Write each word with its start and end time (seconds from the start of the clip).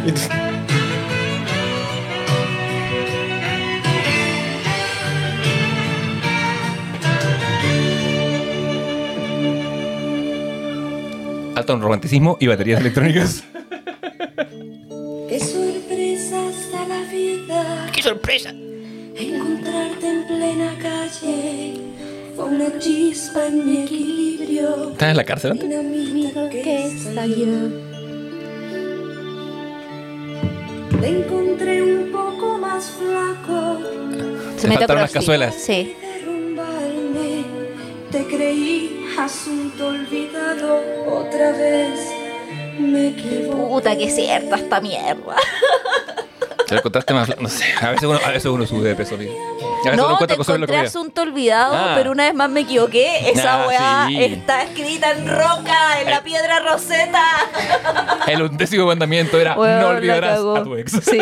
Alto 11.54 11.74
en 11.74 11.82
romanticismo 11.82 12.38
y 12.40 12.46
baterías 12.46 12.80
electrónicas. 12.80 13.44
Qué 15.28 15.38
sorpresas 15.38 16.72
da 16.72 16.88
la 16.88 17.02
vida. 17.12 17.86
¡Qué 17.92 18.02
sorpresa! 18.02 18.48
Encontrarte 18.50 20.08
en 20.08 20.26
plena 20.26 20.74
calle 20.80 21.74
fue 22.34 22.44
una 22.46 22.78
chispa 22.78 23.48
en 23.48 23.66
mi 23.66 23.82
equilibrio. 23.82 24.92
¿Estás 24.92 25.10
en 25.10 25.16
la 25.18 25.24
cárcel 25.24 25.50
antes? 25.50 25.68
Que 26.50 26.86
estalló. 26.86 27.89
Te 31.00 31.08
encontré 31.08 31.82
un 31.82 32.12
poco 32.12 32.58
más 32.58 32.90
flaco. 32.90 33.78
Se 34.58 34.68
a 34.68 34.72
faltaron 34.72 35.02
las 35.02 35.12
cazuelas. 35.12 35.54
Sí. 35.54 35.96
Te 38.10 38.24
creí 38.26 39.06
asunto 39.18 39.88
olvidado. 39.88 40.80
Otra 41.06 41.52
vez 41.52 41.98
me. 42.78 43.10
Puta, 43.50 43.96
que 43.96 44.10
cierta 44.10 44.56
esta 44.56 44.80
mierda. 44.80 45.36
Te 46.70 46.76
lo 46.76 46.82
contaste 46.82 47.12
más. 47.12 47.28
No 47.38 47.48
sé, 47.48 47.64
a 47.82 47.90
veces 47.90 48.04
uno, 48.08 48.18
a 48.24 48.28
veces 48.30 48.46
uno 48.46 48.64
sube 48.66 48.88
de 48.88 48.94
peso, 48.94 49.16
amigo. 49.16 49.32
A 49.32 49.90
veces 49.90 49.92
uno 49.92 49.96
No, 49.96 50.06
te 50.06 50.12
encuentra 50.14 50.36
cosas 50.36 50.54
encontré 50.54 50.78
asunto 50.78 51.22
olvidado, 51.22 51.74
Ah. 51.74 51.92
pero 51.96 52.12
una 52.12 52.24
vez 52.24 52.34
más 52.34 52.48
me 52.48 52.60
equivoqué. 52.60 53.28
Esa 53.30 53.64
Ah, 53.64 53.66
weá 53.68 54.04
sí. 54.08 54.22
está 54.24 54.62
escrita 54.62 55.10
en 55.10 55.28
roca, 55.28 56.00
en 56.00 56.10
la 56.10 56.22
piedra 56.22 56.60
roseta. 56.60 57.22
El 58.28 58.42
undécimo 58.42 58.86
mandamiento 58.86 59.38
era 59.38 59.58
Weón, 59.58 59.80
no 59.80 59.88
olvidarás 59.88 60.38
a 60.38 60.62
tu 60.62 60.76
ex. 60.76 60.92
Sí. 61.02 61.18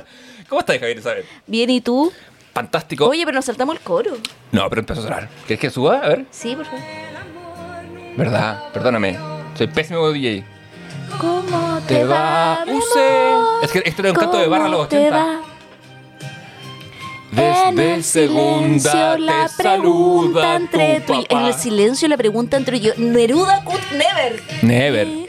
¿Cómo 0.48 0.60
estás, 0.60 0.78
Javier 0.78 0.98
Isabel? 0.98 1.24
Bien, 1.46 1.70
¿y 1.70 1.80
tú? 1.80 2.12
Fantástico. 2.52 3.06
Oye, 3.06 3.24
pero 3.24 3.36
nos 3.36 3.44
saltamos 3.44 3.76
el 3.76 3.80
coro. 3.82 4.10
No, 4.50 4.68
pero 4.68 4.80
empezó 4.80 5.00
a 5.00 5.04
sonar. 5.04 5.28
¿Quieres 5.46 5.60
que 5.60 5.70
suba? 5.70 5.98
A 5.98 6.08
ver. 6.08 6.24
Sí, 6.30 6.56
por 6.56 6.64
favor. 6.64 6.80
¿Verdad? 8.16 8.64
Perdóname. 8.72 9.16
Soy 9.56 9.68
pésimo 9.68 10.10
DJ. 10.10 10.44
¿Cómo 11.18 11.80
Te 11.86 12.04
va, 12.04 12.64
mi 12.66 12.72
usé. 12.74 13.32
amor? 13.32 13.64
Es 13.64 13.72
que 13.72 13.82
esto 13.84 14.02
era 14.02 14.10
un 14.12 14.16
canto 14.16 14.38
de 14.38 14.46
barra 14.48 14.66
a 14.66 14.68
los 14.68 14.76
¿Cómo 14.78 14.88
te 14.88 14.96
80. 15.08 15.16
va? 15.16 15.40
En 17.30 17.74
Desde 17.76 17.94
el 17.94 18.04
segunda 18.04 19.18
la 19.18 19.48
te 19.48 19.62
saluda 19.62 20.56
entre 20.56 21.00
tu 21.00 21.12
En 21.28 21.38
el 21.38 21.54
silencio 21.54 22.08
la 22.08 22.16
pregunta 22.16 22.56
entre 22.56 22.80
yo. 22.80 22.92
Neruda 22.96 23.62
could 23.64 23.80
never. 23.92 24.42
Never. 24.62 25.06
Sin, 25.06 25.26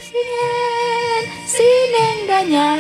sin 1.48 2.22
engañar. 2.24 2.80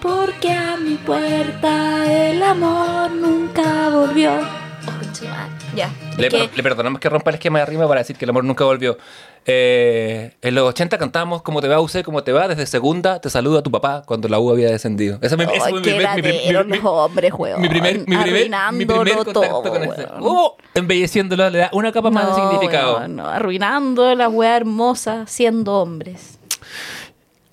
Porque 0.00 0.52
a 0.52 0.76
mi 0.76 0.96
puerta 0.96 2.04
el 2.12 2.42
amor 2.42 3.10
nunca 3.12 3.88
volvió. 3.88 4.32
Oh. 4.34 5.61
Ya. 5.74 5.90
Le, 6.18 6.28
que- 6.28 6.62
perdonamos 6.62 7.00
que 7.00 7.08
rompa 7.08 7.30
el 7.30 7.34
esquema 7.34 7.58
de 7.60 7.66
rima 7.66 7.88
para 7.88 8.00
decir 8.00 8.16
que 8.16 8.24
el 8.24 8.30
amor 8.30 8.44
nunca 8.44 8.64
volvió. 8.64 8.96
Eh, 9.44 10.34
en 10.40 10.54
los 10.54 10.68
80 10.68 10.98
cantábamos 10.98 11.42
¿Cómo 11.42 11.60
te 11.60 11.66
va, 11.66 11.80
usted? 11.80 12.04
¿Cómo 12.04 12.22
te 12.22 12.30
va? 12.30 12.46
Desde 12.46 12.64
segunda 12.66 13.20
te 13.20 13.28
saluda 13.28 13.60
tu 13.60 13.72
papá 13.72 14.02
cuando 14.06 14.28
la 14.28 14.38
U 14.38 14.50
había 14.52 14.70
descendido. 14.70 15.18
Esa 15.20 15.34
Ay, 15.36 15.46
fue 15.46 15.80
mi 15.80 15.90
mi, 16.22 16.22
mi- 16.22 16.52
los 16.52 16.84
hombres, 16.84 17.32
weón. 17.36 17.60
mi 17.60 17.68
primer, 17.68 17.98
mi 17.98 18.04
primer, 18.04 18.24
mi 18.72 18.84
primer 18.86 18.98
Arruinándolo 19.00 19.24
contacto 19.24 19.40
todo, 19.40 19.62
con 19.72 19.82
este. 19.82 20.06
Oh, 20.20 20.56
embelleciéndolo 20.74 21.50
le 21.50 21.58
da 21.58 21.70
una 21.72 21.90
capa 21.90 22.10
más 22.10 22.28
de 22.28 22.34
significado. 22.40 23.08
no, 23.08 23.26
arruinando 23.26 24.14
la 24.14 24.28
weá 24.28 24.56
hermosa 24.56 25.26
siendo 25.26 25.74
hombres. 25.80 26.38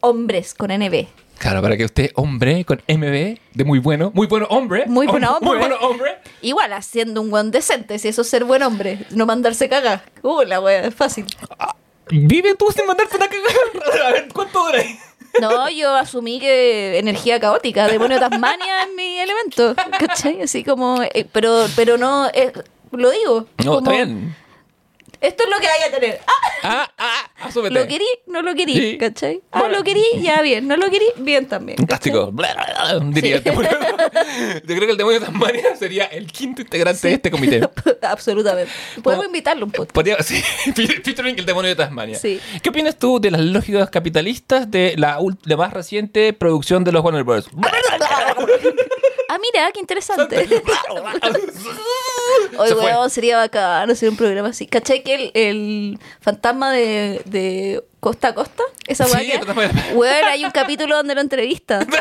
Hombres 0.02 0.54
con 0.54 0.70
NB. 0.72 1.08
Claro, 1.40 1.62
para 1.62 1.78
que 1.78 1.86
usted, 1.86 2.12
hombre, 2.16 2.66
con 2.66 2.82
MB, 2.88 3.38
de 3.54 3.64
muy 3.66 3.80
bueno, 3.80 4.11
muy 4.14 4.27
bueno 4.27 4.45
hombre. 4.50 4.86
Muy 4.88 5.08
hombre. 5.08 5.27
Muy 5.42 5.58
bueno 5.58 5.77
hombre. 5.82 6.17
Igual 6.42 6.73
haciendo 6.73 7.22
un 7.22 7.30
buen 7.32 7.50
decente, 7.50 7.98
si 7.98 8.10
eso 8.10 8.22
es 8.23 8.30
ser 8.30 8.44
buen 8.44 8.61
hombre, 8.61 9.05
no 9.11 9.26
mandarse 9.26 9.70
cagar. 9.70 10.04
Uh, 10.22 10.42
la 10.44 10.60
wea, 10.60 10.86
es 10.86 10.94
fácil. 10.94 11.26
Vive 12.10 12.55
tú 12.55 12.67
sin 12.76 12.86
mandarte 12.86 13.16
una 13.16 13.27
cagada. 13.27 14.08
A 14.08 14.11
ver, 14.11 14.27
¿cuánto 14.33 14.64
dura 14.66 14.80
ahí? 14.80 15.00
No, 15.39 15.70
yo 15.70 15.95
asumí 15.95 16.39
que 16.39 16.98
energía 16.98 17.39
caótica, 17.39 17.88
demonio 17.88 18.20
de 18.20 18.30
Tasmania 18.30 18.83
es 18.83 18.89
mi 18.95 19.20
elemento. 19.20 19.76
¿Cachai? 20.00 20.42
Así 20.42 20.64
como. 20.64 21.02
eh, 21.04 21.27
pero, 21.32 21.67
pero 21.76 21.98
no. 21.98 22.27
eh, 22.33 22.52
lo 22.92 23.11
digo. 23.11 23.45
No, 23.64 23.76
como, 23.76 23.77
está 23.80 23.92
bien. 23.92 24.36
Esto 25.22 25.44
es 25.44 25.50
lo 25.50 25.58
que 25.60 25.68
hay 25.68 25.84
a 25.84 25.92
tener. 25.92 26.22
¡Ah! 26.26 26.34
Ah, 26.62 26.92
ah, 26.98 27.32
asúbete. 27.48 27.74
Lo 27.74 27.88
querí, 27.88 28.06
no 28.28 28.42
lo 28.42 28.54
querí, 28.56 28.74
Sí. 28.74 28.98
¿cachai? 28.98 29.42
Ah, 29.52 29.60
Bueno. 29.60 29.78
lo 29.78 29.84
querí, 29.84 30.04
ya 30.22 30.42
bien. 30.42 30.68
No 30.68 30.76
lo 30.78 30.90
querí, 30.90 31.06
bien 31.18 31.46
también. 31.48 31.78
¿cachai? 31.78 32.12
Fantástico. 32.12 32.34
Diría 33.14 33.36
el 33.38 33.44
demonio. 33.44 33.70
Yo 33.72 34.76
creo 34.76 34.80
que 34.86 34.92
el 34.92 34.98
demonio 34.98 35.20
de 35.20 35.26
Tasmania 35.26 35.76
sería 35.80 36.06
el 36.06 36.32
quinto 36.32 36.62
integrante 36.62 37.08
de 37.08 37.14
este 37.16 37.32
comité. 37.32 37.62
Absolutamente. 38.02 38.72
Podemos 39.04 39.26
invitarlo 39.26 39.66
un. 39.66 39.72
Podría, 39.72 40.22
sí, 40.24 40.42
featuring 41.04 41.38
el 41.40 41.46
demonio 41.46 41.70
de 41.70 41.76
Tasmania. 41.76 42.18
Sí. 42.18 42.40
¿Qué 42.62 42.70
opinas 42.70 42.98
tú 42.98 43.20
de 43.20 43.32
las 43.32 43.42
lógicas 43.42 43.90
capitalistas 43.90 44.70
de 44.72 44.96
la, 44.98 45.20
la 45.44 45.58
más 45.58 45.74
reciente 45.74 46.34
producción 46.34 46.84
de 46.84 46.92
los 46.92 47.04
Warner 47.04 47.24
Bros? 47.24 47.50
Ah, 49.32 49.38
mira, 49.40 49.72
qué 49.72 49.80
interesante. 49.80 50.48
Fue. 52.58 52.73
weón, 52.73 53.10
sería 53.10 53.38
bacán 53.38 53.90
hacer 53.92 54.10
un 54.10 54.17
programa 54.17 54.50
así. 54.50 54.66
¿Cachai 54.67 55.04
que 55.04 55.14
el, 55.16 55.32
el 55.36 56.00
fantasma 56.20 56.72
de, 56.72 57.22
de 57.26 57.84
Costa 58.00 58.30
a 58.30 58.34
Costa? 58.36 58.64
Esa 58.88 59.06
Sí, 59.06 59.14
weá 59.14 59.39
de- 59.39 59.94
Weón, 59.95 60.26
hay 60.26 60.45
un 60.45 60.52
capítulo 60.52 60.95
donde 60.98 61.16
lo 61.16 61.22
entrevista. 61.22 61.86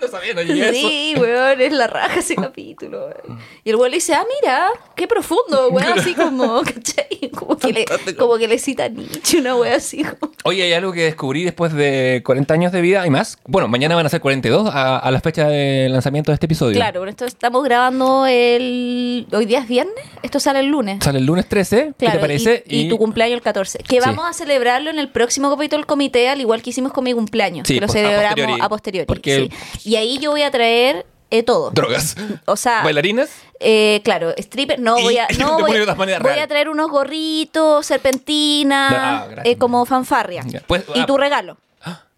no 0.02 0.08
sabía, 0.08 0.34
no 0.34 0.42
llegué 0.42 0.62
a 0.64 0.68
eso. 0.70 0.88
Sí, 0.88 1.14
weón, 1.18 1.60
es 1.60 1.72
la 1.72 1.86
raja 1.86 2.18
ese 2.20 2.34
capítulo. 2.36 3.06
weón. 3.06 3.38
Y 3.64 3.70
el 3.70 3.76
weón 3.76 3.90
le 3.90 3.96
dice, 3.98 4.14
ah, 4.14 4.24
mira, 4.42 4.68
qué 4.96 5.06
profundo, 5.06 5.68
weón, 5.70 5.92
así 5.98 6.14
como, 6.14 6.62
¿cachai? 6.62 7.30
Como 7.36 7.56
que 7.58 7.72
le, 7.72 7.84
como 8.16 8.38
que 8.38 8.48
le 8.48 8.58
cita 8.58 8.88
Nietzsche, 8.88 9.38
una 9.40 9.56
weón 9.56 9.74
así. 9.74 10.02
como- 10.02 10.32
Oye, 10.44 10.62
hay 10.62 10.72
algo 10.72 10.92
que 10.92 11.02
descubrí 11.04 11.44
después 11.44 11.72
de 11.74 12.22
40 12.24 12.54
años 12.54 12.72
de 12.72 12.80
vida 12.80 13.06
y 13.06 13.10
más. 13.10 13.38
Bueno, 13.46 13.68
mañana 13.68 13.94
van 13.94 14.06
a 14.06 14.08
ser 14.08 14.20
42 14.20 14.68
a, 14.72 14.98
a 14.98 15.10
la 15.10 15.20
fecha 15.20 15.46
de 15.48 15.88
lanzamiento 15.90 16.30
de 16.30 16.34
este 16.34 16.46
episodio. 16.46 16.74
Claro, 16.76 17.00
bueno, 17.00 17.10
esto 17.10 17.26
estamos 17.26 17.62
grabando 17.64 18.26
el... 18.26 19.26
Hoy 19.32 19.44
día 19.46 19.60
es 19.60 19.68
viernes, 19.68 19.94
esto 20.22 20.40
sale 20.40 20.60
el 20.60 20.66
lunes. 20.66 20.98
Sale 21.04 21.18
el 21.18 21.26
lunes 21.26 21.46
13, 21.48 21.92
¿qué 21.98 22.08
te 22.10 22.18
parece? 22.18 22.64
Y, 22.66 22.82
y 22.82 22.88
tu 22.88 22.96
cumpleaños 22.98 23.36
el 23.36 23.42
14. 23.42 23.78
Que 23.78 24.00
Sí. 24.00 24.06
vamos 24.06 24.24
a 24.26 24.32
celebrarlo 24.32 24.88
en 24.90 24.98
el 24.98 25.08
próximo 25.10 25.50
capítulo 25.50 25.78
del 25.80 25.86
comité, 25.86 26.28
al 26.30 26.40
igual 26.40 26.62
que 26.62 26.70
hicimos 26.70 26.92
con 26.92 27.04
mi 27.04 27.12
cumpleaños. 27.12 27.68
Sí, 27.68 27.74
que 27.74 27.80
lo 27.82 27.86
po- 27.86 27.92
a 27.92 27.96
celebramos 27.96 28.28
posteriori. 28.30 28.60
a 28.62 28.68
posteriori. 28.68 29.06
Porque- 29.06 29.50
sí. 29.78 29.89
Y 29.90 29.96
ahí 29.96 30.18
yo 30.18 30.30
voy 30.30 30.42
a 30.42 30.52
traer 30.52 31.04
eh, 31.32 31.42
todo. 31.42 31.72
Drogas. 31.72 32.14
O 32.44 32.54
sea, 32.56 32.84
¿Bailarinas? 32.84 33.28
eh, 33.58 34.00
claro, 34.04 34.30
stripper, 34.36 34.78
no 34.78 34.94
voy 35.00 35.18
a, 35.18 35.26
no 35.40 35.58
voy, 35.58 35.72
real. 35.72 36.38
a 36.38 36.46
traer 36.46 36.68
unos 36.68 36.88
gorritos, 36.90 37.86
serpentina, 37.86 39.22
Ah, 39.22 39.26
gracias. 39.28 39.46
eh, 39.54 39.58
como 39.58 39.84
fanfarria. 39.86 40.44
Pues, 40.68 40.84
y 40.94 41.00
ah. 41.00 41.06
tu 41.06 41.16
regalo, 41.18 41.56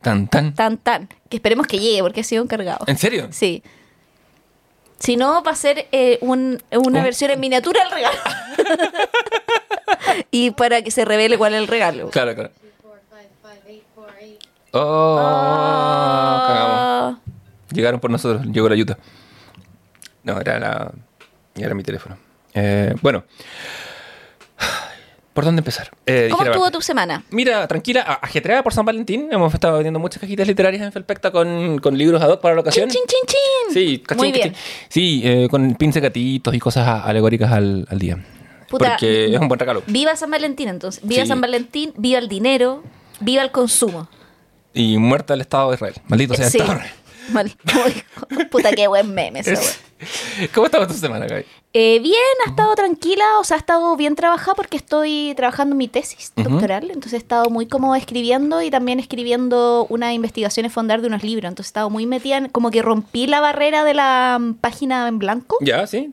Tan, 0.02 0.28
tan. 0.28 0.54
tan 0.54 0.76
tan, 0.76 1.08
que 1.30 1.36
esperemos 1.38 1.66
que 1.66 1.78
llegue 1.78 2.02
porque 2.02 2.20
ha 2.20 2.24
sido 2.24 2.42
encargado. 2.42 2.84
¿En 2.86 2.98
serio? 2.98 3.28
Sí. 3.30 3.62
Si 4.98 5.16
no, 5.16 5.42
va 5.42 5.52
a 5.52 5.56
ser 5.56 5.88
eh, 5.92 6.18
un- 6.20 6.62
una 6.72 6.98
Un- 6.98 7.04
versión 7.04 7.30
en 7.30 7.40
miniatura 7.40 7.84
del 7.84 7.90
regalo. 7.92 8.18
y 10.30 10.50
para 10.50 10.82
que 10.82 10.90
se 10.90 11.06
revele 11.06 11.38
cuál 11.38 11.54
es 11.54 11.60
el 11.60 11.68
regalo. 11.68 12.10
Claro, 12.10 12.34
claro. 12.34 12.50
Oh, 14.74 16.44
cagamos. 16.48 16.91
Llegaron 17.72 18.00
por 18.00 18.10
nosotros, 18.10 18.46
llegó 18.46 18.68
la 18.68 18.74
ayuda. 18.74 18.98
No, 20.24 20.40
era 20.40 20.58
la. 20.58 20.92
Era 21.56 21.74
mi 21.74 21.82
teléfono. 21.82 22.16
Eh, 22.54 22.94
bueno. 23.02 23.24
¿Por 25.32 25.46
dónde 25.46 25.60
empezar? 25.60 25.90
Eh, 26.04 26.28
¿Cómo 26.30 26.44
estuvo 26.44 26.70
tu 26.70 26.82
semana? 26.82 27.24
Mira, 27.30 27.66
tranquila, 27.66 28.02
ajetreada 28.20 28.62
por 28.62 28.74
San 28.74 28.84
Valentín. 28.84 29.28
Hemos 29.32 29.54
estado 29.54 29.74
vendiendo 29.76 29.98
muchas 29.98 30.20
cajitas 30.20 30.46
literarias 30.46 30.82
en 30.82 30.92
Felpecta 30.92 31.30
con, 31.30 31.78
con 31.78 31.96
libros 31.96 32.20
ad 32.20 32.28
hoc 32.32 32.42
para 32.42 32.54
la 32.54 32.60
ocasión. 32.60 32.90
Chin, 32.90 33.00
chin, 33.06 33.20
chin, 33.26 33.38
chin. 33.68 33.74
Sí, 33.74 33.98
cachín, 34.00 34.18
Muy 34.18 34.30
bien. 34.32 34.50
cachín. 34.50 34.62
Sí, 34.90 35.22
eh, 35.24 35.48
con 35.50 35.74
pince 35.76 36.00
gatitos 36.00 36.54
y 36.54 36.58
cosas 36.58 36.86
alegóricas 37.06 37.50
al, 37.50 37.86
al 37.88 37.98
día. 37.98 38.18
Puta, 38.68 38.90
Porque 38.90 39.34
es 39.34 39.40
un 39.40 39.48
buen 39.48 39.58
regalo. 39.58 39.82
Viva 39.86 40.14
San 40.16 40.30
Valentín, 40.30 40.68
entonces. 40.68 41.02
Viva 41.02 41.22
Sí. 41.22 41.28
San 41.28 41.40
Valentín, 41.40 41.94
viva 41.96 42.18
el 42.18 42.28
dinero, 42.28 42.82
viva 43.20 43.40
el 43.42 43.50
consumo. 43.50 44.08
Y 44.74 44.98
muerta 44.98 45.32
el 45.32 45.40
Estado 45.40 45.70
de 45.70 45.76
Israel. 45.76 45.94
Maldito 46.08 46.34
sea 46.34 46.44
el 46.46 46.50
Sí. 46.52 46.58
Estado 46.58 46.78
de 46.78 46.84
Israel. 46.84 47.01
Mal. 47.30 47.52
Puta, 48.50 48.72
qué 48.72 48.88
buen 48.88 49.12
meme 49.14 49.40
esa 49.40 49.52
wea. 49.52 50.48
¿Cómo 50.54 50.66
estaba 50.66 50.86
tu 50.86 50.94
semana, 50.94 51.26
Gaby? 51.26 51.44
Eh, 51.74 52.00
bien, 52.00 52.16
ha 52.44 52.50
estado 52.50 52.74
tranquila, 52.74 53.24
o 53.38 53.44
sea, 53.44 53.56
ha 53.56 53.60
estado 53.60 53.96
bien 53.96 54.14
trabajada 54.14 54.54
porque 54.54 54.76
estoy 54.76 55.32
trabajando 55.36 55.74
mi 55.74 55.88
tesis 55.88 56.32
doctoral, 56.36 56.90
entonces 56.90 57.14
he 57.14 57.16
estado 57.16 57.48
muy 57.48 57.66
como 57.66 57.94
escribiendo 57.94 58.60
y 58.60 58.70
también 58.70 59.00
escribiendo 59.00 59.86
unas 59.88 60.12
investigaciones 60.12 60.72
fondar 60.72 61.00
de 61.00 61.06
unos 61.06 61.22
libros, 61.22 61.48
entonces 61.48 61.70
he 61.70 61.72
estado 61.72 61.88
muy 61.88 62.04
metida 62.04 62.36
en, 62.36 62.48
como 62.48 62.70
que 62.70 62.82
rompí 62.82 63.26
la 63.26 63.40
barrera 63.40 63.84
de 63.84 63.94
la 63.94 64.38
mm, 64.38 64.54
página 64.54 65.08
en 65.08 65.18
blanco 65.18 65.56
Ya, 65.60 65.86
sí. 65.86 66.12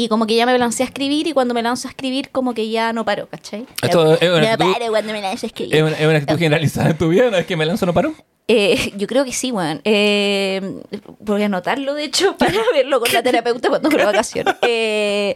Y 0.00 0.08
como 0.08 0.26
que 0.28 0.36
ya 0.36 0.46
me 0.46 0.56
lancé 0.56 0.84
a 0.84 0.86
escribir 0.86 1.26
y 1.26 1.32
cuando 1.32 1.54
me 1.54 1.62
lanzo 1.62 1.88
a 1.88 1.90
escribir 1.90 2.30
como 2.30 2.54
que 2.54 2.70
ya 2.70 2.92
no 2.92 3.04
paro, 3.04 3.26
¿cachai? 3.28 3.66
Esto 3.82 4.10
Ya- 4.12 4.14
es 4.26 4.30
una 4.30 4.40
no 4.40 4.46
actitud- 4.46 4.72
paro 4.72 4.86
cuando 4.90 5.12
me 5.12 5.20
lanzo 5.20 5.46
a 5.46 5.48
escribir. 5.48 5.74
Es 5.74 5.82
una, 5.82 5.92
es 5.98 6.06
una 6.06 6.18
actitud 6.18 6.38
generalizada 6.38 6.90
en 6.90 6.98
tu 6.98 7.08
vida. 7.08 7.26
Una 7.26 7.38
vez 7.38 7.46
que 7.46 7.56
me 7.56 7.66
lanzo, 7.66 7.84
no 7.84 7.92
paro. 7.92 8.14
Eh, 8.46 8.92
yo 8.96 9.08
creo 9.08 9.24
que 9.24 9.32
sí, 9.32 9.50
weón. 9.50 9.80
Eh, 9.82 10.62
voy 11.18 11.42
a 11.42 11.46
anotarlo, 11.46 11.94
de 11.94 12.04
hecho, 12.04 12.36
para 12.38 12.54
verlo 12.72 13.00
con 13.00 13.12
la 13.12 13.22
terapeuta 13.24 13.68
cuando 13.68 13.90
me 13.90 14.04
vacaciones. 14.04 14.54
Eh, 14.62 15.34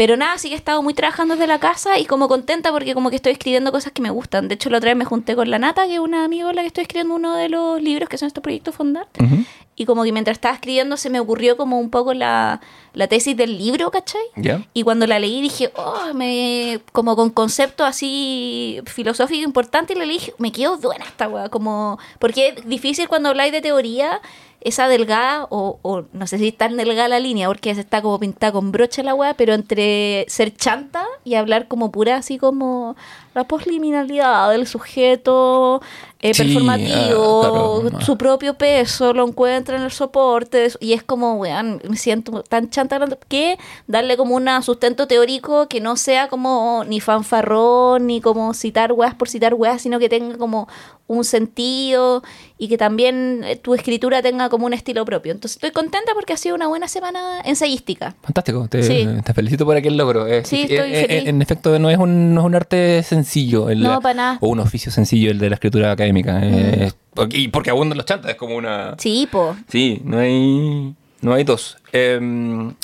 pero 0.00 0.16
nada, 0.16 0.38
sí 0.38 0.48
que 0.48 0.54
he 0.54 0.56
estado 0.56 0.82
muy 0.82 0.94
trabajando 0.94 1.34
desde 1.34 1.46
la 1.46 1.58
casa 1.58 1.98
y 1.98 2.06
como 2.06 2.26
contenta 2.26 2.72
porque 2.72 2.94
como 2.94 3.10
que 3.10 3.16
estoy 3.16 3.32
escribiendo 3.32 3.70
cosas 3.70 3.92
que 3.92 4.00
me 4.00 4.08
gustan. 4.08 4.48
De 4.48 4.54
hecho, 4.54 4.70
la 4.70 4.78
otra 4.78 4.88
vez 4.88 4.96
me 4.96 5.04
junté 5.04 5.36
con 5.36 5.50
la 5.50 5.58
Nata, 5.58 5.86
que 5.86 5.96
es 5.96 6.00
una 6.00 6.24
amiga 6.24 6.46
con 6.46 6.56
la 6.56 6.62
que 6.62 6.68
estoy 6.68 6.82
escribiendo 6.84 7.14
uno 7.16 7.36
de 7.36 7.50
los 7.50 7.82
libros 7.82 8.08
que 8.08 8.16
son 8.16 8.26
estos 8.28 8.42
proyectos 8.42 8.74
Fondar. 8.74 9.08
Ujú. 9.22 9.44
Y 9.76 9.84
como 9.84 10.02
que 10.04 10.12
mientras 10.12 10.38
estaba 10.38 10.54
escribiendo 10.54 10.96
se 10.96 11.10
me 11.10 11.20
ocurrió 11.20 11.58
como 11.58 11.78
un 11.78 11.90
poco 11.90 12.14
la, 12.14 12.62
la 12.94 13.08
tesis 13.08 13.36
del 13.36 13.58
libro, 13.58 13.90
¿cachai? 13.90 14.22
¿Ya? 14.36 14.66
Y 14.72 14.84
cuando 14.84 15.06
la 15.06 15.18
leí 15.18 15.42
dije, 15.42 15.70
oh, 15.76 16.14
me, 16.14 16.80
como 16.92 17.14
con 17.14 17.28
conceptos 17.28 17.86
así 17.86 18.80
filosóficos 18.86 19.44
importantes, 19.44 19.94
y 19.94 19.98
la 19.98 20.06
leí, 20.06 20.18
me 20.38 20.50
quedo 20.50 20.78
buena 20.78 21.04
esta 21.04 21.28
weá, 21.28 21.50
como, 21.50 21.98
porque 22.18 22.54
es 22.56 22.66
difícil 22.66 23.06
cuando 23.06 23.28
habláis 23.28 23.52
de 23.52 23.60
teoría, 23.60 24.22
esa 24.60 24.88
delgada, 24.88 25.46
o, 25.50 25.78
o 25.82 26.04
no 26.12 26.26
sé 26.26 26.38
si 26.38 26.48
es 26.48 26.56
tan 26.56 26.76
delgada 26.76 27.08
la 27.08 27.20
línea, 27.20 27.48
porque 27.48 27.74
se 27.74 27.80
está 27.80 28.02
como 28.02 28.18
pintada 28.18 28.52
con 28.52 28.72
broche 28.72 29.02
la 29.02 29.14
weá, 29.14 29.34
pero 29.34 29.54
entre 29.54 30.26
ser 30.28 30.54
chanta 30.54 31.04
y 31.24 31.34
hablar 31.34 31.68
como 31.68 31.90
pura, 31.90 32.16
así 32.16 32.38
como 32.38 32.96
la 33.34 33.44
posliminalidad 33.44 34.50
del 34.50 34.66
sujeto 34.66 35.80
eh, 36.22 36.34
Sí, 36.34 36.42
performativo, 36.42 37.42
ah, 37.86 37.88
claro. 37.90 38.04
su 38.04 38.18
propio 38.18 38.54
peso, 38.54 39.14
lo 39.14 39.26
encuentra 39.26 39.76
en 39.76 39.82
el 39.84 39.90
soporte, 39.90 40.68
y 40.78 40.92
es 40.92 41.02
como, 41.02 41.34
weón, 41.36 41.80
me 41.88 41.96
siento 41.96 42.42
tan 42.42 42.68
chanta 42.68 43.00
que 43.28 43.56
darle 43.86 44.16
como 44.18 44.34
un 44.36 44.46
sustento 44.62 45.06
teórico 45.06 45.66
que 45.68 45.80
no 45.80 45.96
sea 45.96 46.28
como 46.28 46.84
ni 46.86 47.00
fanfarrón, 47.00 48.06
ni 48.06 48.20
como 48.20 48.52
citar 48.52 48.92
weas 48.92 49.14
por 49.14 49.28
citar 49.30 49.54
weas, 49.54 49.80
sino 49.80 49.98
que 49.98 50.08
tenga 50.10 50.36
como 50.36 50.68
un 51.06 51.24
sentido 51.24 52.22
y 52.56 52.68
que 52.68 52.78
también 52.78 53.42
eh, 53.44 53.56
tu 53.56 53.74
escritura 53.74 54.22
tenga 54.22 54.48
como 54.48 54.66
un 54.66 54.74
estilo 54.74 55.04
propio. 55.04 55.32
Entonces 55.32 55.56
estoy 55.56 55.72
contenta 55.72 56.12
porque 56.14 56.34
ha 56.34 56.36
sido 56.36 56.54
una 56.54 56.68
buena 56.68 56.86
semana 56.86 57.40
ensayística. 57.44 58.14
Fantástico, 58.22 58.68
te, 58.68 58.82
Sí. 58.84 59.08
te 59.24 59.34
felicito 59.34 59.64
por 59.64 59.76
aquel 59.76 59.96
logro. 59.96 60.26
Eh, 60.28 60.44
Sí, 60.44 60.66
eh, 60.68 60.74
estoy 60.74 60.94
eh, 60.94 61.06
feliz. 61.08 61.28
En 61.28 61.42
efecto, 61.42 61.78
no 61.80 61.90
es 61.90 61.98
un, 61.98 62.32
no 62.34 62.42
es 62.42 62.46
un 62.46 62.54
arte 62.54 63.02
sencillo. 63.02 63.19
El- 63.68 63.82
No, 63.82 64.00
para 64.00 64.14
nada. 64.14 64.38
O 64.40 64.48
un 64.48 64.60
oficio 64.60 64.90
sencillo 64.92 65.30
el 65.30 65.38
de 65.38 65.48
la 65.50 65.54
escritura 65.54 65.92
académica. 65.92 66.40
eh, 66.42 66.92
y 67.30 67.48
porque 67.48 67.70
abundan 67.70 67.96
los 67.98 68.06
chantas, 68.06 68.30
es 68.30 68.36
como 68.36 68.56
una... 68.56 68.94
Sí, 68.98 69.28
po. 69.30 69.56
Sí, 69.68 70.00
no 70.04 70.18
hay, 70.18 70.94
no 71.20 71.34
hay 71.34 71.44
dos. 71.44 71.76
Em, 71.92 72.74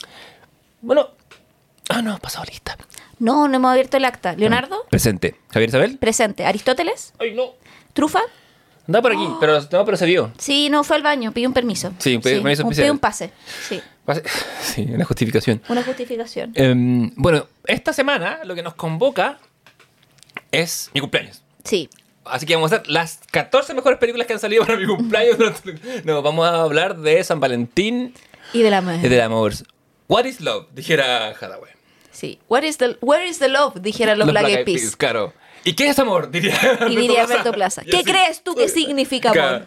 bueno, 0.82 1.08
ah, 1.88 2.02
no, 2.02 2.18
pasado 2.18 2.44
lista. 2.44 2.76
No, 3.18 3.48
no 3.48 3.56
hemos 3.56 3.70
abierto 3.70 3.96
el 3.96 4.04
acta. 4.04 4.34
Leonardo, 4.34 4.84
Presente. 4.90 5.36
Javier 5.50 5.70
Isabel. 5.70 5.98
presente. 5.98 6.44
Aristóteles, 6.44 7.14
Ay, 7.18 7.34
no. 7.34 7.44
Trufa. 7.94 8.20
Anda 8.86 9.02
por 9.02 9.10
aquí, 9.12 9.26
pero, 9.40 9.58
no, 9.72 9.84
pero 9.84 9.96
se 9.96 10.06
vio. 10.06 10.30
Sí, 10.38 10.68
no 10.70 10.84
fue 10.84 10.96
al 10.96 11.02
baño, 11.02 11.32
pidió 11.32 11.48
un 11.48 11.54
permiso. 11.54 11.92
Sí, 11.98 12.18
pidió 12.18 12.42
permiso 12.42 12.62
un, 12.62 12.68
especial. 12.68 12.84
pidió 12.84 12.92
un 12.92 12.98
pase. 12.98 13.32
Sí, 13.68 13.80
Pase- 14.04 14.22
Sí, 14.62 14.82
una 14.92 15.04
justificación. 15.04 15.60
una 15.68 15.82
justificación. 15.82 16.52
Em, 16.54 17.10
bueno, 17.16 17.46
esta 17.66 17.92
semana 17.92 18.40
lo 18.44 18.54
que 18.54 18.62
nos 18.62 18.74
convoca 18.74 19.38
es 20.62 20.91
mi 20.94 21.00
cumpleaños. 21.00 21.43
Sí. 21.64 21.88
Así 22.25 22.47
que 22.47 22.55
vamos 22.55 22.73
a 22.73 22.76
hacer 22.76 22.91
las 22.91 23.20
14 23.31 23.75
mejores 23.75 23.99
películas 23.99 24.26
que 24.26 24.32
han 24.32 24.41
salido 24.41 24.64
para 24.64 24.79
mi 24.79 24.87
cumpleaños. 24.87 25.37
No, 26.05 26.23
vamos 26.23 26.47
a 26.47 26.62
hablar 26.62 26.97
de 26.97 27.23
San 27.23 27.41
Valentín 27.41 28.14
Y 28.53 28.62
de 28.62 28.70
la 28.70 28.81
y 29.03 29.08
del 29.08 29.20
amor. 29.20 29.53
What 30.08 30.25
is 30.25 30.41
love? 30.41 30.67
Dijera 30.73 31.31
Hathaway. 31.31 31.73
Sí. 32.11 32.38
What 32.49 32.62
is 32.62 32.79
the, 32.79 32.97
where 33.00 33.26
is 33.26 33.38
the 33.38 33.49
love? 33.49 33.81
Dijeron 33.81 34.19
los, 34.19 34.29
Black 34.29 34.49
Eyed 34.49 34.64
Peas. 34.64 34.97
Claro. 34.97 35.32
¿Y 35.64 35.75
qué 35.75 35.88
es 35.88 35.99
amor? 35.99 36.31
Diría 36.31 36.79
Y 36.88 36.97
diría 36.97 37.25
Alberto 37.25 37.53
Plaza. 37.53 37.82
¿Qué 37.82 38.03
crees 38.05 38.43
tú 38.43 38.55
que 38.55 38.69
significa 38.69 39.31
amor? 39.31 39.67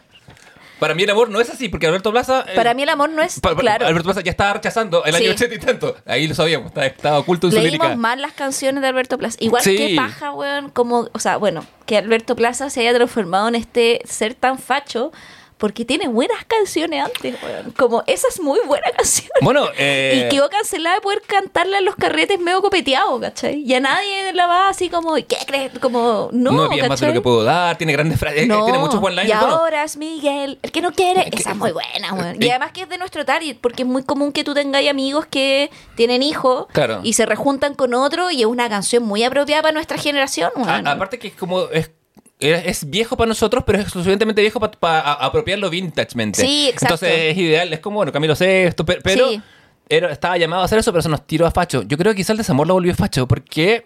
Para 0.79 0.95
mí 0.95 1.03
el 1.03 1.09
amor 1.09 1.29
no 1.29 1.39
es 1.41 1.49
así, 1.49 1.69
porque 1.69 1.87
Alberto 1.87 2.11
Plaza... 2.11 2.45
eh, 2.47 2.55
Para 2.55 2.73
mí 2.73 2.83
el 2.83 2.89
amor 2.89 3.09
no 3.09 3.21
es 3.21 3.39
pa- 3.39 3.53
pa- 3.53 3.59
claro. 3.61 3.85
Alberto 3.85 4.05
Plaza 4.05 4.21
ya 4.21 4.31
estaba 4.31 4.53
rechazando 4.53 5.03
el 5.05 5.13
año 5.13 5.25
Sí. 5.25 5.31
80 5.31 5.55
y 5.55 5.59
tanto. 5.59 5.95
Ahí 6.05 6.27
lo 6.27 6.33
sabíamos, 6.35 6.67
estaba, 6.67 6.87
estaba 6.87 7.19
oculto 7.19 7.47
en 7.47 7.51
su 7.53 7.59
Leímos 7.59 7.71
lírica. 7.87 7.95
mal 7.95 8.21
las 8.21 8.31
canciones 8.33 8.81
de 8.81 8.87
Alberto 8.87 9.17
Plaza. 9.17 9.37
Igual 9.39 9.61
Sí. 9.63 9.75
que 9.77 9.95
paja, 9.95 10.31
weón, 10.31 10.69
como, 10.69 11.09
o 11.13 11.19
sea, 11.19 11.37
bueno, 11.37 11.65
que 11.85 11.97
Alberto 11.97 12.35
Plaza 12.35 12.69
se 12.69 12.79
haya 12.81 12.93
transformado 12.93 13.47
en 13.49 13.55
este 13.55 14.01
ser 14.05 14.33
tan 14.35 14.57
facho 14.57 15.11
porque 15.59 15.85
tiene 15.85 16.07
buenas 16.07 16.43
canciones 16.45 17.05
antes, 17.05 17.35
weón. 17.43 17.71
Como 17.77 18.03
esa 18.07 18.27
es 18.29 18.39
muy 18.41 18.59
buena 18.65 18.89
canción. 18.97 19.29
Bueno, 19.41 19.67
eh, 19.77 20.25
Y 20.25 20.29
quedó 20.33 20.49
cancelada 20.49 20.95
de 20.95 21.01
poder 21.01 21.21
cantarla 21.21 21.77
en 21.77 21.85
los 21.85 21.95
carretes 21.95 22.39
medio 22.39 22.61
copeteado, 22.61 23.19
¿cachai? 23.19 23.63
Ya 23.65 23.79
nadie 23.79 24.33
la 24.33 24.47
va 24.47 24.69
así 24.69 24.89
como, 24.89 25.13
¿qué 25.15 25.37
crees? 25.45 25.77
Como, 25.79 26.29
no, 26.31 26.51
no, 26.51 26.69
pidas 26.69 26.89
más 26.89 26.99
de 26.99 27.07
lo 27.07 27.13
que 27.13 27.21
puedo 27.21 27.43
dar, 27.43 27.77
tiene 27.77 27.93
grandes 27.93 28.17
frases, 28.19 28.43
eh, 28.43 28.47
No, 28.47 28.63
tiene 28.63 28.79
muchos 28.79 29.03
one 29.03 29.23
y 29.25 29.31
ahora 29.31 29.83
es 29.83 29.97
Miguel, 29.97 30.57
el 30.61 30.71
que 30.71 30.81
no 30.81 30.91
quiere. 30.93 31.29
Esa 31.31 31.51
es 31.51 31.55
muy 31.57 31.71
buena, 31.71 32.13
weón. 32.13 32.35
Eh, 32.41 32.45
Y 32.45 32.49
además 32.49 32.71
que 32.71 32.81
es 32.83 32.89
de 32.89 32.97
nuestro 32.97 33.25
target, 33.25 33.57
porque 33.61 33.83
es 33.83 33.87
muy 33.87 34.03
común 34.03 34.31
que 34.31 34.43
tú 34.43 34.53
tengáis 34.53 34.89
amigos 34.89 35.25
que 35.25 35.69
tienen 35.95 36.23
hijos 36.23 36.67
Claro. 36.71 37.01
y 37.03 37.13
se 37.13 37.25
rejuntan 37.25 37.75
con 37.75 37.93
otro 37.93 38.31
y 38.31 38.39
es 38.41 38.45
una 38.47 38.69
canción 38.69 39.03
muy 39.03 39.23
apropiada 39.23 39.61
para 39.61 39.73
nuestra 39.73 39.97
generación, 39.97 40.51
a- 40.55 40.59
weón. 40.61 40.87
aparte 40.87 41.19
que 41.19 41.27
es 41.27 41.33
como... 41.33 41.63
Es, 41.65 41.91
es- 42.39 42.89
viejo 42.89 43.17
para 43.17 43.27
nosotros, 43.27 43.63
pero 43.65 43.79
es 43.79 43.91
suficientemente 43.91 44.41
viejo 44.41 44.59
para 44.59 45.13
apropiarlo 45.13 45.69
vintagemente. 45.69 46.41
Sí, 46.41 46.69
exacto. 46.69 46.95
Entonces 47.05 47.31
es 47.31 47.37
ideal, 47.37 47.71
es 47.73 47.79
como, 47.79 47.97
bueno, 47.97 48.11
Camilo 48.11 48.35
Sesto, 48.35 48.85
pero, 48.85 49.01
pero 49.03 49.29
Sí. 49.29 49.41
era- 49.89 50.11
estaba 50.11 50.37
llamado 50.37 50.61
a 50.61 50.65
hacer 50.65 50.79
eso, 50.79 50.91
pero 50.91 51.01
se 51.01 51.09
nos 51.09 51.25
tiró 51.27 51.45
a 51.45 51.51
facho. 51.51 51.83
Yo 51.83 51.97
creo 51.97 52.13
que 52.13 52.17
quizá 52.17 52.31
el 52.33 52.37
desamor 52.37 52.65
lo 52.67 52.73
volvió 52.75 52.95
facho, 52.95 53.27
porque 53.27 53.83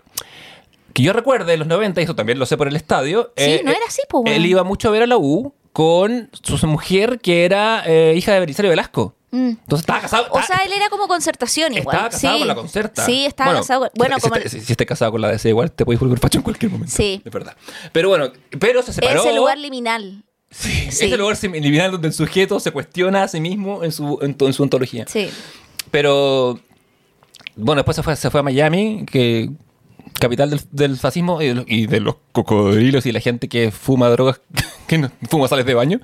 que 0.93 1.01
yo 1.01 1.11
recuerde, 1.13 1.53
en 1.53 1.59
los 1.59 1.67
90, 1.67 2.01
y 2.01 2.03
eso 2.03 2.15
también 2.15 2.37
lo 2.37 2.45
sé 2.45 2.55
por 2.55 2.67
el 2.67 2.75
estadio. 2.75 3.33
Sí, 3.35 3.61
no 3.63 3.71
era 3.71 3.79
así, 3.87 4.01
weón. 4.11 4.27
Él 4.27 4.45
iba 4.45 4.63
mucho 4.63 4.89
a 4.89 4.91
ver 4.91 5.01
a 5.03 5.07
la 5.07 5.17
U 5.17 5.53
con 5.71 6.29
su 6.43 6.67
mujer 6.67 7.19
que 7.19 7.45
era 7.45 7.81
eh, 7.87 8.13
hija 8.15 8.31
de 8.33 8.39
Belisario 8.39 8.69
Velasco. 8.69 9.15
Mm. 9.33 9.49
Entonces 9.49 9.79
estaba 9.79 9.99
casado. 9.99 10.27
O 10.29 10.41
sea, 10.43 10.57
él 10.63 10.71
era 10.73 10.89
como 10.89 11.07
concertación 11.07 11.73
igual. 11.73 11.95
Estaba 11.95 12.09
casado 12.11 12.33
sí. 12.35 12.39
con 12.39 12.47
la 12.47 12.55
concerta. 12.55 13.05
Sí, 13.05 13.25
estaba 13.25 13.53
casado 13.53 13.79
con... 13.81 13.89
Bueno, 13.95 14.15
si, 14.19 14.29
como... 14.29 14.41
si, 14.41 14.59
si 14.59 14.71
estés 14.73 14.85
casado 14.85 15.11
con 15.11 15.21
la 15.21 15.29
DC, 15.29 15.49
igual 15.49 15.71
te 15.71 15.85
puedes 15.85 15.99
volver 15.99 16.19
facho 16.19 16.37
en 16.37 16.43
cualquier 16.43 16.71
momento. 16.71 16.93
Sí. 16.95 17.19
Es 17.25 17.31
verdad. 17.31 17.57
Pero 17.91 18.09
bueno, 18.09 18.31
pero 18.59 18.83
se 18.83 18.93
separó. 18.93 19.21
Ese 19.21 19.33
lugar 19.33 19.57
liminal. 19.57 20.23
Sí, 20.51 20.91
Sí. 20.91 21.05
ese 21.05 21.17
lugar 21.17 21.35
liminal 21.41 21.91
donde 21.91 22.09
el 22.09 22.13
sujeto 22.13 22.59
se 22.59 22.69
cuestiona 22.69 23.23
a 23.23 23.27
sí 23.27 23.41
mismo 23.41 23.83
en 23.83 23.91
su, 23.91 24.19
en, 24.21 24.53
su 24.53 24.61
ontología. 24.61 25.05
Sí. 25.07 25.31
Pero 25.89 26.59
bueno, 27.55 27.79
después 27.79 27.95
se 27.95 28.03
fue, 28.03 28.15
se 28.15 28.29
fue 28.29 28.41
a 28.41 28.43
Miami, 28.43 29.03
que 29.11 29.49
capital 30.19 30.51
del, 30.51 30.61
del 30.71 30.97
fascismo 30.97 31.41
y 31.41 31.47
de, 31.47 31.55
los, 31.55 31.65
y 31.67 31.87
de 31.87 31.99
los 31.99 32.17
cocodrilos 32.31 33.07
y 33.07 33.11
la 33.11 33.19
gente 33.19 33.49
que 33.49 33.71
fuma 33.71 34.09
drogas, 34.09 34.41
que 34.87 34.99
no, 34.99 35.11
fuma 35.27 35.47
sales 35.47 35.65
de 35.65 35.73
baño. 35.73 36.01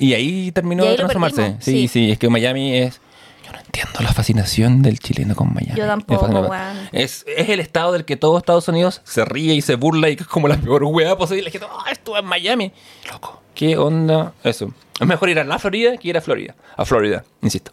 Y 0.00 0.14
ahí 0.14 0.50
terminó 0.50 0.82
Y 0.82 0.86
ahí 0.86 0.92
de 0.92 0.96
transformarse. 0.96 1.56
Sí, 1.60 1.72
sí. 1.72 1.88
sí, 1.88 2.10
es 2.12 2.18
que 2.18 2.28
Miami 2.30 2.78
es... 2.78 3.00
Yo 3.44 3.52
no 3.52 3.58
entiendo 3.58 4.00
la 4.00 4.12
fascinación 4.12 4.80
del 4.80 4.98
chileno 4.98 5.36
con 5.36 5.52
Miami. 5.52 5.78
Yo 5.78 5.86
tampoco, 5.86 6.26
weón. 6.26 6.88
Es, 6.92 7.24
es 7.26 7.48
el 7.50 7.60
estado 7.60 7.92
del 7.92 8.06
que 8.06 8.16
todo 8.16 8.38
Estados 8.38 8.66
Unidos 8.68 9.02
se 9.04 9.24
ríe 9.26 9.54
y 9.54 9.60
se 9.60 9.74
burla 9.74 10.08
y 10.08 10.16
que 10.16 10.22
es 10.22 10.28
como 10.28 10.48
la 10.48 10.56
peor 10.56 10.84
hueá 10.84 11.18
posible. 11.18 11.42
La 11.42 11.50
gente, 11.50 11.66
ah, 11.70 11.90
estuve 11.90 12.18
en 12.18 12.24
Miami. 12.24 12.72
Loco, 13.10 13.42
¿qué 13.54 13.76
onda 13.76 14.32
eso? 14.42 14.72
Es 14.98 15.06
mejor 15.06 15.28
ir 15.28 15.38
a 15.38 15.44
la 15.44 15.58
Florida 15.58 15.96
que 15.98 16.08
ir 16.08 16.16
a 16.16 16.22
Florida. 16.22 16.54
A 16.76 16.84
Florida, 16.86 17.24
insisto. 17.42 17.72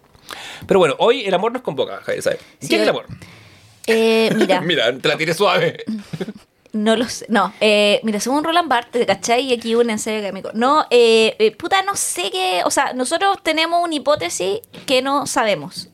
Pero 0.66 0.80
bueno, 0.80 0.96
hoy 1.00 1.26
el 1.26 1.34
amor 1.34 1.54
nos 1.54 1.62
convoca, 1.62 2.02
¿sabes? 2.06 2.40
Sí, 2.60 2.68
¿Qué 2.68 2.76
es 2.76 2.82
el 2.82 2.90
amor? 2.90 3.06
Eh, 3.86 4.34
mira, 4.36 4.62
Mira, 4.66 4.98
te 4.98 5.08
la 5.08 5.18
tiré 5.18 5.34
suave. 5.34 5.84
no 6.74 6.96
lo 6.96 7.08
sé. 7.08 7.26
No, 7.30 7.54
eh, 7.62 8.00
mira, 8.04 8.20
según 8.20 8.44
Roland 8.44 8.68
Barthes, 8.70 9.06
¿cachai? 9.06 9.46
Y 9.46 9.54
aquí 9.54 9.76
un 9.76 9.90
ensayo 9.90 10.18
académico. 10.18 10.52
No, 10.54 10.86
eh, 10.90 11.36
eh, 11.40 11.56
puta, 11.56 11.82
no 11.84 11.96
sé 11.96 12.30
qué. 12.32 12.62
O 12.66 12.72
sea, 12.72 12.94
nosotros 12.94 13.38
tenemos 13.44 13.84
una 13.84 13.96
hipótesis 13.96 14.60
que 14.86 15.02
no 15.02 15.26
sabemos. 15.28 15.90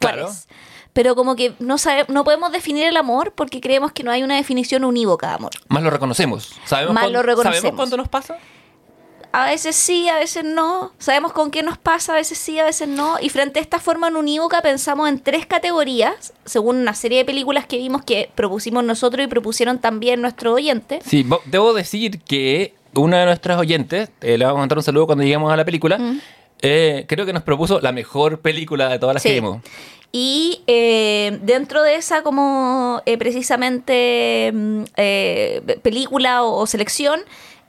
¿Cuál 0.00 0.14
Claro. 0.14 0.28
es? 0.30 0.48
Pero 0.92 1.14
como 1.14 1.36
que 1.36 1.52
no 1.58 1.76
sabe, 1.76 2.06
no 2.08 2.24
podemos 2.24 2.52
definir 2.52 2.86
el 2.86 2.96
amor 2.96 3.32
porque 3.34 3.60
creemos 3.60 3.92
que 3.92 4.02
no 4.02 4.10
hay 4.10 4.22
una 4.22 4.36
definición 4.36 4.82
unívoca 4.84 5.28
de 5.28 5.34
amor. 5.34 5.50
Más 5.68 5.82
lo 5.82 5.90
reconocemos. 5.90 6.54
¿Sabemos 6.64 6.94
Más 6.94 7.02
cuándo- 7.04 7.18
lo 7.18 7.22
reconocemos. 7.22 7.56
¿Sabemos 7.58 7.76
cuándo 7.76 7.96
nos 7.98 8.08
pasa? 8.08 8.38
A 9.38 9.44
veces 9.44 9.76
sí, 9.76 10.08
a 10.08 10.16
veces 10.18 10.44
no. 10.44 10.92
Sabemos 10.98 11.32
con 11.34 11.50
qué 11.50 11.62
nos 11.62 11.76
pasa, 11.76 12.12
a 12.14 12.16
veces 12.16 12.38
sí, 12.38 12.58
a 12.58 12.64
veces 12.64 12.88
no. 12.88 13.16
Y 13.20 13.28
frente 13.28 13.58
a 13.58 13.62
esta 13.62 13.78
forma 13.78 14.08
unívoca 14.08 14.62
pensamos 14.62 15.10
en 15.10 15.18
tres 15.20 15.44
categorías, 15.44 16.32
según 16.46 16.76
una 16.76 16.94
serie 16.94 17.18
de 17.18 17.24
películas 17.26 17.66
que 17.66 17.76
vimos 17.76 18.02
que 18.02 18.30
propusimos 18.34 18.82
nosotros 18.82 19.22
y 19.24 19.28
propusieron 19.28 19.78
también 19.78 20.22
nuestros 20.22 20.54
oyentes. 20.54 21.04
Sí, 21.06 21.22
bo- 21.22 21.42
debo 21.44 21.74
decir 21.74 22.20
que 22.22 22.72
una 22.94 23.18
de 23.20 23.26
nuestras 23.26 23.58
oyentes, 23.58 24.08
eh, 24.22 24.38
le 24.38 24.44
vamos 24.46 24.56
a 24.56 24.60
mandar 24.60 24.78
un 24.78 24.84
saludo 24.84 25.04
cuando 25.04 25.22
lleguemos 25.22 25.52
a 25.52 25.56
la 25.56 25.66
película, 25.66 25.98
eh, 26.62 27.04
creo 27.06 27.26
que 27.26 27.34
nos 27.34 27.42
propuso 27.42 27.78
la 27.82 27.92
mejor 27.92 28.40
película 28.40 28.88
de 28.88 28.98
todas 28.98 29.12
las 29.14 29.22
Sí. 29.22 29.28
que 29.28 29.34
vimos. 29.34 29.60
Y 30.12 30.62
eh, 30.66 31.38
dentro 31.42 31.82
de 31.82 31.96
esa 31.96 32.22
como 32.22 33.02
eh, 33.04 33.18
precisamente 33.18 34.50
mm, 34.54 34.84
película 35.82 36.42
o, 36.42 36.56
o 36.62 36.66
selección, 36.66 37.20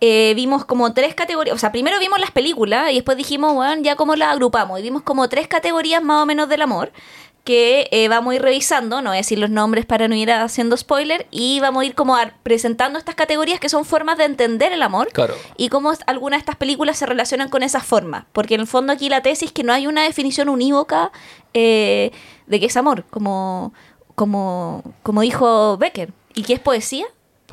eh, 0.02 0.34
vimos 0.36 0.66
como 0.66 0.94
tres 0.94 1.16
categorías. 1.16 1.56
O 1.56 1.60
sea, 1.60 1.72
primero 1.72 2.00
vimos 2.00 2.20
las 2.20 2.32
películas 2.32 2.92
y 2.92 2.96
después 2.96 3.18
dijimos, 3.18 3.54
bueno, 3.54 3.82
ya 3.82 3.96
cómo 3.96 4.16
las 4.16 4.30
agrupamos. 4.34 4.80
Y 4.80 4.84
vimos 4.84 5.02
como 5.02 5.28
tres 5.30 5.48
categorías 5.48 6.04
más 6.04 6.24
o 6.24 6.26
menos 6.26 6.48
del 6.50 6.62
amor. 6.62 6.92
que 7.44 7.88
eh, 7.92 8.10
vamos 8.10 8.34
a 8.34 8.36
ir 8.36 8.42
revisando, 8.42 9.02
no 9.02 9.12
voy 9.12 9.16
a 9.16 9.22
decir 9.22 9.40
los 9.40 9.50
nombres 9.50 9.86
para 9.86 10.10
no 10.10 10.16
ir 10.16 10.30
haciendo 10.34 10.76
spoiler, 10.76 11.28
y 11.32 11.62
vamos 11.62 11.82
a 11.82 11.86
ir 11.86 11.96
como 11.96 12.18
a- 12.18 12.34
presentando 12.44 13.00
estas 13.00 13.16
categorías 13.16 13.62
que 13.62 13.70
son 13.70 13.86
formas 13.86 14.18
de 14.18 14.26
entender 14.26 14.74
el 14.74 14.84
amor 14.84 15.08
Claro. 15.14 15.34
y 15.56 15.70
cómo 15.70 15.94
algunas 16.08 16.40
de 16.40 16.42
estas 16.42 16.58
películas 16.58 16.98
se 16.98 17.06
relacionan 17.06 17.48
con 17.48 17.64
esas 17.64 17.86
formas. 17.86 18.26
Porque 18.34 18.56
en 18.56 18.60
el 18.62 18.68
fondo 18.68 18.92
aquí 18.92 19.08
la 19.08 19.22
tesis 19.22 19.48
es 19.48 19.52
que 19.54 19.64
no 19.64 19.72
hay 19.72 19.88
una 19.88 20.04
definición 20.04 20.50
unívoca 20.50 21.14
eh, 21.54 22.12
de 22.48 22.60
qué 22.60 22.66
es 22.66 22.76
amor, 22.76 23.06
como, 23.10 23.74
como, 24.16 24.84
como 25.02 25.22
dijo 25.22 25.78
Becker. 25.78 26.12
¿Y 26.34 26.44
qué 26.44 26.52
es 26.52 26.60
poesía? 26.60 27.06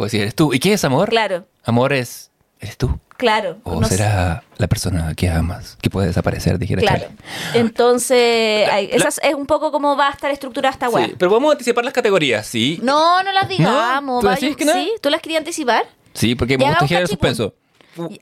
Si 0.08 0.18
eres 0.18 0.34
tú. 0.34 0.52
¿Y 0.52 0.58
qué 0.58 0.72
es 0.72 0.84
amor? 0.84 1.08
Claro, 1.08 1.46
Amor 1.62 1.92
es. 1.92 2.32
¿Eres 2.64 2.76
tú? 2.78 2.98
claro. 3.16 3.58
O 3.62 3.80
no 3.80 3.86
sé. 3.86 3.96
será 3.96 4.42
la 4.58 4.66
persona 4.66 5.14
que 5.14 5.28
amas, 5.30 5.76
que 5.80 5.88
puede 5.88 6.08
desaparecer, 6.08 6.58
dijera 6.58 6.80
Claro. 6.82 7.00
Charlie. 7.02 7.16
Entonces, 7.60 8.66
la- 8.66 8.80
esa 8.80 9.08
es, 9.08 9.20
es 9.22 9.34
un 9.34 9.46
poco 9.46 9.70
cómo 9.70 9.96
va 9.96 10.08
a 10.08 10.10
estar 10.10 10.30
estructurada 10.30 10.72
esta 10.72 10.88
web. 10.88 11.06
Sí, 11.06 11.14
pero 11.18 11.30
vamos 11.30 11.50
a 11.50 11.52
anticipar 11.52 11.84
las 11.84 11.94
categorías, 11.94 12.46
¿sí? 12.46 12.78
No, 12.82 13.22
no 13.22 13.32
las 13.32 13.48
digamos. 13.48 14.20
¿Tú 14.20 14.26
vaya- 14.26 14.40
decís 14.40 14.56
que 14.56 14.64
no? 14.64 14.72
¿Sí? 14.72 14.92
¿Tú 15.00 15.10
las 15.10 15.20
querías 15.20 15.38
anticipar? 15.40 15.84
Sí, 16.12 16.34
porque 16.34 16.58
me 16.58 16.64
gusta 16.68 16.86
girar 16.86 17.02
el 17.02 17.08
suspenso. 17.08 17.54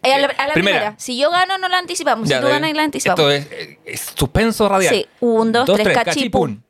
Eh, 0.03 0.13
a 0.13 0.19
la, 0.19 0.27
a 0.27 0.47
la 0.49 0.53
primera. 0.55 0.95
Si 0.99 1.19
yo 1.19 1.31
gano, 1.31 1.57
no 1.57 1.67
la 1.69 1.79
anticipamos. 1.79 2.29
Ya, 2.29 2.37
si 2.37 2.41
tú 2.43 2.47
de- 2.49 2.53
ganas, 2.53 2.73
la 2.75 2.83
anticipamos. 2.83 3.21
Esto 3.21 3.31
es, 3.31 3.47
eh, 3.53 3.79
es 3.87 4.13
suspenso 4.15 4.69
radial. 4.69 4.95
Sí, 4.95 5.07
un, 5.21 5.53
dos, 5.53 5.71
tres, 5.73 5.97
cachipún. 5.97 6.63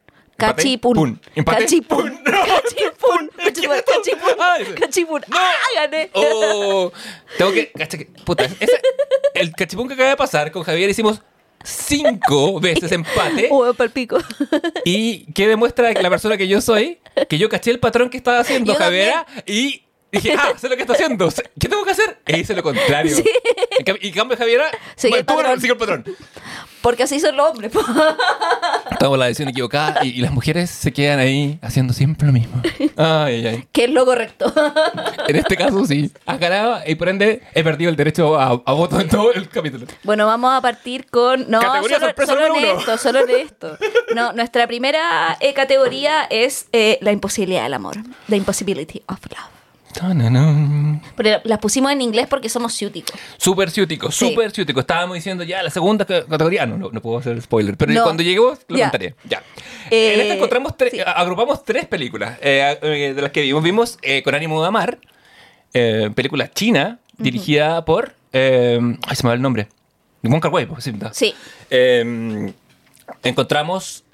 Cachipún. 0.49 1.21
Cachipún. 1.45 2.21
Cachipún. 2.25 3.31
Cachipún. 3.37 3.77
Cachipún. 3.87 4.31
Ah, 4.39 4.57
ese. 4.61 4.75
Cachipún. 4.75 5.23
¡Ah, 5.31 5.53
gané! 5.75 6.11
Oh, 6.15 6.93
tengo 7.39 7.53
que. 7.53 7.73
Puta, 8.25 8.45
ese- 8.45 8.81
el 9.35 9.53
cachipún 9.53 9.89
que 9.89 9.95
acaba 9.95 10.11
de 10.11 10.17
pasar 10.17 10.51
con 10.53 10.63
Javier 10.63 10.91
hicimos 10.91 11.23
cinco 11.65 12.61
veces 12.61 12.91
empate. 12.93 13.49
Oh, 13.51 13.73
palpico. 13.75 14.19
Y 14.85 15.33
que 15.33 15.47
demuestra 15.49 15.93
la 15.93 16.11
persona 16.11 16.37
que 16.37 16.49
yo 16.49 16.61
soy, 16.61 16.99
que 17.29 17.39
yo 17.39 17.49
caché 17.49 17.71
el 17.71 17.81
patrón 17.81 18.11
que 18.11 18.17
estaba 18.17 18.41
haciendo 18.41 18.75
Javiera 18.75 19.27
y 19.47 19.83
dije, 20.13 20.35
ah, 20.39 20.53
sé 20.57 20.69
lo 20.69 20.77
que 20.77 20.83
está 20.83 20.93
haciendo. 20.95 21.29
¿Qué 21.59 21.69
tengo 21.69 21.85
que 21.85 21.91
hacer? 21.93 22.19
E 22.27 22.39
hice 22.39 22.55
lo 22.55 22.63
contrario. 22.63 23.17
En 23.85 23.97
Y 24.01 24.09
en 24.09 24.15
cambio 24.15 24.37
Javiera, 24.37 24.67
Sigue 24.97 25.19
el 25.19 25.25
patrón. 25.25 25.61
sigue 25.61 25.73
el 25.73 25.79
patrón. 25.79 26.05
Porque 26.83 27.05
así 27.05 27.21
son 27.21 27.37
los 27.37 27.51
hombres. 27.51 27.71
po. 27.73 27.81
Tomamos 28.99 29.19
la 29.19 29.27
decisión 29.27 29.49
equivocada 29.49 30.05
y, 30.05 30.09
y 30.11 30.21
las 30.21 30.33
mujeres 30.33 30.69
se 30.71 30.93
quedan 30.93 31.19
ahí 31.21 31.59
haciendo 31.63 31.93
siempre 31.93 32.27
lo 32.27 32.33
mismo. 32.33 32.61
Ay, 32.97 33.35
ay, 33.37 33.47
ay. 33.47 33.69
que 33.73 33.85
es 33.85 33.91
lo 33.91 34.05
correcto. 34.05 34.53
En 35.29 35.37
este 35.37 35.57
caso 35.57 35.85
sí, 35.87 36.11
has 36.27 36.39
ganado 36.39 36.81
y 36.87 36.95
por 36.97 37.09
ende 37.09 37.43
he 37.55 37.63
perdido 37.63 37.89
el 37.91 37.97
derecho 37.97 38.37
a, 38.39 38.49
a 38.65 38.73
voto 38.73 39.01
en 39.01 39.09
todo 39.09 39.33
el 39.33 39.49
capítulo. 39.49 39.87
Bueno, 40.03 40.27
vamos 40.27 40.53
a 40.53 40.61
partir 40.61 41.07
con. 41.07 41.49
No, 41.51 41.61
Categoría 41.61 41.97
solo, 41.97 42.07
sorpresa 42.09 42.33
solo 42.33 42.57
en 42.57 42.65
esto, 42.65 42.99
solo 42.99 43.19
en 43.21 43.31
esto. 43.31 43.79
No, 44.15 44.33
nuestra 44.33 44.67
primera 44.67 45.37
eh, 45.41 45.55
categoría 45.55 46.25
es 46.25 46.67
eh, 46.73 46.99
la 47.01 47.13
imposibilidad 47.13 47.63
del 47.63 47.75
amor. 47.75 47.95
The 48.29 48.37
impossibility 48.37 49.03
of 49.07 49.19
love. 49.31 49.62
Pero 51.17 51.41
las 51.45 51.59
pusimos 51.59 51.93
en 51.93 52.01
inglés 52.03 52.27
porque 52.29 52.49
somos 52.49 52.75
ciúticos. 52.75 53.13
Súper 53.37 53.71
ciútico, 53.71 54.11
Sí. 54.11 54.29
súper 54.31 54.51
ciútico. 54.51 54.81
Estábamos 54.81 55.15
diciendo 55.15 55.45
ya 55.45 55.63
la 55.63 55.71
segunda 55.71 56.05
ca- 56.05 56.25
categoría. 56.25 56.67
No, 56.67 56.77
no, 56.79 56.91
no 56.91 57.01
puedo 57.01 57.19
hacer 57.19 57.41
spoiler. 57.43 57.77
Pero 57.77 57.93
No. 57.93 58.03
cuando 58.05 58.23
lleguemos 58.23 58.59
lo 58.69 58.77
Ya. 58.79 58.85
contaré. 58.87 59.15
Ya. 59.29 59.43
Eh, 59.91 60.15
en 60.15 60.21
esta 60.21 60.35
encontramos 60.35 60.77
tres, 60.77 60.93
sí. 60.93 61.01
a- 61.01 61.13
agrupamos 61.13 61.65
tres 61.65 61.87
películas 61.87 62.39
eh, 62.43 62.79
eh, 62.83 63.13
de 63.15 63.23
las 63.23 63.31
que 63.33 63.43
vimos. 63.43 63.63
Vimos 63.63 63.99
eh, 64.03 64.23
Con 64.23 64.35
ánimo 64.35 64.61
de 64.63 64.69
amar, 64.69 64.99
película 66.15 66.51
china, 66.51 66.99
dirigida 67.19 67.85
por. 67.85 68.15
eh, 68.33 68.79
ay, 69.07 69.17
se 69.17 69.23
me 69.25 69.29
va 69.29 69.35
el 69.35 69.43
nombre. 69.43 69.69
Wong 70.23 70.41
Kar 70.41 70.53
Wai, 70.53 70.67
pues, 70.67 70.85
sí. 70.85 70.93
Sí. 71.13 71.35
Eh, 71.71 72.53
encontramos 73.25 74.05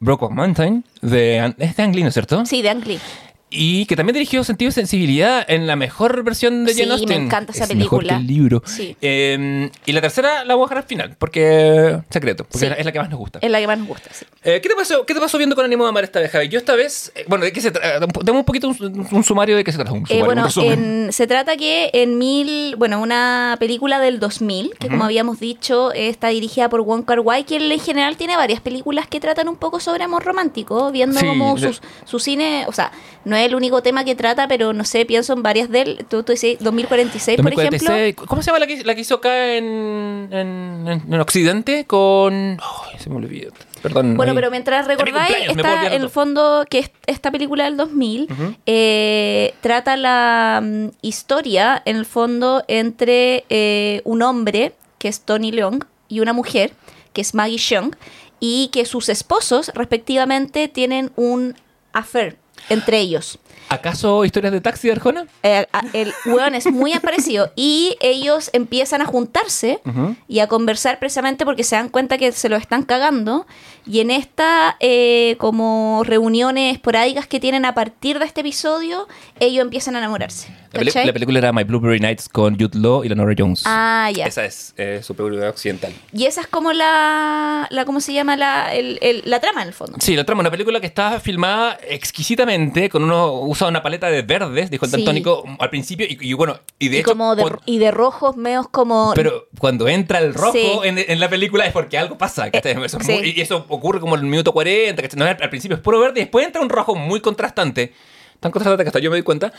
Brokeback 0.00 0.32
Mountain 0.34 0.84
de, 1.00 1.54
es 1.58 1.76
de 1.76 1.82
Ang 1.82 1.94
Lee, 1.94 2.02
¿no 2.02 2.08
es 2.08 2.14
cierto? 2.14 2.44
Sí, 2.46 2.62
de 2.62 2.70
Ang 2.70 2.84
Lee. 2.84 2.98
Y 3.48 3.86
que 3.86 3.94
también 3.94 4.14
dirigió 4.14 4.42
Sentido 4.42 4.70
y 4.70 4.72
Sensibilidad 4.72 5.44
en 5.48 5.68
la 5.68 5.76
mejor 5.76 6.24
versión 6.24 6.64
de 6.64 6.74
Sí, 6.74 6.80
Jane 6.80 6.92
Austen. 6.94 7.08
me 7.08 7.14
encanta 7.26 7.52
esa 7.52 7.64
Es 7.64 7.74
mejor 7.76 8.00
película. 8.00 8.14
que 8.14 8.20
el 8.20 8.26
libro. 8.26 8.62
Sí. 8.66 8.96
Eh, 9.00 9.70
y 9.86 9.92
la 9.92 10.00
tercera 10.00 10.44
la 10.44 10.56
voy 10.56 10.64
a 10.64 10.66
dejar 10.66 10.78
al 10.78 10.84
final, 10.84 11.14
porque 11.16 11.98
secreto, 12.10 12.42
porque 12.44 12.58
Sí. 12.66 12.72
es 12.76 12.84
la- 12.84 12.90
que 12.92 12.98
más 12.98 13.08
nos 13.08 13.18
gusta. 13.20 13.38
Es 13.40 13.48
la 13.50 13.60
que 13.60 13.66
más 13.68 13.78
nos 13.78 13.86
gusta, 13.86 14.10
sí. 14.12 14.24
Eh, 14.42 14.60
¿qué, 14.60 14.68
te 14.68 14.74
pasó, 14.74 15.06
¿Qué 15.06 15.14
te 15.14 15.20
pasó 15.20 15.38
viendo 15.38 15.54
con 15.54 15.64
ánimo 15.64 15.84
de 15.84 15.90
amar 15.90 16.02
esta 16.02 16.18
vez, 16.18 16.30
Javi? 16.32 16.48
Yo 16.48 16.58
esta 16.58 16.74
vez, 16.74 17.12
eh, 17.14 17.24
bueno, 17.28 17.44
¿de 17.44 17.52
qué 17.52 17.60
se 17.60 17.70
trata? 17.70 18.04
Dame 18.24 18.38
un 18.40 18.44
poquito 18.44 18.68
un, 18.68 19.06
un 19.12 19.22
sumario 19.24 19.56
de 19.56 19.62
qué 19.62 19.70
se 19.70 19.78
trata. 19.78 19.92
Un 19.92 20.02
Eh, 20.02 20.06
sumario, 20.20 20.24
bueno, 20.24 20.48
en- 20.72 21.12
se 21.12 21.26
trata 21.28 21.56
que 21.56 21.90
en 21.92 22.18
mil, 22.18 22.74
bueno, 22.76 23.00
una 23.00 23.56
película 23.60 24.00
del 24.00 24.18
2000, 24.18 24.72
que 24.78 24.88
como 24.88 25.04
habíamos 25.04 25.38
dicho, 25.38 25.92
eh, 25.92 26.08
está 26.08 26.28
dirigida 26.28 26.68
por 26.68 26.80
Wong 26.82 27.04
Kar 27.04 27.20
Wai, 27.20 27.44
que 27.44 27.56
en 27.56 27.78
general 27.78 28.16
tiene 28.16 28.36
varias 28.36 28.60
películas 28.60 29.06
que 29.06 29.20
tratan 29.20 29.48
un 29.48 29.56
poco 29.56 29.78
sobre 29.78 30.02
amor 30.02 30.24
romántico, 30.24 30.90
viendo 30.90 31.20
como 31.20 31.56
sus, 31.58 31.80
su 32.04 32.18
cine, 32.18 32.64
o 32.66 32.72
sea, 32.72 32.90
no 33.24 33.35
es 33.36 33.46
el 33.46 33.54
único 33.54 33.82
tema 33.82 34.04
que 34.04 34.14
trata, 34.14 34.48
pero 34.48 34.72
no 34.72 34.84
sé, 34.84 35.04
pienso 35.06 35.32
en 35.32 35.42
varias 35.42 35.70
de 35.70 35.80
él. 35.82 36.06
Tú, 36.08 36.22
tú 36.22 36.32
dices 36.32 36.56
2046, 36.60 37.36
por 37.40 37.52
ejemplo. 37.52 37.70
2046, 37.70 38.16
¿Cómo 38.28 38.42
se 38.42 38.46
llama 38.46 38.58
la 38.60 38.66
que, 38.66 38.84
la 38.84 38.94
que 38.94 39.00
hizo 39.00 39.14
acá 39.16 39.54
en, 39.54 40.28
en, 40.32 40.84
en- 40.88 41.02
en 41.14 41.20
Occidente? 41.20 41.84
Con... 41.86 42.58
Se 42.98 43.08
me 43.10 43.16
olvidó. 43.16 43.52
Perdón. 43.82 44.16
Bueno, 44.16 44.32
ahí. 44.32 44.36
pero 44.36 44.50
mientras 44.50 44.86
mi 44.88 44.94
recordáis, 44.94 45.36
está 45.48 45.86
en 45.94 46.02
el 46.02 46.08
fondo 46.10 46.64
que 46.68 46.80
es- 46.80 46.90
esta 47.06 47.30
película 47.30 47.64
del 47.64 47.76
2000 47.76 48.28
eh, 48.66 49.54
trata 49.60 49.96
la 49.96 50.60
mm, 50.62 50.88
historia, 51.02 51.82
en 51.84 51.96
el 51.96 52.06
fondo, 52.06 52.64
entre 52.68 53.44
eh, 53.48 54.00
un 54.04 54.22
hombre, 54.22 54.72
que 54.98 55.08
es 55.08 55.20
Tony 55.20 55.52
Leung, 55.52 55.84
y 56.08 56.20
una 56.20 56.32
mujer, 56.32 56.72
que 57.12 57.20
es 57.20 57.34
Maggie 57.34 57.58
Cheung, 57.58 57.94
y 58.40 58.68
que 58.72 58.84
sus 58.84 59.08
esposos, 59.08 59.70
respectivamente, 59.74 60.68
tienen 60.68 61.10
un 61.16 61.54
affair 61.92 62.36
entre 62.68 62.98
ellos. 62.98 63.38
¿Acaso 63.68 64.24
historias 64.24 64.52
de 64.52 64.60
taxi 64.60 64.86
de 64.88 64.92
Arjona? 64.94 65.26
Eh, 65.42 65.66
el 65.92 66.12
weón 66.26 66.54
es 66.54 66.66
muy 66.70 66.92
parecido 67.00 67.50
y 67.56 67.96
ellos 68.00 68.50
empiezan 68.52 69.02
a 69.02 69.06
juntarse 69.06 69.80
y 70.28 70.38
a 70.38 70.46
conversar 70.46 70.98
precisamente 70.98 71.44
porque 71.44 71.64
se 71.64 71.74
dan 71.76 71.88
cuenta 71.88 72.16
que 72.18 72.30
se 72.32 72.48
lo 72.48 72.56
están 72.56 72.82
cagando 72.84 73.46
y 73.88 74.00
en 74.00 74.10
esta 74.10 74.76
eh, 74.80 75.36
como 75.38 76.02
reuniones 76.04 76.74
esporádicas 76.74 77.26
que 77.26 77.40
tienen 77.40 77.64
a 77.64 77.74
partir 77.74 78.18
de 78.18 78.24
este 78.24 78.40
episodio 78.42 79.06
ellos 79.40 79.62
empiezan 79.62 79.94
a 79.96 79.98
enamorarse 79.98 80.48
La, 80.72 80.78
peli- 80.80 80.86
¿cachai? 80.86 81.06
la 81.06 81.12
película 81.12 81.38
era 81.38 81.52
My 81.52 81.62
Blueberry 81.64 82.00
Nights 82.00 82.28
con 82.28 82.54
Jude 82.58 82.78
Law 82.78 83.04
y 83.04 83.08
Lenora 83.08 83.34
Jones. 83.36 83.62
ah 83.64 84.10
ya 84.14 84.26
Esa 84.26 84.44
es 84.44 84.74
eh, 84.76 85.00
su 85.02 85.14
película 85.14 85.48
occidental. 85.50 85.92
y 86.12 86.26
esa 86.26 86.40
es 86.40 86.46
como 86.48 86.72
la, 86.72 87.66
la 87.70 87.84
¿cómo 87.84 88.00
se 88.00 88.12
llama? 88.12 88.36
La, 88.36 88.74
el- 88.74 88.98
el- 89.02 89.22
la 89.24 89.40
trama 89.40 89.62
en 89.62 89.68
el 89.68 89.74
fondo 89.74 89.98
Sí, 90.00 90.14
la 90.16 90.24
trama, 90.24 90.40
una 90.40 90.50
película 90.50 90.80
que 90.80 90.86
está 90.86 91.18
filmada 91.20 91.78
exquisitamente, 91.88 92.88
con 92.88 93.04
uno 93.04 93.32
usa 93.46 93.68
una 93.68 93.82
paleta 93.82 94.08
de 94.10 94.22
verdes, 94.22 94.70
dijo 94.70 94.84
el 94.84 94.90
Sí. 94.90 94.96
Daltónico 94.98 95.44
al 95.58 95.70
principio, 95.70 96.06
y, 96.08 96.18
y 96.20 96.32
bueno, 96.34 96.58
y 96.78 96.88
de 96.88 96.96
y 96.96 97.00
hecho, 97.00 97.10
como 97.10 97.34
de, 97.36 97.44
y 97.66 97.78
de 97.78 97.90
rojos 97.90 98.36
meos 98.36 98.68
como 98.68 99.12
pero 99.14 99.46
cuando 99.58 99.88
entra 99.88 100.18
el 100.18 100.34
rojo 100.34 100.52
Sí. 100.52 100.68
en, 100.84 100.98
en 100.98 101.20
la 101.20 101.28
película 101.28 101.66
es 101.66 101.72
porque 101.72 101.96
algo 101.98 102.18
pasa. 102.18 102.48
Eh, 102.48 102.52
Eso 102.84 102.98
es 102.98 103.06
sí. 103.06 103.12
muy- 103.12 103.30
y 103.36 103.40
eso 103.40 103.64
ocurre 103.68 104.00
como 104.00 104.14
en 104.16 104.22
el 104.22 104.26
minuto 104.26 104.52
40, 104.52 105.00
¿cachai? 105.02 105.18
No, 105.18 105.24
al 105.24 105.50
principio 105.50 105.76
es 105.76 105.82
puro 105.82 106.00
verde, 106.00 106.20
y 106.20 106.24
después 106.24 106.44
entra 106.46 106.60
un 106.60 106.68
rojo 106.68 106.94
muy 106.94 107.20
contrastante, 107.20 107.92
tan 108.40 108.52
contrastante 108.52 108.84
que 108.84 108.88
hasta 108.88 108.98
yo 108.98 109.10
me 109.10 109.16
doy 109.16 109.22
cuenta, 109.22 109.52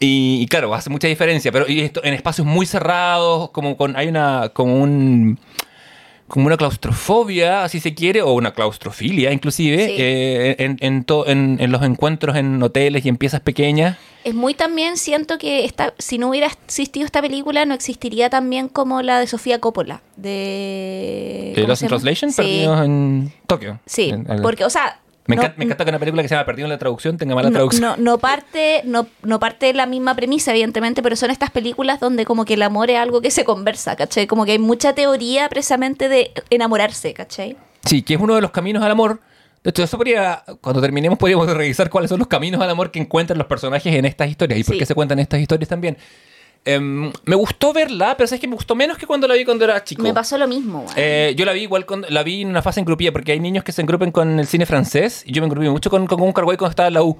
y, 0.00 0.38
y 0.42 0.46
claro, 0.46 0.74
hace 0.74 0.90
mucha 0.90 1.06
diferencia, 1.08 1.52
pero 1.52 1.68
y 1.68 1.80
esto, 1.80 2.00
en 2.04 2.14
espacios 2.14 2.46
muy 2.46 2.66
cerrados, 2.66 3.50
como 3.50 3.76
con, 3.76 3.94
hay 3.96 4.08
una, 4.08 4.50
como 4.54 4.76
un 4.82 5.38
como 6.32 6.46
una 6.46 6.56
claustrofobia, 6.56 7.68
si 7.68 7.78
se 7.78 7.92
quiere, 7.94 8.22
o 8.22 8.32
una 8.32 8.52
claustrofilia 8.54 9.32
inclusive, 9.32 9.86
Sí. 9.86 9.96
eh, 9.98 10.56
en, 10.60 10.78
en, 10.80 11.04
to- 11.04 11.26
en- 11.28 11.58
en 11.60 11.70
los 11.70 11.82
encuentros 11.82 12.36
en 12.36 12.62
hoteles 12.62 13.04
y 13.04 13.10
en 13.10 13.18
piezas 13.18 13.40
pequeñas. 13.42 13.98
Es 14.24 14.32
muy 14.34 14.54
también, 14.54 14.96
siento 14.96 15.36
que 15.36 15.66
esta, 15.66 15.92
si 15.98 16.16
no 16.16 16.30
hubiera 16.30 16.46
existido 16.46 17.04
esta 17.04 17.20
película, 17.20 17.66
no 17.66 17.74
existiría 17.74 18.30
también 18.30 18.68
como 18.68 19.02
la 19.02 19.18
de 19.20 19.26
Sofía 19.26 19.58
Coppola. 19.60 20.00
De. 20.16 21.50
Eh, 21.50 21.52
¿cómo 21.54 21.68
Lost 21.68 21.82
in? 21.82 21.88
Translation, 21.88 22.30
Sí, 22.32 22.36
perdidos 22.42 22.84
en 22.84 23.32
Tokio. 23.46 23.78
sí, 23.84 24.14
porque, 24.42 24.64
o 24.64 24.70
sea. 24.70 24.98
Me, 25.26 25.36
no- 25.36 25.42
encanta, 25.42 25.58
me 25.58 25.64
encanta 25.64 25.84
que 25.84 25.90
una 25.90 25.98
película 25.98 26.22
que 26.22 26.28
se 26.28 26.34
llama 26.34 26.46
Perdido 26.46 26.66
en 26.66 26.70
la 26.70 26.78
traducción 26.78 27.16
tenga 27.16 27.34
mala 27.34 27.48
no, 27.50 27.54
traducción. 27.54 27.82
no, 27.82 27.96
no 27.96 28.18
parte, 28.18 28.82
no, 28.84 29.06
no 29.22 29.38
parte 29.38 29.66
de 29.66 29.74
la 29.74 29.86
misma 29.86 30.14
premisa, 30.16 30.50
evidentemente, 30.50 31.02
pero 31.02 31.14
son 31.16 31.30
estas 31.30 31.50
películas 31.50 32.00
donde 32.00 32.24
como 32.24 32.44
que 32.44 32.54
el 32.54 32.62
amor 32.62 32.90
es 32.90 32.98
algo 32.98 33.20
que 33.20 33.30
se 33.30 33.44
conversa, 33.44 33.94
¿cachai? 33.96 34.26
Como 34.26 34.44
que 34.44 34.52
hay 34.52 34.58
mucha 34.58 34.94
teoría 34.94 35.48
precisamente 35.48 36.08
de 36.08 36.32
enamorarse, 36.50 37.14
¿cachai? 37.14 37.56
Sí, 37.84 38.02
que 38.02 38.14
es 38.14 38.20
uno 38.20 38.34
de 38.34 38.40
los 38.40 38.50
caminos 38.50 38.82
al 38.82 38.90
amor. 38.90 39.20
De 39.62 39.70
hecho, 39.70 39.84
eso 39.84 39.96
podría, 39.96 40.42
cuando 40.60 40.80
terminemos, 40.80 41.18
podríamos 41.18 41.46
revisar 41.56 41.88
cuáles 41.88 42.08
son 42.08 42.18
los 42.18 42.26
caminos 42.28 42.60
al 42.60 42.70
amor 42.70 42.90
que 42.90 42.98
encuentran 42.98 43.38
los 43.38 43.46
personajes 43.46 43.94
en 43.94 44.04
estas 44.04 44.28
historias 44.28 44.58
y 44.58 44.64
por 44.64 44.74
Sí. 44.74 44.78
qué 44.80 44.86
se 44.86 44.94
cuentan 44.94 45.18
estas 45.20 45.38
historias 45.40 45.68
también. 45.68 45.96
Em, 46.64 47.12
me 47.24 47.34
gustó 47.34 47.72
verla, 47.72 48.16
pero 48.16 48.28
sabes 48.28 48.40
que 48.40 48.46
me 48.46 48.54
gustó 48.54 48.76
menos 48.76 48.96
que 48.96 49.04
cuando 49.06 49.26
la 49.26 49.34
vi 49.34 49.44
cuando 49.44 49.64
era 49.64 49.82
chico. 49.82 50.02
Me 50.02 50.14
pasó 50.14 50.38
lo 50.38 50.46
mismo. 50.46 50.86
Eh, 50.94 51.34
yo 51.36 51.44
la 51.44 51.52
vi 51.52 51.62
igual, 51.62 51.84
con, 51.86 52.06
la 52.08 52.22
vi 52.22 52.42
en 52.42 52.48
una 52.48 52.62
fase 52.62 52.78
engrupida, 52.78 53.10
porque 53.10 53.32
hay 53.32 53.40
niños 53.40 53.64
que 53.64 53.72
se 53.72 53.82
engrupen 53.82 54.12
con 54.12 54.38
el 54.38 54.46
cine 54.46 54.64
francés, 54.64 55.24
y 55.26 55.32
yo 55.32 55.42
me 55.42 55.46
engrupí 55.46 55.68
mucho 55.68 55.90
con, 55.90 56.06
con 56.06 56.20
un 56.22 56.32
carguay 56.32 56.56
cuando 56.56 56.70
estaba 56.70 56.86
en 56.86 56.94
la 56.94 57.02
U. 57.02 57.18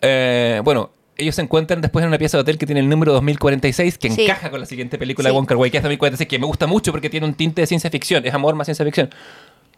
Eh, 0.00 0.62
bueno, 0.64 0.90
ellos 1.18 1.34
se 1.34 1.42
encuentran 1.42 1.82
después 1.82 2.02
en 2.02 2.08
una 2.08 2.16
pieza 2.16 2.38
de 2.38 2.40
hotel 2.42 2.56
que 2.56 2.64
tiene 2.64 2.80
el 2.80 2.88
número 2.88 3.12
2046, 3.12 3.98
que 3.98 4.10
Sí. 4.10 4.22
encaja 4.22 4.50
con 4.50 4.58
la 4.60 4.66
siguiente 4.66 4.96
película 4.96 5.28
Sí. 5.28 5.32
de 5.34 5.38
Wong 5.38 5.46
Kar 5.46 5.58
Wai, 5.58 5.70
que 5.70 5.76
es 5.76 5.82
2046, 5.82 6.26
que 6.28 6.38
me 6.38 6.46
gusta 6.46 6.66
mucho 6.66 6.92
porque 6.92 7.10
tiene 7.10 7.26
un 7.26 7.34
tinte 7.34 7.60
de 7.60 7.66
ciencia 7.66 7.90
ficción, 7.90 8.24
es 8.26 8.32
amor 8.32 8.54
más 8.54 8.66
ciencia 8.66 8.84
ficción. 8.86 9.10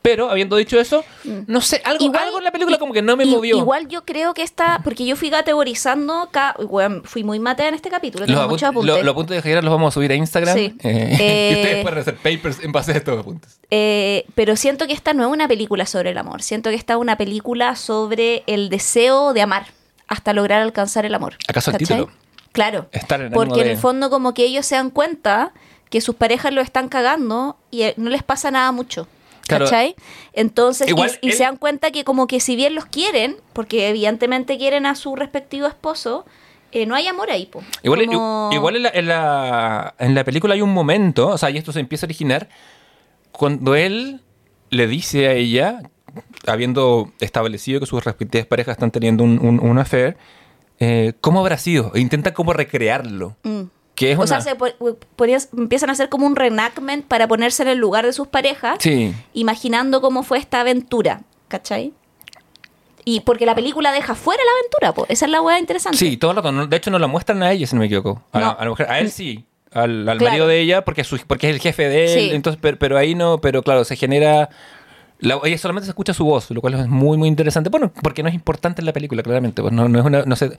Pero, 0.06 0.28
habiendo 0.28 0.56
dicho 0.56 0.78
eso, 0.78 1.02
no 1.46 1.62
sé, 1.62 1.80
algo, 1.82 2.04
Igual- 2.04 2.24
algo 2.24 2.36
en 2.36 2.44
la 2.44 2.50
película 2.52 2.76
como 2.78 2.92
que 2.92 3.00
no 3.00 3.16
me 3.16 3.24
movió. 3.24 3.56
Igual 3.56 3.88
yo 3.88 4.04
creo 4.04 4.34
que 4.34 4.42
esta, 4.42 4.82
porque 4.84 5.06
yo 5.06 5.16
fui 5.16 5.30
categorizando, 5.30 6.28
ca- 6.30 6.54
weón, 6.58 7.02
fui 7.04 7.24
muy 7.24 7.38
matea 7.40 7.68
en 7.68 7.74
este 7.74 7.88
capítulo, 7.88 8.26
tengo 8.26 8.38
Los 8.46 8.62
apuntes. 8.62 8.94
lo- 8.96 9.02
los 9.02 9.12
apuntes 9.12 9.36
de 9.36 9.40
Javier 9.40 9.64
los 9.64 9.72
vamos 9.72 9.88
a 9.88 9.94
subir 9.94 10.12
a 10.12 10.14
Instagram. 10.14 10.54
Sí. 10.54 10.76
eh, 10.82 11.16
Eh, 11.20 11.50
y 11.50 11.54
ustedes 11.56 11.82
pueden 11.82 11.98
hacer 12.00 12.16
papers 12.16 12.62
en 12.62 12.70
base 12.72 12.92
a 12.92 12.96
estos 12.96 13.18
apuntes. 13.18 13.58
Eh, 13.70 14.26
pero 14.34 14.56
siento 14.56 14.86
que 14.86 14.92
esta 14.92 15.14
no 15.14 15.24
es 15.24 15.30
una 15.32 15.48
película 15.48 15.86
sobre 15.86 16.10
el 16.10 16.18
amor, 16.18 16.42
siento 16.42 16.68
que 16.68 16.76
esta 16.76 16.92
es 16.92 16.98
una 16.98 17.16
película 17.16 17.74
sobre 17.74 18.42
el 18.46 18.68
deseo 18.68 19.32
de 19.32 19.40
amar 19.40 19.68
hasta 20.06 20.34
lograr 20.34 20.60
alcanzar 20.60 21.06
el 21.06 21.14
amor. 21.14 21.36
¿Acaso 21.48 21.70
el 21.70 21.78
¿Cachai? 21.78 21.96
título? 21.96 22.12
Claro, 22.52 22.88
Estar 22.92 23.20
en 23.20 23.28
el 23.28 23.32
porque 23.32 23.62
en 23.62 23.68
el 23.68 23.78
fondo 23.78 24.10
como 24.10 24.34
que 24.34 24.44
ellos 24.44 24.66
se 24.66 24.74
dan 24.74 24.90
cuenta 24.90 25.52
que 25.88 26.02
sus 26.02 26.14
parejas 26.14 26.52
lo 26.52 26.60
están 26.60 26.90
cagando 26.90 27.56
y 27.70 27.84
eh, 27.84 27.94
no 27.96 28.10
les 28.10 28.22
pasa 28.22 28.50
nada 28.50 28.70
mucho. 28.70 29.08
Claro. 29.46 29.64
¿Cachai? 29.66 29.94
Entonces, 30.32 30.86
y- 30.86 30.90
Igual 30.90 31.10
y, 31.20 31.28
él- 31.28 31.32
se 31.34 31.42
dan 31.44 31.56
cuenta 31.56 31.90
que 31.90 32.04
como 32.04 32.26
que 32.26 32.40
si 32.40 32.56
bien 32.56 32.74
los 32.74 32.86
quieren, 32.86 33.36
porque 33.52 33.88
evidentemente 33.88 34.56
quieren 34.58 34.86
a 34.86 34.94
su 34.94 35.14
respectivo 35.16 35.66
esposo, 35.66 36.24
eh, 36.72 36.86
no 36.86 36.94
hay 36.94 37.06
amor 37.06 37.30
ahí, 37.30 37.46
po. 37.46 37.62
Igual, 37.82 38.06
Como- 38.06 38.50
igual 38.52 38.76
en, 38.76 38.82
la, 38.84 38.88
en, 38.94 39.06
la, 39.08 39.94
en 39.98 40.14
la 40.14 40.24
película 40.24 40.54
hay 40.54 40.62
un 40.62 40.72
momento, 40.72 41.28
o 41.28 41.38
sea, 41.38 41.50
y 41.50 41.56
esto 41.58 41.72
se 41.72 41.80
empieza 41.80 42.06
a 42.06 42.08
originar, 42.08 42.48
cuando 43.32 43.74
él 43.74 44.20
le 44.70 44.86
dice 44.86 45.28
a 45.28 45.32
ella, 45.34 45.80
habiendo 46.46 47.12
establecido 47.20 47.80
que 47.80 47.86
sus 47.86 48.04
respectivas 48.04 48.46
parejas 48.46 48.72
están 48.72 48.90
teniendo 48.90 49.24
un, 49.24 49.38
un, 49.44 49.60
un 49.60 49.78
affair, 49.78 50.16
eh, 50.80 51.12
¿cómo 51.20 51.40
habrá 51.40 51.58
sido? 51.58 51.92
E 51.94 52.00
intenta 52.00 52.34
como 52.34 52.52
recrearlo. 52.52 53.36
Mm. 53.44 53.62
Que 53.94 54.12
es 54.12 54.18
O 54.18 54.26
sea, 54.26 54.38
una- 54.38 54.44
se 54.44 54.56
ponías- 55.16 55.48
empiezan 55.56 55.88
a 55.88 55.92
hacer 55.92 56.08
como 56.08 56.26
un 56.26 56.34
reenactment 56.34 57.06
para 57.06 57.28
ponerse 57.28 57.62
en 57.62 57.68
el 57.68 57.78
lugar 57.78 58.04
de 58.04 58.12
sus 58.12 58.26
parejas, 58.26 58.78
Sí. 58.80 59.14
imaginando 59.34 60.00
cómo 60.00 60.22
fue 60.24 60.38
esta 60.38 60.60
aventura, 60.60 61.22
¿cachai? 61.48 61.92
Y 63.04 63.20
porque 63.20 63.44
la 63.46 63.54
película 63.54 63.92
deja 63.92 64.14
fuera 64.14 64.42
la 64.42 64.50
aventura, 64.58 64.94
po. 64.94 65.06
esa 65.12 65.26
es 65.26 65.30
la 65.30 65.42
hueá 65.42 65.58
interesante. 65.58 65.98
Sí, 65.98 66.16
todo 66.16 66.30
el 66.32 66.36
rato. 66.38 66.66
De 66.66 66.76
hecho, 66.76 66.90
no 66.90 66.98
la 66.98 67.06
muestran 67.06 67.42
a 67.42 67.52
ella, 67.52 67.66
si 67.66 67.74
no 67.76 67.80
me 67.80 67.86
equivoco. 67.86 68.22
A, 68.32 68.40
la- 68.40 68.46
No. 68.46 68.56
a 68.58 68.64
la 68.64 68.70
mujer. 68.70 68.90
A 68.90 68.98
él 68.98 69.10
sí. 69.10 69.44
Al, 69.72 70.08
al 70.08 70.18
Claro. 70.18 70.30
marido 70.30 70.46
de 70.46 70.60
ella, 70.60 70.84
porque, 70.84 71.02
es 71.02 71.06
su- 71.08 71.18
porque 71.26 71.48
es 71.50 71.54
el 71.54 71.60
jefe 71.60 71.88
de 71.88 72.04
él. 72.04 72.20
Sí. 72.20 72.30
Entonces, 72.34 72.58
pero, 72.62 72.78
pero 72.78 72.96
ahí 72.96 73.14
no. 73.14 73.38
Pero 73.40 73.62
claro, 73.62 73.84
se 73.84 73.96
genera. 73.96 74.48
la- 75.20 75.38
ella 75.44 75.56
solamente 75.58 75.86
se 75.86 75.90
escucha 75.90 76.12
su 76.12 76.24
voz, 76.24 76.50
lo 76.50 76.60
cual 76.60 76.74
es 76.74 76.86
muy, 76.88 77.16
muy 77.16 77.28
interesante. 77.28 77.70
Bueno, 77.70 77.90
porque 78.02 78.22
no 78.22 78.28
es 78.28 78.34
importante 78.34 78.82
en 78.82 78.86
la 78.86 78.92
película, 78.92 79.22
claramente. 79.22 79.62
Pues 79.62 79.72
no, 79.72 79.88
no 79.88 79.98
es 80.00 80.04
una, 80.04 80.22
no 80.24 80.36
sé, 80.36 80.56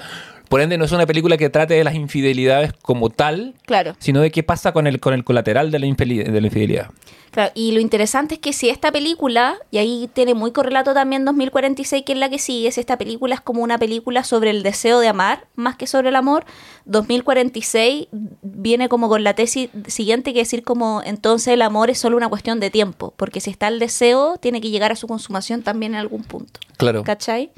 por 0.49 0.61
ende, 0.61 0.77
no 0.77 0.85
es 0.85 0.91
una 0.91 1.05
película 1.05 1.37
que 1.37 1.49
trate 1.49 1.73
de 1.73 1.83
las 1.83 1.95
infidelidades 1.95 2.73
como 2.81 3.09
tal, 3.09 3.55
Claro. 3.65 3.95
sino 3.99 4.21
de 4.21 4.31
qué 4.31 4.43
pasa 4.43 4.71
con 4.71 4.87
el, 4.87 4.99
con 4.99 5.13
el 5.13 5.23
colateral 5.23 5.71
de 5.71 5.79
la, 5.79 5.87
de 5.87 6.41
la 6.41 6.47
infidelidad. 6.47 6.89
Claro, 7.31 7.51
y 7.53 7.73
lo 7.73 7.81
interesante 7.81 8.35
es 8.35 8.39
que 8.39 8.53
si 8.53 8.69
esta 8.69 8.93
película, 8.93 9.57
y 9.69 9.77
ahí 9.77 10.09
tiene 10.13 10.33
muy 10.33 10.51
correlato 10.53 10.93
también 10.93 11.25
2046, 11.25 12.03
que 12.05 12.13
es 12.13 12.17
la 12.17 12.29
que 12.29 12.39
sigue, 12.39 12.71
si 12.71 12.79
esta 12.79 12.97
película 12.97 13.35
es 13.35 13.41
como 13.41 13.61
una 13.61 13.77
película 13.77 14.23
sobre 14.23 14.51
el 14.51 14.63
deseo 14.63 15.01
de 15.01 15.09
amar 15.09 15.45
más 15.55 15.75
que 15.75 15.85
sobre 15.85 16.09
el 16.09 16.15
amor, 16.15 16.45
2046 16.85 18.07
viene 18.41 18.87
como 18.87 19.09
con 19.09 19.23
la 19.25 19.33
tesis 19.33 19.69
siguiente 19.87 20.31
que 20.33 20.39
decir 20.39 20.63
como 20.63 21.01
entonces 21.03 21.49
el 21.49 21.61
amor 21.61 21.89
es 21.89 21.97
solo 21.97 22.15
una 22.15 22.29
cuestión 22.29 22.61
de 22.61 22.69
tiempo, 22.69 23.13
porque 23.17 23.41
si 23.41 23.49
está 23.51 23.67
el 23.67 23.79
deseo, 23.79 24.37
tiene 24.37 24.61
que 24.61 24.69
llegar 24.69 24.93
a 24.93 24.95
su 24.95 25.05
consumación 25.07 25.61
también 25.61 25.93
en 25.93 25.99
algún 25.99 26.23
punto. 26.23 26.59
Claro. 26.77 27.03
¿Cachai? 27.03 27.51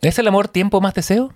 ¿Es 0.00 0.18
el 0.18 0.26
amor 0.26 0.48
tiempo 0.48 0.80
más 0.80 0.94
deseo? 0.94 1.32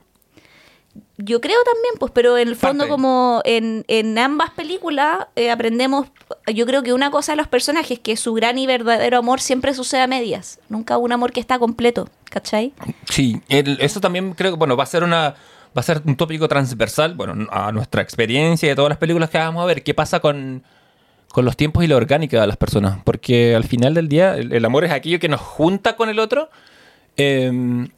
Yo 1.18 1.40
creo 1.40 1.56
también, 1.64 1.94
pues, 1.99 2.12
pero 2.14 2.37
en 2.37 2.49
el 2.49 2.56
fondo 2.56 2.85
Parte. 2.85 2.90
como 2.90 3.40
en, 3.44 3.85
en 3.88 4.18
ambas 4.18 4.50
películas 4.50 5.26
eh, 5.35 5.50
aprendemos, 5.50 6.08
yo 6.52 6.66
creo 6.66 6.82
que 6.82 6.92
una 6.92 7.11
cosa 7.11 7.32
de 7.32 7.37
los 7.37 7.49
personajes, 7.49 7.99
que 7.99 8.16
su 8.18 8.35
gran 8.35 8.58
y 8.58 8.66
verdadero 8.66 9.16
amor 9.18 9.40
siempre 9.40 9.73
sucede 9.73 10.02
a 10.02 10.06
medias, 10.06 10.58
nunca 10.68 10.99
un 10.99 11.12
amor 11.12 11.32
que 11.32 11.40
está 11.40 11.58
completo, 11.58 12.08
¿cachai? 12.30 12.75
Sí, 13.08 13.40
el- 13.49 13.78
eso 13.80 14.00
también 14.00 14.35
creo 14.35 14.52
que 14.52 14.58
bueno, 14.58 14.76
va 14.76 14.82
a 14.82 14.87
ser 14.87 15.02
una 15.04 15.35
va 15.76 15.80
a 15.80 15.82
ser 15.82 16.00
un 16.06 16.16
tópico 16.16 16.49
transversal, 16.49 17.14
bueno, 17.14 17.46
a 17.50 17.70
nuestra 17.73 18.00
experiencia 18.02 18.66
y 18.68 18.70
a 18.73 18.76
todas 18.76 18.88
las 18.90 18.99
películas 18.99 19.28
que 19.30 19.38
vamos 19.38 19.62
a 19.62 19.66
ver, 19.66 19.82
qué 19.82 19.92
pasa 19.94 20.20
con, 20.20 20.62
con 21.28 21.45
los 21.45 21.54
tiempos 21.56 21.84
y 21.84 21.86
la 21.86 21.97
orgánica 21.97 22.41
de 22.41 22.47
las 22.47 22.56
personas, 22.56 22.99
porque 23.04 23.54
al 23.54 23.64
final 23.64 23.93
del 23.95 24.08
día 24.08 24.36
el, 24.36 24.52
el 24.54 24.64
amor 24.64 24.84
es 24.84 24.91
aquello 24.93 25.19
que 25.19 25.28
nos 25.28 25.41
junta 25.41 25.95
con 25.97 26.08
el 26.08 26.19
otro 26.19 26.49
eh, 27.17 27.50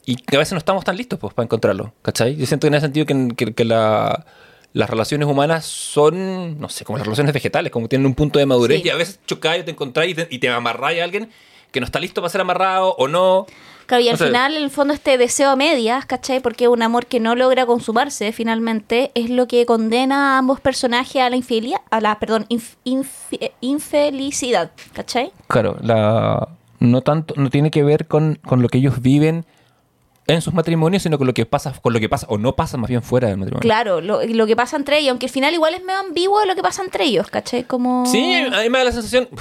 y 0.05 0.15
a 0.35 0.37
veces 0.37 0.53
no 0.53 0.57
estamos 0.59 0.83
tan 0.83 0.95
listos 0.97 1.19
pues, 1.19 1.33
para 1.33 1.45
encontrarlo, 1.45 1.93
¿cachai? 2.01 2.35
Yo 2.35 2.45
siento 2.45 2.65
que 2.65 2.69
en 2.69 2.73
ese 2.75 2.85
sentido 2.85 3.05
que, 3.05 3.27
que- 3.35 3.53
que 3.53 3.65
la- 3.65 4.25
las 4.71 4.89
relaciones 4.89 5.27
humanas 5.27 5.65
son, 5.65 6.59
no 6.59 6.69
sé, 6.69 6.85
como 6.85 6.97
las 6.99 7.07
relaciones 7.07 7.33
vegetales, 7.33 7.71
como 7.71 7.87
tienen 7.87 8.05
un 8.05 8.13
punto 8.15 8.37
de 8.39 8.45
madurez 8.45 8.81
Sí. 8.81 8.87
y 8.87 8.91
a 8.91 8.95
veces 8.95 9.19
chocáis 9.25 9.65
te 9.65 9.71
encontráis 9.71 10.11
y 10.11 10.15
te, 10.15 10.27
y 10.29 10.37
te 10.39 10.47
amarráis 10.49 11.01
a 11.01 11.03
alguien 11.05 11.29
que 11.71 11.79
no 11.79 11.85
está 11.85 11.99
listo 11.99 12.21
para 12.21 12.29
ser 12.31 12.41
amarrado 12.41 12.95
o 12.97 13.07
no. 13.07 13.45
Claro, 13.87 14.03
y 14.03 14.09
al 14.09 14.17
final, 14.19 14.55
en 14.55 14.61
el 14.63 14.69
fondo, 14.69 14.93
este 14.93 15.17
deseo 15.17 15.49
a 15.49 15.55
medias, 15.55 16.05
¿cachai? 16.05 16.39
Porque 16.41 16.67
un 16.67 16.83
amor 16.83 17.07
que 17.07 17.19
no 17.19 17.33
logra 17.33 17.65
consumarse 17.65 18.31
finalmente 18.31 19.11
es 19.15 19.31
lo 19.31 19.47
que 19.47 19.65
condena 19.65 20.35
a 20.35 20.37
ambos 20.37 20.59
personajes 20.61 21.19
a 21.23 21.29
la 21.31 21.35
infidelidad, 21.35 21.79
a 21.89 21.99
la, 21.99 22.19
perdón, 22.19 22.45
inf- 22.49 22.75
infi- 22.85 23.51
infelicidad, 23.61 24.69
¿cachai? 24.93 25.31
Claro, 25.47 25.77
la, 25.81 26.47
no 26.79 27.01
tanto, 27.01 27.33
no 27.37 27.49
tiene 27.49 27.71
que 27.71 27.83
ver 27.83 28.07
con, 28.07 28.39
con 28.45 28.61
lo 28.61 28.69
que 28.69 28.77
ellos 28.79 29.01
viven 29.01 29.45
en 30.27 30.41
sus 30.41 30.53
matrimonios, 30.53 31.01
sino 31.03 31.17
con 31.17 31.25
lo 31.25 31.33
que 31.33 31.45
pasa, 31.45 31.73
con 31.81 31.91
lo 31.91 31.99
que 31.99 32.07
pasa, 32.07 32.27
o 32.29 32.37
no 32.37 32.55
pasa 32.55 32.77
más 32.77 32.89
bien 32.89 33.01
fuera 33.01 33.27
del 33.29 33.37
matrimonio. 33.37 33.61
Claro, 33.61 33.99
lo, 33.99 34.23
lo 34.23 34.45
que 34.45 34.55
pasa 34.55 34.77
entre 34.77 34.99
ellos, 34.99 35.09
aunque 35.11 35.25
al 35.25 35.31
final 35.31 35.53
igual 35.53 35.73
es 35.73 35.83
medio 35.83 35.99
ambiguo 35.99 36.45
lo 36.45 36.55
que 36.55 36.61
pasa 36.61 36.83
entre 36.83 37.05
ellos, 37.05 37.27
¿cachai? 37.29 37.63
Como... 37.63 38.05
Sí, 38.05 38.33
a 38.35 38.61
mí 38.61 38.69
me 38.69 38.77
da 38.77 38.83
la 38.85 38.91
sensación. 38.91 39.27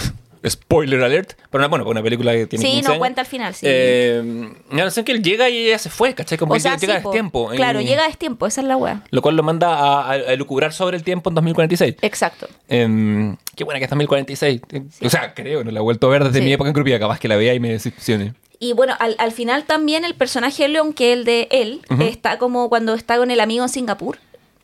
Spoiler 0.48 1.02
alert. 1.02 1.32
Pero 1.50 1.60
una, 1.62 1.66
bueno, 1.68 1.84
para 1.84 1.90
una 1.90 2.02
película 2.02 2.32
que 2.32 2.46
tiene 2.46 2.64
Sí, 2.64 2.70
15 2.70 2.82
no 2.84 2.88
años, 2.92 2.98
cuenta 3.00 3.20
al 3.22 3.26
final, 3.26 3.54
sí. 3.54 3.66
Eh, 3.68 4.22
me 4.24 4.76
da 4.78 4.84
la 4.84 4.90
sensación 4.90 5.04
que 5.04 5.12
él 5.12 5.22
llega 5.22 5.50
y 5.50 5.66
ella 5.66 5.78
se 5.78 5.90
fue, 5.90 6.14
¿cachai? 6.14 6.38
Como 6.38 6.52
o 6.52 6.54
que 6.54 6.60
sea, 6.60 6.76
llega 6.76 6.94
sí, 6.94 7.00
a 7.00 7.02
po. 7.02 7.10
tiempo. 7.10 7.48
Claro, 7.56 7.80
y- 7.80 7.86
llega 7.86 8.06
a 8.06 8.10
tiempo, 8.12 8.46
esa 8.46 8.60
es 8.60 8.66
la 8.68 8.76
weá. 8.76 9.02
Lo 9.10 9.20
cual 9.20 9.36
lo 9.36 9.42
manda 9.42 9.74
a, 9.74 10.12
a, 10.12 10.12
a 10.12 10.36
lucubrar 10.36 10.72
sobre 10.72 10.96
el 10.96 11.02
tiempo 11.02 11.28
en 11.30 11.34
2046. 11.34 11.96
Exacto. 12.02 12.46
Em, 12.68 13.36
qué 13.58 13.64
buena 13.64 13.78
que 13.78 13.84
es 13.84 13.90
2046. 13.90 14.62
O 15.04 15.10
sea, 15.10 15.34
creo, 15.34 15.62
no 15.64 15.70
la 15.70 15.80
he 15.80 15.82
vuelto 15.82 16.06
a 16.06 16.10
ver 16.10 16.24
desde 16.24 16.38
Sí. 16.38 16.44
mi 16.44 16.52
época 16.54 16.68
en 16.70 16.74
grupía, 16.74 16.98
capaz 16.98 17.18
que 17.18 17.28
la 17.28 17.36
vea 17.36 17.52
y 17.52 17.60
me 17.60 17.70
decepcione. 17.70 18.32
Y 18.60 18.72
bueno, 18.72 18.94
al, 18.98 19.14
al 19.18 19.32
final 19.32 19.64
también 19.64 20.04
el 20.04 20.14
personaje 20.14 20.62
de 20.62 20.68
León, 20.70 20.92
que 20.94 21.12
es 21.12 21.18
el 21.18 21.24
de 21.24 21.48
él, 21.50 21.80
está 22.00 22.38
como 22.38 22.68
cuando 22.68 22.94
está 22.94 23.16
con 23.18 23.30
el 23.30 23.40
amigo 23.40 23.62
en 23.64 23.68
Singapur. 23.68 24.18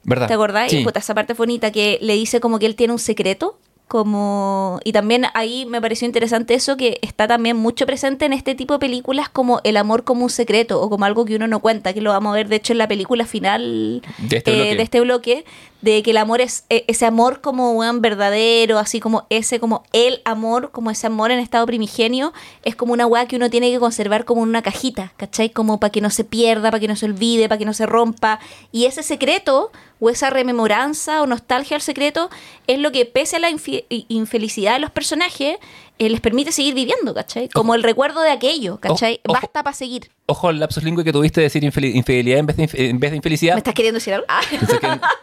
¿Verdad? 0.05 0.29
¿Te 0.29 0.35
acordás? 0.35 0.71
Sí. 0.71 0.79
Y 0.79 0.85
puta, 0.85 0.99
esa 1.01 1.15
parte 1.15 1.33
bonita 1.35 1.71
que 1.71 1.99
le 2.03 2.15
dice 2.15 2.41
como 2.41 2.59
que 2.59 2.67
él 2.67 2.75
tiene 2.77 2.93
un 2.93 2.99
secreto. 2.99 3.59
Como... 3.95 4.81
Y 4.83 4.91
también 4.91 5.27
ahí 5.35 5.67
me 5.67 5.81
pareció 5.81 6.05
interesante 6.05 6.55
eso, 6.55 6.77
que 6.77 6.99
está 7.01 7.29
también 7.29 7.57
mucho 7.57 7.87
presente 7.87 8.25
en 8.25 8.33
este 8.33 8.57
tipo 8.57 8.75
de 8.75 8.81
películas 8.81 9.29
como 9.29 9.61
el 9.63 9.77
amor 9.77 10.03
como 10.03 10.25
un 10.25 10.31
secreto 10.31 10.83
o 10.83 10.91
como 10.91 11.05
algo 11.05 11.25
que 11.25 11.37
uno 11.37 11.47
no 11.47 11.61
cuenta, 11.61 11.93
que 11.93 12.01
lo 12.01 12.11
vamos 12.11 12.33
a 12.33 12.35
ver 12.35 12.49
de 12.49 12.57
hecho 12.57 12.73
en 12.73 12.79
la 12.79 12.89
película 12.89 13.25
final 13.25 14.03
De 14.19 14.39
este 14.39 14.51
eh, 14.51 14.55
bloque. 14.57 14.77
de 14.77 14.83
este 14.83 15.01
bloque, 15.01 15.45
de 15.81 16.03
que 16.03 16.11
el 16.11 16.17
amor 16.17 16.41
es 16.41 16.65
eh, 16.71 16.83
ese 16.89 17.07
amor 17.07 17.41
como 17.41 17.71
un 17.71 18.01
verdadero, 18.01 18.81
así 18.81 18.99
como 18.99 19.29
ese, 19.31 19.61
como 19.61 19.85
el 19.93 20.23
amor, 20.25 20.73
como 20.73 20.91
ese 20.91 21.07
amor 21.07 21.31
en 21.31 21.39
estado 21.39 21.65
primigenio, 21.65 22.33
es 22.65 22.75
como 22.75 22.95
una 22.95 23.07
weá 23.07 23.27
que 23.27 23.37
uno 23.37 23.49
tiene 23.49 23.71
que 23.71 23.79
conservar 23.79 24.25
como 24.25 24.43
en 24.43 24.49
una 24.49 24.63
cajita, 24.63 25.13
¿cachai? 25.17 25.51
Como 25.51 25.79
para 25.79 25.93
que 25.93 26.01
no 26.01 26.11
se 26.11 26.25
pierda, 26.25 26.73
para 26.73 26.81
que 26.81 26.89
no 26.89 26.97
se 26.97 27.07
olvide, 27.07 27.49
para 27.49 27.61
que 27.61 27.65
no 27.65 27.75
se 27.75 27.87
rompa. 27.87 28.41
Y 28.73 28.87
ese 28.87 29.05
secreto, 29.05 29.71
o 30.05 30.11
esa 30.11 30.31
rememoranza 30.31 31.23
o 31.23 31.27
nostalgia 31.27 31.77
al 31.77 31.83
secreto, 31.83 32.29
es 32.67 32.79
lo 32.79 32.93
que 32.93 33.07
pese 33.07 33.37
a 33.37 33.39
la 33.39 33.49
infelicidad 33.51 34.75
de 34.75 34.79
los 34.81 34.91
personajes, 34.91 35.57
eh, 35.99 36.09
les 36.11 36.21
permite 36.21 36.51
seguir 36.53 36.75
viviendo, 36.75 37.15
¿cachai? 37.15 37.49
Como 37.49 37.75
el 37.75 37.83
recuerdo 37.83 38.21
de 38.21 38.31
aquello, 38.31 38.79
¿cachai? 38.81 39.21
Ojo. 39.25 39.35
Basta 39.41 39.63
para 39.63 39.75
seguir. 39.75 40.11
Ojo 40.27 40.49
al 40.49 40.59
lapsus 40.61 40.83
lingüe 40.83 41.05
que 41.05 41.13
tuviste 41.13 41.41
de 41.41 41.45
decir 41.45 41.63
infidelidad 41.65 42.39
en 42.41 42.47
vez 42.47 42.57
de, 42.57 42.65
inf- 42.69 42.75
en 42.79 42.99
vez 43.01 43.11
de 43.13 43.17
infelicidad. 43.17 43.55
¿Me 43.55 43.59
estás 43.59 43.75
queriendo 43.75 43.99
decir 43.99 44.15
algo? 44.15 44.27
Ah. 44.29 44.41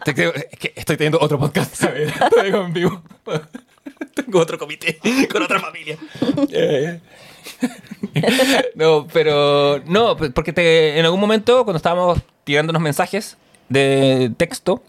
Que- 0.04 0.32
es 0.50 0.58
que 0.58 0.72
estoy 0.74 0.96
teniendo 0.96 1.18
otro 1.20 1.38
podcast, 1.38 1.74
¿sabes? 1.74 2.12
Estoy 2.20 2.48
en 2.48 2.72
vivo. 2.72 3.02
Tengo 4.14 4.40
otro 4.40 4.58
comité 4.58 4.98
con 5.30 5.42
otra 5.42 5.60
familia. 5.60 5.96
Eh, 6.50 7.00
no, 8.74 9.06
pero 9.12 9.80
no, 9.86 10.16
porque 10.16 10.52
te, 10.52 10.98
en 10.98 11.04
algún 11.04 11.20
momento 11.20 11.64
cuando 11.64 11.76
estábamos 11.76 12.18
tirándonos 12.44 12.80
mensajes 12.82 13.36
de 13.72 14.32
texto, 14.36 14.82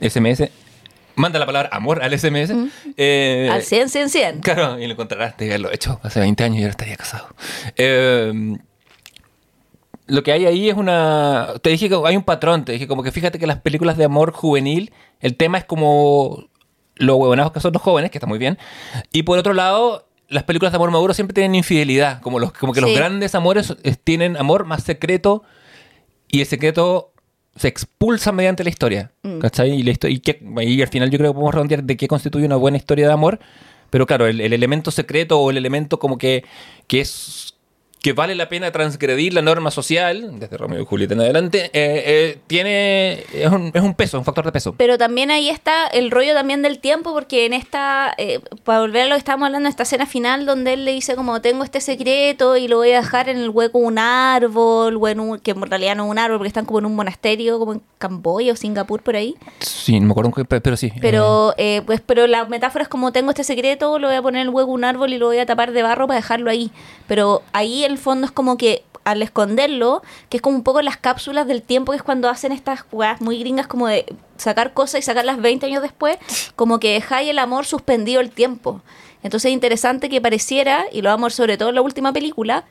SMS, 0.00 0.50
manda 1.14 1.38
la 1.38 1.46
palabra 1.46 1.70
amor 1.72 2.02
al 2.02 2.12
SMS. 2.18 2.52
eh, 2.96 3.48
Al 3.50 3.62
100, 3.62 3.88
100, 3.88 4.08
100. 4.10 4.40
Claro, 4.40 4.78
y 4.78 4.86
lo 4.86 4.92
encontrarás 4.92 5.36
de 5.36 5.46
haberlo 5.46 5.72
hecho 5.72 5.98
hace 6.02 6.20
20 6.20 6.44
años 6.44 6.58
y 6.58 6.62
ahora 6.62 6.70
estaría 6.70 6.96
casado. 6.96 7.28
Eh, 7.76 8.56
lo 10.06 10.22
que 10.22 10.32
hay 10.32 10.46
ahí 10.46 10.68
es 10.68 10.76
una... 10.76 11.54
Te 11.62 11.70
dije 11.70 11.88
que 11.88 12.00
hay 12.04 12.16
un 12.16 12.22
patrón, 12.22 12.64
te 12.64 12.72
dije 12.72 12.86
como 12.86 13.02
que 13.02 13.10
fíjate 13.10 13.38
que 13.38 13.46
las 13.46 13.60
películas 13.60 13.96
de 13.96 14.04
amor 14.04 14.32
juvenil, 14.32 14.92
el 15.20 15.36
tema 15.36 15.58
es 15.58 15.64
como 15.64 16.48
los 16.94 17.16
huevonados 17.16 17.52
que 17.52 17.60
son 17.60 17.72
los 17.72 17.82
jóvenes, 17.82 18.10
que 18.10 18.18
está 18.18 18.26
muy 18.26 18.38
bien. 18.38 18.56
Y 19.12 19.24
por 19.24 19.36
otro 19.38 19.52
lado, 19.52 20.08
las 20.28 20.44
películas 20.44 20.72
de 20.72 20.76
amor 20.76 20.90
maduro 20.92 21.12
siempre 21.12 21.34
tienen 21.34 21.54
infidelidad, 21.56 22.20
como, 22.20 22.38
los, 22.38 22.52
como 22.52 22.72
que 22.72 22.80
los 22.80 22.94
grandes 22.94 23.34
amores 23.34 23.74
eh, 23.82 23.96
tienen 24.02 24.36
amor 24.36 24.64
más 24.64 24.84
secreto 24.84 25.42
y 26.28 26.40
el 26.40 26.46
secreto 26.46 27.12
se 27.56 27.68
expulsa 27.68 28.32
mediante 28.32 28.62
la 28.64 28.70
historia. 28.70 29.10
Mm. 29.22 29.38
¿Cachai? 29.38 29.70
Y, 29.72 29.82
la 29.82 29.92
histo- 29.92 30.08
y, 30.10 30.20
que- 30.20 30.40
y 30.62 30.80
al 30.82 30.88
final 30.88 31.10
yo 31.10 31.18
creo 31.18 31.30
que 31.30 31.34
podemos 31.34 31.54
redondear 31.54 31.82
de 31.84 31.96
qué 31.96 32.06
constituye 32.08 32.46
una 32.46 32.56
buena 32.56 32.76
historia 32.76 33.06
de 33.06 33.12
amor. 33.12 33.38
Pero 33.90 34.06
claro, 34.06 34.26
el, 34.26 34.40
el 34.40 34.52
elemento 34.52 34.90
secreto 34.90 35.40
o 35.40 35.50
el 35.50 35.56
elemento 35.56 35.98
como 35.98 36.18
que, 36.18 36.44
que 36.88 37.00
es 37.00 37.54
que 38.06 38.12
vale 38.12 38.36
la 38.36 38.48
pena 38.48 38.70
transgredir 38.70 39.34
la 39.34 39.42
norma 39.42 39.72
social, 39.72 40.38
desde 40.38 40.56
Romeo 40.56 40.80
y 40.80 40.84
Julieta 40.84 41.14
en 41.14 41.22
adelante, 41.22 41.64
eh, 41.72 42.04
eh, 42.06 42.38
tiene 42.46 43.24
es 43.34 43.50
un, 43.50 43.72
es 43.74 43.82
un 43.82 43.94
peso, 43.94 44.16
un 44.16 44.24
factor 44.24 44.44
de 44.44 44.52
peso. 44.52 44.76
Pero 44.78 44.96
también 44.96 45.32
ahí 45.32 45.48
está 45.48 45.88
el 45.88 46.12
rollo 46.12 46.32
también 46.32 46.62
del 46.62 46.78
tiempo, 46.78 47.12
porque 47.12 47.46
en 47.46 47.52
esta, 47.52 48.14
eh, 48.16 48.38
para 48.62 48.78
volver 48.78 49.02
a 49.02 49.06
lo 49.06 49.14
que 49.14 49.18
estábamos 49.18 49.46
hablando, 49.46 49.68
esta 49.68 49.82
escena 49.82 50.06
final 50.06 50.46
donde 50.46 50.74
él 50.74 50.84
le 50.84 50.92
dice 50.92 51.16
como 51.16 51.40
tengo 51.40 51.64
este 51.64 51.80
secreto 51.80 52.56
y 52.56 52.68
lo 52.68 52.76
voy 52.76 52.92
a 52.92 53.00
dejar 53.00 53.28
en 53.28 53.38
el 53.38 53.50
hueco 53.50 53.80
de 53.80 53.86
un 53.86 53.98
árbol, 53.98 54.98
o 55.00 55.08
en 55.08 55.18
un- 55.18 55.38
que 55.40 55.50
en 55.50 55.62
realidad 55.62 55.96
no 55.96 56.04
es 56.04 56.10
un 56.12 56.18
árbol, 56.20 56.38
porque 56.38 56.46
están 56.48 56.64
como 56.64 56.78
en 56.78 56.86
un 56.86 56.94
monasterio, 56.94 57.58
como 57.58 57.72
en 57.72 57.82
Camboya 57.98 58.52
o 58.52 58.56
Singapur 58.56 59.02
por 59.02 59.16
ahí. 59.16 59.34
Sí, 59.58 59.98
no 59.98 60.06
me 60.06 60.12
acuerdo, 60.12 60.30
pe- 60.44 60.60
pero 60.60 60.76
sí. 60.76 60.92
Pero, 61.00 61.54
eh, 61.58 61.82
pues, 61.84 62.00
pero 62.06 62.28
la 62.28 62.44
metáfora 62.44 62.84
es 62.84 62.88
como 62.88 63.10
tengo 63.10 63.30
este 63.30 63.42
secreto, 63.42 63.98
lo 63.98 64.06
voy 64.06 64.16
a 64.16 64.22
poner 64.22 64.42
en 64.42 64.46
el 64.46 64.54
hueco 64.54 64.68
de 64.68 64.74
un 64.74 64.84
árbol 64.84 65.12
y 65.12 65.18
lo 65.18 65.26
voy 65.26 65.38
a 65.38 65.46
tapar 65.46 65.72
de 65.72 65.82
barro 65.82 66.06
para 66.06 66.20
dejarlo 66.20 66.50
ahí. 66.52 66.70
Pero 67.08 67.42
ahí 67.52 67.84
en 67.84 67.95
fondo 67.98 68.26
es 68.26 68.32
como 68.32 68.56
que 68.56 68.84
al 69.04 69.22
esconderlo, 69.22 70.02
que 70.28 70.38
es 70.38 70.42
como 70.42 70.56
un 70.56 70.64
poco 70.64 70.82
las 70.82 70.96
cápsulas 70.96 71.46
del 71.46 71.62
tiempo, 71.62 71.92
que 71.92 71.96
es 71.96 72.02
cuando 72.02 72.28
hacen 72.28 72.50
estas 72.50 72.80
jugadas 72.80 73.20
muy 73.20 73.38
gringas 73.38 73.68
como 73.68 73.86
de 73.86 74.04
sacar 74.36 74.72
cosas 74.72 74.98
y 74.98 75.02
sacarlas 75.02 75.40
20 75.40 75.64
años 75.66 75.82
después, 75.82 76.18
como 76.56 76.80
que 76.80 76.94
dejáis 76.94 77.30
el 77.30 77.38
amor 77.38 77.66
suspendido 77.66 78.20
el 78.20 78.30
tiempo. 78.30 78.82
Entonces 79.22 79.50
es 79.50 79.54
interesante 79.54 80.08
que 80.08 80.20
pareciera, 80.20 80.86
y 80.92 81.02
lo 81.02 81.10
vamos 81.10 81.34
sobre 81.34 81.56
todo 81.56 81.68
en 81.68 81.76
la 81.76 81.82
última 81.82 82.12
película, 82.12 82.64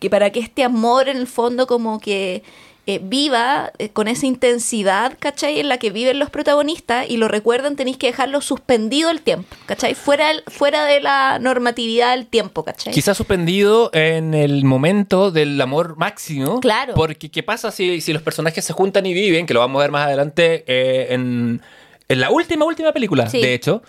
que 0.00 0.08
para 0.08 0.30
que 0.30 0.40
este 0.40 0.64
amor 0.64 1.08
en 1.08 1.18
el 1.18 1.26
fondo 1.26 1.66
como 1.66 2.00
que 2.00 2.42
eh, 2.86 3.00
viva 3.02 3.72
eh, 3.78 3.88
con 3.88 4.08
esa 4.08 4.26
intensidad, 4.26 5.16
¿cachai? 5.18 5.58
En 5.58 5.68
la 5.68 5.78
que 5.78 5.90
viven 5.90 6.18
los 6.18 6.28
protagonistas 6.30 7.08
y 7.08 7.16
lo 7.16 7.28
recuerdan, 7.28 7.76
tenéis 7.76 7.96
que 7.96 8.08
dejarlo 8.08 8.40
suspendido 8.42 9.10
el 9.10 9.20
tiempo, 9.22 9.48
¿cachai? 9.66 9.94
Fuera, 9.94 10.30
el- 10.30 10.42
fuera 10.48 10.84
de 10.84 11.00
la 11.00 11.38
normatividad 11.38 12.14
del 12.14 12.26
tiempo, 12.26 12.62
¿cachai? 12.64 12.92
Quizás 12.92 13.16
suspendido 13.16 13.90
en 13.94 14.34
el 14.34 14.64
momento 14.64 15.30
del 15.30 15.58
amor 15.60 15.96
máximo. 15.96 16.60
Claro. 16.60 16.94
Porque 16.94 17.30
¿qué 17.30 17.42
pasa 17.42 17.70
si, 17.70 18.00
si 18.02 18.12
los 18.12 18.20
personajes 18.22 18.64
se 18.64 18.72
juntan 18.74 19.06
y 19.06 19.14
viven? 19.14 19.46
Que 19.46 19.54
lo 19.54 19.60
vamos 19.60 19.80
a 19.80 19.84
ver 19.84 19.90
más 19.90 20.06
adelante 20.06 20.64
eh, 20.66 21.14
en, 21.14 21.62
en 22.08 22.20
la 22.20 22.30
última, 22.30 22.64
última 22.66 22.92
película, 22.92 23.28
Sí. 23.30 23.40
de 23.40 23.54
hecho. 23.54 23.82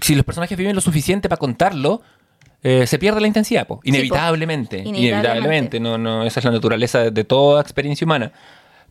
Si 0.00 0.14
los 0.16 0.24
personajes 0.24 0.58
viven 0.58 0.74
lo 0.74 0.80
suficiente 0.80 1.28
para 1.28 1.38
contarlo, 1.38 2.02
eh, 2.62 2.86
se 2.86 2.98
pierde 2.98 3.20
la 3.20 3.26
intensidad, 3.26 3.66
po. 3.66 3.80
inevitablemente. 3.84 4.78
Inevitablemente. 4.78 5.78
Inevitablemente. 5.78 5.80
No, 5.80 5.98
no, 5.98 6.24
esa 6.24 6.40
es 6.40 6.44
la 6.44 6.52
naturaleza 6.52 7.00
de, 7.00 7.10
de 7.10 7.24
toda 7.24 7.60
experiencia 7.60 8.04
humana. 8.04 8.32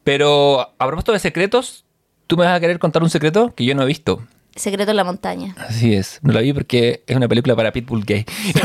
Pero 0.03 0.73
a 0.77 0.87
propósito 0.87 1.11
de 1.13 1.19
secretos, 1.19 1.85
tú 2.27 2.37
me 2.37 2.45
vas 2.45 2.57
a 2.57 2.59
querer 2.59 2.79
contar 2.79 3.03
un 3.03 3.09
secreto 3.09 3.53
que 3.55 3.65
yo 3.65 3.75
no 3.75 3.83
he 3.83 3.85
visto. 3.85 4.21
Secreto 4.55 4.91
en 4.91 4.97
la 4.97 5.03
montaña. 5.03 5.55
Así 5.57 5.93
es, 5.93 6.19
no 6.23 6.33
la 6.33 6.41
vi 6.41 6.51
porque 6.53 7.03
es 7.07 7.15
una 7.15 7.27
película 7.27 7.55
para 7.55 7.71
Pitbull 7.71 8.03
gay. 8.05 8.25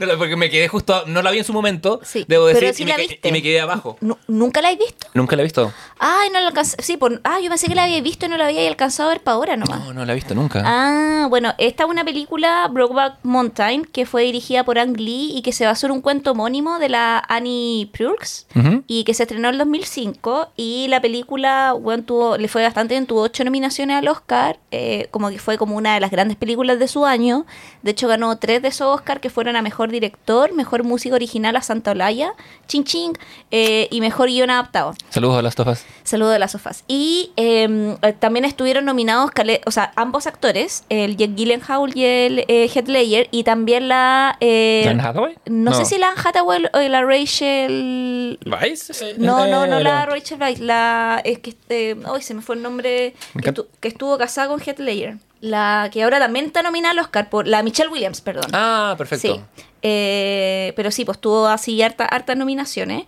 No, 0.00 0.18
porque 0.18 0.36
me 0.36 0.50
quedé 0.50 0.68
justo, 0.68 1.04
no 1.06 1.22
la 1.22 1.30
vi 1.30 1.38
en 1.38 1.44
su 1.44 1.52
momento, 1.52 2.00
Sí, 2.04 2.24
debo 2.28 2.46
pero 2.46 2.60
decir, 2.60 2.74
sí 2.74 2.82
y, 2.82 2.86
me, 2.86 2.90
la 2.92 2.96
que- 2.96 3.02
viste. 3.08 3.28
y 3.28 3.32
me 3.32 3.42
quedé 3.42 3.60
abajo. 3.60 3.96
Nu- 4.00 4.18
¿Nunca 4.28 4.60
la 4.60 4.68
has 4.68 4.78
visto? 4.78 5.06
Nunca 5.14 5.36
la 5.36 5.42
he 5.42 5.44
visto. 5.44 5.72
Ay, 5.98 6.28
no 6.30 6.40
la 6.40 6.48
alcancé. 6.48 6.76
Sí, 6.82 6.96
por... 6.96 7.20
ah, 7.24 7.38
yo 7.42 7.48
pensé 7.48 7.66
que 7.68 7.74
la 7.74 7.84
había 7.84 8.00
visto 8.00 8.26
y 8.26 8.28
no 8.28 8.36
la 8.36 8.46
había 8.46 8.66
alcanzado 8.68 9.08
a 9.08 9.12
ver 9.12 9.22
para 9.22 9.36
ahora 9.36 9.56
nomás. 9.56 9.80
No, 9.80 9.92
no 9.94 10.04
la 10.04 10.12
he 10.12 10.14
visto 10.14 10.34
nunca. 10.34 10.62
Ah, 10.64 11.26
bueno, 11.28 11.54
esta 11.58 11.84
es 11.84 11.88
una 11.90 12.04
película, 12.04 12.68
Brokeback 12.70 13.18
Mountain, 13.22 13.84
que 13.86 14.06
fue 14.06 14.24
dirigida 14.24 14.64
por 14.64 14.78
Ang 14.78 14.96
Lee 14.98 15.32
y 15.34 15.42
que 15.42 15.52
se 15.52 15.64
basó 15.66 15.86
en 15.86 15.92
un 15.92 16.00
cuento 16.02 16.32
homónimo 16.32 16.78
de 16.78 16.88
la 16.90 17.22
Annie 17.28 17.90
Ujú. 18.54 18.84
y 18.86 19.04
que 19.04 19.14
se 19.14 19.22
estrenó 19.24 19.48
en 19.48 19.54
el 19.54 19.58
2005 19.58 20.52
y 20.56 20.86
la 20.88 21.00
película, 21.00 21.72
bueno, 21.72 22.04
tuvo, 22.04 22.36
le 22.36 22.48
fue 22.48 22.62
bastante 22.62 22.94
bien, 22.94 23.06
tuvo 23.06 23.22
ocho 23.22 23.44
nominaciones 23.44 23.96
al 23.96 24.08
Oscar, 24.08 24.58
eh, 24.70 25.05
como 25.10 25.30
que 25.30 25.38
fue 25.38 25.58
como 25.58 25.76
una 25.76 25.94
de 25.94 26.00
las 26.00 26.10
grandes 26.10 26.36
películas 26.36 26.78
de 26.78 26.88
su 26.88 27.04
año. 27.06 27.46
De 27.82 27.90
hecho, 27.92 28.08
ganó 28.08 28.36
tres 28.38 28.62
de 28.62 28.68
esos 28.68 28.86
Oscar 28.94 29.20
que 29.20 29.30
fueron 29.30 29.56
a 29.56 29.62
Mejor 29.62 29.90
Director, 29.90 30.52
Mejor 30.52 30.84
Música 30.84 31.14
Original 31.14 31.56
a 31.56 31.62
Santa 31.62 31.92
Olaya, 31.92 32.32
Ching 32.66 32.84
Ching, 32.84 33.12
eh, 33.50 33.88
y 33.90 34.00
Mejor 34.00 34.28
Guión 34.28 34.50
Adaptado. 34.50 34.94
Saludos 35.10 35.38
a 35.38 35.42
las 35.42 35.54
tofas. 35.54 35.84
Saludo 36.04 36.30
de 36.30 36.38
las 36.38 36.52
sofás. 36.52 36.84
Y 36.88 37.32
eh, 37.36 37.96
eh, 38.02 38.12
también 38.12 38.44
estuvieron 38.44 38.84
nominados, 38.84 39.30
o 39.66 39.70
sea, 39.70 39.92
ambos 39.96 40.26
actores, 40.26 40.84
el 40.88 41.16
Jake 41.16 41.34
Gyllenhaal 41.34 41.96
y 41.96 42.04
el 42.04 42.38
eh, 42.48 42.70
Heath 42.72 42.88
Ledger, 42.88 43.28
y 43.30 43.42
también 43.44 43.88
la... 43.88 44.36
eh, 44.40 44.82
¿Dan 44.86 45.00
Hathaway? 45.00 45.34
no, 45.46 45.72
sé 45.74 45.84
si 45.84 45.98
la 45.98 46.10
Hathaway 46.10 46.64
o 46.72 46.78
la 46.80 47.02
Rachel... 47.04 48.38
¿Vice? 48.44 49.14
No, 49.18 49.46
no, 49.46 49.66
no 49.66 49.78
Eh, 49.78 49.84
la 49.84 50.06
Rachel 50.06 50.40
Weisz, 50.40 50.60
la... 50.60 51.20
Es 51.24 51.38
que... 51.40 51.54
Eh, 51.68 51.96
hoy 52.08 52.22
se 52.22 52.34
me 52.34 52.42
fue 52.42 52.54
el 52.56 52.62
nombre... 52.62 53.14
Que, 53.32 53.38
encanta. 53.40 53.62
estu- 53.62 53.66
que 53.80 53.88
estuvo 53.88 54.16
casada 54.18 54.48
con 54.48 54.60
Heath 54.60 54.78
La 55.40 55.90
que 55.92 56.02
ahora 56.02 56.18
también 56.18 56.46
está 56.46 56.62
nominada 56.62 56.92
al 56.92 56.98
Oscar, 56.98 57.28
por 57.28 57.46
la 57.46 57.62
Michelle 57.62 57.90
Williams, 57.90 58.20
perdón. 58.20 58.50
Ah, 58.52 58.94
perfecto. 58.96 59.34
Sí. 59.54 59.62
Eh, 59.82 60.72
pero 60.76 60.90
sí, 60.90 61.04
pues 61.04 61.20
tuvo 61.20 61.46
así 61.46 61.80
harta, 61.82 62.04
hartas 62.06 62.36
nominaciones. 62.36 63.04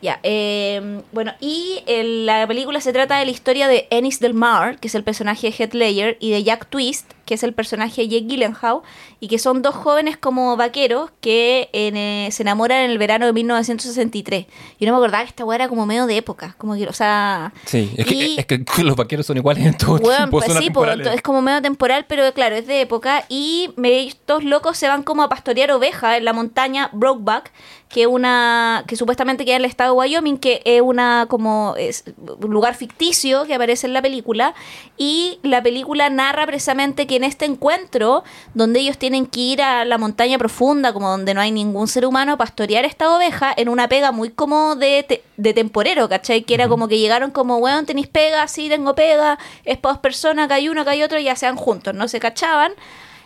Ya, 0.00 0.18
eh, 0.24 1.00
bueno, 1.12 1.32
y 1.40 1.84
el- 1.86 2.26
la 2.26 2.44
película 2.48 2.80
se 2.80 2.92
trata 2.92 3.18
de 3.18 3.24
la 3.24 3.30
historia 3.30 3.68
de 3.68 3.86
Ennis 3.90 4.18
Del 4.18 4.34
Mar, 4.34 4.80
que 4.80 4.88
es 4.88 4.94
el 4.96 5.04
personaje 5.04 5.48
de 5.50 5.56
Heath 5.56 5.74
Ledger, 5.74 6.16
y 6.18 6.32
de 6.32 6.42
Jack 6.42 6.66
Twist, 6.68 7.12
que 7.32 7.36
es 7.36 7.42
el 7.44 7.54
personaje 7.54 8.02
de 8.02 8.08
Jake 8.08 8.26
Gyllenhaal, 8.26 8.80
y 9.20 9.28
que 9.28 9.38
son 9.38 9.62
dos 9.62 9.74
jóvenes 9.74 10.18
como 10.18 10.54
vaqueros 10.58 11.10
que 11.22 11.70
en, 11.72 11.96
eh, 11.96 12.28
se 12.30 12.42
enamoran 12.42 12.82
en 12.82 12.90
el 12.90 12.98
verano 12.98 13.24
de 13.24 13.32
1963. 13.32 14.44
Yo 14.78 14.86
no 14.86 14.92
me 14.92 14.98
acordaba 14.98 15.22
que 15.24 15.30
esta 15.30 15.46
weá 15.46 15.54
era 15.56 15.68
como 15.68 15.86
medio 15.86 16.04
de 16.06 16.18
época, 16.18 16.54
como 16.58 16.74
que, 16.74 16.86
o 16.86 16.92
sea... 16.92 17.54
Sí, 17.64 17.90
es 17.96 18.06
que, 18.06 18.14
Y- 18.14 18.38
es 18.38 18.44
que 18.44 18.62
los 18.84 18.96
vaqueros 18.96 19.24
son 19.24 19.38
iguales 19.38 19.64
en 19.64 19.78
todo 19.78 19.92
Weón, 19.96 20.16
tiempo. 20.16 20.38
pues 20.40 20.52
sí, 20.58 20.68
es 21.14 21.22
como 21.22 21.40
medio 21.40 21.62
temporal, 21.62 22.04
pero 22.06 22.30
claro, 22.34 22.54
es 22.56 22.66
de 22.66 22.82
época. 22.82 23.24
Y 23.30 23.70
me- 23.76 24.06
estos 24.06 24.44
locos 24.44 24.76
se 24.76 24.88
van 24.88 25.02
como 25.02 25.22
a 25.22 25.28
pastorear 25.30 25.70
ovejas 25.72 26.18
en 26.18 26.24
la 26.26 26.32
montaña 26.34 26.90
Brokeback, 26.92 27.50
que 27.88 28.06
una 28.06 28.84
que 28.86 28.96
supuestamente 28.96 29.44
queda 29.44 29.56
en 29.56 29.62
el 29.62 29.70
estado 29.70 29.92
de 29.92 29.98
Wyoming, 29.98 30.38
que 30.38 30.62
es 30.64 30.80
una 30.80 31.26
como 31.28 31.74
es 31.76 32.04
un 32.40 32.50
lugar 32.50 32.74
ficticio 32.74 33.44
que 33.44 33.54
aparece 33.54 33.86
en 33.86 33.92
la 33.92 34.00
película. 34.00 34.54
Y 34.96 35.38
la 35.42 35.62
película 35.62 36.08
narra 36.08 36.46
precisamente 36.46 37.06
que 37.06 37.20
en 37.22 37.28
este 37.28 37.44
encuentro, 37.44 38.24
donde 38.54 38.80
ellos 38.80 38.98
tienen 38.98 39.26
que 39.26 39.40
ir 39.40 39.62
a 39.62 39.84
la 39.84 39.96
montaña 39.98 40.38
profunda, 40.38 40.92
como 40.92 41.08
donde 41.08 41.34
no 41.34 41.40
hay 41.40 41.50
ningún 41.52 41.88
ser 41.88 42.04
humano, 42.04 42.32
a 42.32 42.36
pastorear 42.36 42.84
esta 42.84 43.14
oveja 43.16 43.52
en 43.56 43.68
una 43.68 43.88
pega 43.88 44.12
muy 44.12 44.30
como 44.30 44.76
de, 44.76 45.04
te- 45.08 45.24
de 45.36 45.54
temporero, 45.54 46.08
¿cachai? 46.08 46.42
Que 46.42 46.54
era 46.54 46.68
como 46.68 46.88
que 46.88 46.98
llegaron 46.98 47.30
como, 47.30 47.58
weón, 47.58 47.86
tenéis 47.86 48.08
pega, 48.08 48.46
sí, 48.48 48.68
tengo 48.68 48.94
pega, 48.94 49.38
es 49.64 49.78
para 49.78 49.94
dos 49.94 50.00
personas, 50.02 50.46
acá 50.46 50.56
hay 50.56 50.68
uno, 50.68 50.80
acá 50.82 50.90
hay 50.92 51.02
otro, 51.02 51.18
y 51.18 51.24
ya 51.24 51.36
sean 51.36 51.56
juntos, 51.56 51.94
no 51.94 52.08
se 52.08 52.20
cachaban. 52.20 52.72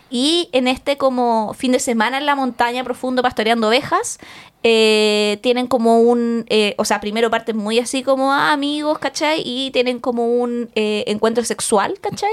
Y 0.09 0.47
en 0.53 0.69
este 0.69 0.97
como 0.97 1.53
fin 1.53 1.73
de 1.73 1.79
semana 1.79 2.17
en 2.17 2.25
la 2.25 2.35
montaña 2.35 2.83
profundo 2.85 3.21
pastoreando 3.21 3.67
ovejas, 3.67 4.19
eh, 4.63 5.37
tienen 5.41 5.67
como 5.67 6.01
un, 6.01 6.45
eh, 6.49 6.73
o 6.77 6.85
sea, 6.85 6.99
primero 6.99 7.29
parten 7.29 7.55
muy 7.55 7.77
así 7.77 8.01
como 8.01 8.33
ah, 8.33 8.51
amigos, 8.51 8.97
¿cachai? 8.97 9.41
Y 9.45 9.69
tienen 9.71 9.99
como 9.99 10.27
un 10.27 10.69
eh, 10.73 11.03
encuentro 11.07 11.43
sexual, 11.43 11.99
¿cachai? 12.01 12.31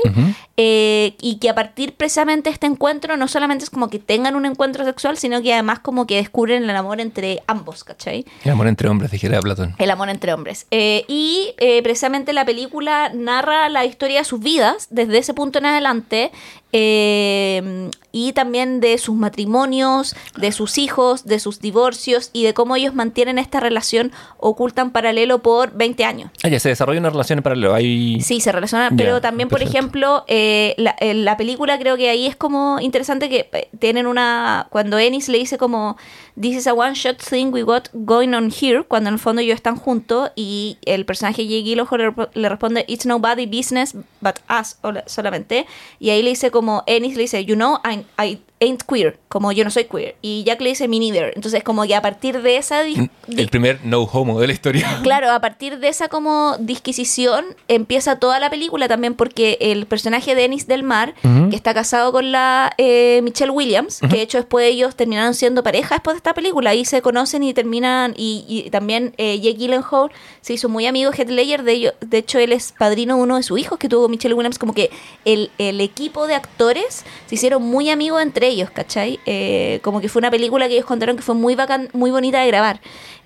Y 0.57 1.39
que 1.41 1.51
a 1.51 1.55
partir 1.55 1.95
precisamente 1.95 2.49
de 2.49 2.55
este 2.55 2.67
encuentro 2.67 3.17
no 3.17 3.29
solamente 3.29 3.65
es 3.65 3.71
como 3.71 3.91
que 3.91 3.99
tengan 3.99 4.37
un 4.37 4.47
encuentro 4.47 4.85
sexual, 4.85 5.19
sino 5.19 5.43
que 5.43 5.53
además 5.53 5.81
como 5.81 6.07
que 6.07 6.17
descubren 6.17 6.65
el 6.65 6.77
amor 6.77 7.01
entre 7.01 7.43
ambos, 7.47 7.85
¿cachai? 7.85 8.25
El 8.43 8.53
amor 8.53 8.69
entre 8.69 8.89
hombres, 8.89 9.11
dijera 9.11 9.41
Platón. 9.41 9.75
El 9.79 9.91
amor 9.91 10.09
entre 10.09 10.33
hombres. 10.33 10.67
Y 10.71 11.55
precisamente 11.83 12.33
la 12.33 12.47
película 12.47 13.11
narra 13.15 13.69
la 13.69 13.85
historia 13.85 14.21
de 14.21 14.25
sus 14.25 14.41
vidas 14.41 14.89
desde 14.91 15.19
ese 15.19 15.35
punto 15.35 15.59
en 15.59 15.67
adelante 15.67 16.33
y 16.73 18.33
también 18.33 18.81
de 18.81 18.99
sus 18.99 19.15
matrimonios, 19.15 20.17
de 20.37 20.51
sus 20.51 20.79
hijos, 20.79 21.25
de 21.25 21.39
sus 21.39 21.61
divorcios 21.61 22.14
y 22.33 22.45
de 22.45 22.55
cómo 22.55 22.77
ellos 22.77 22.95
mantienen 22.95 23.39
esta 23.39 23.61
relación 23.61 24.13
oculta 24.39 24.83
en 24.83 24.91
paralelo 24.91 25.41
por 25.41 25.73
20 25.73 26.05
años. 26.05 26.31
Ah, 26.43 26.49
ya 26.49 26.59
se 26.61 26.69
desarrolla 26.69 27.01
una 27.01 27.11
relación 27.11 27.39
en 27.39 27.43
paralelo. 27.43 27.75
Hay... 27.75 28.21
Sí, 28.21 28.41
se 28.41 28.53
relaciona, 28.53 28.91
Ya, 28.91 28.97
pero 28.97 29.21
también, 29.21 29.49
por 29.49 29.59
perfecto. 29.59 29.79
ejemplo, 29.79 30.25
eh, 30.29 30.75
la, 30.79 30.95
eh, 31.01 31.15
la 31.15 31.37
película 31.37 31.79
creo 31.79 31.97
que 31.97 32.09
ahí 32.11 32.27
es 32.27 32.37
como 32.37 32.79
interesante 32.81 33.29
que 33.29 33.49
eh, 33.53 33.69
tienen 33.79 34.07
una... 34.07 34.67
Cuando 34.71 34.99
Ennis 34.99 35.29
le 35.29 35.39
dice 35.39 35.59
como, 35.59 35.97
this 36.41 36.57
is 36.57 36.67
a 36.67 36.75
one-shot 36.75 37.19
thing 37.19 37.47
we 37.53 37.63
got 37.63 37.89
going 37.93 38.35
on 38.35 38.51
here, 38.51 38.83
cuando 38.85 39.09
en 39.09 39.15
el 39.15 39.21
fondo 39.21 39.41
ellos 39.43 39.55
están 39.57 39.77
juntos 39.77 40.31
y 40.37 40.79
el 40.85 41.05
personaje 41.05 41.43
Gyllenhaal 41.47 42.15
le, 42.35 42.41
le 42.41 42.49
responde, 42.49 42.85
it's 42.89 43.07
nobody 43.07 43.47
business 43.47 43.95
but 44.21 44.37
us 44.51 44.77
ola- 44.83 45.05
solamente. 45.07 45.67
Y 46.01 46.11
ahí 46.11 46.23
le 46.23 46.31
dice 46.31 46.51
como, 46.51 46.83
Ennis 46.87 47.17
le 47.17 47.23
dice, 47.23 47.45
you 47.45 47.55
know, 47.55 47.79
I, 47.85 48.05
I 48.23 48.39
ain't 48.65 48.83
queer, 48.83 49.19
como 49.29 49.53
yo 49.53 49.65
no 49.65 49.71
soy 49.71 49.85
queer. 49.85 50.17
Y 50.23 50.43
Jack 50.45 50.61
le 50.61 50.71
dice 50.71 50.89
me 50.89 50.99
neither. 50.99 51.33
Entonces, 51.37 51.63
como 51.63 51.85
que 51.87 51.95
a 51.95 52.03
partir 52.03 52.43
de 52.43 52.57
esa. 52.57 52.83
El 52.83 53.49
primer 53.51 53.81
no 53.85 54.03
homo 54.03 54.41
de 54.41 54.47
la 54.49 54.53
historia. 54.53 54.99
Claro, 55.03 55.31
a 55.33 55.41
partir 55.41 55.79
de 55.79 55.89
esa 55.89 56.09
como 56.09 56.57
disquisición 56.59 57.45
empieza 57.69 58.19
toda 58.19 58.39
la 58.41 58.51
película 58.51 58.89
también 58.89 59.15
porque 59.15 59.59
el 59.61 59.87
personaje 59.87 60.35
de 60.35 60.45
Ennis 60.45 60.67
del 60.67 60.83
Mar, 60.83 61.15
Ujú. 61.25 61.51
que 61.51 61.57
está 61.57 61.75
casado 61.75 62.13
con 62.13 62.33
la 62.33 62.73
eh, 62.79 63.21
Michelle 63.23 63.51
Williams, 63.51 64.01
que 64.01 64.09
de 64.09 64.23
hecho 64.23 64.39
después 64.39 64.67
ellos 64.71 64.95
terminaron 64.97 65.35
siendo 65.35 65.63
pareja 65.63 65.95
después 65.97 66.15
de 66.15 66.19
esta 66.19 66.35
película, 66.35 66.71
ahí 66.71 66.85
se 66.85 67.03
conocen 67.03 67.43
y 67.43 67.53
terminan, 67.55 68.15
y, 68.17 68.45
y 68.49 68.71
también 68.71 69.15
eh, 69.19 69.39
Jake 69.41 69.57
Gyllenhaal 69.59 70.11
se 70.41 70.53
hizo 70.55 70.69
muy 70.69 70.87
amigo 70.87 71.11
de 71.11 71.17
Heath 71.17 71.31
Ledger, 71.31 71.63
de, 71.63 71.73
ello- 71.73 71.95
de 72.01 72.19
hecho 72.19 72.39
él 72.39 72.53
es 72.53 72.73
padrino 72.79 73.17
de 73.17 73.23
uno 73.23 73.37
de 73.37 73.43
sus 73.43 73.59
hijos 73.59 73.79
que 73.79 73.89
tuvo 73.89 74.09
Michelle 74.09 74.35
Williams, 74.35 74.59
como 74.59 74.75
que 74.75 74.91
el, 75.25 75.51
el 75.59 75.81
equipo 75.81 76.27
de 76.27 76.35
actores 76.35 77.05
se 77.27 77.35
hicieron 77.35 77.63
muy 77.63 77.91
amigos 77.91 78.23
entre 78.23 78.49
ellos, 78.49 78.54
¿cachai? 78.71 79.21
Eh, 79.27 79.81
como 79.83 80.01
que 80.01 80.09
fue 80.09 80.21
una 80.21 80.31
película 80.31 80.69
que 80.69 80.75
ellos 80.75 80.87
contaron 80.87 81.17
que 81.17 81.23
fue 81.23 81.35
muy 81.35 81.55
bacán, 81.55 81.89
muy 81.93 82.11
bonita 82.11 82.41
de 82.41 82.47
grabar. 82.47 82.81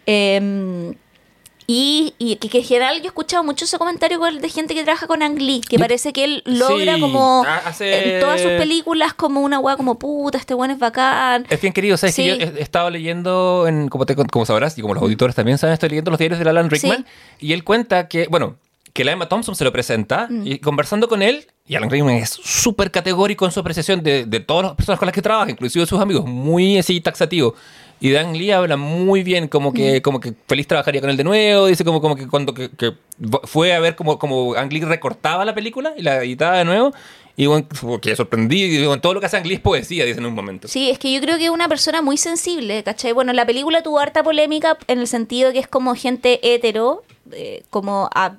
Em, 0.07 0.95
y, 1.71 2.15
y 2.19 2.37
que, 2.37 2.49
que 2.49 2.59
en 2.59 2.65
general 2.65 2.97
yo 2.97 3.05
he 3.05 3.07
escuchado 3.09 3.45
mucho 3.45 3.67
ese 3.67 3.77
comentario 3.77 4.19
de 4.19 4.49
gente 4.49 4.75
que 4.75 4.85
trabaja 4.85 5.07
con 5.07 5.23
Ang 5.23 5.39
Lee, 5.39 5.61
que 5.61 5.79
parece 5.79 6.15
que 6.15 6.25
él 6.25 6.43
logra 6.47 6.95
Sí, 6.95 7.01
como 7.03 7.45
ha- 7.45 7.59
hace- 7.59 8.15
en 8.15 8.21
todas 8.23 8.41
sus 8.41 8.53
películas 8.53 9.13
como 9.13 9.43
una 9.43 9.59
weá 9.59 9.77
como 9.77 9.99
puta, 9.99 10.39
este 10.39 10.55
weón 10.55 10.71
es 10.71 10.79
bacán. 10.79 11.45
Es 11.51 11.61
bien 11.61 11.75
querido, 11.75 11.99
¿sabes? 11.99 12.15
Sí. 12.15 12.23
Que 12.23 12.39
yo 12.39 12.47
he 12.47 12.59
he 12.59 12.63
estado 12.63 12.89
leyendo, 12.89 13.67
en, 13.69 13.89
como, 13.91 14.07
te, 14.07 14.17
como 14.17 14.47
sabrás, 14.47 14.79
y 14.79 14.81
como 14.81 14.95
los 14.95 15.03
auditores 15.03 15.37
también 15.37 15.59
saben, 15.59 15.75
estoy 15.75 15.91
leyendo 15.91 16.11
los 16.11 16.19
diarios 16.19 16.41
de 16.43 16.49
Alan 16.49 16.71
Rickman, 16.71 17.05
y 17.39 17.53
él 17.53 17.63
cuenta 17.65 18.09
que, 18.09 18.29
bueno, 18.29 18.57
que 18.99 19.05
la 19.05 19.13
Emma 19.13 19.29
Thompson 19.29 19.55
se 19.55 19.63
lo 19.63 19.73
presenta, 19.73 20.27
Mm. 20.29 20.45
y 20.45 20.59
conversando 20.59 21.09
con 21.09 21.23
él, 21.23 21.47
y 21.69 21.77
Alan 21.77 21.89
Rickman 21.89 22.17
es 22.17 22.31
súper 22.31 22.91
categórico 22.91 23.45
en 23.47 23.53
su 23.53 23.61
apreciación 23.61 24.03
de, 24.03 24.27
de 24.27 24.41
todas 24.41 24.65
las 24.67 24.75
personas 24.75 24.99
con 24.99 25.07
las 25.07 25.15
que 25.15 25.23
trabaja, 25.23 25.49
inclusive 25.53 25.87
sus 25.87 26.01
amigos, 26.01 26.25
muy 26.27 26.77
así 26.79 27.01
taxativo. 27.01 27.55
Y 28.01 28.11
Dan 28.11 28.37
Lee 28.37 28.51
habla 28.51 28.77
muy 28.77 29.23
bien, 29.23 29.47
como 29.47 29.71
Mm. 29.71 29.75
que, 29.75 30.03
como 30.03 30.19
que 30.19 30.35
feliz 30.49 30.67
trabajaría 30.67 31.01
con 31.01 31.11
él 31.11 31.17
de 31.17 31.23
nuevo. 31.23 31.67
Dice 31.67 31.85
como, 31.85 32.01
como 32.01 32.17
que 32.17 32.27
cuando 32.27 32.55
que, 32.55 32.71
que 32.71 32.95
fue 33.45 33.73
a 33.73 33.79
ver 33.81 33.95
como, 33.95 34.19
como 34.19 34.55
Ang 34.55 34.73
Lee 34.73 34.81
recortaba 34.81 35.45
la 35.45 35.55
película 35.55 35.93
y 35.97 36.03
la 36.03 36.17
editaba 36.25 36.59
de 36.59 36.65
nuevo. 36.65 36.93
Y 37.37 37.47
bueno, 37.47 37.67
que 38.03 38.17
sorprendí. 38.17 38.65
Y 38.65 38.85
bueno, 38.85 39.01
todo 39.01 39.15
lo 39.15 39.21
que 39.21 39.27
hace 39.27 39.37
Ang 39.37 39.47
Lee 39.47 39.55
es 39.55 39.61
poesía, 39.61 40.05
dice 40.05 40.19
en 40.19 40.27
un 40.27 40.35
momento. 40.35 40.67
Sí, 40.67 40.91
es 40.91 40.99
que 40.99 41.13
yo 41.13 41.21
creo 41.21 41.39
que 41.39 41.45
es 41.45 41.51
una 41.51 41.69
persona 41.69 42.03
muy 42.03 42.17
sensible, 42.17 42.83
¿cachai? 42.83 43.13
Bueno, 43.13 43.33
la 43.33 43.47
película 43.47 43.81
tuvo 43.83 44.01
harta 44.01 44.23
polémica 44.25 44.77
en 44.89 44.99
el 44.99 45.07
sentido 45.07 45.53
que 45.53 45.61
es 45.61 45.69
como 45.69 45.95
gente 45.95 46.41
hetero, 46.43 47.03
eh, 47.33 47.63
como 47.71 48.09
a- 48.15 48.39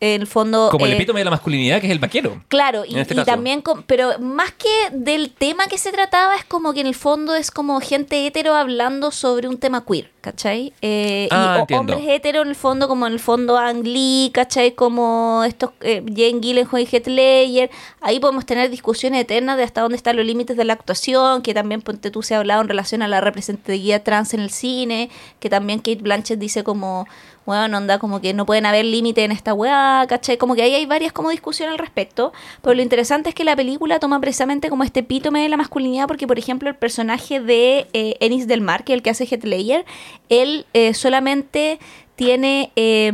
el 0.00 0.26
fondo... 0.26 0.68
Como 0.70 0.86
el 0.86 0.92
eh, 0.92 0.96
epítome 0.96 1.20
de 1.20 1.24
la 1.24 1.30
masculinidad, 1.30 1.80
que 1.80 1.86
es 1.86 1.92
el 1.92 1.98
vaquero. 1.98 2.42
Claro, 2.48 2.84
y, 2.84 2.94
En 2.94 3.00
este 3.00 3.14
y 3.14 3.24
también, 3.24 3.62
pero 3.86 4.18
más 4.18 4.52
que 4.52 4.68
del 4.92 5.30
tema 5.30 5.66
que 5.66 5.78
se 5.78 5.92
trataba, 5.92 6.36
es 6.36 6.44
como 6.44 6.72
que 6.72 6.80
en 6.80 6.86
el 6.86 6.94
fondo 6.94 7.34
es 7.34 7.50
como 7.50 7.80
gente 7.80 8.26
hetero 8.26 8.54
hablando 8.54 9.10
sobre 9.10 9.48
un 9.48 9.58
tema 9.58 9.84
queer, 9.84 10.10
¿cachai? 10.20 10.72
Eh, 10.82 11.28
Ah, 11.30 11.56
y 11.56 11.60
entiendo. 11.60 11.94
hombres 11.94 12.08
hetero 12.08 12.42
en 12.42 12.48
el 12.48 12.54
fondo, 12.54 12.88
como 12.88 13.06
en 13.06 13.12
el 13.12 13.20
fondo 13.20 13.58
Ang 13.58 13.84
Lee, 13.84 14.30
¿cachai? 14.32 14.74
Como 14.74 15.42
estos 15.46 15.70
eh, 15.80 16.02
Jane 16.06 16.40
Gyllenhaal 16.40 16.82
y 16.82 16.86
Heath 16.86 17.06
Ledger. 17.06 17.70
Ahí 18.00 18.20
podemos 18.20 18.46
tener 18.46 18.70
discusiones 18.70 19.20
eternas 19.22 19.56
de 19.56 19.62
hasta 19.64 19.80
dónde 19.80 19.96
están 19.96 20.16
los 20.16 20.24
límites 20.26 20.56
de 20.56 20.64
la 20.64 20.72
actuación, 20.74 21.42
que 21.42 21.54
también 21.54 21.82
ponte 21.82 22.10
tú 22.10 22.22
se 22.22 22.34
ha 22.34 22.38
hablado 22.38 22.62
en 22.62 22.68
relación 22.68 23.02
a 23.02 23.08
la 23.08 23.20
representatividad 23.20 24.02
trans 24.02 24.34
en 24.34 24.40
el 24.40 24.50
cine, 24.50 25.10
que 25.40 25.48
también 25.50 25.78
Kate 25.78 26.00
Blanchett 26.02 26.38
dice 26.38 26.64
como, 26.64 27.06
bueno, 27.46 27.76
onda, 27.76 27.98
como 27.98 28.20
que 28.20 28.32
no 28.32 28.46
pueden 28.46 28.66
haber 28.66 28.84
límite 28.84 29.24
en 29.24 29.32
esta 29.32 29.54
weá, 29.54 30.06
¿cachai? 30.08 30.38
Como 30.38 30.54
que 30.54 30.62
ahí 30.62 30.74
hay 30.74 30.86
varias 30.86 31.12
como 31.12 31.30
discusiones 31.30 31.72
al 31.72 31.78
respecto, 31.78 32.32
pero 32.62 32.74
lo 32.74 32.82
interesante 32.82 33.28
es 33.28 33.34
que 33.34 33.44
la 33.44 33.56
película 33.56 33.98
toma 33.98 34.20
precisamente 34.20 34.70
como 34.70 34.84
este 34.84 35.00
epítome 35.00 35.42
de 35.42 35.48
la 35.48 35.56
masculinidad, 35.56 36.06
porque 36.06 36.26
por 36.26 36.38
ejemplo 36.38 36.68
el 36.68 36.76
personaje 36.76 37.40
de 37.40 37.86
eh, 37.92 38.16
Ennis 38.20 38.46
del 38.46 38.60
Mar, 38.60 38.84
que 38.84 38.92
es 38.92 38.96
el 38.96 39.02
que 39.02 39.10
hace 39.10 39.26
Heath 39.26 39.44
Ledger, 39.44 39.84
él 40.28 40.66
eh, 40.72 40.94
solamente 40.94 41.78
tiene 42.16 42.70
eh, 42.76 43.12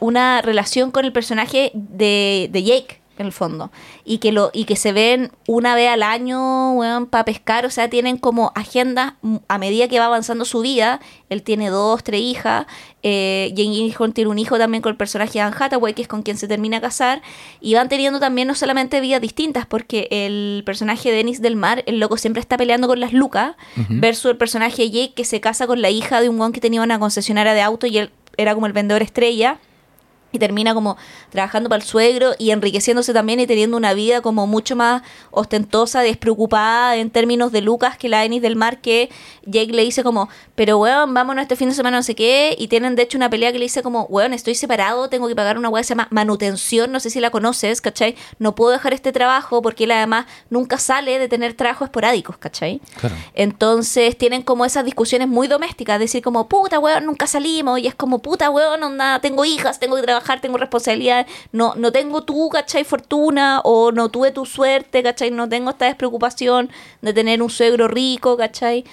una 0.00 0.42
relación 0.42 0.90
con 0.90 1.04
el 1.04 1.12
personaje 1.12 1.70
de, 1.74 2.48
de 2.50 2.62
Jake 2.62 3.03
en 3.18 3.26
el 3.26 3.32
fondo. 3.32 3.70
Y 4.04 4.18
que 4.18 4.32
lo 4.32 4.50
y 4.52 4.64
que 4.64 4.76
se 4.76 4.92
ven 4.92 5.30
una 5.46 5.74
vez 5.74 5.90
al 5.90 6.02
año 6.02 6.74
para 7.10 7.24
pescar 7.24 7.66
o 7.66 7.70
sea 7.70 7.88
tienen 7.88 8.16
como 8.16 8.52
agendas 8.54 9.14
mm, 9.22 9.36
a 9.48 9.58
medida 9.58 9.88
que 9.88 9.98
va 9.98 10.06
avanzando 10.06 10.44
su 10.44 10.60
vida 10.60 11.00
él 11.28 11.42
tiene 11.42 11.70
dos 11.70 12.02
tres 12.02 12.20
hijas 12.20 12.66
eh, 13.02 13.52
Jane 13.56 14.12
tiene 14.12 14.30
un 14.30 14.38
hijo 14.38 14.58
también 14.58 14.82
con 14.82 14.90
el 14.90 14.96
personaje 14.96 15.34
de 15.34 15.40
Anne 15.40 15.56
Hathaway 15.58 15.94
que 15.94 16.02
es 16.02 16.08
con 16.08 16.22
quien 16.22 16.36
se 16.36 16.48
termina 16.48 16.78
a 16.78 16.80
casar 16.80 17.22
y 17.60 17.74
van 17.74 17.88
teniendo 17.88 18.20
también 18.20 18.48
no 18.48 18.54
solamente 18.54 19.00
vidas 19.00 19.20
distintas 19.20 19.66
porque 19.66 20.08
el 20.10 20.62
personaje 20.64 21.10
de 21.10 21.16
Denis 21.16 21.40
del 21.40 21.56
Mar 21.56 21.82
el 21.86 22.00
loco 22.00 22.16
siempre 22.16 22.40
está 22.40 22.56
peleando 22.56 22.88
con 22.88 23.00
las 23.00 23.12
lucas 23.12 23.56
versus 23.88 24.32
el 24.32 24.36
personaje 24.36 24.82
de 24.82 24.90
Jake 24.90 25.14
que 25.14 25.24
se 25.24 25.40
casa 25.40 25.66
con 25.66 25.82
la 25.82 25.90
hija 25.90 26.20
de 26.20 26.28
un 26.28 26.38
guan 26.38 26.52
que 26.52 26.60
tenía 26.60 26.82
una 26.82 26.98
concesionaria 26.98 27.54
de 27.54 27.62
auto 27.62 27.86
y 27.86 27.98
él 27.98 28.10
era 28.36 28.54
como 28.54 28.66
el 28.66 28.72
vendedor 28.72 29.02
estrella 29.02 29.58
y 30.34 30.38
termina 30.38 30.74
como 30.74 30.96
trabajando 31.30 31.68
para 31.68 31.80
el 31.80 31.88
suegro 31.88 32.32
y 32.38 32.50
enriqueciéndose 32.50 33.12
también 33.12 33.38
y 33.38 33.46
teniendo 33.46 33.76
una 33.76 33.94
vida 33.94 34.20
como 34.20 34.46
mucho 34.46 34.74
más 34.74 35.02
ostentosa, 35.30 36.00
despreocupada 36.00 36.96
en 36.96 37.10
términos 37.10 37.52
de 37.52 37.60
Lucas 37.60 37.96
que 37.96 38.08
la 38.08 38.24
Ennis 38.24 38.42
del 38.42 38.56
Mar 38.56 38.80
que 38.80 39.10
Jake 39.46 39.72
le 39.72 39.82
dice 39.82 40.02
como, 40.02 40.28
pero 40.56 40.78
weón, 40.78 41.14
vámonos 41.14 41.42
este 41.42 41.54
fin 41.56 41.68
de 41.68 41.74
semana 41.74 41.98
no 41.98 42.02
sé 42.02 42.16
qué 42.16 42.56
y 42.58 42.68
tienen 42.68 42.96
de 42.96 43.02
hecho 43.02 43.16
una 43.16 43.30
pelea 43.30 43.52
que 43.52 43.58
le 43.58 43.66
dice 43.66 43.82
como, 43.82 44.04
weón, 44.04 44.32
estoy 44.32 44.56
separado, 44.56 45.08
tengo 45.08 45.28
que 45.28 45.36
pagar 45.36 45.56
una 45.56 45.68
weá 45.68 45.82
que 45.82 45.86
se 45.86 45.94
llama 45.94 46.08
manutención, 46.10 46.90
no 46.90 46.98
sé 46.98 47.10
si 47.10 47.20
la 47.20 47.30
conoces, 47.30 47.80
¿cachai? 47.80 48.16
No 48.40 48.56
puedo 48.56 48.72
dejar 48.72 48.92
este 48.92 49.12
trabajo 49.12 49.62
porque 49.62 49.84
él 49.84 49.92
además 49.92 50.26
nunca 50.50 50.78
sale 50.78 51.20
de 51.20 51.28
tener 51.28 51.54
trabajos 51.54 51.86
esporádicos, 51.86 52.38
¿cachai? 52.38 52.80
Claro. 52.98 53.14
Entonces 53.34 54.18
tienen 54.18 54.42
como 54.42 54.64
esas 54.64 54.84
discusiones 54.84 55.28
muy 55.28 55.46
domésticas, 55.46 56.00
decir 56.00 56.22
como, 56.22 56.48
puta 56.48 56.80
weón, 56.80 57.06
nunca 57.06 57.28
salimos, 57.28 57.78
y 57.78 57.86
es 57.86 57.94
como, 57.94 58.20
puta 58.20 58.50
weón, 58.50 58.82
onda, 58.82 59.20
tengo 59.20 59.44
hijas, 59.44 59.78
tengo 59.78 59.96
que 59.96 60.02
trabajar, 60.02 60.23
tengo 60.40 60.58
responsabilidad, 60.58 61.26
no, 61.52 61.74
no 61.76 61.92
tengo 61.92 62.22
tú, 62.22 62.48
¿cachai? 62.48 62.84
Fortuna, 62.84 63.60
o 63.64 63.92
no 63.92 64.08
tuve 64.08 64.30
tu 64.30 64.44
suerte, 64.46 65.02
¿cachai? 65.02 65.30
No 65.30 65.48
tengo 65.48 65.70
esta 65.70 65.86
despreocupación 65.86 66.70
de 67.02 67.12
tener 67.12 67.42
un 67.42 67.50
suegro 67.50 67.88
rico, 67.88 68.36
¿cachai? 68.36 68.84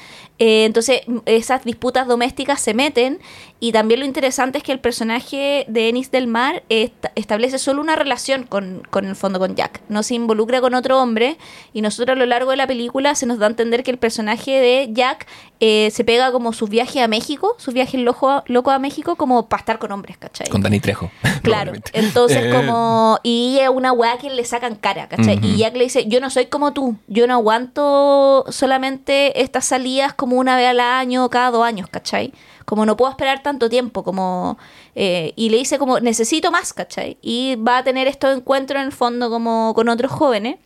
Eh, 0.43 0.65
entonces 0.65 1.01
esas 1.27 1.63
disputas 1.63 2.08
domésticas 2.08 2.60
se 2.60 2.73
meten 2.73 3.19
y 3.60 3.71
también 3.73 3.99
lo 3.99 4.08
interesante 4.08 4.58
es 4.58 4.63
que 4.63 4.71
el 4.71 4.80
personaje 4.80 5.65
de 5.67 5.89
Ennis 5.89 6.10
del 6.10 6.25
Mar 6.25 6.63
est- 6.69 7.06
establece 7.13 7.60
solo 7.60 7.80
una 7.80 7.95
relación 7.95 8.43
con, 8.47 8.82
con 8.89 9.06
el 9.06 9.15
fondo 9.15 9.38
con 9.38 9.56
Jack, 9.56 9.82
no 9.88 10.01
se 10.01 10.15
involucra 10.15 10.60
con 10.60 10.73
otro 10.73 10.99
hombre 10.99 11.38
y 11.73 11.82
nosotros 11.82 12.15
a 12.15 12.19
lo 12.19 12.25
largo 12.25 12.49
de 12.49 12.58
la 12.58 12.65
película 12.65 13.13
se 13.13 13.27
nos 13.27 13.38
da 13.38 13.45
a 13.45 13.49
entender 13.49 13.84
que 13.84 13.91
el 13.91 13.99
personaje 13.99 14.49
de 14.60 14.89
Jack 14.91 15.27
eh, 15.60 15.89
se 15.91 16.04
pega 16.04 16.32
como 16.32 16.54
sus 16.54 16.69
viajes 16.71 17.04
a 17.04 17.08
México, 17.08 17.56
sus 17.60 17.75
viajes 17.75 18.01
loco, 18.01 18.41
loco 18.47 18.71
a 18.71 18.80
México 18.80 19.15
como 19.15 19.47
para 19.47 19.60
estar 19.60 19.77
con 19.77 19.91
hombres, 19.91 20.17
¿cachai? 20.17 20.47
Con 20.49 20.62
Dani 20.63 20.80
Trejo. 20.80 21.12
Claro, 21.43 21.73
entonces 21.93 22.38
Eh, 22.45 22.51
como... 22.51 23.19
Y 23.21 23.60
es 23.62 23.69
una 23.69 23.91
weá 23.91 24.17
que 24.17 24.30
le 24.32 24.43
sacan 24.45 24.75
cara, 24.75 25.08
¿cachai? 25.08 25.39
Y 25.43 25.58
Jack 25.58 25.75
le 25.75 25.84
dice, 25.84 26.06
yo 26.08 26.19
no 26.19 26.30
soy 26.32 26.47
como 26.47 26.73
tú, 26.73 26.95
yo 27.08 27.27
no 27.27 27.34
aguanto 27.36 28.45
solamente 28.49 29.41
estas 29.41 29.65
salidas 29.65 30.13
como 30.13 30.31
una 30.38 30.56
vez 30.56 30.67
al 30.67 30.80
año, 30.80 31.30
cada 31.30 31.52
dos 31.52 31.63
años, 31.63 31.88
¿cachai? 31.89 32.34
Como 32.65 32.86
no 32.86 32.96
puedo 32.98 33.12
esperar 33.12 33.44
tanto 33.44 33.70
tiempo, 33.70 34.04
como... 34.04 34.58
eh, 34.96 35.34
y 35.36 35.50
le 35.50 35.58
dice 35.58 35.78
como, 35.80 36.00
necesito 36.00 36.52
más, 36.52 36.74
¿cachai? 36.74 37.17
Y 37.22 37.56
va 37.56 37.78
a 37.78 37.84
tener 37.84 38.08
estos 38.08 38.36
encuentros 38.38 38.80
en 38.80 38.88
el 38.88 38.91
fondo 38.91 39.30
como 39.30 39.74
con 39.74 39.89
otros 39.89 40.12
jóvenes. 40.12 40.58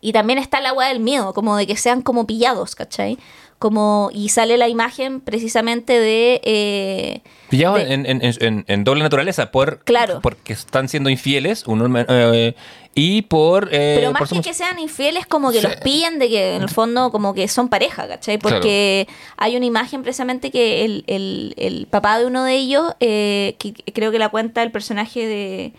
Y 0.00 0.12
también 0.12 0.38
está 0.38 0.60
la 0.60 0.72
weá 0.72 0.88
del 0.88 1.00
miedo, 1.00 1.34
como 1.34 1.56
de 1.56 1.66
que 1.66 1.76
sean 1.76 2.02
como 2.02 2.26
pillados, 2.26 2.74
¿cachai? 2.74 3.18
Como, 3.58 4.10
y 4.14 4.28
sale 4.28 4.56
la 4.56 4.68
imagen 4.68 5.20
precisamente 5.20 5.98
de... 5.98 6.40
eh, 6.44 7.20
Pillados 7.50 7.80
en, 7.80 8.06
en- 8.06 8.20
en- 8.22 8.64
en 8.68 8.84
doble 8.84 9.02
naturaleza, 9.02 9.50
por, 9.50 9.80
Claro. 9.80 10.20
porque 10.22 10.52
están 10.52 10.88
siendo 10.88 11.10
infieles 11.10 11.64
uno, 11.66 11.92
eh, 12.08 12.54
y 12.94 13.22
por... 13.22 13.68
eh, 13.72 13.96
Pero 13.98 14.12
más 14.12 14.20
por 14.20 14.28
que 14.28 14.40
que 14.48 14.54
sean 14.54 14.78
infieles, 14.78 15.26
como 15.26 15.50
que 15.50 15.58
Sí. 15.60 15.66
los 15.66 15.76
pillan 15.76 16.20
de 16.20 16.28
que 16.28 16.54
en 16.56 16.62
el 16.62 16.68
fondo 16.68 17.10
como 17.10 17.34
que 17.34 17.48
son 17.48 17.68
pareja, 17.68 18.06
¿cachai? 18.06 18.38
Porque 18.38 19.08
hay 19.36 19.56
una 19.56 19.66
imagen 19.66 20.02
precisamente 20.02 20.52
que 20.52 20.84
el, 20.84 21.02
el- 21.08 21.54
el 21.56 21.86
papá 21.88 22.20
de 22.20 22.26
uno 22.26 22.44
de 22.44 22.54
ellos, 22.54 22.92
eh, 23.00 23.56
que 23.58 23.72
creo 23.92 24.12
que 24.12 24.20
la 24.20 24.28
cuenta 24.28 24.62
el 24.62 24.70
personaje 24.70 25.26
de, 25.26 25.72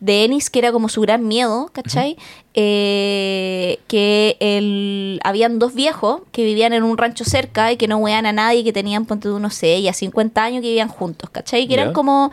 de 0.00 0.24
Ennis, 0.24 0.50
que 0.50 0.58
era 0.58 0.72
como 0.72 0.88
su 0.88 1.00
gran 1.00 1.26
miedo, 1.26 1.70
¿cachai? 1.72 2.16
Eh, 2.54 3.78
que 3.88 4.36
el, 4.40 5.20
habían 5.24 5.58
dos 5.58 5.74
viejos 5.74 6.22
que 6.32 6.44
vivían 6.44 6.72
en 6.72 6.82
un 6.82 6.96
rancho 6.98 7.24
cerca 7.24 7.72
y 7.72 7.76
que 7.76 7.88
no 7.88 7.96
huean 7.98 8.26
a 8.26 8.32
nadie, 8.32 8.64
que 8.64 8.72
tenían, 8.72 9.06
ponte 9.06 9.28
tú, 9.28 9.38
no 9.38 9.50
sé, 9.50 9.80
ya 9.82 9.92
50 9.92 10.42
años 10.42 10.62
que 10.62 10.68
vivían 10.68 10.88
juntos, 10.88 11.30
¿cachai? 11.30 11.66
Que 11.66 11.74
eran 11.74 11.92
como 11.92 12.32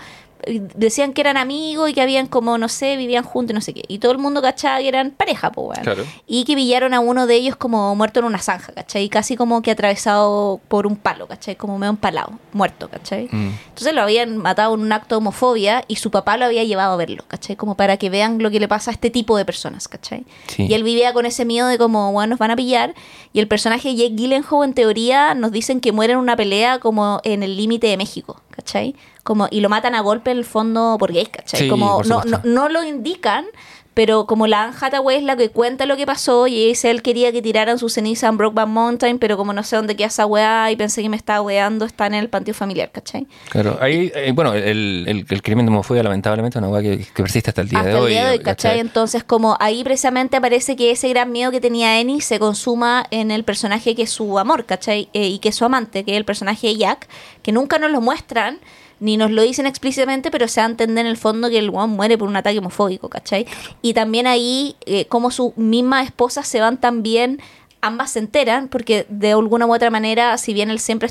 decían 0.76 1.14
que 1.14 1.22
eran 1.22 1.38
amigos 1.38 1.90
y 1.90 1.94
que 1.94 2.02
habían 2.02 2.28
como, 2.28 2.58
no 2.58 2.70
sé, 2.70 2.98
vivían 2.98 3.24
juntos 3.24 3.52
y 3.52 3.56
no 3.56 3.62
sé 3.62 3.74
qué. 3.74 3.84
Y 3.88 4.00
todo 4.00 4.12
el 4.12 4.18
mundo 4.18 4.42
cachaba 4.42 4.80
que 4.80 4.88
eran 4.88 5.12
pareja, 5.12 5.52
pues, 5.52 5.78
weón. 5.78 5.84
Claro. 5.84 6.06
Y 6.28 6.46
que 6.46 6.56
pillaron 6.56 6.94
a 6.94 7.00
uno 7.00 7.28
de 7.28 7.36
ellos 7.36 7.56
como 7.56 7.96
muerto 7.96 8.20
en 8.20 8.26
una 8.26 8.40
zanja, 8.40 8.74
¿cachai? 8.74 9.10
Casi 9.10 9.36
como 9.36 9.62
que 9.62 9.72
atravesado 9.72 10.60
por 10.68 10.88
un 10.88 10.96
palo, 10.96 11.28
¿cachai? 11.28 11.56
Como 11.56 11.78
medio 11.78 11.92
empalado, 11.92 12.40
muerto, 12.54 12.90
¿cachai? 12.90 13.28
Mm. 13.32 13.52
Entonces 13.70 13.94
lo 13.94 14.02
habían 14.02 14.38
matado 14.38 14.74
en 14.76 14.82
un 14.82 14.92
acto 14.92 15.16
de 15.16 15.18
homofobia 15.18 15.84
y 15.88 15.98
su 15.98 16.12
papá 16.12 16.38
lo 16.38 16.46
había 16.46 16.64
llevado 16.64 16.94
a 16.94 16.98
verlo, 16.98 17.24
¿cachai? 17.28 17.56
Como 17.56 17.76
para 17.76 17.98
que 17.98 18.10
vean 18.10 18.42
lo 18.42 18.50
que 18.52 18.60
le 18.60 18.68
pasa 18.68 18.92
a 18.92 18.94
este 18.94 19.10
tipo 19.10 19.38
de 19.38 19.46
personas, 19.46 19.88
¿cachai? 19.88 20.26
Sí. 20.48 20.68
Y 20.68 20.74
él 20.74 20.84
vivía 20.84 21.14
con 21.14 21.26
ese 21.26 21.46
miedo 21.46 21.68
de 21.68 21.78
como, 21.78 22.12
bueno, 22.12 22.32
nos 22.32 22.40
van 22.40 22.52
a 22.52 22.56
pillar. 22.56 22.94
Y 23.34 23.40
el 23.40 23.48
personaje 23.48 23.96
Jake 23.96 24.16
Gyllenhaal, 24.16 24.64
en 24.64 24.74
teoría, 24.74 25.34
nos 25.34 25.52
dicen 25.52 25.80
que 25.80 25.92
muere 25.92 26.14
en 26.14 26.20
una 26.20 26.36
pelea 26.36 26.80
como 26.80 27.22
en 27.24 27.44
el 27.44 27.58
límite 27.58 27.88
de 27.88 27.98
México, 27.98 28.42
¿cachai? 28.52 28.96
Como, 29.24 29.48
y 29.52 29.60
lo 29.60 29.70
matan 29.70 29.94
a 29.96 30.02
golpe 30.02 30.32
en 30.32 30.38
el 30.38 30.46
fondo 30.46 30.98
por 31.00 31.14
gays, 31.14 31.30
¿cachai? 31.30 31.62
Sí, 31.62 31.68
como 31.68 32.02
no, 32.04 32.24
no, 32.24 32.42
no 32.44 32.70
lo 32.70 32.84
indican, 32.84 33.46
pero 33.94 34.26
como 34.26 34.48
la 34.48 34.64
Anne 34.64 34.74
Hathaway 34.80 35.18
es 35.18 35.24
la 35.24 35.36
que 35.36 35.50
cuenta 35.50 35.86
lo 35.86 35.98
que 35.98 36.06
pasó 36.06 36.48
y 36.48 36.68
dice 36.68 36.90
él 36.90 37.02
quería 37.02 37.32
que 37.34 37.42
tiraran 37.42 37.78
su 37.78 37.90
ceniza 37.90 38.28
en 38.30 38.38
Brokeback 38.38 38.68
Mountain, 38.68 39.20
pero 39.20 39.36
como 39.36 39.52
no 39.52 39.64
sé 39.64 39.76
dónde 39.76 39.96
queda 39.98 40.08
esa 40.08 40.26
weá 40.26 40.72
y 40.72 40.76
pensé 40.78 41.02
que 41.04 41.10
me 41.10 41.18
estaba 41.18 41.42
weando, 41.42 41.86
está 41.86 42.08
en 42.08 42.14
el 42.14 42.30
panteón 42.30 42.56
familiar, 42.56 42.90
¿cachai? 42.92 43.28
Claro, 43.50 43.78
ahí, 43.82 44.10
eh, 44.16 44.32
bueno, 44.34 44.54
el, 44.54 45.04
el, 45.08 45.26
el 45.30 45.42
crimen 45.44 45.66
de 45.66 45.72
homofobia 45.72 46.02
lamentablemente 46.04 46.58
es 46.58 46.62
una 46.64 46.70
hueá 46.72 46.82
que, 46.82 47.00
que 47.14 47.22
persiste 47.22 47.50
hasta 47.52 47.62
el 47.62 47.68
día 47.68 47.80
Hasta 47.80 47.90
de 47.92 47.98
el 47.98 48.04
hoy. 48.04 48.12
día 48.12 48.26
de 48.28 48.32
hoy, 48.32 48.40
¿cachai? 48.40 48.80
Entonces, 48.80 49.24
como 49.26 49.58
ahí 49.60 49.84
precisamente 49.84 50.38
aparece 50.38 50.76
que 50.78 50.92
ese 50.92 51.10
gran 51.10 51.32
miedo 51.32 51.52
que 51.52 51.60
tenía 51.60 52.00
Annie 52.00 52.22
se 52.22 52.40
consuma 52.40 53.06
en 53.12 53.30
el 53.30 53.44
personaje 53.44 53.94
que 53.94 54.04
es 54.04 54.10
su 54.10 54.40
amor, 54.40 54.66
¿cachai? 54.66 55.10
Eh, 55.14 55.28
y 55.28 55.40
que 55.40 55.50
es 55.50 55.56
su 55.56 55.66
amante, 55.66 56.06
que 56.06 56.12
es 56.14 56.18
el 56.18 56.26
personaje 56.26 56.68
de 56.68 56.78
Jack, 56.78 57.08
que 57.44 57.52
nunca 57.52 57.78
nos 57.78 57.92
lo 57.92 58.00
muestran, 58.00 58.60
ni 59.02 59.18
nos 59.18 59.32
lo 59.32 59.42
dicen 59.42 59.66
explícitamente, 59.66 60.32
pero 60.32 60.48
se 60.48 60.62
da 60.62 60.68
a 60.68 60.70
entender 60.70 61.06
en 61.06 61.12
el 61.12 61.18
fondo 61.18 61.50
que 61.50 61.58
el 61.58 61.72
weón 61.72 61.90
muere 61.90 62.18
por 62.18 62.30
un 62.30 62.36
ataque 62.36 62.60
homofóbico, 62.60 63.10
¿cachai? 63.10 63.48
Y 63.82 63.94
también 63.94 64.28
ahí, 64.28 64.76
eh, 64.86 65.06
como 65.06 65.32
su 65.32 65.54
misma 65.58 66.04
esposa 66.04 66.44
se 66.44 66.62
van 66.62 66.80
también, 66.80 67.42
ambas 67.82 68.12
se 68.12 68.20
enteran, 68.20 68.68
porque 68.68 69.08
de 69.10 69.32
alguna 69.32 69.66
u 69.66 69.74
otra 69.74 69.90
manera, 69.90 70.38
si 70.38 70.54
bien 70.54 70.70
él 70.70 70.80
siempre 70.80 71.10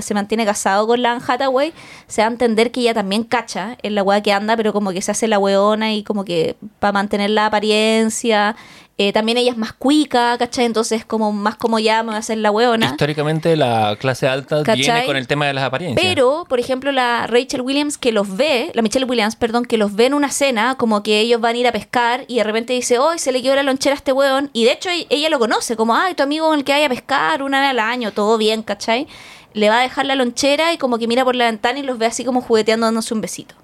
se 0.00 0.14
mantiene 0.14 0.44
casado 0.46 0.86
con 0.86 1.02
la 1.02 1.12
Anne 1.12 1.22
Hathaway, 1.28 1.74
se 2.06 2.22
da 2.22 2.28
a 2.28 2.30
entender 2.30 2.72
que 2.72 2.80
ella 2.80 2.94
también 2.94 3.22
cacha 3.22 3.76
en 3.82 3.94
la 3.94 4.02
weá 4.02 4.22
que 4.22 4.32
anda, 4.32 4.56
pero 4.56 4.72
como 4.72 4.90
que 4.92 5.02
se 5.02 5.10
hace 5.10 5.28
la 5.28 5.38
weona 5.38 5.92
y 5.92 6.02
como 6.02 6.24
que 6.24 6.56
para 6.80 6.92
mantener 6.92 7.30
la 7.30 7.46
apariencia. 7.46 8.56
Eh, 8.98 9.12
también 9.12 9.36
ella 9.36 9.50
es 9.50 9.58
más 9.58 9.74
cuica, 9.74 10.38
¿cachai? 10.38 10.64
Entonces 10.64 11.04
como 11.04 11.30
más 11.30 11.56
como 11.56 11.78
ya 11.78 12.02
me 12.02 12.08
voy 12.08 12.16
a 12.16 12.20
hacer 12.20 12.38
la 12.38 12.50
weona. 12.50 12.86
Históricamente 12.86 13.54
la 13.54 13.94
clase 14.00 14.26
alta 14.26 14.62
¿Cachai? 14.62 14.80
viene 14.80 15.04
con 15.04 15.16
el 15.18 15.26
tema 15.26 15.46
de 15.46 15.52
las 15.52 15.64
apariencias. 15.64 16.02
Pero, 16.02 16.46
por 16.48 16.58
ejemplo, 16.60 16.90
la 16.92 17.26
Rachel 17.26 17.60
Williams 17.60 17.98
que 17.98 18.10
los 18.10 18.34
ve, 18.38 18.70
la 18.72 18.80
Michelle 18.80 19.04
Williams, 19.04 19.36
perdón, 19.36 19.66
que 19.66 19.76
los 19.76 19.94
ve 19.94 20.06
en 20.06 20.14
una 20.14 20.30
cena, 20.30 20.76
como 20.76 21.02
que 21.02 21.20
ellos 21.20 21.42
van 21.42 21.56
a 21.56 21.58
ir 21.58 21.66
a 21.66 21.72
pescar 21.72 22.24
y 22.26 22.36
de 22.36 22.44
repente 22.44 22.72
dice, 22.72 22.98
hoy 22.98 23.18
se 23.18 23.32
le 23.32 23.42
quedó 23.42 23.54
la 23.54 23.62
lonchera 23.62 23.92
a 23.94 23.98
este 23.98 24.12
weón. 24.12 24.48
Y 24.54 24.64
de 24.64 24.72
hecho 24.72 24.88
e- 24.88 25.06
ella 25.10 25.28
lo 25.28 25.38
conoce, 25.38 25.76
como, 25.76 25.94
ay, 25.94 26.14
tu 26.14 26.22
amigo 26.22 26.48
con 26.48 26.58
el 26.58 26.64
que 26.64 26.72
vaya 26.72 26.86
a 26.86 26.88
pescar 26.88 27.42
una 27.42 27.60
vez 27.60 27.70
al 27.70 27.80
año, 27.80 28.12
todo 28.12 28.38
bien, 28.38 28.62
¿cachai? 28.62 29.06
Le 29.52 29.68
va 29.68 29.80
a 29.80 29.82
dejar 29.82 30.06
la 30.06 30.14
lonchera 30.14 30.72
y 30.72 30.78
como 30.78 30.96
que 30.96 31.06
mira 31.06 31.22
por 31.22 31.36
la 31.36 31.44
ventana 31.44 31.78
y 31.80 31.82
los 31.82 31.98
ve 31.98 32.06
así 32.06 32.24
como 32.24 32.40
jugueteando 32.40 32.86
dándose 32.86 33.12
un 33.12 33.20
besito. 33.20 33.54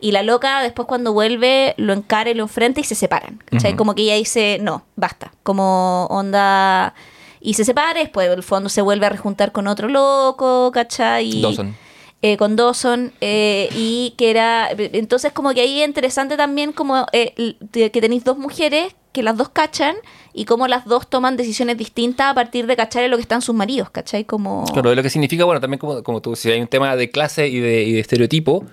Y 0.00 0.12
la 0.12 0.22
loca 0.22 0.62
después 0.62 0.86
cuando 0.86 1.12
vuelve 1.12 1.74
lo 1.76 1.92
encara 1.92 2.30
y 2.30 2.34
lo 2.34 2.44
enfrenta 2.44 2.80
y 2.80 2.84
se 2.84 2.94
separan. 2.94 3.42
¿cachai? 3.46 3.72
Ujú. 3.72 3.78
Como 3.78 3.94
que 3.94 4.02
ella 4.02 4.14
dice, 4.14 4.58
no, 4.60 4.84
basta. 4.96 5.32
Como 5.42 6.06
onda... 6.06 6.94
Y 7.40 7.54
se 7.54 7.64
separa, 7.64 8.00
después 8.00 8.28
el 8.28 8.42
fondo 8.42 8.68
se 8.68 8.82
vuelve 8.82 9.06
a 9.06 9.10
rejuntar 9.10 9.52
con 9.52 9.68
otro 9.68 9.88
loco, 9.88 10.72
¿cachai? 10.72 11.28
Y- 11.38 11.42
Dawson. 11.42 11.76
eh, 12.20 12.36
con 12.36 12.56
Dawson 12.56 13.12
eh, 13.20 13.68
y 13.76 14.14
que 14.18 14.30
era 14.30 14.68
entonces 14.72 15.30
como 15.32 15.54
que 15.54 15.60
ahí 15.60 15.80
es 15.82 15.86
interesante 15.86 16.36
también 16.36 16.72
como 16.72 17.06
eh, 17.12 17.54
que 17.72 17.90
tenéis 18.00 18.24
dos 18.24 18.38
mujeres 18.38 18.96
que 19.12 19.22
las 19.22 19.36
dos 19.36 19.50
cachan 19.50 19.94
y 20.34 20.46
como 20.46 20.66
las 20.66 20.84
dos 20.84 21.08
toman 21.08 21.36
decisiones 21.36 21.78
distintas 21.78 22.26
a 22.30 22.34
partir 22.34 22.66
de 22.66 22.74
cachar 22.74 23.04
en 23.04 23.12
lo 23.12 23.16
que 23.18 23.22
están 23.22 23.40
sus 23.40 23.54
maridos, 23.54 23.88
¿cachai? 23.90 24.24
Como... 24.24 24.64
Claro, 24.72 24.90
de 24.90 24.96
lo 24.96 25.02
que 25.04 25.10
significa, 25.10 25.44
bueno, 25.44 25.60
también 25.60 25.78
como, 25.78 26.02
como 26.02 26.20
tú, 26.20 26.34
si 26.34 26.50
hay 26.50 26.60
un 26.60 26.66
tema 26.68 26.96
de 26.96 27.08
clase 27.10 27.46
y 27.46 27.60
de, 27.60 27.84
y 27.84 27.92
de 27.92 28.00
estereotipo 28.00 28.64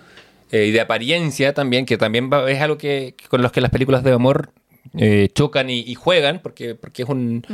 eh, 0.51 0.65
y 0.65 0.71
de 0.71 0.81
apariencia 0.81 1.53
también, 1.53 1.85
que 1.85 1.97
también 1.97 2.29
va- 2.31 2.49
es 2.51 2.61
algo 2.61 2.77
que, 2.77 3.15
con 3.29 3.41
los 3.41 3.51
que 3.51 3.61
las 3.61 3.71
películas 3.71 4.03
de 4.03 4.11
amor 4.13 4.51
eh, 4.97 5.29
chocan 5.33 5.69
y, 5.69 5.79
y 5.79 5.95
juegan, 5.95 6.39
porque, 6.41 6.75
porque 6.75 7.03
es 7.03 7.09
un... 7.09 7.45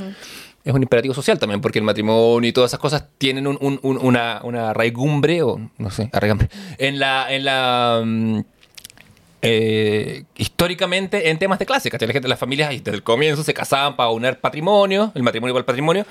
Es 0.64 0.76
un 0.76 0.84
imperativo 0.84 1.16
social 1.16 1.40
también, 1.40 1.60
porque 1.60 1.80
el 1.80 1.86
matrimonio 1.86 2.48
y 2.48 2.54
todas 2.54 2.70
esas 2.70 2.80
cosas 2.80 3.06
tienen 3.18 3.48
un- 3.48 3.58
un- 3.62 3.80
un- 3.82 3.98
una, 3.98 4.42
una 4.44 4.70
arraigumbre, 4.70 5.42
o 5.42 5.60
no 5.80 5.90
sé, 5.90 6.08
arraigambre, 6.14 6.50
en 6.78 7.00
la, 7.00 7.34
en 7.34 7.46
la 7.46 8.04
mm, 8.06 8.40
eh, 9.42 10.24
históricamente 10.38 11.30
en 11.32 11.40
temas 11.40 11.58
de 11.58 11.66
clase, 11.66 11.90
¿cachai? 11.90 12.08
La 12.08 12.14
gente, 12.14 12.28
las 12.28 12.38
familias 12.38 12.70
desde 12.70 12.92
el 12.92 13.02
comienzo 13.02 13.44
se 13.44 13.54
casaban 13.56 13.96
para 13.96 14.12
unir 14.12 14.38
patrimonio, 14.40 15.12
el 15.16 15.24
matrimonio 15.24 15.54
para 15.56 15.62
el 15.62 15.66
patrimonio. 15.66 16.06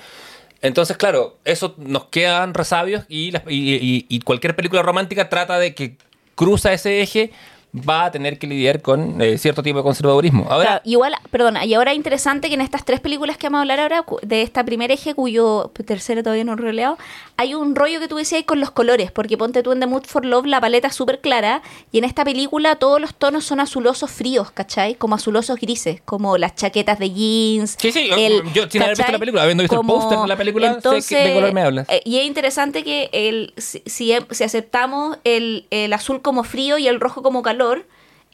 Entonces, 0.61 0.97
claro, 0.97 1.37
eso 1.45 1.73
nos 1.77 2.05
quedan 2.05 2.53
resabios 2.53 3.05
y, 3.07 3.31
las- 3.31 3.43
y- 3.47 3.75
y- 3.75 4.05
y 4.09 4.19
cualquier 4.19 4.55
película 4.55 4.81
romántica 4.81 5.29
trata 5.29 5.59
de 5.59 5.73
que 5.73 5.95
cruza 6.35 6.73
ese 6.73 7.01
eje, 7.01 7.31
va 7.73 8.05
a 8.05 8.11
tener 8.11 8.37
que 8.37 8.47
lidiar 8.47 8.81
con 8.81 9.21
eh, 9.21 9.37
cierto 9.37 9.63
tipo 9.63 9.77
de 9.77 9.83
conservadurismo. 9.83 10.45
Ahora, 10.49 10.65
Claro, 10.67 10.81
igual, 10.83 11.15
perdona, 11.29 11.63
y 11.65 11.73
ahora 11.73 11.91
es 11.91 11.97
interesante 11.97 12.49
que 12.49 12.55
en 12.55 12.61
estas 12.61 12.83
tres 12.83 12.99
películas 12.99 13.37
que 13.37 13.47
vamos 13.47 13.59
a 13.59 13.61
hablar 13.61 13.79
ahora, 13.79 14.03
de 14.23 14.41
esta 14.41 14.63
primer 14.65 14.91
eje, 14.91 15.13
cuyo 15.15 15.71
tercero 15.85 16.21
todavía 16.21 16.43
no 16.43 16.53
he 16.53 16.57
releado, 16.57 16.97
hay 17.37 17.53
un 17.53 17.73
rollo 17.75 17.99
que 18.01 18.09
tú 18.09 18.17
decías 18.17 18.43
con 18.43 18.59
los 18.59 18.71
colores, 18.71 19.11
porque 19.11 19.37
ponte 19.37 19.63
tú 19.63 19.71
en 19.71 19.79
The 19.79 19.87
Mood 19.87 20.03
for 20.03 20.25
Love, 20.25 20.47
la 20.47 20.59
paleta 20.59 20.87
es 20.89 20.95
súper 20.95 21.21
clara, 21.21 21.61
y 21.93 21.99
en 21.99 22.03
esta 22.03 22.25
película 22.25 22.75
todos 22.75 22.99
los 22.99 23.15
tonos 23.15 23.45
son 23.45 23.61
azulosos 23.61 24.11
fríos, 24.11 24.51
¿cachai? 24.51 24.95
Como 24.95 25.15
azulosos 25.15 25.57
grises, 25.57 26.01
como 26.03 26.37
las 26.37 26.55
chaquetas 26.55 26.99
de 26.99 27.11
jeans. 27.11 27.77
Sí, 27.79 27.93
sí, 27.93 28.09
el- 28.17 28.43
yo 28.53 28.69
sin 28.69 28.81
haber 28.81 28.91
visto 28.97 29.03
¿cachai? 29.03 29.11
la 29.13 29.19
película, 29.19 29.43
habiendo 29.43 29.63
visto 29.63 29.75
el 29.75 29.79
Como- 29.79 29.93
póster 29.95 30.19
de 30.19 30.27
la 30.27 30.35
película, 30.35 30.81
sé 30.81 31.15
que- 31.15 31.23
de 31.29 31.33
color 31.35 31.53
me 31.53 31.61
hablas. 31.61 31.87
eh, 31.89 32.01
y 32.03 32.17
es 32.17 32.25
interesante 32.25 32.83
que 32.83 33.09
el, 33.13 33.53
si, 33.57 33.81
si, 33.85 34.13
si 34.29 34.43
aceptamos 34.43 35.17
el, 35.23 35.67
el 35.71 35.93
azul 35.93 36.21
como 36.21 36.43
frío 36.43 36.77
y 36.77 36.87
el 36.89 36.99
rojo 36.99 37.23
como 37.23 37.41
calor, 37.41 37.60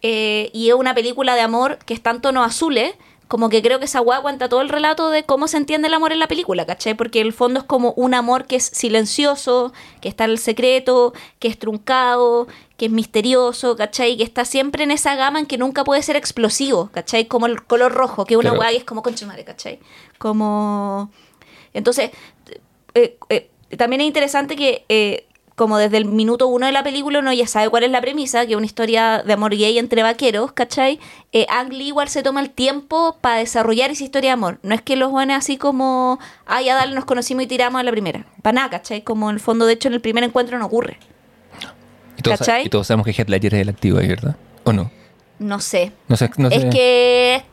eh, 0.02 0.50
y 0.54 0.70
es 0.70 0.76
una 0.76 0.94
película 0.94 1.36
de 1.36 1.42
amor 1.42 1.80
que 1.86 1.94
está 1.94 2.12
en 2.12 2.22
tonos 2.22 2.46
azules, 2.46 2.94
como 3.28 3.50
que 3.50 3.62
creo 3.62 3.80
que 3.80 3.86
esa 3.86 4.00
weá 4.00 4.22
cuenta 4.22 4.48
todo 4.48 4.62
el 4.62 4.70
relato 4.70 5.10
de 5.10 5.24
cómo 5.24 5.48
se 5.50 5.58
entiende 5.58 5.90
el 5.90 5.94
amor 5.94 6.14
en 6.14 6.20
la 6.20 6.28
película, 6.28 6.66
¿cachai? 6.66 6.94
Porque 6.94 7.20
el 7.20 7.34
fondo 7.34 7.60
es 7.60 7.66
como 7.66 7.92
un 7.98 8.14
amor 8.14 8.46
que 8.46 8.56
es 8.56 8.64
silencioso, 8.64 9.74
que 10.00 10.08
está 10.08 10.24
en 10.24 10.32
el 10.32 10.38
secreto, 10.38 11.14
que 11.40 11.50
es 11.50 11.60
truncado, 11.60 12.48
que 12.78 12.86
es 12.86 12.92
misterioso, 12.92 13.76
¿cachai? 13.76 14.16
Que 14.16 14.24
está 14.24 14.46
siempre 14.46 14.84
en 14.84 14.92
esa 14.92 15.16
gama 15.16 15.40
en 15.40 15.46
que 15.46 15.58
nunca 15.58 15.84
puede 15.84 16.02
ser 16.04 16.16
explosivo, 16.16 16.90
¿cachai? 16.94 17.26
Como 17.26 17.48
el 17.48 17.64
color 17.64 17.92
rojo, 17.92 18.24
que 18.26 18.38
una 18.38 18.52
Claro. 18.52 18.62
weá 18.62 18.70
que 18.72 18.78
es 18.78 18.84
como 18.86 19.04
madre, 19.26 19.44
¿cachai? 19.44 19.80
Como... 20.20 21.12
Entonces, 21.74 22.12
eh, 22.94 23.18
eh, 23.30 23.50
también 23.78 24.02
es 24.02 24.08
interesante 24.08 24.56
que, 24.56 24.86
como 25.58 25.80
desde 25.80 25.98
el 25.98 26.06
minuto 26.06 26.46
uno 26.46 26.68
de 26.68 26.72
la 26.72 26.84
película, 26.84 27.18
uno 27.18 27.34
ya 27.34 27.48
sabe 27.48 27.68
cuál 27.70 27.82
es 27.84 27.90
la 27.90 28.00
premisa, 28.00 28.46
que 28.46 28.52
es 28.52 28.58
una 28.58 28.68
historia 28.68 29.24
de 29.26 29.34
amor 29.34 29.56
gay 29.58 29.80
entre 29.80 30.04
vaqueros, 30.04 30.52
¿cachai? 30.52 31.00
Eh, 31.34 31.48
Ang 31.50 31.74
Lee 31.74 31.88
igual 31.88 32.10
se 32.10 32.22
toma 32.22 32.42
el 32.42 32.52
tiempo 32.52 33.18
para 33.22 33.38
desarrollar 33.40 33.90
esa 33.90 34.04
historia 34.04 34.30
de 34.30 34.34
amor. 34.34 34.60
No 34.62 34.76
es 34.76 34.84
que 34.84 34.96
los 34.96 35.10
buenos 35.10 35.36
así 35.36 35.58
como, 35.58 36.20
ah, 36.46 36.62
ya 36.62 36.76
dale, 36.76 36.94
nos 36.94 37.06
conocimos 37.06 37.44
y 37.44 37.48
tiramos 37.48 37.80
a 37.80 37.84
la 37.84 37.90
primera. 37.90 38.24
Para 38.44 38.54
nada, 38.54 38.70
¿cachai? 38.70 39.02
Como 39.02 39.32
en 39.32 39.34
el 39.38 39.40
fondo, 39.40 39.66
de 39.66 39.74
hecho, 39.74 39.88
en 39.88 39.96
el 39.96 40.02
primer 40.02 40.24
encuentro 40.24 40.60
no 40.60 40.68
ocurre. 40.68 41.00
y, 42.18 42.22
todos, 42.22 42.38
¿cachai? 42.38 42.68
y 42.68 42.70
todos 42.70 42.86
sabemos 42.86 43.08
que 43.08 43.14
Heath 43.14 43.28
Ledger 43.28 43.56
es 43.56 43.62
el 43.62 43.70
activo 43.70 43.98
ahí, 43.98 44.10
¿verdad? 44.10 44.36
¿O 44.64 44.74
no? 44.74 44.92
No 45.40 45.60
sé. 45.60 45.92
No 46.08 46.18
sé, 46.18 46.30
no 46.38 46.50
es 46.50 46.62
sé. 46.62 46.70
que 46.70 47.44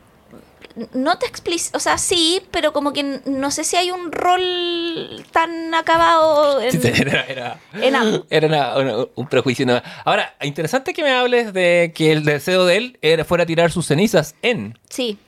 no 0.92 1.18
te 1.18 1.26
explica, 1.26 1.62
o 1.74 1.78
sea, 1.78 1.98
sí, 1.98 2.42
pero 2.50 2.72
como 2.72 2.92
que 2.92 3.20
no 3.26 3.50
sé 3.50 3.62
si 3.64 3.76
hay 3.76 3.90
un 3.90 4.10
rol 4.12 5.24
tan 5.32 5.72
acabado 5.74 6.60
en, 6.60 6.72
Sí, 6.72 6.80
Era, 7.00 7.22
era, 7.26 7.60
en 7.74 7.94
ambos. 7.96 8.22
era 8.30 8.46
una- 8.48 8.76
una- 8.78 9.06
un 9.14 9.28
prejuicio. 9.28 9.64
¿no? 9.66 9.80
Ahora, 10.04 10.34
interesante 10.42 10.92
que 10.92 11.02
me 11.02 11.12
hables 11.12 11.52
de 11.52 11.92
que 11.94 12.10
el 12.12 12.24
deseo 12.24 12.64
de 12.66 12.76
él 12.76 12.98
era, 13.02 13.24
fuera 13.24 13.46
tirar 13.46 13.70
sus 13.70 13.86
cenizas 13.86 14.34
en. 14.42 14.78
Sí. 14.90 15.18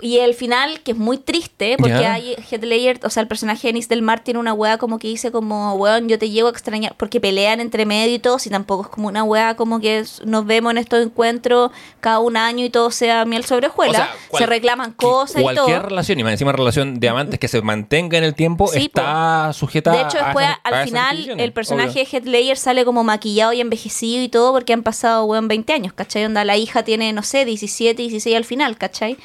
Y 0.00 0.18
el 0.18 0.34
final, 0.34 0.80
que 0.80 0.92
es 0.92 0.96
muy 0.96 1.18
triste, 1.18 1.74
porque 1.76 1.94
hay 2.06 2.36
Heath 2.50 2.62
Ledger, 2.62 3.00
o 3.02 3.10
sea, 3.10 3.20
el 3.20 3.26
personaje 3.28 3.72
de 3.72 3.78
del 3.88 4.02
Mar 4.02 4.20
tiene 4.20 4.38
una 4.38 4.52
weá 4.52 4.78
como 4.78 4.98
que 4.98 5.08
dice 5.08 5.32
como, 5.32 5.74
weón, 5.74 6.08
yo 6.08 6.18
te 6.18 6.30
llego 6.30 6.46
a 6.48 6.50
extrañar, 6.50 6.94
porque 6.96 7.20
pelean 7.20 7.60
entre 7.60 7.84
medio 7.86 8.14
y 8.14 8.18
todo, 8.20 8.36
y 8.44 8.48
tampoco 8.50 8.82
es 8.84 8.88
como 8.88 9.08
una 9.08 9.24
weá 9.24 9.54
como 9.56 9.80
que 9.80 9.98
es- 9.98 10.22
nos 10.24 10.46
vemos 10.46 10.70
en 10.72 10.78
estos 10.78 11.04
encuentros 11.04 11.70
cada 12.00 12.18
un 12.20 12.36
año 12.36 12.64
y 12.64 12.70
todo 12.70 12.90
sea 12.92 13.24
miel 13.24 13.44
sobre 13.44 13.66
hojuela. 13.68 13.90
O 13.90 13.94
sea, 14.02 14.14
cual- 14.28 14.40
Se 14.42 14.46
reclaman 14.46 14.92
cosas 14.92 15.40
y 15.40 15.44
todo. 15.44 15.54
Cualquier 15.64 15.82
relación, 15.82 16.20
y 16.20 16.22
más 16.24 16.32
encima 16.32 16.52
relación 16.52 17.00
de 17.00 17.08
amantes 17.08 17.40
que 17.40 17.48
se 17.48 17.60
mantenga 17.62 18.18
en 18.18 18.24
el 18.24 18.34
tiempo, 18.34 18.68
Sí, 18.68 18.84
está 18.86 19.52
sujeta 19.52 19.90
De 19.92 20.02
hecho, 20.02 20.18
después, 20.18 20.46
a 20.46 20.52
al 20.62 20.84
final, 20.84 21.40
el 21.40 21.52
personaje 21.52 21.90
obvio. 21.90 22.04
de 22.04 22.08
Heath 22.16 22.26
Ledger 22.26 22.56
sale 22.56 22.84
como 22.84 23.02
maquillado 23.04 23.52
y 23.52 23.60
envejecido 23.60 24.22
y 24.22 24.28
todo 24.28 24.52
porque 24.52 24.72
han 24.72 24.82
pasado, 24.82 25.24
weón, 25.24 25.48
20 25.48 25.72
años, 25.72 25.92
¿cachai? 25.92 26.24
Onda, 26.24 26.44
la 26.44 26.56
hija 26.56 26.82
tiene, 26.84 27.12
no 27.12 27.22
sé, 27.22 27.44
17, 27.44 28.02
16 28.02 28.36
al 28.36 28.44
final, 28.44 28.76
¿cachai? 28.78 29.16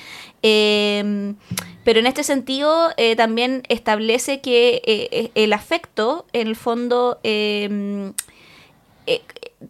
Eh, 0.43 1.34
pero 1.84 1.99
en 1.99 2.06
este 2.06 2.23
sentido, 2.23 2.91
eh, 2.97 3.15
también 3.15 3.63
establece 3.67 4.39
que 4.39 4.82
eh, 4.86 5.32
el 5.36 5.51
afecto, 5.53 6.25
en 6.32 6.47
el 6.47 6.56
fondo, 6.56 7.19
eh, 7.23 8.13
eh, 9.06 9.21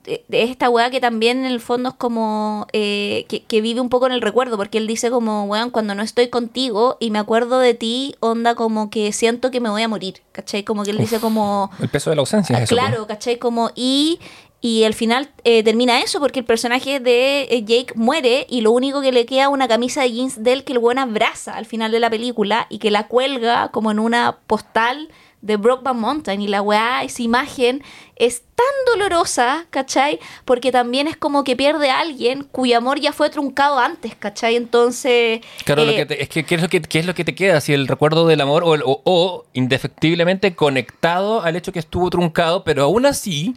eh, 0.06 0.24
es 0.30 0.50
esta 0.52 0.70
weá 0.70 0.92
que 0.92 1.00
también 1.00 1.40
en 1.40 1.52
el 1.52 1.60
fondo 1.60 1.90
es 1.90 1.96
como 1.96 2.68
eh, 2.72 3.26
que, 3.30 3.44
que 3.44 3.62
vive 3.62 3.82
un 3.82 3.90
poco 3.90 4.06
en 4.06 4.12
el 4.12 4.22
recuerdo, 4.22 4.58
porque 4.58 4.78
él 4.78 4.86
dice 4.86 5.10
como, 5.10 5.46
weón, 5.46 5.72
cuando 5.72 5.96
no 5.96 6.04
estoy 6.04 6.28
contigo 6.28 6.98
y 7.00 7.10
me 7.10 7.18
acuerdo 7.18 7.58
de 7.60 7.74
ti, 7.74 8.16
onda 8.20 8.54
como 8.54 8.92
que 8.92 9.12
siento 9.12 9.50
que 9.50 9.60
me 9.60 9.70
voy 9.70 9.82
a 9.82 9.88
morir, 9.88 10.22
¿cachai? 10.34 10.64
Como 10.64 10.84
que 10.84 10.92
él 10.92 10.98
dice 10.98 11.20
como... 11.20 11.72
El 11.80 11.90
peso 11.90 12.12
de 12.12 12.16
la 12.16 12.22
ausencia 12.22 12.58
es 12.58 12.64
eso. 12.64 12.76
claro, 12.76 13.08
¿cachai? 13.08 13.40
Como 13.40 13.72
y... 13.76 14.20
Y 14.66 14.86
al 14.86 14.94
final 14.94 15.30
eh, 15.44 15.62
termina 15.62 16.00
eso 16.02 16.22
porque 16.22 16.40
el 16.40 16.46
personaje 16.46 17.02
de 17.02 17.42
eh, 17.52 17.64
Jake 17.66 17.92
muere 17.96 18.46
y 18.50 18.62
lo 18.62 18.72
único 18.72 19.02
que 19.02 19.12
le 19.12 19.26
queda 19.26 19.50
una 19.50 19.68
camisa 19.68 20.04
de 20.04 20.12
jeans 20.14 20.42
de 20.42 20.54
él 20.54 20.64
que 20.64 20.72
el 20.72 20.80
buen 20.80 21.00
abraza 21.00 21.58
al 21.58 21.66
final 21.66 21.92
de 21.92 22.00
la 22.00 22.10
película 22.10 22.66
y 22.70 22.78
que 22.80 22.90
la 22.90 23.10
cuelga 23.10 23.72
como 23.74 23.92
en 23.92 24.00
una 24.00 24.38
postal 24.48 25.10
de 25.42 25.58
Brokeback 25.58 25.96
Mountain. 25.96 26.42
Y 26.42 26.48
la 26.48 26.62
weá, 26.62 27.04
esa 27.04 27.22
imagen 27.22 27.84
es 28.16 28.44
tan 28.56 28.66
dolorosa, 28.98 29.66
¿cachai? 29.70 30.20
Porque 30.46 30.72
también 30.72 31.08
es 31.08 31.18
como 31.18 31.44
que 31.44 31.58
pierde 31.58 31.90
a 31.90 32.00
alguien 32.00 32.44
cuyo 32.50 32.78
amor 32.78 33.02
ya 33.02 33.12
fue 33.12 33.30
truncado 33.30 33.78
antes, 33.80 34.16
¿cachai? 34.16 34.56
Entonces... 34.56 35.42
Claro, 35.66 35.84
lo 35.84 35.92
eh, 35.92 35.96
que 35.98 36.06
te- 36.06 36.24
es 36.24 36.30
que 36.30 36.46
¿qué 36.46 36.56
es, 36.56 36.62
lo 36.62 36.70
que, 36.70 36.82
qué 36.82 37.00
es 37.00 37.06
lo 37.06 37.14
que 37.14 37.26
te 37.26 37.36
queda? 37.36 37.60
Si 37.60 37.74
el 37.74 37.90
recuerdo 37.90 38.26
del 38.28 38.40
amor 38.40 38.64
o, 38.64 38.76
el- 38.76 38.84
o- 38.86 39.02
o 39.04 39.44
indefectiblemente 39.52 40.56
conectado 40.56 41.42
al 41.42 41.58
hecho 41.58 41.74
que 41.74 41.80
estuvo 41.80 42.10
truncado, 42.10 42.64
pero 42.64 42.84
aún 42.84 43.06
así 43.06 43.56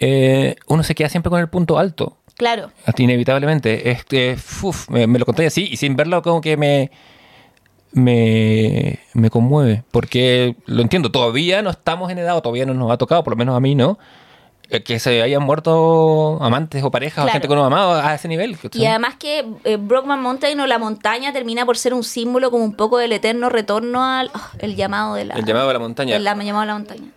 eh, 0.00 0.56
uno 0.66 0.82
se 0.82 0.94
queda 0.94 1.08
siempre 1.08 1.30
con 1.30 1.40
el 1.40 1.48
punto 1.48 1.78
alto. 1.78 2.16
Claro. 2.36 2.70
Hasta 2.86 3.02
Inevitablemente. 3.02 3.90
Este, 3.90 4.36
uf, 4.62 4.88
me, 4.88 5.06
me 5.06 5.18
lo 5.18 5.26
conté 5.26 5.46
así 5.46 5.68
y 5.70 5.76
sin 5.76 5.94
verlo 5.94 6.22
como 6.22 6.40
que 6.40 6.56
me, 6.56 6.90
me, 7.92 8.98
me 9.14 9.30
conmueve. 9.30 9.84
Porque 9.90 10.56
lo 10.66 10.80
entiendo, 10.82 11.10
todavía 11.10 11.60
no 11.62 11.70
estamos 11.70 12.10
en 12.10 12.18
edad, 12.18 12.36
o 12.36 12.42
todavía 12.42 12.64
no 12.66 12.74
nos 12.74 12.90
ha 12.90 12.96
tocado, 12.96 13.22
por 13.22 13.34
lo 13.34 13.36
menos 13.36 13.54
a 13.54 13.60
mí 13.60 13.74
no, 13.74 13.98
eh, 14.70 14.82
que 14.82 14.98
se 14.98 15.20
hayan 15.20 15.42
muerto 15.42 16.38
amantes 16.42 16.82
o 16.82 16.90
parejas 16.90 17.26
o 17.26 17.28
gente 17.28 17.46
que 17.46 17.52
uno 17.52 17.64
amaba 17.64 18.08
a 18.08 18.14
ese 18.14 18.28
nivel. 18.28 18.56
Y 18.72 18.86
además 18.86 19.16
que 19.16 19.44
eh, 19.64 19.76
Brockman 19.76 20.22
Mountain 20.22 20.60
o 20.60 20.66
la 20.66 20.78
montaña 20.78 21.32
termina 21.32 21.66
por 21.66 21.76
ser 21.76 21.92
un 21.92 22.04
símbolo 22.04 22.50
como 22.50 22.64
un 22.64 22.74
poco 22.74 22.96
del 22.98 23.12
eterno 23.12 23.50
retorno 23.50 24.04
al 24.04 24.30
oh, 24.34 24.48
el 24.60 24.76
llamado 24.76 25.14
de 25.14 25.26
la 25.26 25.34
El 25.34 25.44
llamado 25.44 25.66
de 25.68 25.72
la 25.74 25.78
montaña. 25.80 26.16
el 26.16 26.24
llamado 26.24 26.60
de 26.60 26.66
la 26.66 26.74
montaña. 26.74 27.10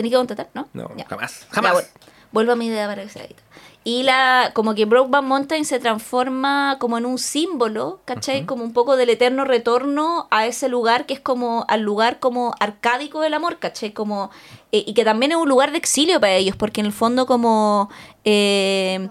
Tenés 0.00 0.12
que 0.12 0.16
contestar, 0.16 0.48
¿no? 0.54 0.66
No, 0.72 0.88
Ya. 0.96 1.04
jamás. 1.04 1.46
Jamás. 1.50 1.72
bueno, 1.74 1.88
vuelvo 2.32 2.52
a 2.52 2.56
mi 2.56 2.68
idea 2.68 2.86
para 2.86 3.02
que 3.02 3.10
se 3.10 3.18
edite. 3.20 3.42
Y 3.84 4.02
la, 4.02 4.52
como 4.54 4.74
que 4.74 4.86
Brokeback 4.86 5.22
Mountain 5.22 5.66
se 5.66 5.78
transforma 5.78 6.78
como 6.80 6.96
en 6.96 7.04
un 7.04 7.18
símbolo, 7.18 8.00
¿cachai? 8.06 8.46
Como 8.46 8.64
un 8.64 8.72
poco 8.72 8.96
del 8.96 9.10
eterno 9.10 9.44
retorno 9.44 10.26
a 10.30 10.46
ese 10.46 10.70
lugar 10.70 11.04
que 11.04 11.12
es 11.12 11.20
como, 11.20 11.66
al 11.68 11.82
lugar 11.82 12.18
como 12.18 12.54
arcádico 12.60 13.20
del 13.20 13.34
amor, 13.34 13.58
¿cachai? 13.58 13.92
Como, 13.92 14.30
eh, 14.72 14.84
y 14.86 14.94
que 14.94 15.04
también 15.04 15.32
es 15.32 15.38
un 15.38 15.50
lugar 15.50 15.70
de 15.72 15.76
exilio 15.78 16.18
para 16.18 16.32
ellos, 16.34 16.56
porque 16.56 16.80
en 16.80 16.86
el 16.86 16.92
fondo 16.92 17.26
como, 17.26 17.90
eh, 18.24 19.08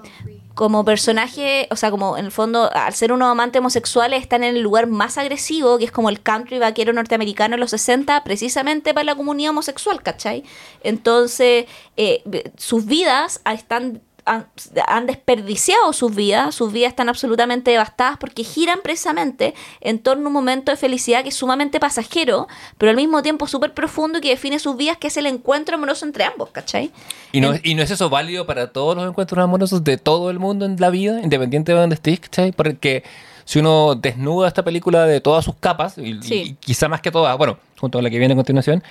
como 0.59 0.83
personaje, 0.83 1.69
o 1.71 1.77
sea, 1.77 1.89
como 1.89 2.17
en 2.17 2.25
el 2.25 2.33
fondo, 2.33 2.69
al 2.73 2.93
ser 2.93 3.13
unos 3.13 3.31
amantes 3.31 3.61
homosexuales, 3.61 4.21
están 4.21 4.43
en 4.43 4.57
el 4.57 4.61
lugar 4.61 4.87
más 4.87 5.17
agresivo, 5.17 5.77
que 5.77 5.85
es 5.85 5.91
como 5.93 6.09
el 6.09 6.21
country 6.21 6.59
vaquero 6.59 6.91
norteamericano 6.91 7.53
en 7.53 7.61
los 7.61 7.69
60, 7.69 8.25
precisamente 8.25 8.93
para 8.93 9.05
la 9.05 9.15
comunidad 9.15 9.51
homosexual, 9.51 10.03
¿cachai? 10.03 10.43
Entonces, 10.83 11.65
eh, 11.95 12.23
sus 12.57 12.85
vidas 12.85 13.41
están 13.49 14.01
han, 14.29 14.47
han 14.87 15.05
desperdiciado 15.07 15.91
sus 15.93 16.13
vidas, 16.15 16.53
sus 16.55 16.71
vidas 16.71 16.89
están 16.89 17.09
absolutamente 17.09 17.71
devastadas 17.71 18.17
porque 18.17 18.43
giran 18.43 18.79
precisamente 18.83 19.53
en 19.81 19.99
torno 19.99 20.25
a 20.25 20.27
un 20.27 20.33
momento 20.33 20.71
de 20.71 20.77
felicidad 20.77 21.23
que 21.23 21.29
es 21.29 21.35
sumamente 21.35 21.79
pasajero, 21.79 22.47
pero 22.77 22.91
al 22.91 22.95
mismo 22.95 23.21
tiempo 23.21 23.47
súper 23.47 23.73
profundo 23.73 24.19
y 24.19 24.21
que 24.21 24.29
define 24.29 24.59
sus 24.59 24.77
vidas, 24.77 24.97
que 24.97 25.07
es 25.07 25.17
el 25.17 25.25
encuentro 25.25 25.75
amoroso 25.75 26.05
entre 26.05 26.23
ambos, 26.23 26.49
¿cachai? 26.51 26.91
¿Y 27.31 27.41
no, 27.41 27.53
¿Y 27.63 27.75
no 27.75 27.81
es 27.83 27.91
eso 27.91 28.09
válido 28.09 28.45
para 28.45 28.71
todos 28.71 28.95
los 28.95 29.07
encuentros 29.07 29.43
amorosos 29.43 29.83
de 29.83 29.97
todo 29.97 30.29
el 30.29 30.39
mundo 30.39 30.65
en 30.65 30.75
la 30.79 30.89
vida, 30.89 31.21
independiente 31.21 31.73
de 31.73 31.79
donde 31.79 31.95
estés? 31.95 32.19
¿cachai? 32.19 32.51
Porque 32.51 33.03
si 33.45 33.59
uno 33.59 33.95
desnuda 33.95 34.47
esta 34.47 34.63
película 34.63 35.05
de 35.05 35.21
todas 35.21 35.43
sus 35.43 35.55
capas, 35.55 35.97
y, 35.97 36.21
Sí. 36.21 36.35
y 36.35 36.53
quizá 36.53 36.87
más 36.87 37.01
que 37.01 37.09
todas, 37.11 37.35
bueno, 37.37 37.57
junto 37.79 37.97
a 37.97 38.01
la 38.01 38.09
que 38.09 38.19
viene 38.19 38.33
a 38.33 38.37
continuación, 38.37 38.83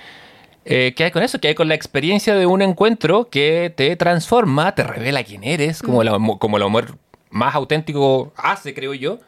eh, 0.65 0.93
¿qué 0.95 1.05
hay 1.05 1.11
con 1.11 1.23
eso? 1.23 1.39
¿Qué 1.39 1.49
hay 1.49 1.55
con 1.55 1.67
la 1.67 1.75
experiencia 1.75 2.35
de 2.35 2.45
un 2.45 2.61
encuentro 2.61 3.29
que 3.29 3.73
te 3.75 3.95
transforma, 3.95 4.75
te 4.75 4.83
revela 4.83 5.23
quién 5.23 5.43
eres, 5.43 5.81
como, 5.81 6.03
la, 6.03 6.17
como 6.39 6.57
el 6.57 6.63
amor 6.63 6.97
más 7.29 7.55
auténtico 7.55 8.33
hace, 8.35 8.73
creo 8.73 8.93
yo, 8.93 9.19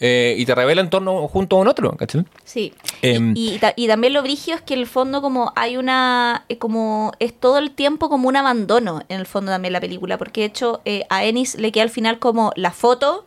eh, 0.00 0.34
y 0.36 0.44
te 0.44 0.54
revela 0.54 0.80
en 0.80 0.90
torno 0.90 1.28
junto 1.28 1.56
a 1.56 1.60
un 1.60 1.68
otro, 1.68 1.92
¿cachai? 1.96 2.24
Sí. 2.44 2.74
Em, 3.00 3.32
y, 3.36 3.54
y 3.54 3.58
ta- 3.58 3.72
y 3.76 3.86
también 3.86 4.12
lo 4.12 4.22
brigio 4.22 4.54
es 4.56 4.60
que 4.62 4.74
en 4.74 4.80
el 4.80 4.86
fondo 4.86 5.22
como 5.22 5.52
hay 5.56 5.76
una, 5.76 6.44
como 6.58 7.12
es 7.20 7.32
todo 7.32 7.58
el 7.58 7.70
tiempo 7.70 8.08
como 8.08 8.28
un 8.28 8.36
abandono 8.36 9.02
en 9.08 9.20
el 9.20 9.26
fondo 9.26 9.52
también 9.52 9.72
la 9.72 9.80
película, 9.80 10.18
porque 10.18 10.40
de 10.42 10.46
hecho 10.48 10.80
eh, 10.84 11.04
a 11.10 11.24
Ennis 11.24 11.54
le 11.56 11.70
queda 11.70 11.84
al 11.84 11.90
final 11.90 12.18
como 12.18 12.52
la 12.56 12.72
foto, 12.72 13.24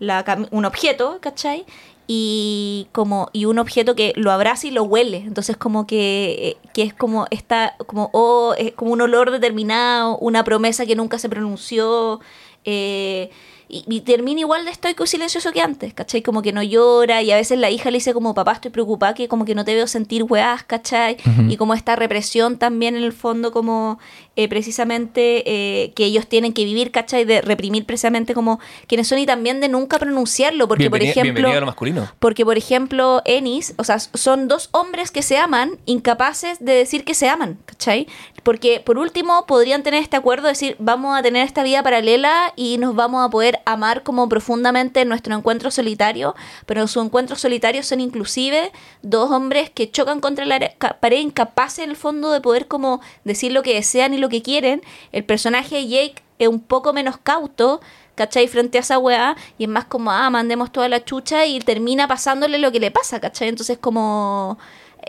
la, 0.00 0.24
un 0.50 0.64
objeto, 0.64 1.18
¿cachai? 1.20 1.64
Y 2.10 2.88
como 2.92 3.28
y 3.34 3.44
un 3.44 3.58
objeto 3.58 3.94
que 3.94 4.14
lo 4.16 4.32
abraza 4.32 4.66
y 4.66 4.70
lo 4.70 4.82
huele, 4.82 5.18
entonces 5.18 5.58
como 5.58 5.86
que, 5.86 6.56
eh, 6.64 6.68
que 6.72 6.82
es 6.82 6.94
como 6.94 7.26
está 7.30 7.74
como 7.86 8.08
oh, 8.14 8.54
es 8.56 8.72
como 8.72 8.92
un 8.92 9.02
olor 9.02 9.30
determinado, 9.30 10.16
una 10.16 10.42
promesa 10.42 10.86
que 10.86 10.96
nunca 10.96 11.18
se 11.18 11.28
pronunció, 11.28 12.20
eh, 12.64 13.30
y, 13.68 13.84
y 13.86 14.00
termina 14.00 14.40
igual 14.40 14.64
de 14.64 14.70
estoico 14.70 15.04
y 15.04 15.06
silencioso 15.06 15.52
que 15.52 15.60
antes, 15.60 15.92
¿cachai? 15.92 16.22
Como 16.22 16.40
que 16.40 16.52
no 16.52 16.62
llora 16.62 17.22
y 17.22 17.30
a 17.30 17.36
veces 17.36 17.58
la 17.58 17.70
hija 17.70 17.90
le 17.90 17.98
dice 17.98 18.14
como 18.14 18.34
papá 18.34 18.52
estoy 18.52 18.70
preocupada 18.70 19.12
que 19.12 19.28
como 19.28 19.44
que 19.44 19.54
no 19.54 19.64
te 19.64 19.74
veo 19.74 19.86
sentir 19.86 20.22
weás, 20.22 20.62
¿cachai? 20.62 21.18
Y 21.48 21.58
como 21.58 21.74
esta 21.74 21.94
represión 21.94 22.56
también 22.56 22.96
en 22.96 23.04
el 23.04 23.12
fondo 23.12 23.52
como 23.52 23.98
eh, 24.38 24.46
precisamente 24.46 25.42
eh, 25.46 25.92
que 25.96 26.04
ellos 26.04 26.28
tienen 26.28 26.52
que 26.52 26.64
vivir, 26.64 26.92
¿cachai? 26.92 27.24
De 27.24 27.40
reprimir 27.40 27.84
precisamente 27.84 28.34
como 28.34 28.60
quienes 28.86 29.08
son 29.08 29.18
y 29.18 29.26
también 29.26 29.60
de 29.60 29.68
nunca 29.68 29.98
pronunciarlo, 29.98 30.68
porque 30.68 30.88
por 30.88 31.02
ejemplo... 31.02 31.24
bienvenido 31.24 31.58
a 31.58 31.60
lo 31.60 31.66
masculino. 31.66 32.08
Porque, 32.20 32.44
por 32.44 32.56
ejemplo, 32.56 33.20
Ennis, 33.24 33.74
o 33.78 33.82
sea, 33.82 33.98
son 33.98 34.46
dos 34.46 34.68
hombres 34.70 35.10
que 35.10 35.22
se 35.22 35.38
aman, 35.38 35.72
incapaces 35.86 36.64
de 36.64 36.72
decir 36.74 37.04
que 37.04 37.14
se 37.14 37.28
aman, 37.28 37.58
¿cachai? 37.66 38.06
Porque, 38.44 38.80
por 38.80 38.96
último, 38.96 39.44
podrían 39.46 39.82
tener 39.82 40.02
este 40.02 40.16
acuerdo 40.16 40.44
de 40.44 40.50
decir, 40.50 40.76
vamos 40.78 41.18
a 41.18 41.22
tener 41.22 41.44
esta 41.44 41.64
vida 41.64 41.82
paralela 41.82 42.52
y 42.54 42.78
nos 42.78 42.94
vamos 42.94 43.26
a 43.26 43.30
poder 43.30 43.58
amar 43.66 44.04
como 44.04 44.28
profundamente 44.28 45.00
en 45.00 45.08
nuestro 45.08 45.34
encuentro 45.34 45.72
solitario, 45.72 46.36
pero 46.64 46.86
sus 46.86 47.04
encuentros 47.04 47.40
solitarios 47.40 47.86
son 47.86 48.00
inclusive 48.00 48.70
dos 49.02 49.32
hombres 49.32 49.68
que 49.70 49.90
chocan 49.90 50.20
contra 50.20 50.44
la 50.44 50.60
pared, 51.00 51.18
incapaces 51.18 51.80
en 51.80 51.90
el 51.90 51.96
fondo 51.96 52.30
de 52.30 52.40
poder 52.40 52.68
como 52.68 53.00
decir 53.24 53.52
lo 53.52 53.62
que 53.62 53.74
desean 53.74 54.14
y 54.14 54.18
lo 54.18 54.27
que 54.28 54.42
quieren. 54.42 54.82
El 55.12 55.24
personaje 55.24 55.76
de 55.76 55.88
Jake 55.88 56.22
es 56.38 56.48
un 56.48 56.60
poco 56.60 56.92
menos 56.92 57.18
cauto, 57.18 57.80
¿cachai? 58.14 58.48
Frente 58.48 58.78
a 58.78 58.80
esa 58.80 58.98
weá, 58.98 59.36
y 59.58 59.64
es 59.64 59.70
más 59.70 59.84
como, 59.84 60.10
ah, 60.10 60.28
mandemos 60.30 60.72
toda 60.72 60.88
la 60.88 61.04
chucha 61.04 61.46
y 61.46 61.60
termina 61.60 62.08
pasándole 62.08 62.58
lo 62.58 62.72
que 62.72 62.80
le 62.80 62.90
pasa, 62.90 63.20
¿cachai? 63.20 63.48
Entonces 63.48 63.78
como... 63.78 64.58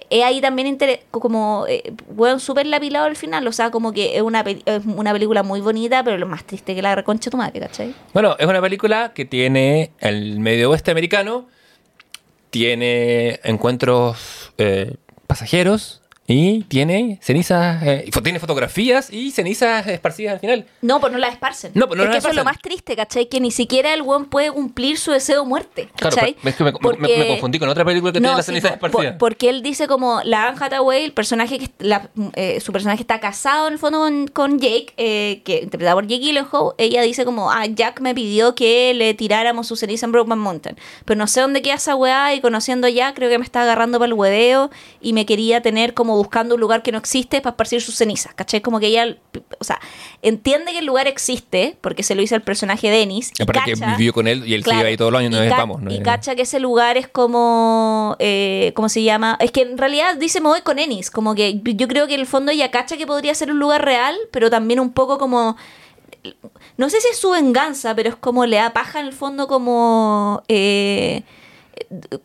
Es 0.10 0.24
ahí 0.24 0.40
también 0.40 0.78
como, 1.12 1.66
eh, 1.68 1.94
weón, 2.16 2.40
súper 2.40 2.66
lapilado 2.68 3.06
al 3.06 3.16
final, 3.16 3.46
o 3.48 3.52
sea, 3.52 3.70
como 3.70 3.92
que 3.92 4.16
es 4.16 4.22
una, 4.22 4.42
es 4.42 4.86
una 4.86 5.12
película 5.12 5.44
muy 5.44 5.62
bonita, 5.62 6.04
pero 6.04 6.18
lo 6.18 6.28
más 6.28 6.46
triste 6.46 6.74
que 6.74 6.82
la 6.82 6.96
reconcha 6.96 7.30
tu 7.30 7.38
madre, 7.38 7.60
¿cachai? 7.60 7.94
Bueno, 8.14 8.36
es 8.40 8.46
una 8.46 8.62
película 8.62 9.14
que 9.14 9.26
tiene 9.26 9.92
el 10.00 10.40
medio 10.40 10.70
oeste 10.70 10.92
americano, 10.92 11.48
tiene 12.50 13.40
encuentros 13.44 14.54
eh, 14.58 14.96
pasajeros 15.28 16.02
y 16.32 16.62
tiene 16.68 17.18
cenizas, 17.24 17.82
eh, 17.84 18.10
tiene 18.24 18.40
fotografías 18.40 19.12
y 19.12 19.32
cenizas 19.32 19.88
esparcidas 19.88 20.34
al 20.36 20.40
final. 20.40 20.66
No, 20.82 21.00
pues 21.00 21.12
no 21.12 21.18
la 21.18 21.28
esparcen. 21.30 21.72
No, 21.74 21.88
pues 21.88 21.98
no 21.98 22.04
es 22.04 22.12
que 22.12 22.18
eso 22.18 22.30
es 22.30 22.36
lo 22.36 22.44
más 22.44 22.60
triste, 22.62 22.96
¿cachai? 22.96 23.26
Que 23.28 23.40
ni 23.40 23.50
siquiera 23.50 23.94
el 23.96 24.04
weón 24.04 24.26
puede 24.26 24.52
cumplir 24.52 25.00
su 25.00 25.12
deseo 25.12 25.42
de 25.42 25.48
muerte, 25.50 25.90
Claro, 25.96 26.16
es 26.44 26.56
que 26.56 26.64
me, 26.64 26.72
Porque- 26.74 27.18
me 27.18 27.28
confundí 27.30 27.58
con 27.58 27.68
otra 27.70 27.84
película 27.84 28.14
que 28.14 28.20
tiene 28.20 28.36
las 28.36 28.46
sí, 28.46 28.52
cenizas 28.52 28.72
po- 28.72 28.76
esparcidas. 28.86 29.14
por- 29.14 29.18
porque 29.30 29.50
él 29.50 29.64
dice 29.64 29.88
como 29.88 30.22
la 30.24 30.50
Anne 30.50 30.58
Hathaway, 30.62 31.04
el 31.06 31.14
personaje 31.14 31.58
que 31.58 31.70
la- 31.80 32.10
eh, 32.36 32.60
su 32.60 32.72
personaje 32.72 33.02
está 33.02 33.20
casado 33.20 33.66
en 33.68 33.74
el 33.74 33.80
fondo 33.80 33.98
con, 34.00 34.28
con 34.28 34.60
Jake, 34.60 34.94
eh, 34.98 35.42
que 35.44 35.62
interpretado 35.64 35.98
por 35.98 36.06
Jake 36.08 36.22
Gyllenhaal, 36.22 36.74
ella 36.78 37.02
dice 37.02 37.26
como, 37.26 37.50
ah, 37.52 37.66
Jack 37.66 38.02
me 38.02 38.14
pidió 38.14 38.54
que 38.54 38.94
le 38.94 39.16
tiráramos 39.16 39.66
su 39.68 39.76
ceniza 39.76 40.06
en 40.06 40.12
Brokeman 40.12 40.38
Mountain, 40.40 40.78
pero 41.06 41.18
no 41.18 41.26
sé 41.26 41.42
dónde 41.42 41.64
queda 41.64 41.76
esa 41.76 41.96
weá 41.96 42.36
y 42.36 42.42
conociendo 42.42 42.86
a 42.86 42.90
Jack 42.92 43.16
creo 43.16 43.30
que 43.30 43.40
me 43.40 43.46
está 43.46 43.64
agarrando 43.64 43.98
para 43.98 44.08
el 44.08 44.14
hueveo 44.14 44.70
y 45.02 45.14
me 45.14 45.26
quería 45.26 45.62
tener 45.62 45.94
como 45.96 46.19
buscando 46.20 46.56
un 46.56 46.62
lugar 46.62 46.84
que 46.84 46.92
no 46.92 46.98
existe 46.98 47.42
para 47.42 47.52
esparcir 47.54 47.82
sus 47.82 47.96
cenizas, 47.96 48.34
¿cachai? 48.34 48.62
Como 48.62 48.80
que 48.80 48.88
ella, 48.88 49.18
o 49.60 49.64
sea, 49.64 49.80
entiende 50.22 50.72
que 50.74 50.80
el 50.80 50.86
lugar 50.86 51.08
existe 51.08 51.78
porque 51.82 52.04
se 52.04 52.14
lo 52.16 52.22
hizo 52.22 52.36
el 52.36 52.42
personaje 52.42 52.90
de 52.90 53.02
Ennis. 53.02 53.32
y 53.40 53.44
Aparte 53.44 53.62
que 53.66 53.74
cacha- 53.80 53.96
vivió 53.98 54.14
con 54.14 54.28
él 54.28 54.44
y 54.46 54.54
él 54.54 54.62
se 54.62 54.66
Claro, 54.66 54.80
iba 54.82 54.90
ahí 54.90 54.98
todos 54.98 55.12
los 55.12 55.20
años, 55.20 55.32
no 55.32 55.50
vamos. 55.50 55.82
no 55.82 55.92
y 55.92 55.96
es- 55.98 56.04
cacha 56.04 56.36
que 56.36 56.44
ese 56.44 56.60
lugar 56.60 56.98
es 56.98 57.08
como, 57.08 58.16
eh, 58.20 58.72
¿cómo 58.76 58.90
se 58.90 59.02
llama? 59.04 59.38
Es 59.40 59.52
que 59.52 59.62
en 59.62 59.78
realidad 59.78 60.16
dice 60.18 60.42
me 60.42 60.50
voy 60.50 60.62
con 60.62 60.78
Ennis, 60.80 61.10
como 61.10 61.34
que 61.36 61.60
yo 61.64 61.88
creo 61.88 62.06
que 62.08 62.14
en 62.16 62.20
el 62.20 62.28
fondo 62.28 62.52
ella 62.52 62.70
cacha 62.72 62.98
que 62.98 63.08
podría 63.08 63.34
ser 63.34 63.52
un 63.52 63.60
lugar 63.60 63.84
real, 63.84 64.16
pero 64.32 64.50
también 64.50 64.80
un 64.80 64.92
poco 64.92 65.18
como, 65.18 65.56
no 66.78 66.90
sé 66.90 67.00
si 67.02 67.08
es 67.12 67.18
su 67.18 67.30
venganza, 67.32 67.96
pero 67.96 68.10
es 68.10 68.16
como 68.16 68.46
le 68.46 68.58
da 68.58 68.74
paja 68.74 69.00
en 69.00 69.08
el 69.08 69.14
fondo 69.14 69.48
como 69.48 70.44
eh, 70.48 71.24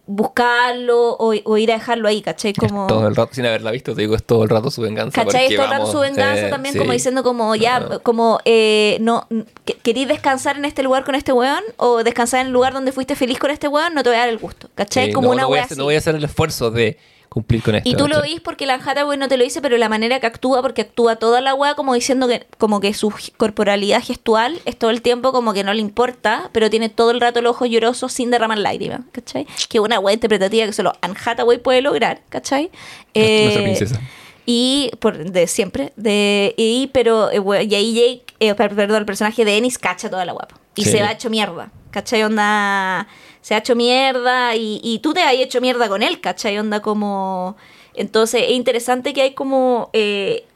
buscarlo 0.07 1.11
o, 1.13 1.35
o 1.45 1.57
ir 1.59 1.71
a 1.73 1.75
dejarlo 1.75 2.09
ahí, 2.09 2.23
¿cachai? 2.23 2.53
es 2.53 2.59
Como... 2.59 2.87
todo 2.87 3.07
el 3.09 3.17
rato, 3.17 3.35
sin 3.35 3.47
haberla 3.47 3.71
visto, 3.71 3.95
te 3.95 4.03
digo, 4.03 4.15
es 4.15 4.25
todo 4.25 4.43
el 4.45 4.49
rato 4.49 4.71
su 4.71 4.83
venganza. 4.83 5.25
¿Cachai? 5.25 5.47
Es 5.47 5.55
todo 5.57 5.65
el 5.65 5.71
rato 5.71 5.87
su 5.91 5.99
venganza 6.01 6.47
eh, 6.47 6.51
también, 6.51 6.73
sí. 6.73 6.79
como 6.79 6.93
diciendo 6.93 7.23
como 7.23 7.55
ya, 7.57 7.99
como 8.03 8.41
eh, 8.45 8.99
no, 9.01 9.27
que- 9.65 9.75
¿querís 9.75 10.09
descansar 10.09 10.57
en 10.57 10.65
este 10.65 10.83
lugar 10.83 11.05
con 11.05 11.15
este 11.15 11.33
weón? 11.33 11.63
¿O 11.77 12.03
descansar 12.03 12.41
en 12.41 12.49
el 12.49 12.53
lugar 12.53 12.73
donde 12.73 12.93
fuiste 12.93 13.17
feliz 13.17 13.39
con 13.39 13.51
este 13.51 13.69
weón? 13.69 13.95
No 13.95 14.03
te 14.03 14.11
voy 14.11 14.17
a 14.17 14.21
dar 14.21 14.29
el 14.29 14.39
gusto, 14.39 14.69
¿cachai? 14.75 15.07
Sí, 15.07 15.13
como 15.13 15.29
no, 15.29 15.33
una 15.35 15.43
no 15.43 15.49
voy, 15.49 15.57
a 15.59 15.61
wea 15.61 15.65
hacer, 15.65 15.73
así. 15.75 15.79
no 15.79 15.85
voy 15.85 15.95
a 15.95 15.99
hacer 15.99 16.15
el 16.15 16.25
esfuerzo 16.25 16.71
de 16.71 16.99
cumplir 17.35 17.63
con 17.63 17.75
esto. 17.75 17.89
Y 17.89 17.97
tú 17.97 18.07
lo 18.09 18.21
oís 18.21 18.41
porque 18.41 18.65
la 18.65 18.75
Hathaway 18.75 19.19
no 19.19 19.27
te 19.29 19.37
lo 19.37 19.43
dice, 19.45 19.61
pero 19.61 19.77
la 19.77 19.89
manera 19.89 20.21
que 20.21 20.27
actúa, 20.27 20.63
porque 20.63 20.83
actúa 20.83 21.17
toda 21.17 21.41
la 21.41 21.53
weá 21.55 21.75
como 21.75 21.93
diciendo 21.93 22.29
que 22.29 22.47
como 22.59 22.79
que 22.81 22.95
su 22.95 23.13
corporalidad 23.37 24.01
gestual 24.03 24.61
es 24.65 24.79
todo 24.79 24.91
el 24.91 25.03
tiempo 25.03 25.33
como 25.33 25.53
que 25.53 25.65
no 25.65 25.75
le 25.75 25.81
importa, 25.81 26.49
pero 26.53 26.71
tiene 26.71 26.89
todo 26.89 27.11
el 27.11 27.21
rato 27.21 27.43
los 27.43 27.51
ojos 27.57 27.69
llorosos 27.69 28.13
sin 28.13 28.31
derramar 28.31 28.59
lágrimas, 28.59 29.01
¿cachai? 29.13 29.47
Que 29.69 29.81
una 29.81 29.99
weá 29.99 30.15
interpretativa 30.15 30.65
que 30.65 30.73
solo 30.73 30.93
Anne 31.03 31.17
Hathaway 31.25 31.59
puede 31.59 31.83
lograr, 31.83 32.23
¿cachai? 32.29 32.71
Nuestra 33.15 33.61
Eh, 33.61 33.63
princesa. 33.65 34.01
Y 34.47 34.91
por, 35.01 35.17
de 35.31 35.47
siempre, 35.47 35.93
de 35.97 36.55
y 36.57 36.89
pero 36.93 37.31
eh, 37.31 37.65
y 37.65 37.75
ahí 37.75 37.95
Jake, 37.95 38.35
eh, 38.41 38.55
per- 38.55 38.75
perdón, 38.77 38.99
el 38.99 39.07
personaje 39.07 39.45
de 39.45 39.57
Ennis 39.57 39.79
cacha 39.79 40.09
toda 40.09 40.25
la 40.25 40.33
guapa. 40.33 40.55
Y 40.77 40.85
Sí. 40.85 40.91
se 40.91 41.03
va 41.03 41.13
hecho 41.13 41.31
mierda. 41.31 41.71
¿Cachai? 41.91 42.23
Onda. 42.25 43.07
Se 43.45 43.55
ha 43.55 43.59
hecho 43.59 43.77
mierda 43.77 44.57
y, 44.57 44.81
y 44.83 45.01
tú 45.01 45.13
te 45.13 45.23
has 45.23 45.35
hecho 45.35 45.61
mierda 45.61 45.87
con 45.91 46.03
él, 46.03 46.19
¿cachai? 46.23 46.59
Onda 46.59 46.81
como. 46.81 47.57
Entonces 47.93 48.45
es 48.45 48.53
interesante 48.53 49.13
que 49.13 49.21
hay 49.21 49.35
como. 49.35 49.91
eh, 49.93 50.47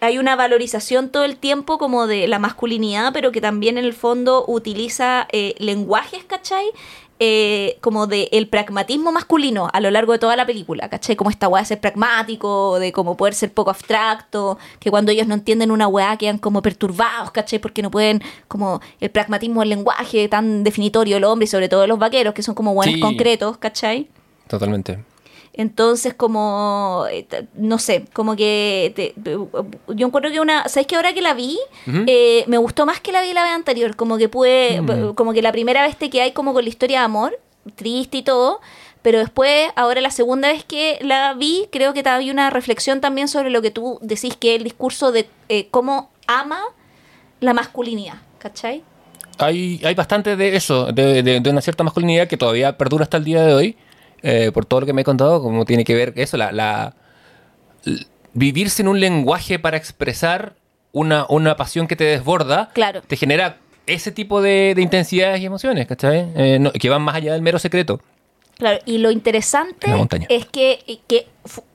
hay 0.00 0.18
una 0.18 0.36
valorización 0.36 1.08
todo 1.10 1.24
el 1.24 1.36
tiempo 1.38 1.76
como 1.76 2.06
de 2.06 2.28
la 2.28 2.38
masculinidad, 2.38 3.12
pero 3.12 3.32
que 3.32 3.40
también 3.40 3.78
en 3.78 3.84
el 3.84 3.94
fondo 3.94 4.44
utiliza 4.46 5.26
eh, 5.32 5.56
lenguajes, 5.58 6.22
¿cachai? 6.22 6.66
Eh, 7.22 7.76
como 7.82 8.06
de 8.06 8.28
el 8.32 8.48
pragmatismo 8.48 9.12
masculino 9.12 9.68
a 9.72 9.80
lo 9.80 9.90
largo 9.90 10.12
de 10.12 10.18
toda 10.18 10.36
la 10.36 10.46
película, 10.46 10.88
¿cachai? 10.88 11.16
Como 11.16 11.28
esta 11.28 11.48
weá 11.48 11.60
de 11.60 11.66
ser 11.66 11.78
pragmático, 11.80 12.78
de 12.78 12.92
como 12.92 13.16
poder 13.16 13.34
ser 13.34 13.52
poco 13.52 13.70
abstracto, 13.70 14.58
que 14.78 14.90
cuando 14.90 15.12
ellos 15.12 15.26
no 15.26 15.34
entienden 15.34 15.70
una 15.70 15.86
weá 15.86 16.16
quedan 16.16 16.38
como 16.38 16.62
perturbados, 16.62 17.30
¿cachai? 17.30 17.58
Porque 17.58 17.82
no 17.82 17.90
pueden, 17.90 18.22
como 18.48 18.80
el 19.00 19.10
pragmatismo 19.10 19.60
del 19.60 19.68
lenguaje 19.68 20.28
tan 20.28 20.64
definitorio 20.64 21.16
del 21.16 21.24
hombre 21.24 21.44
y 21.44 21.48
sobre 21.48 21.68
todo 21.68 21.82
de 21.82 21.88
los 21.88 21.98
vaqueros, 21.98 22.32
que 22.32 22.42
son 22.42 22.54
como 22.54 22.72
buenos 22.74 22.94
Sí. 22.94 23.00
concretos, 23.00 23.58
¿cachai? 23.58 24.08
Totalmente. 24.48 24.98
Entonces, 25.52 26.14
como, 26.14 27.04
eh, 27.10 27.26
no 27.54 27.78
sé, 27.78 28.04
como 28.12 28.36
que 28.36 28.92
te- 28.94 29.14
yo 29.24 30.06
encuentro 30.06 30.30
que 30.30 30.40
una, 30.40 30.68
¿sabes 30.68 30.86
que 30.86 30.94
ahora 30.96 31.12
que 31.12 31.20
la 31.22 31.34
vi, 31.34 31.58
eh, 32.06 32.44
me 32.46 32.56
gustó 32.56 32.86
más 32.86 33.00
que 33.00 33.10
la 33.12 33.20
vi 33.20 33.32
la 33.32 33.42
vez 33.42 33.52
anterior? 33.52 33.96
Como 33.96 34.16
que 34.16 34.28
pude, 34.28 34.80
Mm. 34.80 35.14
como 35.14 35.32
que 35.32 35.42
la 35.42 35.52
primera 35.52 35.82
vez 35.86 35.96
te 35.96 36.08
que 36.08 36.22
hay 36.22 36.32
como 36.32 36.52
con 36.54 36.62
la 36.64 36.70
historia 36.70 37.00
de 37.00 37.04
amor, 37.04 37.38
triste 37.74 38.18
y 38.18 38.22
todo, 38.22 38.60
pero 39.02 39.18
después, 39.18 39.70
ahora 39.76 40.00
la 40.00 40.10
segunda 40.10 40.48
vez 40.48 40.62
que 40.64 40.98
la 41.02 41.34
vi, 41.34 41.66
creo 41.72 41.92
que 41.94 42.08
había 42.08 42.32
una 42.32 42.50
reflexión 42.50 43.00
también 43.00 43.26
sobre 43.28 43.50
lo 43.50 43.60
que 43.60 43.70
tú 43.70 43.98
decís 44.02 44.36
que 44.36 44.52
es 44.54 44.58
el 44.58 44.64
discurso 44.64 45.10
de 45.10 45.28
eh, 45.48 45.66
cómo 45.70 46.10
ama 46.26 46.60
la 47.40 47.54
masculinidad, 47.54 48.14
¿cachai? 48.38 48.82
Hay, 49.38 49.80
hay 49.84 49.94
bastante 49.94 50.36
de 50.36 50.54
eso, 50.54 50.92
de, 50.92 51.22
de- 51.22 51.40
de 51.40 51.50
una 51.50 51.60
cierta 51.62 51.82
masculinidad 51.82 52.28
que 52.28 52.36
todavía 52.36 52.76
perdura 52.76 53.04
hasta 53.04 53.16
el 53.16 53.24
día 53.24 53.42
de 53.42 53.54
hoy, 53.54 53.76
eh, 54.22 54.50
por 54.52 54.64
todo 54.66 54.80
lo 54.80 54.86
que 54.86 54.92
me 54.92 55.02
he 55.02 55.04
contado, 55.04 55.42
como 55.42 55.64
tiene 55.64 55.84
que 55.84 55.94
ver 55.94 56.12
eso, 56.16 56.36
la, 56.36 56.52
la- 56.52 56.94
vivir 58.32 58.70
sin 58.70 58.88
un 58.88 59.00
lenguaje 59.00 59.58
para 59.58 59.76
expresar 59.76 60.54
una, 60.92 61.26
una 61.28 61.56
pasión 61.56 61.86
que 61.86 61.96
te 61.96 62.04
desborda, 62.04 62.70
Claro. 62.72 63.02
te 63.06 63.16
genera 63.16 63.58
ese 63.86 64.12
tipo 64.12 64.40
de, 64.42 64.74
de 64.74 64.82
intensidades 64.82 65.40
y 65.40 65.46
emociones, 65.46 65.86
¿cachai? 65.86 66.28
Eh, 66.36 66.58
no- 66.60 66.72
que 66.72 66.88
van 66.88 67.02
más 67.02 67.16
allá 67.16 67.32
del 67.32 67.42
mero 67.42 67.58
secreto. 67.58 68.00
Claro, 68.56 68.78
y 68.84 68.98
lo 68.98 69.10
interesante 69.10 69.86
es 70.28 70.44
que, 70.44 71.00
que 71.08 71.26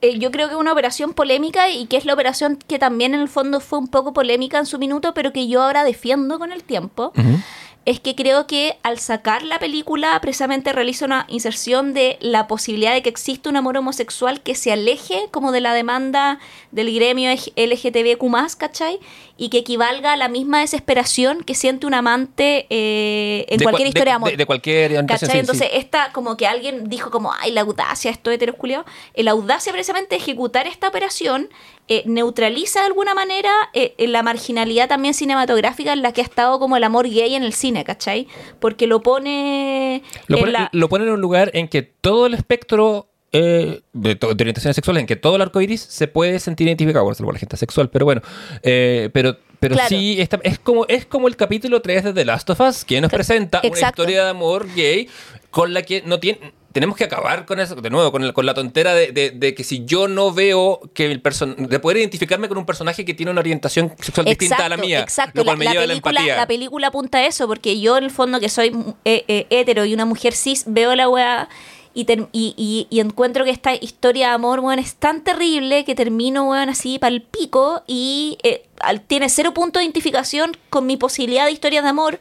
eh, 0.02 0.18
yo 0.20 0.30
creo 0.30 0.46
que 0.46 0.54
es 0.54 0.60
una 0.60 0.70
operación 0.72 1.14
polémica 1.14 1.68
y 1.68 1.86
que 1.86 1.96
es 1.96 2.04
la 2.04 2.14
operación 2.14 2.58
que 2.68 2.78
también 2.78 3.12
en 3.12 3.20
el 3.20 3.28
fondo 3.28 3.58
fue 3.58 3.80
un 3.80 3.88
poco 3.88 4.12
polémica 4.12 4.58
en 4.58 4.66
su 4.66 4.78
minuto, 4.78 5.12
pero 5.12 5.32
que 5.32 5.48
yo 5.48 5.62
ahora 5.62 5.82
defiendo 5.82 6.38
con 6.38 6.52
el 6.52 6.62
tiempo. 6.62 7.12
Ujú. 7.18 7.40
Es 7.86 8.00
que 8.00 8.14
creo 8.16 8.46
que 8.48 8.76
al 8.82 8.98
sacar 8.98 9.42
la 9.44 9.58
película 9.60 10.18
precisamente 10.20 10.72
realiza 10.72 11.04
una 11.04 11.24
inserción 11.28 11.94
de 11.94 12.18
la 12.20 12.48
posibilidad 12.48 12.92
de 12.92 13.00
que 13.00 13.08
exista 13.08 13.48
un 13.48 13.56
amor 13.56 13.76
homosexual 13.76 14.40
que 14.42 14.56
se 14.56 14.72
aleje 14.72 15.28
como 15.30 15.52
de 15.52 15.60
la 15.60 15.72
demanda 15.72 16.40
del 16.72 16.92
gremio 16.92 17.30
LGTBQ+, 17.54 18.56
¿cachai? 18.58 18.98
Y 19.36 19.50
que 19.50 19.58
equivalga 19.58 20.14
a 20.14 20.16
la 20.16 20.28
misma 20.28 20.60
desesperación 20.60 21.44
que 21.44 21.54
siente 21.54 21.86
un 21.86 21.94
amante 21.94 22.66
eh, 22.70 23.46
en 23.48 23.58
De 23.58 23.64
cualquier 23.64 23.86
cua- 23.86 23.90
historia 23.90 24.12
de 24.12 24.16
amor. 24.16 24.30
De, 24.30 24.36
de 24.36 24.46
cualquier 24.46 25.06
¿Cachai? 25.06 25.18
sí, 25.20 25.26
sí. 25.32 25.38
Entonces, 25.38 25.68
esta, 25.72 26.10
como 26.12 26.36
que 26.36 26.46
alguien 26.46 26.88
dijo 26.88 27.10
como, 27.10 27.32
ay, 27.38 27.52
la 27.52 27.60
audacia, 27.60 28.10
esto 28.10 28.30
de 28.30 28.36
heterosculiado. 28.36 28.84
La 29.14 29.30
audacia 29.30 29.72
precisamente 29.72 30.16
de 30.16 30.22
ejecutar 30.22 30.66
esta 30.66 30.88
operación 30.88 31.48
eh, 31.88 32.02
neutraliza 32.06 32.80
de 32.80 32.86
alguna 32.86 33.14
manera 33.14 33.50
eh, 33.72 33.94
la 33.98 34.22
marginalidad 34.22 34.88
también 34.88 35.14
cinematográfica 35.14 35.92
en 35.92 36.02
la 36.02 36.12
que 36.12 36.20
ha 36.20 36.24
estado 36.24 36.58
como 36.58 36.76
el 36.76 36.84
amor 36.84 37.08
gay 37.08 37.34
en 37.34 37.42
el 37.42 37.52
cine, 37.52 37.84
¿cachai? 37.84 38.26
Porque 38.60 38.86
lo 38.86 39.02
pone... 39.02 40.02
Lo 40.26 40.36
en 40.38 40.40
pone, 40.42 40.52
la- 40.52 40.68
lo 40.72 40.88
pone 40.88 41.04
en 41.04 41.10
un 41.12 41.20
lugar 41.20 41.50
en 41.54 41.68
que 41.68 41.82
todo 41.82 42.26
el 42.26 42.34
espectro 42.34 43.08
eh, 43.32 43.80
de, 43.92 44.18
orientaciones 44.22 44.74
sexuales, 44.76 45.00
en 45.02 45.06
que 45.06 45.16
todo 45.16 45.36
el 45.36 45.42
arco 45.42 45.60
iris 45.60 45.80
se 45.82 46.08
puede 46.08 46.38
sentir 46.40 46.66
identificado, 46.66 47.04
bueno, 47.04 47.14
salvo 47.16 47.32
la 47.32 47.38
gente 47.38 47.56
sexual, 47.56 47.90
pero 47.90 48.04
bueno. 48.04 48.22
pero 48.62 49.36
pero 49.58 49.74
Claro. 49.74 49.88
sí, 49.88 50.20
esta- 50.20 50.38
es, 50.42 50.58
como, 50.58 50.84
es 50.86 51.06
como 51.06 51.28
el 51.28 51.36
capítulo 51.36 51.80
3 51.80 52.04
de 52.04 52.12
The 52.12 52.24
Last 52.26 52.50
of 52.50 52.60
Us, 52.60 52.84
que 52.84 53.00
nos 53.00 53.10
presenta 53.10 53.60
una 53.64 53.80
historia 53.80 54.24
de 54.24 54.30
amor 54.30 54.66
gay 54.74 55.08
con 55.50 55.72
la 55.72 55.82
que 55.82 56.02
no 56.02 56.20
tiene. 56.20 56.52
Tenemos 56.76 56.94
que 56.98 57.04
acabar 57.04 57.46
con 57.46 57.58
eso, 57.58 57.74
de 57.76 57.88
nuevo, 57.88 58.12
con, 58.12 58.22
el- 58.22 58.34
con 58.34 58.44
la 58.44 58.52
tontera 58.52 58.92
de, 58.92 59.10
de- 59.10 59.30
de 59.30 59.54
que 59.54 59.64
si 59.64 59.86
yo 59.86 60.08
no 60.08 60.30
veo 60.34 60.82
que 60.92 61.06
el 61.10 61.22
person 61.22 61.56
de 61.70 61.80
poder 61.80 61.96
identificarme 61.96 62.48
con 62.48 62.58
un 62.58 62.66
personaje 62.66 63.06
que 63.06 63.14
tiene 63.14 63.32
una 63.32 63.40
orientación 63.40 63.94
sexual 63.98 64.26
distinta 64.26 64.66
a 64.66 64.68
la 64.68 64.76
mía, 64.76 65.00
Exacto, 65.00 65.38
lo 65.40 65.44
cual 65.46 65.54
la, 65.54 65.58
me 65.58 65.64
la 65.64 65.70
lleva 65.72 65.84
a 65.84 65.86
la 65.86 65.92
película, 65.94 66.20
empatía. 66.20 66.36
la 66.36 66.46
película 66.46 66.86
apunta 66.88 67.16
a 67.16 67.26
eso, 67.26 67.46
porque 67.48 67.80
yo 67.80 67.96
en 67.96 68.04
el 68.04 68.10
fondo 68.10 68.40
que 68.40 68.50
soy 68.50 68.76
eh, 69.06 69.24
eh, 69.26 69.46
hetero 69.48 69.86
y 69.86 69.94
una 69.94 70.04
mujer 70.04 70.34
cis, 70.34 70.64
veo 70.66 70.94
la 70.94 71.08
weá 71.08 71.48
y, 71.94 72.02
y, 72.12 72.54
y- 72.58 72.86
y 72.90 73.00
encuentro 73.00 73.42
que 73.46 73.50
esta 73.52 73.74
historia 73.74 74.28
de 74.28 74.34
amor, 74.34 74.60
weón, 74.60 74.78
es 74.78 74.96
tan 74.96 75.24
terrible 75.24 75.86
que 75.86 75.94
termino, 75.94 76.50
weón, 76.50 76.68
así 76.68 76.98
para 76.98 77.14
el 77.14 77.22
pico 77.22 77.82
y 77.86 78.36
eh, 78.42 78.66
tiene 79.06 79.30
cero 79.30 79.54
punto 79.54 79.78
de 79.78 79.86
identificación 79.86 80.52
con 80.68 80.84
mi 80.84 80.98
posibilidad 80.98 81.46
de 81.46 81.52
historias 81.52 81.84
de 81.84 81.88
amor. 81.88 82.20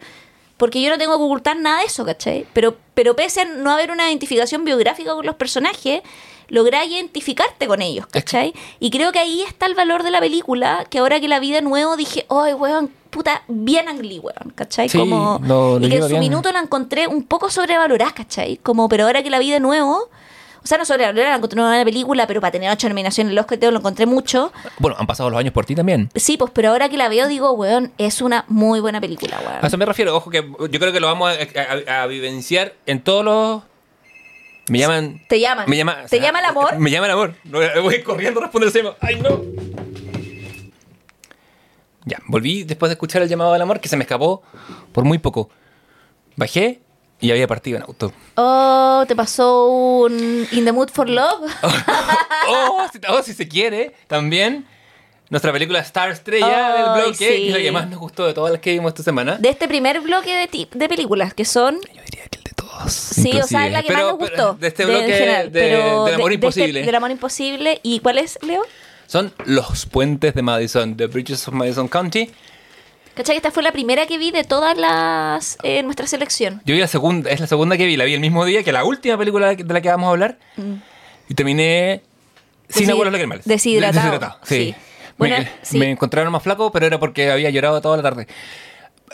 Porque 0.57 0.81
yo 0.81 0.89
no 0.89 0.97
tengo 0.97 1.17
que 1.17 1.23
ocultar 1.23 1.57
nada 1.57 1.79
de 1.79 1.85
eso, 1.85 2.05
¿cachai? 2.05 2.45
Pero, 2.53 2.75
pero 2.93 3.15
pese 3.15 3.41
a 3.41 3.45
no 3.45 3.71
haber 3.71 3.91
una 3.91 4.07
identificación 4.09 4.63
biográfica 4.63 5.13
con 5.13 5.25
los 5.25 5.35
personajes, 5.35 6.01
lográs 6.47 6.87
identificarte 6.87 7.67
con 7.67 7.81
ellos, 7.81 8.05
¿cachai? 8.07 8.53
Y 8.79 8.89
creo 8.89 9.11
que 9.11 9.19
ahí 9.19 9.41
está 9.41 9.65
el 9.65 9.75
valor 9.75 10.03
de 10.03 10.11
la 10.11 10.19
película, 10.21 10.85
que 10.89 10.99
ahora 10.99 11.19
que 11.19 11.27
la 11.27 11.39
vi 11.39 11.51
de 11.51 11.61
nuevo 11.61 11.97
dije, 11.97 12.25
¡ay, 12.29 12.53
weón! 12.53 12.89
Puta, 13.09 13.43
bien 13.47 13.87
Ang 13.89 14.01
Lee, 14.01 14.19
weón, 14.19 14.51
¿cachai? 14.55 14.89
Sí, 14.89 14.97
como, 14.97 15.39
lo- 15.45 15.79
lo 15.79 15.85
y 15.87 15.89
que 15.89 15.95
en 15.97 16.03
su 16.03 16.09
bien. 16.09 16.19
minuto 16.19 16.51
la 16.51 16.59
encontré 16.59 17.07
un 17.07 17.23
poco 17.23 17.49
sobrevalorada, 17.49 18.11
¿cachai? 18.13 18.57
Como, 18.57 18.87
pero 18.89 19.05
ahora 19.05 19.23
que 19.23 19.29
la 19.29 19.39
vi 19.39 19.51
de 19.51 19.59
nuevo, 19.61 20.09
o 20.65 20.67
sea, 20.67 20.79
no 20.79 20.83
sobrevalorada, 20.85 21.29
la 21.29 21.35
encontré 21.37 21.59
una 21.59 21.69
buena 21.69 21.85
película, 21.85 22.25
pero 22.25 22.41
para 22.41 22.51
tener 22.51 22.71
ocho 22.71 22.89
nominaciones 22.89 23.29
en 23.29 23.37
el 23.37 23.39
Oscar, 23.39 23.59
lo 23.71 23.77
encontré 23.77 24.07
mucho. 24.07 24.51
Bueno, 24.79 24.97
han 24.99 25.05
pasado 25.05 25.29
los 25.29 25.39
años 25.39 25.53
por 25.53 25.63
ti 25.63 25.75
también. 25.75 26.09
Sí, 26.15 26.37
pues, 26.37 26.51
pero 26.53 26.71
ahora 26.71 26.89
que 26.89 26.97
la 26.97 27.07
veo, 27.07 27.27
digo, 27.27 27.51
weón, 27.51 27.91
es 27.99 28.19
una 28.21 28.45
muy 28.47 28.79
buena 28.79 28.99
película, 28.99 29.39
weón. 29.45 29.59
A 29.63 29.67
eso 29.67 29.77
me 29.77 29.85
refiero, 29.85 30.15
ojo 30.15 30.31
que 30.31 30.41
yo 30.41 30.79
creo 30.79 30.91
que 30.91 30.99
lo 30.99 31.05
vamos 31.05 31.31
a, 31.31 31.91
a- 31.93 32.01
a 32.03 32.07
vivenciar 32.07 32.73
en 32.87 33.01
todos 33.03 33.23
los. 33.23 33.61
Me 34.67 34.79
llaman. 34.79 35.21
Te 35.29 35.39
llaman. 35.39 35.69
Me 35.69 35.77
llama. 35.77 36.05
¿Te 36.09 36.19
llama 36.19 36.39
el 36.39 36.45
amor? 36.45 36.79
Me 36.79 36.89
llama 36.89 37.05
el 37.05 37.11
amor. 37.11 37.35
No, 37.43 37.59
Voy 37.83 38.01
corriendo 38.01 38.39
a 38.39 38.43
responder. 38.43 38.95
¡Ay, 38.99 39.21
no! 39.21 39.41
Ya, 42.05 42.19
volví 42.27 42.63
después 42.63 42.89
de 42.89 42.93
escuchar 42.93 43.21
el 43.21 43.29
llamado 43.29 43.53
del 43.53 43.61
amor 43.61 43.79
que 43.79 43.89
se 43.89 43.97
me 43.97 44.03
escapó 44.03 44.43
por 44.91 45.03
muy 45.03 45.17
poco. 45.17 45.49
Bajé 46.35 46.81
y 47.19 47.31
había 47.31 47.47
partido 47.47 47.77
en 47.77 47.83
auto. 47.83 48.13
Oh, 48.35 49.03
te 49.07 49.15
pasó 49.15 49.67
un 49.67 50.47
In 50.51 50.65
the 50.65 50.71
Mood 50.71 50.89
for 50.89 51.09
Love. 51.09 51.49
oh, 52.49 52.87
si, 52.91 52.99
oh, 53.09 53.21
si 53.23 53.33
se 53.33 53.47
quiere, 53.47 53.95
también. 54.07 54.65
Nuestra 55.29 55.51
película 55.51 55.79
Star 55.79 56.11
Estrella 56.11 56.67
Ay, 56.75 56.83
del 56.83 57.03
bloque, 57.03 57.17
que 57.17 57.45
es 57.47 57.51
la 57.51 57.57
sí. 57.57 57.63
que 57.63 57.71
más 57.71 57.89
nos 57.89 57.99
gustó 57.99 58.27
de 58.27 58.33
todas 58.35 58.51
las 58.51 58.61
que 58.61 58.71
vimos 58.73 58.89
esta 58.89 59.01
semana. 59.01 59.37
De 59.37 59.49
este 59.49 59.67
primer 59.67 59.99
bloque 60.01 60.29
de, 60.51 60.67
de 60.71 60.87
películas, 60.89 61.33
que 61.33 61.45
son. 61.45 61.75
Yo 61.81 62.01
diría 62.05 62.25
que 62.29 62.37
el 62.37 62.43
de 62.43 62.51
todos. 62.55 62.91
Sí, 62.93 63.29
o 63.29 63.47
sea, 63.47 63.65
inclusive. 63.67 63.69
la 63.71 63.81
que 63.81 63.87
Pero- 63.87 63.99
más 64.01 64.07
nos 64.11 64.19
gustó. 64.19 64.53
De 64.53 64.67
este 64.67 64.85
bloque 64.85 65.07
general, 65.13 65.51
de- 65.51 65.59
pero 65.61 66.05
del 66.05 66.13
amor 66.15 66.29
de- 66.29 66.37
de 66.37 66.47
este- 66.47 66.59
imposible. 66.61 66.85
del 66.85 66.95
amor 66.95 67.11
imposible. 67.11 67.79
¿Y 67.81 67.99
cuál 68.01 68.19
es, 68.19 68.37
Leo? 68.43 68.61
Son 69.07 69.33
los 69.45 69.87
puentes 69.87 70.35
de 70.35 70.41
Madison, 70.43 70.95
The 70.95 71.07
Bridges 71.07 71.47
of 71.47 71.55
Madison 71.55 71.87
County. 71.87 72.29
¿Cachai? 73.15 73.37
Esta 73.37 73.49
fue 73.51 73.63
la 73.63 73.71
primera 73.71 74.05
que 74.07 74.17
vi 74.17 74.31
de 74.31 74.43
todas 74.43 74.77
las. 74.77 75.57
eh, 75.63 75.81
nuestra 75.83 76.05
selección. 76.07 76.61
Yo 76.65 76.73
vi 76.75 76.81
la 76.81 76.87
segunda, 76.87 77.29
es 77.29 77.39
la 77.39 77.47
segunda 77.47 77.77
que 77.77 77.85
vi, 77.85 77.95
la 77.97 78.03
vi 78.05 78.13
el 78.13 78.19
mismo 78.19 78.43
día 78.45 78.61
que 78.63 78.71
la 78.71 78.83
última 78.83 79.17
película 79.17 79.55
de 79.55 79.73
la 79.73 79.81
que 79.81 79.89
vamos 79.89 80.07
a 80.07 80.11
hablar. 80.11 80.37
Y 81.29 81.33
terminé 81.33 82.01
sin 82.69 82.89
abuelos 82.91 83.11
lagrimales. 83.11 83.45
Mm. 83.45 83.49
deshidratado. 83.49 84.37
sí. 84.43 84.55
Sí. 84.55 84.75
Bueno, 85.17 85.37
me, 85.37 85.49
sí. 85.61 85.77
me 85.77 85.89
encontraron 85.89 86.29
más 86.33 86.43
flaco, 86.43 86.73
pero 86.73 86.85
era 86.87 86.99
porque 86.99 87.31
había 87.31 87.49
llorado 87.49 87.79
toda 87.81 87.95
la 87.95 88.03
tarde. 88.03 88.27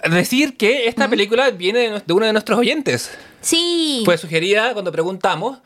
Decir 0.10 0.58
que 0.58 0.88
esta 0.88 1.08
película 1.08 1.52
viene 1.52 1.80
de, 1.80 2.02
de 2.04 2.14
uno 2.14 2.26
de 2.26 2.34
nuestros 2.34 2.58
oyentes. 2.58 3.12
Sí. 3.42 4.02
Fue 4.04 4.18
sugerida 4.18 4.74
cuando 4.74 4.92
preguntamos 4.92 5.60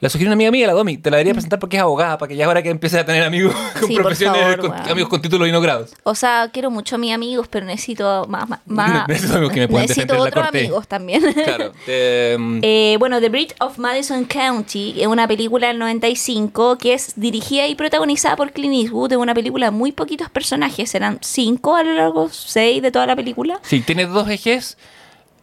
La 0.00 0.08
sugirió 0.10 0.28
una 0.28 0.34
amiga 0.34 0.50
mía, 0.50 0.66
la 0.66 0.72
Domi. 0.74 0.98
Te 0.98 1.10
la 1.10 1.16
debería 1.16 1.32
presentar 1.32 1.58
porque 1.58 1.76
es 1.76 1.82
abogada, 1.82 2.18
para 2.18 2.28
que 2.28 2.36
ya 2.36 2.44
ahora 2.46 2.62
que 2.62 2.68
empieces 2.68 3.00
a 3.00 3.04
tener 3.06 3.22
amigos 3.22 3.54
con 3.80 3.88
Sí, 3.88 3.94
profesiones, 3.94 4.40
favor, 4.42 4.58
con- 4.60 4.70
weón. 4.72 4.90
amigos 4.90 5.08
con 5.08 5.22
títulos 5.22 5.48
y 5.48 5.52
no 5.52 5.60
grados. 5.60 5.92
O 6.02 6.14
sea, 6.14 6.50
quiero 6.52 6.70
mucho 6.70 6.96
a 6.96 6.98
mis 6.98 7.12
amigos, 7.14 7.48
pero 7.48 7.64
necesito 7.64 8.26
más. 8.28 8.46
más, 8.66 9.08
Necesito 9.08 9.34
amigos 9.36 9.52
que 9.54 9.60
me 9.60 9.68
puedan 9.68 9.86
necesito 9.88 10.18
otros 10.20 10.46
amigos 10.46 10.86
también. 10.88 11.22
Claro. 11.44 11.72
te, 11.86 12.36
mm, 12.38 12.58
Eh, 12.62 12.96
bueno, 12.98 13.20
The 13.20 13.28
Bridge 13.28 13.54
of 13.60 13.78
Madison 13.78 14.24
County 14.24 14.94
es 15.00 15.06
una 15.06 15.26
película 15.28 15.68
del 15.68 15.78
95 15.78 16.76
que 16.78 16.94
es 16.94 17.12
dirigida 17.16 17.66
y 17.66 17.74
protagonizada 17.74 18.36
por 18.36 18.52
Clint 18.52 18.74
Eastwood. 18.74 19.12
Es 19.12 19.18
una 19.18 19.34
película 19.34 19.66
de 19.66 19.70
muy 19.72 19.92
poquitos 19.92 20.28
personajes, 20.30 20.94
eran 20.94 21.18
cinco 21.22 21.76
a 21.76 21.82
lo 21.82 21.92
largo, 21.94 22.28
seis 22.30 22.82
de 22.82 22.90
toda 22.90 23.06
la 23.06 23.16
película. 23.16 23.58
Sí, 23.62 23.80
tiene 23.80 24.06
dos 24.06 24.28
ejes. 24.28 24.76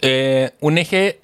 Eh, 0.01 0.51
un 0.59 0.77
eje 0.77 1.19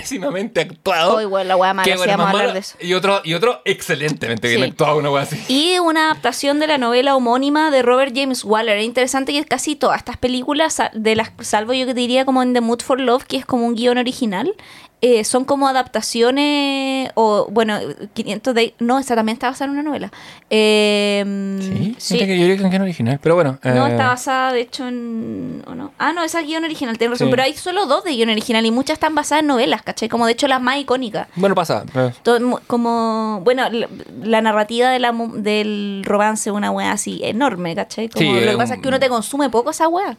pésimamente 0.00 0.60
actuado. 0.60 1.16
Oh, 1.16 1.20
igual 1.20 1.48
la 1.48 1.56
wea 1.56 1.74
mala, 1.74 1.84
que, 1.84 1.92
sí, 1.92 1.98
bueno, 1.98 2.12
vamos 2.12 2.24
a 2.24 2.26
más 2.26 2.34
hablar 2.34 2.46
mala, 2.46 2.54
de 2.54 2.60
eso. 2.60 2.76
Y 2.80 2.94
otro, 2.94 3.20
y 3.24 3.34
otro 3.34 3.62
excelentemente 3.64 4.48
bien 4.48 4.62
actuado, 4.62 4.98
una 4.98 5.10
wea 5.10 5.22
así. 5.22 5.42
Y 5.48 5.78
una 5.78 6.10
adaptación 6.10 6.60
de 6.60 6.66
la 6.66 6.78
novela 6.78 7.16
homónima 7.16 7.70
de 7.70 7.82
Robert 7.82 8.12
James 8.14 8.44
Waller. 8.44 8.78
Es 8.78 8.84
interesante 8.84 9.32
que 9.32 9.44
casi 9.44 9.76
todas 9.76 9.98
estas 9.98 10.16
películas, 10.16 10.80
de 10.92 11.16
las 11.16 11.32
salvo 11.40 11.72
yo 11.72 11.86
que 11.86 11.94
diría 11.94 12.24
como 12.24 12.42
en 12.42 12.52
The 12.54 12.60
Mood 12.60 12.80
for 12.80 13.00
Love, 13.00 13.24
que 13.24 13.36
es 13.36 13.46
como 13.46 13.66
un 13.66 13.74
guion 13.74 13.98
original, 13.98 14.54
eh, 15.00 15.22
son 15.24 15.44
como 15.44 15.68
adaptaciones, 15.68 17.10
o 17.14 17.46
bueno, 17.50 17.78
500 18.14 18.54
de... 18.54 18.74
No, 18.80 18.98
esa 18.98 19.14
también 19.14 19.34
está 19.34 19.48
basada 19.48 19.66
en 19.66 19.72
una 19.78 19.82
novela. 19.82 20.10
Eh, 20.50 21.24
Sí, 21.60 21.94
sí. 21.98 22.18
Que 22.18 22.26
yo 22.26 22.46
diría 22.46 22.56
que 22.70 22.76
es 22.76 22.80
original, 22.82 23.18
pero 23.22 23.34
bueno. 23.34 23.58
No, 23.62 23.86
eh, 23.86 23.90
está 23.90 24.08
basada 24.08 24.52
de 24.52 24.60
hecho 24.60 24.88
en... 24.88 25.62
¿o 25.66 25.74
no? 25.74 25.92
Ah, 25.98 26.12
no, 26.12 26.22
esa 26.24 26.40
es 26.40 26.46
guion 26.46 26.64
original, 26.64 26.98
tienes 26.98 27.14
razón. 27.18 27.28
Sí. 27.28 27.30
Pero 27.30 27.42
hay 27.42 27.54
solo 27.54 27.86
dos 27.86 28.04
de 28.04 28.12
guion 28.12 28.30
original 28.30 28.64
y 28.66 28.70
muchas 28.70 28.94
están 28.94 29.14
basadas 29.14 29.42
en 29.42 29.48
novelas, 29.48 29.82
¿cachai? 29.82 30.08
Como 30.08 30.26
de 30.26 30.32
hecho 30.32 30.48
las 30.48 30.60
más 30.60 30.78
icónicas. 30.78 31.28
Bueno, 31.36 31.54
pasa. 31.54 31.84
eh, 31.94 32.12
Todo 32.22 32.60
como, 32.66 33.40
bueno, 33.44 33.68
la, 33.70 33.88
la 34.22 34.40
narrativa 34.42 34.90
de 34.90 34.98
la, 34.98 35.12
del 35.34 36.02
romance 36.04 36.50
es 36.50 36.54
una 36.54 36.70
wea 36.70 36.92
así 36.92 37.20
enorme, 37.22 37.74
¿cachai? 37.74 38.08
Como 38.08 38.24
Sí, 38.24 38.40
lo 38.44 38.50
que 38.52 38.56
pasa 38.56 38.74
es 38.74 38.80
que 38.82 38.88
uno 38.88 38.98
te 38.98 39.08
consume 39.08 39.50
poco 39.50 39.70
esa 39.70 39.88
wea, 39.88 40.16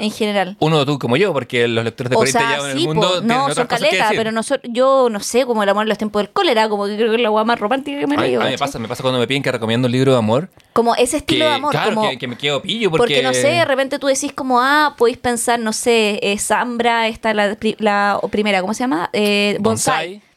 en 0.00 0.10
general. 0.10 0.56
Uno 0.60 0.84
tú 0.86 0.98
como 0.98 1.16
yo, 1.16 1.32
porque 1.32 1.68
los 1.68 1.84
lectores 1.84 2.10
de 2.10 2.16
O 2.16 2.18
40 2.20 2.38
sea, 2.38 2.50
ya 2.58 2.64
en 2.64 2.70
el 2.70 2.78
sí, 2.78 2.86
mundo 2.86 3.08
po, 3.08 3.20
no, 3.22 3.54
son 3.54 3.66
decir. 3.68 3.98
pero 4.16 4.32
nosotros, 4.32 4.70
yo 4.72 5.08
no 5.10 5.20
sé, 5.20 5.44
como 5.46 5.62
el 5.62 5.68
amor 5.68 5.82
en 5.84 5.88
los 5.88 5.98
tiempos 5.98 6.20
del 6.22 6.30
cólera, 6.30 6.68
como 6.68 6.86
que 6.86 6.96
creo 6.96 7.10
que 7.10 7.16
es 7.16 7.22
la 7.22 7.30
wea 7.30 7.44
más 7.44 7.58
romántica 7.58 7.98
que 7.98 8.06
me 8.06 8.16
leído. 8.16 8.40
a 8.42 8.44
mí 8.44 8.50
me 8.52 8.58
pasa, 8.58 8.78
me 8.78 8.88
pasa 8.88 9.02
cuando 9.02 9.18
me 9.18 9.26
piden 9.26 9.42
que 9.42 9.52
recomiendo 9.52 9.86
un 9.86 9.92
libro 9.92 10.12
de 10.12 10.18
amor. 10.18 10.48
Como 10.72 10.94
ese 10.94 11.18
estilo 11.18 11.44
que, 11.44 11.48
de 11.48 11.54
amor, 11.54 11.70
claro, 11.70 11.94
como... 11.94 12.10
que, 12.10 12.18
que 12.18 12.26
me 12.28 12.36
quedo 12.36 12.62
pillo 12.62 12.90
porque... 12.90 13.14
Porque, 13.14 13.22
no 13.22 13.34
sé, 13.34 13.48
de 13.48 13.64
repente 13.64 13.98
tú 13.98 14.06
decís 14.06 14.32
como, 14.32 14.60
ah, 14.60 14.94
podéis 14.96 15.18
pensar, 15.18 15.58
no 15.58 15.72
sé, 15.72 16.18
eh, 16.22 16.38
Zambra, 16.38 17.08
está 17.08 17.34
la, 17.34 17.54
pri- 17.56 17.76
la 17.78 18.18
o 18.22 18.28
primera, 18.28 18.60
¿cómo 18.60 18.74
se 18.74 18.80
llama? 18.80 19.10
Eh, 19.12 19.56
Bonsai. 19.60 20.14
Bonsai. 20.14 20.27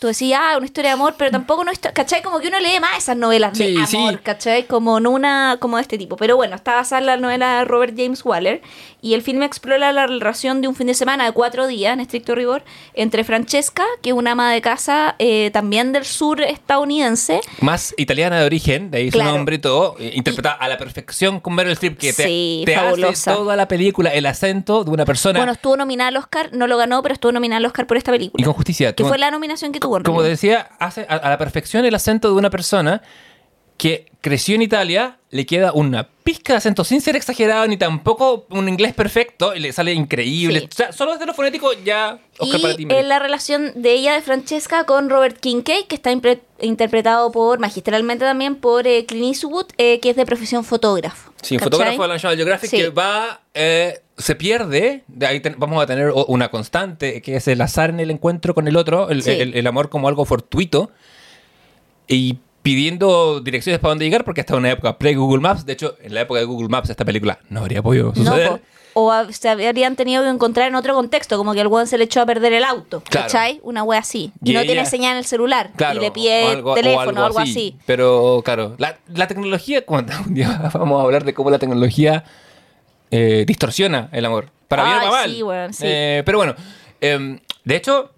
Tú 0.00 0.06
decís, 0.06 0.32
ah, 0.34 0.54
una 0.56 0.64
historia 0.64 0.90
de 0.90 0.94
amor, 0.94 1.14
pero 1.18 1.30
tampoco 1.30 1.62
no 1.62 1.70
está, 1.70 1.92
¿cachai? 1.92 2.22
Como 2.22 2.40
que 2.40 2.48
uno 2.48 2.58
lee 2.58 2.80
más 2.80 2.96
esas 2.96 3.18
novelas 3.18 3.52
de 3.58 3.76
amor, 3.76 3.86
sí. 3.86 4.18
¿cachai? 4.22 4.66
Como 4.66 4.98
no 4.98 5.10
una 5.10 5.58
como 5.60 5.76
de 5.76 5.82
este 5.82 5.98
tipo. 5.98 6.16
Pero 6.16 6.36
bueno, 6.36 6.56
está 6.56 6.74
basada 6.74 7.00
en 7.00 7.06
la 7.06 7.16
novela 7.18 7.58
de 7.58 7.64
Robert 7.66 7.92
James 7.94 8.24
Waller 8.24 8.62
y 9.02 9.12
el 9.12 9.20
filme 9.20 9.44
explora 9.44 9.92
la 9.92 10.06
relación 10.06 10.62
de 10.62 10.68
un 10.68 10.74
fin 10.74 10.86
de 10.86 10.94
semana 10.94 11.26
de 11.26 11.32
cuatro 11.32 11.66
días, 11.66 11.92
en 11.92 12.00
estricto 12.00 12.34
rigor, 12.34 12.62
entre 12.94 13.24
Francesca, 13.24 13.84
que 14.00 14.08
es 14.10 14.16
una 14.16 14.32
ama 14.32 14.50
de 14.50 14.62
casa 14.62 15.16
eh, 15.18 15.50
también 15.52 15.92
del 15.92 16.06
sur 16.06 16.40
estadounidense, 16.40 17.42
Más 17.60 17.94
italiana 17.98 18.40
de 18.40 18.46
origen, 18.46 18.90
de 18.90 18.98
ahí 18.98 19.10
Claro. 19.10 19.30
su 19.30 19.36
nombre 19.36 19.56
y 19.56 19.58
todo, 19.58 19.96
eh, 19.98 20.12
interpretada 20.14 20.54
a 20.54 20.66
la 20.68 20.78
perfección 20.78 21.40
con 21.40 21.54
Meryl 21.54 21.72
Streep, 21.72 21.98
que 21.98 22.14
te, 22.14 22.24
Sí, 22.24 22.62
te 22.64 22.74
hace 22.74 23.30
toda 23.30 23.54
la 23.54 23.68
película, 23.68 24.08
el 24.14 24.24
acento 24.24 24.82
de 24.82 24.90
una 24.92 25.04
persona. 25.04 25.38
Bueno, 25.40 25.52
estuvo 25.52 25.76
nominada 25.76 26.08
al 26.08 26.16
Oscar, 26.16 26.50
no 26.54 26.66
lo 26.66 26.78
ganó, 26.78 27.02
pero 27.02 27.12
estuvo 27.12 27.32
nominada 27.32 27.58
al 27.58 27.66
Oscar 27.66 27.86
por 27.86 27.98
esta 27.98 28.12
película. 28.12 28.40
y 28.40 28.44
con 28.44 28.54
justicia. 28.54 28.94
que 28.94 29.04
fue 29.04 29.18
la 29.18 29.30
nominación 29.30 29.72
que 29.72 29.80
tuvo. 29.80 29.89
Como 30.04 30.22
decía, 30.22 30.68
hace 30.78 31.06
a, 31.08 31.16
a 31.16 31.30
la 31.30 31.38
perfección 31.38 31.84
el 31.84 31.94
acento 31.94 32.28
de 32.28 32.34
una 32.34 32.50
persona 32.50 33.02
que 33.80 34.04
creció 34.20 34.56
en 34.56 34.60
Italia, 34.60 35.16
le 35.30 35.46
queda 35.46 35.72
una 35.72 36.06
pizca 36.06 36.52
de 36.52 36.58
acento 36.58 36.84
sin 36.84 37.00
ser 37.00 37.16
exagerado 37.16 37.66
ni 37.66 37.78
tampoco 37.78 38.44
un 38.50 38.68
inglés 38.68 38.92
perfecto 38.92 39.54
y 39.56 39.60
le 39.60 39.72
sale 39.72 39.94
increíble. 39.94 40.60
Sí. 40.60 40.66
O 40.70 40.74
sea, 40.74 40.92
solo 40.92 41.12
desde 41.12 41.24
lo 41.24 41.32
fonético 41.32 41.72
ya 41.82 42.18
Oscar 42.38 42.60
para 42.60 42.74
ti. 42.76 42.86
Y 42.86 42.92
en 42.92 43.08
la 43.08 43.18
relación 43.18 43.72
de 43.76 43.92
ella, 43.94 44.12
de 44.12 44.20
Francesca, 44.20 44.84
con 44.84 45.08
Robert 45.08 45.38
Kincaid, 45.40 45.86
que 45.86 45.94
está 45.94 46.12
interpretado 46.60 47.32
por, 47.32 47.58
magistralmente 47.58 48.26
también, 48.26 48.56
por 48.56 48.86
eh, 48.86 49.06
Clint 49.06 49.36
Eastwood, 49.36 49.68
eh, 49.78 49.98
que 50.00 50.10
es 50.10 50.16
de 50.16 50.26
profesión 50.26 50.62
fotógrafo. 50.62 51.32
Sí, 51.40 51.58
fotógrafo 51.58 52.02
de 52.02 52.08
la 52.08 52.14
National 52.16 52.36
Geographic 52.36 52.68
Sí. 52.68 52.76
que 52.76 52.88
va, 52.90 53.40
eh, 53.54 54.00
se 54.18 54.34
pierde, 54.34 55.04
de 55.08 55.26
ahí 55.26 55.40
ten- 55.40 55.54
vamos 55.56 55.82
a 55.82 55.86
tener 55.86 56.12
una 56.28 56.50
constante, 56.50 57.22
que 57.22 57.36
es 57.36 57.48
el 57.48 57.62
azar 57.62 57.88
en 57.88 58.00
el 58.00 58.10
encuentro 58.10 58.54
con 58.54 58.68
el 58.68 58.76
otro, 58.76 59.08
el, 59.08 59.22
Sí. 59.22 59.30
el- 59.30 59.54
el 59.54 59.66
amor 59.66 59.88
como 59.88 60.06
algo 60.06 60.26
fortuito, 60.26 60.90
y 62.06 62.36
pidiendo 62.62 63.40
direcciones 63.40 63.80
para 63.80 63.90
dónde 63.92 64.04
llegar, 64.04 64.24
porque 64.24 64.40
hasta 64.42 64.56
una 64.56 64.70
época 64.70 64.98
pre-Google 64.98 65.40
Maps, 65.40 65.64
de 65.66 65.72
hecho, 65.72 65.96
en 66.02 66.14
la 66.14 66.22
época 66.22 66.40
de 66.40 66.46
Google 66.46 66.68
Maps 66.68 66.90
esta 66.90 67.04
película 67.04 67.38
no 67.48 67.60
habría 67.60 67.82
podido 67.82 68.14
suceder. 68.14 68.60
o 68.92 69.12
a- 69.12 69.32
se 69.32 69.48
habrían 69.48 69.94
tenido 69.94 70.24
que 70.24 70.28
encontrar 70.28 70.66
en 70.68 70.74
otro 70.74 70.94
contexto, 70.94 71.36
como 71.38 71.54
que 71.54 71.60
el 71.60 71.68
weón 71.68 71.86
se 71.86 71.96
le 71.96 72.04
echó 72.04 72.20
a 72.22 72.26
perder 72.26 72.52
el 72.52 72.64
auto, 72.64 73.00
Claro. 73.08 73.26
¿cachai? 73.28 73.60
Una 73.62 73.84
wea 73.84 74.00
así. 74.00 74.32
Y, 74.42 74.50
Y 74.50 74.54
no 74.54 74.60
ella- 74.60 74.72
tiene 74.72 74.86
señal 74.86 75.12
en 75.12 75.18
el 75.18 75.24
celular. 75.24 75.70
Claro, 75.76 75.98
y 75.98 76.02
le 76.02 76.10
pide 76.10 76.44
o 76.44 76.48
algo- 76.50 76.72
o 76.72 76.74
teléfono 76.74 77.22
o 77.22 77.24
algo 77.24 77.38
así. 77.38 77.76
Pero 77.86 78.42
claro, 78.44 78.74
la, 78.78 78.98
la 79.14 79.28
tecnología, 79.28 79.86
como 79.86 80.00
un 80.26 80.34
día 80.34 80.70
vamos 80.74 81.00
a 81.00 81.04
hablar 81.04 81.24
de 81.24 81.32
cómo 81.34 81.50
la 81.50 81.58
tecnología 81.60 82.24
eh, 83.12 83.44
distorsiona 83.46 84.08
el 84.12 84.24
amor. 84.24 84.50
Para 84.68 84.84
bien 84.84 84.96
o 84.96 85.00
Ay, 85.00 85.06
para 85.08 85.20
mal. 85.22 85.30
sí, 85.30 85.42
weón, 85.42 85.72
sí. 85.74 85.82
Eh, 85.86 86.22
pero 86.26 86.38
bueno, 86.38 86.54
em, 87.00 87.38
de 87.64 87.76
hecho, 87.76 88.10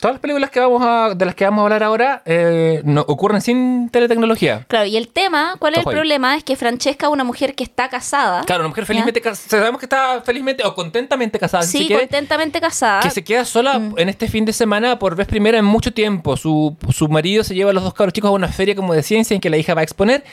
todas 0.00 0.14
las 0.14 0.20
películas 0.20 0.50
que 0.50 0.60
vamos 0.60 0.82
a, 0.84 1.14
de 1.14 1.24
las 1.24 1.34
que 1.34 1.44
vamos 1.44 1.60
a 1.60 1.62
hablar 1.64 1.82
ahora 1.82 2.22
eh, 2.24 2.80
no, 2.84 3.02
ocurren 3.02 3.40
sin 3.40 3.88
teletecnología. 3.90 4.64
Claro, 4.68 4.86
y 4.86 4.96
el 4.96 5.08
tema, 5.08 5.56
¿cuál 5.58 5.74
es 5.74 5.80
Ojo 5.80 5.90
el 5.90 5.96
ahí. 5.96 6.00
problema? 6.00 6.36
Es 6.36 6.44
que 6.44 6.56
Francesca 6.56 7.06
es 7.06 7.12
una 7.12 7.24
mujer 7.24 7.54
que 7.54 7.64
está 7.64 7.88
casada. 7.88 8.42
Claro, 8.44 8.62
una 8.62 8.68
mujer 8.68 8.86
felizmente 8.86 9.20
casada, 9.20 9.48
sabemos 9.48 9.78
que 9.80 9.86
está 9.86 10.22
felizmente 10.22 10.64
o 10.64 10.74
contentamente 10.74 11.38
casada. 11.38 11.62
Sí, 11.64 11.86
quiere, 11.86 12.02
contentamente 12.02 12.60
casada. 12.60 13.00
que 13.00 13.10
se 13.10 13.22
queda 13.24 13.44
sola 13.44 13.78
Mm. 13.78 13.94
en 13.98 14.08
este 14.08 14.28
fin 14.28 14.44
de 14.44 14.52
semana 14.52 14.98
por 14.98 15.16
vez 15.16 15.26
primera 15.26 15.58
en 15.58 15.64
mucho 15.64 15.92
tiempo. 15.92 16.36
Su, 16.36 16.76
su 16.90 17.08
marido 17.08 17.42
se 17.44 17.54
lleva 17.54 17.70
a 17.70 17.72
los 17.72 17.82
dos 17.82 17.94
cabros 17.94 18.12
chicos 18.12 18.28
a 18.28 18.32
una 18.32 18.48
feria 18.48 18.74
como 18.74 18.94
de 18.94 19.02
ciencia 19.02 19.34
en 19.34 19.40
que 19.40 19.50
la 19.50 19.56
hija 19.56 19.74
va 19.74 19.80
a 19.80 19.84
exponer 19.84 20.24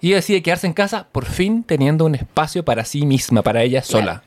y 0.00 0.08
ella 0.08 0.16
decide 0.16 0.42
quedarse 0.42 0.66
en 0.66 0.72
casa, 0.72 1.06
por 1.10 1.24
fin 1.26 1.62
teniendo 1.64 2.04
un 2.04 2.14
espacio 2.14 2.64
para 2.64 2.84
sí 2.84 3.04
misma, 3.04 3.42
para 3.42 3.62
ella 3.62 3.82
sola. 3.82 4.22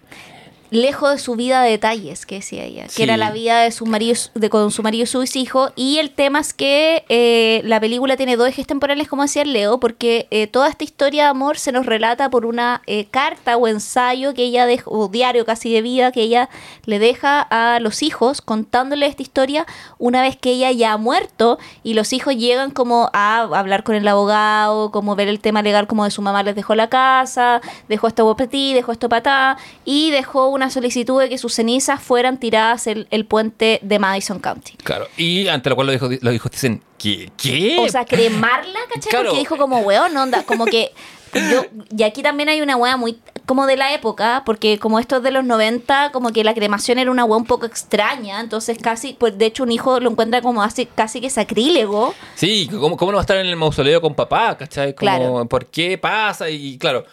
Lejos 0.72 1.12
de 1.12 1.20
su 1.20 1.36
vida 1.36 1.62
de 1.62 1.72
detalles, 1.72 2.26
que 2.26 2.36
decía 2.36 2.64
ella, 2.64 2.86
Sí. 2.90 2.96
que 2.98 3.04
era 3.04 3.18
la 3.18 3.32
vida 3.32 3.60
de 3.62 3.72
su 3.72 3.86
marido, 3.86 4.16
de 4.34 4.50
con 4.50 4.72
su 4.72 4.82
marido 4.82 5.04
y 5.04 5.08
sus 5.08 5.36
hijos. 5.36 5.72
Y 5.76 5.98
el 6.00 6.12
tema 6.12 6.40
es 6.40 6.54
que 6.54 7.04
eh, 7.10 7.62
la 7.66 7.80
película 7.80 8.18
tiene 8.18 8.38
dos 8.38 8.48
ejes 8.48 8.66
temporales, 8.66 9.08
como 9.10 9.22
decía 9.22 9.42
el 9.44 9.52
Leo, 9.54 9.80
porque 9.80 10.28
eh, 10.32 10.48
toda 10.48 10.70
esta 10.70 10.84
historia 10.84 11.24
de 11.26 11.30
amor 11.30 11.58
se 11.60 11.72
nos 11.74 11.86
relata 11.86 12.30
por 12.30 12.46
una 12.46 12.82
eh, 12.88 13.06
carta 13.12 13.58
o 13.58 13.68
ensayo 13.68 14.34
que 14.34 14.44
ella 14.44 14.66
deja, 14.66 14.86
o 14.88 15.10
diario 15.10 15.46
casi 15.46 15.74
de 15.74 15.82
vida, 15.82 16.12
que 16.12 16.22
ella 16.22 16.50
le 16.86 17.00
deja 17.00 17.42
a 17.42 17.80
los 17.82 18.02
hijos 18.02 18.42
contándole 18.42 19.06
esta 19.06 19.22
historia 19.22 19.66
una 19.98 20.22
vez 20.22 20.38
que 20.38 20.52
ella 20.52 20.72
ya 20.72 20.94
ha 20.94 20.98
muerto 20.98 21.60
y 21.84 21.96
los 21.96 22.14
hijos 22.14 22.36
llegan 22.36 22.72
como 22.72 23.10
a 23.14 23.42
hablar 23.42 23.84
con 23.84 23.96
el 23.96 24.08
abogado, 24.08 24.90
como 24.92 25.16
ver 25.18 25.28
el 25.28 25.42
tema 25.42 25.62
legal 25.62 25.86
como 25.88 26.06
de 26.06 26.12
su 26.12 26.22
mamá 26.22 26.44
les 26.44 26.56
dejó 26.56 26.76
la 26.76 26.90
casa, 26.90 27.60
dejó 27.90 28.08
esto 28.08 28.36
ti, 28.50 28.74
dejó 28.74 28.94
esto 28.94 29.10
para 29.10 29.58
y 29.84 30.12
dejó 30.12 30.48
una 30.48 30.61
solicitud 30.70 31.20
de 31.20 31.30
que 31.30 31.38
sus 31.38 31.54
cenizas 31.54 32.02
fueran 32.02 32.40
tiradas 32.40 32.88
el, 32.88 33.08
el 33.12 33.26
puente 33.26 33.80
de 33.82 34.00
Madison 34.00 34.40
County. 34.40 34.74
Claro. 34.84 35.08
Y 35.18 35.48
ante 35.48 35.70
lo 35.70 35.76
cual 35.76 35.88
los 35.88 35.96
hijos, 35.96 36.12
los 36.22 36.34
hijos 36.34 36.52
dicen, 36.52 36.82
¿qué? 36.98 37.32
¿Qué? 37.38 37.78
O 37.80 37.90
sea, 37.90 38.06
cremarla, 38.06 38.80
¿cachai? 38.94 39.10
Claro. 39.10 39.26
Porque 39.26 39.40
dijo 39.40 39.58
como, 39.58 39.80
weón, 39.80 40.16
onda, 40.16 40.44
como 40.44 40.66
que... 40.66 40.92
Yo, 41.34 41.64
y 41.98 42.04
aquí 42.04 42.22
también 42.22 42.50
hay 42.50 42.60
una 42.60 42.76
wea 42.76 42.98
muy 42.98 43.18
como 43.46 43.66
de 43.66 43.78
la 43.78 43.94
época, 43.94 44.44
porque 44.46 44.80
como 44.80 45.00
esto 45.00 45.18
es 45.18 45.24
de 45.24 45.32
los 45.32 45.44
90, 45.44 46.12
como 46.12 46.32
que 46.32 46.44
la 46.44 46.54
cremación 46.54 47.00
era 47.00 47.10
una 47.10 47.26
wea 47.26 47.38
un 47.38 47.46
poco 47.46 47.66
extraña, 47.66 48.40
entonces 48.40 48.78
casi, 48.82 49.14
pues 49.14 49.38
de 49.38 49.46
hecho 49.46 49.64
un 49.64 49.72
hijo 49.72 50.00
lo 50.00 50.12
encuentra 50.12 50.42
como 50.42 50.62
así, 50.62 50.86
casi 50.86 51.22
que 51.22 51.30
sacrílego. 51.30 52.14
Sí, 52.36 52.68
¿cómo, 52.70 52.98
¿cómo 52.98 53.12
no 53.12 53.16
va 53.16 53.22
a 53.22 53.24
estar 53.24 53.38
en 53.38 53.46
el 53.46 53.56
mausoleo 53.56 54.02
con 54.02 54.14
papá? 54.14 54.58
¿Cachai? 54.58 54.94
Como, 54.94 55.00
Claro. 55.00 55.46
¿Por 55.46 55.66
qué 55.68 55.98
pasa? 55.98 56.50
Y 56.50 56.78
claro, 56.78 57.06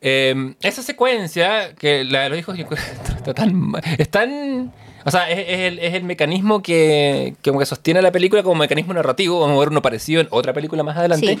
eh, 0.00 0.54
esa 0.62 0.82
secuencia 0.82 1.74
que 1.74 2.04
la 2.04 2.22
de 2.22 2.28
los 2.30 2.38
hijos 2.38 2.58
está 3.16 3.34
tan, 3.34 3.72
es 3.98 4.08
tan- 4.10 4.72
O 5.04 5.10
sea, 5.10 5.30
es, 5.30 5.38
es 5.38 5.58
el, 5.60 5.78
es 5.78 5.94
el 5.94 6.04
mecanismo 6.04 6.62
que, 6.62 7.34
que 7.42 7.50
como 7.50 7.60
que 7.60 7.66
sostiene 7.66 8.02
la 8.02 8.10
película 8.12 8.42
como 8.42 8.56
mecanismo 8.56 8.92
narrativo. 8.94 9.40
Vamos 9.40 9.56
a 9.56 9.60
ver 9.60 9.68
uno 9.68 9.82
parecido 9.82 10.20
en 10.20 10.28
otra 10.30 10.52
película 10.52 10.82
más 10.82 10.96
adelante. 10.96 11.26
Sí. 11.36 11.38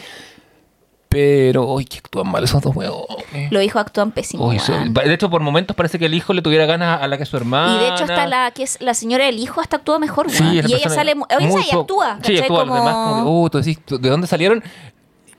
Pero, 1.08 1.64
uy, 1.72 1.84
que 1.86 1.98
actúan 1.98 2.28
mal 2.28 2.42
esos 2.44 2.60
dos 2.60 2.74
huevos. 2.76 3.06
Los 3.50 3.62
hijos 3.62 3.80
actúan 3.80 4.10
pésimo. 4.10 4.46
Uy, 4.48 4.58
son- 4.58 4.74
weón. 4.92 4.94
de 4.94 5.14
hecho, 5.14 5.30
por 5.30 5.40
momentos 5.40 5.74
parece 5.76 5.98
que 5.98 6.06
el 6.06 6.14
hijo 6.14 6.32
le 6.34 6.42
tuviera 6.42 6.66
ganas 6.66 7.00
a 7.00 7.06
la 7.08 7.16
que 7.16 7.24
su 7.24 7.36
hermana. 7.36 7.76
Y 7.76 7.78
de 7.84 7.88
hecho 7.88 8.04
está 8.04 8.26
la 8.26 8.50
que 8.50 8.64
es 8.64 8.76
la 8.80 8.92
señora 8.92 9.24
del 9.24 9.38
hijo 9.38 9.60
hasta 9.60 9.76
actúa 9.76 9.98
mejor, 9.98 10.30
Sí, 10.30 10.58
es 10.58 10.68
y 10.68 10.74
ella 10.74 10.88
sale, 10.90 11.14
oye, 11.14 11.48
ella 11.48 11.80
actúa, 11.80 12.18
Sí, 12.22 12.36
actúa. 12.38 12.64
Los 12.66 12.74
demás, 12.74 12.94
como, 12.94 13.16
que, 13.24 13.30
uh, 13.30 13.50
tú 13.50 13.58
decís, 13.58 13.78
¿de 13.88 14.10
dónde 14.10 14.26
salieron? 14.26 14.62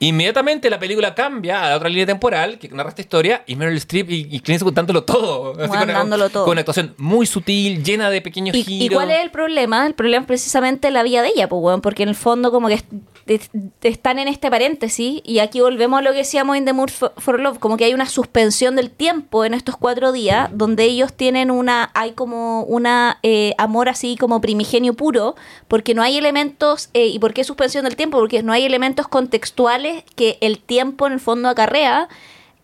Inmediatamente 0.00 0.70
la 0.70 0.78
película 0.78 1.14
cambia 1.14 1.64
a 1.64 1.70
la 1.70 1.76
otra 1.76 1.88
línea 1.88 2.06
temporal 2.06 2.58
que 2.58 2.68
narra 2.68 2.90
esta 2.90 3.02
historia 3.02 3.42
y 3.46 3.56
Meryl 3.56 3.76
Streep 3.78 4.10
y, 4.10 4.14
y 4.30 4.40
Clint 4.40 4.48
Eastwood 4.60 4.72
dándolo 4.74 5.04
todo. 5.04 5.54
Bueno, 5.54 5.68
con, 5.76 5.88
dándolo 5.88 6.30
todo. 6.30 6.44
con 6.44 6.52
una 6.52 6.60
actuación 6.60 6.94
muy 6.98 7.26
sutil, 7.26 7.82
llena 7.82 8.08
de 8.10 8.20
pequeños 8.20 8.54
¿Y, 8.56 8.62
giros. 8.64 8.92
y 8.92 8.94
cuál 8.94 9.10
es 9.10 9.20
el 9.22 9.30
problema? 9.30 9.86
El 9.86 9.94
problema 9.94 10.20
es 10.22 10.26
precisamente 10.26 10.90
la 10.90 11.02
vida 11.02 11.22
de 11.22 11.28
ella, 11.28 11.48
pues, 11.48 11.60
weón, 11.62 11.80
porque 11.80 12.02
en 12.04 12.08
el 12.10 12.14
fondo 12.14 12.50
como 12.52 12.68
que 12.68 12.74
est- 12.74 12.92
est- 13.26 13.52
están 13.82 14.18
en 14.18 14.28
este 14.28 14.50
paréntesis 14.50 15.20
y 15.24 15.38
aquí 15.40 15.60
volvemos 15.60 15.98
a 15.98 16.02
lo 16.02 16.12
que 16.12 16.18
decíamos 16.18 16.56
en 16.56 16.64
The 16.64 16.72
Mood 16.72 16.90
for, 16.90 17.12
for 17.16 17.40
Love, 17.40 17.58
como 17.58 17.76
que 17.76 17.84
hay 17.84 17.94
una 17.94 18.06
suspensión 18.06 18.76
del 18.76 18.90
tiempo 18.90 19.44
en 19.44 19.52
estos 19.54 19.76
cuatro 19.76 20.12
días 20.12 20.50
donde 20.52 20.84
ellos 20.84 21.12
tienen 21.12 21.50
una, 21.50 21.90
hay 21.94 22.12
como 22.12 22.62
una 22.62 23.18
eh, 23.22 23.54
amor 23.58 23.88
así 23.88 24.16
como 24.16 24.40
primigenio 24.40 24.94
puro, 24.94 25.34
porque 25.66 25.94
no 25.94 26.02
hay 26.02 26.16
elementos, 26.18 26.90
eh, 26.94 27.06
¿y 27.06 27.18
por 27.18 27.34
qué 27.34 27.42
suspensión 27.44 27.84
del 27.84 27.96
tiempo? 27.96 28.18
Porque 28.18 28.42
no 28.42 28.52
hay 28.52 28.64
elementos 28.64 29.08
contextuales 29.08 29.87
que 30.16 30.38
el 30.40 30.58
tiempo 30.58 31.06
en 31.06 31.14
el 31.14 31.20
fondo 31.20 31.48
acarrea 31.48 32.08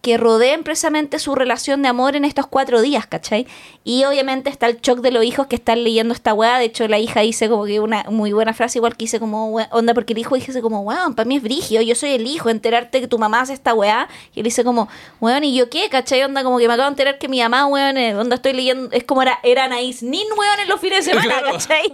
que 0.05 0.19
rodeen 0.19 0.63
precisamente 0.65 1.19
su 1.19 1.35
relación 1.35 1.81
de 1.81 1.89
amor 1.89 2.15
en 2.15 2.27
estos 2.27 2.47
cuatro 2.47 2.83
días, 2.83 3.07
¿cachai? 3.07 3.47
Y 3.85 4.05
obviamente 4.05 4.51
está 4.51 4.67
el 4.67 4.81
shock 4.83 5.01
de 5.01 5.11
los 5.11 5.25
hijos 5.25 5.47
que 5.47 5.57
están 5.57 5.83
leyendo 5.83 6.13
esta 6.13 6.35
weá. 6.35 6.59
De 6.59 6.67
hecho, 6.67 6.87
la 6.89 6.99
hija 6.99 7.21
dice 7.23 7.49
como 7.49 7.65
que 7.65 7.81
una 7.81 8.05
muy 8.11 8.33
buena 8.35 8.53
frase, 8.53 8.79
igual 8.79 8.93
que 8.97 9.05
dice 9.07 9.19
como, 9.19 9.51
"Wea- 9.51 9.69
onda, 9.73 9.95
porque 9.95 10.13
el 10.13 10.19
hijo 10.19 10.35
dice 10.35 10.61
como, 10.61 10.83
weón, 10.83 11.15
para 11.15 11.27
mí 11.27 11.37
es 11.37 11.43
brigio, 11.43 11.81
yo 11.81 11.95
soy 11.95 12.11
el 12.11 12.27
hijo, 12.27 12.51
enterarte 12.51 13.01
que 13.01 13.09
tu 13.09 13.19
mamá 13.19 13.41
hace 13.41 13.55
esta 13.55 13.73
weá. 13.73 14.07
Y 14.35 14.41
él 14.41 14.45
dice 14.45 14.63
como, 14.63 14.89
weón, 15.21 15.43
¿y 15.43 15.57
yo 15.57 15.71
qué? 15.71 15.89
¿cachai? 15.89 16.23
Onda, 16.23 16.45
como 16.45 16.59
que 16.59 16.69
me 16.69 16.75
acabo 16.75 16.89
de 16.91 16.93
enterar 16.93 17.19
que 17.19 17.29
mi 17.29 17.41
mamá, 17.41 17.67
weón, 17.67 17.97
eh, 17.97 18.15
onda, 18.15 18.37
estoy 18.37 18.53
leyendo, 18.53 18.91
es 18.93 19.05
como 19.05 19.23
era, 19.23 19.39
era 19.43 19.65
Anaís 19.65 20.03
Nin, 20.03 20.27
weón, 20.37 20.61
en 20.61 20.69
los 20.69 20.81
fines 20.81 21.05
de 21.07 21.13
semana, 21.13 21.29
Claro. 21.41 21.53
¿cachai? 21.53 21.93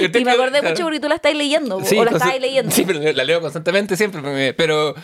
Este 0.00 0.18
Y 0.20 0.24
me 0.24 0.32
acordé 0.32 0.58
claro. 0.58 0.70
mucho 0.70 0.82
porque 0.82 0.98
tú 1.00 1.08
la 1.08 1.14
estás 1.14 1.34
leyendo, 1.34 1.76
o 1.76 1.80
la 1.80 1.86
entonces- 1.86 2.12
estabas 2.14 2.40
leyendo. 2.40 2.70
Sí, 2.72 2.84
pero 2.84 3.00
la 3.00 3.22
leo 3.24 3.40
constantemente 3.40 3.96
siempre. 3.96 4.54
Pero 4.54 4.94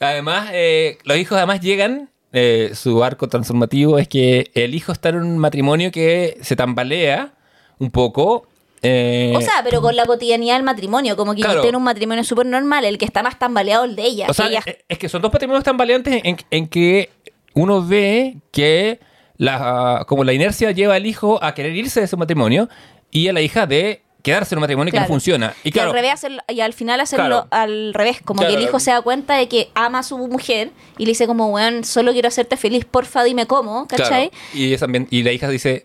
además, 0.00 0.50
eh, 0.52 0.98
los 1.04 1.16
hijos 1.16 1.36
además 1.38 1.60
llegan. 1.60 1.93
Eh, 2.34 2.72
su 2.74 3.02
arco 3.04 3.28
transformativo 3.28 3.98
es 3.98 4.08
que 4.08 4.50
el 4.54 4.74
hijo 4.74 4.92
está 4.92 5.08
en 5.10 5.16
un 5.16 5.38
matrimonio 5.38 5.90
que 5.90 6.36
se 6.42 6.56
tambalea 6.56 7.32
un 7.78 7.90
poco. 7.90 8.46
eh, 8.82 9.32
O 9.34 9.40
sea, 9.40 9.62
pero 9.64 9.80
con 9.80 9.96
la 9.96 10.04
cotidianidad 10.04 10.56
del 10.56 10.62
matrimonio, 10.64 11.16
como 11.16 11.34
que 11.34 11.40
Claro. 11.42 11.62
tiene 11.62 11.76
un 11.78 11.84
matrimonio 11.84 12.22
súper 12.24 12.44
normal, 12.46 12.84
el 12.84 12.98
que 12.98 13.04
está 13.06 13.22
más 13.22 13.38
tambaleado 13.38 13.84
el 13.84 13.96
de 13.96 14.02
ella. 14.04 14.26
O 14.28 14.34
sea, 14.34 14.48
ella- 14.48 14.62
eh, 14.66 14.84
es 14.88 14.98
que 14.98 15.08
son 15.08 15.22
dos 15.22 15.30
patrimonios 15.32 15.64
tan 15.64 15.76
valientes 15.78 16.20
en, 16.24 16.36
en 16.50 16.66
que 16.68 17.08
uno 17.54 17.82
ve 17.86 18.36
que 18.52 19.00
la, 19.36 20.04
como 20.06 20.22
la 20.24 20.32
inercia 20.32 20.70
lleva 20.72 20.96
al 20.96 21.06
hijo 21.06 21.42
a 21.42 21.54
querer 21.54 21.74
irse 21.74 22.00
de 22.00 22.06
ese 22.06 22.16
matrimonio 22.16 22.68
y 23.10 23.28
a 23.28 23.32
la 23.32 23.40
hija 23.40 23.66
de 23.66 24.02
quedarse 24.24 24.54
en 24.54 24.58
un 24.58 24.62
matrimonio 24.62 24.90
que 24.92 24.98
no 24.98 25.06
funciona. 25.06 25.54
Y 25.62 25.78
al, 25.78 25.92
revés, 25.92 26.12
hacerlo- 26.14 26.42
y 26.48 26.58
al 26.60 26.72
final 26.72 26.98
hacerlo 27.00 27.46
Claro. 27.46 27.46
al 27.50 27.94
revés, 27.94 28.20
como 28.24 28.40
que 28.44 28.54
el 28.54 28.62
hijo 28.62 28.80
se 28.80 28.90
da 28.90 29.00
cuenta 29.02 29.36
de 29.36 29.46
que 29.48 29.70
ama 29.74 30.00
a 30.00 30.02
su 30.02 30.18
mujer 30.18 30.70
y 30.98 31.04
le 31.04 31.10
dice 31.12 31.26
como, 31.28 31.48
weón, 31.50 31.84
solo 31.84 32.10
quiero 32.12 32.26
hacerte 32.28 32.56
feliz, 32.56 32.84
porfa, 32.84 33.22
dime 33.22 33.46
cómo, 33.46 33.86
¿cachai? 33.86 34.32
y, 34.52 34.72
esa 34.72 34.86
ambi- 34.88 35.06
y 35.10 35.22
la 35.22 35.30
hija 35.30 35.48
dice, 35.48 35.84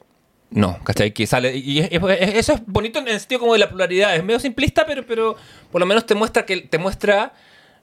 no, 0.51 0.79
¿cachai? 0.83 1.11
Que 1.13 1.27
sale. 1.27 1.55
Y 1.55 1.79
es- 1.79 1.89
es- 1.91 2.35
eso 2.35 2.53
es 2.53 2.61
bonito 2.65 2.97
en 2.99 3.07
el 3.09 3.19
sentido 3.19 3.41
como 3.41 3.53
de 3.53 3.59
la 3.59 3.69
pluralidad. 3.69 4.15
Es 4.15 4.23
medio 4.23 4.39
simplista, 4.39 4.85
pero, 4.85 5.05
pero 5.05 5.35
por 5.71 5.79
lo 5.79 5.85
menos 5.85 6.05
te 6.07 6.15
muestra 6.15 6.45
que 6.45 6.61
te 6.61 6.77
muestra 6.79 7.33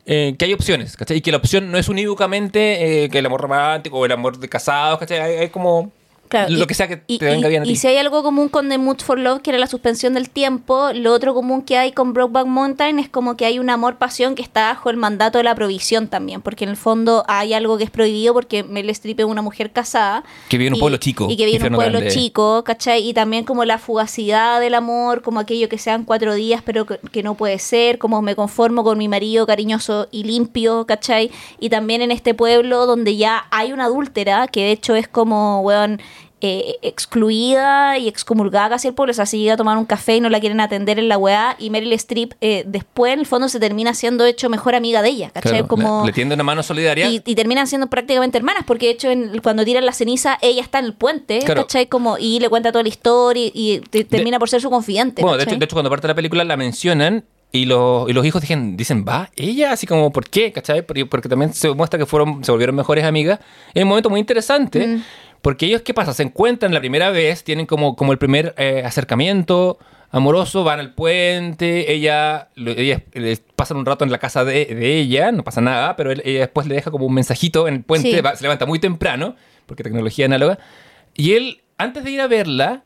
eh, 0.07 0.34
que 0.38 0.44
hay 0.46 0.52
opciones, 0.52 0.96
¿cachai? 0.96 1.18
Y 1.18 1.20
que 1.20 1.30
la 1.32 1.36
opción 1.36 1.70
no 1.70 1.78
es 1.78 1.88
unívocamente 1.88 3.04
eh, 3.04 3.09
que 3.11 3.18
el 3.18 3.26
amor 3.26 3.40
romántico 3.42 3.98
o 3.98 4.04
el 4.07 4.12
amor 4.12 4.38
de 4.38 4.48
casados, 4.48 4.98
¿cachai? 5.00 5.20
Hay, 5.20 5.34
hay 5.36 5.48
como 5.50 5.92
Claro, 6.29 6.51
lo 6.51 6.64
y- 6.64 6.66
que 6.66 6.74
sea 6.74 6.89
que 6.89 7.03
y, 7.07 7.18
te 7.18 7.24
venga 7.27 7.47
y- 7.49 7.51
bien 7.51 7.62
a 7.62 7.66
y 7.66 7.68
ti. 7.70 7.77
si 7.77 7.87
hay 7.89 7.97
algo 7.99 8.22
común 8.22 8.49
con 8.49 8.68
The 8.68 8.79
Mood 8.79 8.99
for 9.01 9.18
Love, 9.18 9.43
que 9.43 9.51
era 9.51 9.59
la 9.59 9.66
suspensión 9.66 10.14
del 10.14 10.31
tiempo, 10.31 10.91
lo 10.95 11.12
otro 11.12 11.35
común 11.35 11.62
que 11.62 11.77
hay 11.79 11.93
con 11.93 12.12
Brokeback 12.12 12.47
Mountain 12.47 12.99
es 12.99 13.09
como 13.09 13.37
que 13.37 13.47
hay 13.47 13.59
un 13.59 13.70
amor-pasión 13.70 14.35
que 14.35 14.43
está 14.43 14.68
bajo 14.68 14.91
el 14.91 14.97
mandato 14.97 15.39
de 15.39 15.45
la 15.45 15.55
provisión 15.55 16.09
también, 16.09 16.43
porque 16.43 16.64
en 16.64 16.70
el 16.70 16.77
fondo 16.77 17.24
hay 17.29 17.53
algo 17.55 17.79
que 17.79 17.85
es 17.85 17.91
prohibido 17.91 18.33
porque 18.35 18.62
Meryl 18.64 18.91
Streep 18.91 19.20
es 19.20 19.27
una 19.27 19.43
mujer 19.43 19.70
casada. 19.72 20.24
Que 20.49 20.59
vive 20.59 20.68
en 20.68 20.74
un 20.74 20.79
y- 20.79 20.81
pueblo 20.81 20.97
chico, 20.99 21.27
Y 21.31 21.37
que 21.37 21.47
vive 21.47 21.59
en 21.66 21.72
un 21.72 21.77
pueblo 21.77 21.99
grande. 21.99 22.14
chico, 22.14 22.64
¿cachai? 22.64 23.07
Y 23.09 23.14
también 23.14 23.45
como 23.45 23.64
la 23.64 23.79
fugacidad 23.79 24.61
del 24.61 24.74
amor, 24.74 25.22
como 25.22 25.41
aquello 25.41 25.68
que 25.68 25.79
sean 25.79 26.05
cuatro 26.05 26.35
días, 26.35 26.62
pero 26.64 26.87
que, 26.87 26.99
que 27.12 27.22
no 27.22 27.35
puede 27.35 27.59
ser, 27.59 27.99
como 27.99 28.22
me 28.22 28.35
conformo 28.37 28.85
con 28.85 28.99
mi 28.99 29.09
marido 29.09 29.47
cariñoso 29.47 30.09
y 30.11 30.24
limpio, 30.24 30.87
¿cachai? 30.87 31.31
Y 31.61 31.70
también 31.70 32.03
en 32.03 32.11
este 32.11 32.35
pueblo 32.35 32.87
donde 32.87 33.16
ya 33.16 33.47
hay 33.51 33.72
una 33.72 33.85
adúltera, 33.87 34.49
que 34.49 34.61
de 34.64 34.72
hecho 34.72 34.95
es 34.97 35.09
como, 35.09 35.61
weón, 35.61 36.01
eh, 36.47 36.76
excluida 36.82 37.99
y 37.99 38.09
excomulgada 38.09 38.70
casi 38.70 38.88
el 38.88 38.94
pueblo, 38.94 39.11
o 39.11 39.14
sea, 39.14 39.26
si 39.26 39.38
llega 39.38 39.55
a 39.55 39.57
tomar 39.57 39.76
un 39.78 39.84
café 39.84 40.16
y 40.16 40.20
no 40.20 40.28
la 40.28 40.40
quieren 40.40 40.61
atender 40.61 40.99
en 40.99 41.09
la 41.09 41.18
weá, 41.18 41.57
y 41.59 41.70
Meryl 41.70 41.92
Streep 41.94 42.32
eh, 42.40 42.64
después 42.66 43.12
en 43.12 43.20
el 43.20 43.26
fondo 43.26 43.49
se 43.49 43.61
termina 43.61 43.94
siendo 43.94 44.24
hecho 44.24 44.49
mejor 44.49 44.74
amiga 44.74 45.03
de 45.03 45.09
ella, 45.11 45.30
¿cachai? 45.30 45.53
Claro, 45.53 45.68
como... 45.68 46.01
le, 46.03 46.07
le 46.09 46.12
tiende 46.12 46.34
una 46.34 46.44
mano 46.44 46.62
solidaria. 46.62 47.09
Y, 47.09 47.22
y 47.24 47.34
terminan 47.34 47.66
siendo 47.66 47.88
prácticamente 47.88 48.38
hermanas, 48.38 48.64
porque 48.66 48.86
de 48.86 48.92
hecho 48.92 49.11
en- 49.11 49.38
cuando 49.42 49.64
tiran 49.64 49.84
la 49.86 49.92
ceniza, 49.92 50.38
ella 50.42 50.62
está 50.62 50.78
en 50.78 50.86
el 50.86 50.92
puente, 50.94 51.40
Claro. 51.40 51.62
¿cachai? 51.62 51.86
Como, 51.86 52.18
y 52.18 52.40
le 52.40 52.49
cuenta 52.49 52.72
toda 52.72 52.82
la 52.82 52.88
historia 52.88 53.47
y, 53.47 53.53
y 53.55 53.80
te- 53.80 54.05
termina 54.05 54.38
por 54.38 54.49
ser 54.49 54.61
su 54.61 54.70
confidente. 54.70 55.22
Bueno, 55.22 55.36
de 55.36 55.44
hecho, 55.44 55.57
de 55.57 55.64
hecho, 55.64 55.74
cuando 55.74 55.90
parte 55.90 56.07
la 56.09 56.14
película 56.14 56.44
la 56.44 56.57
mencionan 56.57 57.24
y 57.53 57.64
los, 57.64 58.11
y 58.11 58.12
los 58.12 58.26
hijos 58.26 58.42
dicen, 58.42 58.76
dicen, 58.76 59.05
va, 59.09 59.30
ella, 59.36 59.72
así 59.72 59.86
como, 59.86 60.12
¿por 60.12 60.28
qué? 60.28 60.53
¿Cachai? 60.53 60.82
Porque, 60.84 61.07
porque 61.07 61.28
también 61.28 61.55
se 61.55 61.70
muestra 61.72 61.99
que 61.99 62.05
fueron, 62.05 62.44
se 62.44 62.51
volvieron 62.51 62.74
mejores 62.76 63.05
amigas. 63.05 63.38
Es 63.72 63.82
un 63.84 63.88
momento 63.88 64.11
muy 64.11 64.20
interesante, 64.20 64.86
Mm. 64.86 65.03
Porque 65.43 65.66
ellos, 65.66 65.82
¿qué 65.82 65.95
pasa? 65.95 66.12
Se 66.12 66.22
encuentran 66.22 66.72
la 66.74 66.80
primera 66.80 67.11
vez, 67.11 67.45
tienen 67.45 67.66
como, 67.66 67.97
como 67.97 68.12
el 68.12 68.18
primer 68.18 68.55
eh, 68.59 68.82
acercamiento 68.84 69.78
amoroso, 70.11 70.64
van 70.64 70.80
al 70.80 70.95
puente, 70.95 71.93
ella, 71.93 72.49
pasan 73.57 73.76
un 73.76 73.84
rato 73.87 74.05
en 74.05 74.11
la 74.12 74.18
casa 74.18 74.45
de, 74.45 74.64
de 74.66 74.99
ella, 74.99 75.32
no 75.32 75.45
pasa 75.45 75.61
nada, 75.61 75.97
pero 75.97 76.11
él- 76.12 76.22
ella 76.24 76.41
después 76.41 76.66
le 76.66 76.74
deja 76.76 76.91
como 76.91 77.07
un 77.07 77.14
mensajito 77.14 77.68
en 77.68 77.74
el 77.74 77.82
puente, 77.82 78.11
Sí. 78.12 78.20
va- 78.20 78.34
se 78.37 78.43
levanta 78.43 78.66
muy 78.66 78.78
temprano, 78.78 79.34
porque 79.66 79.82
tecnología 79.82 80.26
análoga, 80.26 80.59
y 81.14 81.32
él, 81.34 81.62
antes 81.76 82.05
de 82.05 82.11
ir 82.12 82.20
a 82.20 82.28
verla, 82.28 82.84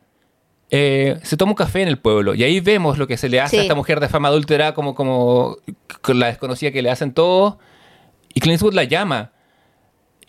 eh, 0.71 1.19
se 1.23 1.37
toma 1.37 1.53
un 1.53 1.57
café 1.57 1.83
en 1.83 1.89
el 1.89 1.99
pueblo 1.99 2.33
y 2.35 2.45
ahí 2.45 2.61
vemos 2.61 2.97
lo 2.97 3.07
que 3.09 3.17
se 3.17 3.29
le 3.29 3.41
hace 3.41 3.57
a 3.57 3.61
Sí. 3.61 3.65
esta 3.67 3.75
mujer 3.75 3.99
de 4.01 4.09
fama 4.09 4.29
adúltera 4.29 4.73
como, 4.73 4.95
como 4.95 5.57
la 6.09 6.27
desconocida 6.29 6.71
que 6.71 6.81
le 6.81 6.91
hacen 6.91 7.13
todos 7.13 7.57
y 8.33 8.39
Clint 8.41 8.55
Eastwood 8.55 8.75
la 8.75 8.85
llama 8.85 9.33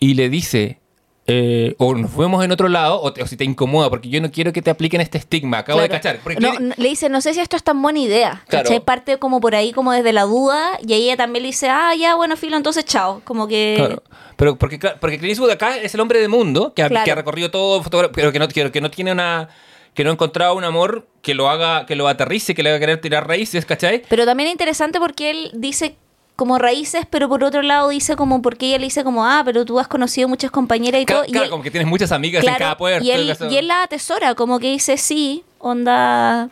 y 0.00 0.14
le 0.14 0.28
dice 0.28 0.80
eh, 1.26 1.76
o 1.78 1.94
nos 1.94 2.16
vemos 2.16 2.44
en 2.44 2.50
otro 2.50 2.68
lado 2.68 3.00
o, 3.00 3.12
te- 3.12 3.22
o 3.22 3.26
si 3.28 3.36
te 3.36 3.44
incomoda 3.44 3.88
porque 3.90 4.08
yo 4.08 4.20
no 4.20 4.30
quiero 4.32 4.52
que 4.52 4.60
te 4.60 4.70
apliquen 4.70 5.00
este 5.00 5.18
estigma 5.18 5.58
acabo 5.58 5.80
de 5.80 5.88
cachar 5.88 6.18
No, 6.40 6.52
le 6.76 6.88
dice, 6.88 7.08
no 7.08 7.20
sé 7.20 7.32
si 7.32 7.38
esto 7.40 7.54
es 7.56 7.62
tan 7.62 7.80
buena 7.80 8.00
idea. 8.00 8.42
Claro. 8.48 8.64
¿cachai? 8.64 8.80
Parte 8.84 9.18
como 9.18 9.40
por 9.40 9.54
ahí, 9.54 9.72
como 9.72 9.92
desde 9.92 10.12
la 10.12 10.22
duda, 10.22 10.78
y 10.86 10.92
ahí 10.94 11.04
ella 11.04 11.16
también 11.16 11.42
le 11.44 11.48
dice, 11.50 11.68
ah, 11.68 11.94
ya, 11.94 12.16
bueno, 12.16 12.36
filo, 12.36 12.56
entonces 12.56 12.84
chao. 12.84 13.20
Como 13.24 13.46
que. 13.46 13.74
Claro. 13.76 14.02
Pero 14.36 14.56
porque, 14.56 14.78
porque 15.00 15.18
Clint 15.18 15.30
Eastwood 15.30 15.50
acá 15.50 15.76
es 15.76 15.94
el 15.94 16.00
hombre 16.00 16.18
del 16.18 16.28
mundo 16.28 16.72
que 16.74 16.82
ha, 16.82 16.88
que 16.88 17.10
ha 17.12 17.14
recorrido 17.14 17.50
todo, 17.52 17.82
pero 18.12 18.32
que 18.32 18.38
no, 18.40 18.48
que, 18.48 18.72
que 18.72 18.80
no 18.80 18.90
tiene 18.90 19.12
una. 19.12 19.48
que 19.94 20.02
no 20.02 20.10
ha 20.10 20.14
encontrado 20.14 20.56
un 20.56 20.64
amor 20.64 21.06
que 21.20 21.34
lo 21.34 21.48
haga, 21.48 21.86
que 21.86 21.94
lo 21.94 22.08
aterrice, 22.08 22.54
que 22.54 22.64
le 22.64 22.70
haga 22.70 22.80
querer 22.80 23.00
tirar 23.00 23.28
raíces, 23.28 23.64
¿cachai? 23.64 24.02
Pero 24.08 24.24
también 24.24 24.48
es 24.48 24.52
interesante 24.54 24.98
porque 24.98 25.30
él 25.30 25.50
dice 25.54 25.94
como 26.42 26.58
raíces, 26.58 27.06
pero 27.08 27.28
por 27.28 27.44
otro 27.44 27.62
lado 27.62 27.90
dice 27.90 28.16
como, 28.16 28.42
porque 28.42 28.66
ella 28.66 28.78
le 28.78 28.86
dice 28.86 29.04
como, 29.04 29.24
ah, 29.24 29.42
pero 29.44 29.64
tú 29.64 29.78
has 29.78 29.86
conocido 29.86 30.26
muchas 30.26 30.50
compañeras 30.50 31.00
y 31.00 31.06
Claro, 31.06 31.20
todo. 31.22 31.28
y 31.28 31.30
claro, 31.30 31.44
él- 31.44 31.50
como 31.52 31.62
que 31.62 31.70
tienes 31.70 31.88
muchas 31.88 32.10
amigas 32.10 32.44
en 32.44 32.52
cada 32.56 32.76
puerto. 32.76 33.04
y 33.04 33.12
él, 33.12 33.32
y 33.48 33.56
él 33.56 33.68
la 33.68 33.84
atesora, 33.84 34.34
como 34.34 34.58
que 34.58 34.72
dice 34.72 34.96
sí, 34.96 35.44
onda. 35.60 36.48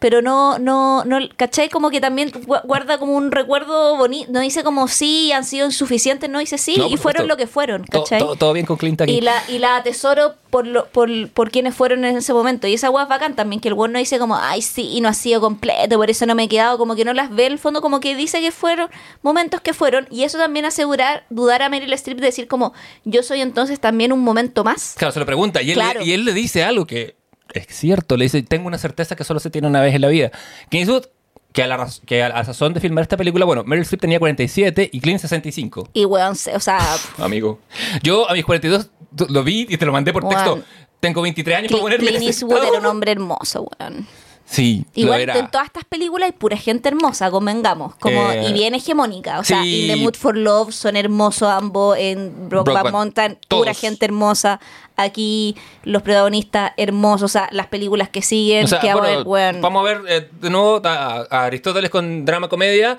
Pero 0.00 0.22
no, 0.22 0.58
no, 0.58 1.04
no, 1.04 1.18
¿cachai? 1.36 1.68
Como 1.68 1.90
que 1.90 2.00
también 2.00 2.32
gu- 2.32 2.62
guarda 2.64 2.98
como 2.98 3.12
un 3.14 3.30
recuerdo 3.30 3.96
bonito. 3.98 4.32
No 4.32 4.40
dice 4.40 4.64
como 4.64 4.88
sí, 4.88 5.30
han 5.30 5.44
sido 5.44 5.66
insuficientes, 5.66 6.28
no 6.30 6.38
dice 6.38 6.56
sí, 6.58 6.74
No, 6.78 6.88
y 6.88 6.96
fueron 6.96 7.28
lo 7.28 7.36
que 7.36 7.46
fueron, 7.46 7.84
¿cachai? 7.84 8.18
todo- 8.18 8.34
todo 8.34 8.52
bien 8.54 8.64
con 8.64 8.78
Clint 8.78 9.00
aquí. 9.02 9.12
Y 9.12 9.20
la, 9.20 9.34
y 9.48 9.58
la 9.58 9.76
atesoro 9.76 10.36
por, 10.48 10.66
lo, 10.66 10.86
por, 10.86 11.08
por 11.32 11.50
quienes 11.50 11.74
fueron 11.74 12.04
en 12.06 12.16
ese 12.16 12.32
momento. 12.32 12.66
Y 12.66 12.72
esa 12.74 12.86
es 12.88 12.92
bacán 12.94 13.36
también, 13.36 13.60
que 13.60 13.68
el 13.68 13.74
weón 13.74 13.92
no 13.92 13.98
dice 13.98 14.18
como, 14.18 14.36
ay, 14.36 14.62
sí, 14.62 14.88
y 14.90 15.02
no 15.02 15.08
ha 15.10 15.14
sido 15.14 15.40
completo, 15.42 15.96
por 15.98 16.08
eso 16.10 16.24
no 16.24 16.34
me 16.34 16.44
he 16.44 16.48
quedado, 16.48 16.78
como 16.78 16.96
que 16.96 17.04
no 17.04 17.12
las 17.12 17.30
ve 17.30 17.44
el 17.46 17.58
fondo, 17.58 17.82
como 17.82 18.00
que 18.00 18.16
dice 18.16 18.40
que 18.40 18.52
fueron 18.52 18.88
momentos 19.22 19.60
que 19.60 19.74
fueron. 19.74 20.08
Y 20.10 20.24
eso 20.24 20.38
también 20.38 20.64
asegurar, 20.64 21.24
dudar 21.28 21.60
a 21.62 21.68
Meryl 21.68 21.92
Streep 21.92 22.18
de 22.20 22.26
decir 22.26 22.48
como, 22.48 22.72
yo 23.04 23.22
soy 23.22 23.42
entonces 23.42 23.78
también 23.78 24.12
un 24.14 24.20
momento 24.20 24.64
más. 24.64 24.94
Claro, 24.96 25.12
se 25.12 25.20
lo 25.20 25.26
pregunta. 25.26 25.60
Y 25.60 25.72
él, 25.72 25.74
Claro. 25.74 26.00
y 26.02 26.12
él 26.12 26.24
le 26.24 26.32
dice 26.32 26.64
algo 26.64 26.86
que 26.86 27.19
es 27.54 27.66
cierto. 27.68 28.16
Le 28.16 28.24
dice, 28.24 28.42
tengo 28.42 28.66
una 28.66 28.78
certeza 28.78 29.16
que 29.16 29.24
solo 29.24 29.40
se 29.40 29.50
tiene 29.50 29.68
una 29.68 29.80
vez 29.80 29.94
en 29.94 30.00
la 30.02 30.08
vida. 30.08 30.30
Clint 30.68 30.88
Eastwood, 30.88 31.06
que 31.52 31.62
a 31.62 31.66
la, 31.66 31.88
que 32.06 32.22
a 32.22 32.28
la 32.28 32.44
sazón 32.44 32.74
de 32.74 32.80
filmar 32.80 33.02
esta 33.02 33.16
película, 33.16 33.44
bueno, 33.44 33.64
Meryl 33.64 33.82
Streep 33.82 34.00
tenía 34.00 34.18
47 34.20 34.90
y 34.92 35.00
Clint 35.00 35.20
65. 35.20 35.88
Y 35.92 36.04
weón, 36.04 36.32
o 36.32 36.60
sea, 36.60 36.78
Amigo. 37.18 37.58
Yo 38.02 38.28
a 38.30 38.34
mis 38.34 38.44
42 38.44 38.90
t- 39.16 39.26
lo 39.28 39.42
vi 39.42 39.66
y 39.68 39.76
te 39.76 39.84
lo 39.86 39.92
mandé 39.92 40.12
por 40.12 40.24
Weón. 40.24 40.34
texto. 40.36 40.62
Tengo 41.00 41.22
23 41.22 41.56
años 41.58 41.72
para 41.72 41.78
Cl- 41.80 41.82
ponerme 41.82 42.06
en 42.10 42.16
Clint 42.16 42.26
Eastwood 42.28 42.62
era 42.62 42.78
un 42.78 42.86
hombre 42.86 43.12
hermoso, 43.12 43.68
weón. 43.80 44.06
Sí, 44.50 44.84
lo 44.96 45.02
Igual 45.02 45.20
era. 45.20 45.38
en 45.38 45.48
todas 45.48 45.66
estas 45.68 45.84
películas 45.84 46.26
hay 46.26 46.32
pura 46.32 46.56
gente 46.56 46.88
hermosa, 46.88 47.30
convengamos. 47.30 47.94
Como, 47.96 48.32
Eh, 48.32 48.48
y 48.48 48.52
bien 48.52 48.74
hegemónica. 48.74 49.38
O 49.38 49.44
sea, 49.44 49.62
sí. 49.62 49.82
In 49.82 49.88
The 49.94 49.96
Mood 50.02 50.14
for 50.16 50.36
Love 50.36 50.72
son 50.74 50.96
hermosos 50.96 51.48
ambos. 51.48 51.96
En 51.96 52.48
Brokeback, 52.48 52.90
Mountain, 52.90 53.38
pura 53.48 53.70
todos. 53.70 53.78
gente 53.80 54.04
hermosa. 54.06 54.58
Aquí 54.96 55.54
los 55.84 56.02
protagonistas 56.02 56.72
hermosos. 56.76 57.26
O 57.30 57.32
sea, 57.32 57.48
las 57.52 57.68
películas 57.68 58.08
que 58.08 58.22
siguen. 58.22 58.64
O 58.64 58.66
sea, 58.68 58.80
que 58.80 58.88
vamos 58.92 59.06
a 59.08 59.22
bueno, 59.22 59.52
ver, 59.52 59.62
vamos 59.62 59.80
a 59.80 59.84
ver 59.84 60.02
eh, 60.08 60.28
de 60.40 60.50
nuevo 60.50 60.80
a, 60.84 61.26
a 61.30 61.44
Aristóteles 61.44 61.88
con 61.88 62.24
drama 62.24 62.48
comedia. 62.48 62.98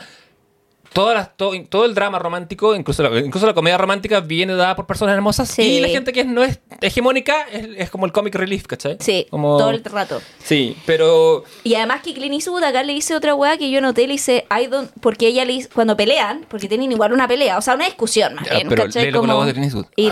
Todas 0.94 1.16
las- 1.16 1.36
todo, 1.38 1.54
todo 1.70 1.86
el 1.86 1.94
drama 1.94 2.20
romántico, 2.20 2.76
incluso 2.76 3.02
la, 3.04 3.20
incluso 3.20 3.46
la 3.48 3.54
comedia 3.54 3.78
romántica, 3.78 4.20
viene 4.20 4.54
dada 4.56 4.76
por 4.76 4.86
personas 4.88 5.16
hermosas. 5.16 5.50
Sí. 5.50 5.62
Y 5.64 5.80
la 5.82 5.88
gente 5.88 6.12
que 6.14 6.24
no 6.24 6.44
es 6.44 6.60
hegemónica 6.82 7.44
es, 7.52 7.68
es 7.78 7.90
como 7.90 8.06
el 8.06 8.12
comic 8.12 8.36
relief, 8.36 8.66
¿cachai? 8.68 8.98
Sí, 9.00 9.28
Como- 9.30 9.58
todo 9.58 9.70
el 9.70 9.84
rato. 9.84 10.22
Sí, 10.44 10.76
pero. 10.86 11.44
Y 11.64 11.76
además 11.76 12.02
que 12.02 12.14
Clint 12.14 12.34
Eastwood 12.34 12.64
acá 12.64 12.84
le 12.84 12.94
dice 12.94 13.16
otra 13.16 13.36
weá 13.36 13.58
que 13.58 13.70
yo 13.72 13.80
noté, 13.82 14.08
le 14.08 14.14
dice, 14.14 14.46
I 14.52 14.68
don't, 14.68 14.92
porque 15.02 15.28
ella 15.28 15.46
le 15.46 15.54
dice, 15.54 15.70
cuando 15.74 15.96
pelean, 15.96 16.46
porque 16.50 16.68
tienen 16.68 16.92
igual 16.92 17.14
una 17.14 17.28
pelea, 17.28 17.58
o 17.58 17.62
sea, 17.62 17.76
una 17.76 17.86
discusión 17.86 18.36
más 18.36 18.46
Ya, 18.46 18.56
bien, 18.56 18.70
pero 18.70 18.84
¿cachai? 18.86 19.06
léelo 19.06 19.20
con 19.20 19.28
la 19.30 19.36
voz 19.36 19.46
de 19.46 19.54
Clint 19.54 19.66
Eastwood. 19.74 19.86
y, 19.96 20.10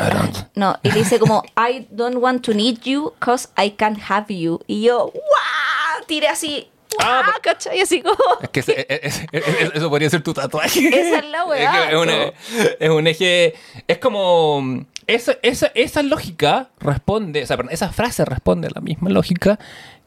no, 0.55 0.77
y 0.84 0.91
le 0.91 0.99
dice 0.99 1.19
como, 1.19 1.43
I 1.57 1.88
don't 1.91 2.17
want 2.17 2.43
to 2.45 2.53
need 2.53 2.80
you, 2.84 3.13
cause 3.19 3.49
I 3.57 3.71
can't 3.71 3.99
have 4.09 4.34
you. 4.34 4.59
Y 4.67 4.82
yo, 4.84 5.11
¡guau! 5.13 6.05
Tiré 6.07 6.27
así, 6.27 6.67
Ah, 7.00 7.22
¡guau! 7.26 7.38
¿cachai? 7.41 7.80
Así 7.82 8.02
como... 8.02 8.16
Es 8.41 8.50
que 8.50 8.60
ese- 8.60 8.86
es- 8.89 9.22
es- 9.32 9.47
es- 9.47 9.72
eso 9.76 9.89
podría 9.89 10.10
ser 10.10 10.22
tu 10.22 10.34
tatuaje. 10.34 10.88
Esa 10.88 11.20
es 11.20 11.26
la 11.26 11.45
weá, 11.47 11.97
una- 12.00 12.32
es 12.80 12.89
un 12.89 13.08
eje. 13.08 13.54
Es 13.88 13.97
como. 13.97 14.86
Esa, 15.08 15.38
esa, 15.41 15.72
esa 15.74 16.04
lógica 16.04 16.70
responde. 16.80 17.41
O 17.41 17.47
sea, 17.47 17.58
perdón, 17.58 17.74
esa 17.74 17.91
frase 17.91 18.26
responde 18.26 18.68
a 18.68 18.72
la 18.76 18.82
misma 18.82 19.10
lógica 19.10 19.58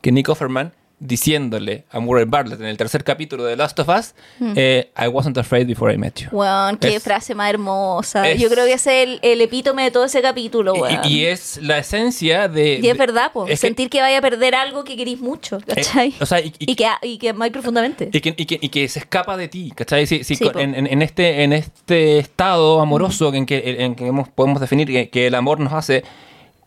que 0.00 0.12
Nick 0.12 0.28
Offerman 0.28 0.72
diciéndole 1.04 1.84
a 1.90 1.98
Murray 2.00 2.24
Bartlett 2.24 2.60
en 2.60 2.66
el 2.66 2.76
tercer 2.76 3.02
capítulo 3.04 3.44
de 3.44 3.56
Last 3.56 3.78
of 3.80 3.88
Us: 3.88 4.14
eh, 4.56 4.90
I 4.96 5.08
wasn't 5.08 5.36
afraid 5.36 5.66
before 5.66 5.92
I 5.92 5.98
met 5.98 6.14
you. 6.20 6.28
Weón, 6.32 6.76
qué 6.78 6.94
Es- 6.96 7.02
frase 7.02 7.34
más 7.34 7.50
hermosa. 7.50 8.28
es- 8.30 8.40
Yo 8.40 8.48
creo 8.48 8.64
que 8.64 8.74
ese 8.74 9.02
es 9.02 9.08
el, 9.08 9.18
el 9.22 9.40
epítome 9.40 9.82
de 9.82 9.90
todo 9.90 10.04
ese 10.04 10.22
capítulo. 10.22 10.74
Y, 11.04 11.08
y 11.08 11.24
es 11.26 11.58
la 11.62 11.78
esencia 11.78 12.48
de. 12.48 12.78
Y 12.82 12.88
es 12.88 12.96
verdad, 12.96 13.32
po. 13.32 13.44
es 13.44 13.50
que- 13.50 13.56
sentir 13.68 13.90
que 13.90 14.00
vaya 14.00 14.18
a 14.18 14.20
perder 14.22 14.54
algo 14.54 14.84
que 14.84 14.96
querís 14.96 15.20
mucho, 15.20 15.58
¿cachai? 15.66 16.10
Eh, 16.10 16.14
o 16.20 16.26
sea, 16.26 16.40
y- 16.40 16.52
y- 16.58 16.72
y, 16.72 16.74
que, 16.76 16.86
y 17.02 17.18
que 17.18 17.30
amáis 17.30 17.52
profundamente. 17.52 18.08
Y 18.12 18.20
que, 18.20 18.34
y 18.36 18.46
que- 18.46 18.58
y 18.60 18.68
que 18.68 18.88
se 18.88 19.00
escapa 19.00 19.36
de 19.36 19.48
ti, 19.48 19.72
¿cachai? 19.74 20.06
Si- 20.06 20.24
si 20.24 20.36
Sí, 20.36 20.50
en, 20.54 20.74
en- 20.74 20.86
en 20.86 21.02
este, 21.02 21.42
en 21.42 21.52
este 21.52 22.18
estado 22.18 22.80
amoroso 22.80 23.32
en 23.34 23.44
que, 23.46 23.76
en 23.84 23.94
que 23.94 24.06
hemos- 24.06 24.28
podemos 24.28 24.60
definir 24.60 24.86
que, 24.88 25.08
que 25.10 25.26
el 25.26 25.34
amor 25.34 25.60
nos 25.60 25.72
hace 25.72 26.04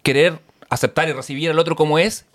querer 0.03 0.39
aceptar 0.69 1.07
y 1.09 1.13
recibir 1.13 1.49
al 1.49 1.59
otro 1.59 1.75
como 1.75 1.99
es, 1.99 2.25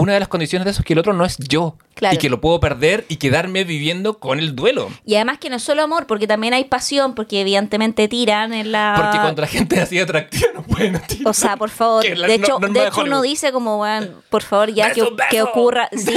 una 0.00 0.14
de 0.14 0.20
las 0.20 0.28
condiciones 0.28 0.64
de 0.64 0.70
eso 0.72 0.80
es 0.80 0.86
que 0.86 0.92
el 0.94 0.98
otro 0.98 1.12
no 1.12 1.24
es 1.24 1.38
yo. 1.38 1.76
Claro. 1.94 2.14
Y 2.14 2.18
que 2.18 2.30
lo 2.30 2.40
puedo 2.40 2.60
perder 2.60 3.04
y 3.08 3.16
quedarme 3.16 3.64
viviendo 3.64 4.18
con 4.18 4.38
el 4.38 4.56
duelo. 4.56 4.88
Y 5.04 5.16
además 5.16 5.38
que 5.38 5.50
no 5.50 5.56
es 5.56 5.62
solo 5.62 5.82
amor, 5.82 6.06
porque 6.06 6.26
también 6.26 6.54
hay 6.54 6.64
pasión, 6.64 7.14
porque 7.14 7.42
evidentemente 7.42 8.08
tiran 8.08 8.54
en 8.54 8.72
la... 8.72 8.94
Porque 8.96 9.40
la 9.42 9.46
gente 9.46 9.80
así 9.80 9.98
atractiva 9.98 10.48
no 10.54 10.62
pueden 10.62 10.98
tirar. 11.06 11.28
O 11.28 11.34
sea, 11.34 11.56
por 11.58 11.68
favor. 11.68 12.02
La 12.16 12.26
de 12.26 12.38
no- 12.38 12.44
hecho, 12.46 12.52
norma 12.58 12.68
de 12.68 12.80
de 12.80 12.88
hecho 12.88 13.02
uno 13.02 13.20
dice 13.20 13.52
como, 13.52 13.76
bueno, 13.76 14.06
por 14.30 14.42
favor, 14.42 14.72
ya 14.72 14.92
que, 14.92 15.02
Beso, 15.02 15.16
que 15.30 15.42
ocurra. 15.42 15.88
Sí. 15.96 16.14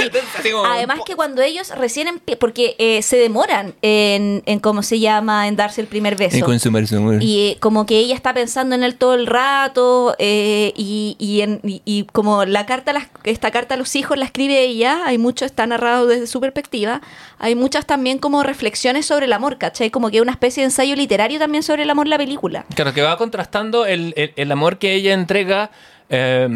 Además 0.65 0.99
que 1.05 1.15
cuando 1.17 1.41
ellos 1.41 1.69
recién 1.77 2.07
empie- 2.07 2.37
porque 2.37 2.75
eh, 2.79 3.01
se 3.01 3.17
demoran 3.17 3.73
en, 3.81 4.41
en 4.45 4.59
cómo 4.59 4.83
se 4.83 4.99
llama, 5.01 5.47
en 5.49 5.57
darse 5.57 5.81
el 5.81 5.87
primer 5.87 6.15
beso. 6.15 6.37
En 6.37 6.97
amor. 6.97 7.21
Y 7.21 7.49
eh, 7.51 7.57
como 7.59 7.85
que 7.85 7.97
ella 7.97 8.15
está 8.15 8.33
pensando 8.33 8.75
en 8.75 8.83
él 8.83 8.95
todo 8.95 9.15
el 9.15 9.27
rato 9.27 10.15
eh, 10.19 10.71
y, 10.77 11.15
y, 11.19 11.41
en- 11.41 11.59
y- 11.63 11.81
y 11.83 12.03
como 12.13 12.45
la 12.45 12.65
carta, 12.65 12.93
las- 12.93 13.07
esta 13.25 13.51
carta 13.51 13.72
a 13.73 13.77
los 13.77 13.95
hijos 13.95 14.17
la 14.17 14.25
escribe 14.25 14.59
ella, 14.61 15.01
hay 15.05 15.17
mucho, 15.17 15.45
está 15.45 15.65
narrado 15.67 16.07
desde 16.07 16.27
su 16.27 16.39
perspectiva, 16.39 17.01
hay 17.39 17.55
muchas 17.55 17.85
también 17.85 18.17
como 18.19 18.41
reflexiones 18.43 19.05
sobre 19.05 19.25
el 19.25 19.33
amor, 19.33 19.57
¿cachai? 19.57 19.89
Como 19.91 20.09
que 20.09 20.21
una 20.21 20.31
especie 20.31 20.61
de 20.61 20.65
ensayo 20.65 20.95
literario 20.95 21.39
también 21.39 21.63
sobre 21.63 21.83
el 21.83 21.89
amor 21.89 22.07
la 22.07 22.17
película. 22.17 22.65
Claro, 22.75 22.93
que 22.93 23.01
va 23.01 23.17
contrastando 23.17 23.85
el, 23.85 24.13
el- 24.15 24.33
el 24.35 24.51
amor 24.51 24.77
que 24.77 24.93
ella 24.93 25.13
entrega 25.13 25.71
eh, 26.09 26.47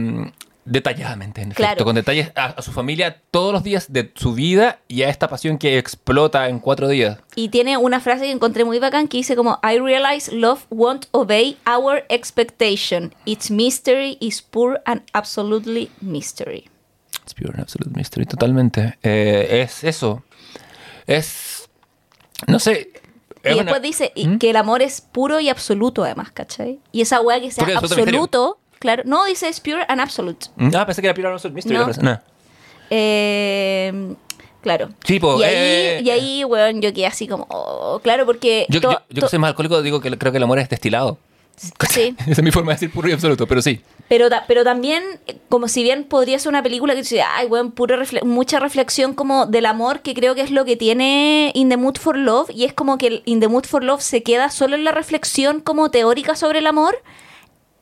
detalladamente, 0.65 1.41
en 1.41 1.51
efecto, 1.51 1.63
Claro. 1.63 1.85
con 1.85 1.95
detalles 1.95 2.31
a, 2.35 2.47
a 2.47 2.61
su 2.61 2.71
familia 2.73 3.21
todos 3.31 3.53
los 3.53 3.63
días 3.63 3.91
de 3.93 4.11
su 4.15 4.33
vida 4.33 4.79
y 4.89 5.03
a 5.03 5.09
esta 5.09 5.29
pasión 5.29 5.57
que 5.57 5.77
explota 5.77 6.49
en 6.49 6.59
cuatro 6.59 6.89
días. 6.89 7.19
Y 7.35 7.47
tiene 7.49 7.77
una 7.77 8.01
frase 8.01 8.25
que 8.25 8.31
encontré 8.31 8.65
muy 8.65 8.77
bacán 8.79 9.07
que 9.07 9.15
dice 9.17 9.37
como 9.37 9.59
I 9.63 9.79
realize 9.79 10.29
love 10.35 10.65
won't 10.69 11.05
obey 11.11 11.57
our 11.65 12.03
expectation. 12.09 13.13
Its 13.25 13.49
mystery 13.49 14.17
is 14.19 14.41
poor 14.41 14.81
and 14.85 15.03
absolutely 15.13 15.89
mystery. 16.01 16.69
It's 17.27 17.33
pure 17.33 17.51
and 17.51 17.59
absolute 17.59 17.91
mystery, 17.93 18.25
totalmente. 18.25 18.97
Eh, 19.03 19.63
es 19.63 19.83
eso. 19.83 20.23
Es. 21.05 21.67
No 22.47 22.57
sé. 22.57 22.93
Y 23.43 23.49
una- 23.51 23.63
después 23.63 23.81
dice 23.81 24.13
¿Mm? 24.15 24.37
que 24.37 24.51
el 24.51 24.55
amor 24.55 24.81
es 24.81 25.01
puro 25.01 25.41
y 25.41 25.49
absoluto 25.49 26.05
además, 26.05 26.31
¿cachai? 26.31 26.79
Y 26.93 27.01
esa 27.01 27.19
weá 27.19 27.41
que 27.41 27.51
sea. 27.51 27.67
¿Absoluto 27.75 28.59
claro, 28.79 29.03
no 29.05 29.25
dice 29.25 29.49
es 29.49 29.59
pure 29.59 29.83
and 29.89 29.99
absolute. 29.99 30.47
Ah, 30.73 30.85
pensé 30.85 31.01
que 31.01 31.07
era 31.07 31.13
pure 31.13 31.27
and 31.27 31.33
absolute 31.33 31.53
mystery. 31.53 31.77
No. 32.01 32.21
Eh, 32.89 34.15
claro. 34.61 34.87
Sí, 35.03 35.19
po, 35.19 35.37
y 35.41 35.43
ahí, 35.43 35.53
eh, 35.53 36.01
y 36.01 36.09
ahí, 36.09 36.43
weón, 36.45 36.81
yo 36.81 36.93
quedé 36.93 37.07
así 37.07 37.27
como, 37.27 37.45
oh, 37.49 37.99
claro, 38.01 38.25
porque... 38.25 38.65
Yo, 38.69 38.79
yo, 38.79 39.01
que 39.09 39.27
soy 39.27 39.39
más 39.39 39.49
alcohólico 39.49 39.81
digo 39.81 39.99
que 39.99 40.17
creo 40.17 40.31
que 40.31 40.37
el 40.37 40.43
amor 40.43 40.59
es 40.59 40.69
destilado. 40.69 41.19
Sí. 41.89 42.15
Esa 42.19 42.31
es 42.31 42.43
mi 42.43 42.51
forma 42.51 42.71
de 42.71 42.75
decir 42.75 42.91
puro 42.91 43.09
y 43.09 43.11
absoluto, 43.13 43.47
pero 43.47 43.61
sí. 43.61 43.81
Pero, 44.09 44.27
pero 44.47 44.63
también, 44.63 45.03
eh, 45.25 45.37
como 45.49 45.67
si 45.67 45.81
bien 45.83 46.03
podría 46.03 46.37
ser 46.39 46.49
una 46.49 46.61
película 46.63 46.93
que 46.93 47.01
dice, 47.01 47.21
ay, 47.23 47.47
weón, 47.47 47.71
pura 47.71 47.97
refle- 47.97 48.23
mucha 48.23 48.59
reflexión 48.59 49.13
como 49.13 49.47
del 49.47 49.65
amor, 49.65 50.01
que 50.01 50.13
creo 50.13 50.35
que 50.35 50.41
es 50.41 50.51
lo 50.51 50.65
que 50.65 50.75
tiene 50.77 51.51
In 51.55 51.69
the 51.69 51.77
Mood 51.77 51.97
for 51.97 52.15
Love, 52.15 52.49
y 52.53 52.63
es 52.65 52.73
como 52.73 52.97
que 52.97 53.07
el 53.07 53.21
In 53.25 53.39
the 53.39 53.47
Mood 53.47 53.65
for 53.65 53.83
Love 53.83 54.01
se 54.01 54.21
queda 54.23 54.49
solo 54.51 54.75
en 54.75 54.83
la 54.83 54.91
reflexión 54.91 55.59
como 55.59 55.89
teórica 55.91 56.35
sobre 56.35 56.59
el 56.59 56.67
amor. 56.67 56.95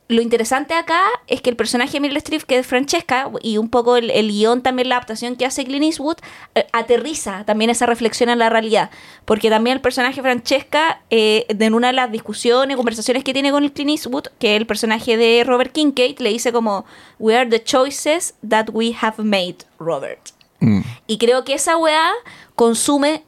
Lo 0.08 0.22
interesante 0.22 0.74
acá 0.74 1.02
es 1.26 1.40
que 1.40 1.50
el 1.50 1.56
personaje 1.56 1.94
de 1.94 2.00
Meryl 2.00 2.16
Streep, 2.18 2.42
que 2.42 2.58
es 2.58 2.66
Francesca, 2.66 3.28
y 3.42 3.58
un 3.58 3.68
poco 3.68 3.96
el, 3.96 4.10
el 4.10 4.28
guion, 4.28 4.62
también 4.62 4.88
la 4.88 4.96
adaptación 4.96 5.34
que 5.34 5.44
hace 5.44 5.64
Clint 5.64 5.84
Eastwood, 5.84 6.18
eh, 6.54 6.66
aterriza 6.72 7.44
también 7.44 7.70
esa 7.70 7.86
reflexión 7.86 8.30
en 8.30 8.38
la 8.38 8.48
realidad. 8.48 8.90
Porque 9.24 9.50
también 9.50 9.76
el 9.76 9.80
personaje 9.80 10.22
Francesca, 10.22 11.02
eh, 11.10 11.46
en 11.48 11.74
una 11.74 11.88
de 11.88 11.94
las 11.94 12.12
discusiones, 12.12 12.76
conversaciones 12.76 13.24
que 13.24 13.32
tiene 13.32 13.50
con 13.50 13.64
el 13.64 13.72
Clint 13.72 13.90
Eastwood, 13.90 14.28
que 14.38 14.54
es 14.54 14.60
el 14.60 14.66
personaje 14.66 15.16
de 15.16 15.42
Robert 15.44 15.72
Kincaid, 15.72 16.20
le 16.20 16.30
dice 16.30 16.52
como, 16.52 16.84
We 17.18 17.36
are 17.36 17.50
the 17.50 17.62
choices 17.62 18.34
that 18.48 18.66
we 18.72 18.94
have 19.00 19.20
made, 19.22 19.56
Robert. 19.80 20.30
Mm. 20.60 20.82
Y 21.08 21.18
creo 21.18 21.44
que 21.44 21.54
esa 21.54 21.76
weá 21.76 22.12
consume 22.54 23.24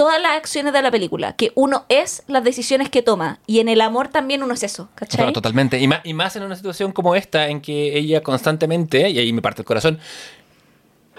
todas 0.00 0.18
las 0.18 0.34
acciones 0.34 0.72
de 0.72 0.80
la 0.80 0.90
película, 0.90 1.34
que 1.34 1.52
uno 1.54 1.84
es 1.90 2.22
las 2.26 2.42
decisiones 2.42 2.88
que 2.88 3.02
toma, 3.02 3.38
y 3.46 3.60
en 3.60 3.68
el 3.68 3.82
amor 3.82 4.08
también 4.08 4.42
uno 4.42 4.54
es 4.54 4.62
eso, 4.62 4.88
¿cachai? 4.94 5.18
Claro, 5.18 5.32
totalmente. 5.34 5.78
Y 5.78 6.14
más 6.14 6.36
en 6.36 6.42
una 6.42 6.56
situación 6.56 6.92
como 6.92 7.14
esta, 7.14 7.48
en 7.48 7.60
que 7.60 7.98
ella 7.98 8.22
constantemente, 8.22 9.10
y 9.10 9.18
ahí 9.18 9.30
me 9.34 9.42
parte 9.42 9.60
el 9.60 9.66
corazón, 9.66 9.98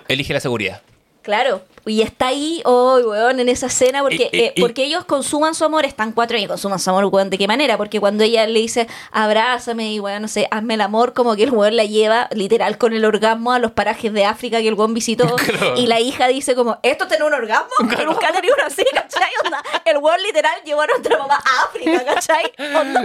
elige 0.08 0.34
la 0.34 0.40
seguridad. 0.40 0.82
Claro, 1.22 1.62
y 1.86 2.02
está 2.02 2.28
ahí, 2.28 2.62
oh, 2.66 3.00
weón, 3.04 3.40
en 3.40 3.50
esa 3.50 3.66
escena, 3.68 4.02
porque, 4.02 4.30
eh, 4.32 4.54
porque 4.60 4.84
ellos 4.84 5.04
consuman 5.06 5.56
su 5.56 5.66
amor, 5.66 5.86
están 5.86 6.12
cuatro 6.12 6.38
y 6.38 6.46
consuman 6.46 6.80
su 6.80 6.90
amor, 6.92 7.06
weón, 7.06 7.30
¿de 7.30 7.38
qué 7.38 7.48
manera? 7.48 7.78
Porque 7.78 8.00
cuando 8.00 8.24
ella 8.24 8.46
le 8.46 8.60
dice, 8.60 8.88
abrázame 9.12 9.92
y, 9.94 10.00
weón, 10.00 10.22
no 10.22 10.28
sé, 10.28 10.48
hazme 10.52 10.76
el 10.76 10.82
amor, 10.82 11.14
como 11.14 11.36
que 11.36 11.44
el 11.44 11.52
weón 11.52 11.76
la 11.76 11.86
lleva 11.86 12.28
literal 12.34 12.78
con 12.78 12.94
el 12.94 13.04
orgasmo 13.04 13.52
a 13.52 13.60
los 13.60 13.72
parajes 13.72 14.14
de 14.14 14.26
África 14.26 14.60
que 14.62 14.68
el 14.68 14.76
weón 14.76 14.94
visitó, 14.94 15.36
Claro. 15.36 15.76
y 15.78 15.88
la 15.88 16.00
hija 16.00 16.28
dice 16.28 16.56
como, 16.56 16.78
¿esto 16.84 17.08
tiene 17.08 17.24
un 17.24 17.34
orgasmo? 17.34 17.70
Yo 17.80 18.06
nunca 18.06 18.30
he 18.30 18.34
tenido 18.34 18.56
uno 18.56 18.68
así, 18.68 18.84
¿cachai? 18.94 19.32
Onda, 19.46 19.64
el 19.86 19.98
weón 19.98 20.22
literal 20.24 20.54
llevó 20.64 20.82
a 20.82 20.88
nuestra 20.88 21.18
mamá 21.18 21.36
a 21.36 21.66
África, 21.66 22.04
¿cachai? 22.06 22.52
Onda, 22.76 23.04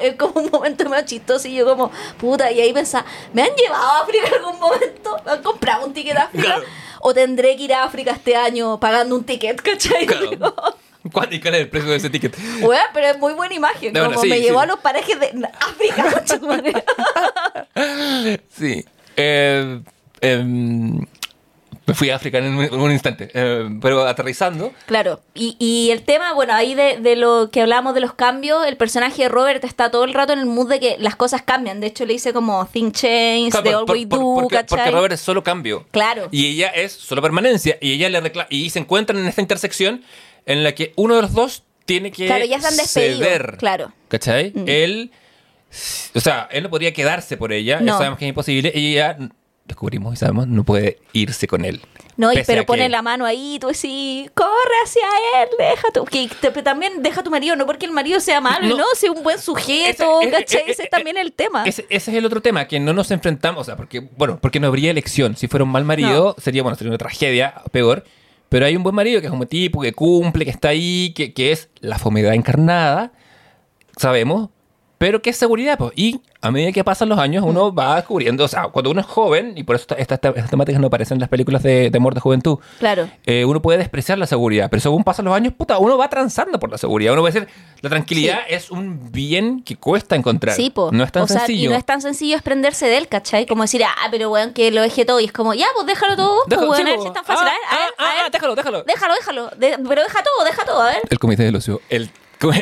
es, 0.00 0.16
como 0.16 0.40
un 0.40 0.50
momento 0.50 0.88
medio 0.88 1.04
chistoso 1.06 1.48
y 1.48 1.54
yo 1.54 1.66
como, 1.66 1.90
puta, 2.18 2.50
y 2.50 2.60
ahí 2.60 2.72
pensaba, 2.72 3.06
¿me 3.32 3.42
han 3.42 3.54
llevado 3.56 3.84
a 3.84 4.00
África 4.00 4.26
en 4.26 4.34
algún 4.34 4.58
momento? 4.58 5.16
¿Me 5.24 5.32
han 5.32 5.42
comprado 5.42 5.86
un 5.86 5.94
ticket 5.94 6.16
a 6.16 6.24
África? 6.24 6.44
Claro. 6.44 6.64
¿O 7.00 7.14
tendré 7.14 7.56
que 7.56 7.64
ir 7.64 7.74
a 7.74 7.84
África 7.84 8.12
este 8.12 8.36
año 8.36 8.78
pagando 8.78 9.16
un 9.16 9.24
ticket, 9.24 9.60
cachai? 9.62 10.06
Claro. 10.06 10.54
¿Cuál, 11.12 11.32
¿Y 11.32 11.40
cuál 11.40 11.54
es 11.54 11.60
el 11.62 11.68
precio 11.70 11.90
de 11.90 11.96
ese 11.96 12.10
ticket? 12.10 12.36
Weón, 12.60 12.82
pero 12.92 13.06
es 13.06 13.18
muy 13.18 13.32
buena 13.32 13.54
imagen. 13.54 13.92
No, 13.94 14.00
como 14.00 14.16
bueno, 14.16 14.22
sí, 14.22 14.28
me 14.28 14.36
sí. 14.36 14.42
llevó 14.42 14.60
a 14.60 14.66
los 14.66 14.80
parajes 14.80 15.18
de 15.18 15.48
África. 15.58 16.24
Sí. 18.54 18.84
Eh, 19.16 19.80
em, 20.20 21.06
me 21.90 21.94
fui 21.94 22.08
a 22.10 22.14
África 22.16 22.38
en 22.38 22.54
un, 22.54 22.62
en 22.64 22.74
un 22.80 22.92
instante. 22.92 23.30
Eh, 23.34 23.68
pero 23.82 24.06
aterrizando. 24.06 24.72
Claro, 24.86 25.20
y, 25.34 25.56
y 25.58 25.90
el 25.90 26.02
tema, 26.02 26.32
bueno, 26.34 26.54
ahí 26.54 26.74
de, 26.76 26.98
de 26.98 27.16
lo 27.16 27.50
que 27.50 27.60
hablamos 27.62 27.94
de 27.94 28.00
los 28.00 28.14
cambios, 28.14 28.64
el 28.64 28.76
personaje 28.76 29.24
de 29.24 29.28
Robert 29.28 29.64
está 29.64 29.90
todo 29.90 30.04
el 30.04 30.14
rato 30.14 30.32
en 30.32 30.38
el 30.38 30.46
mood 30.46 30.68
de 30.68 30.78
que 30.78 30.96
las 31.00 31.16
cosas 31.16 31.42
cambian. 31.42 31.80
De 31.80 31.88
hecho, 31.88 32.06
le 32.06 32.12
dice 32.12 32.32
como 32.32 32.64
think 32.66 32.94
change, 32.94 33.50
Claro, 33.50 33.64
the 33.64 33.70
por- 33.72 33.80
all 33.80 33.90
we 34.00 34.06
por- 34.06 34.18
do, 34.20 34.34
porque, 34.42 34.54
¿cachai? 34.56 34.78
porque 34.78 34.90
Robert 34.92 35.14
es 35.14 35.20
solo 35.20 35.42
cambio. 35.42 35.86
Claro. 35.90 36.28
Y 36.30 36.46
ella 36.46 36.68
es 36.68 36.92
solo 36.92 37.20
permanencia. 37.22 37.76
Y 37.80 37.92
ella 37.94 38.08
le 38.08 38.22
recla- 38.22 38.46
y 38.50 38.70
se 38.70 38.78
encuentran 38.78 39.18
en 39.18 39.26
esta 39.26 39.40
intersección 39.40 40.02
en 40.46 40.62
la 40.62 40.72
que 40.76 40.92
uno 40.96 41.16
de 41.16 41.22
los 41.22 41.32
dos 41.32 41.64
tiene 41.86 42.12
que 42.12 42.26
Claro, 42.26 42.44
ya 42.44 42.58
despedido, 42.58 43.18
ceder. 43.18 43.56
claro. 43.58 43.88
Mm. 43.88 43.92
¿Cachai? 44.08 44.52
Él. 44.66 45.10
O 46.14 46.20
sea, 46.20 46.48
él 46.50 46.62
no 46.64 46.70
podría 46.70 46.92
quedarse 46.92 47.36
por 47.36 47.52
ella. 47.52 47.80
No. 47.80 47.96
Sabemos 47.96 48.18
que 48.18 48.24
es 48.24 48.28
imposible. 48.30 48.72
Y 48.74 48.92
ella, 48.92 49.16
descubrimos 49.70 50.14
y 50.14 50.16
sabemos, 50.16 50.46
no 50.46 50.64
puede 50.64 50.98
irse 51.12 51.46
con 51.46 51.64
él. 51.64 51.80
No, 52.16 52.32
y, 52.32 52.42
pero 52.46 52.66
pone 52.66 52.82
que- 52.82 52.88
la 52.90 53.00
mano 53.02 53.24
ahí, 53.24 53.58
tú 53.60 53.68
decís, 53.68 54.30
corre 54.34 54.50
hacia 54.84 55.02
él, 55.42 55.48
deja 55.58 55.90
tu. 55.92 56.04
Que, 56.04 56.28
te- 56.40 56.50
también 56.62 57.02
deja 57.02 57.20
a 57.20 57.24
tu 57.24 57.30
marido, 57.30 57.56
no 57.56 57.64
porque 57.66 57.86
el 57.86 57.92
marido 57.92 58.20
sea 58.20 58.40
malo, 58.40 58.68
No. 58.68 58.76
no, 58.76 58.84
sea 58.94 59.10
un 59.10 59.22
buen 59.22 59.38
sujeto, 59.38 60.20
Ese- 60.20 60.30
eh, 60.30 60.38
eh, 60.40 60.44
Ese 60.46 60.58
eh, 60.82 60.84
es 60.84 60.90
también 60.90 61.16
el 61.16 61.32
tema. 61.32 61.64
Ese, 61.64 61.86
ese 61.88 62.10
es 62.10 62.16
el 62.16 62.26
otro 62.26 62.42
tema, 62.42 62.66
que 62.68 62.78
no 62.78 62.92
nos 62.92 63.10
enfrentamos, 63.10 63.62
o 63.62 63.64
sea, 63.64 63.76
porque, 63.76 64.00
bueno, 64.00 64.38
porque 64.40 64.60
no 64.60 64.66
habría 64.66 64.90
elección. 64.90 65.36
Si 65.36 65.48
fuera 65.48 65.64
un 65.64 65.70
mal 65.70 65.84
marido, 65.84 66.36
sería, 66.38 66.62
bueno, 66.62 66.76
sería 66.76 66.90
una 66.90 66.98
tragedia, 66.98 67.54
peor. 67.72 68.04
Pero 68.50 68.66
hay 68.66 68.74
un 68.76 68.82
buen 68.82 68.94
marido 68.96 69.20
que 69.20 69.28
es 69.28 69.32
un 69.32 69.46
tipo 69.46 69.80
que 69.80 69.92
cumple, 69.92 70.44
que 70.44 70.50
está 70.50 70.70
ahí, 70.70 71.12
que, 71.14 71.32
que 71.32 71.52
es 71.52 71.68
la 71.80 71.98
fomedad 71.98 72.34
encarnada, 72.34 73.12
sabemos, 73.96 74.50
pero 75.00 75.18
es 75.24 75.34
seguridad. 75.38 75.78
Pues. 75.78 75.92
Y 75.96 76.20
a 76.42 76.50
medida 76.50 76.72
que 76.72 76.84
pasan 76.84 77.08
los 77.08 77.18
años, 77.18 77.42
uno 77.46 77.74
va 77.74 77.96
descubriendo, 77.96 78.44
o 78.44 78.48
sea, 78.48 78.64
cuando 78.64 78.90
uno 78.90 79.00
es 79.00 79.06
joven, 79.06 79.54
y 79.56 79.62
por 79.64 79.76
eso 79.76 79.84
esta- 79.96 80.14
esta- 80.16 80.28
estas 80.28 80.50
temáticas 80.50 80.78
no 80.78 80.88
aparecen 80.88 81.16
en 81.16 81.20
las 81.20 81.30
películas 81.30 81.62
de, 81.62 81.88
de 81.90 81.96
amor 81.96 82.12
de 82.12 82.20
juventud, 82.20 82.58
Claro. 82.78 83.08
eh, 83.24 83.46
uno 83.46 83.62
puede 83.62 83.78
despreciar 83.78 84.18
la 84.18 84.26
seguridad, 84.26 84.68
pero 84.70 84.80
según 84.82 85.02
pasan 85.02 85.24
los 85.24 85.34
años, 85.34 85.54
puta, 85.54 85.78
uno 85.78 85.96
va 85.96 86.08
transando 86.10 86.58
por 86.58 86.70
la 86.70 86.76
seguridad. 86.76 87.14
Uno 87.14 87.22
puede 87.22 87.32
decir, 87.32 87.48
la 87.80 87.88
tranquilidad 87.88 88.40
es 88.46 88.70
un 88.70 89.10
bien 89.10 89.62
que 89.62 89.76
cuesta 89.76 90.16
encontrar. 90.16 90.54
Sí, 90.54 90.68
po. 90.68 90.90
No 90.92 91.02
es 91.02 91.12
tan 91.12 91.22
O 91.22 91.26
sea, 91.28 91.38
sencillo. 91.38 91.70
Y 91.70 91.72
no 91.72 91.78
es 91.78 91.84
tan 91.86 92.02
sencillo 92.02 92.34
desprenderse 92.34 92.86
de 92.86 92.98
él, 92.98 93.08
¿cachai? 93.08 93.46
Como 93.46 93.62
decir, 93.62 93.82
ah, 93.84 94.08
pero 94.10 94.30
weón, 94.30 94.52
que 94.52 94.70
lo 94.70 94.82
deje 94.82 95.06
todo. 95.06 95.18
Y 95.20 95.24
es 95.24 95.32
como, 95.32 95.54
ya, 95.54 95.66
pues 95.74 95.86
déjalo 95.86 96.14
todo. 96.16 96.34
Pues, 96.46 96.50
Déjalo, 96.50 96.70
weón, 96.72 97.00
sí, 97.02 97.06
es 97.08 97.12
tan 97.14 97.24
fácil. 97.24 97.46
Ah, 97.48 97.50
a 97.70 97.74
ver, 97.76 97.80
a 97.80 97.84
ver, 97.84 97.94
ah, 97.98 98.04
a 98.04 98.10
ah, 98.10 98.22
ver. 98.24 98.32
déjalo, 98.32 98.54
déjalo. 98.54 98.82
Déjalo, 98.84 99.14
déjalo. 99.14 99.50
De- 99.56 99.78
pero 99.88 100.02
deja 100.02 100.22
todo, 100.22 100.44
deja 100.44 100.64
todo, 100.66 100.82
a 100.82 100.86
ver. 100.88 101.00
El 101.08 101.18
comité 101.18 101.42
del 101.44 101.56
ocio, 101.56 101.80
el, 101.88 102.10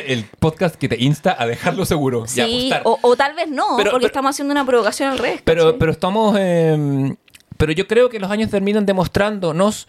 el 0.05 0.25
podcast 0.39 0.75
que 0.75 0.89
te 0.89 1.01
insta 1.01 1.35
a 1.37 1.45
dejarlo 1.47 1.85
seguro 1.85 2.25
y 2.35 2.39
a 2.41 2.45
Sí, 2.45 2.71
apostar. 2.71 2.81
o, 2.85 2.99
o 3.01 3.15
tal 3.15 3.33
vez 3.35 3.47
no, 3.49 3.63
Pero- 3.77 3.91
porque 3.91 4.03
pero- 4.03 4.07
estamos 4.07 4.31
haciendo 4.31 4.51
una 4.51 4.65
provocación 4.65 5.09
al 5.09 5.17
revés. 5.17 5.41
Pero, 5.43 5.77
pero 5.77 5.91
estamos. 5.91 6.35
eh, 6.39 7.15
pero 7.57 7.71
yo 7.71 7.87
creo 7.87 8.09
que 8.09 8.19
los 8.19 8.29
años 8.31 8.49
terminan 8.49 8.85
demostrándonos 8.85 9.87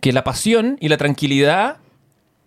que 0.00 0.12
la 0.12 0.22
pasión 0.24 0.76
y 0.80 0.88
la 0.88 0.96
tranquilidad 0.96 1.78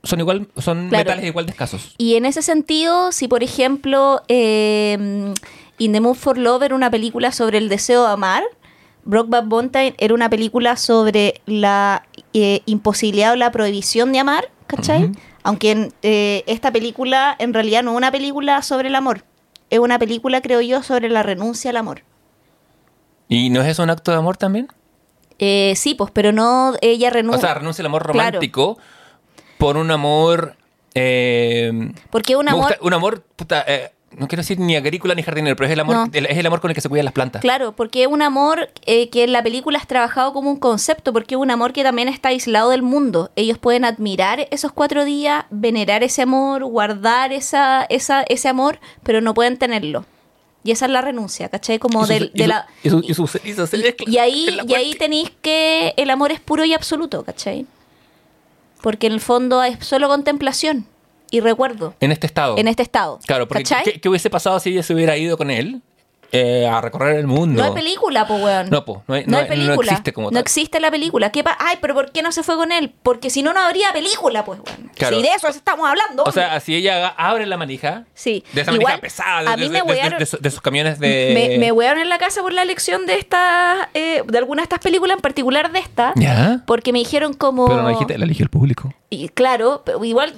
son 0.03 0.19
igual, 0.19 0.47
son 0.57 0.89
Claro. 0.89 1.03
metales 1.03 1.25
igual 1.25 1.45
de 1.45 1.51
escasos. 1.51 1.93
Y 1.97 2.15
en 2.15 2.25
ese 2.25 2.41
sentido, 2.41 3.11
si 3.11 3.27
por 3.27 3.43
ejemplo 3.43 4.21
eh, 4.27 5.33
In 5.77 5.91
the 5.93 5.99
Mood 6.01 6.15
for 6.15 6.37
Love 6.37 6.63
era 6.63 6.75
una 6.75 6.89
película 6.89 7.31
sobre 7.31 7.57
el 7.57 7.69
deseo 7.69 8.05
de 8.07 8.13
amar, 8.13 8.43
Brokeback 9.03 9.45
Mountain 9.45 9.95
era 9.97 10.13
una 10.13 10.29
película 10.29 10.75
sobre 10.77 11.41
la 11.45 12.05
eh, 12.33 12.61
imposibilidad 12.65 13.33
o 13.33 13.35
la 13.35 13.51
prohibición 13.51 14.11
de 14.11 14.19
amar, 14.19 14.49
¿cachai? 14.75 15.11
Aunque 15.43 15.71
en, 15.71 15.93
eh, 16.01 16.43
esta 16.47 16.71
película 16.71 17.35
en 17.39 17.53
realidad 17.53 17.83
no 17.83 17.91
es 17.91 17.97
una 17.97 18.11
película 18.11 18.61
sobre 18.61 18.87
el 18.87 18.95
amor, 18.95 19.23
es 19.69 19.79
una 19.79 19.99
película, 19.99 20.41
creo 20.41 20.61
yo, 20.61 20.81
sobre 20.83 21.09
la 21.09 21.23
renuncia 21.23 21.69
al 21.71 21.77
amor. 21.77 22.03
¿Y 23.27 23.49
no 23.49 23.61
es 23.61 23.67
eso 23.69 23.83
un 23.83 23.89
acto 23.89 24.11
de 24.11 24.17
amor 24.17 24.37
también? 24.37 24.67
Eh, 25.39 25.73
sí, 25.75 25.95
pues, 25.95 26.11
pero 26.11 26.31
no 26.31 26.73
ella 26.81 27.07
O 27.09 27.11
renuncia. 27.11 27.41
sea, 27.47 27.53
renuncia 27.55 27.81
al 27.81 27.87
amor 27.87 28.03
Claro. 28.03 28.17
romántico 28.19 28.77
por 29.57 29.77
un 29.77 29.91
amor. 29.91 30.55
eh, 30.93 31.71
porque 32.09 32.35
un 32.35 32.49
amor. 32.49 32.63
gusta- 32.65 32.77
un 32.81 32.93
amor, 32.93 33.21
puta, 33.35 33.63
eh, 33.65 33.91
no 34.17 34.27
quiero 34.27 34.41
decir 34.41 34.59
ni 34.59 34.75
agrícola 34.75 35.15
ni 35.15 35.23
jardinero, 35.23 35.55
pero 35.55 35.67
es 35.67 35.73
el 35.73 35.79
amor, 35.79 35.95
No. 35.95 36.07
el- 36.11 36.25
es 36.25 36.37
el 36.37 36.45
amor 36.45 36.59
con 36.61 36.69
el 36.71 36.75
que 36.75 36.81
se 36.81 36.89
cuidan 36.89 37.05
las 37.05 37.13
plantas. 37.13 37.41
Claro, 37.41 37.71
porque 37.73 38.01
es 38.03 38.07
un 38.07 38.21
amor 38.21 38.69
eh, 38.85 39.09
que 39.09 39.23
en 39.23 39.31
la 39.31 39.41
película 39.41 39.77
es 39.77 39.87
trabajado 39.87 40.33
como 40.33 40.49
un 40.51 40.57
concepto, 40.57 41.13
porque 41.13 41.35
es 41.35 41.41
un 41.41 41.49
amor 41.51 41.71
que 41.73 41.83
también 41.83 42.07
está 42.09 42.29
aislado 42.29 42.69
del 42.71 42.81
mundo. 42.81 43.31
Ellos 43.35 43.57
pueden 43.57 43.85
admirar 43.85 44.47
esos 44.51 44.71
cuatro 44.73 45.05
días, 45.05 45.45
venerar 45.49 46.03
ese 46.03 46.21
amor, 46.23 46.65
guardar 46.65 47.31
esa, 47.31 47.83
esa, 47.89 48.23
ese 48.23 48.47
amor, 48.49 48.79
pero 49.03 49.21
no 49.21 49.33
pueden 49.33 49.57
tenerlo. 49.57 50.05
Y 50.63 50.71
esa 50.71 50.85
es 50.85 50.91
la 50.91 51.01
renuncia, 51.01 51.49
¿cachai? 51.49 51.79
Como 51.79 52.05
del- 52.05 52.31
de 52.35 52.47
la... 52.47 52.67
y 54.05 54.17
ahí, 54.17 54.47
y 54.67 54.73
ahí 54.75 54.93
tenéis 54.93 55.31
que 55.41 55.93
el 55.97 56.09
amor 56.11 56.31
es 56.31 56.39
puro 56.39 56.63
y 56.65 56.73
absoluto, 56.73 57.23
¿cachai? 57.23 57.65
Porque 58.81 59.07
en 59.07 59.13
el 59.13 59.21
fondo 59.21 59.63
es 59.63 59.83
solo 59.85 60.07
contemplación 60.07 60.85
y 61.31 61.39
recuerdo 61.39 61.95
En 61.99 62.11
este 62.11 62.27
estado. 62.27 62.57
en 62.57 62.67
este 62.67 62.83
estado. 62.83 63.19
Claro, 63.25 63.47
porque 63.47 63.63
¿cachai? 63.63 63.83
¿qué, 63.83 63.99
qué 63.99 64.09
hubiese 64.09 64.29
pasado 64.29 64.59
si 64.59 64.69
ella 64.71 64.83
se 64.83 64.93
hubiera 64.93 65.17
ido 65.17 65.37
con 65.37 65.49
él 65.49 65.81
eh, 66.33 66.65
a 66.65 66.79
recorrer 66.79 67.17
el 67.17 67.27
mundo? 67.27 67.61
No 67.61 67.67
hay 67.67 67.73
película, 67.73 68.25
po, 68.25 68.35
weón. 68.35 68.69
No, 68.69 68.85
po, 68.85 69.03
no 69.07 69.15
hay- 69.15 69.25
no 69.25 69.31
no 69.31 69.37
hay 69.39 69.43
hay- 69.43 69.49
no 69.49 69.55
película. 69.65 69.91
existe 69.91 70.13
como 70.13 70.27
No 70.27 70.35
tal. 70.35 70.41
existe 70.43 70.79
la 70.79 70.89
película. 70.89 71.29
¿Qué 71.29 71.43
pa- 71.43 71.57
Ay, 71.59 71.77
pero 71.81 71.93
¿por 71.93 72.11
qué 72.13 72.21
no 72.21 72.31
se 72.31 72.41
fue 72.43 72.55
con 72.55 72.71
él? 72.71 72.93
Porque 73.03 73.29
si 73.29 73.43
no, 73.43 73.51
no 73.53 73.59
habría 73.59 73.91
película, 73.91 74.45
pues, 74.45 74.59
weón. 74.65 74.91
Claro. 74.95 75.17
Si 75.17 75.23
de 75.23 75.27
eso 75.29 75.49
estamos 75.49 75.89
hablando. 75.89 76.23
O 76.23 76.31
sea, 76.31 76.57
si 76.61 76.73
ella 76.75 77.07
abre 77.17 77.45
la 77.45 77.57
manija, 77.57 78.05
sí. 78.13 78.45
de 78.53 78.61
esa 78.61 78.71
Igual, 78.71 78.83
manija 78.83 79.01
pesada, 79.01 79.41
de, 79.41 79.47
a 79.49 79.57
mí 79.57 79.67
me 79.67 79.79
de- 79.81 79.83
wearon- 79.83 80.19
de 80.19 80.25
su- 80.25 80.37
de 80.37 80.49
sus 80.51 80.61
camiones 80.61 80.99
de... 80.99 81.31
me, 81.33 81.57
me 81.57 81.71
wearon 81.73 82.01
en 82.01 82.07
la 82.07 82.17
casa 82.17 82.41
por 82.41 82.53
la 82.53 82.61
elección 82.61 83.05
de 83.07 83.15
estas, 83.19 83.89
eh, 83.93 84.23
de 84.25 84.37
algunas 84.37 84.63
de 84.63 84.67
estas 84.75 84.79
películas, 84.79 85.17
en 85.17 85.21
particular 85.21 85.69
de 85.73 85.79
esta. 85.79 86.13
¿Ya? 86.15 86.63
Porque 86.65 86.93
me 86.93 86.99
dijeron 86.99 87.33
como... 87.33 87.67
Pero 87.67 87.81
no 87.83 87.89
dijiste, 87.89 88.17
la 88.17 88.23
eligió 88.23 88.43
el 88.45 88.49
público. 88.49 88.93
Y 89.09 89.27
claro, 89.27 89.81
pero 89.85 90.01
igual 90.05 90.33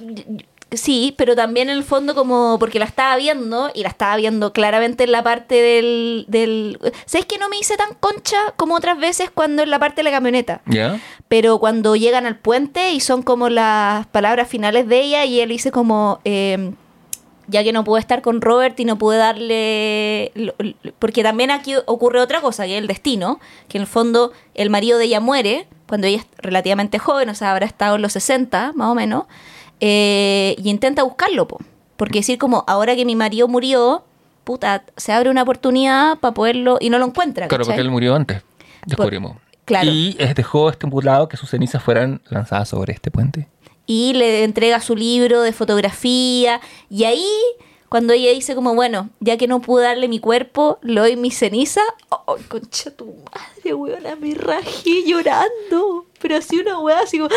sí, 0.76 1.14
pero 1.16 1.36
también 1.36 1.68
en 1.68 1.76
el 1.76 1.84
fondo 1.84 2.14
como 2.14 2.58
porque 2.58 2.78
la 2.78 2.84
estaba 2.84 3.16
viendo 3.16 3.70
y 3.74 3.82
la 3.82 3.88
estaba 3.88 4.16
viendo 4.16 4.52
claramente 4.52 5.04
en 5.04 5.12
la 5.12 5.22
parte 5.22 5.54
del... 5.54 6.24
del 6.28 6.78
¿Sabes 7.06 7.26
que 7.26 7.38
no 7.38 7.48
me 7.48 7.58
hice 7.58 7.76
tan 7.76 7.94
concha 7.94 8.38
como 8.56 8.74
otras 8.74 8.98
veces 8.98 9.30
cuando 9.30 9.62
en 9.62 9.70
la 9.70 9.78
parte 9.78 9.96
de 9.96 10.04
la 10.04 10.10
camioneta? 10.10 10.62
¿Ya? 10.66 11.00
Pero 11.28 11.58
cuando 11.58 11.96
llegan 11.96 12.26
al 12.26 12.38
puente 12.38 12.92
y 12.92 13.00
son 13.00 13.22
como 13.22 13.48
las 13.48 14.06
palabras 14.06 14.48
finales 14.48 14.88
de 14.88 15.00
ella 15.00 15.24
y 15.24 15.40
él 15.40 15.48
dice 15.48 15.70
como... 15.70 16.20
eh, 16.24 16.72
ya 17.46 17.62
que 17.62 17.74
no 17.74 17.84
pude 17.84 18.00
estar 18.00 18.22
con 18.22 18.40
Robert 18.40 18.78
y 18.80 18.84
no 18.84 18.96
pude 18.96 19.18
darle... 19.18 20.32
Porque 20.98 21.22
también 21.22 21.50
aquí 21.50 21.74
ocurre 21.84 22.20
otra 22.20 22.40
cosa, 22.40 22.64
que 22.64 22.76
es 22.76 22.80
el 22.80 22.86
destino, 22.86 23.38
que 23.68 23.76
en 23.78 23.82
el 23.82 23.86
fondo 23.86 24.32
el 24.54 24.70
marido 24.70 24.98
de 24.98 25.04
ella 25.04 25.20
muere 25.20 25.66
cuando 25.86 26.06
ella 26.06 26.18
es 26.18 26.26
relativamente 26.38 26.98
joven, 26.98 27.28
o 27.28 27.34
sea, 27.34 27.50
habrá 27.50 27.66
estado 27.66 27.96
en 27.96 28.02
los 28.02 28.14
60, 28.14 28.72
más 28.74 28.88
o 28.88 28.94
menos, 28.94 29.24
eh, 29.80 30.54
y 30.58 30.70
intenta 30.70 31.02
buscarlo, 31.02 31.48
po. 31.48 31.58
porque 31.96 32.20
decir 32.20 32.38
como, 32.38 32.64
ahora 32.66 32.96
que 32.96 33.04
mi 33.04 33.16
marido 33.16 33.48
murió, 33.48 34.04
puta, 34.44 34.84
se 34.96 35.12
abre 35.12 35.30
una 35.30 35.42
oportunidad 35.42 36.18
para 36.18 36.34
poderlo, 36.34 36.78
y 36.80 36.90
no 36.90 36.98
lo 36.98 37.06
encuentra. 37.06 37.48
Claro, 37.48 37.64
porque 37.64 37.80
él 37.80 37.90
murió 37.90 38.14
antes, 38.14 38.42
descubrimos. 38.86 39.36
claro. 39.64 39.90
Y 39.90 40.16
dejó 40.34 40.70
estipulado 40.70 41.28
que 41.28 41.36
sus 41.36 41.50
cenizas 41.50 41.82
fueran 41.82 42.20
lanzadas 42.30 42.68
sobre 42.68 42.92
este 42.92 43.10
puente. 43.10 43.48
y 43.86 44.14
le 44.14 44.44
entrega 44.44 44.80
su 44.80 44.96
libro 44.96 45.42
de 45.42 45.52
fotografía 45.52 46.60
y 46.88 47.04
ahí 47.04 47.26
cuando 47.90 48.14
ella 48.14 48.30
dice 48.32 48.54
como 48.54 48.74
bueno 48.74 49.10
ya 49.20 49.36
que 49.36 49.46
no 49.46 49.60
pude 49.60 49.84
darle 49.84 50.08
mi 50.08 50.20
cuerpo 50.20 50.78
le 50.82 51.00
doy 51.00 51.16
mi 51.16 51.30
ceniza 51.30 51.82
oh 52.08 52.38
concha 52.48 52.90
tu 52.90 53.14
madre 53.30 53.74
weona 53.74 54.16
me 54.16 54.34
rajé 54.34 55.04
llorando 55.06 56.06
pero 56.24 56.36
así 56.38 56.58
una 56.58 56.78
weá 56.80 57.00
así 57.00 57.18
como 57.18 57.28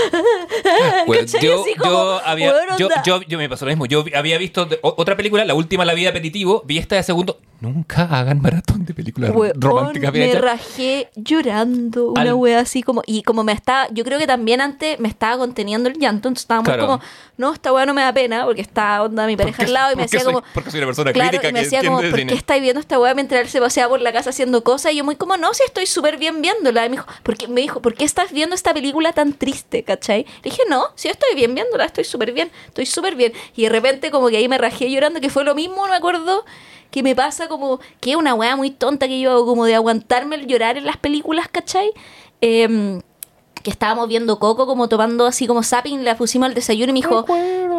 Bueno, 1.06 1.22
¿cachai? 1.26 1.42
yo, 1.42 1.62
Así 1.62 1.76
como, 1.76 1.92
yo, 1.92 2.22
había, 2.26 2.54
yo, 2.80 2.88
yo, 3.06 3.22
yo 3.22 3.38
me 3.38 3.50
pasó 3.50 3.66
lo 3.66 3.70
mismo. 3.72 3.86
Yo 3.86 4.04
había 4.16 4.38
visto 4.38 4.68
otra 4.82 5.16
película, 5.18 5.44
la 5.46 5.54
última, 5.54 5.84
La 5.86 5.94
vida 5.94 6.10
aperitivo. 6.10 6.64
Vi 6.66 6.78
esta 6.78 6.96
de 6.96 7.04
segundo. 7.04 7.38
Nunca 7.60 8.04
hagan 8.04 8.40
maratón 8.40 8.86
de 8.86 8.94
películas 8.94 9.32
Weón, 9.34 9.60
románticas 9.60 10.14
me 10.14 10.30
hechas. 10.30 10.42
rajé 10.42 11.10
llorando 11.16 12.12
una 12.12 12.22
Al- 12.22 12.34
wea 12.36 12.60
así 12.60 12.84
como 12.84 13.02
y 13.08 13.24
como 13.24 13.44
me 13.44 13.52
estaba 13.52 13.88
yo 13.92 14.04
creo 14.04 14.20
que 14.20 14.28
también 14.28 14.62
antes 14.62 15.00
me 15.00 15.08
estaba 15.08 15.38
conteniendo 15.40 15.90
el 15.90 15.96
llanto 15.98 16.28
entonces 16.28 16.44
estábamos 16.44 16.68
Claro. 16.68 16.86
como 16.86 17.00
no 17.38 17.52
esta 17.54 17.74
wea 17.74 17.88
no 17.88 17.96
me 17.96 18.04
da 18.04 18.14
pena 18.14 18.46
porque 18.46 18.62
está 18.62 19.02
onda 19.02 19.26
mi 19.26 19.36
pareja 19.36 19.64
al 19.64 19.74
lado 19.74 19.92
y 19.94 19.96
me 19.96 20.04
decía 20.04 20.20
soy- 20.20 20.34
como 20.36 20.46
porque 20.54 20.70
soy 20.70 20.82
una 20.82 20.86
persona 20.88 21.12
claro, 21.14 21.30
crítica 21.30 21.50
y 21.50 21.54
me 21.54 21.60
decía 21.64 21.84
como 21.84 21.98
¿por 21.98 22.12
cine". 22.16 22.28
qué 22.28 22.36
estáis 22.36 22.62
viendo 22.62 22.80
esta 22.80 23.00
wea 23.00 23.16
mientras 23.16 23.42
él 23.42 23.48
se 23.50 23.60
paseaba 23.60 23.90
por 23.90 24.02
la 24.02 24.14
casa 24.14 24.30
haciendo 24.30 24.64
cosas 24.64 24.92
y 24.94 24.98
yo 24.98 25.04
muy 25.04 25.16
como 25.16 25.36
no 25.38 25.52
si 25.56 25.64
estoy 25.64 25.88
súper 25.88 26.18
bien 26.18 26.44
viéndola 26.44 26.86
y 26.86 26.90
me 26.90 26.98
dijo 26.98 27.08
porque 27.24 27.48
me 27.48 27.62
dijo 27.62 27.82
¿por 27.82 27.96
qué 27.96 28.06
estás 28.06 28.32
viendo 28.32 28.54
esta 28.54 28.72
película 28.80 29.14
tan 29.14 29.34
triste? 29.34 29.84
¿cachai? 29.84 30.26
Le 30.44 30.50
dije 30.50 30.64
no 30.70 30.86
si 30.96 31.08
estoy 31.08 31.36
bien 31.36 31.56
viéndola 31.56 31.86
estoy 31.86 32.04
súper 32.04 32.32
bien 32.32 32.52
estoy 32.68 32.86
súper 32.86 33.16
bien 33.16 33.34
y 33.56 33.64
de 33.64 33.70
repente 33.70 34.12
como 34.12 34.30
que 34.30 34.38
ahí 34.38 34.48
me 34.48 34.58
rajé 34.58 34.90
llorando 34.90 35.20
que 35.20 35.30
fue 35.30 35.44
lo 35.44 35.56
mismo 35.56 35.86
no 35.86 35.92
me 35.92 35.98
acuerdo 35.98 36.46
que 36.92 37.04
me 37.04 37.16
pasa 37.16 37.48
como 37.48 37.80
que 38.00 38.16
una 38.16 38.34
weá 38.34 38.56
muy 38.56 38.72
tonta 38.72 39.08
que 39.08 39.20
yo 39.20 39.32
hago, 39.32 39.46
como 39.46 39.66
de 39.66 39.76
aguantarme 39.76 40.36
el 40.36 40.48
llorar 40.48 40.78
en 40.78 40.86
las 40.86 40.98
películas, 40.98 41.48
¿cachai? 41.50 41.92
Em, 42.42 43.02
que 43.68 43.72
estábamos 43.72 44.08
viendo 44.08 44.40
Coco 44.40 44.66
como 44.66 44.88
tomando 44.88 45.26
así 45.26 45.46
como 45.46 45.62
zapping, 45.62 46.06
la 46.06 46.16
pusimos 46.16 46.48
al 46.48 46.54
desayuno 46.54 46.92
y 46.92 46.94
me 46.94 47.00
dijo, 47.00 47.26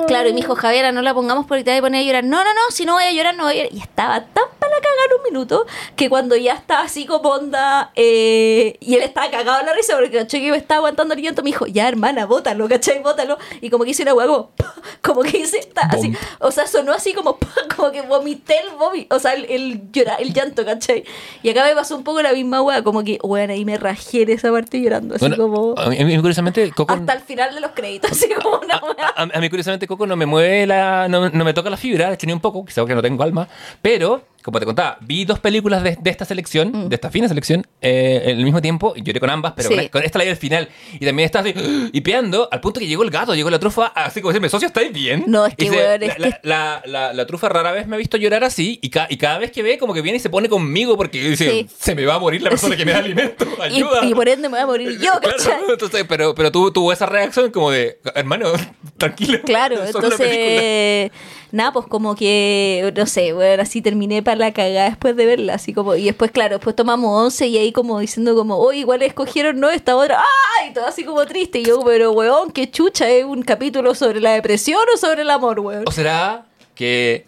claro, 0.06 0.28
y 0.28 0.32
me 0.34 0.40
dijo, 0.42 0.54
Javiera, 0.54 0.92
no 0.92 1.00
la 1.00 1.14
pongamos 1.14 1.46
porque 1.46 1.64
te 1.64 1.70
voy 1.70 1.78
a 1.78 1.80
poner 1.80 2.02
a 2.02 2.04
llorar. 2.04 2.24
No, 2.24 2.44
no, 2.44 2.52
no, 2.52 2.60
si 2.70 2.84
no 2.84 2.92
voy 2.92 3.04
a 3.04 3.12
llorar, 3.12 3.34
no 3.36 3.44
voy 3.44 3.52
a 3.54 3.56
llorar. 3.56 3.72
Y 3.74 3.78
estaba 3.80 4.20
tan 4.26 4.44
para 4.58 4.74
cagar 4.74 5.16
un 5.16 5.22
minuto 5.32 5.64
que 5.96 6.10
cuando 6.10 6.36
ya 6.36 6.52
estaba 6.52 6.82
así 6.82 7.06
como 7.06 7.30
onda, 7.30 7.90
eh, 7.96 8.76
y 8.80 8.96
él 8.96 9.02
estaba 9.02 9.30
cagado 9.30 9.60
en 9.60 9.66
la 9.66 9.72
risa 9.72 9.94
porque 9.94 10.10
caché 10.18 10.40
que 10.40 10.50
me 10.50 10.58
estaba 10.58 10.78
aguantando 10.80 11.14
el 11.14 11.22
llanto, 11.22 11.42
me 11.42 11.48
dijo, 11.48 11.66
ya 11.66 11.88
hermana, 11.88 12.26
bótalo, 12.26 12.68
¿cachai? 12.68 13.02
Bótalo. 13.02 13.38
Y 13.62 13.70
como 13.70 13.84
que 13.84 13.90
hice 13.92 14.02
una 14.02 14.12
hueá 14.12 14.26
como, 14.26 14.50
como 15.02 15.22
que 15.22 15.38
hice, 15.38 15.60
ta- 15.72 15.88
así, 15.90 16.12
o 16.40 16.50
sea, 16.50 16.66
sonó 16.66 16.92
así 16.92 17.14
como, 17.14 17.38
como 17.76 17.90
que 17.92 18.02
vomité 18.02 18.56
el 18.60 18.76
vómito, 18.76 19.16
o 19.16 19.18
sea, 19.18 19.32
el, 19.32 19.46
el 19.46 19.90
llorar, 19.90 20.20
el 20.20 20.34
llanto, 20.34 20.66
¿cachai? 20.66 21.04
Y 21.42 21.48
acá 21.48 21.64
me 21.64 21.74
pasó 21.74 21.96
un 21.96 22.04
poco 22.04 22.20
la 22.20 22.32
misma 22.34 22.60
hueá, 22.60 22.82
como 22.84 23.02
que, 23.04 23.18
bueno, 23.22 23.54
ahí 23.54 23.64
me 23.64 23.78
rajé 23.78 24.22
en 24.22 24.30
esa 24.30 24.50
parte 24.52 24.80
llorando, 24.82 25.14
así 25.14 25.26
Bueno, 25.26 25.36
como 25.42 25.74
a, 25.80 25.88
mí, 25.90 26.14
a 26.14 26.20
curiosamente, 26.20 26.70
Coco, 26.72 26.94
hasta 26.94 27.12
el 27.12 27.20
final 27.20 27.54
de 27.54 27.60
los 27.60 27.70
créditos, 27.72 28.12
así 28.12 28.28
como 28.34 28.58
una 28.58 28.78
hueá. 28.78 29.12
a, 29.16 29.22
a 29.22 29.40
mí 29.40 29.48
curiosamente 29.48 29.86
Coco 29.86 30.06
no 30.06 30.16
me 30.16 30.26
mueve 30.26 30.66
la, 30.66 31.08
no, 31.08 31.28
no 31.30 31.44
me 31.44 31.54
toca 31.54 31.70
la 31.70 31.76
fibra, 31.76 32.08
de 32.08 32.14
hecho 32.14 32.26
ni 32.26 32.32
un 32.32 32.40
poco, 32.40 32.64
quizás 32.64 32.84
que 32.86 32.94
no 32.94 33.02
tengo 33.02 33.22
alma, 33.22 33.48
pero 33.82 34.22
como 34.48 34.60
te 34.60 34.66
contaba, 34.66 34.96
vi 35.02 35.24
dos 35.24 35.38
películas 35.40 35.82
de, 35.82 35.96
de 36.00 36.10
esta 36.10 36.24
selección, 36.24 36.88
de 36.88 36.94
esta 36.94 37.10
fina 37.10 37.28
selección, 37.28 37.66
eh, 37.82 38.22
en 38.24 38.38
el 38.38 38.44
mismo 38.44 38.62
tiempo, 38.62 38.94
y 38.96 39.02
lloré 39.02 39.20
con 39.20 39.30
ambas, 39.30 39.52
pero 39.56 39.68
Mm. 39.68 39.72
Sí. 39.72 39.78
con, 39.80 39.88
con 39.88 40.02
esta 40.04 40.18
la 40.18 40.24
vi 40.24 40.30
al 40.30 40.36
final. 40.36 40.68
Y 40.98 41.04
también 41.04 41.26
estaba 41.26 41.48
así, 41.48 41.54
hipeando, 41.92 42.48
al 42.50 42.60
punto 42.60 42.80
que 42.80 42.86
llegó 42.86 43.02
el 43.02 43.10
gato, 43.10 43.34
llegó 43.34 43.50
la 43.50 43.58
trufa, 43.58 43.86
así 43.88 44.20
como 44.20 44.32
decirme, 44.32 44.48
socio, 44.48 44.66
¿estáis 44.68 44.92
bien? 44.92 45.24
No, 45.26 45.44
es 45.46 45.54
que, 45.54 45.66
Y 45.66 45.70
weón, 45.70 46.00
la, 46.00 46.06
es 46.06 46.18
la- 46.18 46.30
que- 46.30 46.38
la- 46.48 46.82
la- 46.86 47.12
la 47.12 47.26
trufa 47.26 47.48
rara 47.48 47.72
vez 47.72 47.86
me 47.86 47.96
ha 47.96 47.98
visto 47.98 48.16
llorar 48.16 48.44
así, 48.44 48.78
y, 48.82 48.88
ca- 48.90 49.06
y 49.10 49.16
cada 49.18 49.38
vez 49.38 49.50
que 49.52 49.62
ve, 49.62 49.76
como 49.78 49.92
que 49.94 50.00
viene 50.02 50.16
y 50.16 50.20
se 50.20 50.30
pone 50.30 50.48
conmigo, 50.48 50.96
porque 50.96 51.20
dice, 51.30 51.50
Sí. 51.50 51.66
se 51.78 51.94
me 51.94 52.04
va 52.06 52.14
a 52.14 52.18
morir 52.18 52.42
la 52.42 52.50
persona 52.50 52.76
que 52.76 52.84
me 52.84 52.92
da 52.92 52.98
alimento, 52.98 53.44
Y, 53.58 53.62
ayuda. 53.62 54.04
y 54.04 54.14
por 54.14 54.28
ende 54.28 54.48
me 54.48 54.54
voy 54.56 54.60
a 54.60 54.66
morir 54.66 54.98
yo, 54.98 55.12
Claro, 55.20 55.72
entonces, 55.72 56.04
pero, 56.08 56.34
pero 56.34 56.50
tuvo, 56.50 56.72
tuvo 56.72 56.92
esa 56.92 57.06
reacción 57.06 57.50
como 57.50 57.70
de, 57.70 57.98
hermano, 58.14 58.52
tranquilo. 58.96 59.40
Claro, 59.44 59.76
solo 59.92 60.08
una 60.08 60.16
película". 60.16 60.36
entonces, 60.46 61.12
nada, 61.52 61.72
pues 61.72 61.86
como 61.86 62.14
que, 62.14 62.92
no 62.96 63.06
sé, 63.06 63.32
bueno, 63.32 63.62
así 63.62 63.80
terminé 63.80 64.22
para 64.22 64.36
la 64.36 64.52
cagada 64.52 64.88
después 64.88 65.16
de 65.16 65.26
verla, 65.26 65.54
así 65.54 65.72
como, 65.72 65.94
y 65.94 66.04
después, 66.04 66.30
claro, 66.30 66.56
después 66.56 66.76
tomamos 66.76 67.10
once 67.10 67.46
y 67.46 67.56
ahí 67.58 67.72
como 67.72 67.98
diciendo 67.98 68.34
como, 68.34 68.56
oye, 68.58 68.80
igual 68.80 69.02
escogieron, 69.02 69.58
no, 69.60 69.70
esta 69.70 69.96
otra, 69.96 70.22
¡ay! 70.62 70.72
Todo 70.72 70.86
así 70.86 71.04
como 71.04 71.24
triste, 71.26 71.60
y 71.60 71.64
yo, 71.64 71.82
pero 71.84 72.12
weón, 72.12 72.50
qué 72.50 72.70
chucha, 72.70 73.08
¿es 73.08 73.24
un 73.24 73.42
capítulo 73.42 73.94
sobre 73.94 74.20
la 74.20 74.32
depresión 74.32 74.80
o 74.92 74.96
sobre 74.96 75.22
el 75.22 75.30
amor, 75.30 75.60
weón? 75.60 75.84
¿O 75.86 75.90
será 75.90 76.46
que... 76.74 77.26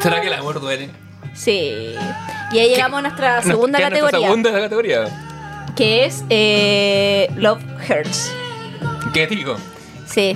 ¿Será 0.00 0.20
que 0.20 0.28
el 0.28 0.34
amor 0.34 0.60
duele? 0.60 0.90
Sí. 1.34 1.94
Y 2.52 2.58
ahí 2.58 2.68
llegamos 2.68 2.98
a 2.98 3.02
nuestra 3.02 3.42
segunda 3.42 3.78
¿qué 3.78 3.84
es 3.84 3.90
nuestra 3.90 4.10
categoría, 4.10 4.28
segunda 4.28 4.52
categoría. 4.52 5.72
que 5.74 6.04
es 6.04 6.24
eh, 6.30 7.28
Love 7.36 7.62
Hurts. 7.88 8.32
¿Qué 9.12 9.26
típico? 9.26 9.56
Sí. 10.16 10.34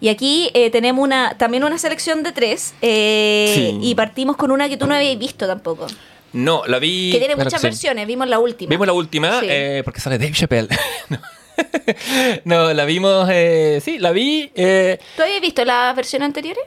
Y 0.00 0.08
aquí 0.08 0.50
eh, 0.54 0.70
tenemos 0.70 1.02
una 1.02 1.36
también 1.36 1.64
una 1.64 1.76
selección 1.78 2.22
de 2.22 2.30
tres. 2.32 2.72
eh, 2.80 3.52
Sí. 3.54 3.78
Y 3.82 3.94
partimos 3.96 4.36
con 4.36 4.52
una 4.52 4.68
que 4.68 4.76
tú 4.76 4.86
no 4.86 4.94
habías 4.94 5.18
visto 5.18 5.46
tampoco. 5.46 5.86
No, 6.32 6.62
la 6.66 6.78
vi... 6.78 7.10
Que 7.10 7.18
tiene 7.18 7.34
muchas 7.36 7.60
sí. 7.60 7.66
versiones. 7.66 8.06
Vimos 8.06 8.28
la 8.28 8.38
última. 8.38 8.70
Vimos 8.70 8.86
la 8.86 8.92
última, 8.92 9.40
Sí. 9.40 9.46
eh, 9.48 9.82
porque 9.84 9.98
sale 10.00 10.18
Dave 10.18 10.32
Chappelle. 10.32 10.68
no. 11.08 11.18
No, 12.44 12.72
la 12.72 12.84
vimos... 12.84 13.28
eh, 13.32 13.80
sí, 13.84 13.98
la 13.98 14.12
vi... 14.12 14.48
eh, 14.54 14.98
¿Tú 15.16 15.22
habías 15.22 15.40
visto 15.40 15.64
las 15.64 15.96
versiones 15.96 16.26
anteriores? 16.26 16.62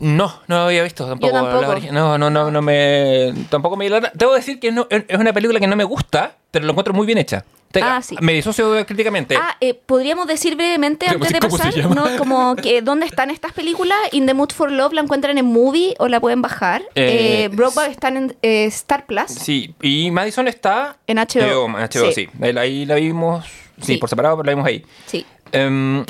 No, 0.00 0.40
no 0.48 0.56
la 0.56 0.66
había 0.66 0.82
visto 0.82 1.06
tampoco. 1.06 1.32
Yo 1.78 1.92
no, 1.92 2.18
no, 2.18 2.30
no, 2.30 2.50
no 2.50 2.62
me. 2.62 3.32
Tampoco 3.50 3.76
me. 3.76 3.88
Debo 4.14 4.34
decir 4.34 4.58
que 4.58 4.72
no- 4.72 4.86
es 4.90 5.18
una 5.18 5.32
película 5.32 5.60
que 5.60 5.66
no 5.66 5.76
me 5.76 5.84
gusta, 5.84 6.36
pero 6.50 6.64
lo 6.64 6.72
encuentro 6.72 6.92
muy 6.94 7.06
bien 7.06 7.18
hecha. 7.18 7.44
Te- 7.70 7.80
Ah, 7.82 8.02
sí. 8.02 8.16
Me 8.20 8.34
disocio 8.34 8.84
críticamente. 8.84 9.34
Ah, 9.34 9.56
eh, 9.60 9.72
podríamos 9.72 10.26
decir 10.26 10.56
brevemente 10.56 11.06
¿Cómo 11.06 11.24
antes 11.24 11.32
de 11.32 11.48
pasar. 11.48 12.18
Como 12.18 12.54
que 12.56 12.82
dónde 12.82 13.06
están 13.06 13.30
estas 13.30 13.52
películas. 13.52 13.96
In 14.12 14.26
the 14.26 14.34
Mood 14.34 14.50
for 14.52 14.70
Love 14.70 14.92
la 14.92 15.00
encuentran 15.00 15.38
en 15.38 15.46
Movie 15.46 15.94
o 15.98 16.08
la 16.08 16.20
pueden 16.20 16.42
bajar. 16.42 16.82
Eh, 16.94 17.44
Eh, 17.44 17.48
Brokeback 17.48 17.90
están 17.90 18.16
en 18.18 18.36
eh, 18.42 18.66
Star 18.66 19.06
Plus. 19.06 19.30
Sí, 19.30 19.74
y 19.80 20.10
Madison 20.10 20.48
está. 20.48 20.98
En 21.06 21.16
HBO. 21.18 21.68
HBO, 21.68 22.12
sí. 22.12 22.28
Sí. 22.28 22.56
Ahí, 22.58 22.84
la 22.84 22.96
vimos. 22.96 23.46
Sí, 23.80 23.94
Sí. 23.94 23.96
por 23.96 24.10
separado, 24.10 24.36
pero 24.36 24.46
la 24.46 24.52
vimos 24.52 24.66
ahí. 24.66 24.84
Sí. 25.06 25.24
Em, 25.50 26.04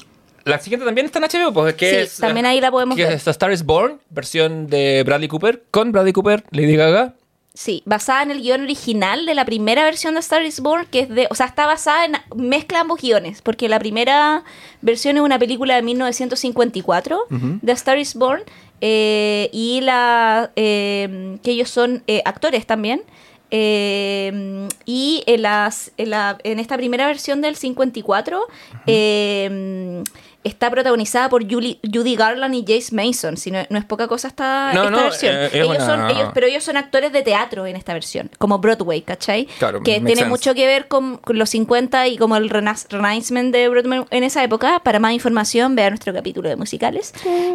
la 0.45 0.59
siguiente 0.59 0.85
también 0.87 1.07
está 1.07 1.19
en 1.19 1.25
HBO, 1.25 1.53
pues 1.53 1.75
que 1.75 1.91
Sí, 1.91 1.97
es. 1.97 2.17
también 2.19 2.47
ahí 2.47 2.61
la 2.61 2.71
podemos 2.71 2.97
que 2.97 3.05
ver. 3.05 3.13
es 3.15 3.27
Star 3.29 3.53
is 3.53 3.65
Born, 3.65 4.01
versión 4.11 4.67
de 4.67 5.03
Bradley 5.05 5.29
Cooper, 5.29 5.63
con 5.71 5.93
Bradley 5.93 6.13
Cooper, 6.13 6.45
Lady 6.51 6.77
Gaga. 6.77 7.15
Sí, 7.55 7.83
basada 7.85 8.23
en 8.23 8.31
el 8.31 8.41
guion 8.41 8.63
original 8.63 9.27
de 9.27 9.35
la 9.35 9.45
primera 9.45 9.85
versión 9.85 10.15
de 10.15 10.21
Star 10.21 10.43
is 10.43 10.61
Born, 10.61 10.87
que 10.91 11.01
es 11.01 11.09
de, 11.11 11.27
o 11.31 11.35
sea, 11.35 11.45
está 11.45 11.67
basada 11.67 12.07
en 12.07 12.13
mezcla 12.35 12.81
ambos 12.81 13.01
guiones, 13.03 13.43
porque 13.43 13.69
la 13.69 13.79
primera 13.79 14.43
versión 14.81 15.17
es 15.19 15.23
una 15.23 15.39
película 15.39 15.75
de 15.77 15.83
1954 15.83 17.27
de 17.31 17.73
Star 17.73 17.99
is 17.99 18.15
Born 18.15 18.43
eh, 18.81 19.51
y 19.53 19.81
la 19.83 20.51
eh, 20.57 21.37
que 21.43 21.51
ellos 21.51 21.69
son 21.69 22.03
eh, 22.07 22.23
actores 22.25 22.67
también. 22.67 23.03
eh, 23.51 24.67
y 24.87 25.23
en, 25.27 25.43
las, 25.43 25.93
en, 25.99 26.09
la- 26.09 26.39
en 26.45 26.59
esta 26.59 26.79
primera 26.79 27.07
versión 27.07 27.43
del 27.43 27.55
54 27.57 28.47
eh, 28.87 30.03
está 30.45 30.71
protagonizada 30.71 31.29
por 31.29 31.45
Julie- 31.47 31.79
Judy 31.83 32.17
Garland 32.17 32.55
y 32.55 32.61
Jace 32.67 32.95
Mason. 32.95 33.37
Si 33.37 33.51
no, 33.51 33.61
no 33.71 33.79
es 33.79 33.85
poca 33.85 34.09
cosa 34.09 34.29
esta, 34.29 34.73
No, 34.75 34.85
esta 34.85 34.91
no, 34.97 35.03
versión. 35.05 35.35
eh, 35.37 35.47
es 35.47 35.55
ellos 35.55 35.69
una- 35.77 35.87
son, 35.87 36.11
ellos, 36.11 36.31
pero 36.35 36.47
ellos 36.47 36.65
son 36.65 36.77
actores 36.77 37.13
de 37.13 37.23
teatro 37.23 37.67
en 37.67 37.77
esta 37.77 37.93
versión, 37.93 38.31
como 38.39 38.59
Broadway, 38.59 39.03
¿cachai? 39.03 39.47
Claro, 39.59 39.79
que 39.83 39.93
tiene 39.95 40.11
sense. 40.17 40.25
mucho 40.27 40.55
que 40.55 40.67
ver 40.67 40.89
con, 40.89 41.19
con 41.19 41.39
los 41.39 41.49
50 41.51 42.09
y 42.09 42.17
como 42.19 42.37
el 42.37 42.51
Renaissance 42.51 43.43
de 43.51 43.69
Broadway 43.69 44.05
en 44.11 44.25
esa 44.25 44.43
época. 44.43 44.81
Para 44.83 44.99
más 44.99 45.13
información, 45.13 45.77
vea 45.77 45.91
nuestro 45.91 46.13
capítulo 46.13 46.49
de 46.49 46.57
musicales. 46.57 47.13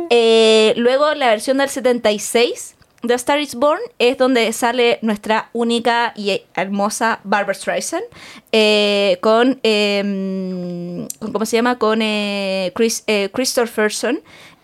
Eh, 0.10 0.74
luego, 0.78 1.14
la 1.16 1.28
versión 1.28 1.58
del 1.58 1.70
76 1.70 2.76
A 3.10 3.14
Star 3.16 3.40
is 3.40 3.56
Born 3.56 3.80
es 4.00 4.18
donde 4.18 4.52
sale 4.54 5.00
nuestra 5.02 5.50
única 5.54 6.14
y 6.16 6.42
hermosa 6.56 7.20
Barbara 7.24 7.54
Streisand 7.54 8.04
eh, 8.52 9.18
con, 9.22 9.60
eh, 9.64 11.08
¿cómo 11.20 11.46
se 11.46 11.58
llama? 11.58 11.78
Con 11.78 12.02
eh, 12.02 12.72
Chris 12.76 13.04
eh, 13.08 13.30
Christopherson 13.34 14.22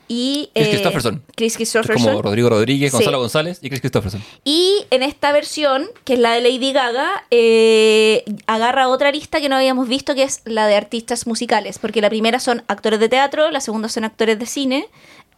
y 0.08 0.50
Chris 0.54 0.66
eh, 0.68 0.70
Christopherson. 0.72 1.24
Chris 1.36 1.54
Es 1.54 1.58
Christopherson 1.58 2.06
como 2.08 2.22
Rodrigo 2.22 2.50
Rodríguez, 2.50 2.92
Sí. 2.92 2.98
Gonzalo 2.98 3.20
González 3.20 3.60
y 3.62 3.70
Chris 3.70 3.82
Christopherson. 3.82 4.22
y 4.44 4.86
en 4.92 5.02
esta 5.04 5.32
versión, 5.32 5.88
que 6.04 6.14
es 6.14 6.20
la 6.20 6.34
de 6.34 6.42
Lady 6.42 6.74
Gaga, 6.74 7.24
eh, 7.32 8.24
agarra 8.46 8.90
otra 8.90 9.12
lista 9.12 9.40
que 9.42 9.48
no 9.50 9.56
habíamos 9.56 9.88
visto, 9.88 10.14
que 10.16 10.24
es 10.24 10.42
la 10.46 10.68
de 10.68 10.76
artistas 10.76 11.26
musicales, 11.26 11.80
porque 11.80 12.02
la 12.02 12.10
primera 12.10 12.40
son 12.40 12.64
actores 12.68 13.00
de 13.00 13.10
teatro, 13.10 13.50
la 13.52 13.62
segunda 13.62 13.88
son 13.90 14.04
actores 14.04 14.38
de 14.38 14.46
cine, 14.46 14.88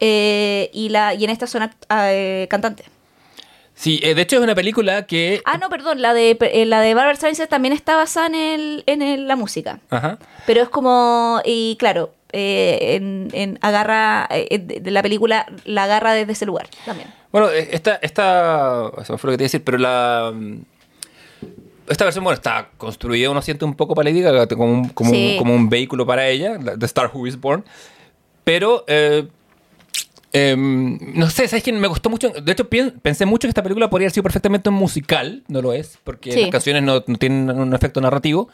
eh, 0.00 0.70
y, 0.72 0.88
la, 0.90 1.14
y 1.14 1.24
en 1.24 1.30
esta 1.30 1.46
son 1.46 1.62
ah, 1.88 2.08
eh, 2.12 2.46
cantantes. 2.50 2.86
Sí, 3.74 4.00
eh, 4.02 4.14
de 4.14 4.22
hecho 4.22 4.36
es 4.36 4.42
una 4.42 4.54
película 4.54 5.06
que... 5.06 5.42
Ah, 5.44 5.58
no, 5.58 5.68
perdón, 5.68 6.00
la 6.00 6.14
de, 6.14 6.38
eh, 6.40 6.64
la 6.64 6.80
de 6.80 6.94
Barbara 6.94 7.14
Streisand 7.14 7.50
también 7.50 7.74
está 7.74 7.94
basada 7.96 8.26
en, 8.28 8.34
el, 8.34 8.84
en 8.86 9.02
el- 9.02 9.28
la 9.28 9.36
música, 9.36 9.80
Ajá. 9.90 10.18
pero 10.46 10.62
es 10.62 10.70
como, 10.70 11.42
y 11.44 11.76
claro, 11.78 12.14
eh, 12.32 12.94
en, 12.96 13.28
en 13.34 13.58
agarra, 13.60 14.26
eh, 14.30 14.58
de, 14.58 14.90
la 14.90 15.02
película 15.02 15.46
la 15.66 15.84
agarra 15.84 16.14
desde 16.14 16.32
ese 16.32 16.46
lugar 16.46 16.68
también. 16.86 17.12
Bueno, 17.32 17.50
esta, 17.50 17.96
esta, 17.96 18.90
eso 18.98 19.18
fue 19.18 19.28
lo 19.28 19.32
que 19.32 19.36
te 19.38 19.42
iba 19.42 19.46
a 19.46 19.50
decir, 19.50 19.62
pero 19.62 19.76
la, 19.76 20.32
mm, 20.34 20.56
esta 21.90 22.04
versión, 22.04 22.24
bueno, 22.24 22.34
está 22.36 22.70
construida, 22.78 23.28
uno 23.30 23.42
siente 23.42 23.66
un 23.66 23.74
poco 23.74 23.94
para 23.94 24.08
Lady 24.08 24.22
Gaga, 24.22 24.46
como 24.48 24.64
un, 24.72 24.88
como, 24.88 25.10
Sí. 25.10 25.32
un, 25.32 25.36
como 25.38 25.54
un 25.54 25.68
vehículo 25.68 26.06
para 26.06 26.26
ella, 26.28 26.56
la- 26.62 26.78
The 26.78 26.86
Star 26.86 27.10
Who 27.12 27.26
is 27.26 27.38
Born, 27.38 27.62
pero, 28.42 28.84
eh, 28.88 29.28
em, 30.32 30.98
no 31.14 31.30
sé, 31.30 31.48
¿sabes 31.48 31.62
quién? 31.64 31.80
Me 31.80 31.88
gustó 31.88 32.10
mucho, 32.10 32.30
de 32.30 32.52
hecho 32.52 32.68
pensé 33.02 33.26
mucho 33.26 33.46
que 33.46 33.50
esta 33.50 33.62
película 33.62 33.88
podría 33.90 34.06
haber 34.06 34.12
sido 34.12 34.22
perfectamente 34.24 34.68
un 34.68 34.74
musical, 34.76 35.44
no 35.48 35.62
lo 35.62 35.72
es, 35.72 35.98
porque 36.04 36.32
Sí. 36.32 36.40
las 36.42 36.50
canciones 36.50 36.82
no, 36.82 37.02
no 37.06 37.16
tienen 37.16 37.50
un 37.50 37.74
efecto 37.74 38.00
narrativo, 38.00 38.48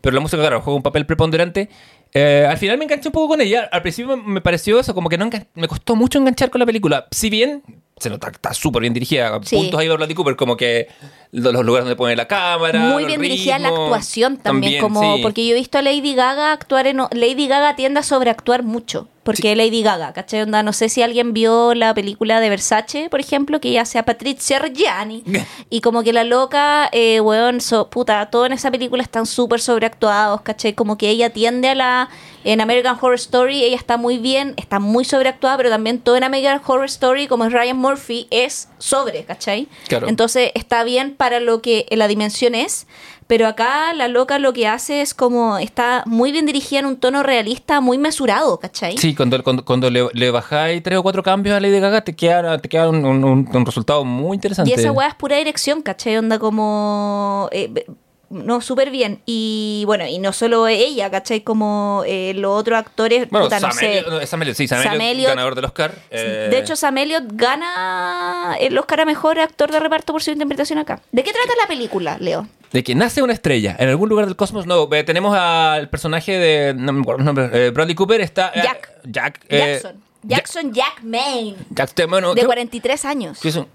pero 0.00 0.14
la 0.14 0.20
música, 0.20 0.40
claro, 0.40 0.60
juega 0.60 0.76
un 0.76 0.82
papel 0.82 1.04
preponderante. 1.06 1.68
Eh, 2.14 2.46
al 2.48 2.56
final 2.56 2.78
me 2.78 2.84
enganché 2.84 3.08
un 3.08 3.12
poco 3.12 3.28
con 3.28 3.40
ella. 3.40 3.68
Al 3.72 3.82
principio 3.82 4.16
me 4.16 4.40
pareció 4.40 4.78
eso, 4.78 4.94
como 4.94 5.08
que 5.08 5.18
no 5.18 5.28
me 5.54 5.68
costó 5.68 5.96
mucho 5.96 6.18
enganchar 6.18 6.50
con 6.50 6.60
la 6.60 6.66
película. 6.66 7.06
Si 7.10 7.28
bien 7.28 7.62
se 7.98 8.08
nota 8.08 8.28
está 8.28 8.54
súper 8.54 8.82
bien 8.82 8.94
dirigida, 8.94 9.40
Sí. 9.42 9.56
puntos 9.56 9.80
ahí 9.80 9.88
Bradley 9.88 10.14
Cooper, 10.14 10.36
como 10.36 10.56
que 10.56 10.86
los 11.32 11.64
lugares 11.64 11.84
donde 11.84 11.96
pone 11.96 12.16
la 12.16 12.28
cámara. 12.28 12.78
muy 12.78 13.04
bien 13.04 13.20
dirigida 13.20 13.58
la 13.58 13.68
ritmos, 13.68 13.84
actuación 13.84 14.36
también, 14.36 14.80
como 14.80 15.16
sí. 15.16 15.22
porque 15.22 15.46
yo 15.46 15.54
he 15.54 15.58
visto 15.58 15.78
a 15.78 15.82
Lady 15.82 16.14
Gaga 16.14 16.52
actuar 16.52 16.86
en 16.86 16.98
Lady 17.10 17.46
Gaga 17.48 17.76
tiende 17.76 18.00
a 18.00 18.02
sobreactuar 18.02 18.62
mucho 18.62 19.08
porque 19.26 19.56
Lady 19.56 19.82
Gaga 19.82 20.12
¿cachai? 20.12 20.42
Onda, 20.42 20.62
no 20.62 20.72
sé 20.72 20.88
si 20.88 21.02
alguien 21.02 21.32
vio 21.32 21.74
la 21.74 21.92
película 21.92 22.38
de 22.38 22.48
Versace 22.48 23.10
por 23.10 23.18
ejemplo 23.18 23.60
que 23.60 23.70
ella 23.70 23.82
hace 23.82 23.98
a 23.98 24.04
Patricia 24.04 24.60
Reggiani 24.60 25.24
y 25.68 25.80
como 25.80 26.04
que 26.04 26.12
la 26.12 26.22
loca 26.22 26.88
eh, 26.92 27.20
weón 27.20 27.60
so, 27.60 27.90
puta 27.90 28.30
todo 28.30 28.46
en 28.46 28.52
esa 28.52 28.70
película 28.70 29.02
están 29.02 29.26
súper 29.26 29.60
sobreactuados 29.60 30.42
¿cachai? 30.42 30.74
como 30.74 30.96
que 30.96 31.10
ella 31.10 31.30
tiende 31.30 31.68
a 31.68 31.74
la 31.74 32.08
en 32.44 32.60
American 32.60 32.96
Horror 33.00 33.16
Story 33.16 33.64
ella 33.64 33.76
está 33.76 33.96
muy 33.96 34.18
bien 34.18 34.54
está 34.56 34.78
muy 34.78 35.04
sobreactuada 35.04 35.56
pero 35.56 35.70
también 35.70 35.98
todo 35.98 36.14
en 36.16 36.22
American 36.22 36.62
Horror 36.64 36.86
Story 36.86 37.26
como 37.26 37.44
es 37.46 37.52
Ryan 37.52 37.76
Murphy 37.76 38.28
es 38.30 38.68
sobre 38.78 39.24
¿cachai? 39.24 39.66
Claro. 39.88 40.06
entonces 40.08 40.52
está 40.54 40.84
bien 40.84 41.16
para 41.16 41.25
lo 41.40 41.60
que 41.62 41.86
la 41.90 42.08
dimensión 42.08 42.54
es, 42.54 42.86
pero 43.26 43.46
acá 43.48 43.92
la 43.92 44.06
loca 44.08 44.38
lo 44.38 44.52
que 44.52 44.66
hace 44.68 45.00
es 45.00 45.12
como 45.14 45.58
está 45.58 46.02
muy 46.06 46.30
bien 46.32 46.46
dirigida 46.46 46.78
en 46.80 46.86
un 46.86 46.96
tono 46.96 47.22
realista, 47.22 47.80
muy 47.80 47.98
mesurado, 47.98 48.58
¿cachai? 48.58 48.96
Sí, 48.98 49.14
cuando, 49.14 49.42
cuando, 49.42 49.64
cuando 49.64 49.90
le, 49.90 50.06
le 50.12 50.30
bajáis 50.30 50.82
tres 50.82 50.98
o 50.98 51.02
cuatro 51.02 51.22
cambios 51.22 51.56
a 51.56 51.60
Lady 51.60 51.80
Gaga, 51.80 52.02
te 52.02 52.14
queda, 52.14 52.58
te 52.58 52.68
queda 52.68 52.88
un, 52.88 53.04
un- 53.04 53.24
un- 53.24 53.48
un 53.52 53.66
resultado 53.66 54.04
muy 54.04 54.36
interesante. 54.36 54.70
Y 54.70 54.74
esa 54.74 54.92
weá 54.92 55.08
es 55.08 55.14
pura 55.14 55.36
dirección, 55.36 55.82
¿cachai? 55.82 56.16
Onda 56.18 56.38
como... 56.38 57.48
eh, 57.52 57.84
no, 58.30 58.60
súper 58.60 58.90
bien. 58.90 59.20
Y 59.26 59.84
bueno, 59.86 60.06
y 60.06 60.18
no 60.18 60.32
solo 60.32 60.66
ella, 60.68 61.10
¿cachai? 61.10 61.42
Como 61.42 62.02
eh, 62.06 62.32
los 62.34 62.58
otros 62.60 62.78
actores, 62.78 63.28
Bueno, 63.30 63.46
puta, 63.46 63.60
no 63.60 63.68
Sam 63.70 63.78
sé. 63.78 64.04
No, 64.08 64.26
Sam 64.26 64.42
Elliott, 64.42 64.56
sí, 64.56 64.66
Sam, 64.68 65.00
Elliott. 65.00 65.28
ganador 65.28 65.54
del 65.54 65.64
Oscar. 65.64 65.94
eh, 66.10 66.48
De 66.50 66.58
hecho, 66.58 66.74
Sam 66.76 66.98
Elliott 66.98 67.24
gana 67.32 68.56
el 68.60 68.76
Oscar 68.78 69.00
a 69.00 69.04
Mejor 69.04 69.38
Actor 69.38 69.70
de 69.70 69.80
Reparto 69.80 70.12
por 70.12 70.22
su 70.22 70.30
interpretación 70.30 70.78
acá. 70.78 71.00
¿De 71.12 71.22
qué 71.22 71.32
trata 71.32 71.52
la 71.60 71.68
película, 71.68 72.16
Leo? 72.18 72.46
De 72.72 72.82
que 72.82 72.94
nace 72.94 73.22
una 73.22 73.32
estrella 73.32 73.76
en 73.78 73.88
algún 73.88 74.08
lugar 74.08 74.26
del 74.26 74.36
cosmos. 74.36 74.66
No, 74.66 74.88
eh, 74.92 75.04
tenemos 75.04 75.36
al 75.38 75.88
personaje 75.88 76.32
de. 76.38 76.74
No 76.74 76.92
me 76.92 77.00
acuerdo 77.02 77.20
el 77.20 77.24
nombre. 77.26 77.48
eh, 77.52 77.70
Bradley 77.70 77.94
Cooper 77.94 78.20
está. 78.20 78.52
Jack. 78.54 78.90
Jack. 79.04 79.46
Jackson. 79.48 80.02
Jackson 80.24 80.72
Jack 80.72 81.02
Maine, 81.04 81.56
Jack 81.70 81.94
de 81.94 82.04
¿qué- 82.34 82.44
43 82.46 83.04
años. 83.04 83.38
qué 83.40 83.48
es 83.50 83.56
un- 83.56 83.68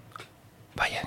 Vaya. 0.74 1.02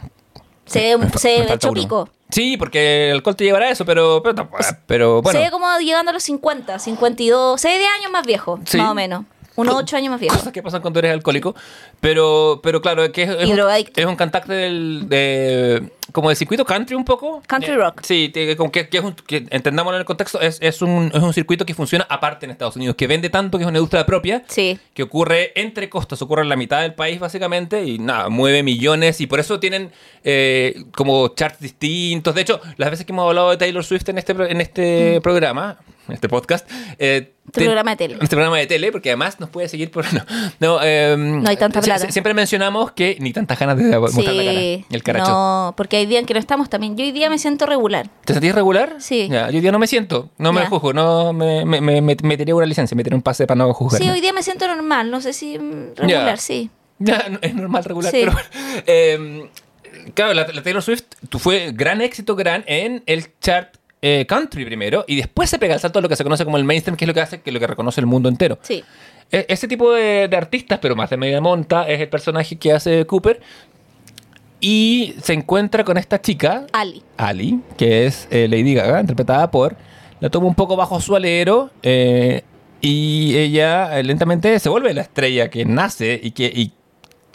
Se, 0.66 0.98
me 0.98 1.08
se 1.12 1.44
me 1.44 1.54
echó 1.54 1.70
uno. 1.72 1.82
pico. 1.82 2.10
Sí, 2.36 2.58
porque 2.58 3.12
el 3.12 3.16
alcohol 3.16 3.38
te 3.38 3.46
llevará 3.46 3.68
a 3.68 3.70
eso, 3.70 3.86
pero, 3.86 4.22
pero, 4.22 4.50
pero 4.88 5.22
bueno. 5.22 5.40
Se 5.40 5.46
ve 5.46 5.52
como 5.52 5.66
llegando 5.80 6.10
a 6.12 6.14
los 6.14 6.24
50, 6.24 6.80
52, 6.80 7.62
se 7.62 7.70
ve 7.70 7.80
de 7.80 7.88
años 7.88 8.12
más 8.12 8.26
viejo, 8.26 8.60
Sí. 8.66 8.78
más 8.78 8.92
o 8.92 8.94
menos. 8.94 9.24
Unos 9.56 9.76
8 9.76 9.98
años 9.98 10.12
más 10.12 10.20
viejo. 10.20 10.36
Cosas 10.36 10.52
que 10.54 10.62
pasan 10.62 10.82
cuando 10.82 11.00
eres 11.00 11.12
alcohólico. 11.14 11.56
Pero, 12.02 12.60
pero 12.64 12.82
claro, 12.82 13.04
es 13.04 13.12
que 13.12 13.24
es, 13.24 13.30
un, 13.30 13.60
es 13.96 14.06
un 14.06 14.16
cantante 14.16 14.54
del, 14.54 15.06
de, 15.08 15.90
como 16.12 16.30
del 16.30 16.38
circuito 16.38 16.66
country 16.66 16.96
un 16.96 17.06
poco. 17.06 17.42
Country 17.48 17.72
Eh, 17.74 17.76
rock. 17.78 18.02
Sí, 18.04 18.32
que, 18.34 18.56
que 18.90 18.98
es 18.98 19.04
un- 19.04 19.14
que 19.16 19.46
entendámoslo 19.50 19.96
en 19.98 20.02
el 20.02 20.06
contexto, 20.06 20.40
es, 20.42 20.58
es, 20.62 20.82
un, 20.82 21.12
es 21.14 21.22
un 21.24 21.34
circuito 21.34 21.66
que 21.66 21.74
funciona 21.74 22.06
aparte 22.10 22.46
en 22.46 22.52
Estados 22.52 22.76
Unidos, 22.76 22.96
que 22.96 23.08
vende 23.08 23.30
tanto 23.30 23.58
que 23.58 23.64
es 23.64 23.68
una 23.70 23.78
industria 23.80 24.06
propia. 24.06 24.44
Sí. 24.48 24.78
que 24.94 25.04
ocurre 25.04 25.52
entre 25.60 25.90
costas, 25.90 26.22
ocurre 26.22 26.42
en 26.44 26.50
la 26.50 26.56
mitad 26.56 26.82
del 26.82 26.94
país 26.94 27.20
básicamente 27.20 27.84
y 27.86 27.98
nada, 28.00 28.30
mueve 28.30 28.62
millones 28.64 29.20
y 29.22 29.28
por 29.28 29.40
eso 29.40 29.60
tienen 29.60 29.92
eh, 30.24 30.84
como 30.96 31.30
charts 31.30 31.60
distintos. 31.60 32.36
De 32.36 32.42
hecho, 32.42 32.60
las 32.78 32.92
veces 32.92 33.06
que 33.06 33.12
hemos 33.14 33.28
hablado 33.28 33.50
de 33.52 33.58
Taylor 33.58 33.84
Swift 33.84 34.08
en 34.10 34.18
este, 34.18 34.34
en 34.34 34.62
este 34.62 35.22
programa, 35.22 35.78
en 35.80 35.95
este 36.10 36.30
podcast, 36.30 36.70
eh, 37.00 37.34
Este 37.46 37.64
programa 37.66 37.92
de 37.92 37.98
tele. 37.98 38.14
Este 38.16 38.28
programa 38.36 38.58
de 38.58 38.68
tele, 38.68 38.92
porque 38.92 39.10
además 39.10 39.40
nos 39.40 39.50
puede 39.50 39.68
seguir 39.70 39.92
por... 39.92 40.06
No, 40.14 40.22
no, 40.60 40.80
eh, 40.84 41.16
No 41.18 41.50
hay 41.50 41.58
tanta 41.58 41.82
plata. 41.82 42.08
sie- 42.08 42.12
Siempre 42.12 42.34
mencionamos 42.34 42.92
que 42.92 43.18
ni 43.20 43.34
tantas 43.34 43.60
ganas 43.60 43.78
de 43.78 43.98
mostrar 44.00 44.34
la 44.34 44.44
cara, 44.44 44.60
Sí. 44.60 44.86
el 44.92 45.04
caracho. 45.04 45.32
No, 45.32 45.74
porque 45.78 45.98
hay 45.98 46.06
días 46.06 46.22
en 46.22 46.26
que 46.26 46.34
no 46.34 46.40
estamos 46.40 46.70
también. 46.70 46.96
Yo 46.98 47.04
hoy 47.06 47.12
día 47.12 47.30
me 47.30 47.38
siento 47.38 47.66
regular. 47.66 48.10
¿Te 48.26 48.34
sentís 48.34 48.54
regular? 48.56 48.96
Sí. 49.00 49.28
Ya, 49.30 49.50
yo 49.50 49.56
hoy 49.58 49.62
día 49.62 49.72
no 49.72 49.80
me 49.80 49.88
siento, 49.88 50.30
no 50.38 50.54
me 50.54 50.62
Ya. 50.62 50.68
juzgo, 50.70 50.94
no 50.94 51.34
me, 51.34 51.66
me, 51.66 51.82
me, 51.82 52.02
me- 52.02 52.16
me 52.22 52.54
una 52.54 52.66
licencia, 52.66 52.96
me 52.96 53.04
tiré 53.04 53.16
un 53.16 53.22
pase 53.22 53.46
para 53.48 53.58
no 53.58 53.74
juzgar. 53.74 54.02
Sí, 54.02 54.10
hoy 54.10 54.22
día 54.22 54.34
me 54.34 54.44
siento 54.44 54.68
normal. 54.68 55.10
No 55.12 55.22
sé 55.22 55.34
si 55.34 55.58
mm, 55.60 55.96
regular, 55.96 56.36
Ya. 56.36 56.38
sí. 56.38 56.70
Ya, 57.00 57.28
no- 57.30 57.40
es 57.42 57.54
normal 57.54 57.84
regular, 57.84 58.12
Sí. 58.12 58.20
pero. 58.24 58.38
Eh, 58.88 59.50
claro, 60.14 60.34
la, 60.34 60.48
la 60.48 60.64
Taylor 60.64 60.82
Swift 60.82 61.04
fue 61.40 61.72
gran 61.74 62.02
éxito, 62.02 62.36
gran 62.36 62.64
en 62.68 63.04
el 63.06 63.28
chart 63.40 63.76
eh, 64.08 64.26
country 64.28 64.64
primero, 64.66 65.04
y 65.08 65.16
después 65.16 65.50
se 65.50 65.58
pega 65.58 65.74
el 65.74 65.80
salto 65.80 65.98
a 65.98 66.02
lo 66.04 66.10
que 66.10 66.16
se 66.16 66.24
conoce 66.24 66.46
como 66.46 66.58
el 66.58 66.64
mainstream, 66.64 66.96
que 66.96 67.06
es 67.06 67.08
lo 67.08 67.14
que 67.16 67.22
hace 67.22 67.42
que 67.42 67.52
lo 67.52 67.60
que 67.60 67.66
reconoce 67.68 68.00
el 68.02 68.06
mundo 68.08 68.30
entero. 68.30 68.60
Sí. 68.62 68.84
E- 69.32 69.46
ese 69.50 69.68
tipo 69.68 69.92
de, 69.94 70.28
de 70.28 70.38
artistas, 70.38 70.78
pero 70.80 70.96
más 70.96 71.10
de 71.10 71.18
media 71.18 71.42
monta, 71.42 71.88
es 71.90 72.00
el 72.02 72.08
personaje 72.10 72.56
que 72.58 72.72
hace 72.72 73.06
Cooper. 73.06 73.40
Y 74.62 75.16
se 75.22 75.34
encuentra 75.34 75.84
con 75.84 75.98
esta 75.98 76.22
chica, 76.22 76.66
Ali. 76.72 77.04
Ali, 77.18 77.60
que 77.78 78.06
es 78.06 78.28
eh, 78.32 78.48
Lady 78.48 78.74
Gaga, 78.74 79.00
interpretada 79.02 79.52
por. 79.52 79.76
La 80.20 80.30
toma 80.30 80.48
un 80.48 80.56
poco 80.56 80.76
bajo 80.76 81.00
su 81.02 81.16
alero. 81.16 81.70
eh, 81.84 82.44
y 82.82 83.36
ella 83.38 84.02
lentamente 84.04 84.60
se 84.60 84.70
vuelve 84.70 84.94
la 84.94 85.02
estrella 85.02 85.50
que 85.50 85.66
nace 85.66 86.20
y 86.22 86.32
que. 86.32 86.46
Y, 86.46 86.72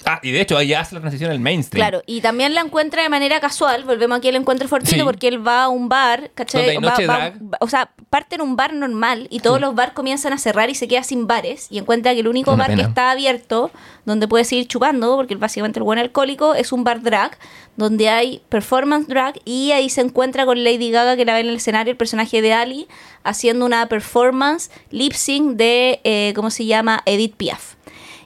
ah, 0.05 0.19
y 0.23 0.31
de 0.33 0.41
hecho 0.41 0.59
ella 0.59 0.81
hace 0.81 0.95
la 0.95 1.01
transición 1.01 1.31
al 1.31 1.41
mainstream. 1.41 1.81
Claro, 1.87 2.03
y 2.07 2.21
también 2.21 2.55
la 2.55 2.61
encuentra 2.61 3.03
de 3.03 3.09
manera 3.09 3.41
casual. 3.41 3.85
Volvemos 3.85 4.19
aquí 4.19 4.29
al 4.29 4.37
encuentro 4.37 4.67
fortuito 4.69 4.97
Sí. 4.97 5.03
porque 5.05 5.29
él 5.29 5.47
va 5.47 5.65
a 5.65 5.69
un 5.69 5.89
bar, 5.89 6.31
¿cachai? 6.35 6.77
Va- 6.77 6.81
noche 6.91 7.07
va- 7.07 7.31
va- 7.31 7.59
o 7.61 7.69
sea, 7.69 7.91
parte 8.11 8.35
en 8.37 8.43
un 8.43 8.57
bar 8.57 8.73
normal 8.75 9.27
y 9.31 9.41
todos 9.41 9.61
los 9.61 9.75
bars 9.75 9.93
comienzan 9.93 10.33
a 10.33 10.39
cerrar 10.39 10.71
y 10.71 10.75
se 10.75 10.89
queda 10.89 11.03
sin 11.05 11.27
bares. 11.27 11.67
Y 11.71 11.79
encuentra 11.79 12.13
que 12.15 12.21
el 12.21 12.29
único 12.29 12.53
Una 12.53 12.67
bar 12.67 12.77
que 12.77 12.83
está 12.83 13.11
abierto, 13.11 13.71
donde 14.05 14.27
puede 14.29 14.45
seguir 14.45 14.67
chupando, 14.67 15.17
porque 15.17 15.35
básicamente 15.37 15.79
el 15.79 15.85
buen 15.85 15.99
alcohólico, 15.99 16.55
es 16.55 16.73
un 16.73 16.83
bar 16.85 17.03
drag, 17.03 17.37
donde 17.77 18.09
hay 18.09 18.43
performance 18.49 19.07
drag. 19.09 19.41
Y 19.45 19.73
ahí 19.73 19.89
se 19.91 20.01
encuentra 20.01 20.45
con 20.45 20.63
Lady 20.65 20.91
Gaga, 20.91 21.17
que 21.17 21.25
la 21.25 21.35
ve 21.35 21.41
en 21.41 21.49
el 21.49 21.57
escenario, 21.57 21.91
el 21.91 21.97
personaje 21.97 22.43
de 22.43 22.53
Ali, 22.53 22.89
haciendo 23.23 23.65
una 23.67 23.87
performance 23.87 24.71
lip 24.91 25.13
sync 25.13 25.57
de, 25.57 26.01
eh, 26.05 26.33
¿cómo 26.35 26.51
se 26.51 26.65
llama? 26.67 27.03
Edith 27.07 27.37
Piaf. 27.37 27.75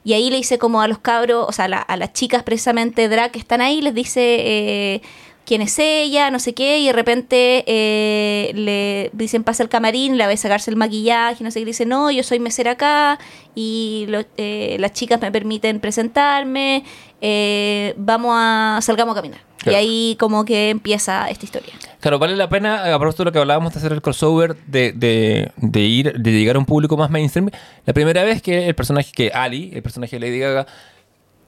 Y 0.05 0.13
ahí 0.13 0.29
le 0.31 0.37
dice 0.37 0.59
como 0.59 0.81
a 0.83 0.89
los 0.89 0.99
cabros, 0.99 1.47
o 1.49 1.53
sea, 1.53 1.65
a, 1.65 1.69
la- 1.69 1.79
a 1.79 1.97
las 1.97 2.13
chicas 2.13 2.43
precisamente 2.43 3.09
drag 3.09 3.31
que 3.33 3.39
están 3.39 3.61
ahí, 3.63 3.81
les 3.81 3.95
dice 3.95 4.21
eh, 4.21 5.03
quién 5.47 5.63
es 5.63 5.79
ella, 5.79 6.31
no 6.31 6.39
sé 6.39 6.53
qué, 6.53 6.79
y 6.79 6.87
de 6.87 6.93
repente 6.93 7.65
eh, 7.67 8.53
le 8.55 9.11
dicen 9.15 9.45
pasa 9.45 9.63
el 9.63 9.69
camarín, 9.71 10.19
la 10.19 10.27
ve 10.27 10.37
sacarse 10.37 10.71
el 10.71 10.77
maquillaje, 10.77 11.43
no 11.43 11.51
sé 11.51 11.61
qué, 11.61 11.67
dice 11.67 11.87
no, 11.87 12.11
yo 12.11 12.23
soy 12.23 12.39
mesera 12.39 12.73
acá, 12.73 13.19
y 13.55 14.05
lo- 14.09 14.25
eh, 14.37 14.77
las 14.79 14.93
chicas 14.93 15.21
me 15.23 15.33
permiten 15.33 15.81
presentarme, 15.81 16.85
eh, 17.23 17.95
vamos 17.97 18.35
a, 18.39 18.79
salgamos 18.83 19.13
a 19.13 19.17
caminar. 19.17 19.41
Claro. 19.59 19.79
Y 19.79 19.81
ahí 19.81 20.17
como 20.21 20.45
que 20.45 20.69
empieza 20.69 21.31
esta 21.31 21.47
historia. 21.47 21.73
Claro, 22.05 22.19
vale 22.19 22.37
la 22.37 22.51
pena, 22.51 22.95
a 22.95 22.99
propósito 22.99 23.23
de 23.23 23.29
lo 23.29 23.33
que 23.33 23.39
hablábamos 23.39 23.73
de 23.73 23.79
hacer 23.79 23.91
el 23.91 24.03
crossover, 24.03 24.57
de, 24.67 24.93
de, 24.93 25.53
de 25.57 25.81
ir, 25.81 26.13
de 26.21 26.33
llegar 26.33 26.57
a 26.57 26.59
un 26.59 26.67
público 26.67 26.99
más 26.99 27.09
mainstream. 27.09 27.49
La 27.87 27.95
primera 27.95 28.23
vez 28.25 28.43
que 28.43 28.69
el 28.69 28.75
personaje, 28.75 29.11
que 29.11 29.31
Ali, 29.33 29.71
el 29.73 29.83
personaje 29.83 30.19
de 30.19 30.21
Lady 30.21 30.39
Gaga, 30.39 30.67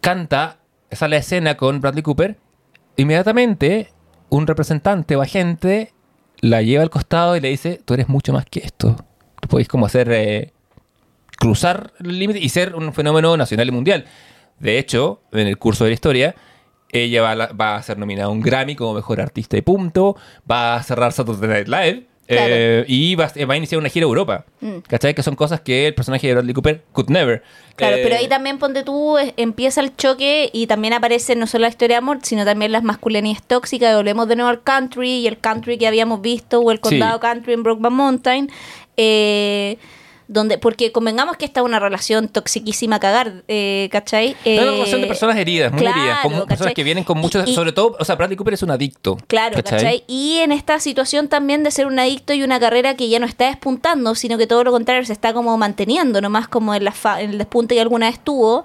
canta, 0.00 0.56
sale 0.90 1.16
a 1.16 1.18
escena 1.18 1.58
con 1.58 1.82
Bradley 1.82 2.02
Cooper, 2.02 2.38
inmediatamente 2.96 3.92
un 4.30 4.46
representante 4.46 5.14
o 5.14 5.20
agente 5.20 5.92
la 6.40 6.62
lleva 6.62 6.82
al 6.82 6.88
costado 6.88 7.36
y 7.36 7.40
le 7.40 7.50
dice, 7.50 7.82
tú 7.84 7.92
eres 7.92 8.08
mucho 8.08 8.32
más 8.32 8.46
que 8.46 8.60
esto. 8.60 8.96
Tú 9.42 9.48
podéis 9.48 9.68
como 9.68 9.84
hacer, 9.84 10.10
eh, 10.10 10.54
cruzar 11.38 11.92
el 12.00 12.18
límite 12.18 12.38
y 12.38 12.48
ser 12.48 12.74
un 12.76 12.94
fenómeno 12.94 13.36
nacional 13.36 13.68
y 13.68 13.72
mundial. 13.72 14.06
De 14.58 14.78
hecho, 14.78 15.20
en 15.32 15.48
el 15.48 15.58
curso 15.58 15.84
de 15.84 15.90
la 15.90 15.94
historia, 15.94 16.34
ella 17.02 17.22
va 17.22 17.30
a, 17.32 17.34
la- 17.34 17.46
va 17.48 17.76
a 17.76 17.82
ser 17.82 17.98
nominada 17.98 18.26
a 18.26 18.30
un 18.30 18.40
Grammy 18.40 18.74
como 18.76 18.94
mejor 18.94 19.20
artista 19.20 19.56
y 19.56 19.62
punto. 19.62 20.16
Va 20.50 20.76
a 20.76 20.82
cerrar 20.82 21.12
Saturday 21.12 21.48
Night 21.48 21.68
Live. 21.68 22.06
Claro. 22.28 22.46
eh, 22.50 22.84
y 22.88 23.14
va, 23.14 23.26
a- 23.26 23.46
va 23.46 23.54
a 23.54 23.56
iniciar 23.56 23.78
una 23.78 23.88
gira 23.88 24.04
a 24.04 24.08
Europa. 24.08 24.44
Mm. 24.60 24.78
¿Cachai? 24.88 25.14
Que 25.14 25.22
son 25.22 25.36
cosas 25.36 25.60
que 25.60 25.86
el 25.86 25.94
personaje 25.94 26.26
de 26.26 26.32
Bradley 26.34 26.54
Cooper 26.54 26.82
could 26.90 27.08
never. 27.08 27.44
Claro, 27.76 27.98
Eh, 27.98 28.00
pero 28.02 28.16
ahí 28.16 28.26
también 28.26 28.58
ponte 28.58 28.82
tú, 28.82 29.16
es- 29.16 29.32
empieza 29.36 29.80
el 29.80 29.94
choque 29.94 30.50
y 30.52 30.66
también 30.66 30.92
aparece 30.92 31.36
no 31.36 31.46
solo 31.46 31.62
la 31.62 31.68
historia 31.68 31.94
de 31.94 31.98
amor, 31.98 32.18
sino 32.22 32.44
también 32.44 32.72
las 32.72 32.82
masculinidades 32.82 33.44
tóxicas. 33.46 33.94
Volvemos 33.94 34.26
de 34.26 34.34
nuevo 34.34 34.48
al 34.50 34.60
country 34.62 35.08
y 35.20 35.26
el 35.28 35.38
country 35.38 35.78
que 35.78 35.86
habíamos 35.86 36.20
visto, 36.20 36.58
o 36.60 36.72
el 36.72 36.78
Sí. 36.78 36.82
condado 36.82 37.20
country 37.20 37.52
en 37.52 37.62
Brokeback 37.62 37.92
Mountain. 37.92 38.50
Eh, 38.96 39.78
donde, 40.28 40.58
porque 40.58 40.90
convengamos 40.92 41.36
que 41.36 41.44
esta 41.44 41.60
es 41.60 41.66
una 41.66 41.78
relación 41.78 42.28
toxiquísima 42.28 42.96
a 42.96 43.00
cagar, 43.00 43.44
eh, 43.48 43.88
¿cachai? 43.92 44.36
Es 44.44 44.60
una 44.60 44.70
Eh, 44.72 44.74
relación 44.74 45.00
de 45.02 45.06
personas 45.06 45.36
heridas, 45.36 45.72
muy 45.72 45.80
claro, 45.82 45.98
heridas. 46.00 46.18
Como 46.22 46.46
personas 46.46 46.74
que 46.74 46.82
vienen 46.84 47.04
con 47.04 47.18
muchos. 47.18 47.48
Y- 47.48 47.54
sobre 47.54 47.72
todo, 47.72 47.96
o 47.98 48.04
sea, 48.04 48.16
Bradley 48.16 48.36
Cooper 48.36 48.54
es 48.54 48.62
un 48.62 48.70
adicto. 48.70 49.16
Claro, 49.28 49.54
¿cachai? 49.62 50.02
Y 50.08 50.38
en 50.38 50.50
esta 50.52 50.80
situación 50.80 51.28
también 51.28 51.62
de 51.62 51.70
ser 51.70 51.86
un 51.86 51.98
adicto 51.98 52.32
y 52.32 52.42
una 52.42 52.58
carrera 52.58 52.94
que 52.96 53.08
ya 53.08 53.18
no 53.18 53.26
está 53.26 53.46
despuntando, 53.46 54.14
sino 54.14 54.36
que 54.38 54.46
todo 54.46 54.64
lo 54.64 54.72
contrario 54.72 55.04
se 55.04 55.12
está 55.12 55.32
como 55.32 55.56
manteniendo, 55.58 56.20
nomás 56.20 56.48
como 56.48 56.74
en, 56.74 56.84
la 56.84 56.92
fa- 56.92 57.20
en 57.20 57.30
el 57.30 57.38
despunte 57.38 57.74
que 57.74 57.80
alguna 57.80 58.08
vez 58.10 58.18
tuvo. 58.18 58.64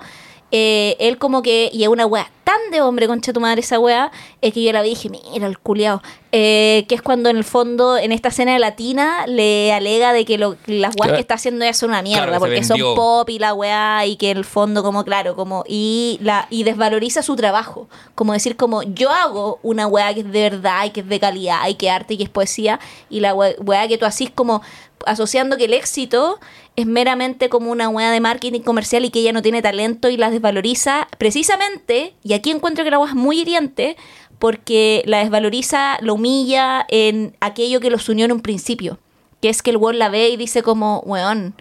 Eh, 0.52 0.96
él 1.00 1.18
como 1.18 1.42
que, 1.42 1.70
y 1.74 1.84
es 1.84 1.90
una 1.90 2.06
wea 2.06 2.30
tan 2.44 2.58
de 2.72 2.82
hombre, 2.82 3.08
concha 3.08 3.32
tu 3.32 3.40
madre 3.40 3.62
esa 3.62 3.80
wea, 3.80 4.12
es 4.42 4.54
que 4.54 4.62
yo 4.62 4.74
la 4.74 4.82
vi 4.82 4.90
y 4.90 4.96
dije, 4.96 5.10
mira 5.10 5.48
el 5.48 5.58
culiao. 5.58 6.02
Eh, 6.34 6.86
que 6.90 6.96
es 6.96 7.02
cuando 7.02 7.30
en 7.30 7.38
el 7.38 7.44
fondo, 7.46 7.98
en 7.98 8.12
esta 8.12 8.30
escena 8.30 8.58
latina, 8.60 9.26
le 9.28 9.72
alega 9.74 10.12
de 10.14 10.26
que 10.26 10.38
lo- 10.38 10.56
las 10.66 10.96
weas 10.98 11.14
que 11.16 11.22
está 11.22 11.36
haciendo 11.36 11.64
ella 11.64 11.74
son 11.74 11.90
una 11.92 12.02
mierda, 12.02 12.26
Claro, 12.28 12.40
porque 12.40 12.64
son 12.64 12.78
pop 12.96 13.30
y 13.30 13.40
la 13.40 13.54
weá, 13.54 14.06
y 14.06 14.16
que 14.18 14.32
en 14.32 14.38
el 14.38 14.46
fondo, 14.46 14.82
como 14.84 15.04
claro, 15.06 15.36
como, 15.36 15.64
y 15.68 16.20
la, 16.22 16.48
y 16.50 16.64
desvaloriza 16.64 17.22
su 17.22 17.36
trabajo. 17.38 17.88
Como 18.16 18.34
decir, 18.34 18.56
como, 18.58 18.84
yo 18.84 19.10
hago 19.12 19.60
una 19.64 19.88
weá 19.88 20.14
que 20.14 20.22
es 20.22 20.32
de 20.32 20.50
verdad 20.50 20.86
y 20.86 20.90
que 20.90 21.02
es 21.02 21.08
de 21.08 21.20
calidad 21.20 21.68
y 21.70 21.76
que 21.76 21.88
es 21.88 21.94
arte 21.94 22.14
y 22.16 22.18
que 22.18 22.24
es 22.24 22.30
poesía, 22.30 22.80
y 23.10 23.20
la 23.22 23.34
we- 23.34 23.56
weá 23.60 23.88
que 23.88 23.98
tú 23.98 24.06
asís 24.06 24.30
como 24.34 24.62
asociando 25.06 25.58
que 25.58 25.66
el 25.66 25.74
éxito 25.74 26.40
es 26.76 26.86
meramente 26.86 27.50
como 27.50 27.72
una 27.72 27.90
weá 27.90 28.12
de 28.12 28.20
marketing 28.20 28.62
comercial 28.62 29.06
y 29.06 29.10
que 29.10 29.20
ella 29.20 29.34
no 29.34 29.42
tiene 29.42 29.62
talento 29.62 30.10
y 30.10 30.18
la 30.18 30.30
desvaloriza 30.30 31.08
precisamente, 31.18 32.14
y 32.24 32.34
aquí 32.34 32.52
encuentro 32.52 32.84
que 32.84 32.92
la 32.92 33.04
es 33.04 33.14
muy 33.14 33.42
hiriente, 33.42 33.98
porque 34.40 35.04
la 35.06 35.20
desvaloriza, 35.20 35.98
lo 36.02 36.16
humilla 36.16 36.86
en 36.90 37.36
aquello 37.42 37.80
que 37.80 37.92
los 37.92 38.10
unió 38.10 38.26
en 38.26 38.32
un 38.32 38.42
principio, 38.42 39.00
que 39.42 39.50
es 39.50 39.62
que 39.62 39.72
el 39.72 39.78
weón 39.78 40.00
la 40.00 40.10
ve 40.10 40.30
y 40.30 40.38
dice 40.38 40.64
como, 40.64 41.02
weón, 41.02 41.54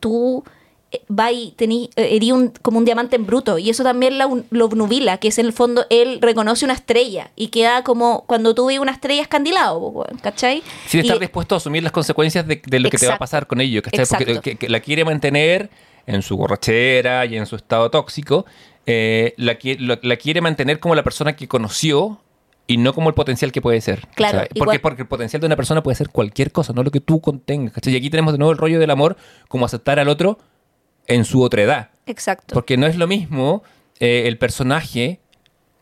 tú 0.00 0.44
va 1.10 1.32
y 1.32 1.52
tení, 1.56 1.90
eh, 1.96 2.08
herí 2.12 2.32
un, 2.32 2.52
como 2.62 2.78
un 2.78 2.84
diamante 2.84 3.16
en 3.16 3.26
bruto. 3.26 3.58
Y 3.58 3.70
eso 3.70 3.82
también 3.82 4.18
la 4.18 4.28
lo 4.50 4.64
obnubila, 4.66 5.18
que 5.18 5.28
es 5.28 5.38
en 5.38 5.46
el 5.46 5.52
fondo, 5.52 5.86
él 5.90 6.18
reconoce 6.20 6.64
una 6.64 6.74
estrella 6.74 7.30
y 7.36 7.48
queda 7.48 7.82
como 7.84 8.24
cuando 8.26 8.54
tú 8.54 8.66
ves 8.66 8.78
una 8.78 8.92
estrella 8.92 9.22
escandilado, 9.22 10.06
¿cachai? 10.22 10.62
Sin 10.86 11.00
estar 11.00 11.16
Y- 11.16 11.20
dispuesto 11.20 11.54
a 11.54 11.58
asumir 11.58 11.82
las 11.82 11.92
consecuencias 11.92 12.46
de, 12.46 12.60
de 12.66 12.80
lo 12.80 12.90
que 12.90 12.98
te 12.98 13.06
va 13.06 13.14
a 13.14 13.18
pasar 13.18 13.46
con 13.46 13.60
ello. 13.60 13.82
¿cachai? 13.82 14.06
Porque 14.06 14.40
que- 14.40 14.56
que 14.56 14.68
la 14.68 14.80
quiere 14.80 15.04
mantener 15.04 15.70
en 16.06 16.22
su 16.22 16.36
borrachera 16.36 17.24
y 17.26 17.36
en 17.36 17.46
su 17.46 17.56
estado 17.56 17.90
tóxico. 17.90 18.44
eh, 18.86 19.32
la, 19.38 19.56
lo- 19.78 19.98
la 20.02 20.16
quiere 20.16 20.42
mantener 20.42 20.78
como 20.78 20.94
la 20.94 21.02
persona 21.02 21.34
que 21.36 21.48
conoció 21.48 22.20
y 22.66 22.76
no 22.76 22.92
como 22.94 23.08
el 23.08 23.14
potencial 23.14 23.50
que 23.52 23.62
puede 23.62 23.80
ser. 23.80 24.06
Claro, 24.14 24.42
Porque, 24.58 24.78
porque 24.78 25.02
el 25.02 25.08
potencial 25.08 25.40
de 25.40 25.46
una 25.46 25.56
persona 25.56 25.82
puede 25.82 25.94
ser 25.96 26.10
cualquier 26.10 26.52
cosa, 26.52 26.72
no 26.74 26.82
lo 26.82 26.90
que 26.90 27.00
tú 27.00 27.20
contengas. 27.20 27.72
¿cachai? 27.74 27.94
Y 27.94 27.96
aquí 27.96 28.10
tenemos 28.10 28.32
de 28.32 28.38
nuevo 28.38 28.52
el 28.52 28.58
rollo 28.58 28.78
del 28.78 28.90
amor 28.90 29.16
como 29.48 29.64
aceptar 29.64 29.98
al 29.98 30.08
otro 30.08 30.38
en 31.06 31.24
su 31.24 31.42
otra 31.42 31.62
edad. 31.62 31.90
Exacto. 32.06 32.54
Porque 32.54 32.76
no 32.76 32.86
es 32.86 32.96
lo 32.96 33.06
mismo 33.06 33.62
eh, 34.00 34.24
el 34.26 34.38
personaje 34.38 35.20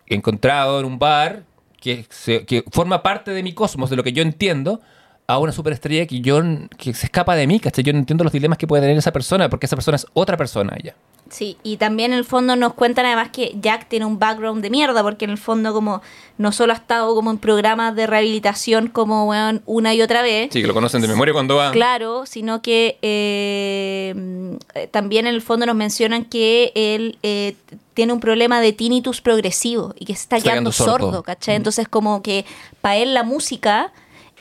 encontrado 0.07 0.81
en 0.81 0.87
un 0.87 0.99
bar 0.99 1.45
que, 1.81 2.05
se- 2.11 2.45
que 2.45 2.65
forma 2.71 3.03
parte 3.03 3.33
de 3.33 3.43
mi 3.43 3.53
cosmos, 3.55 3.91
de 3.91 3.97
lo 3.97 4.03
que 4.05 4.13
yo 4.13 4.23
entiendo, 4.23 4.81
a 5.27 5.39
una 5.39 5.53
superestrella 5.53 6.07
que 6.07 6.21
yo 6.21 6.41
que 6.77 6.95
se 6.95 7.07
escapa 7.07 7.35
de 7.37 7.47
mí, 7.47 7.61
¿cachai? 7.61 7.85
Yo 7.85 7.93
no 7.93 7.99
entiendo 7.99 8.25
los 8.25 8.33
dilemas 8.33 8.59
que 8.59 8.67
puede 8.67 8.83
tener 8.83 8.97
esa 8.97 9.13
persona, 9.13 9.49
porque 9.49 9.67
esa 9.67 9.77
persona 9.77 9.97
es 9.97 10.07
otra 10.15 10.37
persona 10.37 10.77
ya. 10.83 10.95
Sí, 11.31 11.57
y 11.63 11.79
también 11.79 12.13
en 12.13 12.19
el 12.19 12.27
fondo 12.27 12.57
nos 12.57 12.75
cuentan 12.75 13.07
además 13.07 13.31
que 13.31 13.57
Jack 13.59 13.89
tiene 13.89 14.05
un 14.05 14.19
background 14.19 14.63
de 14.63 14.69
mierda, 14.69 15.03
porque 15.03 15.25
en 15.25 15.31
el 15.31 15.39
fondo 15.39 15.73
como 15.73 16.03
no 16.37 16.53
solo 16.53 16.75
ha 16.75 16.77
estado 16.77 17.15
como 17.15 17.31
en 17.31 17.39
programas 17.39 17.97
de 17.97 18.07
rehabilitación 18.07 18.89
como 18.89 19.27
weón, 19.27 19.63
una 19.65 19.95
y 19.95 20.03
otra 20.03 20.21
vez, 20.21 20.51
Sí, 20.53 20.61
que 20.61 20.67
lo 20.67 20.75
conocen 20.75 21.01
de 21.01 21.09
memoria 21.09 21.33
cuando 21.33 21.57
va. 21.57 21.71
Claro, 21.71 22.27
sino 22.27 22.61
que 22.61 22.99
eh, 23.01 24.59
también 24.91 25.27
en 25.27 25.35
el 25.35 25.41
fondo 25.41 25.65
nos 25.65 25.77
mencionan 25.77 26.27
que 26.27 26.73
él 26.75 27.17
eh, 27.23 27.55
tiene 27.95 28.13
un 28.13 28.21
problema 28.21 28.61
de 28.61 28.75
tinnitus 28.75 29.23
progresivo 29.23 29.95
y 29.99 30.05
que 30.05 30.15
se 30.15 30.23
está, 30.23 30.37
Está 30.37 30.51
quedando 30.51 30.71
quedando 30.71 30.73
sordo, 30.73 31.07
sordo. 31.07 31.23
¿cachai? 31.23 31.57
Entonces 31.57 31.89
como 31.89 32.23
que 32.23 32.45
para 32.83 32.97
él 32.97 33.15
la 33.15 33.23
música 33.23 33.91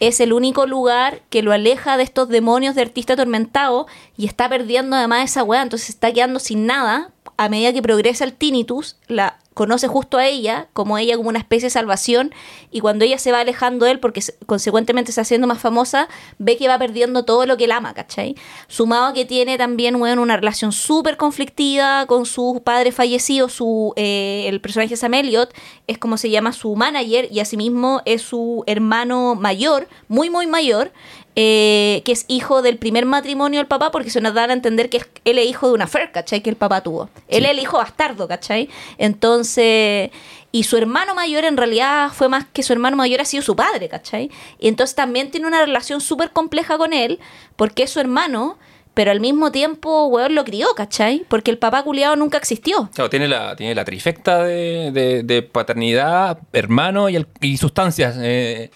es 0.01 0.19
el 0.19 0.33
único 0.33 0.65
lugar 0.65 1.21
que 1.29 1.43
lo 1.43 1.53
aleja 1.53 1.95
de 1.95 2.03
estos 2.03 2.27
demonios 2.27 2.73
de 2.73 2.81
artista 2.81 3.13
atormentado 3.13 3.85
y 4.21 4.27
está 4.27 4.47
perdiendo 4.47 4.95
además 4.95 5.31
esa 5.31 5.43
weá, 5.43 5.63
entonces 5.63 5.89
está 5.89 6.11
quedando 6.13 6.39
sin 6.39 6.67
nada 6.67 7.09
a 7.37 7.49
medida 7.49 7.73
que 7.73 7.81
progresa 7.81 8.23
el 8.23 8.33
tinnitus, 8.33 8.97
la 9.07 9.39
conoce 9.55 9.87
justo 9.87 10.17
a 10.17 10.27
ella, 10.27 10.67
como 10.73 10.97
ella 10.97 11.17
como 11.17 11.27
una 11.29 11.39
especie 11.39 11.65
de 11.65 11.71
salvación, 11.71 12.31
y 12.71 12.79
cuando 12.79 13.03
ella 13.03 13.17
se 13.17 13.31
va 13.31 13.39
alejando 13.41 13.85
de 13.85 13.91
él, 13.91 13.99
porque 13.99 14.21
se- 14.21 14.35
consecuentemente 14.45 15.07
se 15.11 15.13
está 15.13 15.21
haciendo 15.23 15.45
más 15.47 15.59
famosa, 15.59 16.07
ve 16.37 16.55
que 16.55 16.67
va 16.67 16.77
perdiendo 16.79 17.25
todo 17.25 17.45
lo 17.45 17.57
que 17.57 17.65
él 17.65 17.71
ama, 17.71 17.93
¿cachai? 17.93 18.35
Sumado 18.67 19.07
a 19.07 19.13
que 19.13 19.25
tiene 19.25 19.57
también, 19.57 19.97
bueno, 19.99 20.21
una 20.21 20.37
relación 20.37 20.71
súper 20.71 21.17
conflictiva 21.17 22.05
con 22.05 22.25
su 22.25 22.61
padre 22.63 22.91
fallecido, 22.91 23.49
su, 23.49 23.93
eh, 23.97 24.45
el 24.47 24.61
personaje 24.61 24.95
Sam 24.95 25.15
Elliott, 25.15 25.51
es 25.87 25.97
como 25.97 26.17
se 26.17 26.29
llama 26.29 26.53
su 26.53 26.75
manager, 26.75 27.27
y 27.31 27.39
asimismo 27.41 28.01
es 28.05 28.21
su 28.21 28.63
hermano 28.67 29.35
mayor, 29.35 29.89
muy, 30.07 30.29
muy 30.29 30.47
mayor, 30.47 30.93
eh, 31.35 32.01
que 32.05 32.11
es 32.11 32.25
hijo 32.27 32.61
del 32.61 32.77
primer 32.77 33.05
matrimonio 33.05 33.59
del 33.59 33.67
papá, 33.67 33.91
porque 33.91 34.09
se 34.09 34.19
nos 34.21 34.33
dan 34.33 34.49
a 34.49 34.53
entender 34.53 34.89
que 34.89 35.01
él 35.25 35.37
es 35.39 35.45
hijo 35.49 35.67
de 35.67 35.73
una 35.73 35.87
fer, 35.87 36.11
¿cachai? 36.11 36.41
Que 36.41 36.49
el 36.49 36.55
papá 36.57 36.81
tuvo. 36.81 37.09
Él 37.27 37.45
es 37.45 37.51
el 37.51 37.59
hijo 37.59 37.77
bastardo, 37.77 38.27
¿cachai? 38.27 38.67
Entonces, 38.97 40.09
y 40.51 40.63
su 40.63 40.77
hermano 40.77 41.15
mayor 41.15 41.45
en 41.45 41.55
realidad 41.57 42.09
fue 42.11 42.27
más 42.27 42.45
que 42.51 42.63
su 42.63 42.73
hermano 42.73 42.97
mayor 42.97 43.21
ha 43.21 43.25
sido 43.25 43.43
su 43.43 43.55
padre, 43.55 43.87
¿cachai? 43.87 44.29
Y 44.59 44.67
entonces 44.67 44.95
también 44.95 45.31
tiene 45.31 45.47
una 45.47 45.61
relación 45.63 46.01
súper 46.01 46.31
compleja 46.31 46.77
con 46.77 46.91
él, 46.93 47.19
porque 47.55 47.83
es 47.83 47.91
su 47.91 47.99
hermano, 47.99 48.57
pero 48.93 49.11
al 49.11 49.21
mismo 49.21 49.51
tiempo, 49.53 50.07
weón, 50.07 50.35
lo 50.35 50.43
crió, 50.43 50.67
¿cachai? 50.75 51.25
Porque 51.29 51.51
el 51.51 51.57
papá 51.57 51.83
culiado 51.83 52.15
nunca 52.17 52.37
existió. 52.37 52.89
Claro, 52.93 53.09
tiene 53.09 53.27
la, 53.29 53.55
tiene 53.55 53.73
la 53.73 53.85
trifecta 53.85 54.43
de, 54.43 54.91
de- 54.91 55.23
de 55.23 55.41
paternidad, 55.43 56.39
hermano 56.51 57.07
y, 57.07 57.15
el- 57.15 57.27
y 57.39 57.55
sustancias. 57.57 58.17
eh, 58.19 58.69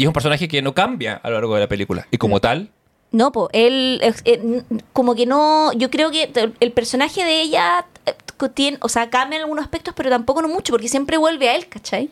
y 0.00 0.04
es 0.04 0.06
un 0.06 0.12
personaje 0.14 0.48
que 0.48 0.62
no 0.62 0.72
cambia 0.74 1.14
a 1.22 1.28
lo 1.28 1.34
largo 1.36 1.54
de 1.54 1.60
la 1.60 1.68
película. 1.68 2.06
Y 2.10 2.16
como 2.18 2.40
tal, 2.40 2.70
No, 3.12 3.32
pues 3.32 3.48
él, 3.52 4.00
eh, 4.02 4.12
eh, 4.24 4.62
como 4.92 5.14
que 5.14 5.26
no, 5.26 5.72
yo 5.72 5.90
creo 5.90 6.10
que 6.10 6.30
el- 6.60 6.72
personaje 6.72 7.24
de 7.24 7.40
ella 7.42 7.84
eh, 8.06 8.14
tiene, 8.54 8.78
o 8.82 8.88
sea, 8.88 9.10
cambia 9.10 9.36
en 9.36 9.42
algunos 9.42 9.64
aspectos, 9.64 9.94
pero 9.96 10.08
tampoco 10.10 10.40
no 10.42 10.48
mucho, 10.48 10.72
porque 10.72 10.88
siempre 10.88 11.16
vuelve 11.18 11.48
a 11.48 11.56
él, 11.56 11.66
¿cachai? 11.68 12.08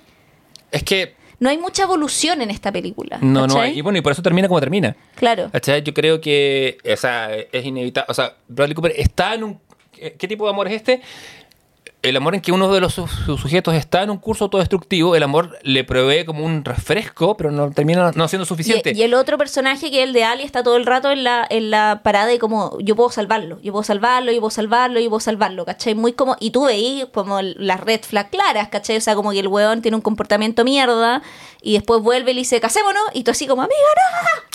es 0.73 0.83
que 0.83 1.15
No 1.41 1.49
hay 1.51 1.57
mucha 1.57 1.85
evolución 1.85 2.43
en 2.43 2.51
esta 2.51 2.73
película. 2.73 3.19
no, 3.23 3.47
no 3.47 3.61
hay. 3.61 3.79
Y 3.79 3.81
bueno, 3.81 3.97
y 3.99 4.03
por 4.03 4.11
eso 4.13 4.23
termina 4.23 4.49
como 4.49 4.59
termina. 4.61 4.97
Claro. 5.15 5.49
¿Cachai? 5.53 5.83
Yo 5.85 5.95
creo 5.95 6.21
que, 6.21 6.79
o 6.93 6.97
sea, 6.97 7.33
es 7.35 7.65
inevitable. 7.65 8.07
O 8.11 8.15
sea, 8.15 8.35
Bradley 8.49 8.75
Cooper 8.75 8.93
está 8.97 9.35
en 9.35 9.45
un. 9.45 9.61
¿Qué 9.93 10.15
qué 10.19 10.27
tipo 10.29 10.45
de 10.47 10.51
amor 10.51 10.67
es 10.67 10.75
este? 10.75 11.01
El 12.01 12.17
amor 12.17 12.37
en 12.37 12.41
que 12.41 12.53
uno 12.53 12.73
de 12.73 12.81
los 12.81 12.95
su- 12.95 13.09
sus 13.09 13.41
sujetos 13.41 13.75
está 13.75 14.05
en 14.05 14.11
un 14.11 14.19
curso 14.19 14.45
autodestructivo, 14.45 15.17
el 15.17 15.23
amor 15.25 15.59
le 15.63 15.83
provee 15.83 16.25
como 16.25 16.45
un 16.45 16.65
refresco, 16.65 17.37
pero 17.37 17.51
no 17.51 17.73
termina 17.73 18.13
no 18.15 18.29
siendo 18.29 18.47
suficiente. 18.47 18.93
Y, 18.95 19.01
y 19.01 19.03
el 19.03 19.15
otro 19.15 19.37
personaje 19.37 19.91
que 19.91 20.03
es 20.03 20.07
el 20.07 20.13
de 20.13 20.23
Ali 20.23 20.45
está 20.45 20.63
todo 20.63 20.77
el 20.77 20.87
rato 20.87 21.11
en 21.11 21.25
la, 21.25 21.45
en 21.51 21.73
la 21.73 22.01
parada 22.05 22.33
y 22.33 22.39
como 22.39 22.79
yo 22.81 22.95
puedo 22.95 23.11
salvarlo, 23.11 23.61
yo 23.63 23.73
puedo 23.73 23.83
salvarlo, 23.83 24.31
yo 24.31 24.39
puedo 24.39 24.51
salvarlo, 24.51 25.01
yo 25.01 25.09
puedo 25.09 25.19
salvarlo, 25.21 25.65
¿cachai? 25.65 25.97
Muy 25.97 26.13
como, 26.13 26.37
y 26.39 26.53
tú 26.53 26.67
veís 26.67 27.05
como 27.13 27.43
las 27.43 27.81
red 27.81 28.01
flag 28.03 28.31
claras, 28.31 28.69
¿cachai? 28.69 28.97
O 28.97 29.01
sea, 29.01 29.17
como 29.17 29.33
que 29.33 29.41
el 29.41 29.49
weón 29.49 29.83
tiene 29.83 29.97
un 29.97 30.03
comportamiento 30.03 30.65
mierda 30.65 31.23
y 31.63 31.75
después 31.75 32.03
vuelve 32.03 32.31
y 32.31 32.35
le 32.35 32.41
dice, 32.41 32.61
casémonos, 32.61 33.03
y 33.15 33.25
tú 33.25 33.31
así 33.31 33.47
como, 33.47 33.63
amiga, 33.63 33.79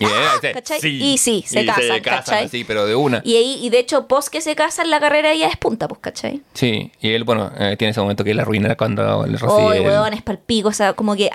no. 0.01 0.53
¿cachai? 0.53 0.79
Y 0.83 1.17
sí, 1.17 1.43
se 1.47 1.61
Y 1.61 1.65
casan, 1.65 2.01
¿cachai? 2.01 2.49
Sí, 2.49 2.63
pero 2.63 2.85
de 2.85 2.95
una. 2.95 3.21
Y, 3.23 3.35
ahí, 3.35 3.59
y 3.61 3.69
de 3.69 3.79
hecho, 3.79 4.07
post 4.07 4.29
que 4.29 4.41
se 4.41 4.55
casan, 4.55 4.89
la 4.89 4.99
carrera 4.99 5.33
ya 5.33 5.47
es 5.47 5.57
punta, 5.57 5.87
pues, 5.87 5.99
¿cachai? 6.01 6.41
Sí, 6.53 6.91
y 7.01 7.11
él, 7.13 7.23
bueno, 7.23 7.51
eh, 7.57 7.75
tiene 7.77 7.91
ese 7.91 8.01
momento 8.01 8.23
que 8.23 8.33
la 8.33 8.41
arruina 8.43 8.75
cuando 8.75 9.25
le 9.25 9.33
recibe. 9.33 9.51
Oh, 9.51 9.73
el- 9.73 9.81
weón, 9.81 10.13
es 10.13 10.21
palpico. 10.21 10.69
O 10.69 10.73
sea, 10.73 10.93
como 10.93 11.15
que 11.15 11.29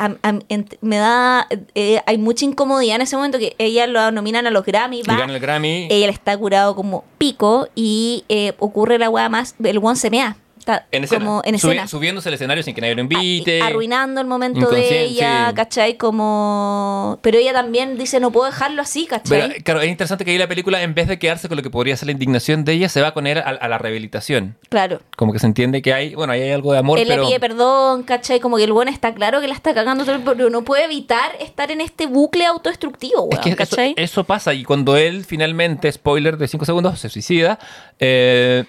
me 0.80 0.96
da. 0.96 1.46
eh, 1.74 2.00
hay 2.06 2.18
mucha 2.18 2.44
incomodidad 2.44 2.96
en 2.96 3.02
ese 3.02 3.16
momento 3.16 3.38
que 3.38 3.54
ella 3.58 3.86
lo 3.86 4.10
nominan 4.10 4.46
a 4.46 4.50
los 4.50 4.64
Grammy. 4.64 5.02
Va, 5.02 5.24
el 5.24 5.38
Grammy. 5.40 5.88
ella 5.90 6.08
está 6.08 6.36
curado 6.36 6.74
como 6.74 7.04
pico 7.18 7.68
y 7.74 8.24
eh, 8.28 8.52
ocurre 8.58 8.98
la 8.98 9.10
weá 9.10 9.28
más. 9.28 9.54
El 9.62 9.78
one 9.78 9.96
se 9.96 10.10
mea. 10.10 10.36
Está 10.68 10.86
en 10.92 11.04
escena. 11.04 11.24
como 11.24 11.42
en 11.44 11.54
Subi- 11.54 11.70
escena. 11.72 11.88
subiéndose 11.88 12.28
al 12.28 12.34
escenario 12.34 12.62
sin 12.62 12.74
que 12.74 12.80
nadie 12.80 12.94
lo 12.94 13.00
invite. 13.02 13.62
Ah, 13.62 13.66
Arruinando 13.68 14.20
el 14.20 14.26
momento 14.26 14.70
de 14.70 15.02
ella, 15.04 15.48
sí. 15.48 15.54
¿cachai? 15.54 15.96
Como. 15.96 17.18
Pero 17.22 17.38
ella 17.38 17.52
también 17.52 17.96
dice, 17.96 18.20
no 18.20 18.30
puedo 18.30 18.46
dejarlo 18.46 18.82
así, 18.82 19.06
¿cachai? 19.06 19.48
Pero, 19.48 19.64
claro, 19.64 19.80
es 19.80 19.88
interesante 19.88 20.24
que 20.24 20.30
ahí 20.32 20.38
la 20.38 20.48
película, 20.48 20.82
en 20.82 20.94
vez 20.94 21.08
de 21.08 21.18
quedarse 21.18 21.48
con 21.48 21.56
lo 21.56 21.62
que 21.62 21.70
podría 21.70 21.96
ser 21.96 22.06
la 22.06 22.12
indignación 22.12 22.64
de 22.64 22.72
ella, 22.74 22.88
se 22.88 23.00
va 23.00 23.12
con 23.14 23.26
él 23.26 23.38
a, 23.38 23.42
a 23.42 23.68
la 23.68 23.78
rehabilitación. 23.78 24.56
claro. 24.68 25.00
Como 25.16 25.32
que 25.32 25.38
se 25.38 25.46
entiende 25.46 25.82
que 25.82 25.92
hay, 25.92 26.14
bueno, 26.14 26.32
ahí 26.32 26.42
hay 26.42 26.52
algo 26.52 26.72
de 26.72 26.78
amor, 26.78 26.98
Él 26.98 27.06
pero... 27.08 27.22
le 27.22 27.28
pide 27.28 27.40
perdón, 27.40 28.02
¿cachai? 28.04 28.38
Como 28.40 28.56
que 28.56 28.64
el 28.64 28.72
bueno 28.72 28.90
está 28.90 29.12
claro 29.14 29.40
que 29.40 29.48
la 29.48 29.54
está 29.54 29.74
cagando, 29.74 30.04
todo 30.04 30.14
el- 30.16 30.22
pero 30.22 30.48
no 30.50 30.62
puede 30.62 30.84
evitar 30.84 31.32
estar 31.40 31.70
en 31.70 31.80
este 31.80 32.06
bucle 32.06 32.46
autodestructivo, 32.46 33.28
Es 33.30 33.38
weón, 33.38 33.42
que 33.42 33.48
eso, 33.50 33.56
¿cachai? 33.56 33.94
eso 33.96 34.24
pasa 34.24 34.54
y 34.54 34.64
cuando 34.64 34.96
él 34.96 35.24
finalmente, 35.24 35.90
spoiler 35.90 36.36
de 36.36 36.46
5 36.48 36.64
segundos, 36.64 36.98
se 37.00 37.08
suicida, 37.08 37.58
eh, 37.98 38.64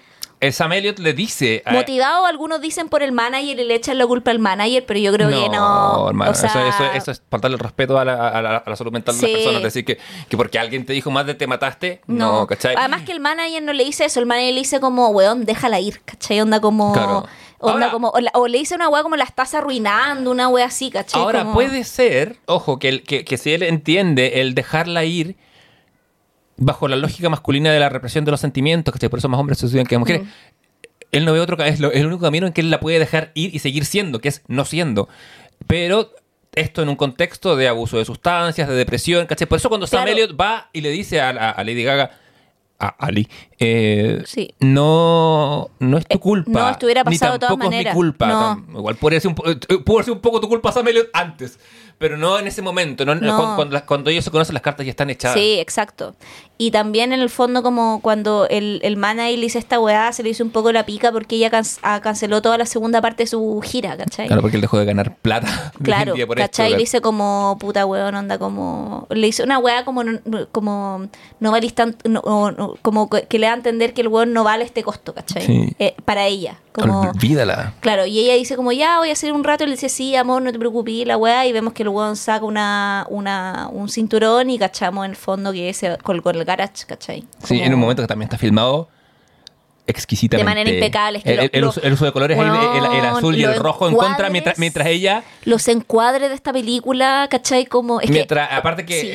Sam 0.51 0.71
Elliott 0.73 0.99
le 0.99 1.13
dice... 1.13 1.61
a- 1.65 1.73
Motivado, 1.73 2.25
algunos 2.25 2.61
dicen 2.61 2.87
por 2.87 3.03
el 3.03 3.11
manager 3.11 3.59
y 3.59 3.63
le 3.65 3.75
echan 3.75 3.97
la 3.97 4.07
culpa 4.07 4.31
al 4.31 4.39
manager, 4.39 4.85
pero 4.85 4.99
yo 4.99 5.11
creo 5.11 5.29
que 5.29 5.49
no. 5.49 6.07
hermano, 6.09 6.31
o 6.31 6.33
sea, 6.33 6.49
eso, 6.49 6.65
eso- 6.65 6.91
eso 6.93 7.11
es 7.11 7.21
faltarle 7.29 7.55
el 7.55 7.59
respeto 7.59 7.97
a 7.99 8.05
la, 8.05 8.29
a 8.29 8.41
la- 8.41 8.57
a 8.57 8.69
la 8.69 8.75
salud 8.75 8.91
mental 8.93 9.17
de 9.19 9.21
las 9.27 9.31
personas. 9.31 9.63
Decir 9.63 9.83
que, 9.83 9.97
que 10.29 10.37
porque 10.37 10.57
alguien 10.57 10.85
te 10.85 10.93
dijo 10.93 11.11
más 11.11 11.25
de 11.25 11.33
te 11.35 11.45
mataste, 11.47 12.01
no, 12.07 12.39
no, 12.41 12.47
¿cachai? 12.47 12.75
Además 12.77 13.01
que 13.01 13.11
el 13.11 13.19
manager 13.19 13.61
no 13.63 13.73
le 13.73 13.83
dice 13.83 14.05
eso, 14.05 14.19
el 14.21 14.25
manager 14.25 14.53
le 14.53 14.59
dice 14.61 14.79
como, 14.79 15.09
weón, 15.09 15.45
déjala 15.45 15.79
ir, 15.79 16.01
¿cachai? 16.05 16.39
Onda 16.41 16.61
como... 16.61 16.93
Claro. 16.93 17.25
Onda 17.61 17.73
Ahora- 17.87 17.91
como... 17.91 18.07
O, 18.11 18.19
la- 18.21 18.31
o 18.35 18.47
le 18.47 18.57
dice 18.59 18.75
una 18.75 18.87
weá 18.87 19.03
como 19.03 19.17
la 19.17 19.25
estás 19.25 19.53
arruinando, 19.53 20.31
una 20.31 20.47
weá 20.47 20.67
así, 20.67 20.89
¿cachai? 20.89 21.21
Ahora, 21.21 21.39
Como- 21.41 21.53
puede 21.55 21.83
ser, 21.83 22.37
ojo, 22.45 22.79
que, 22.79 22.87
el- 22.87 23.03
que, 23.03 23.25
que 23.25 23.37
si 23.37 23.51
él 23.53 23.63
entiende 23.63 24.39
el 24.39 24.55
dejarla 24.55 25.03
ir 25.03 25.35
bajo 26.59 26.87
la 26.87 26.95
lógica 26.95 27.29
masculina 27.29 27.71
de 27.71 27.79
la 27.79 27.89
represión 27.89 28.25
de 28.25 28.31
los 28.31 28.39
sentimientos, 28.39 28.93
que 28.99 29.09
por 29.09 29.19
eso 29.19 29.29
más 29.29 29.39
hombres 29.39 29.57
se 29.57 29.61
suicidan 29.61 29.85
que 29.85 29.97
mujeres, 29.97 30.27
él 31.11 31.25
no 31.25 31.33
ve 31.33 31.39
otro 31.39 31.57
camino, 31.57 31.89
es 31.89 31.95
el 31.99 32.05
único 32.05 32.21
camino 32.21 32.45
en 32.47 32.53
que 32.53 32.61
él 32.61 32.69
la 32.69 32.79
puede 32.79 32.99
dejar 32.99 33.31
ir 33.33 33.53
y 33.55 33.59
seguir 33.59 33.85
siendo, 33.85 34.19
que 34.19 34.29
es 34.29 34.43
no 34.47 34.65
siendo. 34.65 35.09
Pero 35.67 36.11
esto 36.53 36.81
en 36.81 36.89
un 36.89 36.95
contexto 36.95 37.55
de 37.55 37.67
abuso 37.67 37.97
de 37.97 38.05
sustancias, 38.05 38.67
de 38.67 38.75
depresión, 38.75 39.25
¿cachai? 39.25 39.47
Por 39.47 39.57
eso 39.57 39.69
cuando 39.69 39.87
Sam 39.87 40.03
Claro. 40.03 40.11
Elliott 40.17 40.39
va 40.39 40.69
y 40.73 40.81
le 40.81 40.89
dice 40.91 41.19
a, 41.21 41.29
a- 41.29 41.51
a 41.51 41.63
Lady 41.63 41.83
Gaga, 41.83 42.11
a 42.81 42.87
Ali, 42.87 43.27
eh, 43.59 44.21
Sí. 44.25 44.53
no, 44.59 45.69
no 45.79 45.97
es 45.97 46.05
tu 46.07 46.15
Eh, 46.17 46.19
culpa. 46.19 46.51
no, 46.51 46.69
estuviera 46.69 47.03
ni 47.03 47.11
pasado 47.17 47.33
de 47.33 47.39
todas 47.39 47.49
tampoco 47.51 47.69
es 47.69 47.75
maneras. 47.75 47.93
mi 47.93 47.97
culpa. 47.97 48.27
No. 48.27 48.79
Igual 48.79 48.95
podría 48.95 49.19
ser 49.19 49.29
un, 49.29 49.35
po- 49.35 49.49
eh, 49.49 49.57
sido 50.03 50.13
un 50.13 50.21
poco 50.21 50.39
tu 50.39 50.47
culpa, 50.47 50.71
Sam 50.71 50.87
Elliott, 50.87 51.09
antes. 51.13 51.59
Pero 51.99 52.17
no 52.17 52.39
en 52.39 52.47
ese 52.47 52.61
momento. 52.63 53.05
No, 53.05 53.13
No. 53.13 53.35
Cuando, 53.37 53.55
cuando 53.55 53.85
cuando 53.85 54.09
ellos 54.09 54.23
se 54.25 54.31
conocen, 54.31 54.53
las 54.55 54.63
cartas 54.63 54.85
ya 54.85 54.89
están 54.91 55.09
echadas. 55.11 55.37
Sí, 55.37 55.59
exacto. 55.59 56.15
Y 56.57 56.71
también 56.71 57.13
en 57.13 57.21
el 57.21 57.29
fondo 57.29 57.63
como 57.63 58.01
cuando 58.01 58.45
el, 58.49 58.81
el 58.83 58.97
manager 58.97 59.37
le 59.39 59.45
hizo 59.45 59.59
esta 59.59 59.79
weá, 59.79 60.11
se 60.11 60.23
le 60.23 60.29
hizo 60.29 60.43
un 60.43 60.49
poco 60.49 60.71
la 60.73 60.85
pica 60.85 61.09
porque 61.11 61.37
ella 61.37 61.49
can- 61.49 61.63
ah, 61.83 62.01
canceló 62.01 62.41
toda 62.41 62.57
la 62.57 62.65
segunda 62.65 63.01
parte 63.01 63.23
de 63.23 63.27
su 63.27 63.61
gira, 63.63 63.95
¿cachai? 63.95 64.27
Claro, 64.27 64.41
porque 64.41 64.57
él 64.57 64.61
dejó 64.61 64.77
de 64.77 64.85
ganar 64.85 65.15
plata. 65.17 65.71
Claro, 65.83 66.15
por 66.27 66.37
¿cachai? 66.37 66.67
esto. 66.67 66.77
le 66.77 66.83
hice 66.83 66.99
como 67.01 67.57
puta 67.61 67.85
weón, 67.85 68.13
onda 68.15 68.37
como. 68.37 69.07
Le 69.09 69.27
hizo 69.27 69.43
una 69.43 69.57
weá 69.59 69.85
como, 69.85 70.03
no- 70.03 70.19
como 70.51 71.07
no 71.39 71.51
valís 71.51 71.73
tan- 71.75 71.95
no- 72.03 72.21
como 72.81 73.09
que 73.09 73.39
le 73.39 73.47
da 73.47 73.53
a 73.53 73.55
entender 73.55 73.93
que 73.93 74.01
el 74.01 74.07
weón 74.09 74.33
no 74.33 74.43
vale 74.43 74.63
este 74.65 74.83
costo, 74.83 75.13
¿cachai? 75.13 75.45
Sí. 75.45 75.75
Eh, 75.79 75.95
para 76.05 76.25
ella. 76.27 76.59
Como, 76.71 77.01
Olvídala. 77.01 77.73
claro, 77.81 78.05
y 78.05 78.19
ella 78.19 78.35
dice 78.35 78.55
como 78.55 78.71
ya 78.71 78.99
voy 78.99 79.09
a 79.09 79.13
hacer 79.13 79.33
un 79.33 79.43
rato, 79.43 79.63
y 79.63 79.67
le 79.67 79.73
dice 79.73 79.89
sí, 79.89 80.15
amor, 80.15 80.41
no 80.41 80.51
te 80.51 80.59
preocupes, 80.59 81.05
la 81.07 81.17
weá, 81.17 81.45
y 81.45 81.51
vemos 81.51 81.73
que 81.73 81.83
el 81.83 81.88
weón 81.89 82.15
saca 82.15 82.45
una, 82.45 83.05
una, 83.09 83.67
un 83.71 83.89
cinturón 83.89 84.49
y 84.49 84.57
cachamos 84.57 85.05
en 85.05 85.11
el 85.11 85.17
fondo 85.17 85.51
que 85.51 85.73
se 85.73 85.97
colgó 85.97 86.29
el 86.31 86.43
garage, 86.45 86.85
¿cachai? 86.87 87.23
Sí, 87.43 87.59
en 87.61 87.73
un 87.73 87.79
momento 87.79 88.01
que 88.03 88.07
también 88.07 88.27
está 88.27 88.37
filmado 88.37 88.87
exquisitamente. 89.87 90.43
De 90.47 90.55
manera 90.55 90.69
impecable, 90.69 91.17
es 91.17 91.23
que 91.23 91.33
el, 91.33 91.39
el- 91.39 91.49
el 91.51 91.61
lo- 91.61 91.69
uso, 91.69 91.81
el 91.81 91.93
uso 91.93 92.05
de 92.05 92.11
colores, 92.11 92.37
el, 92.37 92.45
el- 92.45 92.99
el 92.99 93.05
azul 93.07 93.35
y 93.35 93.43
el 93.43 93.55
rojo 93.55 93.87
en 93.89 93.95
contra, 93.95 94.29
mientras, 94.29 94.59
mientras 94.59 94.85
ella... 94.87 95.23
Los 95.45 95.67
encuadres 95.67 96.29
de 96.29 96.35
esta 96.35 96.53
película, 96.53 97.27
¿cachai? 97.29 97.65
Como. 97.65 97.99
Es 97.99 98.05
que- 98.07 98.13
Mientras, 98.13 98.49
aparte 98.51 98.85
que 98.85 99.01
Sí, 99.01 99.09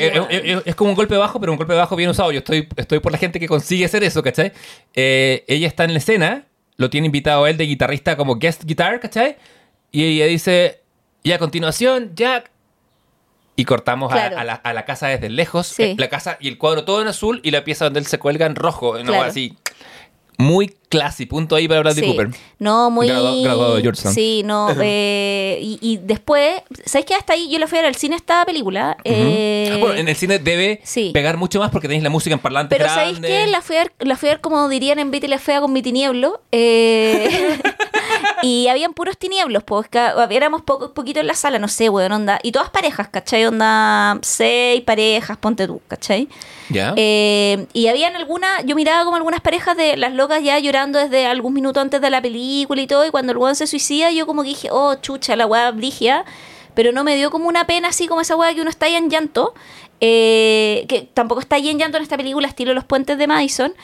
es 0.66 0.74
como 0.74 0.90
un 0.90 0.96
golpe 0.96 1.16
bajo, 1.16 1.38
pero 1.38 1.52
un 1.52 1.58
golpe 1.58 1.74
bajo 1.74 1.94
bien 1.94 2.10
usado. 2.10 2.32
Yo 2.32 2.38
estoy, 2.38 2.68
estoy 2.76 2.98
por 2.98 3.12
la 3.12 3.18
gente 3.18 3.38
que 3.38 3.46
consigue 3.46 3.84
hacer 3.84 4.02
eso, 4.02 4.20
¿cachai? 4.22 4.52
Eh, 4.94 5.44
ella 5.46 5.68
está 5.68 5.84
en 5.84 5.92
la 5.92 5.98
escena, 5.98 6.46
lo 6.76 6.90
tiene 6.90 7.06
invitado 7.06 7.46
él 7.46 7.56
de 7.56 7.66
guitarrista 7.66 8.16
como 8.16 8.34
guest 8.36 8.64
guitar, 8.64 8.98
¿cachai? 8.98 9.36
Y 9.92 10.02
ella 10.04 10.26
dice, 10.26 10.80
y 11.22 11.30
a 11.30 11.38
continuación, 11.38 12.10
Jack, 12.16 12.50
y 13.56 13.64
cortamos 13.64 14.12
a- 14.12 14.16
Claro. 14.16 14.38
a, 14.38 14.44
la, 14.44 14.54
a 14.54 14.72
la 14.72 14.84
casa 14.84 15.08
desde 15.08 15.28
lejos. 15.28 15.66
Sí. 15.66 15.82
eh, 15.82 15.94
La 15.98 16.08
casa 16.08 16.36
y 16.40 16.48
el 16.48 16.58
cuadro 16.58 16.84
todo 16.84 17.00
en 17.02 17.08
azul 17.08 17.40
y 17.44 17.50
la 17.50 17.64
pieza 17.64 17.84
donde 17.84 18.00
él 18.00 18.06
se 18.06 18.18
cuelga 18.18 18.46
en 18.46 18.54
rojo. 18.56 18.92
Claro. 18.92 19.06
cosa 19.12 19.26
así. 19.26 19.56
Muy 20.38 20.74
classy. 20.98 21.26
Punto 21.26 21.56
ahí 21.56 21.68
para 21.68 21.80
Bradley 21.80 22.04
Sí. 22.04 22.10
Cooper. 22.10 22.30
No, 22.58 22.90
muy. 22.90 23.06
Graduado- 23.08 23.42
graduado 23.42 23.76
de 23.76 23.82
Georgetown. 23.82 24.14
Sí, 24.14 24.42
no. 24.44 24.68
eh, 24.82 25.58
y, 25.60 25.78
y 25.80 25.96
después, 25.98 26.62
¿sabes 26.84 27.06
qué? 27.06 27.14
Hasta 27.14 27.32
ahí 27.34 27.50
yo 27.50 27.58
la 27.58 27.66
fui 27.66 27.78
a 27.78 27.82
ver 27.82 27.88
al 27.88 27.94
cine 27.96 28.16
esta 28.16 28.44
película. 28.44 28.96
eh, 29.04 29.76
bueno, 29.80 29.94
en 29.96 30.08
el 30.08 30.16
cine 30.16 30.38
debe 30.38 30.80
sí. 30.84 31.10
pegar 31.12 31.36
mucho 31.36 31.58
más 31.60 31.70
porque 31.70 31.88
tenéis 31.88 32.02
la 32.04 32.10
música 32.10 32.34
en 32.34 32.40
parlantes 32.40 32.76
Pero 32.78 32.88
¿sabéis 32.90 33.18
qué? 33.20 33.46
La 33.46 33.60
fui, 33.60 33.76
a 33.76 33.80
ver, 33.84 33.92
la 34.00 34.16
fui 34.16 34.28
a 34.28 34.32
ver 34.32 34.40
como 34.40 34.68
dirían 34.68 34.98
en 34.98 35.10
Betty 35.10 35.26
la 35.26 35.38
Fea 35.38 35.60
con 35.60 35.72
mi 35.72 35.82
tinieblo. 35.82 36.40
eh, 36.52 37.58
y 38.42 38.68
habían 38.68 38.92
puros 38.92 39.16
tinieblos, 39.18 39.62
pues 39.64 39.88
éramos 40.30 40.62
poco, 40.62 40.92
poquito 40.92 41.20
en 41.20 41.26
la 41.26 41.34
sala, 41.34 41.58
no 41.58 41.68
sé, 41.68 41.88
weón, 41.88 42.12
onda. 42.12 42.38
Y 42.42 42.52
todas 42.52 42.70
parejas, 42.70 43.08
¿cachai? 43.08 43.46
Onda, 43.46 44.18
seis 44.22 44.82
parejas, 44.82 45.36
ponte 45.38 45.66
tú, 45.66 45.80
¿cachai? 45.88 46.28
¿Ya? 46.68 46.92
Eh, 46.96 47.66
y 47.72 47.86
habían 47.88 48.16
algunas, 48.16 48.64
yo 48.66 48.74
miraba 48.74 49.04
como 49.04 49.16
algunas 49.16 49.40
parejas 49.40 49.76
de 49.76 49.96
las 49.96 50.12
locas 50.12 50.42
ya 50.42 50.58
llorando 50.58 50.83
desde 50.92 51.26
algún 51.26 51.54
minuto 51.54 51.80
antes 51.80 52.00
de 52.00 52.10
la 52.10 52.20
película 52.22 52.80
y 52.80 52.86
todo, 52.86 53.06
y 53.06 53.10
cuando 53.10 53.32
el 53.32 53.38
weón 53.38 53.56
se 53.56 53.66
suicida, 53.66 54.10
yo 54.10 54.26
como 54.26 54.42
dije, 54.42 54.68
oh, 54.70 54.94
chucha, 54.96 55.36
la 55.36 55.46
weá 55.46 55.70
brigia, 55.70 56.24
pero 56.74 56.92
no 56.92 57.04
me 57.04 57.16
dio 57.16 57.30
como 57.30 57.48
una 57.48 57.66
pena 57.66 57.88
así 57.88 58.06
como 58.06 58.20
esa 58.20 58.36
weá 58.36 58.54
que 58.54 58.60
uno 58.60 58.70
está 58.70 58.86
ahí 58.86 58.94
en 58.94 59.10
llanto, 59.10 59.54
eh, 60.00 60.84
que 60.88 61.02
tampoco 61.02 61.40
está 61.40 61.56
ahí 61.56 61.68
en 61.70 61.78
llanto 61.78 61.96
en 61.96 62.02
esta 62.02 62.16
película 62.16 62.48
estilo 62.48 62.74
Los 62.74 62.84
Puentes 62.84 63.16
de 63.18 63.26
Madison. 63.26 63.74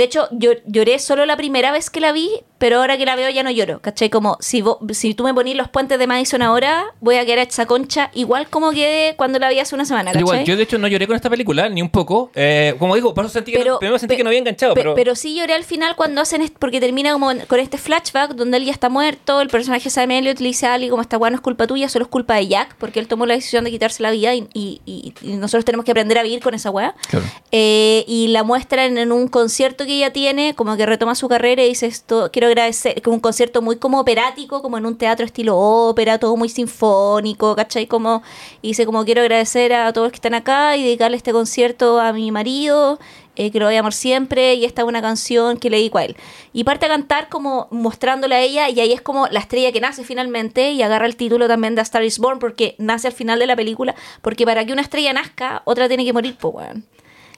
De 0.00 0.04
hecho, 0.04 0.28
yo 0.30 0.52
lloré 0.64 0.98
solo 0.98 1.26
la 1.26 1.36
primera 1.36 1.72
vez 1.72 1.90
que 1.90 2.00
la 2.00 2.10
vi, 2.12 2.30
pero 2.56 2.78
ahora 2.78 2.96
que 2.96 3.04
la 3.04 3.16
veo 3.16 3.28
ya 3.28 3.42
no 3.42 3.50
lloro, 3.50 3.80
¿cachai? 3.82 4.08
Como 4.08 4.38
si, 4.40 4.62
vo- 4.62 4.78
si 4.94 5.12
tú 5.12 5.24
me 5.24 5.34
ponís 5.34 5.54
los 5.56 5.68
puentes 5.68 5.98
de 5.98 6.06
Madison 6.06 6.40
ahora, 6.40 6.86
voy 7.00 7.16
a 7.16 7.26
quedar 7.26 7.40
hecha 7.40 7.66
concha, 7.66 8.10
igual 8.14 8.48
como 8.48 8.70
quedé 8.70 9.14
cuando 9.16 9.38
la 9.38 9.50
vi 9.50 9.58
hace 9.58 9.74
una 9.74 9.84
semana, 9.84 10.12
¿cachai? 10.12 10.20
igual, 10.22 10.44
yo 10.46 10.56
de 10.56 10.62
hecho 10.62 10.78
no 10.78 10.88
lloré 10.88 11.06
con 11.06 11.16
esta 11.16 11.28
película, 11.28 11.68
ni 11.68 11.82
un 11.82 11.90
poco. 11.90 12.30
Eh, 12.34 12.74
como 12.78 12.94
digo, 12.94 13.12
por 13.12 13.26
eso 13.26 13.34
sentí 13.34 13.52
que, 13.52 13.58
Pero- 13.58 13.74
no, 13.74 13.78
primero 13.80 13.98
sentí 13.98 14.16
que 14.16 14.24
no 14.24 14.30
había 14.30 14.38
enganchado, 14.38 14.72
Pe- 14.72 14.80
pero... 14.80 14.94
pero 14.94 15.14
sí 15.14 15.34
lloré 15.34 15.52
al 15.52 15.64
final 15.64 15.94
cuando 15.96 16.22
hacen 16.22 16.40
est- 16.40 16.56
porque 16.58 16.80
termina 16.80 17.12
como 17.12 17.30
con 17.46 17.60
este 17.60 17.76
flashback 17.76 18.30
donde 18.32 18.56
él 18.56 18.64
ya 18.64 18.72
está 18.72 18.88
muerto, 18.88 19.42
el 19.42 19.48
personaje 19.48 19.90
Sam 19.90 20.12
Elliott 20.12 20.38
le 20.40 20.46
dice 20.48 20.64
a 20.66 20.72
Ali 20.72 20.88
como 20.88 21.02
esta 21.02 21.18
weá 21.18 21.28
no 21.28 21.36
es 21.36 21.42
culpa 21.42 21.66
tuya, 21.66 21.90
solo 21.90 22.06
es 22.06 22.10
culpa 22.10 22.36
de 22.36 22.48
Jack, 22.48 22.74
porque 22.78 23.00
él 23.00 23.06
tomó 23.06 23.26
la 23.26 23.34
decisión 23.34 23.64
de 23.64 23.70
quitarse 23.70 24.02
la 24.02 24.10
vida 24.12 24.34
y, 24.34 24.48
y- 24.54 24.80
y- 24.86 25.12
y 25.20 25.32
nosotros 25.36 25.66
tenemos 25.66 25.84
que 25.84 25.90
aprender 25.90 26.16
a 26.16 26.22
vivir 26.22 26.40
con 26.40 26.54
esa 26.54 26.70
weá. 26.70 26.94
Claro. 27.10 27.26
Eh, 27.52 28.04
y 28.08 28.28
la 28.28 28.44
muestran 28.44 28.96
en 28.96 29.12
un 29.12 29.28
concierto 29.28 29.84
que 29.84 29.89
ella 29.96 30.12
tiene, 30.12 30.54
como 30.54 30.76
que 30.76 30.86
retoma 30.86 31.14
su 31.14 31.28
carrera 31.28 31.62
y 31.62 31.68
dice 31.68 31.86
esto, 31.86 32.30
quiero 32.32 32.48
agradecer, 32.48 33.00
que 33.00 33.10
un 33.10 33.20
concierto 33.20 33.62
muy 33.62 33.76
como 33.76 34.00
operático, 34.00 34.62
como 34.62 34.78
en 34.78 34.86
un 34.86 34.96
teatro 34.96 35.24
estilo 35.26 35.56
ópera, 35.58 36.18
todo 36.18 36.36
muy 36.36 36.48
sinfónico, 36.48 37.56
¿cachai? 37.56 37.86
Como, 37.86 38.22
y 38.62 38.68
dice 38.68 38.86
como 38.86 39.04
quiero 39.04 39.22
agradecer 39.22 39.72
a 39.72 39.92
todos 39.92 40.06
los 40.06 40.12
que 40.12 40.16
están 40.16 40.34
acá 40.34 40.76
y 40.76 40.84
dedicarle 40.84 41.16
este 41.16 41.32
concierto 41.32 42.00
a 42.00 42.12
mi 42.12 42.30
marido, 42.30 42.98
eh, 43.36 43.50
que 43.50 43.58
lo 43.58 43.66
voy 43.66 43.76
a 43.76 43.80
amar 43.80 43.92
siempre, 43.92 44.54
y 44.54 44.64
esta 44.64 44.82
es 44.82 44.88
una 44.88 45.00
canción 45.00 45.56
que 45.56 45.70
le 45.70 45.78
dedico 45.78 45.98
a 45.98 46.04
él. 46.04 46.16
Y 46.52 46.64
parte 46.64 46.86
a 46.86 46.88
cantar 46.88 47.28
como 47.28 47.68
mostrándola 47.70 48.36
a 48.36 48.40
ella, 48.40 48.68
y 48.68 48.80
ahí 48.80 48.92
es 48.92 49.00
como 49.00 49.28
la 49.28 49.40
estrella 49.40 49.72
que 49.72 49.80
nace 49.80 50.04
finalmente, 50.04 50.72
y 50.72 50.82
agarra 50.82 51.06
el 51.06 51.16
título 51.16 51.48
también 51.48 51.74
de 51.74 51.82
Star 51.82 52.04
is 52.04 52.18
Born, 52.18 52.38
porque 52.38 52.74
nace 52.78 53.06
al 53.08 53.14
final 53.14 53.38
de 53.38 53.46
la 53.46 53.56
película, 53.56 53.94
porque 54.20 54.44
para 54.44 54.64
que 54.64 54.72
una 54.72 54.82
estrella 54.82 55.12
nazca, 55.12 55.62
otra 55.64 55.88
tiene 55.88 56.04
que 56.04 56.12
morir, 56.12 56.36
pues, 56.38 56.54
weón. 56.54 56.84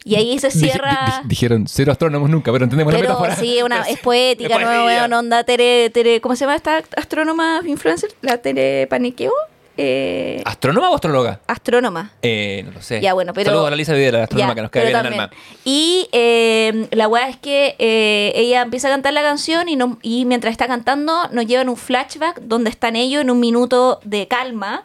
Y 0.05 0.15
ahí 0.17 0.39
se 0.39 0.51
cierra... 0.51 1.21
di- 1.23 1.29
dijeron 1.29 1.67
cero 1.69 1.93
astrónomos 1.93 2.29
nunca, 2.29 2.51
pero 2.53 2.65
entendemos 2.65 2.93
la 2.93 2.99
Pero 2.99 3.11
metáfora. 3.11 3.37
sí, 3.37 3.63
una, 3.63 3.83
es 3.89 3.99
poética, 4.01 4.59
¿no? 4.59 4.87
Weón, 4.87 5.13
onda 5.13 5.45
Tere, 5.45 5.91
Tere, 5.91 6.21
¿cómo 6.21 6.35
se 6.37 6.41
llama 6.45 6.57
esta 6.57 6.83
astrónoma 6.97 7.61
influencer? 7.65 8.11
La 8.21 8.39
Tere 8.39 8.87
Paniqueo. 8.89 9.33
Eh, 9.79 10.43
¿Astrónoma 10.45 10.91
o 10.91 10.95
astróloga? 10.95 11.41
astrónoma. 11.47 12.13
Eh, 12.21 12.63
no 12.67 12.73
lo 12.73 12.83
sé. 12.83 13.01
Ya, 13.01 13.15
bueno, 13.15 13.33
pero- 13.33 13.47
Saludos 13.47 13.69
a 13.69 13.71
la 13.71 13.77
Lisa 13.77 13.95
Videla, 13.95 14.19
la 14.19 14.25
astrónoma 14.25 14.51
Ya, 14.51 14.55
que 14.55 14.61
nos 14.63 14.71
cae 14.71 14.83
bien 14.85 14.97
en 14.97 15.03
también. 15.03 15.21
alma. 15.23 15.35
Y 15.65 16.09
eh, 16.13 16.89
la 16.91 17.09
weá 17.09 17.29
es 17.31 17.39
que 17.39 17.75
eh, 17.79 18.33
ella 18.35 18.61
empieza 18.63 18.89
a 18.89 18.91
cantar 18.91 19.15
la 19.15 19.23
canción 19.23 19.71
y, 19.71 19.77
no, 19.77 19.99
y 20.03 20.27
mientras 20.27 20.53
está 20.53 20.67
cantando 20.67 21.27
nos 21.33 21.47
llevan 21.47 21.71
un 21.71 21.79
flashback 21.79 22.41
donde 22.43 22.69
están 22.69 22.97
ellos 22.97 23.23
en 23.23 23.31
un 23.31 23.41
minuto 23.41 24.01
de 24.05 24.29
calma. 24.29 24.85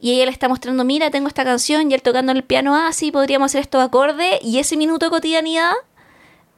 Y 0.00 0.12
ella 0.12 0.26
le 0.26 0.30
está 0.30 0.48
mostrando, 0.48 0.84
mira, 0.84 1.10
tengo 1.10 1.26
esta 1.28 1.44
canción 1.44 1.90
y 1.90 1.94
él 1.94 2.02
tocando 2.02 2.30
el 2.32 2.44
piano, 2.44 2.74
ah, 2.76 2.92
sí, 2.92 3.10
podríamos 3.10 3.46
hacer 3.50 3.62
estos 3.62 3.82
acordes. 3.82 4.38
Y 4.42 4.58
ese 4.58 4.76
minuto 4.76 5.06
de 5.06 5.10
cotidianidad 5.10 5.72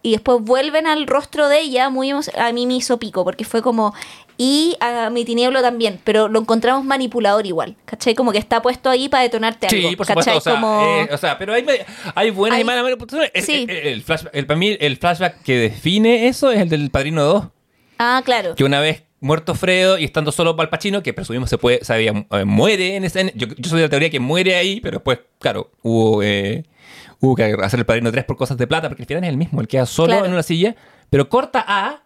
y 0.03 0.13
después 0.13 0.41
vuelven 0.43 0.87
al 0.87 1.07
rostro 1.07 1.49
de 1.49 1.61
ella, 1.61 1.91
muy 1.91 2.11
a 2.11 2.53
mí 2.53 2.67
me 2.67 2.75
hizo 2.75 2.99
pico, 2.99 3.23
porque 3.23 3.45
fue 3.45 3.61
como, 3.61 3.95
y 4.39 4.75
a 4.81 5.11
mi 5.11 5.27
tinieblo 5.27 5.61
también, 5.61 6.01
pero 6.05 6.27
lo 6.29 6.41
encontramos 6.41 6.85
manipulador 6.87 7.47
igual, 7.47 7.77
¿cachai? 7.85 8.15
Como 8.15 8.33
que 8.33 8.39
está 8.39 8.63
puesto 8.63 8.89
ahí 8.89 9.11
para 9.11 9.25
detonarte 9.25 9.67
algo, 9.67 9.89
Sí, 9.91 9.97
por 9.97 10.07
¿cachai? 10.07 10.23
supuesto. 10.37 10.39
O 10.39 10.53
sea, 10.53 10.55
Como... 10.55 10.83
eh, 11.03 11.09
o 11.13 11.19
sea, 11.19 11.37
pero 11.37 11.53
hay, 11.53 11.67
hay 12.15 12.31
buenas 12.31 12.57
Hay- 12.57 12.63
y 12.63 12.65
malas 12.65 12.85
sí. 13.43 13.67
El, 13.69 13.77
el 13.77 14.03
flashback, 14.03 14.35
el- 14.35 14.47
para 14.47 14.59
mí, 14.59 14.75
el 14.81 14.97
flashback 14.97 15.43
que 15.43 15.57
define 15.59 16.29
eso 16.29 16.51
es 16.51 16.61
el 16.61 16.71
del 16.71 16.91
Padrino 16.91 17.23
2. 17.25 17.45
Ah, 17.99 18.23
claro. 18.25 18.55
Que 18.55 18.65
una 18.65 18.81
vez 18.81 19.03
muerto 19.21 19.55
Fredo 19.55 19.99
y 19.99 20.05
estando 20.05 20.33
solo 20.33 20.57
Al 20.59 20.69
Pacino, 20.69 21.03
que 21.03 21.13
presumimos 21.13 21.51
se 21.51 21.59
puede, 21.59 21.85
sabía, 21.85 22.27
eh, 22.31 22.45
muere 22.45 22.97
en 22.97 23.05
ese. 23.05 23.33
Yo, 23.37 23.47
yo 23.57 23.71
soy 23.71 23.79
de 23.81 23.87
la 23.87 23.91
teoría 23.91 24.11
que 24.11 24.21
muere 24.21 24.57
ahí, 24.57 24.81
pero 24.81 24.99
después, 24.99 25.19
claro, 25.39 25.71
hubo, 25.83 26.23
eh, 26.23 26.65
hubo 27.21 27.35
que 27.37 27.55
hacer 27.63 27.79
el 27.81 27.87
Padrino 27.87 28.11
3 28.11 28.25
por 28.25 28.37
cosas 28.37 28.57
de 28.57 28.67
plata, 28.67 28.89
porque 28.89 29.03
al 29.03 29.07
final 29.07 29.25
es 29.25 29.31
el 29.31 29.37
mismo, 29.37 29.61
él 29.61 29.69
queda 29.69 29.87
solo 29.87 30.09
Claro. 30.13 30.27
en 30.27 30.33
una 30.33 30.43
silla, 30.43 30.75
pero 31.11 31.29
corta 31.29 31.65
a. 31.67 32.03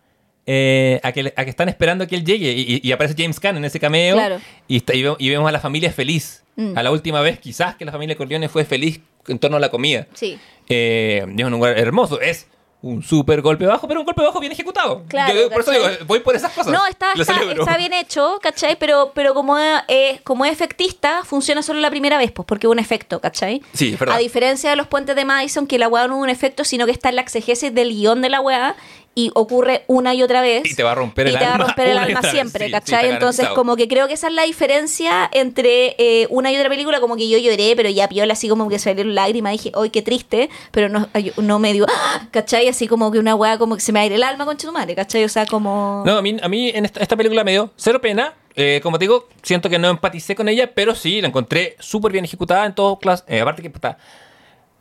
eh, 0.47 1.01
a, 1.03 1.13
que, 1.13 1.33
a 1.37 1.45
que 1.45 1.51
están 1.51 1.71
esperando 1.71 2.07
que 2.07 2.17
él 2.17 2.25
llegue 2.25 2.53
y 2.83 2.93
aparece 2.93 3.15
James 3.17 3.41
Caan 3.41 3.57
en 3.57 3.65
ese 3.65 3.81
cameo 3.81 4.15
Claro. 4.17 4.41
y, 4.69 4.77
está- 4.77 4.95
y 4.95 5.03
ve- 5.03 5.17
y 5.19 5.31
vemos 5.31 5.49
a 5.49 5.53
la 5.53 5.61
familia 5.61 5.91
feliz. 5.91 6.45
Mm. 6.57 6.77
A 6.77 6.83
la 6.83 6.91
última 6.93 7.21
vez, 7.23 7.39
quizás 7.39 7.77
que 7.77 7.85
la 7.87 7.93
familia 7.93 8.15
Corleone 8.15 8.49
fue 8.51 8.65
feliz 8.67 9.01
en 9.27 9.39
torno 9.39 9.57
a 9.57 9.61
la 9.61 9.71
comida. 9.71 10.07
Sí. 10.13 10.39
Eh, 10.69 11.25
es 11.39 11.45
un 11.45 11.51
lugar 11.53 11.79
hermoso. 11.79 12.21
Es 12.21 12.47
un 12.85 13.03
súper 13.03 13.41
golpe 13.41 13.65
bajo, 13.65 13.89
pero 13.89 14.01
un 14.01 14.07
golpe 14.07 14.23
bajo 14.23 14.39
bien 14.41 14.53
ejecutado. 14.53 15.05
Claro, 15.09 15.35
Yo- 15.35 15.51
por 15.51 15.63
eso 15.63 15.71
digo, 15.71 15.85
voy 16.07 16.21
por 16.21 16.37
esas 16.37 16.53
cosas. 16.53 16.73
No, 16.73 16.87
está, 16.87 17.13
está, 17.15 17.35
está 17.43 17.77
bien 17.79 17.93
hecho, 17.95 18.39
¿cachai? 18.43 18.77
Pero, 18.79 19.13
pero 19.15 19.33
como, 19.33 19.59
es, 19.59 20.21
como 20.23 20.45
es 20.45 20.53
efectista, 20.53 21.25
funciona 21.25 21.63
solo 21.63 21.81
la 21.81 21.91
primera 21.91 22.19
vez, 22.19 22.31
pues, 22.31 22.45
porque 22.47 22.67
hubo 22.67 22.73
un 22.73 22.79
efecto, 22.79 23.21
¿cachai? 23.21 23.63
Sí, 23.73 23.95
es 23.95 23.99
verdad. 23.99 24.17
A 24.17 24.19
diferencia 24.19 24.69
de 24.69 24.77
los 24.77 24.87
puentes 24.87 25.17
de 25.17 25.25
Madison, 25.25 25.67
que 25.67 25.79
la 25.79 25.89
weá 25.89 26.07
no 26.09 26.17
hubo 26.17 26.23
un 26.25 26.29
efecto, 26.31 26.65
sino 26.65 26.85
que 26.85 26.93
está 26.93 27.09
en 27.09 27.17
la 27.17 27.23
exegesis 27.23 27.75
del 27.75 27.91
guion 27.95 28.21
de 28.21 28.29
la 28.29 28.41
weá 28.43 28.77
y 29.15 29.31
ocurre 29.35 29.85
una 29.87 30.15
y 30.15 30.23
otra 30.23 30.43
vez. 30.43 30.63
Y 30.65 30.75
te 30.75 30.83
va 30.83 30.93
a 30.93 30.95
romper 30.95 31.29
el 31.29 31.35
Y 31.35 31.39
te 31.39 31.45
va 31.45 31.51
a 31.51 31.55
alma 31.55 31.67
romper 31.67 31.89
el 31.89 31.99
alma 31.99 32.23
siempre, 32.23 32.67
sí, 32.67 32.73
¿cachai? 32.73 33.05
está 33.05 33.15
Entonces, 33.15 33.49
como 33.51 33.77
que 33.77 33.89
creo 33.89 34.09
que 34.09 34.15
esa 34.15 34.29
es 34.29 34.35
la 34.35 34.43
diferencia 34.43 35.29
entre 35.33 35.95
eh, 35.99 36.27
una 36.31 36.53
y 36.53 36.57
otra 36.57 36.69
película, 36.69 37.01
como 37.01 37.17
que 37.17 37.29
yo 37.29 37.39
lloré, 37.39 37.75
pero 37.77 37.89
ya 37.89 38.09
piola, 38.09 38.33
así 38.33 38.49
como 38.49 38.69
que 38.69 38.79
salieron 38.79 39.15
lágrimas, 39.15 39.53
dije, 39.53 39.73
¡ay, 39.75 39.91
qué 39.91 40.03
triste! 40.03 40.51
Pero 40.71 40.89
no, 40.89 41.09
no 41.37 41.59
me 41.59 41.73
dio, 41.73 41.87
¡ah! 41.89 42.29
¿cachai? 42.31 42.69
Así 42.69 42.89
como 42.89 43.11
que 43.13 43.19
una 43.19 43.35
weá, 43.35 43.59
como 43.59 43.77
que 43.77 43.81
se 43.81 43.93
me 43.93 44.01
aire 44.01 44.17
el 44.17 44.23
alma 44.23 44.45
con 44.45 44.57
madre, 44.73 44.95
¿cachai? 44.95 45.25
O 45.25 45.29
sea, 45.29 45.47
como... 45.47 46.03
No, 46.07 46.17
a 46.17 46.23
mí, 46.23 46.37
a 46.43 46.49
mí 46.49 46.71
en 46.75 46.85
esta, 46.85 47.01
esta 47.01 47.17
película 47.17 47.45
me 47.45 47.53
dio 47.53 47.71
cero 47.77 48.01
pena. 48.01 48.35
Eh, 48.57 48.81
como 48.83 48.99
te 48.99 49.05
digo, 49.05 49.29
siento 49.43 49.69
que 49.69 49.79
no 49.79 49.89
empaticé 49.91 50.35
con 50.35 50.49
ella, 50.49 50.73
pero 50.75 50.95
sí 50.95 51.21
la 51.21 51.29
encontré 51.29 51.77
súper 51.81 52.13
bien 52.13 52.25
ejecutada 52.25 52.65
en 52.67 52.75
todos 52.75 52.99
clases. 52.99 53.41
aparte 53.41 53.63
que 53.63 53.71
puta, 53.71 53.99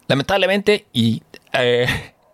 lamentablemente, 0.08 0.86
y 0.94 1.24
eh, 1.54 1.88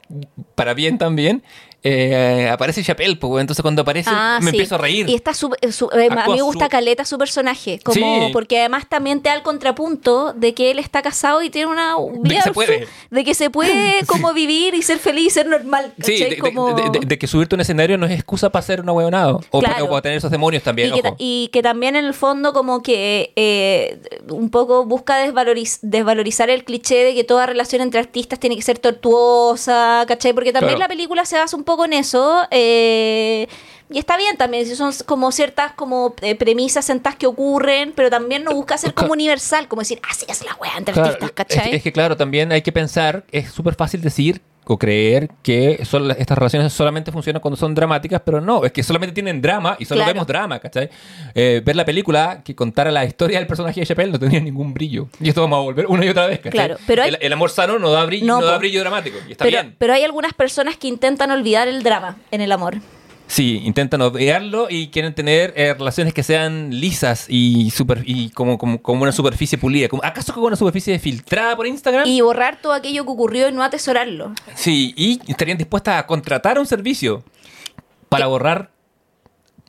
para 0.56 0.74
bien 0.74 0.98
también, 0.98 1.44
eh, 1.84 2.50
aparece 2.52 2.84
Chappelle, 2.84 3.16
pues, 3.16 3.42
entonces 3.42 3.62
cuando 3.62 3.82
aparece 3.84 4.10
Ah, 4.14 4.40
me 4.42 4.52
sí. 4.52 4.58
empiezo 4.58 4.76
a 4.76 4.78
reír. 4.80 5.10
Y 5.10 5.16
está 5.16 5.34
su- 5.34 5.56
eh, 5.62 5.72
su- 5.72 5.90
eh, 5.92 6.08
a 6.12 6.16
mí 6.28 6.34
me 6.36 6.42
gusta 6.42 6.66
su- 6.66 6.70
caleta 6.70 7.06
su 7.06 7.18
personaje, 7.18 7.80
como 7.84 8.28
Sí. 8.28 8.30
porque 8.34 8.60
además 8.60 8.88
también 8.90 9.22
te 9.22 9.30
da 9.30 9.36
el 9.36 9.42
contrapunto 9.44 10.34
de 10.34 10.54
que 10.54 10.72
él 10.72 10.80
está 10.80 11.02
casado 11.02 11.42
y 11.42 11.50
tiene 11.50 11.72
una 11.72 11.96
que 12.24 12.30
vida 12.30 12.42
se 12.42 12.52
puede. 12.52 12.88
de 13.10 13.24
que 13.24 13.34
se 13.34 13.50
puede 13.50 13.70
como 14.08 14.34
vivir 14.34 14.74
y 14.74 14.82
ser 14.82 15.00
feliz 15.00 15.28
y 15.28 15.30
ser 15.30 15.48
normal, 15.48 15.94
Sí, 16.02 16.18
de, 16.18 16.30
de- 16.32 16.38
Como- 16.38 16.74
de- 16.74 17.00
de- 17.00 17.06
de 17.06 17.18
que 17.18 17.28
subirte 17.28 17.56
a 17.56 17.58
un 17.58 17.62
escenario 17.62 17.98
no 17.98 18.06
es 18.06 18.12
excusa 18.12 18.50
para 18.50 18.62
ser 18.66 18.82
un 18.82 18.90
huevonado. 18.90 19.42
O, 19.50 19.60
Claro. 19.60 19.74
para, 19.76 19.84
o 19.86 19.90
para 19.90 20.02
tener 20.02 20.18
esos 20.18 20.32
demonios 20.32 20.64
también, 20.64 20.90
y, 20.96 21.02
que, 21.02 21.08
ojo. 21.08 21.16
y 21.20 21.50
que 21.54 21.62
también 21.62 21.96
en 21.96 22.06
el 22.06 22.14
fondo 22.14 22.54
como 22.54 22.82
que 22.84 23.32
eh, 23.36 24.00
un 24.30 24.50
poco 24.50 24.86
busca 24.86 25.26
desvaloriz- 25.26 25.80
desvalorizar 25.82 26.50
el 26.50 26.64
cliché 26.64 27.04
de 27.04 27.14
que 27.16 27.24
toda 27.24 27.46
relación 27.46 27.82
entre 27.82 28.00
artistas 28.00 28.40
tiene 28.40 28.56
que 28.56 28.62
ser 28.62 28.80
tortuosa, 28.80 30.06
¿cachai? 30.08 30.34
Porque 30.34 30.52
también 30.52 30.76
Claro. 30.76 30.80
la 30.80 30.88
película 30.88 31.26
se 31.26 31.38
basa 31.38 31.56
un 31.56 31.64
poco 31.70 31.86
en 31.86 31.94
eso. 31.94 32.48
eh, 32.52 33.48
y 33.92 33.98
está 33.98 34.18
bien 34.18 34.38
también, 34.38 34.66
si 34.68 34.76
son 34.76 34.92
como 35.08 35.32
ciertas 35.32 35.72
como 35.74 36.14
eh, 36.22 36.36
premisas 36.36 36.86
sentadas 36.86 37.18
que 37.18 37.26
ocurren, 37.26 37.92
pero 37.96 38.10
también 38.12 38.44
no 38.44 38.52
busca 38.54 38.78
ser 38.78 38.94
como 38.94 39.14
universal, 39.14 39.68
como 39.68 39.82
decir, 39.82 40.00
así 40.08 40.26
es 40.28 40.44
la 40.46 40.56
wea 40.62 40.78
entre 40.78 40.94
Claro, 40.94 41.08
artistas, 41.10 41.30
es, 41.30 41.36
¿cachai? 41.36 41.70
que- 41.72 41.76
es 41.78 41.84
que 41.84 41.92
claro, 41.92 42.16
también 42.16 42.52
hay 42.52 42.62
que 42.62 42.72
pensar, 42.72 43.24
es 43.32 43.52
súper 43.52 43.74
fácil 43.74 44.02
decir 44.02 44.42
o 44.72 44.78
creer 44.78 45.30
que 45.42 45.84
son, 45.84 46.12
estas 46.12 46.38
relaciones 46.38 46.72
solamente 46.72 47.12
funcionan 47.12 47.42
cuando 47.42 47.58
son 47.58 47.74
dramáticas, 47.74 48.22
pero 48.24 48.40
no, 48.40 48.64
es 48.64 48.72
que 48.72 48.84
solamente 48.84 49.14
tienen 49.14 49.42
drama 49.42 49.76
y 49.80 49.86
solo 49.86 50.00
Claro. 50.02 50.14
vemos 50.14 50.28
drama, 50.28 50.60
¿cachai? 50.60 50.90
Eh, 51.34 51.62
ver 51.66 51.76
la 51.76 51.86
película 51.86 52.42
que 52.46 52.54
contara 52.54 52.92
la 52.92 53.04
historia 53.04 53.40
del 53.40 53.48
personaje 53.48 53.80
de 53.80 53.86
Chappelle 53.88 54.12
no 54.12 54.20
tenía 54.20 54.40
ningún 54.40 54.72
brillo. 54.74 55.10
Y 55.20 55.30
esto 55.30 55.42
vamos 55.42 55.58
a 55.58 55.62
volver 55.62 55.88
una 55.88 56.06
y 56.06 56.10
otra 56.10 56.28
vez, 56.28 56.38
¿cachai? 56.38 56.52
Claro, 56.52 56.78
pero 56.86 57.02
hay- 57.02 57.10
el, 57.10 57.18
el 57.20 57.34
amor 57.34 57.50
sano 57.50 57.80
no 57.80 57.90
da 57.90 58.06
brillo, 58.06 58.28
No, 58.28 58.40
no, 58.42 58.46
da 58.46 58.58
brillo 58.60 58.80
dramático, 58.82 59.18
y 59.28 59.32
está 59.32 59.44
pero, 59.46 59.62
bien. 59.64 59.76
pero 59.80 59.94
hay 59.94 60.04
algunas 60.04 60.34
personas 60.34 60.78
que 60.78 60.88
intentan 60.88 61.32
olvidar 61.32 61.68
el 61.68 61.82
drama 61.82 62.18
en 62.30 62.42
el 62.42 62.52
amor. 62.52 62.76
Sí, 63.30 63.62
intentan 63.64 64.02
obviarlo 64.02 64.68
y 64.72 64.88
quieren 64.88 65.14
tener 65.14 65.54
eh, 65.56 65.76
relaciones 65.76 66.16
que 66.16 66.24
sean 66.24 66.72
lisas 66.72 67.28
y 67.30 67.70
super 67.70 68.02
y 68.04 68.32
como, 68.32 68.58
como, 68.58 68.82
como 68.82 69.04
una 69.04 69.12
superficie 69.12 69.56
pulida. 69.56 69.88
Como, 69.88 70.04
¿Acaso 70.04 70.34
como 70.34 70.48
una 70.48 70.56
superficie 70.56 70.98
filtrada 70.98 71.56
por 71.56 71.68
Instagram? 71.68 72.08
Y 72.08 72.22
borrar 72.22 72.60
todo 72.60 72.74
aquello 72.74 73.06
que 73.06 73.12
ocurrió 73.12 73.48
y 73.48 73.52
no 73.52 73.64
atesorarlo. 73.64 74.34
Sí, 74.56 74.96
y 74.98 75.22
estarían 75.28 75.60
dispuestas 75.60 76.00
a 76.00 76.08
contratar 76.08 76.58
un 76.58 76.66
servicio 76.66 77.24
para 78.10 78.26
borrar 78.26 78.72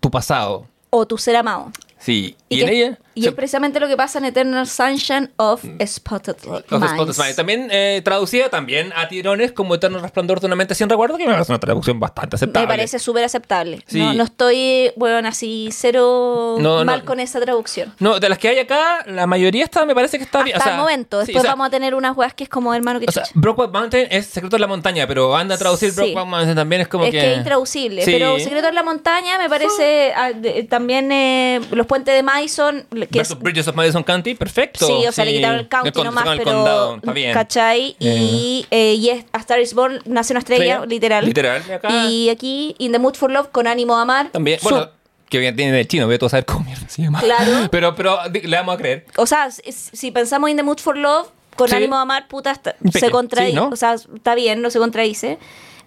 tu 0.00 0.10
pasado. 0.10 0.66
O 0.88 1.06
tu 1.06 1.18
ser 1.18 1.36
amado. 1.36 1.70
Sí, 2.00 2.34
y, 2.48 2.56
Y, 2.56 2.60
en 2.62 2.66
que- 2.68 2.74
ella... 2.86 2.98
y 3.14 3.22
se- 3.22 3.28
es 3.28 3.34
precisamente 3.34 3.78
lo 3.78 3.86
que 3.88 3.96
pasa 3.96 4.18
en 4.18 4.24
Eternal 4.24 4.66
Sunshine 4.66 5.30
of 5.36 5.62
Spotted 5.86 6.36
Of 6.48 6.70
Minds. 6.70 6.90
Spotted 6.92 7.16
Mind. 7.22 7.36
También 7.36 7.68
eh, 7.70 8.00
traducida 8.02 8.48
también 8.48 8.92
a 8.96 9.06
tirones 9.08 9.52
como 9.52 9.74
Eterno 9.74 9.98
Resplandor 9.98 10.40
de 10.40 10.46
una 10.46 10.56
mente 10.56 10.74
sin 10.74 10.88
recuerdo, 10.88 11.18
que 11.18 11.26
me 11.26 11.32
parece 11.34 11.52
una 11.52 11.60
traducción 11.60 12.00
bastante 12.00 12.36
aceptable. 12.36 12.66
Me 12.66 12.72
parece 12.72 12.98
súper 12.98 13.24
aceptable. 13.24 13.84
Sí. 13.86 13.98
No, 13.98 14.14
no 14.14 14.24
estoy, 14.24 14.92
bueno, 14.96 15.28
así 15.28 15.68
cero 15.72 16.56
No, 16.58 16.78
no. 16.78 16.84
mal 16.86 17.04
con 17.04 17.20
esa 17.20 17.38
traducción. 17.40 17.94
No, 17.98 18.18
de 18.18 18.28
las 18.28 18.38
que 18.38 18.48
hay 18.48 18.58
acá, 18.58 19.04
la 19.06 19.26
mayoría 19.26 19.64
está, 19.64 19.84
me 19.84 19.94
parece 19.94 20.16
que 20.18 20.24
está 20.24 20.42
bien. 20.42 20.56
Hasta 20.56 20.70
o 20.70 20.72
sea, 20.72 20.76
el 20.76 20.80
momento. 20.80 21.20
sí, 21.20 21.26
Después 21.26 21.40
o 21.40 21.42
sea, 21.42 21.52
vamos 21.52 21.66
a 21.66 21.70
tener 21.70 21.94
unas 21.94 22.16
weas 22.16 22.32
que 22.32 22.44
es 22.44 22.50
como 22.50 22.72
hermano 22.74 22.98
que 22.98 23.06
O 23.08 23.12
sea. 23.12 23.24
Brokeback 23.34 23.72
Mountain 23.72 24.08
es 24.10 24.26
Secreto 24.26 24.56
de 24.56 24.60
la 24.60 24.66
Montaña, 24.66 25.06
pero 25.06 25.36
anda 25.36 25.54
a 25.56 25.58
traducir 25.58 25.90
Sí. 25.90 25.96
Brokeback 25.96 26.26
Mountain 26.26 26.56
también 26.56 26.80
es 26.82 26.88
como 26.88 27.04
es 27.04 27.10
que... 27.10 27.20
que 27.20 27.32
es 27.32 27.38
intraducible. 27.38 28.02
Pero 28.06 28.38
Secreto 28.38 28.68
en 28.68 28.74
la 28.74 28.82
Montaña 28.82 29.36
me 29.38 29.48
parece 29.50 30.12
ah, 30.16 30.32
de- 30.32 30.62
también 30.64 31.12
eh, 31.12 31.60
los 31.72 31.86
puentes 31.90 32.14
de 32.14 32.22
Madison. 32.22 32.86
Que 33.10 33.20
es, 33.20 33.38
Bridges 33.38 33.66
of 33.68 33.74
Madison 33.74 34.02
County, 34.04 34.34
perfecto. 34.34 34.86
sí, 34.86 35.06
o 35.06 35.12
sea, 35.12 35.24
le 35.24 35.32
quitaron 35.34 35.58
el 35.58 35.68
county 35.68 35.90
con- 35.92 36.04
nomás, 36.04 36.24
con 36.24 36.32
el 36.34 36.38
pero. 36.38 36.52
condado, 36.52 36.96
está 36.96 37.12
bien. 37.12 37.34
¿Cachai? 37.34 37.96
Y, 37.98 38.64
eh, 38.70 38.94
y 38.94 39.08
es 39.10 39.24
A 39.32 39.38
Star 39.38 39.60
is 39.60 39.74
Born, 39.74 40.00
nace 40.06 40.32
una 40.32 40.38
estrella, 40.38 40.62
Estrella, 40.76 40.86
literal. 40.86 41.24
literal, 41.26 41.62
y 41.68 41.72
acá- 41.72 42.06
Y 42.06 42.28
aquí, 42.30 42.74
In 42.78 42.92
the 42.92 42.98
Mood 42.98 43.14
for 43.16 43.30
Love, 43.30 43.48
con 43.50 43.66
ánimo 43.66 43.96
a 43.96 44.02
amar. 44.02 44.30
También, 44.30 44.60
Su- 44.60 44.68
bueno, 44.68 44.88
que 45.28 45.38
bien 45.38 45.54
tiene 45.56 45.72
de 45.72 45.86
chino, 45.86 46.06
voy 46.06 46.14
a 46.14 46.18
todo 46.18 46.28
saber 46.30 46.44
cómo 46.46 46.64
mierda 46.64 46.88
se 46.88 47.02
llama. 47.02 47.20
Claro. 47.20 47.50
Pero, 47.70 47.94
pero 47.96 48.18
le 48.32 48.56
vamos 48.56 48.74
a 48.76 48.78
creer. 48.78 49.06
O 49.16 49.26
sea, 49.26 49.50
si, 49.50 50.10
pensamos 50.12 50.48
In 50.48 50.56
the 50.56 50.62
Mood 50.62 50.78
for 50.78 50.96
Love, 50.96 51.28
con 51.56 51.68
Sí. 51.68 51.74
ánimo 51.74 51.96
a 51.96 52.02
amar, 52.02 52.26
puta, 52.28 52.52
está- 52.52 52.76
se 52.92 53.10
contradice. 53.10 53.50
sí, 53.50 53.56
¿no? 53.56 53.68
O 53.68 53.76
sea, 53.76 53.94
está 53.94 54.34
bien, 54.34 54.62
no 54.62 54.70
se 54.70 54.78
contradice. 54.78 55.38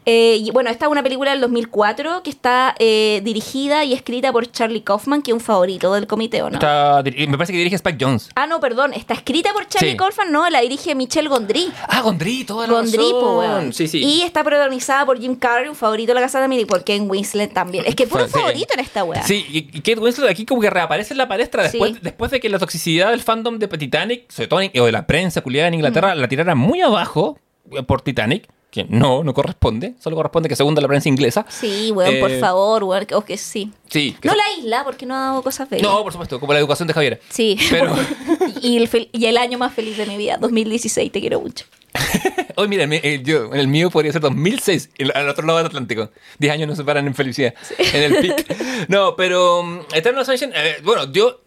Eh, 0.05 0.37
y 0.41 0.51
bueno, 0.51 0.69
esta 0.69 0.85
es 0.85 0.91
una 0.91 1.01
película 1.03 1.31
del 1.31 1.41
2004 1.41 2.23
que 2.23 2.29
está 2.29 2.75
eh, 2.79 3.21
dirigida 3.23 3.83
y 3.85 3.93
escrita 3.93 4.31
por 4.31 4.51
Charlie 4.51 4.81
Kaufman, 4.81 5.21
que 5.21 5.31
es 5.31 5.33
un 5.35 5.39
favorito 5.41 5.93
del 5.93 6.07
comité, 6.07 6.41
¿o 6.41 6.49
no? 6.49 6.55
Está 6.55 7.01
me 7.03 7.37
parece 7.37 7.53
que 7.53 7.57
dirige 7.59 7.75
Spike 7.77 7.97
Jones. 8.03 8.29
Ah, 8.35 8.47
no, 8.47 8.59
perdón, 8.59 8.93
está 8.93 9.13
escrita 9.13 9.51
por 9.53 9.67
Charlie 9.67 9.91
Sí. 9.91 9.97
Kaufman, 9.97 10.31
no, 10.31 10.49
la 10.49 10.61
dirige 10.61 10.95
Michelle 10.95 11.29
Gondry. 11.29 11.71
Ah, 11.87 12.01
Gondry, 12.01 12.43
toda 12.43 12.67
la 12.67 12.73
Gondry, 12.73 12.97
po, 13.11 13.39
weón. 13.39 13.73
Sí, 13.73 13.87
sí. 13.87 13.99
Y 14.03 14.21
está 14.23 14.43
protagonizada 14.43 15.05
por 15.05 15.19
Jim 15.19 15.35
Carrey, 15.35 15.69
un 15.69 15.75
favorito 15.75 16.09
de 16.11 16.15
la 16.15 16.21
casa 16.21 16.41
de 16.41 16.47
Miri, 16.47 16.65
por 16.65 16.83
Ken 16.83 17.09
Winslet 17.09 17.53
también. 17.53 17.83
Es 17.87 17.95
que 17.95 18.07
puro 18.07 18.25
Sí. 18.27 18.31
favorito 18.33 18.73
en 18.73 18.79
esta 18.79 19.03
weá. 19.03 19.23
Sí, 19.23 19.45
y, 19.49 19.57
y 19.57 19.81
Kate 19.81 19.99
Winslet 19.99 20.29
aquí 20.29 20.45
como 20.45 20.61
que 20.61 20.69
reaparece 20.69 21.13
en 21.13 21.17
la 21.17 21.27
palestra 21.27 21.63
después, 21.63 22.31
de 22.31 22.39
que 22.39 22.49
la 22.49 22.59
toxicidad 22.59 23.11
del 23.11 23.21
fandom 23.21 23.59
de 23.59 23.67
Titanic, 23.67 24.29
sobre 24.31 24.47
todo 24.47 24.61
en- 24.61 24.71
o 24.79 24.85
de 24.85 24.91
la 24.91 25.05
prensa 25.07 25.41
culiada 25.41 25.67
en 25.67 25.73
Inglaterra, 25.75 26.15
la 26.15 26.27
tirara 26.27 26.55
muy 26.55 26.81
abajo 26.81 27.37
eh, 27.71 27.83
por 27.83 28.01
Titanic, 28.01 28.47
que 28.73 28.85
no, 28.89 29.23
no 29.23 29.35
corresponde, 29.35 29.93
solo 30.01 30.15
corresponde 30.15 30.49
que 30.49 30.55
se 30.55 30.63
hunda 30.63 30.81
la 30.81 30.87
prensa 30.87 31.07
inglesa. 31.07 31.45
Sí, 31.47 31.91
weón, 31.91 32.19
por 32.19 32.31
Eh, 32.31 32.39
favor, 32.39 32.83
weón, 32.83 33.05
o 33.13 33.23
que 33.23 33.37
sí. 33.37 33.71
Sí. 33.87 34.17
que 34.19 34.27
No 34.27 34.33
se- 34.33 34.37
la 34.39 34.43
isla, 34.59 34.83
porque 34.83 35.05
no 35.05 35.15
ha 35.15 35.19
dado 35.19 35.43
cosas 35.43 35.69
bellas. 35.69 35.87
no, 35.87 36.01
por 36.01 36.11
supuesto, 36.11 36.39
como 36.39 36.53
la 36.53 36.59
educación 36.59 36.87
de 36.87 36.95
Javier. 36.95 37.21
Sí. 37.29 37.55
Pero- 37.69 37.93
y, 38.63 38.77
el 38.77 38.89
fel- 38.89 39.09
y 39.11 39.27
el 39.27 39.37
año 39.37 39.59
más 39.59 39.73
feliz 39.75 39.95
de 39.95 40.07
mi 40.07 40.17
vida, 40.17 40.37
2016, 40.37 41.11
te 41.11 41.21
quiero 41.21 41.39
mucho. 41.39 41.65
Hoy 42.55 42.67
mira, 42.67 42.87
mi- 42.87 42.99
eh, 43.03 43.21
yo, 43.23 43.53
el 43.53 43.67
mío 43.67 43.91
podría 43.91 44.11
ser 44.11 44.21
2006, 44.21 44.89
el- 44.97 45.11
al 45.13 45.29
otro 45.29 45.45
lado 45.45 45.59
del 45.59 45.67
Atlántico. 45.67 46.09
10 46.39 46.53
años 46.53 46.67
nos 46.67 46.77
separan 46.77 47.05
en 47.05 47.13
felicidad, 47.13 47.53
en 47.77 48.01
el 48.03 48.15
pic. 48.15 48.55
No, 48.89 49.15
pero 49.15 49.59
um, 49.59 49.81
Eternal 49.93 50.25
Sunshine, 50.25 50.51
eh, 50.55 50.77
bueno, 50.83 51.11
yo 51.11 51.41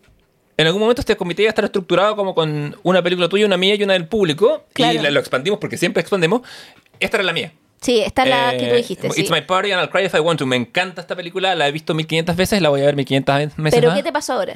en 0.58 0.66
algún 0.66 0.80
momento 0.80 1.02
este 1.02 1.16
comité 1.16 1.42
iba 1.42 1.50
a 1.50 1.50
estar 1.50 1.64
estructurado 1.66 2.16
como 2.16 2.34
con 2.34 2.74
una 2.82 3.02
película 3.02 3.28
tuya, 3.28 3.44
una 3.44 3.58
mía 3.58 3.74
y 3.74 3.82
una 3.82 3.92
del 3.92 4.06
público. 4.08 4.64
Y 4.70 4.74
Claro. 4.74 5.02
la- 5.02 5.10
lo 5.10 5.20
expandimos 5.20 5.58
porque 5.58 5.76
siempre 5.76 6.00
expandemos. 6.00 6.40
Esta 7.00 7.16
era 7.18 7.24
la 7.24 7.32
mía. 7.32 7.52
Sí, 7.80 8.00
esta 8.00 8.22
es 8.24 8.28
la 8.30 8.54
Eh, 8.54 8.58
que 8.58 8.66
tú 8.68 8.74
dijiste, 8.76 9.10
sí. 9.10 9.20
It's 9.20 9.30
My 9.30 9.42
Party 9.42 9.70
and 9.72 9.80
I'll 9.82 9.90
Cry 9.90 10.04
If 10.06 10.14
I 10.14 10.20
Want 10.20 10.38
to. 10.38 10.46
Me 10.46 10.56
encanta 10.56 11.00
esta 11.00 11.14
película, 11.14 11.54
la 11.54 11.68
he 11.68 11.72
visto 11.72 11.94
1500 11.94 12.34
veces, 12.36 12.60
la 12.62 12.68
voy 12.70 12.80
a 12.82 12.86
ver 12.86 12.96
1500 12.96 13.56
veces 13.56 13.78
Pero 13.78 13.88
más. 13.90 13.96
¿qué 13.98 14.02
te 14.02 14.12
pasó 14.12 14.32
ahora? 14.34 14.54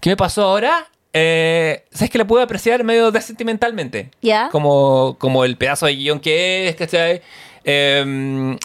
¿Qué 0.00 0.10
me 0.10 0.16
pasó 0.16 0.42
ahora? 0.44 0.88
Eh, 1.12 1.84
¿Sabes 1.92 2.10
que 2.10 2.18
la 2.18 2.26
puedo 2.26 2.42
apreciar 2.42 2.82
medio 2.84 3.12
sentimentalmente? 3.20 4.10
¿Ya? 4.22 4.48
Como, 4.50 5.16
como 5.18 5.44
el 5.44 5.56
pedazo 5.56 5.86
de 5.86 5.94
guion 5.96 6.20
que 6.20 6.68
es, 6.68 6.76
¿cachai? 6.76 7.20
Eh, 7.64 8.56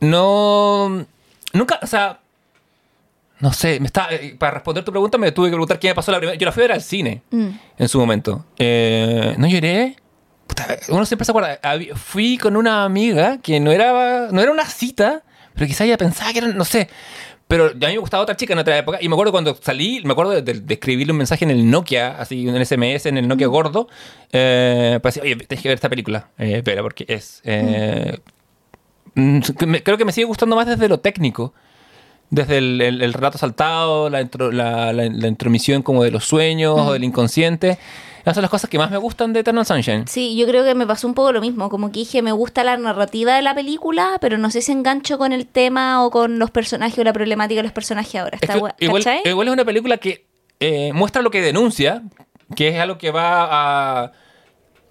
no. 0.00 1.06
Nunca, 1.52 1.78
o 1.82 1.86
sea. 1.86 2.20
No 3.40 3.52
sé, 3.52 3.80
me 3.80 3.86
está, 3.86 4.08
eh, 4.12 4.36
para 4.38 4.52
responder 4.52 4.84
tu 4.84 4.92
pregunta 4.92 5.18
me 5.18 5.32
tuve 5.32 5.48
que 5.48 5.52
preguntar 5.52 5.78
qué 5.78 5.88
me 5.88 5.94
pasó 5.94 6.12
la 6.12 6.18
primera. 6.18 6.38
Yo 6.38 6.46
la 6.46 6.52
fui 6.52 6.62
a 6.62 6.66
ver 6.68 6.72
al 6.72 6.82
cine 6.82 7.22
Mm. 7.30 7.48
en 7.78 7.88
su 7.88 7.98
momento. 7.98 8.44
Eh, 8.58 9.34
no 9.36 9.46
lloré. 9.48 9.96
Puta, 10.46 10.76
uno 10.88 11.04
siempre 11.06 11.24
se 11.24 11.32
acuerda. 11.32 11.58
Fui 11.94 12.38
con 12.38 12.56
una 12.56 12.84
amiga 12.84 13.38
que 13.38 13.60
no 13.60 13.72
era, 13.72 14.28
no 14.30 14.40
era 14.40 14.50
una 14.52 14.66
cita, 14.66 15.22
pero 15.54 15.66
quizá 15.66 15.84
ella 15.84 15.96
pensaba 15.96 16.32
que 16.32 16.38
era, 16.38 16.48
no 16.48 16.64
sé. 16.64 16.88
Pero 17.46 17.66
a 17.66 17.72
mí 17.74 17.78
me 17.92 17.98
gustaba 17.98 18.22
otra 18.22 18.36
chica 18.36 18.54
en 18.54 18.58
otra 18.58 18.76
época. 18.78 18.98
Y 19.00 19.08
me 19.08 19.14
acuerdo 19.14 19.30
cuando 19.30 19.54
salí, 19.60 20.00
me 20.04 20.12
acuerdo 20.12 20.32
de, 20.32 20.42
de- 20.42 20.60
de 20.60 20.74
escribirle 20.74 21.12
un 21.12 21.18
mensaje 21.18 21.44
en 21.44 21.50
el 21.50 21.70
Nokia, 21.70 22.16
así 22.18 22.48
en 22.48 22.54
el 22.56 22.64
SMS, 22.66 23.06
en 23.06 23.18
el 23.18 23.28
Nokia 23.28 23.46
gordo. 23.48 23.88
Eh, 24.32 24.98
para 25.02 25.10
decir, 25.10 25.22
oye, 25.22 25.36
tienes 25.36 25.62
que 25.62 25.68
ver 25.68 25.74
esta 25.76 25.90
película. 25.90 26.28
Eh, 26.38 26.56
espera, 26.56 26.82
porque 26.82 27.04
es. 27.08 27.42
eh, 27.44 28.18
mm, 29.14 29.40
creo 29.84 29.98
que 29.98 30.04
me 30.04 30.12
sigue 30.12 30.24
gustando 30.26 30.56
más 30.56 30.66
desde 30.66 30.88
lo 30.88 31.00
técnico. 31.00 31.52
Desde 32.30 32.58
el, 32.58 32.80
el- 32.80 33.02
el 33.02 33.12
relato 33.12 33.36
saltado, 33.38 34.08
la, 34.08 34.22
intro- 34.22 34.50
la, 34.50 34.92
la- 34.94 35.08
la 35.08 35.28
intromisión 35.28 35.82
como 35.82 36.02
de 36.02 36.10
los 36.10 36.24
sueños 36.24 36.74
o 36.78 36.92
del 36.94 37.04
inconsciente. 37.04 37.78
Esas 38.24 38.34
son 38.36 38.42
las 38.42 38.50
cosas 38.50 38.70
que 38.70 38.78
más 38.78 38.90
me 38.90 38.96
gustan 38.96 39.32
de 39.34 39.40
Eternal 39.40 39.66
Sunshine. 39.66 40.08
Sí, 40.08 40.34
yo 40.34 40.46
creo 40.46 40.64
que 40.64 40.74
me 40.74 40.86
pasó 40.86 41.06
un 41.06 41.12
poco 41.14 41.30
lo 41.30 41.42
mismo. 41.42 41.68
Como 41.68 41.92
que 41.92 42.00
dije, 42.00 42.22
me 42.22 42.32
gusta 42.32 42.64
la 42.64 42.76
narrativa 42.78 43.36
de 43.36 43.42
la 43.42 43.54
película, 43.54 44.16
pero 44.20 44.38
no 44.38 44.50
sé 44.50 44.62
si 44.62 44.72
engancho 44.72 45.18
con 45.18 45.32
el 45.34 45.46
tema 45.46 46.04
o 46.04 46.10
con 46.10 46.38
los 46.38 46.50
personajes 46.50 46.98
o 46.98 47.04
la 47.04 47.12
problemática 47.12 47.58
de 47.58 47.64
los 47.64 47.72
personajes 47.72 48.14
ahora. 48.20 48.36
Es 48.36 48.42
Está 48.42 48.54
que 48.54 48.60
gua- 48.60 48.74
igual, 48.78 49.48
es 49.48 49.52
una 49.52 49.64
película 49.66 49.98
que 49.98 50.24
eh, 50.58 50.92
muestra 50.94 51.20
lo 51.20 51.30
que 51.30 51.42
denuncia, 51.42 52.02
que 52.56 52.68
es 52.68 52.78
algo 52.80 52.96
que 52.96 53.10
va 53.10 54.04
a... 54.04 54.12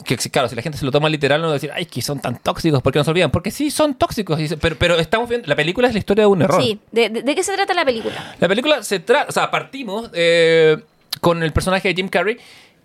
Que 0.06 0.18
claro, 0.18 0.50
si 0.50 0.56
la 0.56 0.62
gente 0.62 0.78
se 0.78 0.86
lo 0.86 0.92
toma 0.92 1.08
literal, 1.10 1.40
no 1.42 1.48
va 1.48 1.52
a 1.52 1.56
decir, 1.56 1.72
ay, 1.74 1.86
que 1.86 2.02
son 2.02 2.20
tan 2.20 2.38
tóxicos, 2.38 2.82
¿por 2.82 2.92
qué 2.92 3.00
no 3.00 3.06
se 3.06 3.12
olvidan? 3.12 3.32
Porque 3.32 3.52
sí, 3.52 3.72
son 3.72 3.94
tóxicos, 3.96 4.38
pero, 4.60 4.76
pero 4.78 5.00
estamos 5.00 5.30
viendo, 5.30 5.48
la 5.48 5.56
película 5.56 5.88
es 5.88 5.94
la 5.94 6.00
historia 6.00 6.24
de 6.24 6.28
un 6.28 6.42
error. 6.42 6.62
Sí, 6.62 6.80
¿De, 6.92 7.10
de, 7.10 7.22
de 7.22 7.36
qué 7.36 7.44
se 7.44 7.54
trata 7.56 7.74
la 7.74 7.86
película? 7.86 8.36
La 8.40 8.48
película 8.50 8.84
se 8.84 9.00
trata, 9.00 9.28
o 9.30 9.32
sea, 9.32 9.50
partimos 9.50 10.10
eh, 10.14 10.78
con 11.22 11.42
el 11.42 11.54
personaje 11.54 11.88
de 11.88 11.96
Jim 11.96 12.10
Carrey 12.10 12.38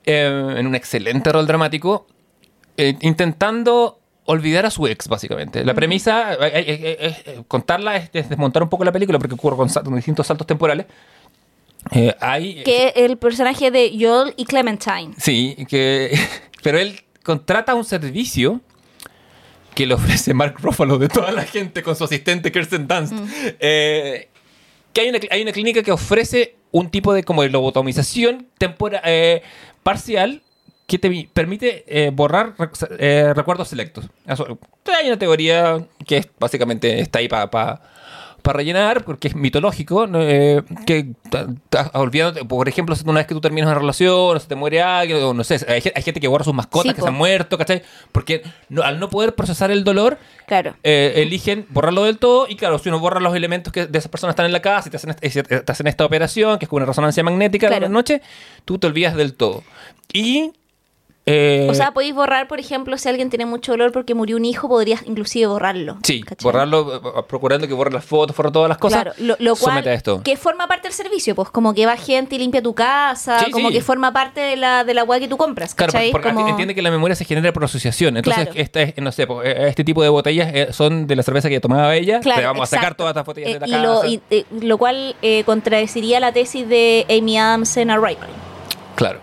eh, 0.04 0.54
en 0.56 0.66
un 0.66 0.74
excelente 0.74 1.30
rol 1.32 1.46
dramático, 1.46 2.06
eh, 2.76 2.96
intentando 3.00 3.98
olvidar 4.24 4.66
a 4.66 4.70
su 4.70 4.86
ex, 4.86 5.08
básicamente. 5.08 5.64
La 5.64 5.74
premisa, 5.74 6.34
eh, 6.34 6.38
eh, 6.54 6.64
eh, 6.66 7.16
eh, 7.26 7.42
contarla 7.48 7.96
es, 7.96 8.10
es 8.12 8.28
desmontar 8.28 8.62
un 8.62 8.68
poco 8.68 8.84
la 8.84 8.92
película 8.92 9.18
porque 9.18 9.34
ocurre 9.34 9.56
con, 9.56 9.68
con 9.68 9.96
distintos 9.96 10.26
saltos 10.26 10.46
temporales. 10.46 10.86
Hay, 12.20 12.62
Que 12.64 12.92
el 12.96 13.16
personaje 13.16 13.70
de 13.70 13.92
Joel 13.98 14.34
y 14.36 14.44
Clementine. 14.44 15.14
Sí, 15.16 15.56
que, 15.68 16.18
pero 16.62 16.78
él 16.78 17.00
contrata 17.22 17.74
un 17.74 17.84
servicio 17.84 18.60
que 19.74 19.86
le 19.86 19.94
ofrece 19.94 20.34
Mark 20.34 20.56
Ruffalo 20.60 20.98
de 20.98 21.08
toda 21.08 21.30
la 21.32 21.44
gente 21.44 21.82
con 21.82 21.94
su 21.96 22.04
asistente 22.04 22.50
Kirsten 22.52 22.86
Dunst. 22.88 23.14
Eh, 23.60 24.28
que 24.92 25.00
hay 25.02 25.08
una, 25.08 25.18
hay 25.30 25.42
una 25.42 25.52
clínica 25.52 25.82
que 25.82 25.92
ofrece 25.92 26.56
un 26.72 26.90
tipo 26.90 27.14
de 27.14 27.22
como 27.24 27.42
de 27.42 27.48
lobotomización 27.48 28.48
tempora- 28.58 29.00
eh, 29.04 29.42
parcial 29.88 30.42
que 30.86 30.98
te 30.98 31.28
permite 31.32 31.84
eh, 31.86 32.10
borrar 32.10 32.54
eh, 32.98 33.32
recuerdos 33.34 33.68
selectos. 33.68 34.04
Eso- 34.26 34.58
hay 34.98 35.06
una 35.06 35.18
teoría 35.18 35.86
que 36.06 36.18
es, 36.18 36.28
básicamente 36.38 37.00
está 37.00 37.20
ahí 37.20 37.28
para 37.28 37.80
rellenar, 38.44 39.04
porque 39.04 39.28
es 39.28 39.34
mitológico. 39.36 40.08
Eh, 40.14 40.62
que 40.86 41.08
ta- 41.30 41.90
olvidándote, 41.94 42.44
por 42.46 42.68
ejemplo, 42.68 42.96
una 43.04 43.20
vez 43.20 43.26
que 43.26 43.34
tú 43.34 43.40
terminas 43.40 43.68
una 43.68 43.78
relación, 43.78 44.36
o 44.36 44.38
se 44.40 44.48
te 44.48 44.54
muere 44.54 44.80
alguien, 44.82 45.22
o 45.22 45.34
no 45.34 45.44
sé, 45.44 45.56
hay, 45.68 45.82
hay 45.94 46.02
gente 46.02 46.20
que 46.20 46.28
borra 46.28 46.44
sus 46.44 46.54
mascotas 46.54 46.90
Sí, 46.90 46.94
que 46.94 47.00
po. 47.00 47.06
se 47.06 47.08
han 47.08 47.14
muerto, 47.16 47.58
¿cachai? 47.58 47.82
Porque 48.12 48.42
no- 48.68 48.82
al 48.82 48.98
no 49.00 49.10
poder 49.10 49.34
procesar 49.34 49.70
el 49.70 49.84
dolor, 49.84 50.18
Claro. 50.46 50.74
eh, 50.82 51.12
eligen 51.16 51.66
borrarlo 51.70 52.04
del 52.04 52.18
todo 52.18 52.46
y 52.48 52.56
claro, 52.56 52.78
si 52.78 52.88
uno 52.88 52.98
borra 53.00 53.20
los 53.20 53.34
elementos 53.34 53.72
que 53.72 53.86
de 53.86 53.98
esas 53.98 54.10
personas 54.10 54.32
están 54.32 54.46
en 54.46 54.52
la 54.52 54.62
casa 54.62 54.88
y 54.88 54.90
te 54.90 54.96
hacen, 54.96 55.14
est- 55.20 55.48
te 55.64 55.72
hacen 55.72 55.86
esta 55.86 56.04
operación, 56.04 56.58
que 56.58 56.64
es 56.64 56.68
como 56.68 56.78
una 56.78 56.86
resonancia 56.86 57.22
magnética 57.22 57.66
Claro. 57.68 57.74
de 57.82 57.88
la 57.88 57.92
noche, 57.92 58.22
tú 58.64 58.78
te 58.78 58.86
olvidas 58.86 59.14
del 59.14 59.34
todo. 59.34 59.62
Y 60.12 60.52
eh, 61.28 61.66
O 61.70 61.74
sea, 61.74 61.92
podéis 61.92 62.14
borrar, 62.14 62.48
por 62.48 62.60
ejemplo, 62.60 62.96
si 62.98 63.08
alguien 63.08 63.30
tiene 63.30 63.46
mucho 63.46 63.72
dolor 63.72 63.92
porque 63.92 64.14
murió 64.14 64.36
un 64.36 64.44
hijo, 64.44 64.68
podrías 64.68 65.02
inclusive 65.06 65.46
borrarlo. 65.46 65.96
sí, 66.02 66.22
¿cachai? 66.22 66.42
borrarlo, 66.44 66.96
eh, 66.96 67.22
procurando 67.28 67.66
que 67.68 67.74
borre 67.74 67.92
las 67.92 68.04
fotos, 68.04 68.36
borre 68.36 68.50
todas 68.50 68.68
las 68.68 68.78
cosas. 68.78 69.02
Claro, 69.02 69.16
lo, 69.18 69.36
lo 69.38 69.56
cual 69.56 69.74
somete 69.74 69.90
a 69.90 69.94
esto. 69.94 70.22
que 70.22 70.36
forma 70.36 70.66
parte 70.66 70.88
del 70.88 70.92
servicio, 70.94 71.34
pues 71.34 71.50
como 71.50 71.74
que 71.74 71.86
va 71.86 71.96
gente 71.96 72.36
y 72.36 72.38
limpia 72.38 72.62
tu 72.62 72.74
casa, 72.74 73.38
Sí, 73.44 73.50
como 73.50 73.68
sí. 73.68 73.74
que 73.74 73.80
forma 73.82 74.12
parte 74.12 74.40
de 74.40 74.56
la 74.56 74.84
de 74.84 74.94
la 74.94 75.04
weá 75.04 75.20
que 75.20 75.28
tú 75.28 75.36
compras, 75.36 75.74
Claro, 75.74 75.92
porque 76.12 76.28
Como- 76.32 76.48
entiende 76.48 76.74
que 76.74 76.82
la 76.82 76.90
memoria 76.90 77.14
se 77.14 77.24
genera 77.24 77.52
por 77.52 77.64
asociación. 77.64 78.16
Entonces, 78.16 78.44
Claro. 78.44 78.60
esta 78.60 78.82
es- 78.82 78.96
no 78.98 79.12
sé, 79.12 79.24
eh, 79.44 79.66
este 79.68 79.84
tipo 79.84 80.02
de 80.02 80.08
botellas 80.08 80.50
eh, 80.54 80.68
son 80.72 81.06
de 81.06 81.16
la 81.16 81.22
cerveza 81.22 81.48
que 81.48 81.60
tomaba 81.60 81.94
ella. 81.94 82.20
Claro, 82.20 82.40
Te 82.40 82.46
vamos 82.46 82.62
a 82.72 82.76
sacar 82.76 82.94
todas 82.94 83.10
estas 83.12 83.26
botellas 83.26 83.50
Eh, 83.50 83.54
de 83.54 83.60
la 83.60 83.66
y 83.68 83.70
casa. 83.70 83.82
lo, 83.82 84.04
y, 84.06 84.20
eh, 84.30 84.44
lo 84.60 84.78
cual 84.78 85.14
eh, 85.22 85.44
contradeciría 85.44 86.20
la 86.20 86.32
tesis 86.32 86.68
de 86.68 87.06
Amy 87.10 87.38
Adams 87.38 87.76
en 87.76 87.90
Arrival. 87.90 88.28
Claro. 88.94 89.20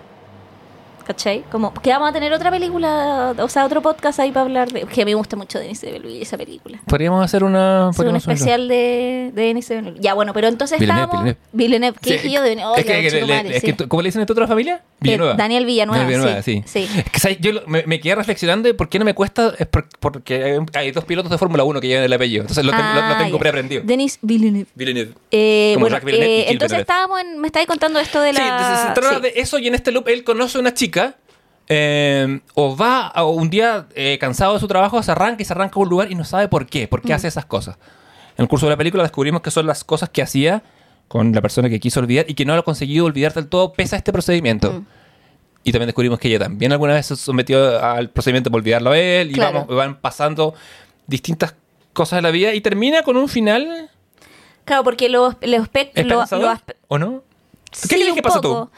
¿Cachai? 1.05 1.43
Como 1.51 1.71
que 1.73 1.89
vamos 1.91 2.09
a 2.09 2.13
tener 2.13 2.33
otra 2.33 2.49
película, 2.51 3.35
o 3.37 3.47
sea, 3.49 3.65
otro 3.65 3.81
podcast 3.81 4.19
ahí 4.19 4.31
para 4.31 4.41
hablar 4.45 4.71
de. 4.71 4.81
Que 4.85 5.03
a 5.03 5.05
mí 5.05 5.11
me 5.11 5.15
gusta 5.15 5.35
mucho 5.35 5.59
Denis 5.59 5.81
Villeneuve 5.81 6.21
esa 6.21 6.37
película. 6.37 6.79
Podríamos 6.87 7.23
hacer 7.23 7.43
una. 7.43 7.85
Un 7.85 7.89
hacerlo. 7.89 8.17
especial 8.17 8.67
de, 8.67 9.31
de 9.33 9.41
Denis 9.43 9.69
Villeneuve. 9.69 9.99
Ya, 10.01 10.13
bueno, 10.15 10.33
pero 10.33 10.47
entonces 10.47 10.79
Villeneuve, 10.79 11.03
estábamos. 11.05 11.35
Villeneuve. 11.51 11.97
¿Qué 12.01 12.17
Sí, 12.19 12.31
yo 12.31 12.41
de 12.41 12.49
Villeneuve? 12.49 12.79
es 12.79 12.85
que, 12.85 13.01
que- 13.09 13.21
le- 13.25 13.33
madre, 13.35 13.55
es 13.57 13.61
que 13.63 13.71
sí. 13.71 13.77
tú- 13.77 13.87
¿Cómo 13.87 14.01
le 14.01 14.07
dicen 14.07 14.21
en 14.21 14.27
tu 14.27 14.33
otra 14.33 14.47
familia? 14.47 14.81
Villanueva. 14.99 15.33
Daniel 15.35 15.65
Villanueva, 15.65 16.41
sí, 16.41 16.63
sí. 16.65 16.87
Es 16.97 17.03
que, 17.11 17.19
¿sabes? 17.19 17.37
Yo 17.39 17.51
me, 17.67 17.83
me 17.85 17.99
quedé 17.99 18.15
reflexionando 18.15 18.67
de 18.67 18.73
por 18.73 18.89
qué 18.89 18.97
no 18.97 19.05
me 19.05 19.13
cuesta. 19.13 19.53
Es 19.59 19.67
por- 19.67 19.87
porque 19.99 20.59
hay- 20.73 20.91
dos 20.91 21.05
pilotos 21.05 21.29
de 21.29 21.37
Fórmula 21.37 21.63
1 21.63 21.79
que 21.81 21.87
llevan 21.87 22.05
el 22.05 22.13
apellido. 22.13 22.41
Entonces 22.41 22.65
lo, 22.65 22.71
tengo- 22.71 22.83
lo- 22.83 22.95
lo 22.95 23.01
Ah, 23.01 23.17
tengo 23.19 23.37
preaprendido. 23.37 23.83
Denis 23.85 24.17
Villeneuve. 24.23 24.67
Villeneuve. 24.73 25.11
Eh, 25.29 25.71
Como 25.75 25.83
bueno, 25.83 25.95
Jacques 25.97 26.05
Villeneuve 26.05 26.33
y 26.35 26.39
eh, 26.39 26.45
entonces 26.51 26.77
Villeneuve. 26.77 26.81
estábamos 26.81 27.21
en, 27.21 27.39
me 27.41 27.47
estáis 27.47 27.67
contando 27.67 27.99
esto 27.99 28.21
de 28.21 28.33
la... 28.33 28.39
Sí, 28.39 28.45
entonces 28.49 28.79
se 28.87 28.93
trata 28.99 29.19
de 29.19 29.33
eso 29.35 29.59
y 29.59 29.67
en 29.67 29.75
este 29.75 29.91
loop 29.91 30.07
él 30.07 30.23
conoce 30.23 30.57
a 30.57 30.61
una 30.61 30.73
chica 30.73 30.94
eh, 31.67 32.39
o 32.53 32.75
va 32.77 33.07
a 33.07 33.23
un 33.25 33.49
día 33.49 33.87
eh, 33.95 34.17
cansado 34.19 34.53
de 34.53 34.59
su 34.59 34.67
trabajo, 34.67 35.01
se 35.03 35.11
arranca 35.11 35.41
y 35.41 35.45
se 35.45 35.53
arranca 35.53 35.79
a 35.79 35.83
un 35.83 35.89
lugar 35.89 36.11
y 36.11 36.15
no 36.15 36.23
sabe 36.23 36.47
por 36.47 36.67
qué, 36.67 36.87
por 36.87 37.01
qué 37.01 37.13
Mm. 37.13 37.15
hace 37.15 37.27
esas 37.27 37.45
cosas. 37.45 37.77
En 38.37 38.43
el 38.43 38.47
curso 38.47 38.65
de 38.65 38.71
la 38.71 38.77
película 38.77 39.01
descubrimos 39.03 39.41
que 39.41 39.49
son 39.51 39.65
las 39.65 39.83
cosas 39.83 40.09
que 40.09 40.21
hacía 40.21 40.61
con 41.07 41.31
la 41.33 41.41
persona 41.41 41.69
que 41.69 41.79
quiso 41.79 41.99
olvidar 41.99 42.25
y 42.27 42.33
que 42.33 42.45
no 42.45 42.53
lo 42.53 42.59
ha 42.61 42.63
conseguido 42.65 43.05
olvidar 43.05 43.33
del 43.33 43.47
todo 43.47 43.73
pese 43.73 43.95
a 43.95 43.97
este 43.97 44.11
procedimiento. 44.11 44.71
Mm. 44.73 44.85
Y 45.63 45.71
también 45.71 45.87
descubrimos 45.87 46.19
que 46.19 46.27
ella 46.27 46.39
también 46.39 46.71
alguna 46.71 46.93
vez 46.93 47.07
se 47.07 47.15
sometió 47.15 47.83
al 47.83 48.09
procedimiento 48.11 48.51
para 48.51 48.59
olvidarlo 48.59 48.91
a 48.91 48.99
él 48.99 49.31
y 49.31 49.33
Claro. 49.33 49.61
vamos, 49.61 49.75
van 49.75 49.99
pasando 49.99 50.53
distintas 51.07 51.55
cosas 51.93 52.17
de 52.17 52.21
la 52.21 52.31
vida 52.31 52.53
y 52.53 52.61
termina 52.61 53.01
con 53.03 53.17
un 53.17 53.27
final 53.27 53.89
Claro, 54.65 54.83
porque 54.83 55.09
los, 55.09 55.35
los 55.41 55.67
¿o 56.87 56.97
no? 56.99 57.23
Sí, 57.71 57.87
¿Qué 57.89 57.95
crees 57.95 58.09
un 58.09 58.15
que 58.15 58.21
pasó 58.21 58.41
tú? 58.41 58.69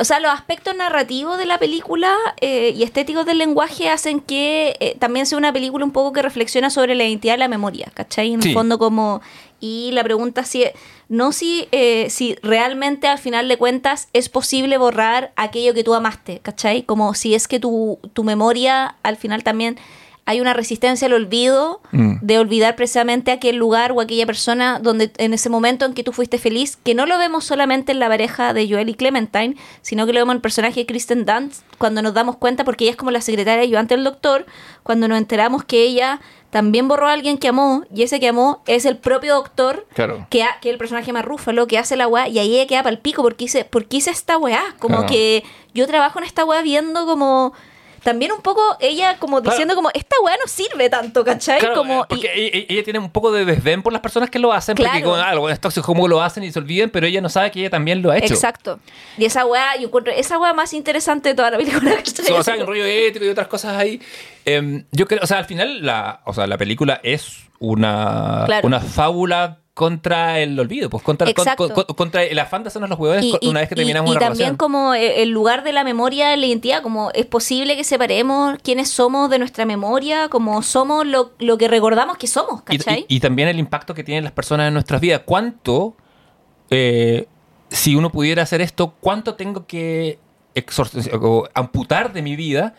O 0.00 0.04
sea, 0.04 0.20
los 0.20 0.30
aspectos 0.30 0.76
narrativos 0.76 1.38
de 1.38 1.44
la 1.46 1.58
película 1.58 2.14
eh, 2.40 2.72
y 2.76 2.84
estéticos 2.84 3.26
del 3.26 3.38
lenguaje 3.38 3.88
hacen 3.88 4.20
que 4.20 4.76
eh, 4.78 4.96
también 5.00 5.26
sea 5.26 5.36
una 5.38 5.52
película 5.52 5.84
un 5.84 5.90
poco 5.90 6.12
que 6.12 6.22
reflexiona 6.22 6.70
sobre 6.70 6.94
la 6.94 7.02
identidad 7.04 7.34
de 7.34 7.38
la 7.38 7.48
memoria, 7.48 7.90
¿cachai? 7.92 8.32
En 8.32 8.42
Sí. 8.42 8.48
el 8.50 8.54
fondo 8.54 8.78
como... 8.78 9.20
Y 9.58 9.90
la 9.92 10.02
pregunta 10.04 10.44
si... 10.44 10.64
No 11.08 11.32
si, 11.32 11.68
eh, 11.72 12.08
si 12.10 12.36
realmente 12.42 13.06
al 13.08 13.18
final 13.18 13.48
de 13.48 13.56
cuentas 13.58 14.08
es 14.12 14.28
posible 14.28 14.78
borrar 14.78 15.32
aquello 15.36 15.74
que 15.74 15.84
tú 15.84 15.94
amaste, 15.94 16.38
¿cachai? 16.40 16.84
Como 16.84 17.12
si 17.14 17.34
es 17.34 17.48
que 17.48 17.58
tu, 17.60 17.98
tu 18.12 18.22
memoria 18.24 18.94
al 19.02 19.16
final 19.16 19.42
también... 19.42 19.78
Hay 20.24 20.40
una 20.40 20.54
resistencia 20.54 21.06
al 21.06 21.14
olvido 21.14 21.80
Mm. 21.90 22.18
de 22.22 22.38
olvidar 22.38 22.76
precisamente 22.76 23.32
aquel 23.32 23.56
lugar 23.56 23.90
o 23.92 24.00
aquella 24.00 24.24
persona 24.24 24.78
donde 24.78 25.10
en 25.18 25.34
ese 25.34 25.48
momento 25.50 25.84
en 25.84 25.94
que 25.94 26.04
tú 26.04 26.12
fuiste 26.12 26.38
feliz, 26.38 26.76
que 26.76 26.94
no 26.94 27.06
lo 27.06 27.18
vemos 27.18 27.44
solamente 27.44 27.90
en 27.92 27.98
la 27.98 28.08
pareja 28.08 28.54
de 28.54 28.68
Joel 28.68 28.88
y 28.88 28.94
Clementine, 28.94 29.56
sino 29.82 30.06
que 30.06 30.12
lo 30.12 30.20
vemos 30.20 30.32
en 30.34 30.36
el 30.36 30.40
personaje 30.42 30.80
de 30.80 30.86
Kristen 30.86 31.24
Dunst 31.24 31.62
cuando 31.76 32.02
nos 32.02 32.14
damos 32.14 32.36
cuenta, 32.36 32.62
porque 32.64 32.84
ella 32.84 32.92
es 32.92 32.96
como 32.96 33.10
la 33.10 33.20
secretaria 33.20 33.62
ayudante 33.62 33.94
del 33.96 34.04
doctor, 34.04 34.46
cuando 34.84 35.08
nos 35.08 35.18
enteramos 35.18 35.64
que 35.64 35.82
ella 35.82 36.20
también 36.50 36.86
borró 36.86 37.08
a 37.08 37.14
alguien 37.14 37.38
que 37.38 37.48
amó, 37.48 37.84
y 37.92 38.02
ese 38.02 38.20
que 38.20 38.28
amó 38.28 38.62
es 38.66 38.84
el 38.84 38.98
propio 38.98 39.34
doctor, 39.34 39.86
Claro. 39.94 40.26
que, 40.30 40.42
ha- 40.44 40.60
que 40.60 40.68
es 40.68 40.72
el 40.74 40.78
personaje 40.78 41.12
más 41.12 41.24
rúfalo, 41.24 41.66
que 41.66 41.78
hace 41.78 41.96
la 41.96 42.06
weá, 42.06 42.28
y 42.28 42.38
ahí 42.38 42.54
ella 42.54 42.66
queda 42.68 42.82
para 42.82 42.94
el 42.94 43.00
pico, 43.00 43.22
porque 43.22 43.46
hice, 43.46 43.64
porque 43.64 43.96
hice 43.96 44.10
esta 44.10 44.36
weá, 44.38 44.62
como 44.78 44.98
Claro. 44.98 45.10
que 45.10 45.42
yo 45.74 45.86
trabajo 45.88 46.18
en 46.20 46.26
esta 46.26 46.44
weá 46.44 46.62
viendo 46.62 47.06
como... 47.06 47.54
También 48.02 48.32
un 48.32 48.40
poco 48.42 48.60
ella 48.80 49.16
como 49.18 49.40
Claro. 49.40 49.52
diciendo 49.52 49.74
como, 49.74 49.90
esta 49.94 50.16
weá 50.24 50.36
no 50.36 50.46
sirve 50.48 50.90
tanto, 50.90 51.24
¿cachai? 51.24 51.60
Claro, 51.60 51.74
como, 51.76 52.04
porque 52.08 52.30
y- 52.36 52.56
ella, 52.58 52.66
ella 52.68 52.84
tiene 52.84 52.98
un 52.98 53.10
poco 53.10 53.30
de 53.32 53.44
desdén 53.44 53.82
por 53.82 53.92
las 53.92 54.02
personas 54.02 54.28
que 54.30 54.38
lo 54.38 54.52
hacen, 54.52 54.74
porque 54.76 54.90
Claro. 54.90 55.04
como, 55.10 55.16
ah, 55.16 55.34
lo 55.34 55.40
bueno 55.42 55.54
es 55.62 55.78
cómo 55.82 56.08
lo 56.08 56.20
hacen 56.22 56.42
y 56.44 56.52
se 56.52 56.58
olviden, 56.58 56.90
pero 56.90 57.06
ella 57.06 57.20
no 57.20 57.28
sabe 57.28 57.50
que 57.50 57.60
ella 57.60 57.70
también 57.70 58.02
lo 58.02 58.10
ha 58.10 58.18
hecho. 58.18 58.34
Exacto. 58.34 58.80
Y 59.16 59.24
esa 59.24 59.46
weá, 59.46 59.76
yo 59.76 59.86
encuentro 59.86 60.12
esa 60.12 60.38
weá 60.38 60.52
más 60.52 60.72
interesante 60.74 61.30
de 61.30 61.34
toda 61.34 61.50
la 61.50 61.58
película. 61.58 61.92
So, 62.22 62.36
o 62.36 62.42
sea, 62.42 62.56
un 62.56 62.66
rollo 62.66 62.84
ético 62.84 63.24
y 63.24 63.28
otras 63.28 63.48
cosas 63.48 63.76
ahí. 63.76 64.00
Em, 64.44 64.84
yo 64.92 65.06
creo, 65.06 65.20
o 65.22 65.26
sea, 65.26 65.38
al 65.38 65.44
final 65.44 65.84
la, 65.84 66.20
o 66.24 66.32
sea, 66.34 66.46
la 66.46 66.56
película 66.58 67.00
es 67.02 67.38
una, 67.58 68.46
una 68.62 68.80
fábula 68.80 69.58
contra 69.74 70.38
el 70.40 70.60
olvido, 70.60 70.90
pues 70.90 71.02
contra, 71.02 71.24
con- 71.24 71.30
Exacto. 71.30 71.72
con- 71.72 71.84
contra 71.96 72.22
el 72.24 72.38
afán 72.38 72.62
de 72.62 72.68
hacernos 72.68 72.90
los 72.90 72.98
huevones 72.98 73.24
Y, 73.24 73.38
y- 73.40 73.48
una 73.48 73.60
vez 73.60 73.70
que 73.70 73.74
y- 73.74 73.76
terminamos 73.76 74.08
y 74.08 74.12
una 74.12 74.20
también 74.20 74.38
relación. 74.50 74.56
como 74.58 74.92
eh, 74.94 75.22
el 75.22 75.30
lugar 75.30 75.64
de 75.64 75.72
la 75.72 75.82
memoria 75.82 76.28
de 76.28 76.36
la 76.36 76.44
identidad, 76.44 76.82
como 76.82 77.10
es 77.14 77.24
posible 77.24 77.74
que 77.74 77.82
separemos 77.82 78.58
quiénes 78.62 78.90
somos 78.90 79.30
de 79.30 79.38
nuestra 79.38 79.64
memoria, 79.64 80.28
como 80.28 80.60
somos 80.62 81.06
lo, 81.06 81.32
lo 81.38 81.56
que 81.56 81.68
recordamos 81.68 82.18
que 82.18 82.26
somos, 82.26 82.62
Y, 82.68 82.76
¿cachai? 82.76 83.06
y- 83.08 83.16
y 83.16 83.20
también 83.20 83.48
el 83.48 83.58
impacto 83.58 83.94
que 83.94 84.04
tienen 84.04 84.24
las 84.24 84.32
personas 84.34 84.68
en 84.68 84.74
nuestras 84.74 85.00
vidas. 85.00 85.22
¿Cuánto, 85.24 85.96
eh, 86.68 87.26
si 87.70 87.94
uno 87.96 88.10
pudiera 88.10 88.42
hacer 88.42 88.60
esto, 88.60 88.94
cuánto 89.00 89.36
tengo 89.36 89.66
que 89.66 90.18
amputar 91.54 92.12
de 92.12 92.22
mi 92.22 92.36
vida 92.36 92.74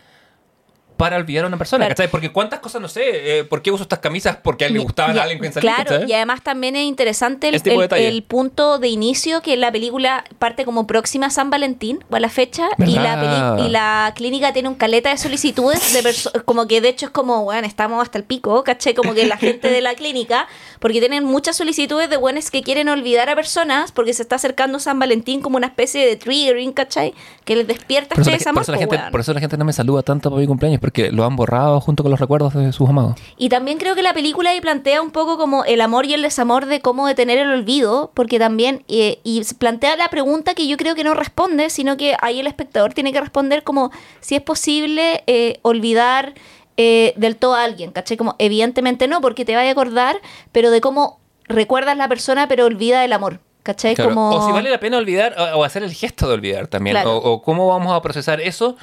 para 0.96 1.16
olvidar 1.16 1.44
a 1.44 1.48
una 1.48 1.56
persona? 1.58 1.84
Claro. 1.86 1.94
¿cachai? 1.96 2.10
Porque 2.10 2.30
cuántas 2.32 2.60
cosas, 2.60 2.80
no 2.80 2.88
sé, 2.88 3.38
eh, 3.38 3.44
¿por 3.44 3.62
qué 3.62 3.70
uso 3.70 3.82
estas 3.82 3.98
camisas? 3.98 4.36
Porque 4.42 4.64
a 4.64 4.68
él 4.68 4.74
le 4.74 4.78
gustaban 4.80 5.16
y- 5.16 5.18
a 5.18 5.22
alguien 5.22 5.40
que 5.40 5.60
Claro, 5.60 5.84
¿cachai? 5.90 6.08
y 6.10 6.12
además 6.12 6.42
también 6.42 6.76
es 6.76 6.84
interesante 6.84 7.48
el, 7.48 7.60
de 7.60 8.08
el- 8.08 8.22
punto 8.22 8.78
de 8.78 8.88
inicio 8.88 9.42
que 9.42 9.56
la 9.56 9.72
película 9.72 10.24
parte 10.38 10.64
como 10.64 10.86
próxima 10.86 11.26
a 11.26 11.30
San 11.30 11.50
Valentín 11.50 12.04
o 12.10 12.16
a 12.16 12.20
la 12.20 12.28
fecha 12.28 12.68
y 12.78 12.94
la, 12.96 13.56
y 13.64 13.68
la 13.70 14.12
clínica 14.14 14.52
tiene 14.52 14.68
un 14.68 14.74
caleta 14.76 15.10
de 15.10 15.16
solicitudes 15.18 15.92
de 15.92 16.42
como 16.44 16.66
que 16.68 16.80
de 16.80 16.88
hecho 16.90 17.06
es 17.06 17.12
como, 17.12 17.44
bueno, 17.44 17.66
estamos 17.66 18.00
hasta 18.02 18.18
el 18.18 18.24
pico, 18.24 18.62
¿cachai? 18.64 18.94
Como 18.94 19.14
que 19.14 19.26
la 19.26 19.36
gente 19.36 19.68
de 19.70 19.80
la 19.80 19.94
clínica, 19.96 20.46
porque 20.80 21.00
tienen 21.00 21.24
muchas 21.24 21.56
solicitudes 21.56 22.08
de 22.10 22.16
buenos 22.16 22.50
que 22.50 22.62
quieren 22.62 22.88
olvidar 22.88 23.28
a 23.28 23.34
personas 23.34 23.92
porque 23.92 24.12
se 24.14 24.22
está 24.22 24.36
acercando 24.36 24.78
San 24.78 24.98
Valentín 24.98 25.40
como 25.40 25.56
una 25.56 25.66
especie 25.66 26.06
de 26.06 26.16
triggering, 26.16 26.72
¿cachai? 26.72 27.14
Que 27.44 27.56
les 27.56 27.66
despierta 27.66 28.14
Por 28.14 28.22
eso, 28.22 28.30
este 28.30 28.44
la, 28.44 28.52
por 28.52 28.62
eso 28.62 28.72
la 28.72 28.78
gente, 28.78 28.98
por 29.10 29.20
eso 29.20 29.34
la 29.34 29.40
gente 29.40 29.56
no 29.56 29.64
me 29.64 29.72
saluda 29.72 30.02
tanto 30.02 30.30
para 30.30 30.40
mi 30.40 30.46
cumpleaños, 30.46 30.80
porque 30.80 30.93
lo 31.12 31.24
han 31.24 31.36
borrado 31.36 31.80
junto 31.80 32.02
con 32.02 32.10
los 32.10 32.20
recuerdos 32.20 32.54
de 32.54 32.72
sus 32.72 32.88
amados. 32.88 33.14
Y 33.36 33.48
también 33.48 33.78
creo 33.78 33.94
que 33.94 34.02
la 34.02 34.14
película 34.14 34.50
ahí 34.50 34.60
plantea 34.60 35.02
un 35.02 35.10
poco 35.10 35.36
como 35.36 35.64
el 35.64 35.80
amor 35.80 36.06
y 36.06 36.14
el 36.14 36.22
desamor 36.22 36.66
de 36.66 36.80
cómo 36.80 37.06
detener 37.06 37.38
el 37.38 37.50
olvido, 37.50 38.10
porque 38.14 38.38
también, 38.38 38.84
eh, 38.88 39.18
y 39.24 39.42
plantea 39.58 39.96
la 39.96 40.08
pregunta 40.08 40.54
que 40.54 40.66
yo 40.66 40.76
creo 40.76 40.94
que 40.94 41.04
no 41.04 41.14
responde, 41.14 41.70
sino 41.70 41.96
que 41.96 42.16
ahí 42.20 42.40
el 42.40 42.46
espectador 42.46 42.94
tiene 42.94 43.12
que 43.12 43.20
responder 43.20 43.62
como 43.62 43.90
si 44.20 44.34
es 44.36 44.42
posible 44.42 45.24
eh, 45.26 45.58
olvidar 45.62 46.34
eh, 46.76 47.12
del 47.16 47.36
todo 47.36 47.54
a 47.54 47.64
alguien, 47.64 47.92
¿cachai? 47.92 48.16
Como 48.16 48.34
evidentemente 48.38 49.06
no, 49.06 49.20
porque 49.20 49.44
te 49.44 49.54
vaya 49.54 49.68
a 49.68 49.72
acordar, 49.72 50.16
pero 50.52 50.70
de 50.70 50.80
cómo 50.80 51.20
recuerdas 51.44 51.96
la 51.96 52.08
persona, 52.08 52.48
pero 52.48 52.64
olvida 52.66 53.04
el 53.04 53.12
amor, 53.12 53.40
¿cachai? 53.62 53.94
Claro, 53.94 54.10
Como... 54.10 54.30
O 54.30 54.46
si 54.46 54.52
vale 54.52 54.70
la 54.70 54.80
pena 54.80 54.98
olvidar 54.98 55.34
o, 55.38 55.58
o 55.58 55.64
hacer 55.64 55.82
el 55.82 55.92
gesto 55.92 56.26
de 56.26 56.34
olvidar 56.34 56.66
también. 56.66 56.94
Claro. 56.94 57.16
O, 57.16 57.32
o 57.32 57.42
cómo 57.42 57.66
vamos 57.66 57.92
a 57.92 58.02
procesar 58.02 58.40
eso 58.40 58.76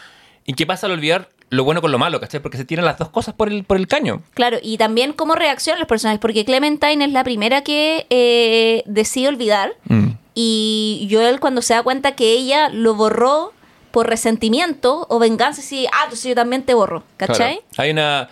y 0.46 0.54
qué 0.54 0.66
pasa 0.66 0.88
al 0.88 0.94
olvidar 0.94 1.30
lo 1.52 1.64
bueno 1.66 1.82
con 1.82 1.92
lo 1.92 2.00
malo, 2.00 2.20
¿cachai? 2.20 2.40
Porque 2.42 2.58
se 2.58 2.66
tiran 2.66 2.86
las 2.86 2.98
dos 2.98 3.10
cosas 3.10 3.36
por 3.36 3.50
el, 3.50 3.64
por 3.66 3.76
el 3.78 3.86
caño. 3.88 4.24
Claro, 4.34 4.58
y 4.64 4.78
también 4.78 5.12
cómo 5.14 5.36
reaccionan 5.36 5.80
los 5.80 5.88
personajes, 5.88 6.20
porque 6.20 6.46
Clementine 6.46 7.04
es 7.06 7.12
la 7.12 7.24
primera 7.24 7.62
que 7.62 8.08
eh, 8.10 8.84
decide 8.86 9.28
olvidar. 9.28 9.74
Mm. 9.86 10.12
Y 10.34 11.08
Joel 11.12 11.42
cuando 11.42 11.62
se 11.62 11.74
da 11.74 11.84
cuenta 11.84 12.16
que 12.16 12.32
ella 12.32 12.70
lo 12.70 12.96
borró 12.96 13.52
por 13.92 14.08
resentimiento 14.08 15.06
o 15.10 15.20
venganza, 15.20 15.60
así, 15.62 15.86
ah, 15.88 16.04
entonces 16.06 16.30
yo 16.30 16.36
también 16.36 16.64
te 16.64 16.74
borro, 16.74 17.04
¿cachai? 17.18 17.56
Claro. 17.56 17.66
Hay 17.78 17.92
una. 17.92 18.30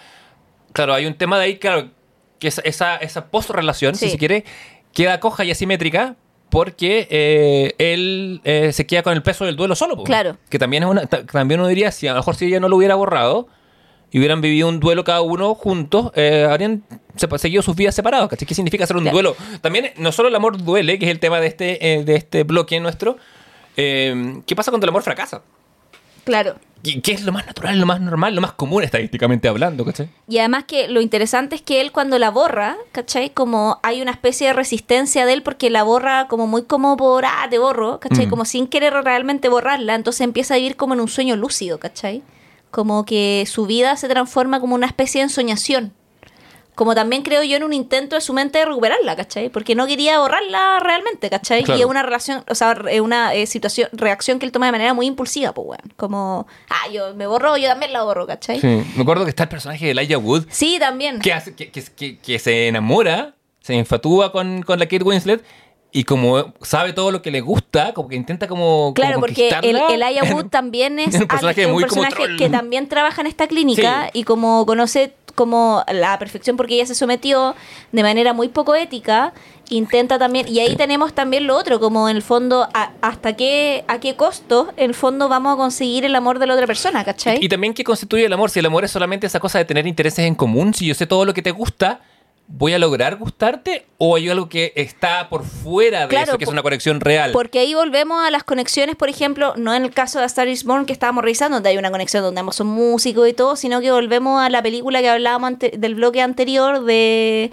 Claro, 0.71 0.93
hay 0.93 1.05
un 1.05 1.13
tema 1.15 1.37
de 1.37 1.43
ahí, 1.45 1.57
claro, 1.57 1.89
que 2.39 2.47
esa, 2.47 2.61
esa, 2.61 2.95
esa 2.95 3.25
post-relación, 3.25 3.95
si 3.95 4.05
Sí. 4.05 4.11
se 4.11 4.17
quiere, 4.17 4.45
queda 4.93 5.19
coja 5.19 5.43
y 5.43 5.51
asimétrica 5.51 6.15
porque 6.49 7.07
eh, 7.11 7.75
él 7.77 8.41
eh, 8.43 8.71
se 8.73 8.85
queda 8.87 9.03
con 9.03 9.13
el 9.13 9.21
peso 9.23 9.45
del 9.45 9.55
duelo 9.55 9.75
solo. 9.75 9.95
po. 9.95 10.03
Claro. 10.03 10.37
Que 10.49 10.57
también 10.59 10.83
es 10.83 10.89
una. 10.89 11.05
ta- 11.05 11.25
También 11.25 11.59
uno 11.59 11.67
diría, 11.69 11.91
si 11.91 12.07
a 12.07 12.11
lo 12.13 12.17
mejor 12.19 12.35
si 12.35 12.45
ella 12.45 12.59
no 12.59 12.69
lo 12.69 12.77
hubiera 12.77 12.95
borrado 12.95 13.47
y 14.11 14.17
hubieran 14.17 14.41
vivido 14.41 14.67
un 14.67 14.79
duelo 14.79 15.03
cada 15.03 15.21
uno 15.21 15.53
juntos, 15.53 16.11
eh, 16.15 16.47
habrían 16.49 16.83
seguido 17.37 17.61
sus 17.61 17.75
vidas 17.75 17.93
separados. 17.93 18.27
¿cachai? 18.29 18.47
¿Qué 18.47 18.55
significa 18.55 18.83
hacer 18.85 18.95
un 18.97 19.03
Claro. 19.03 19.13
duelo? 19.15 19.35
También, 19.61 19.91
no 19.97 20.11
solo 20.11 20.29
el 20.29 20.35
amor 20.35 20.57
duele, 20.63 20.97
que 20.97 21.05
es 21.05 21.11
el 21.11 21.19
tema 21.19 21.39
de 21.39 21.47
este, 21.47 21.93
eh, 21.93 22.03
de 22.03 22.15
este 22.15 22.43
bloque 22.43 22.79
nuestro. 22.79 23.17
¿Qué 23.75 24.53
pasa 24.55 24.71
cuando 24.71 24.85
el 24.85 24.89
amor 24.89 25.03
fracasa? 25.03 25.41
Claro. 26.25 26.55
¿Y 26.83 27.01
¿Qué 27.01 27.11
es 27.11 27.23
lo 27.23 27.31
más 27.31 27.45
natural, 27.45 27.79
lo 27.79 27.85
más 27.85 27.99
normal, 27.99 28.35
lo 28.35 28.41
más 28.41 28.53
común 28.53 28.83
estadísticamente 28.83 29.47
hablando, 29.47 29.83
¿cachai? 29.85 30.09
Y 30.27 30.37
además 30.37 30.63
que 30.65 30.87
lo 30.87 31.01
interesante 31.01 31.55
es 31.55 31.61
que 31.61 31.81
él 31.81 31.91
cuando 31.91 32.17
la 32.19 32.31
borra, 32.31 32.77
¿cachai? 32.91 33.31
Como 33.31 33.79
hay 33.83 34.01
una 34.01 34.11
especie 34.11 34.47
de 34.47 34.53
resistencia 34.53 35.25
de 35.25 35.33
él 35.33 35.43
porque 35.43 35.69
la 35.69 35.83
borra 35.83 36.27
como 36.27 36.47
muy 36.47 36.63
como 36.63 36.95
por, 36.95 37.25
ah, 37.25 37.47
te 37.49 37.59
borro, 37.59 37.99
¿cachai? 37.99 38.27
Mm. 38.27 38.29
Como 38.29 38.45
sin 38.45 38.67
querer 38.67 38.93
realmente 38.93 39.49
borrarla, 39.49 39.95
entonces 39.95 40.21
empieza 40.21 40.53
a 40.53 40.57
vivir 40.57 40.75
como 40.75 40.93
en 40.93 41.01
un 41.01 41.07
sueño 41.07 41.35
lúcido, 41.35 41.79
¿cachai? 41.79 42.23
como 42.71 43.05
que 43.05 43.45
su 43.47 43.65
vida 43.65 43.95
se 43.95 44.07
transforma 44.07 44.59
como 44.59 44.75
una 44.75 44.87
especie 44.87 45.19
de 45.19 45.23
ensoñación. 45.23 45.93
Como 46.79 46.95
también 46.95 47.23
creo 47.23 47.43
yo 47.43 47.57
en 47.57 47.63
un 47.65 47.73
intento 47.73 48.15
de 48.15 48.21
su 48.21 48.31
mente 48.31 48.59
de 48.59 48.63
recuperarla, 48.65 49.17
¿cachai? 49.17 49.49
Porque 49.49 49.75
no 49.75 49.85
quería 49.85 50.17
borrarla 50.19 50.79
realmente, 50.79 51.29
¿cachai? 51.29 51.63
Claro. 51.63 51.77
Y 51.77 51.81
es 51.81 51.87
una 51.89 52.03
relación, 52.03 52.41
o 52.47 52.55
sea, 52.55 52.71
es 52.89 53.01
una 53.01 53.33
eh, 53.33 53.47
situación, 53.47 53.89
reacción 53.91 54.39
que 54.39 54.45
él 54.45 54.53
toma 54.53 54.67
de 54.67 54.71
manera 54.71 54.93
muy 54.93 55.05
impulsiva, 55.05 55.51
pues, 55.53 55.67
weón. 55.67 55.93
Como, 55.97 56.47
ah, 56.69 56.89
yo 56.89 57.13
me 57.15 57.27
borro, 57.27 57.57
yo 57.57 57.67
también 57.67 57.91
la 57.91 58.03
borro, 58.03 58.25
¿cachai? 58.25 58.61
Sí, 58.61 58.67
Sí. 58.81 58.91
Me 58.95 59.01
acuerdo 59.01 59.25
que 59.25 59.29
está 59.31 59.43
el 59.43 59.49
personaje 59.49 59.83
de 59.87 59.91
Elijah 59.91 60.17
Wood 60.17 60.45
también. 60.79 61.19
que, 61.19 61.33
hace, 61.33 61.53
que, 61.53 61.69
que, 61.69 61.83
que- 61.83 62.17
que 62.19 62.39
se 62.39 62.69
enamora, 62.69 63.35
se 63.59 63.73
enfatúa 63.73 64.31
con, 64.31 64.63
con 64.63 64.79
la 64.79 64.85
Kate 64.85 65.03
Winslet 65.03 65.43
y 65.91 66.03
como 66.03 66.53
sabe 66.61 66.93
todo 66.93 67.09
lo 67.11 67.23
que 67.23 67.31
le 67.31 67.41
gusta, 67.41 67.95
como 67.95 68.09
que 68.09 68.15
intenta 68.15 68.47
como 68.47 68.93
Claro, 68.93 69.15
como 69.15 69.25
porque 69.25 69.49
el, 69.63 69.75
el 69.89 70.03
Aya 70.03 70.23
Wood 70.23 70.45
también 70.45 70.99
es 70.99 71.15
un 71.19 71.27
personaje 71.27 71.61
al- 71.63 71.67
un 71.69 71.73
muy 71.73 71.83
como 71.85 72.03
personaje 72.03 72.37
que 72.37 72.47
también 72.47 72.87
trabaja 72.87 73.21
en 73.21 73.27
esta 73.27 73.47
clínica 73.47 74.03
Sí. 74.13 74.19
y 74.19 74.23
como 74.23 74.67
conoce 74.67 75.15
como 75.39 75.85
la 75.89 76.19
perfección 76.19 76.57
porque 76.57 76.73
ella 76.75 76.85
se 76.85 76.95
sometió 76.95 77.55
de 77.93 78.03
manera 78.03 78.33
muy 78.33 78.49
poco 78.49 78.75
ética, 78.75 79.31
intenta 79.69 80.19
también, 80.19 80.47
y 80.49 80.59
ahí 80.59 80.75
tenemos 80.75 81.13
también 81.13 81.47
lo 81.47 81.55
otro, 81.55 81.79
como 81.79 82.09
en 82.09 82.17
el 82.17 82.21
fondo, 82.21 82.67
a- 82.73 82.91
hasta 83.01 83.37
qué, 83.37 83.85
a 83.87 83.99
qué 84.01 84.15
costo, 84.17 84.67
en 84.75 84.89
el 84.89 84.95
fondo 84.95 85.29
vamos 85.29 85.53
a 85.53 85.55
conseguir 85.55 86.03
el 86.03 86.13
amor 86.15 86.39
de 86.39 86.47
la 86.47 86.55
otra 86.55 86.67
persona, 86.67 87.05
¿cachai? 87.05 87.37
Y 87.41 87.47
también 87.47 87.73
qué 87.73 87.85
constituye 87.85 88.25
el 88.25 88.33
amor. 88.33 88.49
Si 88.49 88.59
el 88.59 88.65
amor 88.65 88.83
es 88.83 88.91
solamente 88.91 89.27
esa 89.27 89.39
cosa 89.39 89.59
de 89.59 89.65
tener 89.65 89.87
intereses 89.87 90.25
en 90.25 90.35
común, 90.35 90.73
si 90.73 90.85
yo 90.87 90.93
sé 90.93 91.05
todo 91.07 91.23
lo 91.23 91.33
que 91.33 91.41
te 91.41 91.51
gusta, 91.51 92.01
¿voy 92.51 92.73
a 92.73 92.79
lograr 92.79 93.15
gustarte? 93.17 93.85
¿O 93.99 94.15
hay 94.15 94.27
algo 94.27 94.49
que 94.49 94.73
está 94.75 95.29
por 95.29 95.43
fuera 95.45 96.01
de 96.01 96.07
Claro, 96.07 96.29
eso, 96.31 96.37
que 96.37 96.43
es 96.45 96.49
una 96.49 96.63
conexión 96.63 96.99
real? 96.99 97.31
Porque 97.31 97.59
ahí 97.59 97.73
volvemos 97.75 98.21
a 98.25 98.31
las 98.31 98.43
conexiones, 98.43 98.95
por 98.95 99.07
ejemplo, 99.07 99.53
no 99.55 99.73
en 99.73 99.83
el 99.85 99.91
caso 99.91 100.17
de 100.17 100.23
A 100.23 100.27
Star 100.27 100.47
is 100.47 100.63
Born 100.63 100.85
que 100.85 100.93
estábamos 100.93 101.23
revisando, 101.23 101.57
donde 101.57 101.69
hay 101.69 101.77
una 101.77 101.91
conexión 101.91 102.23
donde 102.23 102.39
ambos 102.39 102.55
son 102.55 102.67
músicos 102.67 103.29
y 103.29 103.33
todo, 103.33 103.55
sino 103.55 103.79
que 103.81 103.91
volvemos 103.91 104.41
a 104.41 104.49
la 104.49 104.61
película 104.63 104.99
que 105.01 105.09
hablábamos 105.09 105.47
ante- 105.47 105.73
del 105.77 105.95
bloque 105.95 106.21
anterior 106.21 106.83
de, 106.83 107.51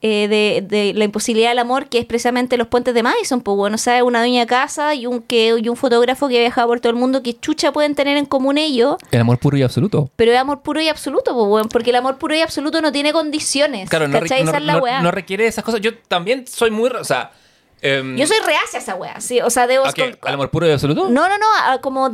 eh, 0.00 0.28
de, 0.28 0.62
de 0.66 0.94
la 0.94 1.04
imposibilidad 1.04 1.48
del 1.50 1.58
amor, 1.58 1.86
que 1.88 1.98
es 1.98 2.04
precisamente 2.04 2.56
los 2.56 2.68
puentes 2.68 2.94
de 2.94 3.02
Madison, 3.02 3.40
pues 3.40 3.56
bueno, 3.56 3.74
o 3.74 3.78
sea, 3.78 4.04
una 4.04 4.20
dueña 4.20 4.42
de 4.42 4.46
casa 4.46 4.94
y 4.94 5.06
un, 5.06 5.22
que, 5.22 5.54
y 5.60 5.68
un 5.68 5.76
fotógrafo 5.76 6.28
que 6.28 6.38
viaja 6.38 6.66
por 6.66 6.78
todo 6.80 6.90
el 6.90 6.96
mundo, 6.98 7.22
que 7.22 7.38
chucha 7.38 7.72
pueden 7.72 7.94
tener 7.94 8.16
en 8.16 8.24
común 8.26 8.58
ellos, 8.58 8.96
El 9.10 9.20
amor 9.22 9.38
puro 9.38 9.56
y 9.56 9.62
absoluto. 9.62 10.10
pero 10.16 10.30
es 10.32 10.38
amor 10.38 10.60
puro 10.62 10.80
y 10.80 10.88
absoluto, 10.88 11.34
pues 11.34 11.46
bueno, 11.48 11.68
porque 11.68 11.90
el 11.90 11.96
amor 11.96 12.16
puro 12.18 12.34
y 12.36 12.40
absoluto 12.40 12.80
no 12.80 12.92
tiene 12.92 13.12
condiciones, 13.12 13.88
Claro, 13.90 14.06
no, 14.08 14.20
re- 14.20 14.44
no- 14.44 14.60
no- 14.60 14.78
weá. 14.78 15.02
no 15.02 15.10
requiere 15.10 15.46
esas 15.46 15.64
cosas. 15.64 15.80
Yo 15.80 15.96
también 16.08 16.46
soy 16.46 16.70
muy... 16.70 16.90
O 16.90 17.04
sea... 17.04 17.32
em, 17.82 18.16
Yo 18.16 18.26
soy 18.26 18.38
reacia 18.44 18.78
a 18.78 18.82
esa 18.82 18.94
weá, 18.94 19.20
sí, 19.20 19.40
o 19.40 19.50
sea, 19.50 19.66
debo... 19.66 19.86
¿a 19.86 19.92
qué? 19.92 20.18
¿Al 20.22 20.34
amor 20.34 20.50
puro 20.50 20.66
y 20.66 20.70
absoluto? 20.70 21.08
No, 21.08 21.28
no, 21.28 21.36
no, 21.38 21.80
como, 21.80 22.10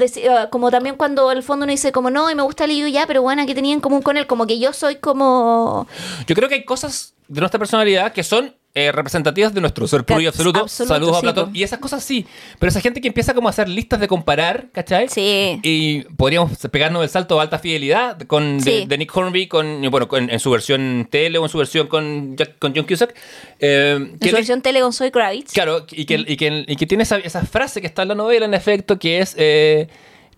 como 0.51 0.71
también 0.71 0.97
cuando 0.97 1.31
el 1.33 1.43
fondo 1.43 1.65
uno 1.65 1.71
dice 1.71 1.93
como 1.93 2.11
no, 2.11 2.31
y 2.31 2.35
me 2.35 2.43
gusta 2.43 2.65
el 2.65 2.71
Liu 2.71 2.89
ya, 2.89 3.07
pero 3.07 3.23
bueno, 3.23 3.45
¿qué 3.47 3.55
tenía 3.55 3.73
en 3.73 3.81
común 3.81 4.03
con 4.03 4.17
él? 4.17 4.27
Como 4.27 4.47
que 4.47 4.59
yo 4.59 4.73
soy 4.73 4.97
como... 4.97 5.87
Yo 6.27 6.35
creo 6.35 6.49
que 6.49 6.57
hay 6.57 6.65
cosas 6.65 7.15
de 7.29 7.41
nuestra 7.41 7.59
personalidad 7.59 8.13
que 8.13 8.23
son 8.23 8.55
eh, 8.77 8.91
representativas 8.91 9.55
de 9.55 9.61
nuestro 9.61 9.87
ser 9.87 10.05
puro 10.05 10.21
y 10.21 10.27
absoluto. 10.27 10.61
absoluto, 10.63 10.95
Saludos 10.95 11.19
a 11.19 11.21
Platón. 11.21 11.53
po. 11.53 11.57
Y 11.57 11.63
esas 11.63 11.79
cosas 11.79 12.03
sí. 12.03 12.27
Pero 12.59 12.71
esa 12.71 12.81
gente 12.81 13.01
que 13.01 13.07
empieza 13.07 13.33
como 13.33 13.47
a 13.49 13.51
hacer 13.51 13.69
listas 13.69 14.01
de 14.01 14.09
comparar, 14.09 14.67
¿cachai? 14.73 15.09
Sí. 15.09 15.61
Y 15.63 16.01
podríamos 16.17 16.59
pegarnos 16.73 17.05
el 17.05 17.09
salto 17.09 17.39
a 17.39 17.43
alta 17.43 17.61
fidelidad 17.61 18.19
con 18.23 18.61
Sí. 18.61 18.85
de 18.89 18.99
Nick 18.99 19.17
Hornby, 19.17 19.47
con, 19.47 19.81
bueno, 19.93 20.09
con- 20.09 20.29
en 20.29 20.41
su 20.41 20.51
versión 20.51 21.07
tele 21.09 21.39
o 21.39 21.45
en 21.45 21.49
su 21.49 21.59
versión 21.59 21.87
con, 21.87 22.37
Jack- 22.37 22.59
con 22.59 22.75
John 22.75 22.85
Cusack. 22.85 23.15
eh, 23.61 23.95
En 23.97 24.19
que 24.19 24.29
su 24.31 24.35
le- 24.35 24.39
versión 24.41 24.61
tele 24.61 24.81
con 24.81 24.93
Zoe 24.93 25.13
Kravitz. 25.13 25.53
Claro, 25.53 25.87
y 25.93 26.05
que, 26.05 26.15
y 26.27 26.37
que, 26.37 26.65
y 26.67 26.75
que 26.77 26.87
tiene 26.87 27.05
esa, 27.05 27.19
esa 27.19 27.43
frase 27.47 27.81
que 27.81 27.87
está 27.87 28.03
en 28.03 28.09
la 28.09 28.15
novela, 28.17 28.45
en 28.45 28.55
efecto, 28.55 28.99
que 28.99 29.21
es 29.21 29.35
eh, 29.39 29.87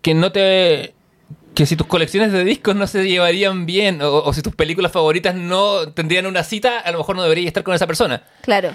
que 0.03 0.13
no 0.13 0.31
te. 0.31 0.93
Que 1.57 1.65
si 1.65 1.75
tus 1.75 1.87
colecciones 1.87 2.33
de 2.33 2.45
discos 2.45 2.77
no 2.77 2.87
se 2.87 3.09
llevarían 3.09 3.65
bien, 3.65 4.03
o, 4.03 4.19
o 4.19 4.33
si 4.35 4.43
tus 4.43 4.55
películas 4.55 4.93
favoritas 4.93 5.35
no 5.35 5.89
tendrían 5.89 6.27
una 6.27 6.45
cita, 6.45 6.81
a 6.81 6.93
lo 6.93 6.99
mejor 6.99 7.17
no 7.17 7.23
deberías 7.23 7.47
estar 7.47 7.65
con 7.65 7.75
esa 7.75 7.87
persona. 7.87 8.23
Claro. 8.43 8.75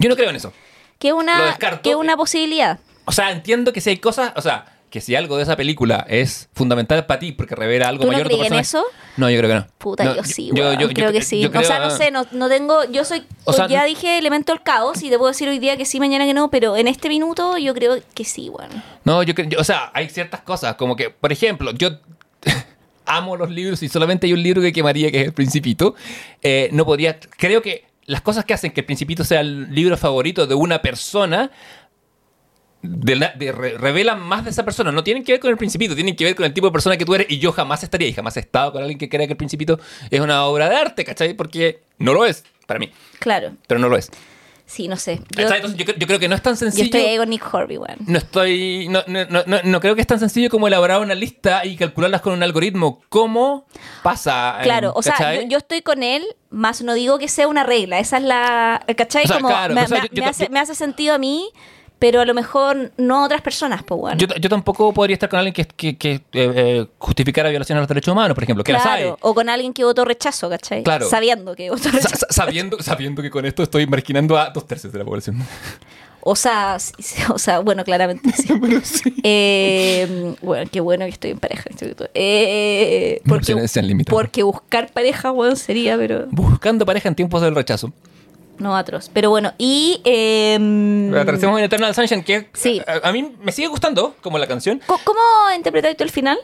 Yo 0.00 0.08
no 0.08 0.16
creo 0.16 0.28
en 0.28 0.34
eso. 0.36 0.52
Que 0.98 1.10
Lo 1.10 1.16
una, 1.18 1.46
descarto. 1.46 1.82
que 1.82 1.94
una 1.94 2.16
posibilidad. 2.16 2.80
O 3.04 3.12
sea, 3.12 3.30
entiendo 3.30 3.72
que 3.72 3.80
si 3.80 3.90
hay 3.90 3.98
cosas. 3.98 4.32
O 4.34 4.42
sea, 4.42 4.77
que 4.90 5.00
si 5.00 5.14
algo 5.14 5.36
de 5.36 5.42
esa 5.42 5.56
película 5.56 6.06
es 6.08 6.48
fundamental 6.54 7.04
para 7.06 7.20
ti 7.20 7.32
porque 7.32 7.54
revela 7.54 7.88
algo 7.88 8.02
¿Tú 8.02 8.06
no 8.06 8.12
mayor 8.12 8.28
de 8.28 8.34
tu 8.34 8.38
crees 8.38 8.52
en 8.52 8.58
eso? 8.58 8.84
No, 9.16 9.28
yo 9.30 9.38
creo 9.38 9.50
que 9.50 9.54
no. 9.56 9.66
Puta, 9.78 10.04
No, 10.04 10.16
yo 10.16 10.24
sí, 10.24 10.50
weón, 10.52 10.76
creo 10.94 11.12
que 11.12 11.22
sí. 11.22 11.40
yo 11.40 11.50
o 11.54 11.62
sea, 11.62 11.78
no 11.80 11.90
sé, 11.90 12.10
no, 12.10 12.26
no 12.32 12.48
tengo... 12.48 12.84
Yo 12.90 13.04
soy... 13.04 13.24
O 13.44 13.52
sea, 13.52 13.66
ya 13.68 13.84
dije 13.84 14.18
elemento 14.18 14.52
del 14.52 14.62
caos 14.62 15.02
y 15.02 15.10
te 15.10 15.18
puedo 15.18 15.28
decir 15.30 15.48
hoy 15.48 15.58
día 15.58 15.76
que 15.76 15.84
sí, 15.84 16.00
mañana 16.00 16.24
que 16.24 16.34
no, 16.34 16.50
pero 16.50 16.76
en 16.76 16.88
este 16.88 17.08
minuto 17.08 17.58
yo 17.58 17.74
creo 17.74 17.98
que 18.14 18.24
sí, 18.24 18.48
bueno. 18.48 18.74
No, 19.04 19.22
yo 19.22 19.34
creo, 19.34 19.48
yo- 19.48 19.58
o 19.60 19.64
sea, 19.64 19.90
hay 19.94 20.08
ciertas 20.08 20.40
cosas, 20.40 20.76
como 20.76 20.96
que, 20.96 21.10
por 21.10 21.32
ejemplo, 21.32 21.70
yo 21.72 21.90
amo 23.06 23.36
los 23.36 23.50
libros 23.50 23.82
y 23.82 23.88
solamente 23.88 24.26
hay 24.26 24.32
un 24.32 24.42
libro 24.42 24.60
que 24.62 24.72
quemaría, 24.72 25.10
que 25.10 25.20
es 25.20 25.26
El 25.26 25.32
Principito. 25.32 25.94
Eh, 26.42 26.68
no 26.72 26.84
podría, 26.84 27.18
creo 27.36 27.62
que 27.62 27.84
las 28.06 28.20
cosas 28.22 28.44
que 28.44 28.54
hacen 28.54 28.70
que 28.72 28.80
El 28.80 28.86
Principito 28.86 29.24
sea 29.24 29.40
el 29.40 29.74
libro 29.74 29.96
favorito 29.96 30.46
de 30.46 30.54
una 30.54 30.80
persona 30.80 31.50
de 32.82 33.16
la- 33.16 33.32
de- 33.36 33.52
re- 33.52 33.76
revelan 33.78 34.20
más 34.20 34.44
de 34.44 34.50
esa 34.50 34.64
persona. 34.64 34.92
No 34.92 35.02
tienen 35.04 35.24
que 35.24 35.32
ver 35.32 35.40
con 35.40 35.50
El 35.50 35.56
Principito, 35.56 35.94
tienen 35.94 36.14
que 36.16 36.24
ver 36.24 36.34
con 36.34 36.46
el 36.46 36.52
tipo 36.54 36.66
de 36.68 36.72
persona 36.72 36.96
que 36.96 37.04
tú 37.04 37.14
eres. 37.14 37.26
Y 37.30 37.38
yo 37.38 37.52
jamás 37.52 37.82
estaría 37.82 38.08
y 38.08 38.12
jamás 38.12 38.36
he 38.36 38.40
estado 38.40 38.72
con 38.72 38.82
alguien 38.82 38.98
que 38.98 39.08
crea 39.08 39.26
que 39.26 39.32
El 39.32 39.36
Principito 39.38 39.78
es 40.10 40.20
una 40.20 40.44
obra 40.44 40.68
de 40.68 40.76
arte, 40.76 41.04
¿cachai? 41.04 41.34
Porque 41.34 41.80
no 41.98 42.14
lo 42.14 42.24
es, 42.24 42.44
para 42.66 42.78
mí, 42.80 42.90
Claro. 43.18 43.52
pero 43.66 43.80
no 43.80 43.88
lo 43.88 43.96
es. 43.96 44.10
Sí, 44.64 44.86
no 44.86 44.96
sé. 44.98 45.22
Yo, 45.34 45.48
yo, 45.48 45.84
creo- 45.86 45.96
yo 45.96 46.06
creo 46.06 46.18
que 46.18 46.28
no 46.28 46.34
es 46.34 46.42
tan 46.42 46.52
yo 46.52 46.58
sencillo. 46.58 46.84
estoy 46.84 47.00
ahí 47.00 47.16
con 47.16 47.30
Nick 47.30 47.54
Horby, 47.54 47.78
weón. 47.78 47.96
No 48.06 48.18
estoy. 48.18 48.86
No, 48.90 49.02
no, 49.06 49.24
no, 49.24 49.42
no- 49.64 49.80
creo 49.80 49.94
que 49.94 50.02
es 50.02 50.06
tan 50.06 50.20
sencillo 50.20 50.50
como 50.50 50.68
elaborar 50.68 51.00
una 51.00 51.14
lista 51.14 51.64
y 51.64 51.74
calcularlas 51.74 52.20
con 52.20 52.34
un 52.34 52.42
algoritmo. 52.42 53.00
¿Cómo 53.08 53.66
pasa? 54.02 54.56
en- 54.58 54.64
Claro, 54.64 54.92
o 54.94 55.02
sea, 55.02 55.36
yo, 55.36 55.48
yo 55.48 55.56
estoy 55.56 55.80
con 55.80 56.02
él, 56.02 56.22
más 56.50 56.82
no 56.82 56.92
digo 56.92 57.18
que 57.18 57.28
sea 57.28 57.48
una 57.48 57.64
regla. 57.64 57.98
Esa 57.98 58.18
es 58.18 58.24
la. 58.24 58.84
¿Cachai? 58.94 59.24
O 59.24 59.28
sea, 59.28 59.36
Como 59.38 59.48
claro, 59.48 59.74
me, 59.74 59.84
o 59.84 59.88
sea, 59.88 60.02
me- 60.02 60.08
yo- 60.08 60.14
yo 60.16 60.20
me 60.20 60.26
ta- 60.26 60.30
hace, 60.30 60.44
yo- 60.44 60.50
me 60.50 60.60
hace 60.60 60.74
sentido 60.74 61.14
a 61.14 61.18
mí, 61.18 61.48
pero 61.98 62.20
a 62.20 62.24
lo 62.24 62.32
mejor 62.34 62.92
no 62.96 63.22
a 63.22 63.24
otras 63.26 63.42
personas, 63.42 63.82
pues, 63.82 64.00
bueno. 64.00 64.18
Yo, 64.18 64.26
yo 64.40 64.48
tampoco 64.48 64.92
podría 64.92 65.14
estar 65.14 65.28
con 65.28 65.38
alguien 65.40 65.52
que, 65.54 65.64
que, 65.66 65.96
que, 65.96 66.12
eh, 66.14 66.20
eh, 66.32 66.86
justificara 66.98 67.48
violaciones 67.50 67.78
a 67.78 67.82
los 67.82 67.88
derechos 67.88 68.12
humanos, 68.12 68.34
por 68.34 68.44
ejemplo, 68.44 68.62
que 68.64 68.72
las 68.72 68.86
hay. 68.86 69.02
Claro, 69.02 69.18
o 69.20 69.34
con 69.34 69.48
alguien 69.48 69.72
que 69.72 69.84
votó 69.84 70.04
rechazo, 70.04 70.48
¿cachai? 70.48 70.82
Claro. 70.84 71.08
Sabiendo 71.08 71.56
que 71.56 71.70
votó 71.70 71.90
rechazo. 71.90 72.16
sa- 72.16 72.26
sabiendo, 72.30 72.80
sabiendo 72.82 73.20
que 73.22 73.30
con 73.30 73.44
esto 73.46 73.62
estoy 73.62 73.86
marginando 73.86 74.38
a 74.38 74.50
dos 74.50 74.66
tercios 74.66 74.92
de 74.92 74.98
la 75.00 75.04
población. 75.04 75.44
O 76.20 76.36
sea, 76.36 76.78
sí, 76.78 76.92
sí, 76.98 77.22
o 77.30 77.38
sea, 77.38 77.60
bueno, 77.60 77.84
claramente 77.84 78.30
sí. 78.32 78.48
Pero 78.60 78.80
sí. 78.82 79.14
Eh, 79.22 80.34
bueno, 80.42 80.68
qué 80.70 80.80
bueno 80.80 81.04
que 81.06 81.10
estoy 81.12 81.30
en 81.30 81.38
pareja. 81.38 81.64
este. 81.70 81.94
Eh, 82.14 83.20
porque, 83.26 83.56
porque 84.10 84.42
buscar 84.42 84.92
pareja, 84.92 85.30
bueno, 85.30 85.56
sería, 85.56 85.96
pero 85.96 86.26
Buscando 86.30 86.84
pareja 86.84 87.08
en 87.08 87.14
tiempos 87.14 87.40
del 87.40 87.54
rechazo. 87.54 87.92
No 88.58 88.76
atroz. 88.76 89.10
Pero 89.12 89.30
bueno, 89.30 89.52
y... 89.58 90.00
Eh, 90.04 91.12
Aterricemos 91.20 91.58
en 91.58 91.64
Eternal 91.64 91.94
Sunshine, 91.94 92.22
que 92.24 92.48
Sí. 92.54 92.80
a, 92.86 93.08
a 93.08 93.12
mí 93.12 93.34
me 93.42 93.52
sigue 93.52 93.68
gustando, 93.68 94.14
como 94.20 94.38
la 94.38 94.46
canción. 94.46 94.80
¿Cómo, 94.86 95.00
cómo 95.04 95.20
interpretaste 95.56 95.96
tú 95.96 96.04
el 96.04 96.10
final? 96.10 96.38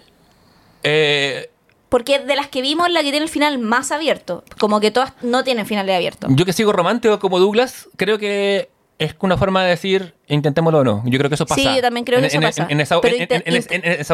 Eh, 0.82 1.50
Porque 1.88 2.18
de 2.18 2.36
las 2.36 2.48
que 2.48 2.60
vimos, 2.62 2.90
la 2.90 3.00
que 3.02 3.10
tiene 3.10 3.24
el 3.24 3.28
final 3.30 3.58
más 3.58 3.92
abierto. 3.92 4.44
Como 4.58 4.80
que 4.80 4.90
todas 4.90 5.12
no 5.22 5.44
tienen 5.44 5.66
finales 5.66 5.94
abiertos. 5.94 6.30
Yo 6.34 6.44
que 6.44 6.52
sigo 6.52 6.72
romántico 6.72 7.18
como 7.18 7.38
Douglas, 7.38 7.88
creo 7.96 8.18
que 8.18 8.68
es 8.98 9.14
una 9.20 9.36
forma 9.36 9.62
de 9.64 9.70
decir 9.70 10.14
intentémoslo 10.26 10.78
o 10.78 10.84
no. 10.84 11.02
Yo 11.04 11.18
creo 11.18 11.28
que 11.28 11.34
eso 11.34 11.44
pasa. 11.44 11.60
Sí, 11.60 11.68
yo 11.76 11.82
también 11.82 12.04
creo 12.06 12.18
que 12.18 12.24
En- 12.24 12.28
eso 12.30 12.36
en- 12.38 12.42
pasa. 12.44 12.66
En, 12.70 12.80
esa, 12.80 12.94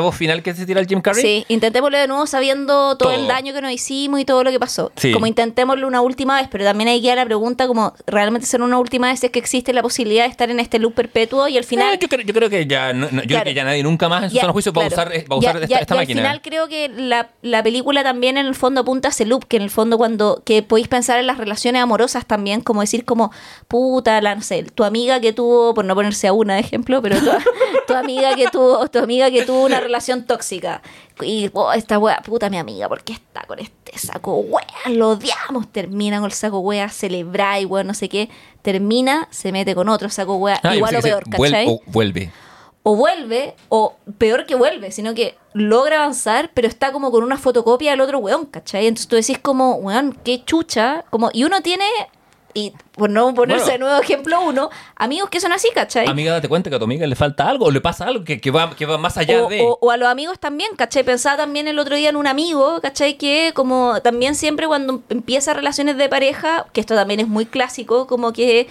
en- 0.00 0.04
voz 0.04 0.16
final 0.16 0.42
que 0.42 0.52
se 0.54 0.66
tira 0.66 0.80
el 0.80 0.86
Jim 0.88 1.00
Carrey. 1.00 1.22
Sí, 1.22 1.44
intentémoslo 1.48 1.96
de 1.98 2.08
nuevo 2.08 2.26
sabiendo 2.26 2.96
todo, 2.96 3.10
Todo. 3.10 3.12
el 3.12 3.28
daño 3.28 3.52
que 3.54 3.60
nos 3.60 3.70
hicimos 3.70 4.18
y 4.18 4.24
todo 4.24 4.42
lo 4.42 4.50
que 4.50 4.58
pasó. 4.58 4.90
Sí. 4.96 5.12
Como 5.12 5.26
intentémoslo 5.28 5.86
una 5.86 6.00
última 6.00 6.40
vez, 6.40 6.48
pero 6.50 6.64
también 6.64 6.88
hay 6.88 7.00
que 7.00 7.06
dar 7.08 7.18
la 7.18 7.24
pregunta 7.26 7.68
como 7.68 7.94
realmente 8.08 8.46
ser 8.48 8.60
una 8.62 8.78
última 8.78 9.06
vez 9.08 9.22
es 9.22 9.30
que 9.30 9.38
existe 9.38 9.72
la 9.72 9.82
posibilidad 9.82 10.24
de 10.24 10.30
estar 10.30 10.50
en 10.50 10.58
este 10.58 10.80
loop 10.80 10.94
perpetuo 10.94 11.46
y 11.46 11.56
al 11.58 11.64
final... 11.64 11.94
Eh, 11.94 11.98
yo, 12.02 12.08
creo, 12.08 12.24
yo 12.26 12.34
creo 12.34 12.50
que 12.50 12.66
ya 12.66 12.92
no- 12.92 13.06
no- 13.12 13.22
yo 13.22 13.28
Claro. 13.28 13.42
creo 13.42 13.44
que 13.44 13.54
ya 13.54 13.64
nadie 13.64 13.82
nunca 13.84 14.08
más 14.08 14.24
en 14.24 14.30
su 14.40 14.46
juicio 14.52 14.72
va 14.72 14.84
a 14.86 14.88
claro. 14.88 15.10
usar, 15.10 15.24
va 15.30 15.36
a 15.36 15.38
usar 15.38 15.54
Ya- 15.54 15.60
esta, 15.62 15.66
ya- 15.68 15.78
esta 15.78 15.94
y 15.94 15.98
máquina. 15.98 16.20
Al 16.22 16.26
final 16.26 16.42
creo 16.42 16.68
que 16.68 16.88
la, 16.88 17.30
la 17.42 17.62
película 17.62 18.02
también 18.02 18.36
en 18.36 18.46
el 18.46 18.56
fondo 18.56 18.80
apunta 18.80 19.08
a 19.08 19.10
ese 19.12 19.26
loop, 19.26 19.44
que 19.46 19.58
en 19.58 19.62
el 19.62 19.70
fondo 19.70 19.96
cuando 19.96 20.42
que 20.44 20.64
podéis 20.64 20.88
pensar 20.88 21.20
en 21.20 21.28
las 21.28 21.38
relaciones 21.38 21.80
amorosas 21.82 22.26
también, 22.26 22.62
como 22.62 22.80
decir 22.80 23.04
como, 23.04 23.30
puta, 23.68 24.20
la, 24.20 24.34
no 24.34 24.42
sé, 24.42 24.64
tu 24.74 24.84
amiga 24.84 25.20
que 25.20 25.32
tuvo, 25.32 25.74
por 25.74 25.84
no 25.84 25.94
ponerse 25.94 26.28
a 26.28 26.32
una 26.32 26.54
de 26.54 26.60
ejemplo, 26.60 27.02
pero 27.02 27.18
tu, 27.18 27.30
tu 27.86 27.94
amiga 27.94 28.34
que 28.34 28.48
tuvo, 28.48 28.88
tu 28.88 28.98
amiga 28.98 29.30
que 29.30 29.44
tuvo 29.44 29.64
una 29.64 29.80
relación 29.80 30.24
tóxica. 30.24 30.82
Y 31.20 31.50
oh, 31.52 31.72
esta 31.72 31.98
wea, 31.98 32.22
puta 32.22 32.48
mi 32.48 32.56
amiga, 32.58 32.88
¿por 32.88 33.02
qué 33.02 33.12
está 33.12 33.42
con 33.42 33.58
este 33.58 33.98
saco 33.98 34.36
wea? 34.36 34.66
Lo 34.86 35.10
odiamos. 35.10 35.70
Termina 35.70 36.18
con 36.18 36.26
el 36.26 36.32
saco 36.32 36.60
wea, 36.60 36.88
celebra 36.88 37.60
y 37.60 37.64
wea, 37.66 37.84
no 37.84 37.94
sé 37.94 38.08
qué. 38.08 38.30
Termina, 38.62 39.28
se 39.30 39.52
mete 39.52 39.74
con 39.74 39.88
otro 39.88 40.08
saco 40.08 40.36
wea, 40.36 40.60
Ah, 40.62 40.74
igual 40.76 40.96
o 40.96 41.00
peor, 41.00 41.24
¿cachai? 41.28 41.66
o 41.68 41.80
vuelve. 41.86 42.30
o 42.82 42.96
vuelve, 42.96 43.54
o 43.68 43.96
peor 44.18 44.46
que 44.46 44.54
vuelve, 44.54 44.90
sino 44.92 45.14
que 45.14 45.36
logra 45.52 45.96
avanzar, 46.02 46.50
pero 46.54 46.68
está 46.68 46.92
como 46.92 47.10
con 47.10 47.22
una 47.24 47.36
fotocopia 47.36 47.90
del 47.90 48.00
otro 48.00 48.18
weón, 48.18 48.46
¿cachai? 48.46 48.86
Entonces 48.86 49.08
tú 49.08 49.16
decís 49.16 49.38
como, 49.38 49.74
weón, 49.74 50.16
qué 50.24 50.42
chucha, 50.44 51.04
como, 51.10 51.30
y 51.32 51.44
uno 51.44 51.60
tiene 51.60 51.84
y 52.54 52.72
por 52.92 53.10
no 53.10 53.32
ponerse 53.34 53.64
Bueno. 53.64 53.72
de 53.72 53.78
nuevo 53.90 54.02
ejemplo 54.02 54.40
uno, 54.42 54.70
amigos 54.96 55.30
que 55.30 55.40
son 55.40 55.52
así, 55.52 55.68
¿cachai? 55.74 56.06
Amiga, 56.08 56.32
date 56.32 56.48
cuenta 56.48 56.70
que 56.70 56.76
a 56.76 56.78
tu 56.78 56.84
amiga 56.84 57.06
le 57.06 57.16
falta 57.16 57.48
algo 57.48 57.66
o 57.66 57.70
le 57.70 57.80
pasa 57.80 58.06
algo 58.06 58.24
que, 58.24 58.40
que 58.40 58.50
va, 58.50 58.74
que 58.74 58.86
va 58.86 58.98
más 58.98 59.16
allá 59.16 59.44
o, 59.44 59.48
de. 59.48 59.62
o- 59.62 59.78
o 59.80 59.90
a 59.90 59.96
los 59.96 60.08
amigos 60.08 60.38
también, 60.38 60.70
¿cachai? 60.76 61.04
Pensaba 61.04 61.36
también 61.36 61.68
el 61.68 61.78
otro 61.78 61.96
día 61.96 62.08
en 62.10 62.16
un 62.16 62.26
amigo, 62.26 62.80
¿cachai? 62.80 63.14
Que 63.18 63.52
como 63.54 64.00
también 64.02 64.34
siempre 64.34 64.66
cuando 64.66 65.02
empieza 65.08 65.54
relaciones 65.54 65.96
de 65.96 66.08
pareja, 66.08 66.66
que 66.72 66.80
esto 66.80 66.94
también 66.94 67.20
es 67.20 67.28
muy 67.28 67.46
clásico, 67.46 68.06
como 68.06 68.32
que 68.32 68.68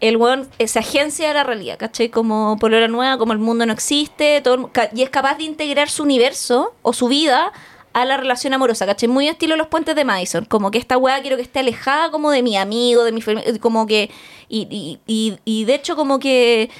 el 0.00 0.16
weón 0.16 0.48
eh, 0.60 0.68
se 0.68 0.78
agencia 0.78 1.26
de 1.26 1.34
la 1.34 1.42
realidad, 1.42 1.76
¿cachai? 1.76 2.08
Como 2.08 2.56
polera 2.60 2.86
nueva, 2.86 3.18
como 3.18 3.32
el 3.32 3.40
mundo 3.40 3.66
no 3.66 3.72
existe, 3.72 4.40
todo, 4.42 4.70
y 4.94 5.02
es 5.02 5.10
capaz 5.10 5.38
de 5.38 5.42
integrar 5.42 5.88
su 5.90 6.04
universo 6.04 6.72
o 6.82 6.92
su 6.92 7.08
vida 7.08 7.52
a 7.92 8.04
la 8.04 8.16
relación 8.16 8.54
amorosa, 8.54 8.86
¿cachai? 8.86 9.08
Muy 9.08 9.28
estilo 9.28 9.56
los 9.56 9.66
puentes 9.68 9.96
de 9.96 10.04
Madison, 10.04 10.44
como 10.44 10.70
que 10.70 10.78
esta 10.78 10.96
weá 10.96 11.20
quiero 11.20 11.36
que 11.36 11.42
esté 11.42 11.60
alejada 11.60 12.10
como 12.10 12.30
de 12.30 12.42
mi 12.42 12.56
amigo, 12.56 13.04
de 13.04 13.12
mi 13.12 13.20
fami- 13.20 13.58
como 13.58 13.86
que, 13.86 14.10
y, 14.48 14.66
y, 14.70 15.00
y, 15.06 15.38
y 15.44 15.64
de 15.64 15.74
hecho 15.74 15.96
como 15.96 16.18
que 16.18 16.70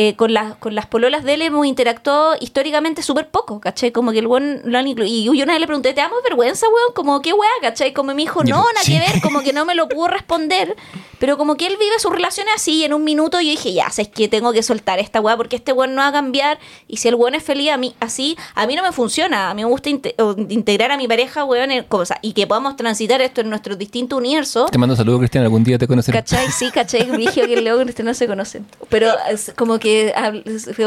eh, 0.00 0.14
con, 0.14 0.32
las 0.32 0.54
con 0.58 0.76
las 0.76 0.86
pololas 0.86 1.24
de 1.24 1.34
él 1.34 1.42
hemos 1.42 1.66
interactuado 1.66 2.36
históricamente 2.38 3.02
súper 3.02 3.30
poco, 3.30 3.58
¿cachai? 3.58 3.90
Como 3.90 4.12
que 4.12 4.20
el 4.20 4.28
weón 4.28 4.60
lo 4.64 4.78
han 4.78 4.86
incluido. 4.86 5.34
Y 5.34 5.38
yo 5.38 5.42
una 5.42 5.54
vez 5.54 5.60
le 5.60 5.66
pregunté, 5.66 5.92
¿te 5.92 6.00
damos 6.00 6.22
vergüenza, 6.22 6.66
weón? 6.68 6.92
Como, 6.94 7.20
¿qué 7.20 7.32
weá, 7.32 7.50
cachai? 7.60 7.92
Como 7.92 8.14
me 8.14 8.22
dijo, 8.22 8.44
no, 8.44 8.48
yo, 8.48 8.56
nada 8.56 8.84
sí. 8.84 8.92
que 8.92 9.00
ver, 9.00 9.20
como 9.20 9.40
que 9.42 9.52
no 9.52 9.64
me 9.64 9.74
lo 9.74 9.88
pudo 9.88 10.06
responder. 10.06 10.76
Pero 11.18 11.36
como 11.36 11.56
que 11.56 11.66
él 11.66 11.76
vive 11.80 11.98
sus 11.98 12.12
relaciones 12.12 12.54
así, 12.54 12.74
y 12.74 12.84
en 12.84 12.94
un 12.94 13.02
minuto 13.02 13.40
yo 13.40 13.50
dije, 13.50 13.72
ya, 13.72 13.90
sabes 13.90 14.06
que 14.06 14.28
tengo 14.28 14.52
que 14.52 14.62
soltar 14.62 15.00
esta 15.00 15.20
weá 15.20 15.36
porque 15.36 15.56
este 15.56 15.72
weón 15.72 15.96
no 15.96 16.02
va 16.02 16.06
a 16.06 16.12
cambiar. 16.12 16.60
Y 16.86 16.98
si 16.98 17.08
el 17.08 17.16
weón 17.16 17.34
es 17.34 17.42
feliz 17.42 17.72
a 17.72 17.76
mí, 17.76 17.96
así, 17.98 18.38
a 18.54 18.68
mí 18.68 18.76
no 18.76 18.84
me 18.84 18.92
funciona. 18.92 19.50
A 19.50 19.54
mí 19.54 19.62
me 19.64 19.68
gusta 19.68 19.90
inte- 19.90 20.14
integrar 20.48 20.92
a 20.92 20.96
mi 20.96 21.08
pareja, 21.08 21.44
weón, 21.44 21.72
en 21.72 21.82
cosas. 21.82 22.18
Y 22.22 22.34
que 22.34 22.46
podamos 22.46 22.76
transitar 22.76 23.20
esto 23.20 23.40
en 23.40 23.50
nuestros 23.50 23.76
distintos 23.76 24.16
universos. 24.16 24.70
Te 24.70 24.78
mando 24.78 24.94
saludos, 24.94 25.18
Cristian. 25.18 25.42
Algún 25.42 25.64
día 25.64 25.76
te 25.76 25.88
conoceré. 25.88 26.18
¿Cachai? 26.18 26.52
Sí, 26.52 26.70
¿cachai? 26.70 27.10
Dije 27.16 27.48
que 27.48 27.88
este 27.88 28.04
no 28.04 28.14
se 28.14 28.28
conocen. 28.28 28.64
Pero 28.88 29.10
es 29.28 29.52
como 29.56 29.80
que 29.80 29.87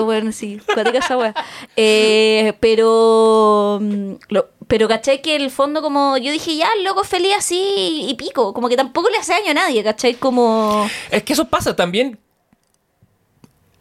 bueno, 0.03 0.31
sí, 0.31 0.59
cuática 0.73 0.99
esa. 0.99 1.33
Eh, 1.75 2.53
pero, 2.59 3.79
lo- 4.29 4.49
pero 4.67 4.87
¿cachai? 4.87 5.21
Que 5.21 5.35
el 5.35 5.51
fondo 5.51 5.81
como 5.81 6.17
yo 6.17 6.31
dije, 6.31 6.55
ya, 6.55 6.69
el 6.77 6.83
loco 6.83 7.03
feliz 7.03 7.33
así 7.37 8.05
y 8.07 8.13
pico. 8.15 8.53
Como 8.53 8.69
que 8.69 8.75
tampoco 8.77 9.09
le 9.09 9.17
hace 9.17 9.33
daño 9.33 9.51
a 9.51 9.53
nadie, 9.55 9.83
¿cachai? 9.83 10.13
Como... 10.15 10.87
Es 11.11 11.23
que 11.23 11.33
eso 11.33 11.47
pasa 11.47 11.75
también. 11.75 12.17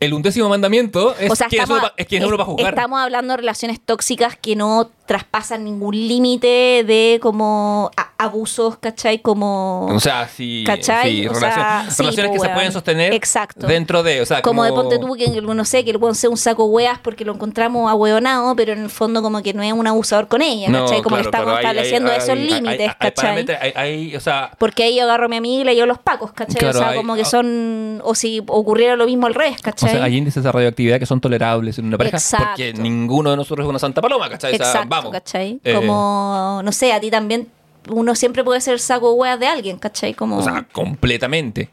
El 0.00 0.14
undécimo 0.14 0.48
mandamiento 0.48 1.14
es 1.16 1.30
o 1.30 1.36
sea, 1.36 1.46
es 1.48 1.52
estamos, 1.52 1.78
uno 1.78 1.88
pa- 1.88 1.94
es 1.98 2.06
quién 2.06 2.22
es 2.22 2.28
uno 2.28 2.38
para 2.38 2.46
juzgar. 2.46 2.72
estamos 2.72 3.00
hablando 3.00 3.34
de 3.34 3.36
relaciones 3.36 3.78
tóxicas 3.84 4.34
que 4.34 4.56
no 4.56 4.90
traspasan 5.10 5.64
ningún 5.64 5.92
límite 5.96 6.84
de 6.86 7.18
como 7.20 7.90
abusos, 8.16 8.76
¿cachai? 8.78 9.18
Como... 9.18 9.86
O 9.86 9.98
sea, 9.98 10.28
sí, 10.28 10.62
¿Cachai? 10.64 11.10
sí, 11.22 11.26
O 11.26 11.32
relacion- 11.32 11.40
sea, 11.54 11.86
sí, 11.90 12.02
relaciones 12.02 12.30
que 12.32 12.38
se 12.38 12.44
weón. 12.44 12.54
pueden 12.54 12.72
sostener 12.72 13.12
Exacto. 13.14 13.66
dentro 13.66 14.04
de, 14.04 14.20
o 14.20 14.26
sea, 14.26 14.40
como, 14.42 14.62
como, 14.62 14.64
de 14.66 14.70
ponte 14.72 14.98
tú 15.00 15.14
que 15.16 15.40
no 15.40 15.64
sé 15.64 15.84
que 15.84 15.90
el 15.90 15.96
weón 15.96 16.14
sea 16.14 16.30
un 16.30 16.36
saco 16.36 16.66
weas 16.66 17.00
porque 17.00 17.24
lo 17.24 17.32
encontramos 17.34 17.90
ahueonado 17.90 18.54
pero 18.54 18.72
en 18.72 18.82
el 18.84 18.90
fondo 18.90 19.20
como 19.20 19.42
que 19.42 19.52
no 19.52 19.64
es 19.64 19.72
un 19.72 19.84
abusador 19.88 20.28
con 20.28 20.42
ella 20.42 20.68
No, 20.68 20.84
¿cachai? 20.84 21.02
como 21.02 21.16
claro, 21.16 21.22
que 21.30 21.36
estamos 21.36 21.54
hay- 21.54 21.64
estableciendo 21.64 22.10
hay- 22.12 22.18
esos 22.18 22.28
hay- 22.30 22.44
límites 22.44 22.94
¿cachai? 23.00 24.16
o 24.16 24.20
sea, 24.20 24.52
porque 24.58 24.84
ahí 24.84 24.96
yo 24.96 25.02
agarro 25.02 25.24
a 25.24 25.28
mi 25.28 25.36
amiga 25.38 25.62
y 25.62 25.64
le 25.64 25.74
llevo 25.74 25.86
los 25.86 25.98
pacos 25.98 26.30
¿cachai? 26.32 26.54
Claro, 26.60 26.78
o 26.78 26.82
sea 26.82 26.94
como 26.94 27.16
que 27.16 27.22
ah. 27.22 27.24
son 27.24 28.00
o 28.04 28.14
si 28.14 28.40
ocurriera 28.46 28.94
lo 28.94 29.06
mismo 29.06 29.26
al 29.26 29.34
revés 29.34 29.56
o 29.58 29.62
¿cachai? 29.62 29.90
sea, 29.90 30.04
hay 30.04 30.16
índices 30.18 30.44
de 30.44 30.52
radioactividad 30.52 31.00
que 31.00 31.06
son 31.06 31.20
tolerables 31.20 31.78
en 31.80 31.86
una 31.86 31.98
pareja 31.98 32.18
Exacto. 32.18 32.46
porque 32.50 32.74
ninguno 32.74 33.30
de 33.30 33.36
nosotros 33.38 33.64
es 33.64 33.70
una 33.70 33.80
santa 33.80 34.00
paloma, 34.00 34.28
¿cachai? 34.28 34.54
O 34.54 34.56
sea, 34.58 34.84
vamos. 35.00 35.12
¿cachai? 35.12 35.60
Eh, 35.64 35.74
como 35.74 36.60
no 36.64 36.72
sé 36.72 36.92
a 36.92 37.00
ti 37.00 37.10
también 37.10 37.48
uno 37.88 38.14
siempre 38.14 38.44
puede 38.44 38.60
ser 38.60 38.78
saco 38.78 39.12
weas 39.14 39.40
de 39.40 39.46
alguien 39.46 39.78
¿cachai? 39.78 40.14
como 40.14 40.38
O 40.38 40.42
sea, 40.42 40.66
completamente. 40.72 41.70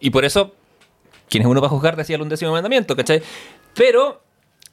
Y 0.00 0.10
por 0.10 0.24
eso, 0.24 0.52
¿quién 1.28 1.42
es 1.42 1.48
uno 1.48 1.60
para 1.60 1.70
juzgar? 1.70 1.96
Decía 1.96 2.16
el 2.16 2.22
undécimo 2.22 2.52
mandamiento, 2.52 2.94
¿cachai? 2.96 3.22
Pero, 3.74 4.20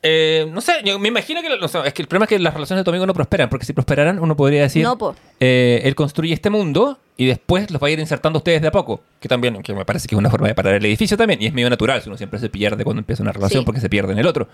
eh, 0.04 0.48
no 0.52 0.62
sé, 0.62 0.74
yo 0.84 0.98
me 1.00 1.08
imagino 1.10 1.42
que, 1.42 1.48
o 1.54 1.68
sea, 1.68 1.86
es 1.86 1.94
que 1.94 2.02
el 2.02 2.08
problema 2.08 2.26
es 2.26 2.30
que 2.30 2.40
las 2.40 2.54
relaciones 2.54 2.82
de 2.82 2.84
tu 2.86 2.92
amigo 2.92 3.06
no 3.06 3.14
prosperan, 3.14 3.50
porque 3.50 3.66
si 3.66 3.74
prosperaran, 3.74 4.20
uno 4.20 4.36
podría 4.36 4.62
decir, 4.64 4.84
No, 4.84 4.98
po. 4.98 5.16
eh, 5.40 5.82
él 5.84 5.96
construye 5.96 6.34
este 6.34 6.50
mundo 6.50 6.98
y 7.18 7.28
después 7.28 7.70
los 7.72 7.82
va 7.82 7.88
a 7.88 7.92
ir 7.92 8.00
insertando 8.00 8.38
ustedes 8.38 8.62
de 8.62 8.68
a 8.68 8.72
poco, 8.72 9.02
que 9.20 9.28
también, 9.30 9.62
que 9.62 9.74
me 9.74 9.86
parece 9.86 10.08
que 10.08 10.16
es 10.16 10.20
una 10.20 10.30
forma 10.30 10.48
de 10.48 10.56
parar 10.56 10.74
el 10.76 10.86
edificio 10.86 11.18
también, 11.18 11.42
y 11.42 11.46
es 11.48 11.54
medio 11.54 11.70
natural, 11.70 12.02
si 12.02 12.10
uno 12.10 12.18
siempre 12.18 12.40
se 12.40 12.50
pierde 12.50 12.84
cuando 12.84 13.00
empieza 13.02 13.22
una 13.24 13.32
relación 13.32 13.62
Sí. 13.62 13.66
porque 13.66 13.80
se 13.82 13.90
pierde 13.90 14.14
en 14.14 14.20
el 14.20 14.28
otro. 14.28 14.48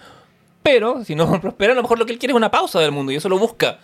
Pero, 0.72 1.03
si 1.06 1.15
no 1.15 1.39
prospera, 1.41 1.73
a 1.73 1.76
lo 1.76 1.81
mejor 1.81 1.98
lo 1.99 2.06
que 2.06 2.11
él 2.14 2.19
quiere 2.19 2.34
es 2.34 2.38
una 2.38 2.52
pausa 2.52 2.80
del 2.80 2.91
mundo 2.91 3.11
y 3.11 3.15
eso 3.15 3.30
lo 3.30 3.39
busca. 3.39 3.80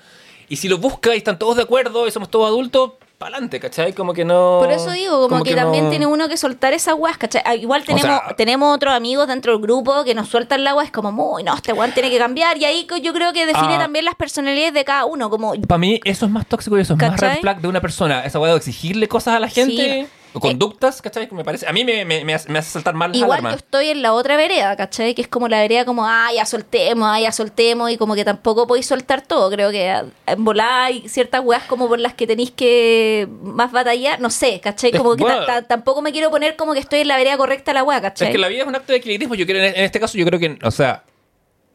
Y 0.50 0.58
si 0.58 0.68
lo 0.68 0.78
busca 0.78 1.16
y 1.16 1.18
están 1.18 1.40
todos 1.40 1.56
de 1.56 1.64
acuerdo 1.64 2.08
y 2.08 2.12
somos 2.12 2.30
todos 2.30 2.48
adultos, 2.48 2.92
para 3.18 3.36
adelante, 3.38 3.60
¿cachai? 3.62 3.94
Como 3.94 4.14
que 4.14 4.26
no... 4.26 4.58
Por 4.62 4.70
eso 4.72 4.92
digo, 4.92 5.30
como, 5.30 5.44
que, 5.44 5.56
también 5.56 5.86
no- 5.86 5.90
tiene 5.92 6.06
uno 6.06 6.28
que 6.28 6.36
soltar 6.36 6.74
esa 6.74 6.94
weas, 6.94 7.18
¿cachai? 7.18 7.42
Ah, 7.46 7.56
Igual 7.56 7.84
tenemos, 7.86 8.02
sea- 8.02 8.36
tenemos 8.36 8.76
otros 8.76 8.94
amigos 8.94 9.28
dentro 9.30 9.54
del 9.54 9.62
grupo 9.62 10.04
que 10.04 10.14
nos 10.14 10.28
sueltan 10.28 10.66
la 10.66 10.76
wea, 10.76 10.84
es 10.86 10.92
como, 10.92 11.14
muy, 11.14 11.42
no, 11.44 11.56
este 11.56 11.72
weón 11.72 11.94
tiene 11.94 12.10
que 12.10 12.18
cambiar. 12.18 12.58
Y 12.58 12.66
ahí 12.66 12.86
yo 13.02 13.14
creo 13.14 13.32
que 13.32 13.46
define 13.46 13.76
Ah. 13.76 13.80
también 13.80 14.04
las 14.04 14.16
personalidades 14.16 14.74
de 14.74 14.84
cada 14.84 15.06
uno, 15.06 15.30
como... 15.30 15.54
Para 15.62 15.78
mí 15.78 16.02
eso 16.04 16.26
es 16.26 16.32
más 16.34 16.46
tóxico 16.48 16.78
y 16.78 16.82
eso 16.82 16.94
es 16.96 17.00
más 17.00 17.18
red 17.18 17.40
flag 17.40 17.62
de 17.62 17.68
una 17.70 17.80
persona. 17.80 18.26
Esa 18.26 18.40
weá 18.42 18.52
de 18.52 18.58
exigirle 18.58 19.08
cosas 19.08 19.36
a 19.36 19.40
la 19.40 19.48
gente 19.48 20.02
Sí. 20.04 20.08
Conductas, 20.40 21.02
¿cachai? 21.02 21.28
Que 21.30 21.36
me 21.36 21.44
parece... 21.44 21.68
A 21.68 21.74
mí 21.74 21.84
me, 21.86 22.06
me, 22.06 22.24
me 22.26 22.34
hace, 22.34 22.50
saltar 22.62 22.94
mal 22.96 23.12
las 23.12 23.18
Igual 23.20 23.40
yo 23.40 23.48
alarmas. 23.48 23.64
estoy 23.64 23.90
en 23.90 24.02
la 24.02 24.14
otra 24.14 24.36
vereda, 24.38 24.76
¿cachai? 24.76 25.14
Que 25.14 25.22
es 25.22 25.28
como 25.28 25.48
la 25.48 25.60
vereda 25.62 25.86
como, 25.86 26.06
ah, 26.06 26.30
ya 26.36 26.46
soltemos, 26.46 27.08
ah, 27.12 27.20
ya 27.20 27.32
soltemos, 27.32 27.92
y 27.92 27.98
como 27.98 28.16
que 28.16 28.26
tampoco 28.26 28.66
podéis 28.68 28.86
soltar 28.88 29.22
todo. 29.22 29.50
Creo 29.52 29.72
que 29.72 29.90
ah, 29.90 30.06
en 30.28 30.44
volada 30.44 30.86
hay 30.86 31.08
ciertas 31.08 31.42
weas 31.44 31.64
como 31.64 31.88
por 31.88 32.00
las 32.00 32.14
que 32.14 32.26
tenéis 32.28 32.52
que 32.52 33.28
más 33.44 33.72
batallar, 33.72 34.20
no 34.20 34.30
sé, 34.30 34.60
¿cachai? 34.60 34.92
Es- 34.92 34.98
Como 34.98 35.16
que 35.16 35.24
bueno. 35.24 35.46
tampoco 35.68 36.02
me 36.02 36.12
quiero 36.12 36.30
poner 36.32 36.56
como 36.56 36.74
que 36.74 36.80
estoy 36.80 37.00
en 37.00 37.08
la 37.08 37.18
vereda 37.18 37.38
correcta 37.38 37.74
la 37.74 37.84
wea, 37.84 38.02
¿cachai? 38.02 38.28
Es 38.30 38.32
que 38.32 38.38
la 38.40 38.48
vida 38.48 38.62
es 38.64 38.68
un 38.68 38.76
acto 38.76 38.92
de 38.94 38.98
equilibrismo. 39.00 39.36
Yo 39.36 39.46
creo, 39.46 39.64
en 39.64 39.76
en 39.76 39.84
este 39.84 40.00
caso, 40.00 40.18
yo 40.18 40.26
creo 40.26 40.40
que, 40.40 40.58
o 40.64 40.72
sea, 40.72 41.04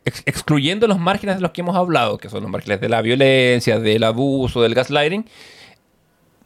ex- 0.05 0.23
excluyendo 0.27 0.87
los 0.87 0.99
márgenes 0.99 1.37
de 1.37 1.43
los 1.43 1.51
que 1.53 1.61
hemos 1.61 1.77
hablado, 1.77 2.19
que 2.19 2.29
son 2.29 2.43
los 2.43 2.51
márgenes 2.51 2.81
de 2.81 2.89
la 2.89 3.03
violencia, 3.03 3.79
del 3.79 4.05
abuso, 4.05 4.63
del 4.63 4.75
gaslighting, 4.75 5.29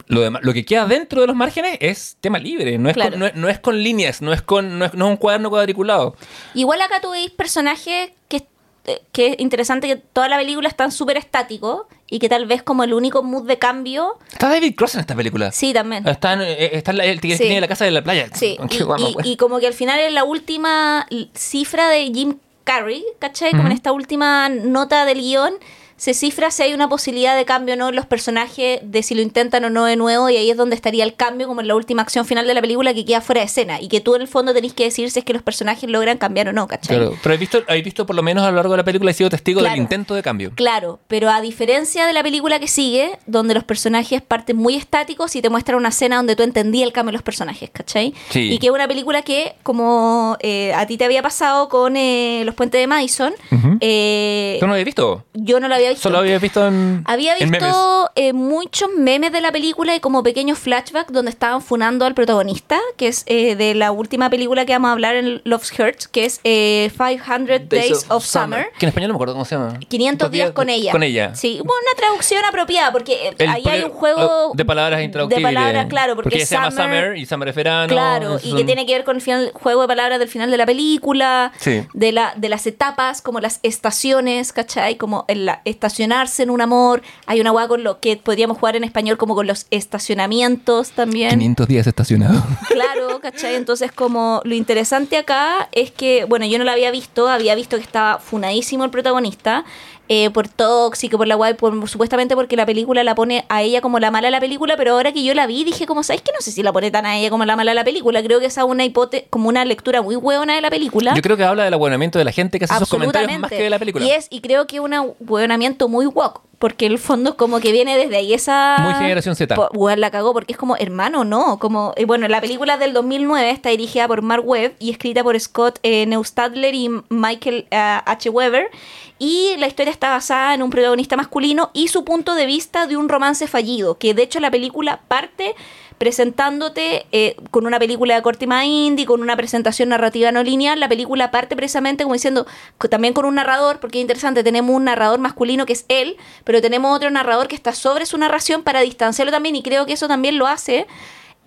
lo, 0.07 0.21
demás, 0.21 0.43
lo 0.45 0.53
que 0.53 0.65
queda 0.65 0.87
dentro 0.87 1.21
de 1.21 1.27
los 1.27 1.37
márgenes 1.37 1.77
es 1.81 2.17
tema 2.21 2.39
libre. 2.39 2.79
No 2.79 2.89
es, 2.89 2.95
Claro. 2.95 3.13
con, 3.13 3.21
no, 3.21 3.29
no 3.35 3.49
es 3.49 3.59
con 3.59 3.83
líneas, 3.83 4.23
no 4.23 4.33
es, 4.33 4.43
con, 4.43 4.79
no, 4.79 4.85
es, 4.87 4.95
no 4.95 5.07
es 5.07 5.11
un 5.11 5.17
cuaderno 5.17 5.51
cuadriculado. 5.51 6.17
Igual 6.55 6.81
acá 6.83 7.01
tú 7.01 7.11
veis 7.11 7.31
personajes 7.31 8.11
que, 8.29 8.47
eh, 8.87 9.03
que 9.13 9.29
es 9.29 9.37
interesante 9.39 9.87
que 9.89 9.97
toda 9.97 10.29
la 10.29 10.37
película 10.39 10.69
están 10.69 10.91
súper 10.93 11.17
estáticos 11.17 11.83
y 12.09 12.19
que 12.19 12.29
tal 12.29 12.47
vez 12.47 12.63
como 12.63 12.85
el 12.85 12.93
único 12.95 13.23
mood 13.23 13.47
de 13.47 13.59
cambio. 13.59 14.19
Está 14.33 14.49
David 14.49 14.75
Cross 14.77 14.95
en 14.97 15.01
esta 15.01 15.15
película. 15.15 15.51
Sí, 15.53 15.73
también. 15.73 16.07
Está, 16.07 16.35
en- 16.35 16.43
eh, 16.43 16.71
está 16.77 16.91
en 16.91 16.99
la- 16.99 17.05
el 17.07 17.21
tigre 17.21 17.39
Sí. 17.39 17.45
tiene 17.45 17.61
la 17.61 17.69
casa 17.69 17.85
de 17.85 17.91
la 17.93 18.03
playa. 18.03 18.29
Sí, 18.35 18.59
y, 18.71 18.83
guapa, 18.83 19.03
y- 19.03 19.13
güey. 19.15 19.29
y 19.31 19.37
como 19.37 19.61
que 19.61 19.67
al 19.67 19.73
final 19.75 19.99
es 20.01 20.13
la 20.13 20.25
última 20.25 21.07
cifra 21.35 21.89
de 21.89 22.05
Jim 22.13 22.39
Carrey, 22.65 23.05
¿cachai? 23.19 23.51
Como 23.53 23.67
en 23.67 23.73
esta 23.73 23.93
última 23.93 24.49
nota 24.49 25.05
del 25.05 25.21
guion, 25.21 25.55
se 26.03 26.15
cifra 26.15 26.51
si 26.51 26.65
hay 26.65 26.75
una 26.75 26.89
posibilidad 26.89 27.37
de 27.37 27.45
cambio 27.45 27.75
o 27.75 27.77
no 27.79 27.91
en 27.91 27.95
los 27.95 28.07
personajes, 28.07 28.81
de 28.83 29.05
si 29.05 29.15
lo 29.15 29.23
intentan 29.23 29.65
o 29.67 29.71
no 29.71 29.85
de 29.85 29.95
nuevo, 29.95 30.29
y 30.29 30.37
ahí 30.37 30.51
es 30.51 30.57
donde 30.57 30.75
estaría 30.75 31.05
el 31.05 31.15
cambio, 31.15 31.47
como 31.47 31.61
en 31.61 31.69
la 31.69 31.77
última 31.77 32.03
acción 32.03 32.25
final 32.27 32.45
de 32.45 32.55
la 32.55 32.61
película, 32.61 32.93
que 32.93 33.05
queda 33.05 33.21
fuera 33.21 33.41
de 33.43 33.45
escena, 33.47 33.81
y 33.81 33.87
que 33.87 34.01
tú 34.01 34.17
en 34.17 34.23
el 34.23 34.27
fondo 34.27 34.53
tenés 34.53 34.73
que 34.73 34.83
decir 34.83 35.09
si 35.13 35.21
es 35.21 35.25
que 35.25 35.33
los 35.33 35.43
personajes 35.45 35.89
logran 35.89 36.19
cambiar 36.19 36.49
o 36.49 36.53
no, 36.53 36.67
¿cachai? 36.67 36.97
Claro, 36.97 37.17
pero 37.23 37.35
has 37.35 37.39
visto, 37.39 37.63
has 37.69 37.81
visto 37.85 38.05
por 38.05 38.17
lo 38.17 38.23
menos 38.25 38.43
a 38.43 38.51
lo 38.51 38.57
largo 38.57 38.73
de 38.73 38.79
la 38.79 38.85
película, 38.85 39.13
he 39.13 39.15
sido 39.15 39.31
testigo 39.31 39.61
Claro. 39.61 39.75
del 39.75 39.81
intento 39.83 40.17
de 40.17 40.25
cambio. 40.25 40.51
Claro, 40.57 40.99
pero 41.07 41.31
a 41.31 41.41
diferencia 41.41 42.05
de 42.05 42.13
la 42.13 42.25
película 42.25 42.59
que 42.59 42.67
sigue, 42.67 43.17
donde 43.27 43.55
los 43.55 43.63
personajes 43.63 44.23
parten 44.23 44.57
muy 44.57 44.75
estáticos 44.75 45.37
y 45.37 45.41
te 45.41 45.51
muestran 45.51 45.79
una 45.79 45.91
escena 45.91 46.17
donde 46.17 46.35
tú 46.35 46.43
entendías 46.43 46.85
el 46.89 46.93
cambio 46.93 47.11
de 47.11 47.19
los 47.19 47.23
personajes, 47.23 47.71
¿cachai? 47.71 48.13
Sí. 48.31 48.51
Y 48.53 48.59
que 48.59 48.67
es 48.67 48.73
una 48.73 48.89
película 48.89 49.23
que, 49.23 49.55
como 49.63 50.37
eh, 50.41 50.75
a 50.75 50.85
ti 50.85 50.99
te 50.99 51.05
había 51.05 51.23
pasado 51.23 51.69
con 51.69 51.97
eh, 51.97 52.43
Los 52.45 52.57
Puentes 52.57 52.81
de 52.81 52.89
Madison, 52.89 53.33
eh, 53.81 54.57
¿Tú 54.59 54.67
no 54.67 54.71
lo 54.71 54.75
habías 54.75 54.87
visto? 54.87 55.25
yo 55.35 55.61
no 55.61 55.69
lo 55.69 55.77
había 55.77 55.92
visto. 55.93 56.09
Solo 56.09 56.19
habías 56.19 56.41
visto 56.43 56.67
en. 56.67 57.03
Había 57.07 57.37
en 57.39 57.51
memes. 57.51 57.69
visto 57.69 58.11
eh, 58.15 58.33
muchos 58.33 58.91
memes 58.97 59.33
de 59.33 59.41
la 59.41 59.53
película 59.53 59.95
y 59.95 60.01
como 60.01 60.23
pequeños 60.23 60.59
flashbacks 60.59 61.13
donde 61.13 61.31
estaban 61.31 61.63
funando 61.63 62.05
al 62.05 62.15
protagonista, 62.15 62.79
que 62.97 63.09
es 63.09 63.23
eh, 63.27 63.57
de 63.57 63.75
la 63.75 63.93
última 63.93 64.31
película 64.31 64.65
que 64.67 64.73
vamos 64.73 64.89
a 64.89 64.93
hablar 64.93 65.17
en 65.17 65.41
Love's 65.45 65.73
Hurt, 65.79 66.05
que 66.11 66.25
es 66.25 66.41
eh, 66.45 66.91
500 66.97 67.69
Days, 67.69 68.07
of, 68.09 68.25
Summer. 68.25 68.67
Que 68.79 68.87
en 68.87 68.89
español 68.89 69.09
no 69.09 69.15
me 69.15 69.17
acuerdo 69.17 69.35
cómo 69.35 69.45
se 69.45 69.55
llama. 69.57 69.79
500 69.89 70.31
días 70.31 70.51
con 70.53 70.69
ella. 70.69 70.93
Con 70.93 71.03
ella. 71.03 71.35
Sí, 71.35 71.59
bueno, 71.65 71.73
una 71.87 71.97
traducción 71.97 72.45
apropiada, 72.45 72.93
porque 72.93 73.29
eh, 73.29 73.35
El 73.39 73.49
ahí 73.49 73.63
hay 73.69 73.83
un 73.83 73.91
juego 73.91 74.53
de 74.55 74.65
palabras 74.65 75.03
intraductibles. 75.03 75.43
De 75.51 75.55
palabras, 75.55 75.87
claro, 75.87 76.15
porque, 76.17 76.45
se 76.45 76.55
llama 76.55 76.71
Summer- 76.71 76.83
Summer 77.05 77.17
y 77.17 77.27
Summer 77.27 77.49
es 77.49 77.55
verano. 77.55 77.89
Claro, 77.89 78.39
y 78.43 78.49
son- 78.51 78.59
que 78.59 78.65
tiene 78.65 78.87
que 78.87 78.93
ver 78.95 79.05
con 79.05 79.17
el 79.17 79.23
final, 79.23 79.51
juego 79.55 79.83
de 79.83 79.89
palabras 79.89 80.19
del 80.19 80.29
final 80.29 80.51
de 80.51 80.57
la 80.57 80.67
película, 80.67 81.53
Sí. 81.59 81.85
de, 81.95 82.13
la, 82.13 82.33
de 82.37 82.49
las 82.49 82.67
etapas, 82.67 83.23
como 83.23 83.41
las 83.41 83.61
estaciones, 83.63 84.53
¿cachai? 84.53 84.97
Como 84.97 85.25
el 85.29 85.47
la- 85.47 85.63
estacionarse 85.83 86.45
en 86.45 86.51
un 86.51 86.61
amor. 86.61 87.03
Hay 87.27 87.41
una 87.41 87.51
hueá 87.51 87.67
con 87.67 87.83
lo 87.83 87.99
que 87.99 88.17
podríamos 88.17 88.59
jugar 88.59 88.77
en 88.77 88.85
español 88.85 89.17
como 89.17 89.35
con 89.35 89.49
los 89.49 89.67
estacionamientos 89.71 90.93
también. 90.93 91.31
500 91.31 91.69
días 91.69 91.87
estacionado. 91.87 92.43
Claro, 92.69 93.21
¿cachai? 93.21 93.55
Entonces, 93.55 93.93
como 93.93 94.41
lo 94.45 94.55
interesante 94.55 95.17
acá 95.17 95.69
es 95.73 95.91
que, 95.91 96.25
bueno, 96.25 96.47
yo 96.47 96.59
no 96.59 96.65
lo 96.65 96.71
había 96.71 96.91
visto, 96.91 97.29
había 97.29 97.55
visto 97.55 97.77
que 97.77 97.83
estaba 97.83 98.19
funadísimo 98.19 98.85
el 98.85 98.91
protagonista. 98.91 99.65
Eh, 100.09 100.31
por 100.31 100.49
tóxico, 100.49 101.17
por 101.17 101.27
la 101.27 101.37
guay, 101.37 101.55
por, 101.55 101.89
supuestamente 101.89 102.35
porque 102.35 102.57
la 102.57 102.67
película 102.67 103.05
la 103.05 103.15
pone 103.15 103.45
a 103.49 103.63
ella 103.63 103.81
como 103.81 103.99
la 103.99 104.11
mala 104.11 104.29
de 104.29 104.33
la 104.33 104.41
película, 104.41 104.77
pero 104.77 104.93
ahora 104.93 105.13
que 105.13 105.25
yo 105.25 105.33
la 105.35 105.47
vi 105.47 105.65
dije 105.65 105.87
como, 105.87 106.03
¿sabes 106.03 106.23
que 106.23 106.33
No 106.33 106.41
sé 106.41 106.53
si 106.53 106.63
la 106.63 106.73
pone 106.73 106.91
tan 106.91 107.07
a 107.07 107.19
ella 107.19 107.31
como 107.31 107.45
la 107.45 107.57
mala 107.57 107.71
de 107.71 107.77
la 107.77 107.85
película. 107.85 108.23
Creo 108.23 108.41
que 108.41 108.47
esa 108.47 108.63
es 108.63 108.67
una 108.67 108.85
hipótesis, 108.85 109.27
como 109.31 109.49
una 109.49 109.65
lectura 109.65 110.03
muy 110.03 110.17
hueona 110.17 110.55
de 110.55 110.61
la 110.61 110.71
película. 110.71 111.15
Yo 111.15 111.23
creo 111.23 111.37
que 111.37 111.45
habla 111.45 111.65
del 111.65 111.75
abonamiento 111.75 112.19
de 112.19 112.25
la 112.25 112.33
gente 112.33 112.59
que 112.59 112.65
hace 112.65 112.75
esos 112.75 112.89
comentarios 112.89 113.39
más 113.39 113.51
que 113.51 113.63
de 113.63 113.71
la 113.71 113.79
película. 113.79 114.05
Y, 114.05 114.11
es, 114.11 114.27
y 114.31 114.41
creo 114.41 114.67
que 114.67 114.81
un 114.81 114.95
abonamiento 114.95 115.89
muy 115.89 116.07
woke. 116.07 116.43
Porque 116.63 116.87
el 116.87 117.01
fondo 117.01 117.31
es 117.31 117.35
como 117.35 117.59
que 117.59 117.73
viene 117.73 117.99
desde 117.99 118.19
ahí 118.19 118.33
esa... 118.33 118.77
Muy 118.83 118.95
generación 118.95 119.35
Z. 119.35 119.53
Weón, 119.75 120.01
la 120.01 120.13
cagó 120.13 120.33
porque 120.33 120.53
es 120.53 120.57
como, 120.57 120.77
hermano, 120.77 121.25
no. 121.25 121.59
Como, 121.59 121.93
eh, 121.97 122.05
bueno, 122.05 122.29
la 122.29 122.41
película 122.41 122.77
del 122.77 122.93
2009 122.93 123.51
está 123.51 123.71
dirigida 123.71 124.07
por 124.07 124.23
Mark 124.23 124.47
Webb 124.47 124.77
y 124.79 124.93
escrita 124.93 125.25
por 125.25 125.41
Scott 125.41 125.81
eh, 125.83 126.07
Neustadler 126.07 126.73
y 126.73 126.89
Michael 127.09 127.67
eh, 127.73 127.99
H. 128.07 128.31
Weber. 128.31 128.71
Y 129.19 129.57
la 129.59 129.67
historia 129.67 129.91
está 129.91 130.11
basada 130.11 130.55
en 130.55 130.63
un 130.63 130.71
protagonista 130.71 131.17
masculino 131.17 131.73
y 131.75 131.89
su 131.89 132.05
punto 132.05 132.37
de 132.37 132.47
vista 132.47 132.87
de 132.87 132.97
un 132.97 133.09
romance 133.09 133.49
fallido. 133.49 133.99
Que 133.99 134.15
de 134.15 134.23
hecho 134.23 134.39
la 134.39 134.53
película 134.53 135.01
parte 135.09 135.57
presentándote 136.03 137.07
eh, 137.13 137.37
con 137.53 137.65
una 137.65 137.79
película 137.79 138.17
de 138.17 138.23
corte 138.23 138.49
más 138.49 138.65
indie, 138.65 139.07
con 139.07 139.23
una 139.23 139.37
presentación 139.37 139.91
narrativa 139.91 140.33
no 140.33 140.43
lineal. 140.43 140.81
La 140.81 140.89
película 140.89 141.31
parte 141.31 141.55
precisamente 141.55 142.03
como 142.03 142.15
diciendo, 142.15 142.45
también 142.91 143.15
con 143.15 143.25
un 143.25 143.37
narrador, 143.37 143.79
porque 143.79 143.99
es 143.99 144.03
interesante, 144.03 144.43
tenemos 144.43 144.75
un 144.75 144.83
narrador 144.83 145.21
masculino 145.21 145.65
que 145.65 145.75
es 145.75 145.85
él, 145.87 146.17
pero 146.43 146.61
tenemos 146.61 146.93
otro 146.97 147.09
narrador 147.09 147.47
que 147.47 147.55
está 147.55 147.73
sobre 147.73 148.05
su 148.05 148.19
narración 148.19 148.65
para 148.65 148.81
distanciarlo 148.81 149.31
también 149.31 149.55
y 149.55 149.63
creo 149.63 149.87
que 149.87 149.93
eso 149.93 150.09
también 150.09 150.39
lo 150.39 150.49
hace. 150.49 150.89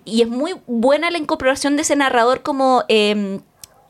Y 0.06 0.22
es 0.22 0.28
muy 0.28 0.54
buena 0.66 1.10
la 1.10 1.18
incorporación 1.18 1.76
de 1.76 1.82
ese 1.82 1.94
narrador 1.94 2.40
como... 2.40 2.84
eh, 2.88 3.40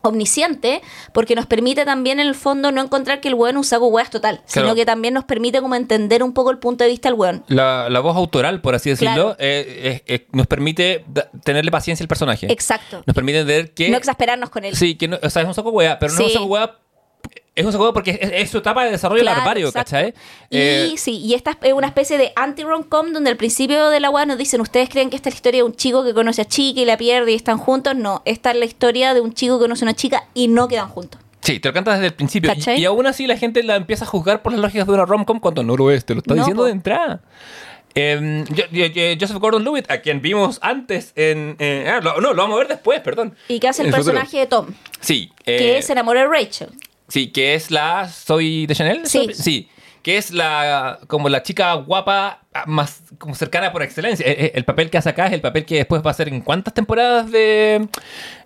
omnisciente, 0.09 0.83
porque 1.13 1.35
nos 1.35 1.47
permite 1.47 1.85
también 1.85 2.21
en 2.21 2.27
el 2.27 2.35
fondo 2.35 2.73
no 2.73 2.81
encontrar 2.83 3.21
que 3.21 3.29
el 3.29 3.35
weón 3.35 3.57
es 3.57 3.59
un 3.59 3.65
saco 3.65 3.87
weas 3.89 4.11
total, 4.11 4.43
Claro. 4.51 4.69
sino 4.69 4.75
que 4.75 4.85
también 4.87 5.15
nos 5.15 5.25
permite 5.25 5.61
como 5.61 5.75
entender 5.75 6.23
un 6.23 6.33
poco 6.33 6.51
el 6.51 6.59
punto 6.59 6.85
de 6.85 6.91
vista 6.91 7.09
del 7.09 7.19
weón. 7.19 7.45
La, 7.49 7.89
la 7.91 8.01
voz 8.01 8.17
autoral, 8.17 8.61
por 8.61 8.75
así 8.75 8.91
decirlo, 8.91 9.15
Claro. 9.15 9.37
eh, 9.39 10.03
eh, 10.07 10.15
eh, 10.15 10.27
nos 10.33 10.47
permite 10.47 11.05
tenerle 11.45 11.71
paciencia 11.71 12.05
al 12.05 12.09
personaje. 12.09 12.51
Exacto. 12.53 13.03
Nos 13.07 13.15
permite 13.15 13.41
entender 13.41 13.73
que... 13.75 13.89
No 13.91 13.97
exasperarnos 13.97 14.51
con 14.51 14.65
él. 14.65 14.75
Sí, 14.77 14.95
que 14.97 15.09
no, 15.09 15.19
o 15.23 15.31
sea, 15.31 15.43
es 15.43 15.49
un 15.49 15.55
saco 15.55 15.71
hueá, 15.71 15.99
pero 15.99 16.13
no 16.13 16.21
es 16.21 16.27
un 16.27 16.33
saco 16.33 16.45
hueá. 16.47 16.77
Es 17.57 17.65
un 17.65 17.75
hueá 17.75 17.93
porque 17.93 18.19
es, 18.21 18.31
es 18.33 18.51
su 18.51 18.59
etapa 18.59 18.85
de 18.85 18.91
desarrollo 18.93 19.23
Claro, 19.23 19.39
larvario. 19.39 19.73
¿cachai? 19.73 20.11
Y 20.51 20.59
Eh, 20.59 20.93
sí, 20.99 21.17
y 21.17 21.33
esta 21.35 21.57
es 21.63 21.73
una 21.73 21.87
especie 21.87 22.19
de 22.19 22.33
anti-rom-com 22.37 23.13
donde 23.13 23.31
al 23.31 23.37
principio 23.39 23.89
de 23.89 23.99
la 23.99 24.11
web 24.11 24.27
nos 24.29 24.37
dicen, 24.39 24.61
¿ustedes 24.61 24.89
creen 24.91 25.09
que 25.11 25.17
esta 25.17 25.31
es 25.31 25.35
la 25.35 25.39
historia 25.39 25.59
de 25.61 25.63
un 25.65 25.75
chico 25.75 26.05
que 26.05 26.13
conoce 26.13 26.43
a 26.43 26.45
chica 26.45 26.81
y 26.81 26.85
la 26.85 26.97
pierde 26.99 27.33
y 27.33 27.35
están 27.35 27.57
juntos? 27.59 27.97
No, 27.97 28.21
esta 28.27 28.51
es 28.51 28.57
la 28.59 28.67
historia 28.67 29.15
de 29.15 29.23
un 29.23 29.33
chico 29.33 29.59
que 29.59 29.65
conoce 29.65 29.85
a 29.85 29.87
una 29.87 29.95
chica 29.95 30.25
y 30.35 30.49
no 30.49 30.69
quedan 30.69 30.89
juntos. 30.89 31.19
Sí, 31.41 31.59
te 31.59 31.69
lo 31.69 31.73
cantas 31.75 31.95
desde 31.95 32.09
el 32.09 32.15
principio. 32.15 32.53
Y, 32.77 32.85
aún 32.85 33.07
así 33.07 33.27
la 33.27 33.39
gente 33.39 33.63
la 33.63 33.77
empieza 33.77 34.05
a 34.05 34.09
juzgar 34.09 34.43
por 34.43 34.53
las 34.53 34.61
lógicas 34.61 34.87
de 34.87 34.93
una 34.93 35.07
rom-com 35.07 35.41
cuando 35.41 35.63
no 35.63 35.77
lo 35.79 35.91
es. 35.91 36.05
Te 36.05 36.13
lo 36.15 36.19
está 36.21 36.35
No, 36.35 36.41
diciendo 36.43 36.63
po. 36.63 36.67
de 36.67 36.73
entrada. 36.73 37.21
Eh, 37.95 38.45
yo- 38.51 38.65
yo- 38.71 38.87
yo- 38.87 39.03
Joseph 39.19 39.39
Gordon-Levitt, 39.39 39.91
a 39.91 40.03
quien 40.03 40.21
vimos 40.21 40.59
antes 40.61 41.13
en... 41.17 41.57
ah, 41.89 42.01
lo- 42.03 42.21
no, 42.21 42.35
lo 42.35 42.43
vamos 42.43 42.57
a 42.57 42.59
ver 42.59 42.69
después, 42.69 43.01
perdón. 43.01 43.35
Y 43.49 43.59
que 43.61 43.69
hace 43.69 43.81
el 43.83 43.89
futuro. 43.89 44.05
personaje 44.13 44.39
de 44.41 44.47
Tom, 44.47 44.67
Sí. 45.01 45.33
que 45.45 45.79
eh, 45.79 45.83
se 45.83 45.93
enamora 45.93 46.21
de 46.21 46.27
Rachel. 46.27 46.69
Sí, 47.09 47.29
que 47.29 47.55
es 47.55 47.71
la 47.71 48.09
Soy 48.09 48.67
de 48.67 48.75
Chanel. 48.75 49.07
Sí. 49.07 49.29
Sí. 49.33 49.69
Que 50.03 50.19
es 50.19 50.31
la 50.31 51.01
como 51.09 51.29
la 51.29 51.43
chica 51.43 51.75
guapa 51.75 52.43
ah, 52.55 52.63
más 52.69 53.03
como 53.19 53.35
cercana 53.35 53.73
por 53.73 53.83
excelencia. 53.83 54.25
Eh, 54.25 54.37
eh, 54.39 54.53
El, 54.55 54.65
papel 54.65 54.89
que 54.89 54.99
hace 54.99 55.09
acá 55.09 55.27
es 55.27 55.33
el 55.33 55.41
papel 55.41 55.65
que 55.65 55.77
después 55.79 56.01
va 56.07 56.13
a 56.13 56.15
ser 56.15 56.29
en 56.29 56.43
cuántas 56.43 56.75
temporadas 56.75 57.29
de. 57.33 57.89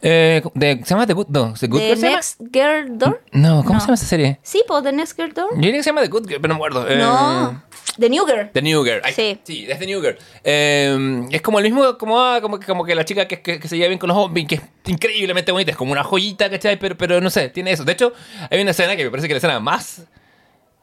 eh, 0.01 0.43
de- 0.55 0.77
¿Se 0.79 0.85
llama 0.95 1.07
The 1.07 1.13
Good? 1.13 1.27
No, 1.29 1.53
¿The 1.53 1.67
Good 1.67 1.79
¿The 1.81 1.85
Girl 1.87 1.97
se 1.99 2.03
llama? 2.07 2.17
Next 2.17 2.41
Girl 2.51 2.99
Door? 2.99 3.23
No, 3.33 3.63
¿cómo 3.63 3.75
No. 3.75 3.81
se 3.81 3.87
llama 3.89 3.95
esa 3.95 4.07
serie? 4.07 4.41
Sí, 4.43 4.63
pues 4.67 4.83
The 4.83 4.93
Next 4.93 5.17
Girl 5.17 5.35
Door. 5.35 5.51
Yo 5.55 5.61
diría 5.61 5.73
que 5.75 5.83
se 5.83 5.91
llama 5.91 6.01
The 6.01 6.09
Good 6.09 6.29
Girl, 6.29 6.41
pero 6.41 6.55
no 6.55 6.61
me 6.61 6.67
acuerdo. 6.67 6.89
Eh, 6.89 6.97
No, 6.97 7.63
The 7.99 8.09
New 8.09 8.25
Girl. 8.27 8.51
The 8.53 8.63
New 8.63 8.83
Girl. 8.85 9.01
Ahí 9.05 9.13
Sí. 9.13 9.39
Sí, 9.45 9.67
es 9.69 9.79
The 9.79 9.87
New 9.87 10.01
Girl. 10.01 10.17
Eh, 10.45 11.27
es 11.31 11.43
como 11.43 11.59
el 11.59 11.65
mismo, 11.65 11.99
como, 11.99 12.21
ah, 12.21 12.41
como, 12.41 12.59
que- 12.59 12.67
como 12.67 12.85
que 12.85 12.95
la 12.95 13.05
chica 13.05 13.27
que, 13.29 13.43
que- 13.43 13.59
que 13.61 13.69
se 13.69 13.77
lleva 13.77 13.89
bien 13.89 13.99
con 13.99 14.09
los 14.09 14.17
hombres, 14.17 14.47
que 14.47 14.55
es 14.57 14.63
increíblemente 14.87 15.53
bonita, 15.53 15.71
es 15.73 15.77
como 15.77 15.93
una 15.93 16.05
joyita, 16.05 16.49
¿cachai? 16.49 16.79
Pero, 16.79 16.97
pero 16.97 17.21
no 17.21 17.29
sé, 17.31 17.49
tiene 17.51 17.73
eso. 17.73 17.85
De 17.85 17.93
hecho, 17.93 18.13
hay 18.51 18.61
una 18.61 18.71
escena 18.71 18.97
que 18.97 19.05
me 19.05 19.11
parece 19.11 19.29
que 19.29 19.35
es 19.35 19.43
la 19.43 19.49
escena 19.49 19.61
más. 19.61 20.05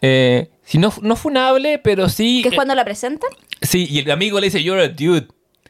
Eh, 0.01 0.49
si 0.63 0.77
no, 0.77 0.93
no 1.01 1.15
funable, 1.15 1.79
pero 1.79 2.07
sí. 2.09 2.41
Que 2.43 2.49
es 2.49 2.53
eh, 2.53 2.55
cuando 2.55 2.75
la 2.75 2.85
presentan. 2.85 3.29
sí, 3.61 3.87
y 3.89 3.99
el 3.99 4.11
amigo 4.11 4.39
le 4.39 4.47
dice, 4.47 4.61
You're 4.61 4.83
a 4.83 4.87
dude. 4.89 5.27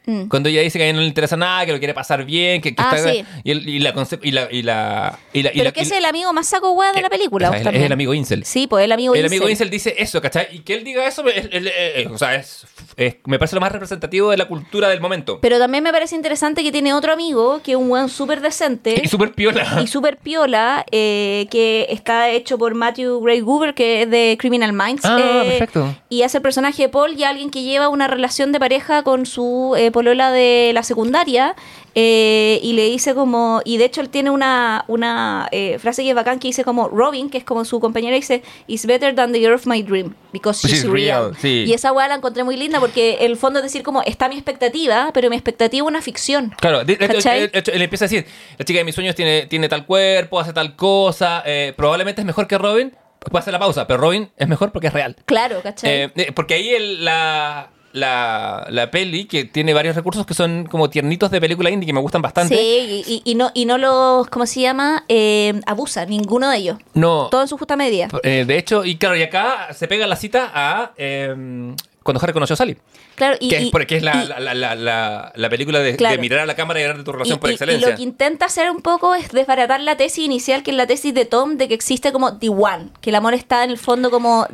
Mm. 0.08 0.28
Cuando 0.30 0.50
ella 0.50 0.62
dice 0.62 0.80
que 0.80 0.86
a 0.86 0.88
ella 0.88 0.96
no 0.96 1.02
le 1.02 1.08
interesa 1.08 1.38
nada, 1.38 1.66
que 1.66 1.74
lo 1.74 1.78
quiere 1.80 1.94
pasar 1.94 2.24
bien, 2.26 2.62
que, 2.62 2.74
que 2.74 2.82
Ah, 2.82 2.96
está. 2.96 3.12
sí. 3.12 3.24
Y, 3.44 3.52
el- 3.52 3.68
y 3.70 3.80
la 3.80 3.90
y 3.90 3.94
la. 3.94 4.18
Y 4.24 4.32
la, 4.32 4.48
y 4.52 4.62
la, 4.64 5.14
y 5.34 5.42
Pero 5.42 5.64
la- 5.66 5.72
que 5.74 5.82
es 5.82 5.92
el 5.92 6.06
amigo 6.06 6.32
más 6.34 6.48
saco 6.48 6.72
hueá 6.72 6.94
de 6.94 7.02
la 7.02 7.10
película. 7.10 7.50
o 7.50 7.54
sea, 7.54 7.72
es, 7.72 7.84
el 7.84 7.92
amigo 7.92 8.14
Incel. 8.14 8.44
Sí, 8.46 8.68
pues 8.68 8.86
el 8.86 8.92
amigo 8.92 9.14
El 9.14 9.20
Incel. 9.26 9.38
amigo 9.38 9.50
Incel 9.50 9.70
dice 9.70 9.96
eso, 9.98 10.22
¿cachai? 10.22 10.48
Y 10.52 10.60
que 10.60 10.74
él 10.76 10.84
diga 10.84 11.06
eso, 11.06 11.28
es- 11.28 11.50
es- 11.52 11.72
es- 11.96 12.08
o 12.08 12.18
sea, 12.18 12.36
es, 12.36 12.66
es- 12.96 13.16
me 13.26 13.38
parece 13.38 13.56
lo 13.56 13.62
más 13.62 13.72
representativo 13.72 14.32
de 14.32 14.38
la 14.38 14.46
cultura 14.48 14.88
del 14.90 15.02
momento. 15.02 15.40
Pero 15.42 15.60
también 15.60 15.84
me 15.84 15.92
parece 15.92 16.16
interesante 16.16 16.64
que 16.64 16.72
tiene 16.72 16.94
otro 16.94 17.12
amigo, 17.14 17.62
que 17.64 17.72
es 17.74 17.78
un 17.78 17.92
weón 17.92 18.08
súper 18.10 18.40
decente. 18.42 19.02
Y 19.04 19.08
súper 19.10 19.34
piola. 19.34 19.82
y 19.84 19.88
súper 19.88 20.18
piola, 20.18 20.86
eh, 20.92 21.48
que 21.52 21.88
está 21.90 22.30
hecho 22.30 22.58
por 22.58 22.74
Matthew 22.76 23.20
Gray 23.22 23.42
Goober, 23.42 23.74
que 23.74 24.04
es 24.04 24.10
de 24.10 24.38
Criminal 24.40 24.72
Minds. 24.72 25.04
Ah, 25.04 25.20
eh, 25.20 25.50
perfecto. 25.50 25.96
Y 26.10 26.22
hace 26.24 26.38
el 26.38 26.42
personaje 26.44 26.84
de 26.84 26.90
Paul 26.90 27.14
y 27.18 27.24
alguien 27.24 27.50
que 27.50 27.64
lleva 27.64 27.90
una 27.90 28.08
relación 28.08 28.52
de 28.52 28.60
pareja 28.60 29.04
con 29.04 29.26
su 29.26 29.76
eh, 29.78 29.92
polola 29.98 30.32
de 30.32 30.72
la 30.74 30.84
secundaria. 30.84 31.56
eh, 32.00 32.60
y 32.62 32.74
le 32.74 32.86
dice 32.86 33.16
como, 33.16 33.60
y 33.66 33.78
de 33.78 33.86
hecho 33.86 34.02
él 34.02 34.10
tiene 34.10 34.30
una, 34.30 34.86
una 34.88 35.48
eh, 35.52 35.80
frase 35.80 36.04
que 36.04 36.10
es 36.10 36.16
bacán 36.16 36.38
que 36.38 36.48
dice 36.48 36.64
como 36.64 36.90
Robin, 36.90 37.28
que 37.32 37.40
es 37.40 37.44
como 37.44 37.66
su 37.66 37.80
compañera, 37.80 38.16
dice, 38.16 38.44
It's 38.68 38.86
better 38.86 39.16
than 39.16 39.32
the 39.34 39.40
girl 39.40 39.54
of 39.56 39.66
my 39.66 39.82
dream, 39.82 40.14
because 40.32 40.60
she's, 40.68 40.84
She's 40.84 40.92
real. 40.92 41.32
real, 41.32 41.38
sí. 41.42 41.64
Y 41.68 41.74
esa 41.74 41.92
weá 41.94 42.08
la 42.08 42.14
encontré 42.16 42.44
muy 42.44 42.56
linda 42.56 42.80
porque 42.80 43.18
el 43.22 43.36
fondo 43.36 43.58
es 43.60 43.64
decir 43.64 43.82
como, 43.82 44.04
está 44.04 44.30
mi 44.30 44.36
expectativa, 44.36 45.10
pero 45.12 45.32
mi 45.32 45.36
expectativa 45.38 45.84
es 45.84 45.90
una 45.90 46.04
ficción. 46.04 46.54
Claro, 46.60 46.80
de, 46.86 46.98
de 46.98 47.06
hecho, 47.06 47.14
¿Cachai? 47.16 47.48
de 47.48 47.58
hecho, 47.60 47.72
él 47.72 47.82
empieza 47.82 48.06
a 48.06 48.08
decir, 48.10 48.28
la 48.60 48.64
chica 48.66 48.78
de 48.78 48.84
mis 48.86 48.94
sueños 48.94 49.16
tiene, 49.16 49.48
tiene 49.48 49.68
tal 49.68 49.84
cuerpo, 49.88 50.40
hace 50.40 50.54
tal 50.54 50.76
cosa, 50.76 51.42
eh, 51.48 51.74
probablemente 51.76 52.22
es 52.22 52.28
mejor 52.28 52.46
que 52.46 52.60
Robin, 52.60 52.96
puede 53.32 53.40
hacer 53.42 53.54
la 53.54 53.60
pausa, 53.60 53.88
pero 53.88 54.00
Robin 54.02 54.30
es 54.38 54.48
mejor 54.48 54.72
porque 54.72 54.88
es 54.90 54.94
real. 54.94 55.16
Claro, 55.26 55.62
¿cachai? 55.64 56.12
Porque 56.36 56.54
ahí 56.54 56.70
el- 56.70 57.04
la, 57.04 57.72
la, 57.98 58.68
la 58.70 58.90
peli, 58.92 59.26
que 59.26 59.46
tiene 59.46 59.74
varios 59.74 59.96
recursos 59.96 60.26
que 60.26 60.34
son 60.34 60.66
como 60.66 60.90
tiernitos 60.90 61.32
de 61.32 61.42
película 61.42 61.70
indie 61.70 61.86
que 61.88 61.94
me 61.94 62.00
gustan 62.00 62.22
bastante. 62.22 62.56
Sí, 62.56 63.22
y, 63.24 63.36
no, 63.36 63.52
y 63.54 63.66
no 63.66 63.78
los, 63.78 64.28
¿cómo 64.28 64.46
se 64.46 64.62
llama? 64.62 65.04
Eh, 65.08 65.60
abusa, 65.66 66.06
ninguno 66.06 66.50
de 66.50 66.58
ellos. 66.58 66.78
No, 66.94 67.28
Todo 67.30 67.42
en 67.42 67.48
su 67.48 67.58
justa 67.58 67.76
medida. 67.76 68.08
eh, 68.24 68.46
de 68.48 68.58
hecho, 68.58 68.86
y 68.86 68.96
claro, 68.98 69.16
y 69.18 69.24
acá 69.24 69.70
se 69.74 69.88
pega 69.88 70.08
la 70.08 70.16
cita 70.16 70.52
a 70.54 70.92
eh, 70.98 71.74
cuando 72.04 72.22
Harry 72.24 72.34
conoció 72.34 72.54
a 72.54 72.58
Sally. 72.58 72.78
Claro, 73.18 73.36
y, 73.40 73.50
que, 73.50 73.58
es, 73.58 73.70
porque 73.72 73.98
es 73.98 74.04
la, 74.04 74.24
y- 74.24 74.28
la, 74.28 74.40
la, 74.40 74.54
la, 74.54 74.76
la- 74.76 75.32
la 75.36 75.50
película 75.50 75.80
de, 75.80 75.92
de 75.94 75.98
Claro. 75.98 76.22
mirar 76.22 76.40
a 76.40 76.46
la 76.46 76.56
cámara 76.56 76.80
y 76.80 76.84
hablar 76.84 77.00
de 77.00 77.04
tu 77.04 77.12
relación 77.12 77.38
y- 77.38 77.40
por 77.42 77.50
y- 77.50 77.54
y 77.54 77.56
excelencia. 77.56 77.90
lo 77.90 77.96
que 77.98 78.04
intenta 78.04 78.46
hacer 78.46 78.70
un 78.70 78.82
poco 78.82 79.16
es 79.16 79.30
desbaratar 79.32 79.82
la 79.82 79.98
tesis 79.98 80.24
inicial, 80.24 80.62
que 80.64 80.70
es 80.72 80.78
la 80.78 80.86
tesis 80.88 81.14
de 81.16 81.26
Tom, 81.26 81.58
de 81.58 81.68
que 81.68 81.74
existe 81.74 82.12
como 82.12 82.38
The 82.38 82.50
One, 82.50 82.90
que 83.02 83.10
el 83.10 83.16
amor 83.16 83.34
está 83.34 83.64
en 83.64 83.72
el 83.72 83.78
fondo 83.80 84.12
como 84.12 84.46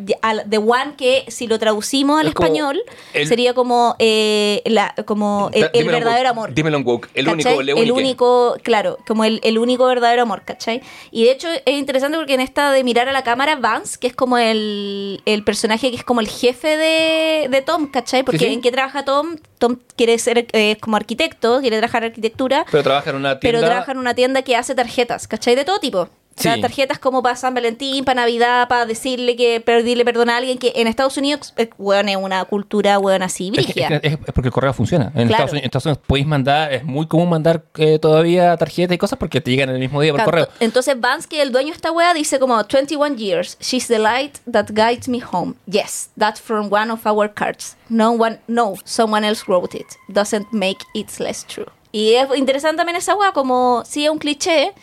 The, 0.49 0.57
One, 0.57 0.94
que 0.98 1.26
si 1.27 1.45
lo 1.48 1.60
traducimos 1.60 2.22
al 2.22 2.27
Es 2.27 2.30
español, 2.31 2.81
el- 3.14 3.27
sería 3.27 3.53
como, 3.53 3.95
eh, 3.99 4.61
la, 4.65 4.95
como 5.06 5.49
el, 5.53 5.69
el 5.73 5.85
verdadero 5.85 6.30
woke, 6.30 6.31
amor. 6.31 6.53
Dímelo 6.53 6.77
en 6.77 6.85
woke, 6.88 7.10
el 7.14 7.26
¿cachai? 7.26 7.57
único, 7.57 7.81
el 7.81 7.91
único, 7.91 8.57
claro, 8.64 8.98
como 9.06 9.26
el, 9.26 9.41
el 9.44 9.57
único 9.57 9.85
verdadero 9.85 10.22
amor, 10.22 10.44
¿cachai? 10.45 10.81
Y 11.11 11.26
de 11.26 11.31
hecho 11.31 11.49
es 11.65 11.73
interesante 11.77 12.18
porque 12.18 12.34
en 12.34 12.40
esta 12.40 12.72
de 12.72 12.84
mirar 12.85 13.10
a 13.10 13.11
la 13.11 13.23
cámara, 13.23 13.57
Vance, 13.57 13.98
que 13.99 14.07
es 14.07 14.15
como 14.15 14.38
el, 14.38 15.22
el 15.26 15.44
personaje 15.44 15.90
que 15.91 15.98
es 15.98 16.03
como 16.06 16.22
el 16.22 16.27
jefe 16.30 16.77
de, 16.77 17.48
de 17.49 17.61
Tom, 17.61 17.88
¿cachai? 17.91 18.23
Porque 18.23 18.38
Sí, 18.40 18.45
sí. 18.45 18.52
En 18.53 18.61
qué 18.61 18.71
trabaja 18.71 19.03
Tom, 19.05 19.35
Tom 19.57 19.77
quiere 19.95 20.17
ser 20.19 20.47
eh, 20.53 20.77
como 20.80 20.95
arquitecto, 20.95 21.59
quiere 21.61 21.77
trabajar 21.77 22.03
arquitectura, 22.03 22.65
Pero 22.71 22.84
trabaja 22.84 23.09
en 23.09 23.15
una 23.17 23.39
tienda. 23.39 23.59
pero 23.59 23.67
trabaja 23.67 23.91
en 23.91 23.97
una 23.97 24.13
tienda 24.13 24.41
que 24.43 24.55
hace 24.55 24.75
tarjetas, 24.75 25.27
¿cachai? 25.27 25.55
De 25.55 25.65
todo 25.65 25.80
tipo. 25.80 26.09
Sí. 26.35 26.61
tarjetas 26.61 26.99
como 26.99 27.22
para 27.22 27.35
San 27.35 27.53
Valentín, 27.53 28.03
para 28.05 28.22
Navidad, 28.22 28.68
para 28.68 28.85
decirle 28.85 29.35
que 29.35 29.61
pedirle 29.61 30.03
perdón 30.05 30.30
a 30.30 30.38
alguien 30.38 30.57
que 30.57 30.73
en 30.76 30.88
Estados 30.88 31.18
Unidos, 31.18 31.53
eh, 31.57 31.69
weón, 31.77 32.10
es 32.10 32.18
una 32.18 32.43
cultura, 32.45 32.97
weón, 32.99 33.22
así, 33.23 33.47
Es, 33.47 33.51
brígida. 33.65 33.88
es 33.88 34.01
que- 34.01 34.07
es 34.07 34.18
porque 34.34 34.47
el 34.47 34.53
correo 34.53 34.73
funciona. 34.73 35.05
En, 35.15 35.27
Claro. 35.27 35.31
Estados, 35.31 35.51
Unidos, 35.51 35.64
en 35.64 35.65
Estados 35.65 35.85
Unidos 35.85 36.03
podéis 36.07 36.26
mandar, 36.27 36.73
es 36.73 36.84
muy 36.84 37.07
común 37.07 37.30
mandar 37.30 37.64
eh, 37.77 37.99
todavía 37.99 38.55
tarjetas 38.57 38.95
y 38.95 38.97
cosas 38.97 39.19
porque 39.19 39.41
te 39.41 39.51
llegan 39.51 39.69
el 39.69 39.80
mismo 39.80 40.01
día 40.01 40.11
por 40.11 40.18
Claro, 40.23 40.31
correo. 40.31 40.47
Entonces 40.60 40.99
Vance, 40.99 41.27
que 41.27 41.38
es 41.38 41.43
el 41.43 41.51
dueño 41.51 41.69
de 41.69 41.76
esta 41.76 41.91
wea, 41.91 42.14
dice 42.14 42.39
como 42.39 42.55
21 42.64 43.15
years, 43.15 43.57
she's 43.60 43.88
the 43.88 43.99
light 43.99 44.38
that 44.51 44.65
guides 44.72 45.07
me 45.07 45.22
home. 45.23 45.53
Yes, 45.68 46.10
that's 46.18 46.41
from 46.41 46.72
one 46.72 46.91
of 46.91 47.05
our 47.05 47.31
cards. 47.34 47.77
No 47.89 48.11
one, 48.11 48.39
no, 48.47 48.76
someone 48.85 49.26
else 49.27 49.43
wrote 49.47 49.77
it. 49.77 49.88
Doesn't 50.07 50.47
make 50.51 50.80
it 50.93 51.10
less 51.19 51.45
true. 51.45 51.68
Y 51.91 52.14
es 52.15 52.27
interesante 52.35 52.77
también 52.77 52.95
esa 52.95 53.14
wea, 53.15 53.34
como 53.34 53.84
sí 53.85 54.03
es 54.05 54.10
un 54.10 54.18
cliché, 54.18 54.73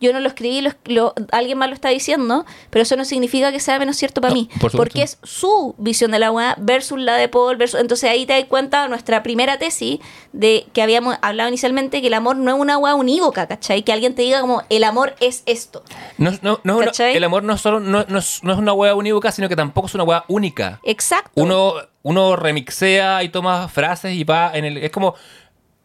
yo 0.00 0.12
no 0.12 0.20
lo 0.20 0.28
escribí, 0.28 0.60
lo, 0.62 0.70
lo- 0.86 1.14
alguien 1.32 1.58
más 1.58 1.68
lo 1.68 1.74
está 1.74 1.90
diciendo, 1.90 2.46
pero 2.70 2.82
eso 2.82 2.96
no 2.96 3.04
significa 3.04 3.52
que 3.52 3.60
sea 3.60 3.78
menos 3.78 3.96
cierto 3.96 4.20
para 4.20 4.34
No, 4.34 4.40
mí. 4.40 4.48
por. 4.60 4.72
Porque 4.72 5.02
es 5.02 5.18
su 5.22 5.74
visión 5.78 6.10
de 6.10 6.18
la 6.18 6.30
weá 6.32 6.56
versus 6.58 6.98
la 6.98 7.16
de 7.16 7.28
Paul. 7.28 7.56
Versus, 7.56 7.78
entonces 7.80 8.08
ahí 8.10 8.24
te 8.26 8.32
das 8.32 8.44
cuenta 8.46 8.88
nuestra 8.88 9.22
primera 9.22 9.58
tesis 9.58 10.00
de 10.32 10.66
que 10.72 10.82
habíamos 10.82 11.16
hablado 11.22 11.48
inicialmente 11.48 12.00
que 12.00 12.06
el 12.06 12.14
amor 12.14 12.36
no 12.36 12.54
es 12.54 12.60
una 12.60 12.78
weá 12.78 12.94
unívoca, 12.94 13.46
¿cachai? 13.46 13.82
Que 13.82 13.92
alguien 13.92 14.14
te 14.14 14.22
diga 14.22 14.40
como 14.40 14.62
el 14.70 14.84
amor 14.84 15.14
es 15.20 15.42
esto. 15.46 15.84
No, 16.18 16.30
no, 16.42 16.60
no, 16.64 16.80
no, 16.80 16.90
el 16.98 17.24
amor 17.24 17.42
no, 17.42 17.58
solo, 17.58 17.80
no, 17.80 18.04
no 18.08 18.18
es, 18.18 18.42
no 18.42 18.52
es 18.52 18.58
una 18.58 18.72
hueá 18.72 18.94
unívoca, 18.94 19.30
sino 19.32 19.48
que 19.48 19.56
tampoco 19.56 19.86
es 19.88 19.94
una 19.94 20.04
hueá 20.04 20.24
única. 20.28 20.80
Exacto. 20.82 21.30
Uno, 21.34 21.74
uno 22.02 22.36
remixea 22.36 23.22
y 23.22 23.28
toma 23.28 23.68
frases 23.68 24.14
y 24.14 24.24
va 24.24 24.50
en 24.54 24.64
el... 24.64 24.76
Es 24.78 24.90
como... 24.90 25.14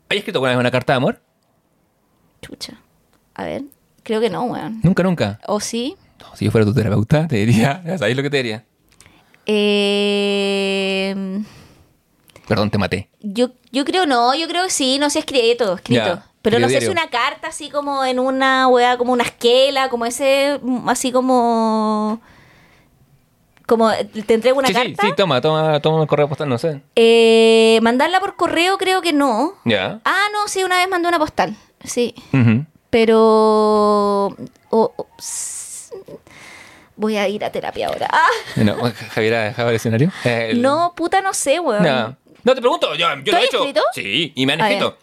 ¿Hay 0.09 0.19
escrito 0.19 0.37
alguna 0.37 0.51
vez 0.51 0.59
una 0.59 0.71
carta 0.71 0.93
de 0.93 0.97
amor? 0.97 1.21
Chucha. 2.41 2.79
A 3.33 3.43
ver, 3.43 3.63
creo 4.05 4.21
que 4.21 4.29
no, 4.29 4.43
weón. 4.43 4.79
Nunca, 4.83 5.03
nunca. 5.03 5.39
¿O 5.47 5.59
sí? 5.59 5.97
No, 6.21 6.27
si 6.35 6.45
yo 6.45 6.51
fuera 6.51 6.65
tu 6.65 6.73
terapeuta, 6.73 7.27
te 7.27 7.35
diría... 7.37 7.83
¿Sabéis 7.97 8.15
lo 8.15 8.23
que 8.23 8.29
te 8.29 8.37
diría? 8.37 8.63
Eh, 9.47 11.15
Perdón, 12.47 12.69
te 12.69 12.77
maté. 12.77 13.09
yo, 13.21 13.49
yo 13.71 13.83
creo 13.85 14.05
no, 14.05 14.33
yo 14.35 14.47
creo 14.47 14.63
que 14.65 14.69
sí, 14.69 14.97
no 14.99 15.09
sé, 15.09 15.19
escrito, 15.19 15.73
escrito. 15.75 16.05
Ya, 16.05 16.25
Pero 16.41 16.59
no 16.59 16.67
sé 16.67 16.73
diario. 16.79 16.87
si 16.89 16.91
una 16.91 17.09
carta 17.09 17.47
así 17.47 17.69
como 17.69 18.05
en 18.05 18.19
una 18.19 18.67
weá, 18.67 18.97
como 18.97 19.11
una 19.13 19.23
esquela, 19.23 19.89
como 19.89 20.05
ese, 20.05 20.59
mm, 20.61 20.87
así 20.89 21.11
como... 21.11 22.21
Como 23.67 23.89
te 24.27 24.35
entrego 24.35 24.59
una 24.59 24.67
sí, 24.67 24.73
carta. 24.75 25.01
sí, 25.01 25.07
sí, 25.07 25.13
toma, 25.17 25.41
toma, 25.41 25.79
toma 25.79 25.99
el 26.03 26.07
correo 26.07 26.29
postal, 26.29 26.47
no 26.47 26.59
sé. 26.59 26.83
Eh, 26.95 27.79
mandarla 27.81 28.19
por 28.19 28.35
correo 28.35 28.77
creo 28.77 29.01
que 29.01 29.11
no. 29.11 29.53
Ya. 29.65 30.01
Ah, 30.05 30.25
no, 30.33 30.47
sí, 30.47 30.63
una 30.63 30.77
vez 30.77 30.87
mandé 30.87 31.07
una 31.07 31.17
postal. 31.17 31.55
Sí. 31.83 32.13
Ujú. 32.31 32.63
Pero... 32.95 33.19
o- 34.29 34.31
o- 34.69 35.07
s- 35.19 35.93
voy 36.95 37.17
a 37.17 37.27
ir 37.27 37.43
a 37.43 37.51
terapia 37.51 37.87
ahora. 37.87 38.07
Ah, 38.09 38.29
No, 38.55 38.77
Javier 39.13 39.33
ha 39.35 39.43
dejado 39.43 39.67
el 39.69 39.75
escenario. 39.75 40.11
El- 40.23 40.61
no, 40.61 40.93
puta, 40.95 41.19
no 41.19 41.33
sé, 41.33 41.59
weón. 41.59 41.83
No, 41.83 42.15
no 42.45 42.55
te 42.55 42.61
pregunto, 42.61 42.95
yo, 42.95 43.13
yo 43.17 43.23
¿Tú 43.25 43.31
lo 43.31 43.37
he 43.37 43.43
hecho. 43.43 43.57
escrito? 43.57 43.81
Sí, 43.93 44.31
y 44.33 44.45
me 44.45 44.53
han 44.53 44.61
escrito. 44.61 44.97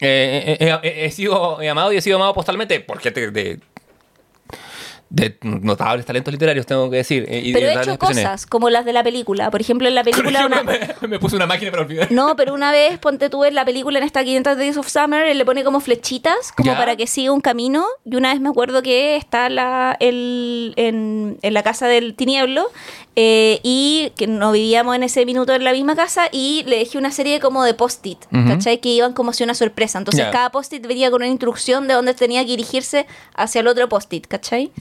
Eh, 0.00 0.56
eh, 0.58 0.68
eh, 0.70 0.78
he, 0.84 1.04
he 1.04 1.10
sido 1.10 1.60
amado 1.70 1.92
y 1.92 1.98
he 1.98 2.00
sido 2.00 2.16
amado 2.16 2.32
postalmente 2.32 2.80
por 2.80 2.98
gente 2.98 3.30
de, 3.30 3.60
de 5.14 5.36
notables 5.42 6.04
talentos 6.04 6.32
literarios, 6.32 6.66
tengo 6.66 6.90
que 6.90 6.96
decir. 6.96 7.24
y 7.30 7.52
Pero 7.52 7.68
he 7.68 7.74
hecho 7.74 7.96
cosas 7.98 8.46
como 8.46 8.68
las 8.68 8.84
de 8.84 8.92
la 8.92 9.04
película. 9.04 9.48
Por 9.50 9.60
ejemplo, 9.60 9.86
en 9.86 9.94
la 9.94 10.02
película... 10.04 10.44
Una- 10.46 10.64
me, 10.64 10.78
me 11.08 11.18
puse 11.20 11.36
una 11.36 11.46
máquina 11.46 11.70
para 11.70 11.84
olvidar. 11.84 12.10
No, 12.10 12.34
pero 12.34 12.52
una 12.52 12.72
vez, 12.72 12.98
ponte 12.98 13.30
tú 13.30 13.44
en 13.44 13.54
la 13.54 13.64
película 13.64 13.98
en 13.98 14.04
esta 14.04 14.24
500 14.24 14.56
Days 14.58 14.76
of 14.76 14.88
Summer, 14.88 15.24
él 15.26 15.38
le 15.38 15.44
pone 15.44 15.62
como 15.62 15.78
flechitas, 15.80 16.50
como 16.56 16.72
Ya. 16.72 16.76
para 16.78 16.96
que 16.96 17.06
siga 17.06 17.30
un 17.30 17.40
camino. 17.40 17.86
Y 18.04 18.16
una 18.16 18.32
vez 18.32 18.40
me 18.40 18.48
acuerdo 18.48 18.82
que 18.82 19.14
está 19.16 19.48
la, 19.48 19.96
el, 20.00 20.72
en, 20.76 21.38
en 21.42 21.54
la 21.54 21.62
casa 21.62 21.86
del 21.86 22.14
tinieblo 22.14 22.66
eh, 23.14 23.60
y 23.62 24.10
que 24.16 24.26
no 24.26 24.50
vivíamos 24.50 24.96
en 24.96 25.04
ese 25.04 25.24
minuto 25.24 25.54
en 25.54 25.62
la 25.62 25.72
misma 25.72 25.94
casa 25.94 26.28
y 26.32 26.64
le 26.66 26.78
dejé 26.78 26.98
una 26.98 27.12
serie 27.12 27.38
como 27.38 27.62
de 27.62 27.74
post-it, 27.74 28.18
Ujú. 28.32 28.48
¿cachai? 28.48 28.80
Que 28.80 28.88
iban 28.88 29.12
como 29.12 29.32
si 29.32 29.44
una 29.44 29.54
sorpresa. 29.54 29.98
Entonces 29.98 30.24
Ya. 30.24 30.32
cada 30.32 30.50
post-it 30.50 30.84
venía 30.84 31.08
con 31.12 31.22
una 31.22 31.28
instrucción 31.28 31.86
de 31.86 31.94
dónde 31.94 32.14
tenía 32.14 32.42
que 32.42 32.48
dirigirse 32.48 33.06
hacia 33.36 33.60
el 33.60 33.68
otro 33.68 33.88
post-it, 33.88 34.26
¿cachai? 34.26 34.72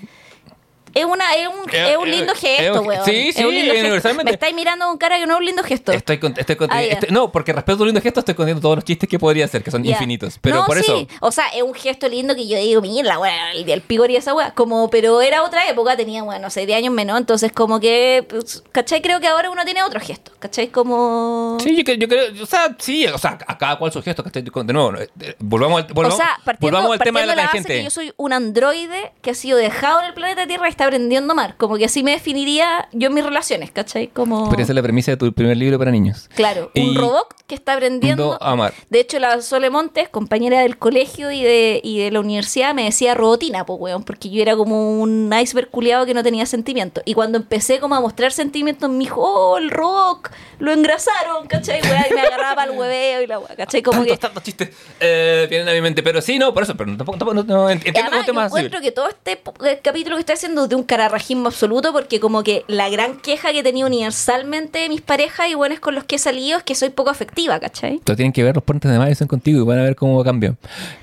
Es, 0.94 1.06
una, 1.06 1.34
es, 1.36 1.48
un, 1.48 1.70
Eh, 1.72 1.92
es 1.92 1.98
un 1.98 2.10
lindo 2.12 2.34
es 2.34 2.40
gesto, 2.40 2.82
un- 2.82 2.88
weón. 2.88 3.06
sí, 3.06 3.30
Es 3.30 3.36
sí, 3.36 3.44
un 3.44 3.54
universalmente. 3.56 4.24
Me 4.26 4.32
estáis 4.32 4.54
mirando 4.56 4.86
con 4.88 4.98
cara 4.98 5.18
que 5.18 5.26
no 5.26 5.34
es 5.34 5.40
un 5.40 5.46
lindo 5.46 5.64
gesto. 5.64 5.92
Estoy 5.92 6.20
con, 6.20 6.34
estoy 6.38 6.56
con- 6.56 6.72
Ah, 6.72 6.84
estoy- 6.84 7.10
no, 7.12 7.32
porque 7.32 7.52
respeto 7.54 7.80
tu 7.80 7.86
lindo 7.86 8.02
gesto, 8.02 8.20
estoy 8.20 8.36
contando 8.36 8.62
todos 8.62 8.76
los 8.76 8.86
chistes 8.86 9.10
que 9.10 9.18
podría 9.20 9.46
hacer, 9.46 9.64
que 9.64 9.72
son 9.72 9.84
Ya. 9.84 9.92
infinitos. 9.92 10.38
Pero 10.42 10.58
No, 10.58 10.66
por 10.66 10.78
sí. 10.78 10.84
eso. 10.84 11.08
O 11.22 11.32
sea, 11.32 11.48
es 11.48 11.64
un 11.64 11.74
gesto 11.74 12.08
lindo 12.08 12.36
que 12.36 12.48
yo 12.48 12.58
digo, 12.58 12.82
mira, 12.82 13.08
la 13.08 13.20
weá, 13.20 13.52
el, 13.54 13.68
el 13.70 13.82
pigor 13.82 14.12
y 14.12 14.16
esa 14.18 14.34
weá. 14.34 14.54
Como, 14.54 14.90
pero 14.90 15.22
era 15.22 15.44
otra 15.44 15.68
época, 15.68 15.96
tenía, 15.98 16.24
bueno, 16.24 16.42
no 16.42 16.50
sé, 16.50 16.66
de 16.66 16.76
años 16.76 16.94
menos. 16.94 17.18
Entonces, 17.18 17.52
como 17.52 17.80
que, 17.80 18.26
pues, 18.30 18.64
¿cachai? 18.72 19.02
Creo 19.02 19.20
que 19.20 19.28
ahora 19.28 19.50
uno 19.50 19.66
tiene 19.66 19.82
otro 19.84 20.00
gesto, 20.00 20.32
¿cachai? 20.40 20.68
Como. 20.68 21.58
Sí, 21.62 21.84
yo, 21.84 21.94
yo 21.94 22.08
creo, 22.08 22.26
o 22.42 22.46
sea, 22.46 22.76
sí, 22.78 23.06
o 23.08 23.18
sea, 23.18 23.38
a 23.48 23.58
cada 23.58 23.78
cual 23.78 23.92
su 23.92 24.02
gesto, 24.04 24.22
que 24.24 24.30
estoy 24.30 24.44
con- 24.46 24.68
de 24.68 24.74
nuevo, 24.74 24.94
eh, 24.96 25.10
eh, 25.22 25.36
volvamos 25.40 25.82
al, 25.84 25.92
o 25.92 25.94
volvamos, 25.94 26.18
sea, 26.18 26.38
partiendo, 26.44 26.78
volvamos 26.78 26.94
al 26.94 27.04
tema 27.04 27.22
de 27.22 27.26
partiendo 27.28 27.52
la 27.54 27.60
base 27.62 27.68
que 27.68 27.84
yo 27.84 27.90
soy 27.90 28.14
un 28.18 28.34
androide 28.34 29.12
que 29.22 29.32
ha 29.32 29.36
sido 29.36 29.58
dejado 29.58 30.00
en 30.02 30.06
el 30.08 30.14
planeta 30.14 30.46
Tierra 30.48 30.68
y 30.68 30.70
está 30.72 30.83
aprendiendo 30.84 31.32
a 31.32 31.34
amar. 31.34 31.56
Como 31.58 31.78
que 31.78 31.86
así 31.86 32.04
me 32.04 32.12
definiría 32.12 32.88
yo 32.92 33.08
en 33.08 33.14
mis 33.14 33.24
relaciones, 33.24 33.72
¿cachai? 33.72 34.08
Como. 34.08 34.50
Pero 34.50 34.62
esa 34.64 34.72
es 34.72 34.76
la 34.76 34.82
premisa 34.84 35.12
de 35.12 35.18
tu 35.18 35.32
primer 35.34 35.58
libro 35.58 35.78
para 35.80 35.92
niños. 35.92 36.30
Claro, 36.36 36.72
un 36.76 36.96
robot 36.96 37.34
que 37.48 37.56
está 37.56 37.74
aprendiendo 37.74 38.38
a 38.42 38.52
amar. 38.52 38.74
De 38.90 39.00
hecho, 39.00 39.20
la 39.20 39.42
Sole 39.42 39.70
Montes, 39.70 40.10
compañera 40.10 40.62
del 40.62 40.78
colegio 40.78 41.32
y 41.32 41.44
de, 41.44 41.82
y 41.84 42.00
de 42.00 42.12
la 42.12 42.20
universidad, 42.20 42.74
me 42.74 42.86
decía 42.86 43.14
robotina, 43.16 43.66
pues, 43.66 43.80
weón, 43.80 44.04
porque 44.04 44.30
yo 44.30 44.42
era 44.42 44.56
como 44.56 45.02
un 45.02 45.34
iceberg 45.40 45.70
culiado 45.70 46.06
que 46.06 46.14
no 46.14 46.24
tenía 46.24 46.46
sentimiento. 46.46 47.02
Y 47.06 47.14
cuando 47.14 47.38
empecé 47.38 47.80
como 47.80 47.96
a 47.96 48.02
mostrar 48.02 48.32
sentimientos, 48.32 48.90
me 48.90 49.00
dijo, 49.00 49.22
oh, 49.22 49.58
el 49.58 49.70
rock, 49.70 50.32
lo 50.60 50.72
engrasaron, 50.72 51.48
¿cachai? 51.48 51.80
Y 51.80 52.14
me 52.14 52.22
agarraba 52.22 52.56
para 52.56 52.72
el 52.72 52.78
hueveo 52.78 53.22
y 53.22 53.28
la 53.28 53.40
weá, 53.40 53.56
¿cachai? 53.56 53.82
Como 53.82 54.00
tantos, 54.00 54.14
que... 54.16 54.22
tantos 54.22 54.44
chistes 54.44 54.70
eh, 55.00 55.48
vienen 55.50 55.68
a 55.70 55.74
mi 55.74 55.82
mente. 55.82 56.02
Pero 56.04 56.22
sí, 56.22 56.40
no, 56.40 56.54
por 56.54 56.64
eso. 56.64 56.76
Pero 56.76 56.96
tampoco, 56.96 57.18
tampoco 57.18 57.34
no, 57.34 57.44
no, 57.44 57.70
ent- 57.70 57.84
Y 57.86 57.90
entiendo 57.90 58.12
Además, 58.14 58.52
yo 58.52 58.58
encuentro 58.58 58.82
que 58.82 58.92
todo 58.92 59.10
este 59.10 59.42
eh, 59.66 59.80
capítulo 59.84 60.16
que 60.16 60.22
estoy 60.22 60.34
haciendo 60.34 60.68
de 60.74 60.76
un 60.76 60.84
cararrajismo 60.84 61.48
absoluto 61.48 61.94
porque 61.94 62.20
como 62.20 62.44
que 62.44 62.66
la 62.68 62.90
gran 62.90 63.18
queja 63.18 63.52
que 63.52 63.60
he 63.60 63.64
tenido 63.64 63.88
universalmente 63.88 64.80
de 64.80 64.90
mis 64.90 65.02
parejas 65.02 65.50
y 65.50 65.54
buenos 65.54 65.80
con 65.80 65.94
los 65.94 66.04
que 66.04 66.16
he 66.16 66.20
salido 66.20 66.58
es 66.58 66.64
que 66.64 66.74
soy 66.74 66.90
poco 66.90 67.12
afectiva, 67.12 67.60
¿cachai? 67.60 68.02
Pero 68.04 68.16
tienen 68.16 68.34
que 68.34 68.44
ver 68.44 68.56
los 68.56 68.64
puentes 68.64 68.92
de 68.92 68.98
Madison 68.98 69.28
contigo 69.28 69.62
y 69.62 69.66
van 69.66 69.80
a 69.80 69.84
ver 69.84 69.96
cómo 69.96 70.24
cambia. 70.24 70.56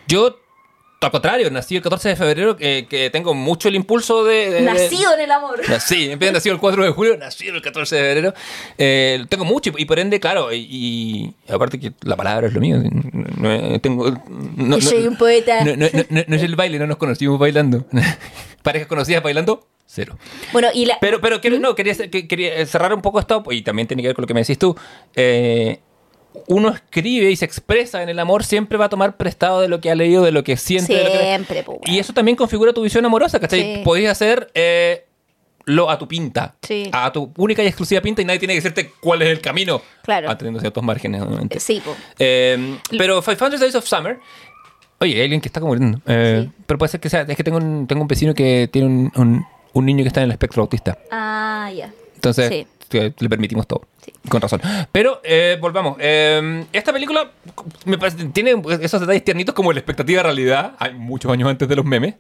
Yo, 0.09 0.37
al 1.03 1.11
contrario, 1.11 1.51
nací 1.51 1.77
el 1.77 1.83
14 1.83 2.11
de 2.11 2.17
febrero, 2.17 2.57
que, 2.59 2.87
que 2.89 3.09
tengo 3.09 3.33
mucho 3.33 3.69
el 3.69 3.75
impulso 3.75 4.23
de... 4.25 4.61
Nacido 4.61 5.15
en 5.15 5.21
el 5.21 5.31
amor. 5.31 5.61
Sí, 5.81 6.11
en 6.11 6.19
vez 6.19 6.29
de 6.29 6.33
nacido 6.35 6.55
el 6.55 6.61
4 6.61 6.85
de 6.85 6.91
julio, 6.91 7.17
nacido 7.17 7.55
el 7.55 7.63
14 7.63 7.97
de 7.97 8.03
febrero. 8.03 8.35
Eh, 8.77 9.25
tengo 9.31 9.47
mucho 9.47 9.71
y, 9.77 9.83
y 9.83 9.85
por 9.87 9.99
ende, 9.99 10.21
claro, 10.21 10.53
y, 10.53 10.59
y 10.71 11.35
aparte 11.51 11.81
que 11.81 11.93
la 12.03 12.17
palabra 12.17 12.49
es 12.49 12.53
lo 12.53 12.61
mío. 12.61 12.77
No, 12.83 13.59
no- 13.71 13.81
tengo, 13.81 14.11
no, 14.57 14.77
Y 14.77 14.83
soy 14.83 15.07
un 15.07 15.17
poeta. 15.17 15.65
No, 15.65 15.87
es 15.87 16.43
el 16.43 16.55
baile, 16.57 16.79
no 16.79 16.87
nos 16.87 16.99
conocimos 16.99 17.39
bailando. 17.39 17.87
Parejas 18.63 18.87
conocidas 18.87 19.23
bailando, 19.23 19.67
cero. 19.87 20.19
Bueno, 20.53 20.69
y 20.75 20.85
la... 20.85 20.99
Pero, 21.01 21.21
pero 21.23 21.41
quiero- 21.41 21.59
no, 21.61 21.75
quería, 21.75 21.95
que- 21.95 22.29
quería 22.29 22.67
cerrar 22.67 22.93
un 22.93 23.01
poco 23.01 23.21
esto, 23.21 23.43
y 23.51 23.63
también 23.63 23.89
tiene 23.89 24.03
que 24.03 24.09
ver 24.09 24.15
con 24.17 24.25
lo 24.25 24.27
que 24.27 24.35
me 24.35 24.41
decís 24.41 24.59
tú. 24.59 24.77
Eh, 25.17 25.81
uno 26.47 26.71
escribe 26.71 27.31
y 27.31 27.37
se 27.37 27.45
expresa 27.45 28.03
en 28.03 28.09
el 28.09 28.19
amor, 28.19 28.45
siempre 28.45 28.79
va 28.79 28.87
a 28.87 28.89
tomar 28.89 29.17
prestado 29.17 29.61
de 29.61 29.69
lo 29.69 29.81
que 29.81 29.91
ha 29.91 29.95
leído, 29.95 30.23
de 30.23 30.33
lo 30.33 30.45
que 30.45 30.57
siente. 30.57 30.95
de 30.95 31.05
lo 31.05 31.11
que- 31.13 31.19
Siempre, 31.19 31.65
weón. 31.67 31.81
Y 31.87 31.99
eso 31.99 32.13
también 32.13 32.37
configura 32.37 32.73
tu 32.73 32.83
visión 32.83 33.05
amorosa, 33.05 33.41
¿cachai? 33.41 33.77
Sí. 33.77 33.81
Podéis 33.85 34.09
hacer 34.11 34.51
eh, 34.55 35.07
lo 35.67 35.91
a 35.91 35.99
tu 35.99 36.09
pinta. 36.09 36.55
Sí. 36.63 36.89
A 36.93 37.13
tu 37.13 37.33
única 37.37 37.63
y 37.63 37.67
exclusiva 37.67 38.01
pinta 38.01 38.23
y 38.23 38.25
nadie 38.25 38.39
tiene 38.39 38.55
que 38.55 38.61
decirte 38.61 38.93
cuál 39.01 39.23
es 39.23 39.29
el 39.29 39.41
camino. 39.41 39.81
Claro. 40.03 40.31
Atendiendo 40.31 40.61
ciertos 40.61 40.83
márgenes, 40.83 41.23
obviamente. 41.23 41.61
Sí, 41.61 41.81
po. 41.85 41.95
Eh, 42.19 42.79
pero 42.97 43.21
500 43.23 43.61
Days 43.61 43.75
of 43.75 43.87
Summer. 43.87 44.19
Oye, 45.01 45.15
hay 45.17 45.23
alguien 45.23 45.41
que 45.41 45.49
está 45.49 45.61
como. 45.61 45.75
Eh, 45.75 46.43
Sí. 46.47 46.53
Pero 46.67 46.79
puede 46.79 46.91
ser 46.91 47.01
que 47.01 47.09
sea. 47.11 47.23
Es 47.23 47.37
que 47.37 47.45
tengo 47.45 47.59
un, 47.59 47.87
tengo 47.87 48.03
un 48.03 48.09
vecino 48.09 48.35
que 48.35 48.69
tiene 48.73 48.87
un, 48.89 49.13
un- 49.17 49.45
un 49.73 49.87
niño 49.87 50.03
que 50.05 50.09
está 50.09 50.21
en 50.21 50.27
el 50.27 50.33
espectro 50.33 50.63
autista. 50.63 50.99
Ah, 51.11 51.71
ya. 51.75 51.93
Entonces, 52.17 52.49
Sí. 52.49 52.67
que 52.89 53.15
le 53.19 53.29
permitimos 53.29 53.67
todo. 53.67 53.83
Con 54.29 54.41
razón. 54.41 54.61
Pero, 54.93 55.21
eh, 55.25 55.57
volvamos. 55.61 55.97
Eh, 55.99 56.65
esta 56.73 56.93
película 56.93 57.31
me 57.87 57.97
parece- 57.99 58.25
tiene 58.27 58.55
esos 58.83 59.01
detalles 59.01 59.25
tiernitos 59.25 59.55
como 59.55 59.73
la 59.73 59.79
expectativa 59.81 60.23
realidad. 60.23 60.73
Hay 60.79 60.93
muchos 60.95 61.33
años 61.33 61.49
antes 61.49 61.67
de 61.69 61.77
los 61.77 61.85
memes. 61.85 62.15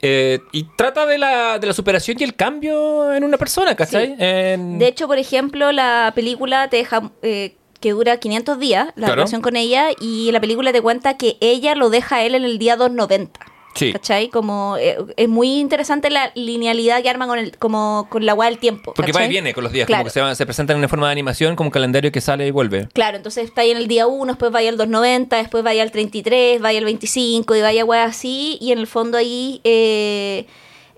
Eh, 0.00 0.40
y 0.52 0.64
trata 0.76 1.06
de 1.06 1.18
la, 1.18 1.58
de 1.58 1.66
la 1.66 1.72
superación 1.72 2.16
y 2.20 2.24
el 2.24 2.34
cambio 2.34 3.12
en 3.14 3.22
una 3.24 3.38
persona, 3.38 3.74
¿cachai? 3.76 4.06
Sí. 4.08 4.14
En- 4.18 4.78
De 4.78 4.88
hecho, 4.88 5.06
por 5.06 5.18
ejemplo, 5.18 5.70
la 5.72 6.12
película 6.14 6.68
te 6.68 6.78
deja 6.78 7.10
eh, 7.22 7.54
que 7.80 7.90
dura 7.90 8.16
500 8.16 8.58
días, 8.60 8.86
la 8.88 8.92
Claro. 8.94 9.14
relación 9.16 9.42
con 9.42 9.56
ella, 9.56 9.88
y 10.00 10.30
la 10.32 10.40
película 10.40 10.72
te 10.72 10.80
cuenta 10.80 11.16
que 11.16 11.36
ella 11.40 11.74
lo 11.74 11.90
deja 11.90 12.16
a 12.16 12.22
él 12.24 12.34
en 12.36 12.44
el 12.44 12.58
día 12.58 12.76
290. 12.76 13.40
Sí. 13.74 13.92
¿Cachai? 13.92 14.28
Como 14.28 14.76
eh, 14.78 14.96
es 15.16 15.28
muy 15.28 15.58
interesante 15.60 16.10
la 16.10 16.30
linealidad 16.34 17.02
que 17.02 17.08
arman 17.10 17.28
con 17.28 17.38
el, 17.38 17.56
como 17.58 18.06
con 18.10 18.24
la 18.26 18.34
weá 18.34 18.48
del 18.50 18.58
tiempo. 18.58 18.92
Porque 18.94 19.12
va 19.12 19.24
y 19.24 19.28
viene 19.28 19.54
con 19.54 19.64
los 19.64 19.72
días, 19.72 19.86
Claro. 19.86 20.00
como 20.02 20.08
que 20.08 20.12
se, 20.12 20.20
van- 20.20 20.36
se 20.36 20.44
presentan 20.46 20.74
en 20.76 20.78
una 20.78 20.88
forma 20.88 21.06
de 21.06 21.12
animación, 21.12 21.56
como 21.56 21.68
un 21.68 21.72
calendario 21.72 22.12
que 22.12 22.20
sale 22.20 22.46
y 22.46 22.50
vuelve. 22.50 22.88
Claro, 22.92 23.16
entonces 23.16 23.44
está 23.44 23.62
ahí 23.62 23.70
en 23.70 23.76
el 23.78 23.88
día 23.88 24.06
1, 24.06 24.32
después 24.32 24.52
vaya 24.52 24.68
al 24.68 24.76
290, 24.76 25.36
después 25.36 25.64
vaya 25.64 25.82
al 25.82 25.90
33, 25.90 26.60
vaya 26.60 26.78
al 26.78 26.84
25 26.84 27.54
y 27.56 27.60
vaya 27.62 27.84
weá 27.84 28.04
así. 28.04 28.58
Y 28.60 28.72
en 28.72 28.78
el 28.78 28.86
fondo 28.86 29.16
ahí 29.18 29.60
eh, 29.64 30.46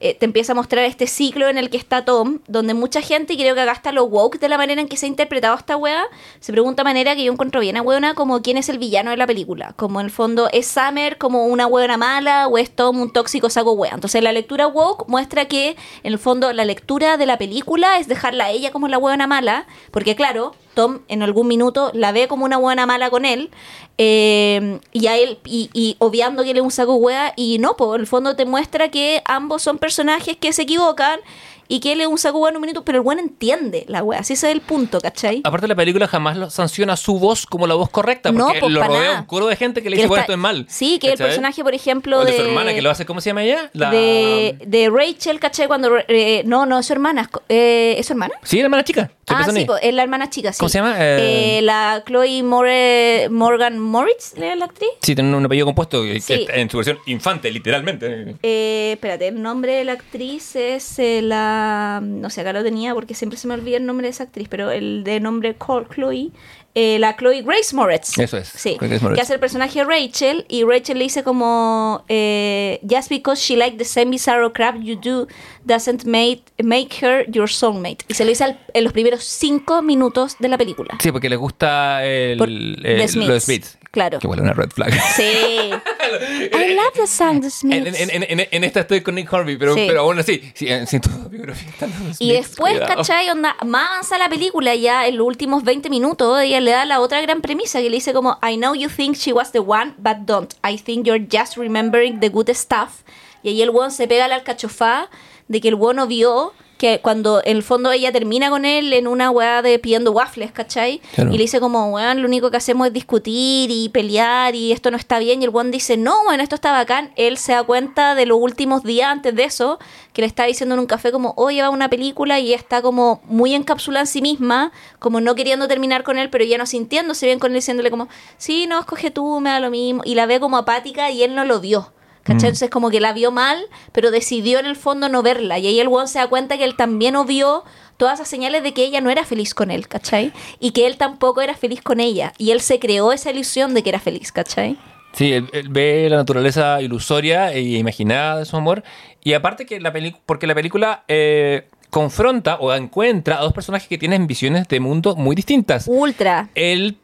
eh, 0.04 0.12
te 0.12 0.26
empieza 0.26 0.52
a 0.52 0.54
mostrar 0.54 0.84
este 0.84 1.06
ciclo 1.06 1.48
en 1.48 1.56
el 1.56 1.70
que 1.70 1.78
está 1.78 2.04
Tom, 2.04 2.40
donde 2.46 2.74
mucha 2.74 3.00
gente, 3.00 3.32
y 3.32 3.36
creo 3.38 3.54
que 3.54 3.62
acá 3.62 3.72
está 3.72 3.90
lo 3.90 4.04
woke 4.04 4.38
de 4.38 4.50
la 4.50 4.58
manera 4.58 4.82
en 4.82 4.86
que 4.86 4.98
se 4.98 5.06
ha 5.06 5.08
interpretado 5.08 5.56
esta 5.56 5.78
weá, 5.78 6.04
se 6.40 6.52
pregunta 6.52 6.82
de 6.82 6.84
manera 6.84 7.16
que 7.16 7.24
yo 7.24 7.32
encuentro 7.32 7.58
bien 7.62 7.78
a 7.78 7.80
weona 7.80 8.12
como 8.12 8.42
quién 8.42 8.58
es 8.58 8.68
el 8.68 8.76
villano 8.76 9.12
de 9.12 9.16
la 9.16 9.26
película. 9.26 9.72
Como 9.76 10.00
en 10.00 10.04
el 10.04 10.12
fondo 10.12 10.50
es 10.52 10.66
Summer 10.66 11.16
como 11.16 11.46
una 11.46 11.66
weona 11.66 11.96
mala 11.96 12.48
o 12.48 12.58
es 12.58 12.70
Tom 12.76 13.00
un 13.00 13.14
tóxico 13.14 13.48
saco 13.48 13.72
wea. 13.72 13.92
Entonces 13.94 14.22
la 14.22 14.32
lectura 14.32 14.66
woke 14.66 15.08
muestra 15.08 15.46
que 15.46 15.70
en 16.02 16.12
el 16.12 16.18
fondo 16.18 16.52
la 16.52 16.66
lectura 16.66 17.16
de 17.16 17.24
la 17.24 17.38
película 17.38 17.98
es 17.98 18.06
dejarla 18.06 18.44
a 18.44 18.50
ella 18.50 18.72
como 18.72 18.88
la 18.88 18.98
weona 18.98 19.26
mala, 19.26 19.66
porque 19.90 20.14
claro, 20.14 20.54
Tom 20.74 21.00
en 21.08 21.22
algún 21.22 21.46
minuto 21.48 21.90
la 21.94 22.12
ve 22.12 22.28
como 22.28 22.44
una 22.44 22.56
buena 22.58 22.84
mala 22.86 23.10
con 23.10 23.24
él. 23.24 23.50
eh, 23.98 24.80
y 24.92 25.06
a 25.06 25.16
él, 25.16 25.38
y, 25.44 25.70
y 25.72 25.96
obviando 25.98 26.42
que 26.42 26.50
él 26.50 26.56
es 26.56 26.62
un 26.62 26.70
saco 26.70 26.94
hueá, 26.96 27.32
y 27.36 27.58
no, 27.58 27.76
por 27.76 27.98
el 28.00 28.06
fondo 28.06 28.34
te 28.36 28.44
muestra 28.44 28.88
que 28.90 29.22
ambos 29.24 29.62
son 29.62 29.78
personajes 29.78 30.36
que 30.36 30.52
se 30.52 30.62
equivocan 30.62 31.20
y 31.66 31.80
que 31.80 31.92
él 31.92 32.02
es 32.02 32.06
un 32.08 32.18
saco 32.18 32.38
hueá 32.40 32.50
en 32.50 32.56
un 32.56 32.60
minuto, 32.60 32.84
pero 32.84 32.98
el 32.98 33.02
buen 33.02 33.18
entiende 33.18 33.84
la 33.88 34.02
hueá, 34.02 34.20
así 34.20 34.34
ese 34.34 34.48
es 34.48 34.52
el 34.54 34.60
punto, 34.60 35.00
¿cachai? 35.00 35.40
Aparte 35.44 35.66
la 35.66 35.74
película 35.74 36.06
jamás 36.06 36.36
lo 36.36 36.50
sanciona 36.50 36.94
su 36.96 37.18
voz 37.18 37.46
como 37.46 37.66
la 37.66 37.74
voz 37.74 37.88
correcta, 37.88 38.32
No, 38.32 38.44
porque 38.46 38.60
pues, 38.60 38.72
lo 38.72 38.82
rodea 38.84 39.00
nada. 39.02 39.20
un 39.20 39.26
coro 39.26 39.46
de 39.46 39.56
gente 39.56 39.82
que 39.82 39.88
le 39.88 39.96
Que 39.96 40.02
dice, 40.02 40.08
bueno, 40.08 40.20
esto 40.22 40.32
es 40.32 40.38
mal. 40.38 40.66
Sí, 40.68 40.98
que 40.98 41.12
el 41.12 41.16
personaje, 41.18 41.62
por 41.64 41.72
ejemplo, 41.72 42.18
O 42.18 42.24
de 42.24 42.32
de... 42.32 42.36
su 42.38 42.44
hermana 42.44 42.74
que 42.74 42.82
lo 42.82 42.90
hace, 42.90 43.06
¿cómo 43.06 43.22
se 43.22 43.30
llama 43.30 43.44
ella? 43.44 43.70
La... 43.72 43.90
de, 43.90 44.58
de 44.66 44.90
Rachel, 44.90 45.40
¿cachai? 45.40 45.66
Cuando... 45.66 45.90
eh, 46.08 46.42
no, 46.44 46.66
no, 46.66 46.78
es 46.80 46.84
su 46.86 46.92
hermana. 46.92 47.30
Eh, 47.48 47.94
¿Es 47.96 48.06
su 48.06 48.12
hermana? 48.12 48.34
Sí, 48.42 48.58
la 48.58 48.64
hermana 48.64 48.84
chica. 48.84 49.10
Ah, 49.28 49.46
sí, 49.52 49.64
po, 49.64 49.76
es 49.76 49.94
la 49.94 50.02
hermana 50.02 50.28
chica, 50.30 50.52
sí. 50.52 50.58
¿Cómo 50.58 50.68
se 50.68 50.78
llama? 50.78 50.94
Eh, 50.98 51.58
Eh, 51.58 51.62
la 51.62 52.02
Chloe 52.06 52.42
More, 52.42 53.28
Morgan 53.30 53.78
Moritz, 53.78 54.34
¿es 54.36 54.56
la 54.56 54.66
actriz? 54.66 54.90
Sí, 55.02 55.14
tiene 55.14 55.34
un 55.36 55.44
apellido 55.44 55.66
compuesto 55.66 56.02
que, 56.02 56.20
Sí. 56.20 56.46
en 56.50 56.68
su 56.70 56.76
versión 56.78 56.98
infante, 57.06 57.50
literalmente. 57.50 58.36
Eh, 58.42 58.92
espérate, 58.94 59.28
el 59.28 59.40
nombre 59.40 59.72
de 59.74 59.84
la 59.84 59.92
actriz 59.92 60.56
es 60.56 60.98
eh, 60.98 61.22
la... 61.22 62.00
No 62.02 62.28
sé, 62.30 62.42
acá 62.42 62.52
lo 62.52 62.62
tenía 62.62 62.94
porque 62.94 63.14
siempre 63.14 63.38
se 63.38 63.46
me 63.48 63.54
olvida 63.54 63.76
el 63.76 63.86
nombre 63.86 64.06
de 64.06 64.10
esa 64.10 64.24
actriz, 64.24 64.48
pero 64.48 64.70
el 64.70 65.04
de 65.04 65.20
nombre 65.20 65.56
Chloe... 65.94 66.30
eh, 66.74 66.98
la 66.98 67.16
Chloe 67.16 67.42
Grace 67.42 67.74
Moretz. 67.74 68.18
Eso 68.18 68.36
es, 68.36 68.48
Sí. 68.48 68.76
Moretz. 68.80 69.14
Que 69.14 69.20
hace 69.20 69.34
el 69.34 69.40
personaje 69.40 69.78
de 69.78 69.84
Rachel 69.84 70.44
y 70.48 70.64
Rachel 70.64 70.98
le 70.98 71.04
dice 71.04 71.22
como 71.22 72.04
eh, 72.08 72.80
Just 72.88 73.08
because 73.08 73.40
she 73.40 73.56
like 73.56 73.76
the 73.78 73.84
same 73.84 74.10
bizarro 74.10 74.52
crap 74.52 74.76
you 74.80 74.96
do 74.96 75.26
doesn't 75.64 76.04
make, 76.04 76.42
make 76.62 76.88
her 77.04 77.24
your 77.30 77.48
soulmate. 77.48 77.98
Y 78.08 78.14
se 78.14 78.24
lo 78.24 78.30
dice 78.30 78.44
al- 78.44 78.60
en 78.74 78.84
los 78.84 78.92
primeros 78.92 79.22
cinco 79.24 79.82
minutos 79.82 80.36
de 80.38 80.48
la 80.48 80.58
película. 80.58 80.96
Sí, 81.00 81.12
porque 81.12 81.28
le 81.28 81.36
gusta 81.36 82.04
el, 82.04 82.38
Por- 82.38 82.48
el- 82.48 83.08
Smiths, 83.08 83.28
los 83.28 83.44
Smiths. 83.44 83.78
Claro. 83.94 84.18
Que 84.18 84.26
huele 84.26 84.42
una 84.42 84.52
red 84.52 84.70
flag. 84.70 84.92
Sí. 85.16 85.22
I 86.52 86.74
love 86.74 86.92
the 86.94 87.06
song 87.06 87.40
The 87.40 87.46
En, 87.46 87.50
Smiths. 87.50 88.00
en- 88.00 88.10
en- 88.22 88.40
en- 88.40 88.48
en 88.50 88.64
esta 88.64 88.80
estoy 88.80 89.00
con 89.00 89.14
Nick 89.14 89.32
Horby, 89.32 89.56
pero, 89.56 89.74
Sí. 89.74 89.84
pero 89.86 90.00
aún 90.00 90.18
así, 90.18 90.52
sí, 90.54 90.68
en, 90.68 90.86
sin 90.86 91.00
tu 91.00 91.10
biografía 91.30 91.68
están 91.70 91.90
los 91.90 92.20
Y 92.20 92.26
Smiths, 92.32 92.48
después, 92.48 92.72
cuidado. 92.74 92.96
¿cachai? 92.96 93.30
Onda, 93.30 93.56
más 93.64 93.88
avanza 93.90 94.18
la 94.18 94.28
película 94.28 94.74
ya 94.74 95.06
en 95.06 95.16
los 95.16 95.26
últimos 95.26 95.64
20 95.64 95.88
minutos, 95.88 96.40
ella 96.42 96.60
le 96.60 96.72
da 96.72 96.84
la 96.84 97.00
otra 97.00 97.20
gran 97.20 97.40
premisa 97.40 97.80
que 97.80 97.88
le 97.88 97.96
dice 97.96 98.12
como 98.12 98.38
I 98.42 98.56
know 98.56 98.74
you 98.74 98.88
think 98.88 99.16
she 99.16 99.32
was 99.32 99.52
the 99.52 99.60
one, 99.60 99.94
but 99.98 100.18
don't. 100.26 100.52
I 100.62 100.76
think 100.76 101.06
you're 101.06 101.24
just 101.32 101.56
remembering 101.56 102.20
the 102.20 102.28
good 102.28 102.50
stuff. 102.50 103.02
Y 103.42 103.48
ahí 103.50 103.62
el 103.62 103.70
weón 103.70 103.90
se 103.90 104.06
pega 104.08 104.26
la 104.28 104.36
alcachofá 104.36 105.08
de 105.48 105.60
que 105.60 105.68
el 105.68 105.74
weón 105.74 105.96
no 105.96 106.06
vio 106.06 106.52
que 106.78 107.00
cuando 107.00 107.40
en 107.44 107.56
el 107.56 107.62
fondo 107.62 107.92
ella 107.92 108.12
termina 108.12 108.50
con 108.50 108.64
él 108.64 108.92
en 108.92 109.06
una 109.06 109.30
weá 109.30 109.62
de 109.62 109.78
pidiendo 109.78 110.12
waffles, 110.12 110.52
¿cachai? 110.52 111.00
Claro. 111.14 111.30
Y 111.30 111.36
le 111.36 111.44
dice 111.44 111.60
como, 111.60 111.92
weón, 111.92 112.20
lo 112.20 112.28
único 112.28 112.50
que 112.50 112.56
hacemos 112.56 112.88
es 112.88 112.92
discutir 112.92 113.70
y 113.70 113.88
pelear 113.88 114.54
y 114.54 114.72
esto 114.72 114.90
no 114.90 114.96
está 114.96 115.18
bien. 115.18 115.40
Y 115.40 115.44
el 115.44 115.50
weón 115.50 115.70
dice, 115.70 115.96
no, 115.96 116.14
weón, 116.26 116.40
esto 116.40 116.54
está 116.56 116.72
bacán. 116.72 117.12
Él 117.16 117.38
se 117.38 117.52
da 117.52 117.62
cuenta 117.62 118.14
de 118.14 118.26
los 118.26 118.38
últimos 118.38 118.82
días 118.82 119.08
antes 119.10 119.34
de 119.34 119.44
eso, 119.44 119.78
que 120.12 120.22
le 120.22 120.26
está 120.26 120.44
diciendo 120.44 120.74
en 120.74 120.80
un 120.80 120.86
café 120.86 121.12
como, 121.12 121.34
oye, 121.36 121.62
va 121.62 121.70
una 121.70 121.88
película 121.88 122.40
y 122.40 122.52
está 122.52 122.82
como 122.82 123.22
muy 123.24 123.54
encapsulada 123.54 124.02
en 124.02 124.06
sí 124.06 124.20
misma, 124.20 124.72
como 124.98 125.20
no 125.20 125.34
queriendo 125.34 125.68
terminar 125.68 126.02
con 126.02 126.18
él, 126.18 126.30
pero 126.30 126.44
ya 126.44 126.58
no 126.58 126.66
sintiéndose 126.66 127.26
bien 127.26 127.38
con 127.38 127.52
él, 127.52 127.56
diciéndole 127.56 127.90
como, 127.90 128.08
sí, 128.36 128.66
no, 128.66 128.78
escoge 128.80 129.10
tú, 129.10 129.40
me 129.40 129.50
da 129.50 129.60
lo 129.60 129.70
mismo. 129.70 130.02
Y 130.04 130.14
la 130.14 130.26
ve 130.26 130.40
como 130.40 130.56
apática 130.56 131.10
y 131.10 131.22
él 131.22 131.34
no 131.34 131.44
lo 131.44 131.60
vio. 131.60 131.93
¿Cachai? 132.24 132.48
Entonces 132.48 132.70
como 132.70 132.90
que 132.90 133.00
la 133.00 133.12
vio 133.12 133.30
mal, 133.30 133.58
pero 133.92 134.10
decidió 134.10 134.58
en 134.58 134.66
el 134.66 134.76
fondo 134.76 135.08
no 135.08 135.22
verla. 135.22 135.58
Y 135.58 135.66
ahí 135.66 135.78
el 135.78 135.88
weón 135.88 136.08
se 136.08 136.18
da 136.18 136.26
cuenta 136.26 136.56
que 136.56 136.64
él 136.64 136.74
también 136.74 137.14
vio 137.26 137.64
todas 137.96 138.14
esas 138.14 138.28
señales 138.28 138.62
de 138.62 138.72
que 138.72 138.84
ella 138.84 139.00
no 139.00 139.10
era 139.10 139.24
feliz 139.24 139.54
con 139.54 139.70
él, 139.70 139.86
¿cachai? 139.86 140.32
Y 140.58 140.72
que 140.72 140.86
él 140.86 140.96
tampoco 140.96 141.42
era 141.42 141.54
feliz 141.54 141.82
con 141.82 142.00
ella. 142.00 142.32
Y 142.38 142.50
él 142.50 142.60
se 142.60 142.78
creó 142.78 143.12
esa 143.12 143.30
ilusión 143.30 143.74
de 143.74 143.82
que 143.82 143.90
era 143.90 144.00
feliz, 144.00 144.32
¿cachai? 144.32 144.78
Sí, 145.12 145.32
él, 145.32 145.48
él 145.52 145.68
ve 145.68 146.08
la 146.10 146.16
naturaleza 146.16 146.82
ilusoria 146.82 147.52
e 147.52 147.60
imaginada 147.60 148.38
de 148.38 148.46
su 148.46 148.56
amor. 148.56 148.82
Y 149.22 149.34
aparte 149.34 149.66
que 149.66 149.78
la 149.80 149.92
película, 149.92 150.22
porque 150.26 150.46
la 150.46 150.54
película 150.54 151.04
eh, 151.06 151.68
confronta 151.90 152.56
o 152.56 152.74
encuentra 152.74 153.38
a 153.38 153.42
dos 153.42 153.52
personajes 153.52 153.86
que 153.86 153.98
tienen 153.98 154.26
visiones 154.26 154.66
de 154.66 154.80
mundo 154.80 155.14
muy 155.14 155.36
distintas. 155.36 155.86
Ultra. 155.86 156.48
Él 156.56 156.96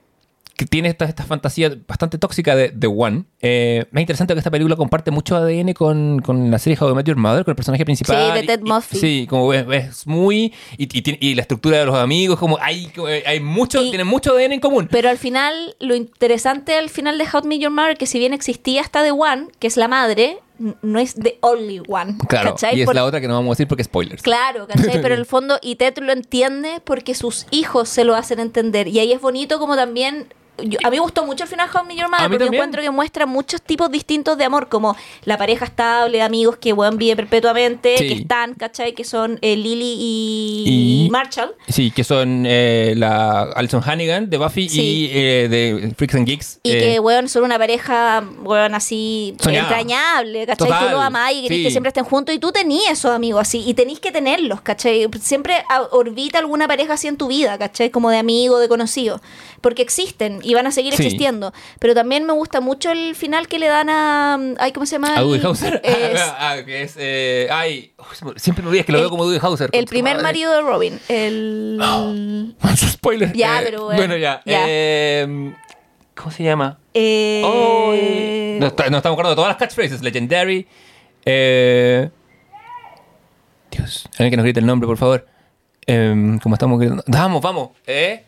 que 0.61 0.67
tiene 0.67 0.91
esta, 0.91 1.07
esta 1.07 1.25
fantasía 1.25 1.75
bastante 1.89 2.19
tóxica 2.19 2.55
de 2.55 2.69
The 2.69 2.87
One. 2.87 3.25
Eh, 3.41 3.87
es 3.91 3.99
interesante 4.01 4.35
que 4.35 4.39
esta 4.41 4.51
película 4.51 4.77
comparte 4.77 5.11
mucho 5.11 5.35
ADN 5.35 5.73
con, 5.73 6.19
con 6.21 6.51
la 6.51 6.59
serie 6.59 6.77
How 6.79 6.91
I 6.91 6.95
Met 6.95 7.07
Your 7.07 7.17
Mother, 7.17 7.47
con 7.47 7.53
el 7.53 7.57
personaje 7.57 7.83
principal. 7.87 8.35
Sí, 8.35 8.41
de 8.41 8.47
Ted 8.47 8.61
Y- 8.63 8.67
y- 8.67 8.69
Mosby. 8.69 8.99
Sí, 8.99 9.27
como 9.27 9.55
es, 9.55 9.65
es 9.71 10.07
muy... 10.07 10.53
Y, 10.77 10.83
y 10.99 11.01
tiene- 11.01 11.19
y 11.23 11.35
la 11.35 11.41
estructura 11.41 11.79
de 11.79 11.87
los 11.87 11.95
amigos, 11.97 12.39
como 12.39 12.59
hay, 12.61 12.93
hay 13.25 13.41
mucho, 13.41 13.81
tienen 13.89 14.07
mucho 14.07 14.35
ADN 14.37 14.53
en 14.53 14.61
común. 14.61 14.89
Pero 14.91 15.09
al 15.09 15.17
final, 15.17 15.75
lo 15.81 15.95
interesante 15.95 16.75
al 16.75 16.91
final 16.91 17.17
de 17.17 17.25
How 17.25 17.41
I 17.45 17.47
Met 17.49 17.61
Your 17.61 17.71
Mother, 17.73 17.97
que 17.97 18.05
si 18.07 18.19
bien 18.19 18.35
existía 18.35 18.83
hasta 18.83 19.03
The 19.03 19.13
One, 19.13 19.47
que 19.59 19.67
es 19.67 19.79
la 19.79 19.89
madre, 19.89 20.41
no 20.83 20.99
es 20.99 21.15
The 21.15 21.39
Only 21.41 21.81
One. 21.89 22.19
Claro, 22.29 22.51
¿cachai? 22.51 22.77
y 22.77 22.81
es 22.83 22.85
Por- 22.85 22.95
la 22.95 23.07
otra 23.07 23.23
que 23.23 23.29
no 23.29 23.33
vamos 23.33 23.49
a 23.49 23.55
decir 23.55 23.67
porque 23.67 23.85
spoilers. 23.85 24.21
Claro, 24.23 24.67
¿cachai? 24.67 25.01
Pero 25.01 25.15
en 25.15 25.21
el 25.21 25.25
fondo, 25.27 25.59
y 25.63 25.77
Ted 25.77 25.97
lo 26.03 26.13
entiende 26.13 26.83
porque 26.85 27.15
sus 27.15 27.47
hijos 27.51 27.89
se 27.89 28.05
lo 28.05 28.15
hacen 28.15 28.41
entender. 28.41 28.87
Y 28.89 28.99
ahí 28.99 29.11
es 29.13 29.23
bonito 29.23 29.59
como 29.59 29.75
también... 29.75 30.27
yo- 30.63 30.79
a 30.85 30.91
mí 30.91 30.97
me 30.97 31.01
gustó 31.01 31.25
mucho 31.25 31.45
el 31.45 31.51
final 31.51 31.69
de 31.71 31.79
How 31.79 31.85
I 31.85 31.89
Met 31.89 31.97
Your 31.99 32.09
Mother 32.11 32.23
porque 32.29 32.39
también. 32.45 32.55
encuentro 32.63 32.83
que 32.83 32.91
muestra 32.91 33.27
muchos 33.27 33.63
tipos 33.63 33.91
distintos 33.91 34.37
de 34.39 34.45
amor, 34.45 34.69
como 34.69 34.97
la 35.25 35.37
pareja 35.39 35.65
estable, 35.65 36.23
amigos 36.23 36.57
que 36.57 36.73
weón 36.73 36.99
vive 36.99 37.17
perpetuamente, 37.17 37.97
Sí. 37.99 38.09
que 38.09 38.15
están, 38.15 38.55
¿cachai? 38.55 38.95
Que 38.95 39.05
son 39.05 39.39
eh, 39.43 39.57
Lily 39.57 39.97
y, 39.99 41.05
Y- 41.07 41.11
Marshall. 41.11 41.55
Sí, 41.69 41.91
que 41.91 42.05
son 42.05 42.45
eh, 42.47 42.95
la 42.97 43.43
Alison 43.43 43.83
Hannigan 43.85 44.29
de 44.31 44.37
Buffy 44.39 44.69
Sí. 44.69 44.81
y 44.81 45.11
eh, 45.13 45.49
de 45.49 45.95
Freaks 45.97 46.15
and 46.15 46.27
Geeks. 46.27 46.61
Y 46.63 46.73
eh, 46.73 46.79
que, 46.81 47.01
weón, 47.01 47.29
son 47.29 47.45
una 47.45 47.59
pareja, 47.59 48.25
weón, 48.43 48.75
así 48.75 49.35
Soñada. 49.41 49.69
entrañable, 49.69 50.47
¿cachai? 50.47 50.69
Total, 50.69 50.87
Tú 50.87 50.91
los 50.93 51.01
amás 51.03 51.33
y 51.33 51.43
querés 51.43 51.59
sí. 51.59 51.65
que 51.65 51.71
siempre 51.71 51.89
estén 51.89 52.05
juntos 52.05 52.35
y 52.35 52.39
tú 52.39 52.53
tenías 52.53 52.93
esos 52.93 53.11
amigos 53.13 53.43
así 53.43 53.63
y 53.67 53.75
tenés 53.75 54.01
que 54.01 54.11
tenerlos, 54.13 54.61
¿cachai? 54.61 55.09
Siempre 55.21 55.65
orbita 55.91 56.39
alguna 56.39 56.67
pareja 56.69 56.95
así 56.95 57.07
en 57.09 57.17
tu 57.17 57.29
vida, 57.29 57.59
¿cachai? 57.59 57.91
Como 57.91 58.11
de 58.11 58.19
amigo, 58.19 58.59
de 58.59 58.69
conocido. 58.69 59.21
Porque 59.61 59.83
existen 59.83 60.41
y 60.43 60.50
van 60.55 60.67
a 60.67 60.71
seguir 60.73 60.95
Sí. 60.95 61.03
existiendo. 61.05 61.53
Pero 61.79 61.95
también 61.95 62.25
me 62.27 62.33
gusta 62.33 62.61
mucho 62.61 62.91
el 62.91 63.15
final 63.15 63.49
que 63.49 63.59
le 63.59 63.67
dan 63.69 63.89
a... 63.91 64.39
Ay, 64.59 64.73
¿cómo 64.73 64.87
se 64.87 64.97
llama? 64.97 65.15
a 65.17 65.21
Dewey 65.21 65.41
Hauser. 65.43 65.81
es 65.85 66.21
Ah, 66.39 66.57
que 66.65 66.83
es. 66.83 66.95
eh, 66.99 67.49
ay, 67.51 67.93
siempre 68.37 68.63
me 68.63 68.69
olvidas 68.71 68.87
que 68.87 68.93
lo 68.93 68.99
El- 68.99 69.03
veo 69.05 69.11
como 69.11 69.25
Dewey 69.27 69.41
Hauser. 69.43 69.71
el 69.73 69.85
primer 69.87 70.15
madre. 70.17 70.23
marido 70.23 70.53
de 70.53 70.61
Robin. 70.63 71.01
El... 71.09 71.77
Manso 72.61 72.87
spoiler. 72.89 73.33
Ya, 73.33 73.61
Eh, 73.61 73.65
pero 73.65 73.85
bueno, 73.85 73.99
Bueno, 73.99 74.17
ya. 74.17 74.43
ya. 74.45 74.65
eh, 74.67 75.55
¿Cómo 76.15 76.31
se 76.31 76.43
llama? 76.43 76.79
Eh, 76.93 77.43
Oh, 77.45 77.93
eh, 77.95 78.59
no, 78.61 78.67
está- 78.67 78.91
no 78.91 78.99
estamos 78.99 79.15
acordando 79.17 79.31
de 79.31 79.37
todas 79.37 79.49
las 79.49 79.57
catchphrases. 79.57 80.03
Legendary. 80.03 80.67
Eh, 81.25 82.11
Dios, 83.71 84.05
alguien 84.13 84.31
que 84.31 84.37
nos 84.37 84.45
grite 84.45 84.61
el 84.61 84.67
nombre, 84.67 84.87
por 84.87 84.97
favor. 84.99 85.27
Eh, 85.87 86.39
como 86.43 86.55
estamos 86.55 86.79
gritando. 86.79 87.03
Vamos, 87.07 87.41
vamos. 87.41 87.71
Eh. 87.87 88.25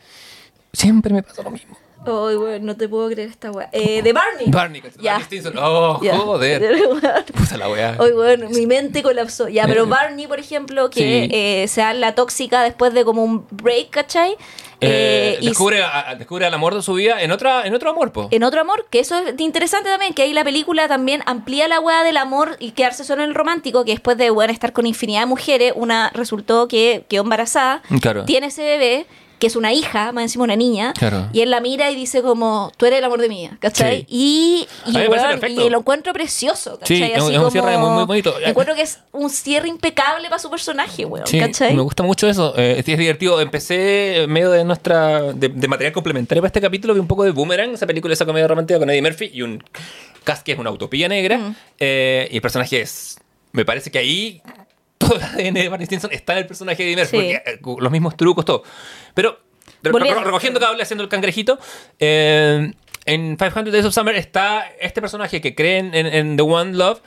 Siempre 0.72 1.12
me 1.12 1.22
pasa 1.22 1.42
lo 1.42 1.50
mismo. 1.50 1.76
Ay, 2.04 2.34
weón, 2.36 2.66
no 2.66 2.76
te 2.76 2.88
puedo 2.88 3.08
creer 3.08 3.28
esta 3.28 3.52
weá. 3.52 3.68
Eh, 3.72 4.02
de 4.02 4.12
Barney. 4.12 4.46
Barney, 4.48 4.82
Ya. 5.00 5.20
Stinson. 5.20 5.54
Oh, 5.56 6.00
Ya. 6.02 6.16
joder. 6.18 6.60
Puta 7.32 7.56
la 7.56 7.68
weá. 7.68 7.96
Ay, 7.98 8.10
bueno, 8.12 8.48
mi 8.50 8.66
mente 8.66 9.02
colapsó. 9.04 9.48
Ya, 9.48 9.66
pero 9.68 9.86
Barney, 9.86 10.26
por 10.26 10.40
ejemplo, 10.40 10.90
que 10.90 11.00
Sí. 11.00 11.28
eh, 11.32 11.66
se 11.68 11.80
da 11.80 11.94
la 11.94 12.14
tóxica 12.16 12.62
después 12.62 12.92
de 12.92 13.04
como 13.04 13.22
un 13.22 13.46
break, 13.52 13.90
¿cachai? 13.90 14.32
Eh, 14.84 15.34
Eh, 15.34 15.38
y 15.42 15.46
descubre, 15.50 15.80
a- 15.80 16.16
descubre 16.18 16.44
el 16.44 16.52
amor 16.52 16.74
de 16.74 16.82
su 16.82 16.94
vida 16.94 17.22
en, 17.22 17.30
otra, 17.30 17.64
en 17.68 17.72
otro 17.72 17.90
amor, 17.90 18.10
po. 18.10 18.26
en 18.32 18.42
otro 18.42 18.60
amor, 18.60 18.86
que 18.90 18.98
eso 18.98 19.16
es 19.16 19.34
interesante 19.38 19.88
también, 19.88 20.12
que 20.12 20.22
ahí 20.22 20.32
la 20.32 20.42
película 20.42 20.88
también 20.88 21.22
amplía 21.26 21.68
la 21.68 21.78
weá 21.78 22.02
del 22.02 22.16
amor 22.16 22.56
y 22.58 22.72
quedarse 22.72 23.04
solo 23.04 23.22
en 23.22 23.28
el 23.28 23.34
romántico, 23.36 23.84
que 23.84 23.92
después 23.92 24.16
de 24.18 24.30
bueno, 24.30 24.52
estar 24.52 24.72
con 24.72 24.84
infinidad 24.88 25.20
de 25.20 25.26
mujeres, 25.26 25.72
una 25.76 26.10
resultó 26.14 26.66
que 26.66 27.04
quedó 27.08 27.22
embarazada, 27.22 27.80
Claro. 28.00 28.24
tiene 28.24 28.48
ese 28.48 28.64
bebé, 28.64 29.06
que 29.42 29.48
es 29.48 29.56
una 29.56 29.72
hija, 29.72 30.12
más 30.12 30.22
encima 30.22 30.44
una 30.44 30.54
niña, 30.54 30.92
Claro. 30.96 31.28
y 31.32 31.40
él 31.40 31.50
la 31.50 31.60
mira 31.60 31.90
y 31.90 31.96
dice 31.96 32.22
como, 32.22 32.70
tú 32.76 32.86
eres 32.86 33.00
el 33.00 33.04
amor 33.04 33.20
de 33.20 33.26
vida, 33.26 33.56
¿cachai? 33.58 34.02
Sí. 34.02 34.06
Y, 34.08 34.68
y, 34.86 34.96
weón, 35.08 35.40
y 35.50 35.68
lo 35.68 35.80
encuentro 35.80 36.12
precioso, 36.12 36.78
¿cachai? 36.78 36.96
Sí, 36.98 37.02
Así 37.02 37.12
es 37.16 37.22
un 37.24 37.34
como- 37.34 37.50
cierre 37.50 37.76
muy- 37.76 37.90
muy 37.90 38.04
bonito. 38.04 38.36
Encuentro 38.40 38.76
que 38.76 38.82
es 38.82 39.00
un 39.10 39.28
cierre 39.30 39.66
impecable 39.66 40.28
para 40.28 40.38
su 40.38 40.48
personaje, 40.48 41.04
weón, 41.04 41.26
Sí, 41.26 41.40
¿cachai? 41.40 41.74
me 41.74 41.82
gusta 41.82 42.04
mucho 42.04 42.28
eso. 42.28 42.54
Eh, 42.56 42.76
es 42.78 42.84
divertido. 42.86 43.40
Empecé 43.40 44.22
en 44.22 44.30
medio 44.30 44.52
de 44.52 44.64
nuestra. 44.64 45.32
De, 45.32 45.48
de 45.48 45.66
material 45.66 45.92
complementario 45.92 46.40
para 46.40 46.46
este 46.46 46.60
capítulo. 46.60 46.94
Vi 46.94 47.00
un 47.00 47.08
poco 47.08 47.24
de 47.24 47.32
Boomerang, 47.32 47.72
esa 47.74 47.88
película, 47.88 48.14
esa 48.14 48.24
comedia 48.24 48.46
romántica 48.46 48.78
con 48.78 48.88
Eddie 48.90 49.02
Murphy 49.02 49.28
y 49.34 49.42
un 49.42 49.60
cast 50.22 50.44
que 50.44 50.52
es 50.52 50.58
una 50.60 50.70
utopía 50.70 51.08
negra. 51.08 51.38
Mm. 51.38 51.56
Eh, 51.80 52.28
y 52.30 52.36
el 52.36 52.42
personaje 52.42 52.80
es. 52.80 53.18
Me 53.50 53.64
parece 53.64 53.90
que 53.90 53.98
ahí 53.98 54.40
todo 55.06 55.16
el 55.16 55.22
ADN 55.22 55.54
de 55.54 55.68
Barney 55.68 55.86
Stinson 55.86 56.10
está 56.12 56.32
en 56.32 56.38
el 56.38 56.46
personaje 56.46 56.82
de. 56.96 57.06
Sí. 57.06 57.16
porque, 57.16 57.42
eh, 57.46 57.60
los 57.80 57.92
mismos 57.92 58.16
trucos, 58.16 58.44
todo. 58.44 58.62
Pero. 59.14 59.38
Volviendo. 59.90 60.22
recogiendo 60.22 60.60
cable, 60.60 60.82
haciendo 60.82 61.02
el 61.02 61.08
cangrejito. 61.10 61.58
eh, 61.98 62.72
en 63.04 63.36
500 63.36 63.72
Days 63.72 63.84
of 63.84 63.92
Summer 63.94 64.14
está 64.14 64.64
este 64.80 65.00
personaje 65.00 65.40
que 65.40 65.56
cree 65.56 65.78
en, 65.78 66.36
The 66.36 66.42
One 66.42 66.74
Love. 66.74 67.00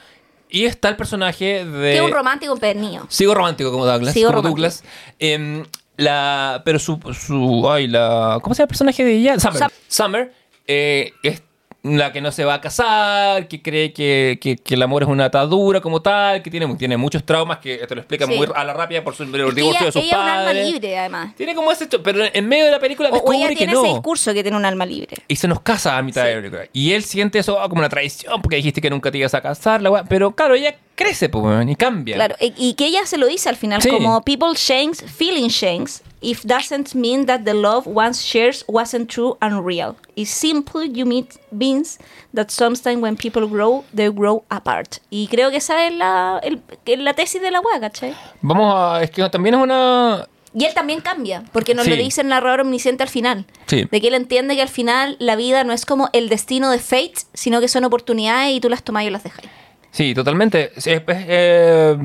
Y 0.49 0.65
está 0.65 0.89
el 0.89 0.95
personaje 0.97 1.65
de. 1.65 1.93
Que 1.93 2.01
un 2.01 2.11
romántico 2.11 2.53
empedernido. 2.53 3.05
Sigo 3.09 3.33
romántico 3.33 3.71
como 3.71 3.85
Douglas. 3.85 4.13
Sigo 4.13 4.27
como 4.27 4.41
romántico. 4.41 4.55
Douglas. 4.61 4.83
Eh, 5.19 5.63
la, 5.97 6.61
pero 6.65 6.77
su, 6.79 6.99
su, 7.17 7.69
ay, 7.71 7.87
la, 7.87 8.39
¿cómo 8.41 8.53
se 8.53 8.59
llama 8.59 8.65
el 8.65 8.67
personaje 8.67 9.05
de 9.05 9.13
ella? 9.13 9.39
Summer. 9.39 9.59
Sum- 9.59 9.71
Summer 9.87 10.33
eh, 10.67 11.13
es 11.23 11.41
la 11.85 12.11
que 12.11 12.19
no 12.19 12.31
se 12.31 12.43
va 12.43 12.55
a 12.55 12.61
casar, 12.61 13.47
que 13.47 13.61
cree 13.61 13.93
que, 13.93 14.39
que- 14.41 14.55
que 14.57 14.73
el 14.73 14.81
amor 14.81 15.03
es 15.03 15.09
una 15.09 15.25
atadura 15.25 15.81
como 15.81 16.01
tal, 16.01 16.41
que 16.41 16.49
tiene, 16.49 16.73
tiene 16.75 16.97
muchos 16.97 17.23
traumas, 17.23 17.59
que 17.59 17.75
esto 17.75 17.93
lo 17.95 18.01
explica 18.01 18.25
Sí. 18.25 18.33
muy 18.35 18.47
a 18.55 18.63
la 18.63 18.73
rápida 18.73 19.03
por 19.03 19.13
su 19.15 19.23
el 19.23 19.31
divorcio 19.31 19.53
ella, 19.69 19.85
de 19.85 19.91
sus 19.91 20.01
ella 20.01 20.11
es 20.11 20.17
un 20.17 20.27
alma 20.29 20.45
padres. 20.45 20.67
libre, 20.71 20.97
además. 20.97 21.35
Tiene 21.35 21.53
como 21.53 21.71
ese, 21.71 21.87
pero 21.99 22.23
en 22.33 22.47
medio 22.47 22.65
de 22.65 22.71
la 22.71 22.79
película 22.79 23.09
o 23.09 23.13
descubre 23.13 23.49
que 23.49 23.55
tiene 23.55 23.73
no. 23.73 23.83
ese 23.83 23.93
discurso 23.93 24.33
que 24.33 24.41
tiene 24.41 24.57
un 24.57 24.65
alma 24.65 24.85
libre. 24.85 25.17
Y 25.27 25.35
se 25.35 25.47
nos 25.47 25.61
casa 25.61 25.97
a 25.97 26.01
mitad 26.01 26.23
de 26.25 26.31
la 26.35 26.41
película. 26.41 26.63
Y 26.73 26.93
él 26.93 27.03
siente 27.03 27.39
eso 27.39 27.57
como 27.69 27.79
una 27.79 27.89
traición, 27.89 28.41
porque 28.41 28.55
dijiste 28.55 28.81
que 28.81 28.89
nunca 28.89 29.11
te 29.11 29.17
ibas 29.19 29.33
a 29.33 29.41
casar, 29.41 29.81
la 29.81 29.91
weá. 29.91 30.03
Pero 30.05 30.31
claro, 30.35 30.55
ella 30.55 30.75
crece, 30.95 31.29
pues, 31.29 31.67
y 31.67 31.75
cambia. 31.75 32.15
Claro, 32.15 32.35
y, 32.39 32.73
que 32.73 32.85
ella 32.87 33.05
se 33.05 33.17
lo 33.17 33.27
dice 33.27 33.49
al 33.49 33.55
final, 33.55 33.81
Sí. 33.81 33.89
como 33.89 34.21
people 34.23 34.49
change, 34.55 34.95
feeling 35.05 35.49
change, 35.49 36.01
if 36.21 36.43
doesn't 36.43 36.93
mean 36.95 37.25
that 37.25 37.41
the 37.41 37.53
love 37.53 37.85
once 37.85 38.23
shares 38.23 38.63
wasn't 38.67 39.09
true 39.11 39.37
and 39.41 39.65
real. 39.65 39.95
It 40.15 40.27
simply 40.27 40.89
you 40.91 41.05
meet 41.05 41.33
means 41.51 41.99
that 42.33 42.49
sometimes 42.49 43.01
when 43.01 43.15
people 43.15 43.45
grow, 43.47 43.83
they 43.95 44.07
grow 44.09 44.43
apart. 44.49 44.95
Y 45.09 45.27
creo 45.27 45.51
que 45.51 45.57
esa 45.57 45.85
es 45.85 45.93
la, 45.93 46.39
el- 46.43 46.61
la 47.03 47.13
tesis 47.13 47.41
de 47.41 47.51
la 47.51 47.59
wea, 47.61 47.79
¿cachai? 47.79 48.15
Vamos 48.41 48.73
a. 48.75 49.03
Es 49.03 49.11
que 49.11 49.27
también 49.29 49.55
es 49.55 49.61
una. 49.61 50.27
Y 50.57 50.63
él 50.63 50.73
también 50.73 51.01
cambia, 51.01 51.43
porque 51.51 51.75
nos 51.75 51.83
Sí. 51.83 51.89
lo 51.89 51.97
dice 51.97 52.21
el 52.21 52.29
narrador 52.29 52.61
omnisciente 52.61 53.03
al 53.03 53.09
final. 53.09 53.45
Sí. 53.67 53.85
De 53.91 53.99
que 53.99 54.07
él 54.07 54.13
entiende 54.13 54.55
que 54.55 54.61
al 54.61 54.69
final 54.69 55.17
la 55.19 55.35
vida 55.35 55.65
no 55.65 55.73
es 55.73 55.85
como 55.85 56.09
el 56.13 56.29
destino 56.29 56.71
de 56.71 56.79
fate, 56.79 57.15
sino 57.33 57.59
que 57.59 57.67
son 57.67 57.83
oportunidades 57.83 58.53
y 58.55 58.61
tú 58.61 58.69
las 58.69 58.81
tomas 58.81 59.03
y 59.03 59.09
las 59.09 59.23
dejas. 59.23 59.43
Sí, 59.95 60.13
totalmente. 60.13 60.73
Eh, 60.85 61.97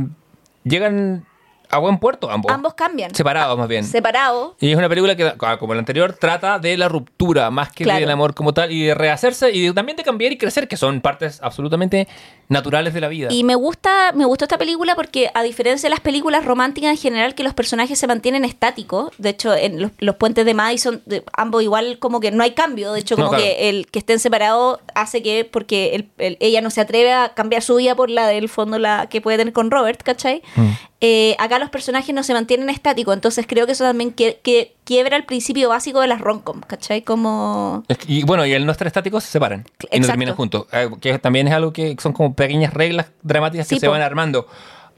llegan 0.62 1.26
a 1.70 1.78
buen 1.78 1.98
puerto 1.98 2.30
ambos. 2.30 2.52
Ambos 2.52 2.74
cambian. 2.74 3.14
Separados, 3.14 3.56
más 3.58 3.68
bien. 3.68 3.84
Separados. 3.84 4.52
Y 4.60 4.70
es 4.72 4.76
una 4.76 4.88
película 4.88 5.14
que, 5.16 5.32
ah, 5.40 5.56
como 5.58 5.72
la 5.74 5.80
anterior, 5.80 6.12
trata 6.12 6.58
de 6.58 6.76
la 6.76 6.88
ruptura 6.88 7.50
más 7.50 7.70
que 7.72 7.84
Claro. 7.84 8.00
del 8.00 8.10
amor 8.10 8.34
como 8.34 8.52
tal 8.52 8.72
y 8.72 8.84
de 8.84 8.94
rehacerse 8.94 9.50
y 9.50 9.66
de- 9.66 9.72
también 9.72 9.96
de 9.96 10.02
cambiar 10.02 10.32
y 10.32 10.38
crecer, 10.38 10.66
que 10.68 10.76
son 10.76 11.00
partes 11.00 11.38
absolutamente 11.42 12.08
naturales 12.48 12.92
de 12.94 13.00
la 13.00 13.08
vida. 13.08 13.28
Y 13.30 13.44
me 13.44 13.54
gusta, 13.54 14.12
me 14.14 14.24
gustó 14.24 14.44
esta 14.44 14.58
película 14.58 14.96
porque 14.96 15.30
a 15.34 15.42
diferencia 15.42 15.86
de 15.88 15.90
las 15.90 16.00
películas 16.00 16.44
románticas 16.44 16.90
en 16.90 16.96
general 16.96 17.34
que 17.36 17.44
los 17.44 17.54
personajes 17.54 17.98
se 17.98 18.06
mantienen 18.08 18.44
estáticos, 18.44 19.12
de 19.18 19.28
hecho 19.30 19.54
en 19.54 19.80
los, 19.80 19.92
los 19.98 20.16
puentes 20.16 20.44
de 20.44 20.54
Madison 20.54 21.00
de- 21.06 21.22
ambos 21.32 21.62
igual 21.62 21.98
como 22.00 22.18
que 22.18 22.32
no 22.32 22.42
hay 22.42 22.50
cambio, 22.52 22.92
de 22.92 23.00
hecho 23.00 23.14
No, 23.16 23.26
como 23.26 23.36
claro. 23.36 23.44
que 23.44 23.68
el 23.68 23.86
que 23.86 24.00
estén 24.00 24.18
separados 24.18 24.80
hace 24.96 25.22
que 25.22 25.44
porque 25.44 25.94
el- 25.94 26.10
el- 26.18 26.36
ella 26.40 26.60
no 26.60 26.70
se 26.70 26.80
atreve 26.80 27.12
a 27.12 27.34
cambiar 27.34 27.62
su 27.62 27.76
vida 27.76 27.94
por 27.94 28.10
la 28.10 28.26
del 28.26 28.48
fondo 28.48 28.78
la 28.80 29.06
que 29.08 29.20
puede 29.20 29.38
tener 29.38 29.52
con 29.52 29.70
Robert, 29.70 30.02
¿cachai? 30.02 30.42
Mm. 30.56 30.68
Eh, 31.02 31.34
acá 31.38 31.58
los 31.58 31.70
personajes 31.70 32.14
no 32.14 32.22
se 32.22 32.34
mantienen 32.34 32.68
estáticos, 32.68 33.14
entonces 33.14 33.46
creo 33.48 33.64
que 33.64 33.72
eso 33.72 33.84
también 33.84 34.12
que, 34.12 34.38
que 34.42 34.74
quiebra 34.84 35.16
el 35.16 35.24
principio 35.24 35.70
básico 35.70 35.98
de 36.02 36.06
las 36.06 36.20
romcom, 36.20 36.60
¿cachai? 36.60 37.00
Como 37.02 37.84
Y 38.06 38.22
bueno, 38.24 38.44
y 38.44 38.52
al 38.52 38.66
no 38.66 38.72
estar 38.72 38.86
estáticos 38.86 39.24
se 39.24 39.30
separan 39.30 39.60
y 39.60 39.62
no 39.62 39.88
Exacto. 39.90 40.06
terminan 40.08 40.34
juntos. 40.36 40.66
Eh, 40.72 40.90
Que 41.00 41.18
también 41.18 41.48
es 41.48 41.54
algo 41.54 41.72
que 41.72 41.96
son 42.00 42.12
como 42.12 42.34
pequeñas 42.34 42.74
reglas 42.74 43.06
dramáticas 43.22 43.66
que 43.66 43.76
Sí, 43.76 43.80
se 43.80 43.88
van 43.88 44.02
armando. 44.02 44.46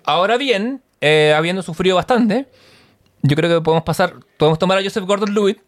Ahora 0.05 0.37
bien, 0.39 0.83
eh, 1.01 1.35
habiendo 1.37 1.63
sufrido 1.63 1.95
bastante, 1.95 2.47
yo 3.23 3.37
creo 3.37 3.49
que 3.59 3.63
podemos 3.65 3.85
pasar, 3.85 4.15
podemos 4.39 4.59
tomar 4.59 4.79
a 4.79 4.83
Joseph 4.83 5.05
Gordon-Levitt 5.05 5.61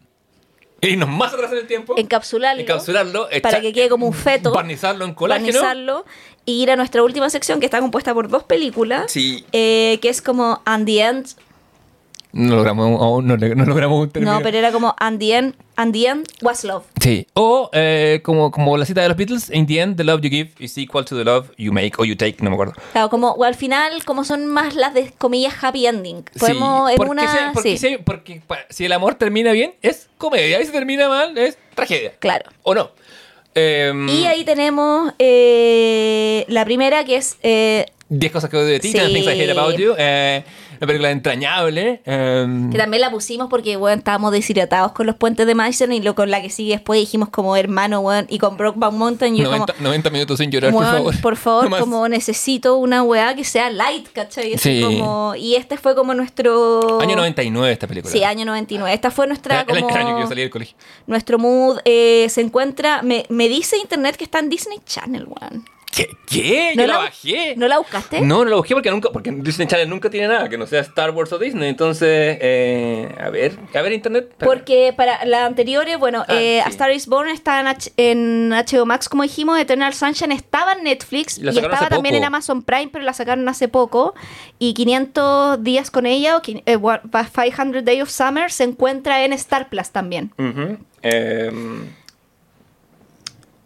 e 0.81 0.89
irnos 0.89 1.07
más 1.07 1.33
atrás 1.33 1.49
en 1.53 1.59
el 1.59 1.67
tiempo. 1.67 1.93
encapsularlo, 1.97 2.61
Encapsularlo, 2.61 3.29
para 3.41 3.57
echa- 3.57 3.61
que 3.61 3.71
quede 3.71 3.87
como 3.87 4.05
un 4.05 4.13
feto. 4.13 4.51
barnizarlo 4.51 5.05
en 5.05 5.13
colágeno. 5.13 5.47
barnizarlo 5.47 6.05
y 6.45 6.61
ir 6.63 6.71
a 6.71 6.75
nuestra 6.75 7.01
última 7.03 7.29
sección 7.29 7.59
que 7.59 7.65
está 7.65 7.79
compuesta 7.79 8.13
por 8.13 8.27
dos 8.29 8.43
películas. 8.43 9.11
Sí. 9.11 9.45
eh, 9.51 9.99
que 10.01 10.09
es 10.09 10.21
como 10.21 10.61
And 10.65 10.85
the 10.85 11.01
End. 11.01 11.27
No 12.37 12.53
logramos 12.57 13.23
no, 13.23 13.37
no 13.37 13.65
logramos 13.65 13.97
un 14.01 14.09
término. 14.09 14.33
No, 14.33 14.41
pero 14.41 14.57
era 14.57 14.69
como 14.73 14.93
And 14.99 15.19
the 15.19 15.35
End, 15.37 15.55
and 15.77 15.93
the 15.93 16.05
end 16.07 16.27
was 16.41 16.65
love. 16.65 16.83
Sí. 17.01 17.25
O 17.33 17.69
eh, 17.71 18.19
como, 18.25 18.51
como 18.51 18.75
la 18.75 18.83
cita 18.85 19.01
de 19.01 19.07
los 19.07 19.15
Beatles, 19.15 19.49
in 19.51 19.65
the 19.67 19.79
end, 19.79 19.95
the 19.95 20.03
love 20.03 20.19
you 20.21 20.29
give 20.29 20.51
is 20.59 20.77
equal 20.77 21.05
to 21.05 21.15
the 21.15 21.23
love 21.23 21.49
you 21.57 21.71
make 21.71 21.93
o 21.97 22.03
you 22.03 22.17
take, 22.17 22.35
no 22.43 22.49
me 22.49 22.55
acuerdo. 22.55 22.73
Claro, 22.91 23.09
como 23.09 23.29
o 23.31 23.43
al 23.45 23.55
final, 23.55 24.03
como 24.03 24.25
son 24.25 24.47
más 24.47 24.75
las 24.75 24.93
de 24.93 25.13
comillas 25.17 25.53
happy 25.63 25.87
ending. 25.87 26.25
Podemos 26.37 26.89
sí. 26.89 26.93
en 26.93 26.97
porque 26.97 27.11
una. 27.11 27.31
si- 27.31 27.53
porque, 27.53 27.77
sí, 27.77 27.97
porque 28.03 28.41
pa- 28.45 28.65
si 28.69 28.83
el 28.83 28.91
amor 28.91 29.15
termina 29.15 29.53
bien, 29.53 29.73
es 29.81 30.09
comedia. 30.17 30.59
Y 30.61 30.65
si 30.65 30.73
termina 30.73 31.07
mal, 31.07 31.37
es 31.37 31.57
tragedia. 31.73 32.15
claro. 32.19 32.51
¿O 32.63 32.75
no? 32.75 32.91
Em, 33.55 34.09
Y 34.09 34.25
ahí 34.25 34.43
tenemos 34.43 35.13
eh, 35.17 36.45
la 36.49 36.65
primera 36.65 37.05
que 37.05 37.15
es 37.15 37.37
eh, 37.41 37.85
10 38.09 38.31
cosas 38.31 38.49
que 38.49 38.57
odio 38.57 38.67
de 38.67 38.79
ti, 38.79 38.89
Sí. 38.91 38.99
10 38.99 39.13
things 39.13 39.25
I 39.27 39.41
hate 39.41 39.51
about 39.51 39.77
you. 39.77 39.95
Una 40.79 40.87
película 40.87 41.11
entrañable. 41.11 42.01
em, 42.05 42.71
que 42.71 42.77
también 42.77 43.01
la 43.01 43.11
pusimos 43.11 43.49
porque 43.49 43.75
bueno, 43.77 43.97
estábamos 43.97 44.31
deshidratados 44.31 44.91
con 44.91 45.05
los 45.05 45.15
puentes 45.15 45.45
de 45.47 45.55
Madison 45.55 45.91
y 45.91 46.01
lo 46.01 46.15
con 46.15 46.29
la 46.31 46.41
que 46.41 46.49
sigue 46.49 46.73
después 46.73 46.99
dijimos 46.99 47.29
como 47.29 47.55
hermano, 47.55 47.99
weón, 48.01 48.25
y 48.29 48.37
con 48.39 48.57
Brokeback 48.57 48.91
Mountain 48.91 49.35
yo 49.35 49.45
90, 49.45 49.73
como 49.73 49.83
90 49.87 50.09
minutos 50.09 50.37
sin 50.39 50.51
llorar, 50.51 50.71
por 50.71 50.83
favor. 50.85 51.21
por 51.21 51.35
favor, 51.35 51.69
No 51.75 51.79
como 51.79 52.07
necesito 52.07 52.77
una 52.77 53.03
weá 53.03 53.35
que 53.35 53.43
sea 53.43 53.69
light, 53.69 54.07
¿cachai? 54.11 54.57
Sí. 54.57 54.81
como, 54.81 55.35
y 55.35 55.55
este 55.55 55.77
fue 55.77 55.95
como 55.95 56.13
nuestro... 56.13 56.99
Año 57.01 57.15
99 57.15 57.71
esta 57.71 57.87
película. 57.87 58.11
Sí, 58.11 58.23
año 58.23 58.45
99. 58.45 58.93
Esta 58.93 59.11
fue 59.11 59.27
nuestra 59.27 59.61
Era 59.61 59.73
el 59.73 59.83
como... 59.83 59.95
año 59.95 60.15
que 60.15 60.21
yo 60.21 60.27
salí 60.27 60.41
del 60.41 60.49
colegio. 60.49 60.75
Nuestro 61.07 61.37
mood 61.39 61.79
eh, 61.85 62.27
se 62.29 62.41
encuentra... 62.41 63.01
Me, 63.01 63.25
me 63.29 63.47
dice 63.47 63.77
internet 63.77 64.15
que 64.15 64.23
está 64.23 64.39
en 64.39 64.49
Disney 64.49 64.79
Channel, 64.85 65.25
weón. 65.27 65.65
¿Qué? 65.95 66.09
¿Qué? 66.25 66.73
¿No 66.75 66.81
Yo 66.81 66.87
la, 66.87 66.93
la- 66.95 66.99
bajé. 67.05 67.53
¿No 67.55 67.67
la 67.69 67.77
buscaste? 67.77 68.19
No, 68.19 68.43
no 68.43 68.49
la 68.49 68.55
busqué 68.57 68.73
porque 68.73 68.91
nunca, 68.91 69.09
porque 69.11 69.31
Disney 69.31 69.65
Channel 69.65 69.89
nunca 69.89 70.09
tiene 70.09 70.27
nada 70.27 70.49
que 70.49 70.57
no 70.57 70.67
sea 70.67 70.81
Star 70.81 71.11
Wars 71.11 71.31
o 71.31 71.37
Disney. 71.39 71.69
Entonces, 71.69 72.37
eh, 72.41 73.15
a 73.17 73.29
ver, 73.29 73.57
a 73.73 73.81
ver 73.81 73.93
internet. 73.93 74.27
Espera. 74.31 74.51
Porque 74.51 74.93
para 74.97 75.23
las 75.23 75.43
anteriores, 75.43 75.97
bueno, 75.97 76.25
Ah, 76.27 76.33
eh, 76.35 76.59
sí. 76.63 76.67
A 76.67 76.69
Star 76.69 76.91
is 76.91 77.07
Born 77.07 77.29
está 77.29 77.61
en, 77.61 77.67
H- 77.67 77.91
en 77.95 78.49
HBO 78.51 78.85
Max, 78.85 79.07
como 79.07 79.23
dijimos, 79.23 79.57
Eternal 79.57 79.93
Sunshine 79.93 80.33
estaba 80.33 80.73
en 80.73 80.83
Netflix 80.83 81.37
Y 81.37 81.47
estaba 81.47 81.87
también 81.87 82.15
en. 82.15 82.25
Amazon 82.25 82.61
Prime, 82.63 82.89
pero 82.91 83.05
la 83.05 83.13
sacaron 83.13 83.47
hace 83.47 83.69
poco. 83.69 84.15
Y 84.59 84.73
500 84.73 85.63
días 85.63 85.91
con 85.91 86.05
ella, 86.05 86.35
o 86.35 86.41
eh, 86.45 86.75
what- 86.75 87.03
500 87.33 87.85
Days 87.85 88.01
of 88.03 88.09
Summer, 88.09 88.51
se 88.51 88.65
encuentra 88.65 89.23
en 89.23 89.31
Star 89.31 89.69
Plus 89.69 89.91
también. 89.91 90.33
Ujú. 90.37 90.77
Em, 91.01 91.87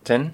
ten. 0.03 0.33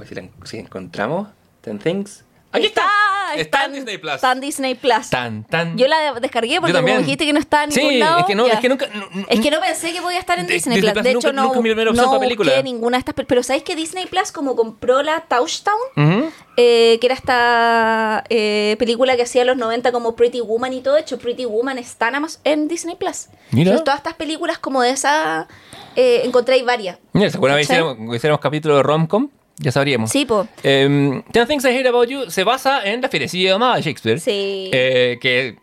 Ver 0.00 0.08
si, 0.08 0.14
la- 0.16 0.62
encontramos. 0.62 1.28
Ten 1.60 1.78
things. 1.78 2.24
Aquí 2.52 2.66
está. 2.66 2.88
Está, 3.36 3.66
en 3.66 3.72
Disney 3.74 3.96
Plus. 3.98 4.14
Está 4.14 4.32
en 4.32 4.40
Disney 4.40 4.74
Plus. 4.74 5.08
Tan, 5.08 5.44
tan. 5.44 5.78
Yo 5.78 5.86
la 5.86 6.14
descargué 6.14 6.60
porque 6.60 6.72
como 6.74 6.98
dijiste 6.98 7.24
que 7.24 7.32
no 7.32 7.38
estaba 7.38 7.62
en 7.62 7.70
Sí, 7.70 7.78
ningún 7.80 8.00
lado. 8.00 8.18
es 8.18 8.24
que 8.26 8.34
no, 8.34 8.48
ya. 8.48 8.54
es 8.54 8.58
que 8.60 8.68
nunca. 8.68 8.88
no- 8.92 9.08
no- 9.08 9.26
Es 9.28 9.38
que 9.38 9.52
no 9.52 9.60
pensé 9.60 9.92
que 9.92 10.00
podía 10.02 10.18
estar 10.18 10.36
en 10.40 10.48
De- 10.48 10.54
Disney 10.54 10.80
Plus. 10.80 10.90
Plus 10.92 11.04
De 11.04 11.12
nunca- 11.14 11.28
hecho, 11.28 11.32
no, 11.32 11.42
nunca 11.44 11.58
es 11.58 11.62
mi 11.62 11.68
no 11.74 12.04
para 12.06 12.18
película. 12.18 12.50
busqué 12.50 12.62
ninguna 12.64 12.96
de 12.96 12.98
estas 12.98 13.14
Pero 13.24 13.42
¿sabéis 13.44 13.62
que 13.62 13.76
Disney 13.76 14.06
Plus 14.06 14.32
como 14.32 14.56
compró 14.56 15.04
la 15.04 15.20
Touchdown? 15.28 15.76
Ujú. 15.96 16.32
eh, 16.56 16.98
que 17.00 17.06
era 17.06 17.14
esta 17.14 18.24
eh, 18.28 18.74
película 18.80 19.14
que 19.16 19.22
hacía 19.22 19.42
en 19.42 19.46
los 19.46 19.56
90 19.56 19.92
como 19.92 20.16
Pretty 20.16 20.40
Woman 20.40 20.72
y 20.72 20.80
todo. 20.80 20.94
De 20.94 21.02
hecho, 21.02 21.18
Pretty 21.18 21.44
Woman 21.44 21.78
está 21.78 22.08
en, 22.08 22.14
Amaz- 22.16 22.40
en 22.42 22.66
Disney 22.66 22.96
Plus. 22.96 23.28
Mira. 23.52 23.70
Entonces, 23.70 23.84
todas 23.84 23.98
estas 24.00 24.14
películas 24.14 24.58
como 24.58 24.82
de 24.82 24.90
esa 24.90 25.46
eh, 25.94 26.22
encontréis 26.24 26.64
varias. 26.64 26.98
Mira, 27.12 27.26
vez 27.28 27.36
¿Cachai? 27.36 27.62
hiciéramos, 27.62 28.16
hiciéramos 28.16 28.40
capítulo 28.40 28.76
de 28.76 28.82
romcom, 28.82 29.28
ya 29.60 29.70
sabríamos. 29.72 30.10
Sí, 30.10 30.24
po. 30.24 30.48
Em, 30.62 31.22
Ten 31.32 31.46
Things 31.46 31.64
I 31.64 31.68
Hate 31.68 31.88
About 31.88 32.08
You 32.08 32.30
se 32.30 32.42
basa 32.44 32.84
en 32.84 33.00
la 33.00 33.08
fierecilla 33.08 33.54
amada 33.54 33.76
de 33.76 33.82
Shakespeare. 33.82 34.18
Sí. 34.20 34.70
Eh, 34.72 35.18
que. 35.20 35.56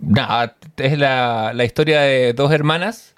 Nada, 0.00 0.56
es 0.76 0.98
la, 0.98 1.52
la 1.54 1.64
historia 1.64 2.00
de 2.00 2.32
dos 2.32 2.52
hermanas 2.52 3.14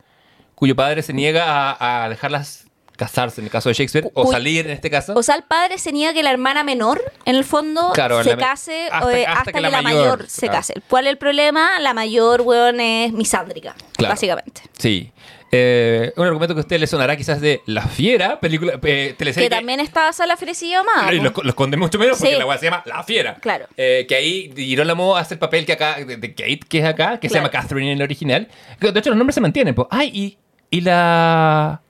cuyo 0.55 0.75
padre 0.75 1.03
se 1.03 1.13
niega 1.13 1.45
a, 1.73 2.05
a 2.05 2.09
dejarlas 2.09 2.65
casarse 2.97 3.41
en 3.41 3.45
el 3.45 3.51
caso 3.53 3.69
de 3.69 3.75
Shakespeare, 3.75 4.11
o 4.15 4.29
salir 4.33 4.67
en 4.67 4.73
este 4.73 4.91
caso. 4.91 5.15
O 5.15 5.23
sea, 5.23 5.37
el 5.37 5.45
padre 5.45 5.79
se 5.79 5.93
niega 5.93 6.13
que 6.13 6.25
la 6.25 6.33
hermana 6.33 6.65
menor, 6.65 7.01
en 7.27 7.37
el 7.37 7.45
fondo, 7.45 7.93
Claro, 7.95 8.25
se 8.25 8.31
la 8.31 8.37
case 8.37 8.89
hasta- 8.91 9.17
eh, 9.17 9.25
hasta 9.25 9.39
hasta, 9.39 9.53
que 9.53 9.59
que, 9.59 9.61
la 9.61 9.71
la 9.71 9.83
mayor, 9.83 10.01
mayor, 10.19 10.27
se 10.29 10.41
claro. 10.49 10.55
case. 10.59 10.75
¿Cuál 10.89 11.07
es 11.07 11.11
el 11.13 11.19
problema? 11.19 11.79
La 11.79 11.95
mayor, 11.95 12.41
weón, 12.41 12.81
es 12.81 13.13
misándrica, 13.13 13.77
Claro. 13.97 14.13
básicamente. 14.15 14.63
Sí. 14.77 15.13
Eh, 15.51 16.13
un 16.17 16.27
argumento 16.27 16.55
que 16.55 16.61
a 16.61 16.63
usted 16.63 16.79
le 16.79 16.87
sonará 16.87 17.17
quizás 17.17 17.41
de 17.41 17.63
La 17.67 17.83
Fiera, 17.83 18.39
película, 18.39 18.75
eh, 18.83 19.15
teleserie 19.17 19.49
Que 19.49 19.55
también 19.57 19.81
está 19.81 20.05
basada 20.05 20.25
en 20.27 20.29
la 20.29 20.37
felicidad 20.37 20.85
más. 20.85 21.13
Y 21.13 21.17
lo, 21.21 21.33
lo 21.43 21.49
esconde 21.49 21.77
mucho 21.77 21.99
menos 21.99 22.19
porque 22.19 22.33
Sí. 22.35 22.39
la 22.39 22.47
weá 22.47 22.59
se 22.59 22.67
llama 22.67 22.83
La 22.87 23.03
Fiera. 23.03 23.35
Claro. 23.37 23.67
Eh, 23.77 24.05
que 24.09 24.15
ahí 24.15 24.53
Girolamo 24.55 25.17
hace 25.17 25.35
el 25.35 25.41
papel 25.41 25.65
que 25.65 25.73
acá, 25.73 25.97
de, 26.05 26.17
de 26.19 26.35
Kate, 26.35 26.61
que 26.69 26.79
es 26.81 26.85
acá, 26.85 27.19
que 27.19 27.29
se 27.29 27.33
Claro. 27.33 27.47
llama 27.49 27.63
Catherine 27.63 27.93
en 27.93 27.97
el 27.99 28.03
original. 28.03 28.49
Que, 28.81 28.93
De 28.93 29.01
hecho, 29.01 29.11
los 29.11 29.17
nombres 29.17 29.35
se 29.35 29.41
mantienen. 29.41 29.75
po. 29.75 29.89
Ay, 29.91 30.11
y, 30.13 30.39
y 30.71 30.81
la. 30.83 31.81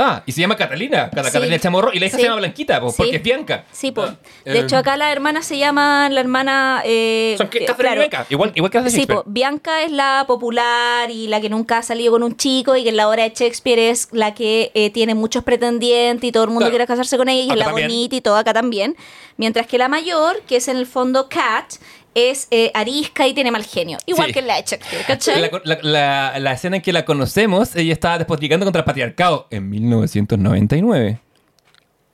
Ah, 0.00 0.22
y 0.26 0.32
se 0.32 0.40
llama 0.40 0.56
Catalina, 0.56 1.10
Cata- 1.10 1.24
Sí. 1.24 1.32
Catalina 1.32 1.58
Chamorro, 1.58 1.90
y 1.92 1.98
la 1.98 2.06
hija 2.06 2.16
Sí. 2.16 2.22
se 2.22 2.28
llama 2.28 2.38
Blanquita, 2.40 2.76
Sí. 2.88 2.94
porque 2.96 3.16
es 3.16 3.22
Bianca. 3.22 3.64
Sí, 3.72 3.90
pues. 3.90 4.10
De 4.44 4.58
eh, 4.58 4.60
hecho, 4.60 4.76
acá 4.76 4.96
la 4.96 5.10
hermana 5.10 5.42
se 5.42 5.58
llama 5.58 6.08
la 6.08 6.20
hermana. 6.20 6.82
Eh, 6.84 7.34
Son 7.36 7.48
que- 7.48 7.58
eh, 7.58 7.66
y. 7.68 7.82
Bianca, 7.98 8.26
igual, 8.30 8.52
igual 8.54 8.70
que 8.70 8.78
las 8.78 8.84
de 8.84 8.90
Sí, 8.90 8.96
Shakespeare. 8.98 9.22
po, 9.24 9.30
Bianca 9.30 9.82
es 9.82 9.90
la 9.90 10.24
popular 10.28 11.10
y 11.10 11.26
la 11.26 11.40
que 11.40 11.48
nunca 11.48 11.78
ha 11.78 11.82
salido 11.82 12.12
con 12.12 12.22
un 12.22 12.36
chico 12.36 12.76
y 12.76 12.84
que 12.84 12.90
en 12.90 12.96
la 12.96 13.08
obra 13.08 13.24
de 13.24 13.30
Shakespeare 13.30 13.90
es 13.90 14.08
la 14.12 14.34
que 14.34 14.70
eh, 14.74 14.90
tiene 14.90 15.14
muchos 15.16 15.42
pretendientes 15.42 16.28
y 16.28 16.32
todo 16.32 16.44
el 16.44 16.50
mundo 16.50 16.60
Claro. 16.60 16.70
quiere 16.72 16.86
casarse 16.86 17.16
con 17.16 17.28
ella 17.28 17.42
y 17.42 17.46
Acá 17.46 17.52
es 17.54 17.58
la 17.58 17.64
también. 17.66 17.88
bonita 17.88 18.16
y 18.16 18.20
todo 18.20 18.36
acá 18.36 18.52
también. 18.54 18.96
Mientras 19.36 19.66
que 19.66 19.78
la 19.78 19.88
mayor, 19.88 20.40
que 20.48 20.56
es 20.56 20.68
en 20.68 20.76
el 20.76 20.86
fondo 20.86 21.28
Kat, 21.28 21.74
es 22.18 22.48
eh, 22.50 22.70
arisca 22.74 23.26
y 23.26 23.34
tiene 23.34 23.50
mal 23.50 23.64
genio. 23.64 23.98
Igual 24.06 24.28
Sí. 24.28 24.32
que 24.34 24.42
la 24.42 24.62
¿cachai? 25.06 25.40
La, 25.40 25.50
la- 25.64 25.78
la- 25.82 26.38
la 26.38 26.52
escena 26.52 26.76
en 26.76 26.82
que 26.82 26.92
la 26.92 27.04
conocemos, 27.04 27.74
ella 27.76 27.92
estaba 27.92 28.18
despotricando 28.18 28.66
contra 28.66 28.80
el 28.80 28.84
patriarcado 28.84 29.46
en 29.50 29.68
1999. 29.70 31.20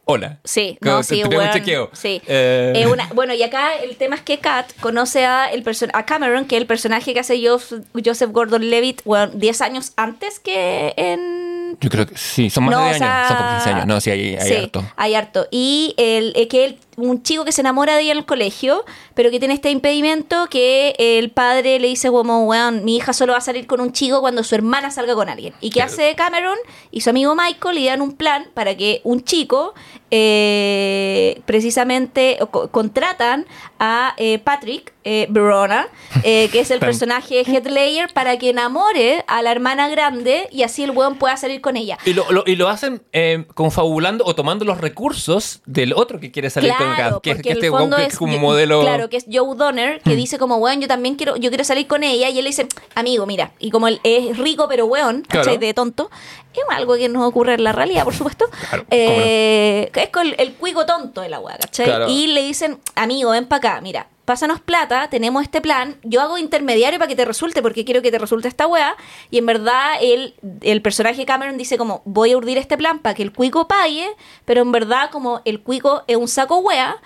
Hola. 0.06 0.38
Sí, 0.44 0.76
no, 0.82 1.02
sí, 1.02 1.22
tenemos 1.22 1.46
un 1.46 1.50
chequeo. 1.52 1.90
sí. 1.94 2.20
Eh, 2.26 2.74
Eh, 2.76 2.86
una- 2.86 3.08
bueno, 3.14 3.32
y 3.32 3.42
acá 3.42 3.74
el 3.76 3.96
tema 3.96 4.16
es 4.16 4.20
que 4.22 4.38
Kat 4.38 4.70
conoce 4.80 5.24
a, 5.24 5.46
el 5.50 5.64
person- 5.64 5.88
a 5.94 6.04
Cameron, 6.04 6.44
que 6.44 6.56
es 6.56 6.60
el 6.60 6.66
personaje 6.66 7.14
que 7.14 7.20
hace 7.20 7.40
Joseph, 7.42 8.30
Gordon-Levitt, 8.30 9.00
bueno, 9.06 9.28
10 9.34 9.62
años 9.62 9.92
antes 9.96 10.40
que 10.40 10.92
en... 10.98 11.78
Yo 11.80 11.88
creo 11.88 12.06
que 12.06 12.18
sí, 12.18 12.50
son 12.50 12.64
más 12.64 12.72
No, 12.74 12.80
de 12.80 12.84
o 12.84 12.88
10 12.90 13.00
años. 13.00 13.16
sea, 13.16 13.28
Son 13.28 13.36
como 13.38 13.48
15 13.56 13.70
años. 13.70 13.86
No, 13.86 14.00
sí, 14.02 14.10
hay, 14.10 14.36
hay 14.36 14.46
sí, 14.48 14.54
harto. 14.56 14.84
hay 14.94 15.14
harto. 15.14 15.46
Y 15.50 15.94
el, 15.96 16.34
eh, 16.36 16.48
que 16.48 16.66
él, 16.66 16.78
un 16.96 17.22
chico 17.22 17.44
que 17.44 17.52
se 17.52 17.60
enamora 17.60 17.96
de 17.96 18.02
ella 18.02 18.12
en 18.12 18.18
el 18.18 18.24
colegio, 18.26 18.84
pero 19.14 19.30
que 19.30 19.38
tiene 19.38 19.54
este 19.54 19.70
impedimento 19.70 20.46
que 20.48 20.94
el 20.98 21.30
padre 21.30 21.78
le 21.80 21.88
dice 21.88 22.08
como, 22.10 22.44
weón, 22.44 22.84
mi 22.84 22.96
hija 22.96 23.12
solo 23.12 23.32
va 23.32 23.38
a 23.38 23.42
salir 23.42 23.66
con 23.66 23.80
un 23.80 23.92
chico 23.92 24.20
cuando 24.20 24.44
su 24.44 24.54
hermana 24.54 24.90
salga 24.90 25.14
con 25.14 25.28
alguien. 25.28 25.54
¿Y 25.60 25.70
qué 25.70 25.80
Claro. 25.80 25.92
hace 25.92 26.14
Cameron 26.14 26.56
y 26.90 27.00
su 27.00 27.10
amigo 27.10 27.34
Michael? 27.34 27.74
Le 27.74 27.84
dan 27.86 28.00
un 28.00 28.12
plan 28.12 28.46
para 28.54 28.76
que 28.76 29.00
un 29.04 29.24
chico, 29.24 29.74
eh, 30.10 31.40
precisamente, 31.46 32.38
co- 32.50 32.68
contratan 32.70 33.46
a 33.78 34.14
eh, 34.16 34.38
Patrick 34.38 34.92
eh, 35.04 35.26
Verona, 35.30 35.88
eh, 36.22 36.48
que 36.50 36.60
es 36.60 36.70
el 36.70 36.78
personaje 36.80 37.36
de 37.36 37.52
Headlayer, 37.52 38.12
para 38.12 38.38
que 38.38 38.50
enamore 38.50 39.24
a 39.26 39.42
la 39.42 39.50
hermana 39.52 39.88
grande 39.88 40.48
y 40.50 40.62
así 40.62 40.82
el 40.84 40.92
weón 40.92 41.16
pueda 41.16 41.36
salir 41.36 41.60
con 41.60 41.76
ella. 41.76 41.98
Y 42.04 42.14
lo, 42.14 42.30
lo- 42.30 42.44
y 42.46 42.56
lo 42.56 42.68
hacen 42.68 43.02
eh, 43.12 43.44
confabulando 43.54 44.24
o 44.24 44.34
tomando 44.34 44.64
los 44.64 44.80
recursos 44.80 45.60
del 45.66 45.92
otro 45.92 46.20
que 46.20 46.30
quiere 46.30 46.50
salir 46.50 46.72
con 46.76 46.83
Claro, 46.96 47.20
que, 47.20 47.36
que 47.40 47.52
este 47.52 47.70
fondo 47.70 47.96
que 47.96 48.02
es 48.06 48.12
es 48.14 48.18
como 48.18 48.38
modelo. 48.38 48.80
Claro, 48.82 49.08
que 49.08 49.16
es 49.16 49.24
Joe 49.30 49.56
Donner, 49.56 50.00
que 50.02 50.10
Mm. 50.10 50.16
dice 50.16 50.38
como, 50.38 50.56
weón, 50.56 50.80
yo 50.80 50.88
también 50.88 51.14
quiero, 51.16 51.36
yo 51.36 51.50
quiero 51.50 51.64
salir 51.64 51.86
con 51.86 52.02
ella. 52.04 52.28
Y 52.28 52.38
él 52.38 52.44
le 52.44 52.50
dice, 52.50 52.66
amigo, 52.94 53.26
mira. 53.26 53.52
Y 53.58 53.70
como 53.70 53.88
él 53.88 54.00
es 54.04 54.36
rico 54.38 54.66
pero 54.68 54.86
weón, 54.86 55.22
¿cachai? 55.22 55.42
Claro. 55.44 55.58
De 55.58 55.74
tonto. 55.74 56.10
Es 56.52 56.62
algo 56.70 56.94
que 56.96 57.08
no 57.08 57.26
ocurre 57.26 57.54
en 57.54 57.64
la 57.64 57.72
realidad, 57.72 58.04
por 58.04 58.14
supuesto. 58.14 58.46
Claro, 58.70 58.84
Eh, 58.90 59.90
Es 59.94 60.08
con 60.10 60.26
el, 60.26 60.34
el 60.38 60.54
cuico 60.54 60.86
tonto 60.86 61.20
de 61.20 61.28
la 61.28 61.40
weá, 61.40 61.56
¿cachai? 61.58 62.10
Y 62.12 62.28
le 62.28 62.42
dicen, 62.42 62.78
amigo, 62.94 63.30
ven 63.30 63.46
para 63.46 63.58
acá, 63.74 63.80
mira. 63.80 64.06
Pásanos 64.24 64.60
plata, 64.60 65.08
tenemos 65.10 65.42
este 65.42 65.60
plan, 65.60 65.98
yo 66.02 66.22
hago 66.22 66.38
intermediario 66.38 66.98
para 66.98 67.08
que 67.08 67.16
te 67.16 67.26
resulte, 67.26 67.60
porque 67.60 67.84
quiero 67.84 68.00
que 68.00 68.10
te 68.10 68.18
resulte 68.18 68.48
esta 68.48 68.66
weá. 68.66 68.96
Y 69.30 69.38
en 69.38 69.46
verdad, 69.46 69.96
él, 70.00 70.34
el 70.62 70.80
personaje 70.80 71.26
Cameron 71.26 71.58
dice 71.58 71.76
como, 71.76 72.00
voy 72.06 72.32
a 72.32 72.36
urdir 72.38 72.56
este 72.56 72.78
plan 72.78 73.00
para 73.00 73.14
que 73.14 73.22
el 73.22 73.32
cuico 73.32 73.68
pague, 73.68 74.08
pero 74.44 74.62
en 74.62 74.72
verdad 74.72 75.10
como 75.10 75.42
el 75.44 75.60
cuico 75.60 76.04
es 76.06 76.16
un 76.16 76.28
saco 76.28 76.58
weá, 76.58 76.96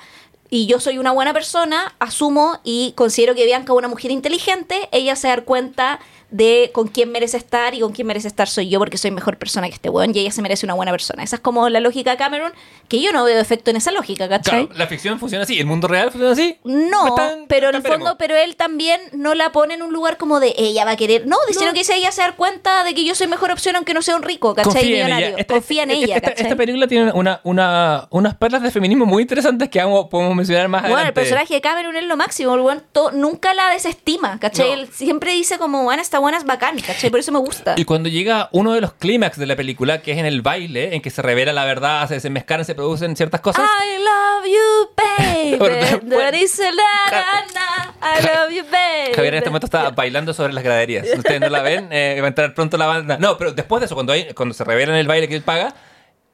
y 0.50 0.66
yo 0.66 0.80
soy 0.80 0.98
una 0.98 1.12
buena 1.12 1.32
persona, 1.32 1.94
asumo 1.98 2.60
y 2.64 2.92
considero 2.96 3.34
que 3.34 3.44
Bianca 3.44 3.72
es 3.72 3.78
una 3.78 3.88
mujer 3.88 4.10
inteligente, 4.10 4.88
ella 4.92 5.14
se 5.14 5.28
da 5.28 5.42
cuenta 5.42 6.00
de 6.30 6.70
con 6.74 6.88
quién 6.88 7.10
merece 7.10 7.36
estar 7.38 7.74
y 7.74 7.80
con 7.80 7.92
quién 7.92 8.06
merece 8.06 8.28
estar 8.28 8.48
soy 8.48 8.68
yo 8.68 8.78
porque 8.78 8.98
soy 8.98 9.10
mejor 9.10 9.38
persona 9.38 9.66
que 9.68 9.74
este 9.74 9.88
weón 9.88 10.14
y 10.14 10.18
ella 10.20 10.30
se 10.30 10.42
merece 10.42 10.66
una 10.66 10.74
buena 10.74 10.90
persona. 10.92 11.22
Esa 11.22 11.36
es 11.36 11.42
como 11.42 11.68
la 11.68 11.80
lógica 11.80 12.10
de 12.10 12.16
Cameron, 12.16 12.52
que 12.88 13.00
yo 13.00 13.12
no 13.12 13.24
veo 13.24 13.40
efecto 13.40 13.70
en 13.70 13.76
esa 13.76 13.92
lógica, 13.92 14.28
¿cachai? 14.28 14.66
Claro, 14.66 14.78
la 14.78 14.86
ficción 14.86 15.18
funciona 15.18 15.44
así, 15.44 15.59
el 15.59 15.66
mundo 15.66 15.88
real 15.88 16.10
funciona 16.10 16.32
así. 16.32 16.59
No, 16.64 17.14
pero 17.48 17.70
en 17.70 17.76
el 17.76 17.82
fondo, 17.82 18.16
pero 18.18 18.36
él 18.36 18.56
también 18.56 19.00
no 19.12 19.34
la 19.34 19.52
pone 19.52 19.74
en 19.74 19.82
un 19.82 19.92
lugar 19.92 20.16
como 20.18 20.40
de 20.40 20.55
ella 20.59 20.84
va 20.84 20.92
a 20.92 20.96
querer. 20.96 21.26
No, 21.26 21.36
diciendo 21.46 21.72
No. 21.72 21.80
que 21.82 21.94
ella 21.94 22.12
se 22.12 22.20
da 22.22 22.32
cuenta 22.36 22.84
de 22.84 22.94
que 22.94 23.05
yo 23.05 23.14
soy 23.14 23.26
mejor 23.26 23.50
opción 23.50 23.76
aunque 23.76 23.94
no 23.94 24.02
sea 24.02 24.16
un 24.16 24.22
rico, 24.22 24.55
¿cachai? 24.55 24.72
Confía 24.74 24.88
en 24.88 24.94
ella. 24.94 25.05
Millonario. 25.06 25.36
Esta- 25.38 25.55
Confía 25.55 25.82
en 25.84 25.90
esta- 25.90 26.05
ella, 26.05 26.16
esta, 26.36 26.56
película 26.56 26.86
tiene 26.86 27.12
una, 27.12 27.40
una, 27.44 28.06
unas 28.10 28.34
perlas 28.36 28.62
de 28.62 28.70
feminismo 28.70 29.06
muy 29.06 29.22
interesantes 29.22 29.68
que 29.68 29.78
vamos, 29.78 30.09
podemos 30.10 30.34
mencionar 30.34 30.68
más 30.68 30.82
Bueno, 30.82 30.94
el 30.96 31.00
adelante. 31.00 31.20
personaje 31.20 31.55
de 31.55 31.60
Cameron 31.60 31.96
es 31.96 32.05
lo 32.05 32.16
máximo, 32.16 32.55
el 32.55 32.60
weón 32.60 32.82
nunca 33.14 33.55
la 33.55 33.70
desestima, 33.70 34.38
¿cachai? 34.38 34.68
No. 34.68 34.74
Él 34.74 34.88
siempre 34.92 35.32
dice 35.32 35.59
como, 35.59 35.82
bueno, 35.84 36.02
esta 36.18 36.22
buena 36.22 36.38
es 36.38 36.44
bacán, 36.44 36.80
¿cachai? 36.80 37.10
Por 37.10 37.20
eso 37.20 37.30
me 37.30 37.38
gusta. 37.38 37.74
Y 37.76 37.84
cuando 37.84 38.08
llega 38.08 38.48
uno 38.50 38.72
de 38.72 38.80
los 38.80 38.92
clímax 38.94 39.38
de 39.38 39.46
la 39.46 39.54
película, 39.54 40.02
que 40.02 40.10
es 40.10 40.18
en 40.18 40.26
el 40.26 40.42
baile, 40.42 40.96
en 40.96 41.00
que 41.00 41.10
se 41.10 41.22
revela 41.22 41.52
la 41.52 41.64
verdad, 41.64 42.08
se 42.08 42.14
desenmascaran, 42.14 42.64
se 42.64 42.74
producen 42.74 43.14
ciertas 43.14 43.40
cosas. 43.40 43.64
I 43.64 44.02
love 44.02 44.46
you, 44.46 45.58
¿Verdad? 45.60 46.00
baby. 46.00 46.10
That 46.16 46.34
is 46.34 46.58
a 46.58 46.72
la, 46.72 47.44
na, 47.54 47.94
I 48.02 48.22
love 48.22 48.50
you, 48.50 48.64
baby. 48.64 49.14
Javier 49.14 49.34
en 49.34 49.38
este 49.38 49.50
momento 49.50 49.66
está 49.66 49.90
bailando 49.90 50.34
sobre 50.34 50.52
las 50.54 50.64
graderías. 50.64 51.06
Ustedes 51.16 51.40
no 51.40 51.50
la 51.50 51.62
ven, 51.62 51.88
eh, 51.92 52.18
va 52.20 52.26
a 52.26 52.28
entrar 52.28 52.52
pronto 52.52 52.76
la 52.76 52.86
banda. 52.86 53.16
No, 53.18 53.38
pero 53.38 53.52
después 53.52 53.80
de 53.80 53.86
eso, 53.86 53.94
cuando, 53.94 54.12
hay, 54.12 54.34
cuando 54.34 54.56
se 54.56 54.64
revela 54.64 54.92
en 54.94 54.98
el 54.98 55.06
baile 55.06 55.28
que 55.28 55.36
él 55.36 55.42
paga, 55.42 55.72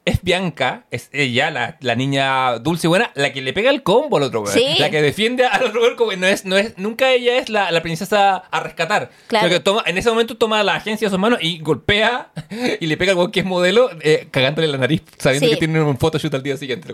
es 0.05 0.21
Bianca, 0.21 0.85
es 0.91 1.09
ella, 1.11 1.49
la, 1.49 1.77
la 1.81 1.95
niña 1.95 2.59
dulce 2.59 2.85
y 2.85 2.89
buena, 2.89 3.11
la 3.15 3.33
que 3.33 3.41
le 3.41 3.53
pega 3.53 3.71
el 3.71 3.81
combo 3.83 4.17
al 4.17 4.23
otro 4.23 4.41
weón. 4.41 4.53
Sí. 4.53 4.75
La 4.77 4.89
que 4.91 5.01
defiende 5.01 5.45
al 5.47 5.63
otro 5.63 5.81
weón 5.81 5.95
como 5.95 6.11
no 6.13 6.27
es, 6.27 6.45
no 6.45 6.57
es, 6.57 6.77
nunca 6.77 7.11
ella 7.11 7.37
es 7.37 7.49
la, 7.49 7.71
la 7.71 7.81
princesa 7.81 8.35
a 8.35 8.59
rescatar. 8.59 9.09
Claro. 9.27 9.49
Que 9.49 9.59
toma, 9.59 9.83
en 9.85 9.97
ese 9.97 10.09
momento 10.09 10.37
toma 10.37 10.63
la 10.63 10.75
agencia 10.75 11.07
a 11.07 11.11
sus 11.11 11.19
manos 11.19 11.39
y 11.41 11.57
golpea 11.59 12.29
y 12.79 12.85
le 12.85 12.97
pega 12.97 13.13
al 13.13 13.17
weón 13.17 13.31
que 13.31 13.39
es 13.39 13.45
modelo, 13.45 13.89
eh, 14.01 14.27
cagándole 14.31 14.67
la 14.67 14.77
nariz, 14.77 15.01
sabiendo 15.17 15.47
Sí. 15.47 15.53
que 15.53 15.59
tiene 15.59 15.81
un 15.81 15.97
photoshoot 15.97 16.33
al 16.35 16.43
día 16.43 16.55
siguiente. 16.57 16.87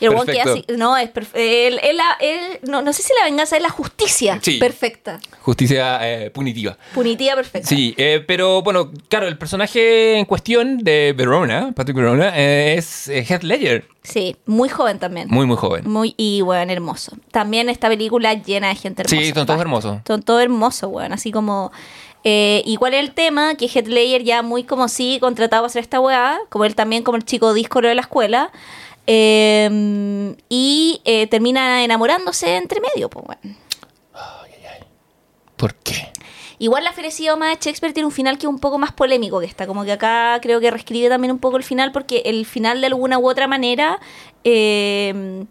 Y 0.00 0.04
el 0.04 0.10
weón 0.10 0.26
que 0.26 0.40
así, 0.40 0.64
no, 0.76 0.96
es 0.96 1.10
perfecto. 1.10 1.38
Él, 1.40 1.80
él, 1.82 1.98
él- 2.20 2.60
no, 2.68 2.80
no 2.82 2.92
sé 2.92 3.02
si 3.02 3.12
la 3.18 3.24
venganza 3.24 3.56
es 3.56 3.62
la 3.62 3.70
justicia 3.70 4.38
Sí. 4.40 4.58
perfecta. 4.58 5.18
Justicia 5.40 5.98
eh, 6.02 6.30
punitiva. 6.30 6.78
Punitiva 6.94 7.34
perfecta. 7.34 7.68
Sí, 7.68 7.94
eh, 7.98 8.22
pero 8.26 8.62
bueno, 8.62 8.92
claro, 9.08 9.26
el 9.26 9.36
personaje 9.36 10.16
en 10.18 10.24
cuestión 10.26 10.78
de 10.78 11.12
Verona, 11.16 11.72
Patrick 11.74 11.96
Verona, 11.96 12.32
eh, 12.36 12.51
es 12.52 13.08
eh, 13.08 13.24
Heath 13.28 13.42
Ledger. 13.42 13.88
Sí, 14.02 14.36
muy 14.46 14.68
joven 14.68 14.98
también. 14.98 15.28
Muy, 15.30 15.46
muy 15.46 15.56
joven. 15.56 15.88
Muy, 15.88 16.14
y 16.16 16.40
bueno, 16.40 16.72
hermoso. 16.72 17.16
También 17.30 17.68
esta 17.68 17.88
película 17.88 18.34
llena 18.34 18.68
de 18.68 18.74
gente 18.74 19.02
hermosa. 19.02 19.22
Sí, 19.24 19.32
son 19.32 19.46
todos 19.46 19.60
hermosos. 19.60 20.00
Son 20.06 20.22
todos 20.22 20.42
hermosos, 20.42 20.90
weón. 20.92 21.12
Así 21.12 21.30
como. 21.32 21.72
Eh, 22.24 22.62
¿Y 22.64 22.76
cuál 22.76 22.94
es 22.94 23.00
el 23.00 23.12
tema? 23.14 23.56
Que 23.56 23.66
Heath 23.66 23.88
Ledger 23.88 24.22
ya 24.22 24.42
muy 24.42 24.62
como 24.64 24.86
sí 24.88 25.18
contratado 25.20 25.64
a 25.64 25.66
hacer 25.66 25.82
esta 25.82 25.98
weá, 26.00 26.38
como 26.50 26.64
él 26.64 26.74
también 26.76 27.02
como 27.02 27.16
el 27.16 27.24
chico 27.24 27.52
díscolo 27.52 27.88
de 27.88 27.94
la 27.96 28.02
escuela. 28.02 28.52
eh, 29.08 30.36
y 30.48 31.00
eh, 31.04 31.26
termina 31.26 31.82
enamorándose 31.84 32.56
entre 32.56 32.80
medio, 32.80 33.08
pues 33.10 33.26
weón. 33.28 33.56
¿Por 35.56 35.74
qué? 35.76 36.10
Igual 36.62 36.84
la 36.84 36.92
felicidad 36.92 37.36
más 37.36 37.48
de 37.48 37.56
Shakespeare 37.60 37.92
tiene 37.92 38.06
un 38.06 38.12
final 38.12 38.38
que 38.38 38.46
es 38.46 38.48
un 38.48 38.60
poco 38.60 38.78
más 38.78 38.92
polémico 38.92 39.40
que 39.40 39.46
esta. 39.46 39.66
Como 39.66 39.84
que 39.84 39.90
acá 39.90 40.38
creo 40.40 40.60
que 40.60 40.70
reescribe 40.70 41.08
también 41.08 41.32
un 41.32 41.40
poco 41.40 41.56
el 41.56 41.64
final 41.64 41.90
porque 41.90 42.22
el 42.24 42.46
final 42.46 42.80
de 42.80 42.86
alguna 42.86 43.18
u 43.18 43.28
otra 43.28 43.48
manera... 43.48 43.98
eh, 44.44 45.44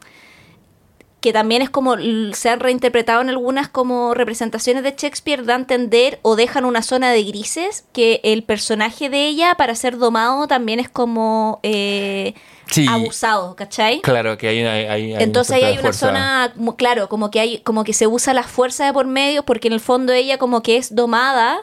que 1.22 1.32
también 1.32 1.62
es 1.62 1.70
como 1.70 1.96
se 2.34 2.50
han 2.50 2.60
reinterpretado 2.60 3.22
en 3.22 3.30
algunas 3.30 3.70
como 3.70 4.14
representaciones 4.16 4.84
de 4.84 4.96
Shakespeare, 4.98 5.46
da 5.46 5.54
a 5.54 5.58
entender 5.58 6.20
o 6.24 6.36
dejan 6.36 6.66
una 6.66 6.82
zona 6.82 7.12
de 7.12 7.24
grises 7.24 7.86
que 7.94 8.20
el 8.24 8.44
personaje 8.44 9.10
de 9.10 9.28
ella 9.28 9.54
para 9.56 9.76
ser 9.76 9.98
domado 9.98 10.48
también 10.48 10.80
es 10.80 10.90
como 10.90 11.60
eh, 11.64 12.34
Sí. 12.72 12.86
abusado, 12.90 13.56
¿cachai? 13.56 14.00
Claro 14.02 14.38
que 14.38 14.48
hay, 14.48 14.60
hay, 14.62 14.86
hay- 14.86 15.14
hay 15.14 15.24
Entonces 15.24 15.58
ahí 15.58 15.64
hay 15.64 15.74
una 15.74 15.82
fuerza. 15.82 16.08
zona, 16.08 16.54
claro, 16.78 17.08
como 17.10 17.30
que 17.30 17.40
hay, 17.40 17.58
como 17.60 17.84
que 17.84 17.94
se 17.94 18.08
usa 18.08 18.34
la 18.34 18.44
fuerza 18.44 18.86
de 18.86 18.94
por 18.94 19.06
medio, 19.06 19.44
porque 19.44 19.68
en 19.68 19.74
el 19.74 19.80
fondo 19.82 20.14
ella 20.14 20.38
como 20.38 20.64
que 20.64 20.78
es 20.78 20.96
domada 20.96 21.60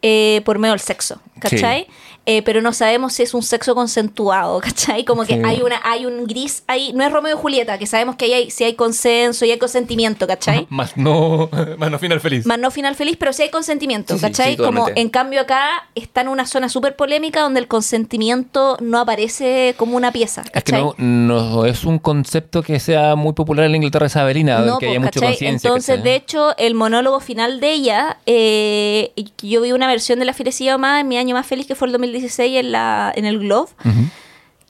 eh, 0.00 0.42
por 0.44 0.58
medio 0.58 0.72
del 0.72 0.80
sexo, 0.80 1.20
¿cachai? 1.40 1.88
Eh, 2.26 2.40
pero 2.42 2.62
no 2.62 2.72
sabemos 2.72 3.12
si 3.12 3.22
es 3.22 3.34
un 3.34 3.42
sexo 3.42 3.74
consensuado, 3.74 4.58
¿cachai? 4.62 5.04
Como 5.04 5.24
que 5.24 5.34
Sí. 5.34 5.42
hay 5.44 5.60
una, 5.62 5.80
hay 5.84 6.06
un 6.06 6.26
gris 6.26 6.62
ahí, 6.68 6.92
no 6.94 7.04
es 7.04 7.12
Romeo 7.12 7.36
y 7.36 7.38
Julieta, 7.40 7.76
que 7.78 7.86
sabemos 7.86 8.16
que 8.16 8.24
ahí 8.26 8.32
hay, 8.32 8.50
si 8.50 8.64
hay 8.64 8.74
consenso 8.74 9.44
y 9.44 9.50
hay 9.50 9.58
consentimiento, 9.58 10.26
¿cachai? 10.26 10.66
Más 10.70 10.96
no, 10.96 11.50
más 11.78 11.90
no 11.90 11.98
final 11.98 12.20
feliz. 12.20 12.46
Más 12.46 12.58
no 12.58 12.70
final 12.70 12.94
feliz, 12.94 13.16
pero 13.18 13.32
sí 13.32 13.42
hay 13.42 13.50
consentimiento, 13.50 14.14
Sí, 14.14 14.20
¿cachai? 14.20 14.56
Como 14.56 14.86
en 14.94 15.08
cambio 15.10 15.40
acá 15.40 15.86
está 15.94 16.22
en 16.22 16.28
una 16.28 16.46
zona 16.46 16.68
súper 16.68 16.96
polémica 16.96 17.40
donde 17.42 17.60
el 17.60 17.68
consentimiento 17.68 18.76
no 18.80 18.98
aparece 19.00 19.74
como 19.76 19.96
una 19.96 20.12
pieza, 20.12 20.42
Es 20.52 20.64
que 20.64 20.72
¿cachai? 20.72 20.82
no, 20.82 20.94
no 20.98 21.66
es 21.66 21.84
un 21.84 21.98
concepto 21.98 22.62
que 22.62 22.78
sea 22.80 23.16
muy 23.16 23.32
popular 23.32 23.66
en 23.66 23.72
la 23.72 23.76
Inglaterra 23.76 24.06
isabelina, 24.06 24.60
No, 24.60 24.78
que 24.78 24.86
haya 24.88 25.00
pues, 25.00 25.06
mucha 25.08 25.20
¿cachai? 25.20 25.32
conciencia. 25.32 25.68
Entonces, 25.68 25.96
¿cachai? 25.96 26.10
de 26.10 26.16
hecho, 26.16 26.56
el 26.58 26.74
monólogo 26.74 27.20
final 27.20 27.60
de 27.60 27.72
ella, 27.72 28.18
eh, 28.26 29.12
yo 29.42 29.60
vi 29.62 29.72
una 29.72 29.86
versión 29.88 30.18
de 30.18 30.24
La 30.24 30.32
Felicidad 30.32 30.78
más 30.78 31.00
en 31.00 31.08
mi 31.08 31.16
año 31.18 31.34
más 31.34 31.46
feliz, 31.46 31.66
que 31.66 31.74
fue 31.74 31.88
el 31.88 31.92
2016 32.14 32.56
en, 32.60 32.72
la, 32.72 33.12
en 33.14 33.24
el 33.24 33.38
Globe, 33.38 33.70
Ujú. 33.84 34.00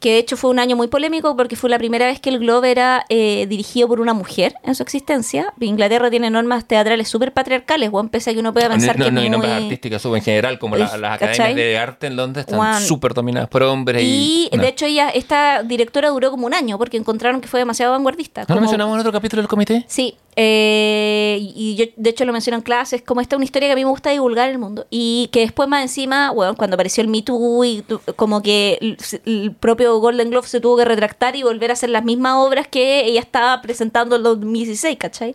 que 0.01 0.11
de 0.13 0.19
hecho 0.19 0.37
fue 0.37 0.51
un 0.51 0.59
año 0.59 0.77
muy 0.77 0.89
polémico 0.89 1.35
porque 1.35 1.57
fue 1.57 1.71
la 1.71 1.79
primera 1.79 2.05
vez 2.07 2.21
que 2.21 2.29
el 2.29 2.39
Globe 2.39 2.71
era 2.71 3.05
eh, 3.09 3.47
dirigido 3.49 3.89
por 3.89 4.01
una 4.01 4.13
mujer 4.13 4.55
en 4.63 4.75
su 4.75 4.83
existencia. 4.83 5.55
Inglaterra 5.61 6.11
tiene 6.11 6.29
normas 6.29 6.67
teatrales 6.67 7.09
súper 7.09 7.33
patriarcales, 7.33 7.89
o 7.91 8.07
pese 8.09 8.31
a 8.31 8.35
que 8.35 8.41
uno 8.41 8.53
pueda 8.53 8.69
pensar 8.69 8.99
no, 8.99 9.07
que 9.07 9.11
no, 9.13 9.21
es 9.21 9.27
y 9.27 9.31
nombres 9.31 9.55
muy- 9.55 9.63
artísticas 9.65 10.03
sub 10.03 10.15
en 10.17 10.23
general, 10.23 10.59
como 10.59 10.77
la- 10.77 10.97
las 10.99 11.19
¿cachai? 11.19 11.35
academias 11.35 11.57
de 11.57 11.79
arte 11.79 12.07
en 12.09 12.17
Londres 12.17 12.45
están 12.47 12.83
súper 12.83 13.15
dominadas 13.15 13.49
por 13.49 13.63
hombres. 13.63 14.03
Y, 14.03 14.51
Y 14.53 14.57
no. 14.57 14.63
de 14.63 14.69
hecho 14.69 14.85
ella, 14.85 15.09
esta 15.09 15.63
directora 15.63 16.11
duró 16.11 16.31
como 16.31 16.47
un 16.47 16.53
año 16.55 16.77
porque 16.77 16.99
encontraron 16.99 17.41
que 17.41 17.49
fue 17.49 17.61
demasiado 17.61 17.93
vanguardista. 17.93 18.43
¿No 18.43 18.47
como- 18.49 18.61
mencionamos 18.61 18.95
en 18.95 19.01
otro 19.01 19.13
capítulo 19.13 19.41
del 19.41 19.49
comité? 19.49 19.85
Sí, 19.89 20.17
eh, 20.37 21.39
y 21.41 21.77
yo 21.77 21.85
de 21.97 22.11
hecho 22.11 22.25
lo 22.25 22.33
menciono 22.33 22.57
en 22.57 22.63
clases, 22.63 23.03
como 23.03 23.21
esta 23.21 23.37
es 23.37 23.39
una 23.39 23.45
historia 23.45 23.69
que 23.69 23.73
a 23.73 23.77
mí 23.77 23.85
me 23.85 23.91
gusta 23.91 24.11
divulgar 24.11 24.49
en 24.49 24.55
el 24.55 24.59
mundo. 24.59 24.87
Y 24.91 25.29
que 25.33 25.41
después 25.41 25.69
más 25.69 25.83
encima, 25.83 26.31
bueno, 26.31 26.57
cuando 26.57 26.75
apareció 26.75 27.03
el 27.03 27.09
Me 27.09 27.23
Too 27.23 27.65
y 27.65 27.85
como 28.17 28.43
que 28.43 28.79
el, 28.81 28.99
el 29.27 29.53
propio 29.53 29.99
Golden 29.99 30.31
Globe 30.31 30.49
se 30.49 30.61
tuvo 30.61 30.77
que 30.77 30.85
retractar 30.85 31.37
y 31.37 31.43
volver 31.43 31.71
a 31.71 31.75
hacer 31.75 31.91
las 31.91 32.05
mismas 32.05 32.35
obras 32.37 32.69
que 32.69 33.05
ella 33.05 33.21
estaba 33.21 33.61
presentando 33.63 34.17
en 34.17 34.21
el 34.21 34.25
2016, 34.25 34.99
¿cachai? 34.99 35.35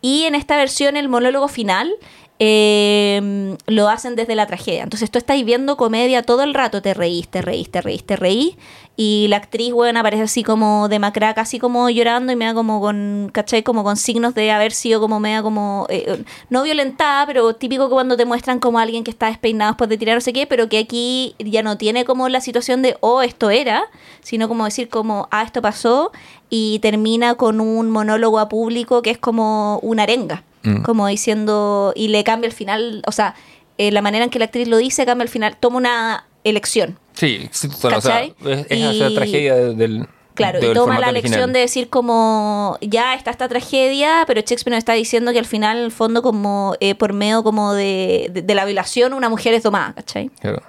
Y 0.00 0.24
en 0.24 0.34
esta 0.34 0.56
versión, 0.56 0.96
el 0.96 1.08
monólogo 1.08 1.48
final 1.48 1.94
eh, 2.38 3.56
lo 3.66 3.88
hacen 3.88 4.16
desde 4.16 4.34
la 4.34 4.46
tragedia. 4.46 4.82
Entonces 4.82 5.10
tú 5.10 5.18
estás 5.18 5.42
viendo 5.44 5.76
comedia 5.76 6.22
todo 6.22 6.42
el 6.42 6.54
rato, 6.54 6.82
te 6.82 6.94
reís, 6.94 7.28
te 7.28 7.42
reís, 7.42 7.70
te 7.70 7.80
reís, 7.80 8.04
te 8.04 8.16
reís. 8.16 8.56
Y 8.96 9.26
la 9.28 9.38
actriz, 9.38 9.72
bueno, 9.72 9.98
aparece 9.98 10.22
así 10.22 10.44
como 10.44 10.88
de 10.88 11.00
macraca, 11.00 11.40
así 11.40 11.58
como 11.58 11.90
llorando 11.90 12.32
y 12.32 12.36
me 12.36 12.44
da 12.44 12.54
como 12.54 12.80
con, 12.80 13.28
¿cachai? 13.32 13.64
Como 13.64 13.82
con 13.82 13.96
signos 13.96 14.34
de 14.34 14.52
haber 14.52 14.72
sido 14.72 15.00
como 15.00 15.18
media 15.18 15.42
como, 15.42 15.86
eh, 15.90 16.22
no 16.48 16.62
violentada, 16.62 17.26
pero 17.26 17.54
típico 17.54 17.88
que 17.88 17.94
cuando 17.94 18.16
te 18.16 18.24
muestran 18.24 18.60
como 18.60 18.78
alguien 18.78 19.02
que 19.02 19.10
está 19.10 19.26
despeinado 19.26 19.72
después 19.72 19.90
de 19.90 19.98
tirar 19.98 20.16
no 20.16 20.20
sé 20.20 20.32
qué, 20.32 20.46
pero 20.46 20.68
que 20.68 20.78
aquí 20.78 21.34
ya 21.38 21.64
no 21.64 21.76
tiene 21.76 22.04
como 22.04 22.28
la 22.28 22.40
situación 22.40 22.82
de, 22.82 22.96
oh, 23.00 23.22
esto 23.22 23.50
era, 23.50 23.84
sino 24.22 24.46
como 24.46 24.64
decir 24.64 24.88
como, 24.88 25.26
ah, 25.32 25.42
esto 25.42 25.60
pasó 25.60 26.12
y 26.48 26.78
termina 26.78 27.34
con 27.34 27.60
un 27.60 27.90
monólogo 27.90 28.38
a 28.38 28.48
público 28.48 29.02
que 29.02 29.10
es 29.10 29.18
como 29.18 29.80
una 29.82 30.04
arenga, 30.04 30.44
Mm. 30.64 30.82
como 30.82 31.06
diciendo, 31.06 31.92
y 31.94 32.08
le 32.08 32.24
cambia 32.24 32.46
el 32.48 32.52
final, 32.54 33.02
o 33.06 33.12
sea, 33.12 33.34
eh, 33.78 33.90
la 33.92 34.02
manera 34.02 34.24
en 34.24 34.30
que 34.30 34.38
la 34.38 34.46
actriz 34.46 34.66
lo 34.68 34.76
dice 34.78 35.04
cambia 35.06 35.22
el 35.24 35.28
final, 35.28 35.56
toma 35.58 35.76
una 35.76 36.26
elección. 36.44 36.98
Sí, 37.14 37.48
sí, 37.52 37.68
total, 37.68 37.94
o 37.98 38.00
sea, 38.00 38.22
es, 38.22 38.32
hacer 38.70 39.14
tragedia 39.14 39.54
de- 39.54 39.74
del. 39.74 40.08
Claro, 40.34 40.58
y 40.58 40.74
toma 40.74 40.98
la 40.98 41.10
original. 41.10 41.14
lección 41.14 41.52
de 41.52 41.60
decir 41.60 41.88
como 41.88 42.76
ya 42.80 43.14
está 43.14 43.30
esta 43.30 43.46
tragedia, 43.48 44.24
pero 44.26 44.40
Shakespeare 44.40 44.72
nos 44.74 44.78
está 44.78 44.92
diciendo 44.94 45.32
que 45.32 45.38
al 45.38 45.44
final, 45.46 45.78
en 45.78 45.84
el 45.84 45.92
fondo, 45.92 46.22
como 46.22 46.74
eh, 46.80 46.96
por 46.96 47.12
medio 47.12 47.44
como 47.44 47.72
de, 47.72 48.30
de- 48.32 48.42
de 48.42 48.54
la 48.56 48.64
violación, 48.64 49.12
una 49.12 49.28
mujer 49.28 49.54
es 49.54 49.62
domada, 49.62 49.92
¿cachai? 49.94 50.30
Claro. 50.40 50.60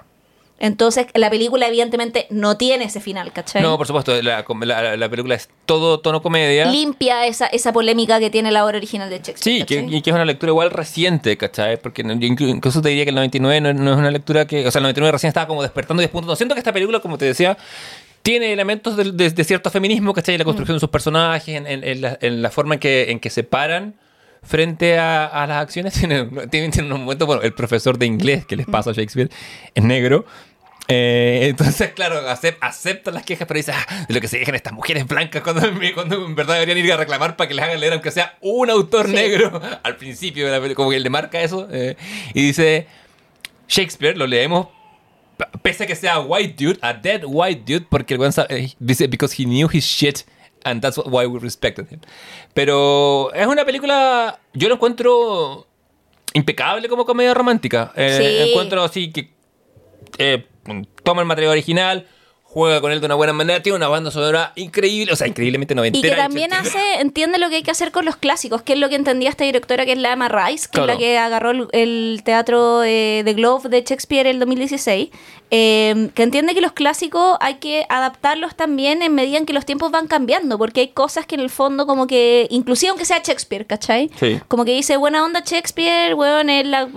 Entonces, 0.58 1.06
la 1.12 1.28
película 1.28 1.66
evidentemente 1.68 2.26
no 2.30 2.56
tiene 2.56 2.86
ese 2.86 3.00
final, 3.00 3.30
¿cachai? 3.32 3.60
No, 3.62 3.76
por 3.76 3.86
supuesto, 3.86 4.20
la, 4.22 4.42
la- 4.62 4.96
la 4.96 5.08
película 5.10 5.34
es 5.34 5.50
todo 5.66 6.00
tono 6.00 6.22
comedia. 6.22 6.64
Limpia 6.70 7.26
esa, 7.26 7.46
esa 7.46 7.74
polémica 7.74 8.18
que 8.20 8.30
tiene 8.30 8.50
la 8.50 8.64
obra 8.64 8.78
original 8.78 9.10
de 9.10 9.16
Shakespeare. 9.18 9.60
Sí, 9.60 9.64
que, 9.64 9.86
que 10.02 10.10
es 10.10 10.14
una 10.14 10.24
lectura 10.24 10.50
igual 10.50 10.70
reciente, 10.70 11.36
¿cachai? 11.36 11.76
Porque 11.76 12.00
incluso 12.02 12.80
te 12.80 12.88
diría 12.88 13.04
que 13.04 13.10
el 13.10 13.16
99 13.16 13.60
no, 13.60 13.72
no 13.74 13.92
es 13.92 13.98
una 13.98 14.10
lectura 14.10 14.46
que... 14.46 14.66
O 14.66 14.70
sea, 14.70 14.78
el 14.78 14.84
99 14.84 15.12
recién 15.12 15.28
estaba 15.28 15.46
como 15.46 15.60
despertando 15.62 16.02
y 16.02 16.04
despuntando. 16.06 16.34
Siento 16.36 16.54
que 16.54 16.60
esta 16.60 16.72
película, 16.72 17.00
como 17.00 17.18
te 17.18 17.26
decía, 17.26 17.58
tiene 18.22 18.50
elementos 18.52 18.96
de, 18.96 19.12
de- 19.12 19.30
de 19.30 19.44
cierto 19.44 19.70
feminismo, 19.70 20.14
¿cachai? 20.14 20.38
La 20.38 20.44
construcción 20.44 20.76
de 20.76 20.80
sus 20.80 20.88
personajes, 20.88 21.54
en, 21.54 21.66
en- 21.66 21.84
en 21.84 22.00
la, 22.00 22.18
en 22.22 22.40
la 22.40 22.50
forma 22.50 22.74
en 22.76 22.80
que, 22.80 23.10
en 23.10 23.20
que 23.20 23.28
se 23.28 23.44
paran 23.44 23.94
frente 24.46 24.98
a, 24.98 25.26
a 25.26 25.46
las 25.46 25.62
acciones. 25.62 25.94
Tiene, 25.98 26.24
tiene, 26.50 26.70
tiene 26.70 26.86
unos 26.86 27.00
momentos, 27.00 27.26
bueno, 27.26 27.42
el 27.42 27.52
profesor 27.52 27.98
de 27.98 28.06
inglés 28.06 28.46
que 28.46 28.56
les 28.56 28.66
pasa 28.66 28.90
a 28.90 28.92
Shakespeare 28.92 29.30
es 29.74 29.82
negro. 29.84 30.24
Eh, 30.88 31.48
entonces, 31.50 31.90
claro, 31.94 32.22
acep- 32.28 32.58
aceptan 32.60 33.14
las 33.14 33.24
quejas, 33.24 33.48
pero 33.48 33.58
dice, 33.58 33.72
"Ah, 33.72 34.04
de 34.06 34.14
lo 34.14 34.20
que 34.20 34.28
se 34.28 34.38
dejan 34.38 34.54
estas 34.54 34.72
mujeres 34.72 35.04
blancas 35.04 35.42
cuando, 35.42 35.62
cuando 35.94 36.24
en 36.24 36.34
verdad 36.36 36.54
deberían 36.60 36.78
ir 36.78 36.92
a 36.92 36.96
reclamar 36.96 37.36
para 37.36 37.48
que 37.48 37.54
les 37.54 37.64
hagan 37.64 37.80
leer, 37.80 37.94
aunque 37.94 38.12
sea 38.12 38.36
un 38.40 38.70
autor 38.70 39.06
Sí. 39.08 39.12
negro, 39.14 39.60
al 39.82 39.96
principio 39.96 40.46
de 40.46 40.52
la 40.52 40.58
película, 40.60 40.76
como 40.76 40.90
que 40.90 40.96
él 40.98 41.02
le 41.02 41.10
marca 41.10 41.40
eso, 41.40 41.66
eh, 41.72 41.96
y 42.34 42.42
dice, 42.46 42.86
Shakespeare, 43.68 44.16
lo 44.16 44.28
leemos, 44.28 44.68
pese 45.60 45.84
a 45.84 45.86
que 45.88 45.96
sea 45.96 46.20
white 46.20 46.54
dude, 46.64 46.78
a 46.82 46.92
dead 46.94 47.22
white 47.26 47.62
dude, 47.66 47.86
porque 47.90 48.14
el 48.14 48.20
eh, 48.50 48.72
dice, 48.78 49.08
because 49.08 49.34
he 49.36 49.44
knew 49.44 49.68
his 49.72 49.84
shit, 49.84 50.20
and 50.66 50.82
that's 50.82 50.98
why 50.98 51.26
we 51.26 51.38
respected 51.38 51.88
him. 51.90 52.00
Pero 52.54 53.32
es 53.32 53.46
una 53.46 53.64
película, 53.64 54.38
yo 54.52 54.68
lo 54.68 54.74
encuentro 54.74 55.66
impecable 56.34 56.88
como 56.88 57.04
comedia 57.06 57.32
romántica. 57.34 57.92
Eh, 57.96 58.18
Sí. 58.44 58.50
Encuentro 58.50 58.82
así 58.82 59.12
que 59.12 59.30
eh, 60.18 60.46
toma 61.02 61.22
el 61.22 61.26
material 61.26 61.52
original, 61.52 62.06
juega 62.58 62.80
con 62.80 62.90
él 62.90 63.00
de 63.00 63.06
una 63.06 63.16
buena 63.16 63.34
manera, 63.34 63.62
tiene 63.62 63.76
una 63.76 63.88
banda 63.88 64.10
sonora 64.10 64.52
increíble, 64.56 65.12
o 65.12 65.16
sea, 65.16 65.26
increíblemente 65.26 65.74
Y 65.74 65.76
noventera. 65.76 66.16
que 66.16 66.22
también 66.22 66.54
hace, 66.54 66.78
entiende 67.00 67.36
lo 67.38 67.50
que 67.50 67.56
hay 67.56 67.62
que 67.62 67.70
hacer 67.70 67.92
con 67.92 68.06
los 68.06 68.16
clásicos, 68.16 68.62
que 68.62 68.72
es 68.72 68.78
lo 68.78 68.88
que 68.88 68.94
entendía 68.94 69.28
esta 69.28 69.44
directora, 69.44 69.84
que 69.84 69.92
es 69.92 69.98
la 69.98 70.12
Emma 70.14 70.28
Rice, 70.28 70.66
que 70.66 70.78
Claro. 70.78 70.92
es 70.92 70.94
la 70.94 70.98
que 70.98 71.18
agarró 71.18 71.50
el, 71.50 71.68
el 71.72 72.22
teatro 72.24 72.82
eh, 72.82 73.22
de 73.26 73.34
Globe 73.34 73.68
de 73.68 73.82
Shakespeare 73.82 74.26
en 74.26 74.36
el 74.36 74.38
2016, 74.40 75.10
eh, 75.50 76.08
que 76.14 76.22
entiende 76.22 76.54
que 76.54 76.62
los 76.62 76.72
clásicos 76.72 77.36
hay 77.40 77.56
que 77.56 77.84
adaptarlos 77.90 78.56
también 78.56 79.02
en 79.02 79.14
medida 79.14 79.36
en 79.36 79.44
que 79.44 79.52
los 79.52 79.66
tiempos 79.66 79.90
van 79.90 80.06
cambiando, 80.06 80.56
porque 80.56 80.80
hay 80.80 80.88
cosas 80.88 81.26
que 81.26 81.34
en 81.34 81.42
el 81.42 81.50
fondo 81.50 81.86
como 81.86 82.06
que, 82.06 82.46
inclusive 82.50 82.88
aunque 82.88 83.04
sea 83.04 83.18
Shakespeare, 83.22 83.66
¿cachai? 83.66 84.10
Sí. 84.18 84.40
Como 84.48 84.64
que 84.64 84.72
dice, 84.72 84.96
buena 84.96 85.22
onda 85.22 85.42
Shakespeare, 85.44 86.14
weón, 86.14 86.48
es 86.48 86.66
la... 86.66 86.88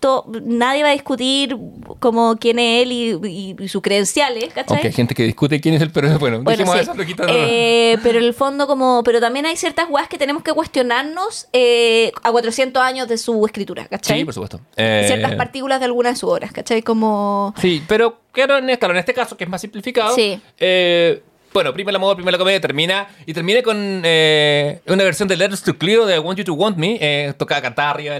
to- 0.00 0.24
nadie 0.42 0.82
va 0.82 0.90
a 0.90 0.92
discutir 0.92 1.56
como 1.98 2.36
quién 2.36 2.58
es 2.58 2.82
él 2.82 2.92
y, 2.92 3.10
y- 3.28 3.56
y 3.58 3.68
sus 3.68 3.82
credenciales, 3.82 4.46
¿cachai? 4.54 4.76
Aunque 4.76 4.88
hay 4.88 4.92
gente 4.92 5.14
que 5.14 5.24
discute 5.24 5.60
quién 5.60 5.74
es 5.74 5.82
el, 5.82 5.90
pero 5.90 6.18
bueno, 6.18 6.42
Bueno, 6.42 6.72
sí. 6.72 6.78
eso, 6.80 6.94
lo 6.94 7.04
quito, 7.04 7.24
no, 7.24 7.32
no. 7.32 7.38
Eh, 7.38 7.98
pero 8.02 8.18
en 8.18 8.24
el 8.24 8.34
fondo 8.34 8.66
como 8.66 9.02
pero 9.04 9.20
también 9.20 9.46
hay 9.46 9.56
ciertas 9.56 9.86
weas 9.90 10.08
que 10.08 10.18
tenemos 10.18 10.42
que 10.42 10.52
cuestionarnos 10.52 11.48
eh, 11.52 12.12
a 12.22 12.30
400 12.30 12.82
años 12.82 13.08
de 13.08 13.18
su 13.18 13.44
escritura 13.46 13.86
¿cachai? 13.88 14.18
Sí, 14.20 14.24
por 14.24 14.34
supuesto. 14.34 14.60
Eh, 14.76 15.04
ciertas 15.06 15.34
partículas 15.34 15.78
de 15.80 15.86
algunas 15.86 16.14
de 16.14 16.16
sus 16.20 16.30
obras 16.30 16.52
¿cachai? 16.52 16.82
como 16.82 17.54
Sí, 17.60 17.82
pero 17.88 18.18
claro, 18.32 18.58
en, 18.58 18.70
en 18.70 18.96
este 18.96 19.14
caso, 19.14 19.36
que 19.36 19.44
es 19.44 19.50
más 19.50 19.60
simplificado, 19.60 20.14
Sí. 20.14 20.40
eh, 20.58 21.22
bueno, 21.52 21.72
primero 21.72 21.90
el 21.90 21.96
amor, 21.96 22.14
primero 22.14 22.32
la 22.32 22.38
comedia, 22.38 22.60
termina, 22.60 23.08
y 23.24 23.32
termina 23.32 23.62
con 23.62 24.02
eh, 24.04 24.80
una 24.86 25.02
versión 25.02 25.26
de 25.28 25.36
Letters 25.36 25.62
to 25.62 25.76
Cleo 25.78 26.04
de 26.04 26.16
I 26.16 26.18
Want 26.18 26.38
You 26.38 26.44
to 26.44 26.52
Want 26.54 26.76
Me, 26.76 26.98
eh, 27.00 27.32
tocada 27.38 27.62
cantada 27.62 27.90
arriba 27.90 28.14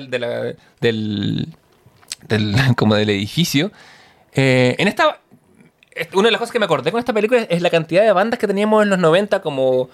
del, 0.80 1.46
del- 2.26 2.54
como 2.76 2.94
del 2.94 3.10
edificio. 3.10 3.70
Eh, 4.32 4.76
en 4.78 4.88
esta, 4.88 5.20
es- 5.92 6.08
una 6.14 6.26
de 6.28 6.32
las 6.32 6.38
cosas 6.40 6.52
que 6.52 6.58
me 6.58 6.64
acordé 6.64 6.90
con 6.90 6.98
esta 6.98 7.12
película 7.12 7.42
es, 7.48 7.62
la 7.62 7.70
cantidad 7.70 8.02
de 8.02 8.12
bandas 8.12 8.38
que 8.38 8.46
teníamos 8.46 8.82
en 8.82 8.90
los 8.90 8.98
90 8.98 9.40
como... 9.42 9.88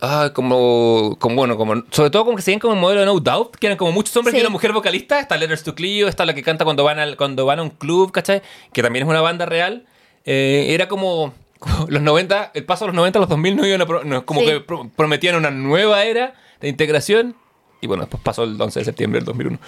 ah, 0.00 0.30
como, 0.34 1.16
como, 1.18 1.36
bueno, 1.36 1.56
como, 1.56 1.82
sobre 1.90 2.10
todo 2.10 2.24
como 2.24 2.36
que 2.36 2.42
seguían 2.42 2.60
como 2.60 2.74
el 2.74 2.80
modelo 2.80 3.00
de 3.00 3.06
No 3.06 3.18
Doubt, 3.20 3.56
que 3.56 3.66
eran 3.66 3.76
como 3.78 3.92
muchos 3.92 4.16
hombres 4.16 4.32
Sí. 4.32 4.38
y 4.38 4.40
una 4.42 4.50
mujer 4.50 4.72
vocalista. 4.72 5.20
Está 5.20 5.36
Letters 5.36 5.62
to 5.64 5.74
Cleo, 5.74 6.08
está 6.08 6.24
la 6.26 6.34
que 6.34 6.42
canta 6.42 6.64
cuando 6.64 6.84
van, 6.84 6.98
al, 6.98 7.16
cuando 7.16 7.46
van 7.46 7.58
a 7.58 7.62
un 7.62 7.70
club, 7.70 8.12
¿cachai? 8.12 8.42
Que 8.72 8.82
también 8.82 9.04
es 9.04 9.08
una 9.10 9.20
banda 9.20 9.46
real. 9.46 9.86
Eh, 10.26 10.68
era 10.70 10.88
como, 10.88 11.34
como 11.58 11.86
los 11.88 12.00
90, 12.02 12.52
el 12.54 12.64
paso 12.64 12.84
a 12.84 12.88
los 12.88 12.94
90 12.96 13.18
a 13.18 13.20
los 13.20 13.28
2000 13.28 13.56
no 13.56 13.66
iban 13.66 13.80
a 13.82 13.86
pro- 13.86 14.04
no, 14.04 14.24
como 14.24 14.40
Sí. 14.40 14.46
que 14.46 14.60
pro- 14.60 14.90
prometían 14.96 15.36
una 15.36 15.50
nueva 15.50 16.04
era 16.04 16.34
de 16.60 16.68
integración. 16.68 17.36
Y 17.80 17.86
bueno, 17.86 18.04
después 18.04 18.22
pasó 18.22 18.44
el 18.44 18.58
11 18.60 18.78
de 18.80 18.84
septiembre 18.86 19.18
del 19.20 19.26
2001. 19.26 19.58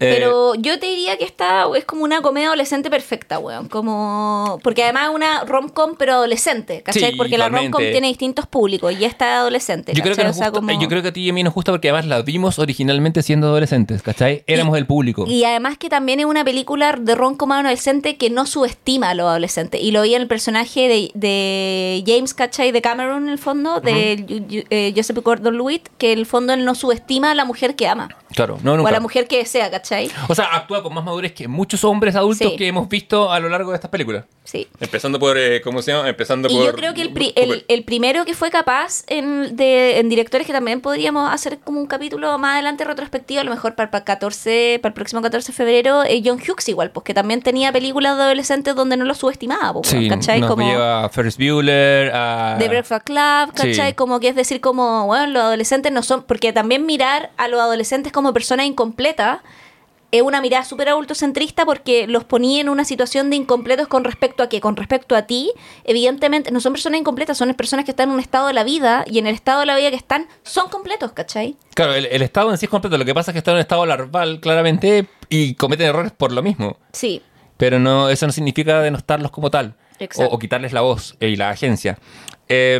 Eh, 0.00 0.14
pero 0.16 0.54
yo 0.54 0.78
te 0.78 0.86
diría 0.86 1.16
que 1.18 1.24
esta 1.24 1.64
es 1.76 1.84
como 1.84 2.04
una 2.04 2.20
comedia 2.22 2.48
adolescente 2.48 2.90
perfecta, 2.90 3.38
weón. 3.38 3.68
Como. 3.68 4.58
Porque 4.62 4.82
además 4.84 5.08
es 5.10 5.14
una 5.14 5.44
rom-com, 5.44 5.94
pero 5.98 6.14
adolescente, 6.14 6.82
¿cachai? 6.82 7.10
Sí, 7.12 7.16
porque 7.16 7.38
la 7.38 7.48
rom-com 7.48 7.80
tiene 7.82 8.08
distintos 8.08 8.46
públicos 8.46 8.92
y 8.98 9.04
esta 9.04 9.26
es 9.26 9.38
adolescente. 9.40 9.92
yo 9.94 10.02
creo, 10.02 10.14
que 10.14 10.22
¿cachai? 10.22 10.26
nos 10.26 10.36
O 10.36 10.38
sea, 10.38 10.48
gusta- 10.50 10.66
como- 10.66 10.80
yo 10.82 10.88
creo 10.88 11.02
que 11.02 11.08
a 11.08 11.12
ti 11.12 11.22
y 11.22 11.30
a 11.30 11.32
mí 11.32 11.42
nos 11.42 11.54
gusta 11.54 11.72
porque 11.72 11.88
además 11.90 12.06
la 12.06 12.22
vimos 12.22 12.58
originalmente 12.58 13.22
siendo 13.22 13.48
adolescentes, 13.48 14.02
¿cachai? 14.02 14.44
Éramos 14.46 14.76
el 14.78 14.86
público. 14.86 15.24
Y 15.26 15.44
además 15.44 15.78
que 15.78 15.88
también 15.88 16.20
es 16.20 16.26
una 16.26 16.44
película 16.44 16.92
de 16.98 17.14
rom-com 17.14 17.52
adolescente 17.52 18.16
que 18.16 18.30
no 18.30 18.46
subestima 18.46 19.10
a 19.10 19.14
los 19.14 19.26
adolescentes. 19.28 19.80
Y 19.80 19.90
lo 19.92 20.02
vi 20.02 20.14
en 20.14 20.22
el 20.22 20.28
personaje 20.28 20.88
de, 20.88 21.10
de 21.14 22.02
James, 22.06 22.34
¿cachai? 22.34 22.72
De 22.72 22.80
Cameron, 22.82 23.24
en 23.24 23.30
el 23.30 23.38
fondo, 23.38 23.80
de 23.80 24.24
eh, 24.70 24.92
Joseph 24.96 25.18
Gordon-Levitt, 25.22 25.88
que 25.98 26.12
en 26.12 26.18
el 26.18 26.26
fondo 26.26 26.52
él 26.52 26.64
no 26.64 26.74
subestima 26.74 27.30
a 27.30 27.34
la 27.34 27.44
mujer 27.44 27.76
que 27.76 27.88
ama. 27.88 28.08
claro, 28.34 28.58
no, 28.62 28.72
O 28.72 28.76
nunca. 28.78 28.88
a 28.90 28.92
la 28.92 29.00
mujer 29.00 29.26
que 29.28 29.38
desea, 29.38 29.70
¿cachai? 29.70 29.91
O 30.28 30.34
sea, 30.34 30.46
actúa 30.46 30.82
con 30.82 30.94
más 30.94 31.04
madurez 31.04 31.32
que 31.32 31.48
muchos 31.48 31.84
hombres 31.84 32.14
adultos 32.16 32.50
Sí. 32.50 32.56
que 32.56 32.66
hemos 32.68 32.88
visto 32.88 33.30
a 33.32 33.38
lo 33.40 33.48
largo 33.48 33.70
de 33.70 33.76
estas 33.76 33.90
películas. 33.90 34.24
Sí. 34.44 34.66
Empezando 34.80 35.18
por, 35.18 35.38
eh, 35.38 35.60
¿cómo 35.62 35.82
se 35.82 35.92
llama? 35.92 36.08
Empezando 36.08 36.48
Y 36.48 36.54
por... 36.56 36.66
yo 36.66 36.72
creo 36.74 36.94
que 36.94 37.02
el, 37.02 37.12
pri- 37.12 37.32
el, 37.36 37.64
el 37.68 37.84
primero 37.84 38.24
que 38.24 38.34
fue 38.34 38.50
capaz 38.50 39.04
en, 39.06 39.54
de, 39.56 39.98
en 40.00 40.08
directores 40.08 40.46
que 40.46 40.52
también 40.52 40.80
podríamos 40.80 41.32
hacer 41.32 41.58
como 41.60 41.80
un 41.80 41.86
capítulo 41.86 42.36
más 42.38 42.54
adelante 42.54 42.84
retrospectivo, 42.84 43.40
a 43.40 43.44
lo 43.44 43.50
mejor 43.50 43.74
para, 43.76 43.96
el 43.98 44.04
14, 44.04 44.78
para 44.82 44.90
el 44.90 44.94
próximo 44.94 45.22
14 45.22 45.52
de 45.52 45.56
febrero, 45.56 46.02
eh, 46.04 46.20
John 46.24 46.38
Hughes 46.40 46.68
igual, 46.68 46.90
pues 46.90 47.04
que 47.04 47.14
también 47.14 47.40
tenía 47.42 47.72
películas 47.72 48.16
de 48.16 48.22
adolescentes 48.24 48.74
donde 48.74 48.96
no 48.96 49.04
lo 49.04 49.14
subestimaba, 49.14 49.72
pues, 49.74 49.88
Sí, 49.88 50.08
¿cachai? 50.08 50.40
nos 50.40 50.50
como 50.50 50.66
lleva 50.68 51.04
a 51.04 51.08
Ferris 51.08 51.36
Bueller, 51.38 52.10
a... 52.14 52.56
The 52.58 52.68
Breakfast 52.68 53.04
Club, 53.04 53.54
¿cachai? 53.54 53.90
Sí. 53.90 53.94
Como 53.94 54.18
que 54.20 54.28
es 54.28 54.34
decir, 54.36 54.60
como, 54.60 55.06
bueno, 55.06 55.26
los 55.28 55.42
adolescentes 55.42 55.92
no 55.92 56.02
son, 56.02 56.24
porque 56.24 56.52
también 56.52 56.84
mirar 56.84 57.30
a 57.36 57.48
los 57.48 57.60
adolescentes 57.60 58.12
como 58.12 58.32
personas 58.32 58.66
incompletas 58.66 59.38
es 60.12 60.22
una 60.22 60.40
mirada 60.42 60.62
súper 60.64 60.90
adultocentrista 60.90 61.64
porque 61.64 62.06
los 62.06 62.22
ponía 62.24 62.60
en 62.60 62.68
una 62.68 62.84
situación 62.84 63.30
de 63.30 63.36
incompletos 63.36 63.88
con 63.88 64.04
respecto 64.04 64.42
a 64.42 64.48
qué, 64.48 64.60
con 64.60 64.76
respecto 64.76 65.16
a 65.16 65.22
ti, 65.22 65.50
evidentemente 65.84 66.50
no 66.50 66.60
son 66.60 66.74
personas 66.74 67.00
incompletas, 67.00 67.38
son 67.38 67.52
personas 67.54 67.86
que 67.86 67.90
están 67.92 68.10
en 68.10 68.14
un 68.14 68.20
estado 68.20 68.46
de 68.46 68.52
la 68.52 68.62
vida 68.62 69.04
y 69.06 69.18
en 69.18 69.26
el 69.26 69.34
estado 69.34 69.60
de 69.60 69.66
la 69.66 69.74
vida 69.74 69.88
que 69.90 69.96
están 69.96 70.28
son 70.42 70.68
completos, 70.68 71.12
¿cachai? 71.12 71.56
Claro, 71.74 71.94
el, 71.94 72.06
el 72.06 72.20
estado 72.22 72.50
en 72.50 72.58
sí 72.58 72.66
es 72.66 72.70
completo. 72.70 72.98
Lo 72.98 73.06
que 73.06 73.14
pasa 73.14 73.30
es 73.30 73.32
que 73.32 73.38
está 73.38 73.52
en 73.52 73.56
un 73.56 73.60
estado 73.62 73.86
larval, 73.86 74.38
claramente, 74.40 75.06
y 75.30 75.54
cometen 75.54 75.86
errores 75.86 76.12
por 76.12 76.30
lo 76.30 76.42
mismo. 76.42 76.76
Sí, 76.92 77.22
Pero 77.56 77.78
no, 77.78 78.10
eso 78.10 78.26
no 78.26 78.32
significa 78.32 78.80
denostarlos 78.80 79.30
como 79.30 79.50
tal. 79.50 79.76
O, 79.98 80.04
Exacto. 80.04 80.34
o 80.34 80.38
quitarles 80.38 80.72
la 80.72 80.82
voz 80.82 81.16
eh, 81.20 81.28
y 81.28 81.36
la 81.36 81.48
agencia. 81.50 81.98
Eh, 82.48 82.78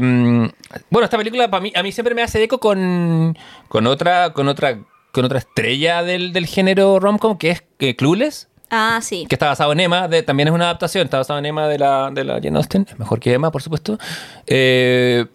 bueno, 0.91 1.05
esta 1.05 1.17
película 1.17 1.49
para 1.51 1.63
mí, 1.63 1.73
a 1.75 1.83
mí 1.83 1.93
siempre 1.93 2.15
me 2.15 2.23
hace 2.23 2.43
eco 2.43 2.59
con, 2.59 3.39
con 3.69 3.87
otra, 3.87 4.33
con 4.35 4.49
otra, 4.49 4.79
con 5.13 5.25
otra 5.25 5.39
estrella 5.39 6.03
del, 6.03 6.33
del 6.33 6.47
género 6.47 6.99
romcom 6.99 7.39
que 7.39 7.51
es 7.51 7.63
eh, 7.79 7.95
Clueless, 7.97 8.49
ah, 8.71 8.99
sí. 9.03 9.27
que 9.29 9.35
está 9.35 9.47
basado 9.47 9.73
en 9.73 9.81
Emma, 9.81 10.09
de, 10.09 10.23
también 10.23 10.49
es 10.49 10.55
una 10.55 10.65
adaptación, 10.65 11.05
está 11.05 11.19
basado 11.19 11.39
en 11.39 11.47
Emma 11.47 11.69
de 11.69 11.79
la, 11.79 12.11
de 12.11 12.25
la 12.25 12.35
Jane 12.43 12.57
Austen, 12.57 12.87
es 12.91 12.99
mejor 12.99 13.21
que 13.21 13.33
Emma, 13.33 13.51
por 13.53 13.63
supuesto. 13.63 13.99
Eh, 14.47 15.27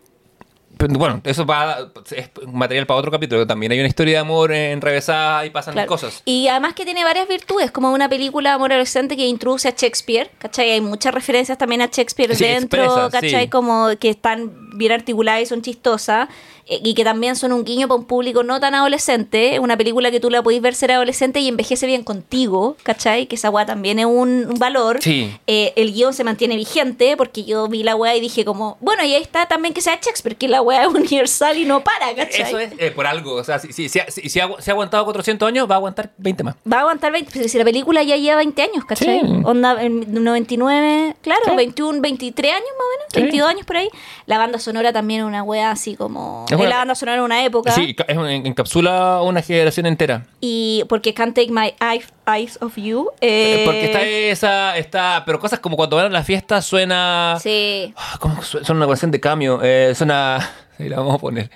Pero, 0.78 0.94
bueno, 0.94 1.22
eso 1.24 1.44
va, 1.46 1.90
es 2.12 2.30
material 2.52 2.86
para 2.86 3.00
otro 3.00 3.10
capítulo. 3.12 3.48
También 3.48 3.72
hay 3.72 3.80
una 3.80 3.88
historia 3.88 4.14
de 4.14 4.20
amor 4.20 4.52
enrevesada 4.52 5.44
y 5.46 5.50
pasan 5.50 5.74
Claro. 5.74 5.88
cosas. 5.88 6.22
Y 6.26 6.48
además 6.50 6.74
que 6.76 6.86
tiene 6.86 7.04
varias 7.04 7.28
virtudes, 7.28 7.72
como 7.72 7.92
una 7.92 8.08
película 8.08 8.52
de 8.52 8.56
amor 8.58 8.72
adolescente 8.72 9.16
que 9.18 9.26
introduce 9.28 9.68
a 9.68 9.72
Shakespeare, 9.76 10.30
¿cachai? 10.38 10.72
Hay 10.72 10.82
muchas 10.82 11.14
referencias 11.16 11.58
también 11.58 11.82
a 11.82 11.88
Shakespeare 11.88 12.36
Sí, 12.36 12.44
dentro, 12.44 12.84
expresas, 12.84 13.12
¿cachai? 13.12 13.44
sí. 13.46 13.50
Como 13.50 13.90
que 14.00 14.10
están 14.12 14.78
bien 14.78 14.92
articuladas 14.92 15.42
y 15.42 15.46
son 15.48 15.64
chistosas, 15.64 16.30
y 16.70 16.94
que 16.94 17.04
también 17.04 17.36
son 17.36 17.54
un 17.54 17.64
guiño 17.64 17.88
para 17.88 18.00
un 18.00 18.06
público 18.06 18.44
no 18.44 18.60
tan 18.60 18.76
adolescente, 18.76 19.60
una 19.60 19.78
película 19.78 20.12
que 20.12 20.20
tú 20.20 20.30
la 20.30 20.42
podéis 20.44 20.62
ver 20.62 20.76
ser 20.76 20.92
adolescente 20.92 21.40
y 21.40 21.48
envejece 21.48 21.86
bien 21.86 22.04
contigo, 22.04 22.76
¿cachai? 22.84 23.28
Que 23.28 23.36
esa 23.36 23.50
weá 23.50 23.66
también 23.66 24.00
es 24.00 24.06
un, 24.06 24.54
valor. 24.60 25.02
Sí. 25.02 25.34
Eh, 25.48 25.74
el 25.76 25.94
guion 25.94 26.14
se 26.14 26.24
mantiene 26.24 26.56
vigente, 26.56 27.16
porque 27.16 27.44
yo 27.46 27.68
vi 27.68 27.84
la 27.84 27.96
weá 27.96 28.16
y 28.16 28.20
dije 28.20 28.44
como, 28.44 28.78
bueno, 28.82 29.04
y 29.04 29.14
ahí 29.14 29.22
está 29.22 29.46
también 29.48 29.74
que 29.74 29.82
sea 29.82 29.96
Shakespeare, 30.02 30.36
que 30.36 30.48
la 30.48 30.62
weá 30.62 30.84
es 30.84 30.88
universal 30.94 31.58
y 31.58 31.66
no 31.66 31.84
para, 31.84 32.14
¿cachai? 32.16 32.42
Eso 32.42 32.60
es 32.60 32.72
eh, 32.78 32.92
por 32.92 33.08
algo. 33.08 33.34
O 33.36 33.44
sea, 33.44 33.60
si, 33.60 33.72
si, 33.72 33.88
si, 33.88 34.00
si- 34.08 34.40
ha, 34.40 34.50
si 34.60 34.70
ha 34.70 34.74
aguantado 34.74 35.06
400 35.06 35.48
años, 35.48 35.70
va 35.70 35.76
a 35.76 35.78
aguantar 35.78 36.12
20 36.18 36.44
más. 36.44 36.56
Va 36.72 36.78
a 36.78 36.82
aguantar 36.82 37.12
20, 37.12 37.32
pero 37.34 37.48
si 37.48 37.58
la 37.58 37.64
película 37.64 38.04
ya 38.04 38.18
lleva 38.18 38.38
20 38.38 38.62
años, 38.62 38.86
¿cachai? 38.86 39.22
Sí. 39.22 39.42
Onda, 39.46 39.82
en 39.84 40.14
99, 40.24 41.16
claro, 41.22 41.42
Sí. 41.46 41.56
21, 41.56 42.02
23 42.02 42.52
años 42.54 42.66
más 42.78 42.86
o 42.86 42.92
menos, 42.92 43.06
Sí. 43.14 43.22
22 43.22 43.50
años 43.50 43.66
por 43.66 43.78
ahí. 43.78 43.90
La 44.26 44.38
banda 44.38 44.60
sonora 44.60 44.92
también 44.92 45.22
es 45.22 45.26
una 45.28 45.44
wea 45.44 45.72
así 45.72 45.96
como... 45.96 46.46
Es 46.50 46.57
Es 46.58 46.62
una- 46.62 46.70
la 46.70 46.78
banda 46.78 46.96
sonora 46.96 47.18
de 47.18 47.24
una 47.24 47.44
época. 47.46 47.72
Sí, 47.72 47.96
es 48.08 48.16
en- 48.18 48.46
encapsula 48.46 49.22
una 49.22 49.42
generación 49.42 49.86
entera. 49.86 50.26
Y 50.42 50.84
porque 50.90 51.14
Can't 51.14 51.36
Take 51.36 51.52
My 51.52 51.74
Eyes, 51.82 52.08
Eyes 52.28 52.58
of 52.62 52.76
You. 52.78 53.10
eh, 53.22 53.62
Eh, 53.62 53.66
Porque 53.66 53.86
está 53.86 54.02
esa, 54.04 54.78
está, 54.78 55.24
pero 55.26 55.40
cosas 55.40 55.60
como 55.60 55.76
cuando 55.78 55.96
van 55.96 56.06
a 56.06 56.10
la 56.10 56.24
fiesta 56.24 56.62
suena... 56.62 57.38
Sí. 57.42 57.94
Ah, 57.96 58.18
¿Cómo 58.20 58.42
su- 58.44 58.64
suena 58.64 58.80
una 58.80 58.88
canción 58.88 59.12
de 59.12 59.20
cambio? 59.20 59.60
Eh, 59.64 59.94
suena... 59.96 60.38
Ahí 60.80 60.90
la 60.90 60.98
vamos 60.98 61.16
a 61.16 61.18
poner. 61.18 61.50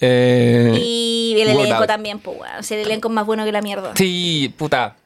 Eh, 0.00 0.72
Y 0.82 1.36
el 1.40 1.48
elenco 1.50 1.86
también, 1.86 2.18
pues, 2.18 2.38
weón. 2.40 2.56
O 2.58 2.62
sea, 2.62 2.78
el 2.78 2.86
elenco 2.86 3.08
es 3.08 3.14
más 3.14 3.26
bueno 3.26 3.44
que 3.44 3.52
la 3.52 3.60
mierda. 3.62 3.92
Sí, 3.94 4.54
puta. 4.56 4.96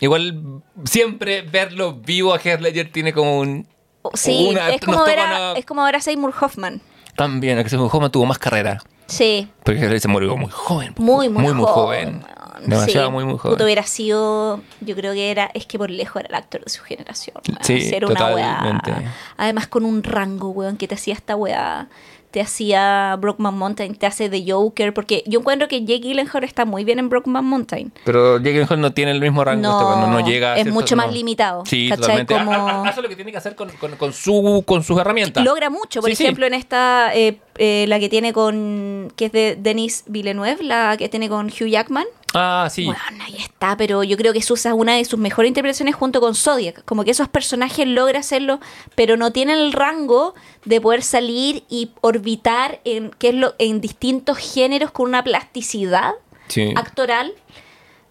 Igual 0.00 0.42
siempre 0.84 1.42
verlo 1.42 1.94
vivo 1.94 2.34
a 2.34 2.38
Heath 2.38 2.60
Ledger 2.60 2.92
tiene 2.92 3.12
como 3.12 3.38
un... 3.40 3.66
Sí, 4.14 4.48
una- 4.50 4.70
es, 4.70 4.80
como 4.80 5.04
ver 5.04 5.18
a, 5.18 5.52
es 5.56 5.64
como 5.66 5.82
ver 5.84 5.96
a 5.96 6.00
Seymour 6.00 6.32
Hoffman. 6.40 6.80
También, 7.18 7.58
a 7.58 7.64
que 7.64 7.68
se 7.68 7.76
Hoffman 7.76 8.10
tuvo 8.10 8.24
más 8.24 8.38
carrera. 8.38 8.80
Sí. 9.06 9.50
Porque 9.64 10.00
se 10.00 10.08
murió 10.08 10.36
muy 10.36 10.50
joven. 10.50 10.94
Muy, 10.96 11.28
muy, 11.28 11.42
muy, 11.42 11.52
muy 11.54 11.64
joven. 11.66 12.22
joven. 12.22 12.38
Demasiado, 12.66 13.06
Sí. 13.08 13.12
muy, 13.12 13.24
muy 13.24 13.34
Puto 13.34 13.48
joven. 13.50 13.62
hubiera 13.64 13.82
sido, 13.84 14.60
yo 14.80 14.94
creo 14.96 15.12
que 15.12 15.30
era, 15.30 15.50
es 15.54 15.66
que 15.66 15.78
por 15.78 15.90
lejos 15.90 16.20
era 16.20 16.28
el 16.28 16.34
actor 16.34 16.62
de 16.64 16.70
su 16.70 16.82
generación. 16.82 17.36
weón. 17.46 17.58
Sí, 17.62 17.90
Era 17.94 18.06
una 18.06 18.16
totalmente. 18.16 18.90
weá. 18.92 19.14
Además 19.36 19.66
con 19.66 19.84
un 19.84 20.02
rango, 20.02 20.50
weón, 20.50 20.76
que 20.76 20.86
te 20.88 20.94
hacía 20.94 21.14
esta 21.14 21.36
weá. 21.36 21.88
Te 22.30 22.42
hacía 22.42 23.16
Brockman 23.18 23.56
Mountain, 23.56 23.94
te 23.94 24.04
hace 24.06 24.28
The 24.28 24.44
Joker, 24.52 24.92
porque 24.92 25.22
yo 25.26 25.40
encuentro 25.40 25.66
que 25.66 25.80
Jake 25.84 26.00
Gyllenhaal 26.00 26.44
está 26.44 26.66
muy 26.66 26.84
bien 26.84 26.98
en 26.98 27.08
Brockman 27.08 27.42
Mountain. 27.44 27.90
Pero 28.04 28.36
Jake 28.36 28.52
Gyllenhaal 28.52 28.80
no 28.82 28.92
tiene 28.92 29.12
el 29.12 29.20
mismo 29.20 29.42
rango. 29.44 29.62
No, 29.62 29.72
este, 29.80 29.84
cuando 29.84 30.06
no 30.08 30.26
llega 30.28 30.52
a 30.52 30.58
es 30.58 30.66
mucho 30.70 30.94
más 30.94 31.06
no. 31.06 31.12
limitado, 31.12 31.64
Sí, 31.64 31.88
totalmente. 31.94 32.34
Como- 32.34 32.52
Ha- 32.52 32.70
ha- 32.82 32.88
Hace 32.88 33.00
lo 33.00 33.08
que 33.08 33.16
tiene 33.16 33.32
que 33.32 33.38
hacer 33.38 33.54
con, 33.56 33.70
con- 33.70 33.96
con 33.96 34.12
su, 34.12 34.62
con 34.66 34.82
sus 34.82 34.98
herramientas. 34.98 35.42
Logra 35.42 35.70
mucho, 35.70 36.00
por 36.02 36.10
Sí, 36.10 36.16
sí. 36.16 36.24
ejemplo, 36.24 36.46
en 36.46 36.52
esta, 36.54 37.14
eh, 37.14 37.38
eh, 37.56 37.86
la 37.88 37.98
que 37.98 38.08
tiene 38.10 38.32
con, 38.34 39.10
que 39.16 39.24
es 39.26 39.32
de 39.32 39.56
Denis 39.58 40.04
Villeneuve, 40.06 40.62
la 40.62 40.96
que 40.98 41.08
tiene 41.08 41.28
con 41.30 41.46
Hugh 41.46 41.68
Jackman. 41.68 42.04
Ah, 42.34 42.68
sí. 42.70 42.84
Bueno, 42.84 43.00
ahí 43.24 43.36
está, 43.38 43.76
pero 43.76 44.02
yo 44.04 44.16
creo 44.16 44.32
que 44.34 44.42
Susa 44.42 44.68
es 44.70 44.74
una 44.74 44.96
de 44.96 45.04
sus 45.04 45.18
mejores 45.18 45.48
interpretaciones 45.48 45.94
junto 45.94 46.20
con 46.20 46.34
Zodiac. 46.34 46.84
Como 46.84 47.02
que 47.04 47.10
esos 47.10 47.28
personajes 47.28 47.86
logra 47.86 48.20
hacerlo, 48.20 48.60
pero 48.94 49.16
no 49.16 49.32
tienen 49.32 49.58
el 49.58 49.72
rango 49.72 50.34
de 50.66 50.80
poder 50.80 51.02
salir 51.02 51.64
y 51.70 51.90
orbitar 52.02 52.80
en, 52.84 53.10
que 53.12 53.30
es 53.30 53.34
lo, 53.34 53.54
en 53.58 53.80
distintos 53.80 54.36
géneros 54.38 54.90
con 54.90 55.08
una 55.08 55.24
plasticidad 55.24 56.12
Sí. 56.48 56.72
actoral. 56.76 57.32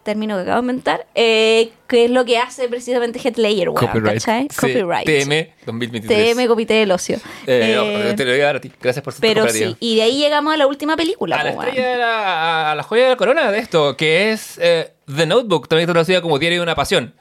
Término 0.08 0.36
que 0.38 0.44
acabo 0.44 0.56
de 0.56 0.62
inventar. 0.62 1.06
eh, 1.16 1.72
que 1.86 2.06
es 2.06 2.12
lo 2.12 2.24
que 2.24 2.38
hace 2.38 2.70
precisamente 2.70 3.20
Heath 3.20 3.38
Ledger, 3.38 3.70
weón, 3.70 3.86
Copyright. 3.88 4.22
Sí, 4.22 4.48
Copyright. 4.58 5.06
TM 5.06 5.50
2023. 5.66 6.36
TM 6.36 6.48
Comité 6.48 6.74
del 6.76 6.92
Ocio. 6.92 7.18
Eh, 7.46 7.74
no, 7.76 7.84
Eh, 7.84 8.14
te 8.16 8.24
lo 8.24 8.32
voy 8.32 8.40
a 8.40 8.46
dar 8.46 8.56
a 8.56 8.62
ti. 8.62 8.72
Gracias 8.82 9.04
por 9.04 9.12
ser 9.14 9.22
pero 9.22 9.50
sí, 9.50 9.76
y 9.82 9.98
de 9.98 10.04
ahí 10.04 10.18
llegamos 10.18 10.54
a 10.54 10.58
la 10.58 10.66
última 10.66 10.96
película. 10.96 11.36
A 11.42 11.44
la 11.44 11.52
po, 11.52 11.58
weón. 11.58 11.68
estrella 11.70 11.90
de 11.92 11.98
la, 11.98 12.72
a 12.72 12.76
la 12.76 12.84
joya 12.84 13.04
de 13.04 13.10
la 13.10 13.16
corona 13.18 13.52
de 13.52 13.60
esto, 13.60 13.98
que 13.98 14.32
es 14.32 14.58
eh, 14.62 14.92
The 15.14 15.26
Notebook, 15.26 15.68
también 15.68 15.90
traducida 15.90 16.22
como 16.22 16.40
Diario 16.40 16.60
de 16.60 16.64
una 16.64 16.76
Pasión. 16.76 17.14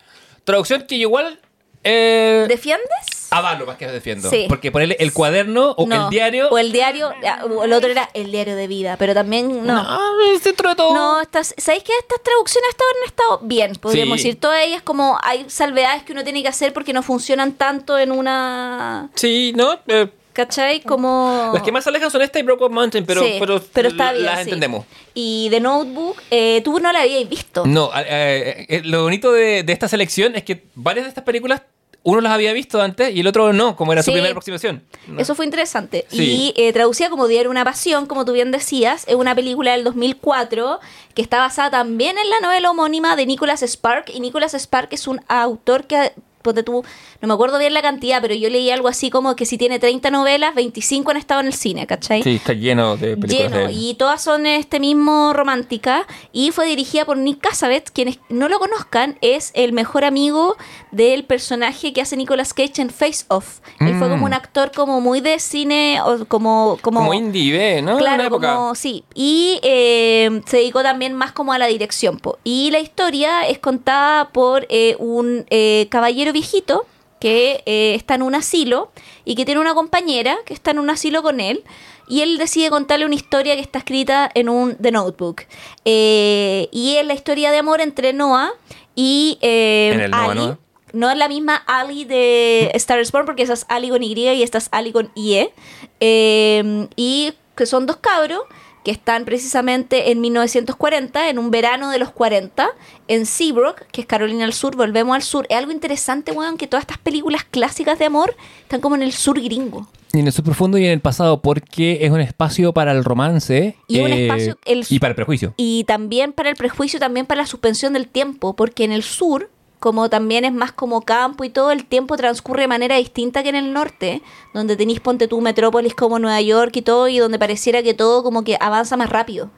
Traducción 0.45 0.85
que 0.87 0.95
igual 0.95 1.41
eh, 1.87 2.47
¿Defiendes? 2.49 2.89
avalo 3.29 3.67
más 3.67 3.77
que 3.77 3.87
defiendo. 3.89 4.31
Sí. 4.31 4.47
Porque 4.49 4.71
ponerle 4.71 4.97
el 5.01 5.13
cuaderno 5.13 5.73
o 5.73 5.87
No, 5.87 6.05
el 6.05 6.11
diario. 6.11 6.49
O 6.49 6.59
el 6.59 6.71
diario, 6.73 7.13
ah, 7.27 7.45
o 7.45 7.65
el 7.65 7.73
otro 7.73 7.91
era 7.91 8.09
el 8.15 8.31
diario 8.31 8.55
de 8.57 8.67
vida, 8.69 8.97
pero 8.99 9.15
también 9.15 9.67
no. 9.67 9.75
No, 9.83 9.99
es 10.33 10.45
dentro 10.45 10.71
de 10.71 10.75
todo. 10.77 10.95
No, 10.95 11.21
estas, 11.21 11.53
¿sabéis 11.59 11.83
que 11.83 11.93
estas 11.99 12.23
traducciones 12.23 12.71
hasta 12.71 12.85
ahora 12.85 12.99
han 13.03 13.09
estado 13.09 13.39
bien? 13.43 13.73
Podríamos 13.81 14.21
Sí. 14.21 14.29
decir, 14.29 14.41
todas 14.41 14.63
ellas 14.65 14.81
como 14.83 15.19
hay 15.23 15.45
salvedades 15.49 16.05
que 16.05 16.13
uno 16.13 16.23
tiene 16.25 16.41
que 16.43 16.49
hacer 16.49 16.73
porque 16.73 16.93
no 16.93 17.03
funcionan 17.03 17.53
tanto 17.55 17.99
en 17.99 18.13
una... 18.13 19.11
Sí, 19.17 19.53
no. 19.57 19.79
eh, 19.89 20.09
¿Cachai? 20.33 20.81
Como... 20.83 21.51
Las 21.55 21.63
que 21.63 21.73
más 21.73 21.83
se 21.83 21.91
alejan 21.91 22.11
son 22.11 22.21
esta 22.23 22.39
y 22.39 22.43
Brokeback 22.43 22.71
Mountain, 22.73 23.07
pero, 23.07 23.23
Sí, 23.23 23.39
pero, 23.41 23.89
está 23.89 24.13
bien, 24.13 24.27
las 24.27 24.37
sí. 24.37 24.43
entendemos. 24.45 24.85
Y 25.15 25.49
The 25.51 25.61
Notebook, 25.61 26.17
eh, 26.31 26.61
tú 26.63 26.79
no 26.79 26.93
la 26.93 27.01
habías 27.01 27.27
visto. 27.29 27.65
No, 27.67 27.91
eh, 27.97 28.05
eh, 28.07 28.67
eh, 28.69 28.83
lo 28.85 29.03
bonito 29.03 29.33
de, 29.33 29.63
de 29.63 29.73
esta 29.73 29.89
selección 29.89 30.37
es 30.37 30.45
que 30.45 30.65
varias 30.75 31.07
de 31.07 31.09
estas 31.09 31.25
películas 31.25 31.63
uno 32.07 32.21
las 32.21 32.33
había 32.33 32.53
visto 32.53 32.81
antes 32.81 33.13
y 33.15 33.21
el 33.21 33.27
otro 33.27 33.53
no, 33.53 33.75
como 33.75 33.93
era 33.93 34.01
su 34.03 34.07
Sí. 34.07 34.13
primera 34.13 34.31
aproximación. 34.31 34.85
¿no? 35.09 35.19
Eso 35.21 35.35
fue 35.35 35.45
interesante. 35.45 36.07
Sí. 36.09 36.55
Y 36.57 36.63
eh, 36.63 36.73
traducida 36.73 37.11
como 37.11 37.27
Diario 37.27 37.51
una 37.51 37.65
Pasión, 37.65 38.07
como 38.07 38.25
tú 38.25 38.33
bien 38.33 38.53
decías, 38.53 39.05
es 39.09 39.17
una 39.17 39.35
película 39.35 39.73
del 39.73 39.83
2004 39.83 40.79
que 41.15 41.23
está 41.23 41.39
basada 41.39 41.71
también 41.71 42.17
en 42.17 42.31
la 42.31 42.39
novela 42.41 42.71
homónima 42.71 43.17
de 43.17 43.27
Nicholas 43.27 43.63
Spark. 43.63 44.11
Y 44.15 44.21
Nicholas 44.21 44.55
Spark 44.55 44.89
es 44.93 45.09
un 45.09 45.21
autor 45.27 45.87
que, 45.89 46.13
ponte 46.43 46.63
tú, 46.63 46.85
no 47.21 47.27
me 47.29 47.35
acuerdo 47.35 47.59
bien 47.59 47.75
la 47.75 47.83
cantidad, 47.83 48.21
pero 48.23 48.33
yo 48.35 48.49
leí 48.51 48.71
algo 48.71 48.87
así 48.87 49.11
como 49.11 49.35
que 49.35 49.47
si 49.47 49.59
tiene 49.59 49.81
30 49.81 50.11
novelas, 50.13 50.55
25 50.55 51.11
han 51.11 51.17
estado 51.17 51.41
en 51.41 51.49
el 51.49 51.55
cine, 51.55 51.89
¿cachai? 51.89 52.23
Sí, 52.23 52.37
está 52.37 52.53
lleno 52.53 52.97
de 52.97 53.17
películas 53.17 53.53
lleno 53.53 53.67
de 53.67 53.73
y 53.73 53.95
todas 53.95 54.23
son 54.23 54.47
este 54.47 54.79
mismo 54.79 55.33
romántica 55.33 56.07
y 56.33 56.53
fue 56.53 56.67
dirigida 56.67 57.05
por 57.05 57.17
Nick 57.17 57.41
Cassavetes 57.41 57.91
quienes 57.91 58.21
no 58.29 58.49
lo 58.49 58.61
conozcan 58.61 59.19
es 59.23 59.51
el 59.55 59.73
mejor 59.73 60.05
amigo 60.05 60.57
del 60.97 61.25
personaje 61.25 61.93
que 61.93 62.01
hace 62.01 62.17
Nicolas 62.17 62.55
Cage 62.55 62.81
en 62.83 62.91
Face 62.91 63.25
Off 63.29 63.61
él 63.81 63.95
fue 63.99 64.09
Mm. 64.09 64.11
como 64.11 64.25
un 64.25 64.33
actor 64.35 64.73
como 64.73 65.01
muy 65.01 65.21
de 65.21 65.39
cine 65.39 66.01
o 66.05 66.25
como 66.27 66.79
como, 66.81 67.01
Como 67.01 67.15
indie, 67.15 67.53
¿ve? 67.53 67.83
¿no? 67.83 67.99
Claro, 67.99 68.15
Una 68.17 68.27
época. 68.27 68.55
como 68.55 68.75
sí. 68.75 69.05
Y 69.15 69.61
eh, 69.63 70.41
se 70.47 70.57
dedicó 70.59 70.83
también 70.83 71.13
más 71.13 71.33
como 71.33 71.53
a 71.53 71.59
la 71.59 71.67
dirección. 71.67 72.19
po. 72.19 72.39
Y 72.45 72.71
la 72.71 72.79
historia 72.81 73.47
es 73.47 73.59
contada 73.59 74.31
por 74.31 74.67
eh, 74.71 74.97
un 74.99 75.45
eh, 75.51 75.87
caballero 75.91 76.33
viejito 76.33 76.87
que 77.21 77.63
eh, 77.67 77.95
está 77.95 78.15
en 78.15 78.23
un 78.23 78.35
asilo 78.35 78.91
y 79.25 79.35
que 79.35 79.45
tiene 79.45 79.61
una 79.61 79.75
compañera 79.75 80.37
que 80.47 80.55
está 80.55 80.71
en 80.71 80.79
un 80.79 80.89
asilo 80.91 81.23
con 81.23 81.41
él. 81.41 81.63
Y 82.09 82.21
él 82.21 82.39
decide 82.39 82.71
contarle 82.71 83.05
una 83.05 83.17
historia 83.17 83.55
que 83.57 83.61
está 83.63 83.79
escrita 83.81 84.31
en 84.35 84.49
un 84.49 84.77
The 84.77 84.93
Notebook. 84.93 85.43
Eh, 85.85 86.69
y 86.73 86.97
es 86.97 87.07
la 87.07 87.15
historia 87.15 87.51
de 87.51 87.59
amor 87.59 87.81
entre 87.81 88.13
Noah 88.13 88.53
y 88.95 89.39
eh, 89.43 89.91
En 89.95 90.01
el 90.01 90.11
Noah, 90.11 90.31
Ali. 90.31 90.41
Noah. 90.41 90.59
No 90.93 91.11
es 91.11 91.17
la 91.19 91.29
misma 91.29 91.57
Ali 91.67 92.05
de 92.05 92.71
Star 92.75 93.01
Born 93.13 93.27
porque 93.27 93.43
esa 93.43 93.53
es 93.55 93.67
Ali 93.69 93.89
con 93.91 94.03
Y 94.03 94.15
y 94.15 94.43
esta 94.43 94.59
es 94.59 94.69
Ali 94.71 94.93
con 94.93 95.11
IE. 95.15 95.53
Eh, 96.01 96.89
y 96.97 97.33
que 97.55 97.67
son 97.67 97.87
dos 97.87 97.97
cabros 97.97 98.41
que 98.85 98.93
están 98.93 99.25
precisamente 99.25 100.13
en 100.13 100.21
1940, 100.21 101.29
en 101.29 101.39
un 101.41 101.51
verano 101.51 101.91
de 101.91 101.99
los 101.99 102.11
40, 102.13 102.69
en 103.09 103.27
Seabrook, 103.27 103.83
que 103.91 104.03
es 104.03 104.07
Carolina 104.07 104.45
del 104.45 104.53
Sur, 104.53 104.77
volvemos 104.77 105.17
al 105.17 105.23
sur. 105.23 105.45
Es 105.49 105.57
algo 105.57 105.73
interesante, 105.73 106.31
weón, 106.31 106.57
que 106.57 106.69
todas 106.69 106.83
estas 106.83 106.99
películas 106.99 107.43
clásicas 107.45 107.99
de 107.99 108.05
amor 108.05 108.37
están 108.63 108.81
como 108.81 108.95
en 108.95 109.03
el 109.03 109.13
sur 109.13 109.41
gringo. 109.43 109.89
Y 110.13 110.21
en 110.21 110.27
el 110.29 110.33
sur 110.33 110.45
profundo 110.45 110.79
y 110.79 110.85
en 110.87 110.93
el 110.93 111.01
pasado, 111.01 111.43
porque 111.43 111.99
es 112.03 112.13
un 112.13 112.21
espacio 112.21 112.73
para 112.73 112.93
el 112.93 113.03
romance 113.03 113.77
Y 113.89 113.99
un 114.01 114.13
eh, 114.13 114.27
espacio- 114.29 114.57
el- 114.65 114.85
y 114.89 114.99
para 115.01 115.11
el 115.11 115.17
prejuicio. 115.17 115.53
Y 115.57 115.83
también 115.85 116.33
para 116.33 116.49
el 116.51 116.55
prejuicio, 116.57 117.01
también 117.01 117.27
para 117.27 117.41
la 117.43 117.47
suspensión 117.49 117.93
del 117.93 118.07
tiempo, 118.07 118.55
porque 118.55 118.85
en 118.85 118.93
el 118.93 119.03
sur, 119.03 119.51
como 119.79 120.09
también 120.09 120.45
es 120.45 120.53
más 120.53 120.73
como 120.73 121.03
campo 121.03 121.45
y 121.45 121.51
todo, 121.51 121.71
el 121.71 121.85
tiempo 121.85 122.17
transcurre 122.17 122.63
de 122.63 122.69
manera 122.69 122.97
distinta 122.97 123.43
que 123.43 123.51
en 123.51 123.57
el 123.57 123.73
norte, 123.73 124.23
donde 124.55 124.77
tenéis, 124.77 125.01
ponte 125.01 125.29
tú, 125.29 125.41
metrópolis 125.41 125.95
como 125.95 126.19
Nueva 126.19 126.41
York 126.41 126.77
y 126.77 126.83
todo, 126.83 127.09
y 127.09 127.19
donde 127.19 127.39
pareciera 127.39 127.83
que 127.83 127.95
todo 127.95 128.23
como 128.23 128.45
que 128.45 128.57
avanza 128.61 128.97
más 128.97 129.11
rápido. 129.11 129.51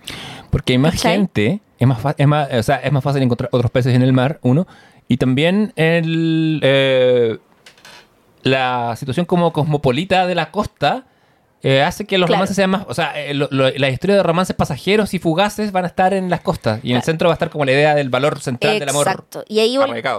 Porque 0.50 0.72
hay 0.72 0.78
más 0.78 0.94
¿Cachai? 0.94 1.12
gente, 1.12 1.60
es 1.78 1.86
más, 1.86 1.98
es, 2.16 2.26
más, 2.26 2.48
o 2.52 2.62
sea, 2.62 2.76
es 2.76 2.92
más 2.92 3.04
fácil 3.04 3.22
encontrar 3.22 3.50
otros 3.52 3.70
peces 3.70 3.94
en 3.94 4.02
el 4.02 4.12
mar, 4.12 4.38
uno. 4.42 4.66
Y 5.06 5.16
también 5.16 5.72
el, 5.76 6.60
eh, 6.62 7.38
la 8.42 8.94
situación 8.96 9.26
como 9.26 9.52
cosmopolita 9.52 10.26
de 10.26 10.34
la 10.34 10.50
costa 10.50 11.06
eh, 11.62 11.82
hace 11.82 12.04
que 12.06 12.18
los 12.18 12.26
Claro. 12.26 12.38
romances 12.38 12.56
sean 12.56 12.70
más... 12.70 12.84
O 12.88 12.94
sea, 12.94 13.18
eh, 13.20 13.34
lo- 13.34 13.48
lo- 13.50 13.68
la 13.70 13.88
historia 13.90 14.16
de 14.16 14.22
romances 14.22 14.54
pasajeros 14.54 15.12
y 15.14 15.18
fugaces 15.18 15.72
van 15.72 15.84
a 15.84 15.88
estar 15.88 16.14
en 16.14 16.30
las 16.30 16.40
costas. 16.40 16.80
Y 16.84 16.90
en 16.92 16.98
el 16.98 17.02
centro 17.02 17.28
va 17.28 17.32
a 17.32 17.36
estar 17.36 17.50
como 17.50 17.64
la 17.64 17.72
idea 17.72 17.94
del 17.94 18.08
valor 18.10 18.40
central 18.40 18.78
del 18.78 18.88
amor. 18.88 19.06
Exacto. 19.08 19.44
Y 19.48 19.58
ahí, 19.60 19.76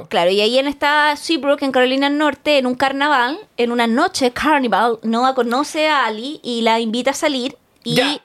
claro, 0.10 0.32
y 0.32 0.42
ahí 0.42 0.58
en 0.60 0.68
esta 0.68 1.16
Seabrook, 1.16 1.62
en 1.64 1.72
Carolina 1.72 2.10
del 2.10 2.18
Norte, 2.18 2.58
en 2.58 2.66
un 2.66 2.76
carnaval, 2.76 3.38
en 3.58 3.72
una 3.72 3.88
noche 3.88 4.32
carnival, 4.32 5.00
Noah 5.04 5.34
conoce 5.34 5.88
a 5.88 6.06
Ali 6.06 6.40
y 6.44 6.62
la 6.62 6.80
invita 6.80 7.12
a 7.12 7.14
salir 7.14 7.56
Y 7.84 7.96
Ya, 7.96 8.18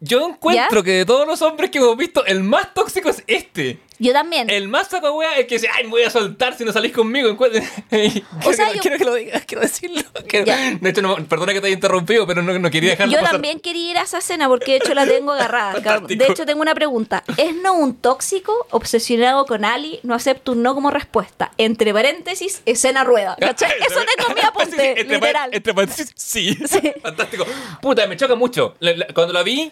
yo 0.00 0.26
encuentro 0.28 0.82
que 0.82 0.92
de 0.92 1.04
todos 1.04 1.26
los 1.26 1.40
hombres 1.42 1.70
que 1.70 1.78
hemos 1.78 1.96
visto, 1.96 2.24
el 2.26 2.42
más 2.42 2.72
tóxico 2.74 3.08
es 3.10 3.22
este. 3.26 3.78
yo 3.98 4.12
también. 4.14 4.48
El 4.48 4.68
más 4.68 4.88
saco 4.88 5.12
wea 5.12 5.38
es 5.38 5.46
que 5.46 5.56
dice, 5.56 5.68
ay, 5.72 5.84
me 5.84 5.90
voy 5.90 6.02
a 6.04 6.10
soltar 6.10 6.56
si 6.56 6.64
no 6.64 6.72
salís 6.72 6.92
conmigo. 6.92 7.36
Quiero, 7.90 8.54
sea, 8.54 8.68
que, 8.70 8.76
yo- 8.76 8.80
quiero 8.82 8.96
que 8.98 9.04
lo 9.04 9.14
digas, 9.14 9.44
quiero 9.46 9.60
decirlo. 9.62 10.02
Quiero- 10.26 10.46
Ya. 10.46 10.70
De 10.80 10.90
hecho, 10.90 11.02
no, 11.02 11.16
perdona 11.26 11.52
que 11.52 11.60
te 11.60 11.66
haya 11.66 11.74
interrumpido, 11.74 12.26
pero 12.26 12.42
no, 12.42 12.58
no 12.58 12.70
quería 12.70 12.90
dejarlo 12.90 13.12
Yo 13.12 13.18
pasar. 13.18 13.32
también 13.32 13.60
quería 13.60 13.90
ir 13.90 13.98
a 13.98 14.02
esa 14.02 14.18
escena 14.18 14.48
porque 14.48 14.72
de 14.72 14.76
hecho 14.78 14.94
la 14.94 15.06
tengo 15.06 15.32
agarrada. 15.32 15.98
De 16.06 16.26
hecho 16.26 16.46
tengo 16.46 16.62
una 16.62 16.74
pregunta. 16.74 17.22
¿Es 17.36 17.54
no 17.56 17.74
un 17.74 17.94
tóxico 17.94 18.66
obsesionado 18.70 19.44
con 19.44 19.64
Ali? 19.64 20.00
No 20.02 20.14
acepto 20.14 20.52
un 20.52 20.62
no 20.62 20.74
como 20.74 20.90
respuesta. 20.90 21.52
Entre 21.58 21.92
paréntesis, 21.92 22.62
escena 22.64 23.04
rueda. 23.04 23.36
¿Cachai? 23.38 23.70
Eso 23.86 24.00
tengo 24.16 24.28
en 24.30 24.34
mi 24.34 24.40
Sí, 24.40 24.46
sí, 24.46 24.46
apunte, 24.46 25.00
entre 25.00 25.04
pa- 25.18 25.26
literal. 25.26 25.50
Entre 25.52 25.74
paréntesis, 25.74 26.12
sí. 26.16 26.58
Sí. 26.66 26.92
Fantástico. 27.02 27.44
Puta, 27.82 28.06
me 28.06 28.16
choca 28.16 28.34
mucho. 28.34 28.76
Cuando 29.14 29.32
la 29.34 29.42
vi, 29.42 29.70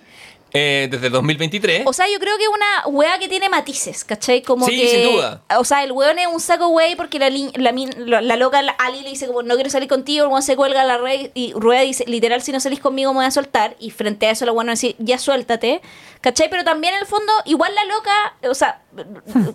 eh, 0.52 0.88
desde 0.90 1.06
el 1.06 1.12
2023. 1.12 1.82
O 1.86 1.92
sea, 1.92 2.06
yo 2.10 2.18
creo 2.18 2.36
que 2.38 2.44
es 2.44 2.48
una 2.48 2.86
wea 2.86 3.18
que 3.18 3.28
tiene 3.28 3.48
matices, 3.48 4.04
¿cachai? 4.04 4.42
Como 4.42 4.66
Sí, 4.66 4.80
que, 4.80 4.88
sin 4.88 5.12
duda. 5.12 5.42
O 5.58 5.64
sea, 5.64 5.84
el 5.84 5.92
weón 5.92 6.18
es 6.18 6.26
un 6.26 6.40
saco 6.40 6.68
wey 6.68 6.96
porque 6.96 7.18
la, 7.18 7.28
la, 7.54 7.72
min- 7.72 7.92
la- 8.10 8.20
la 8.22 8.36
loca 8.36 8.62
la- 8.62 8.72
Ali 8.72 9.00
le 9.02 9.10
dice 9.10 9.26
como 9.26 9.42
no 9.42 9.54
quiero 9.54 9.70
salir 9.70 9.88
contigo, 9.88 10.24
el 10.24 10.30
weón 10.30 10.42
se 10.42 10.56
cuelga 10.56 10.82
a 10.82 10.84
la 10.84 10.98
red 10.98 11.30
y 11.34 11.52
Rueda 11.52 11.82
dice 11.82 12.04
literal 12.06 12.40
si 12.42 12.52
no 12.52 12.60
salís 12.60 12.80
conmigo 12.80 13.12
me 13.12 13.18
voy 13.18 13.26
a 13.26 13.30
soltar 13.30 13.76
y 13.78 13.90
frente 13.90 14.26
a 14.26 14.30
eso 14.30 14.44
la 14.46 14.52
weón 14.52 14.68
va 14.68 14.72
a 14.72 14.74
decir 14.74 14.96
ya 14.98 15.18
suéltate, 15.18 15.80
¿cachai? 16.20 16.48
Pero 16.50 16.64
también 16.64 16.94
en 16.94 17.00
el 17.00 17.06
fondo 17.06 17.32
igual 17.44 17.74
la 17.74 17.84
loca, 17.84 18.34
o 18.48 18.54
sea, 18.54 18.80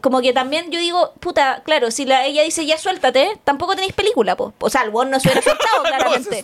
como 0.01 0.21
que 0.21 0.31
también 0.33 0.69
yo 0.71 0.79
digo, 0.79 1.13
puta, 1.19 1.61
claro, 1.65 1.91
si 1.91 2.05
la, 2.05 2.25
ella 2.25 2.43
dice 2.43 2.65
ya 2.65 2.77
suéltate, 2.77 3.37
tampoco 3.43 3.75
tenéis 3.75 3.93
película, 3.93 4.35
po. 4.37 4.53
O 4.59 4.69
sea, 4.69 4.83
el 4.83 4.89
weón 4.89 5.09
no 5.09 5.19
se 5.19 5.27
hubiera 5.29 5.41
soltado 5.49 5.77
No, 5.77 5.83
claramente. 5.83 6.43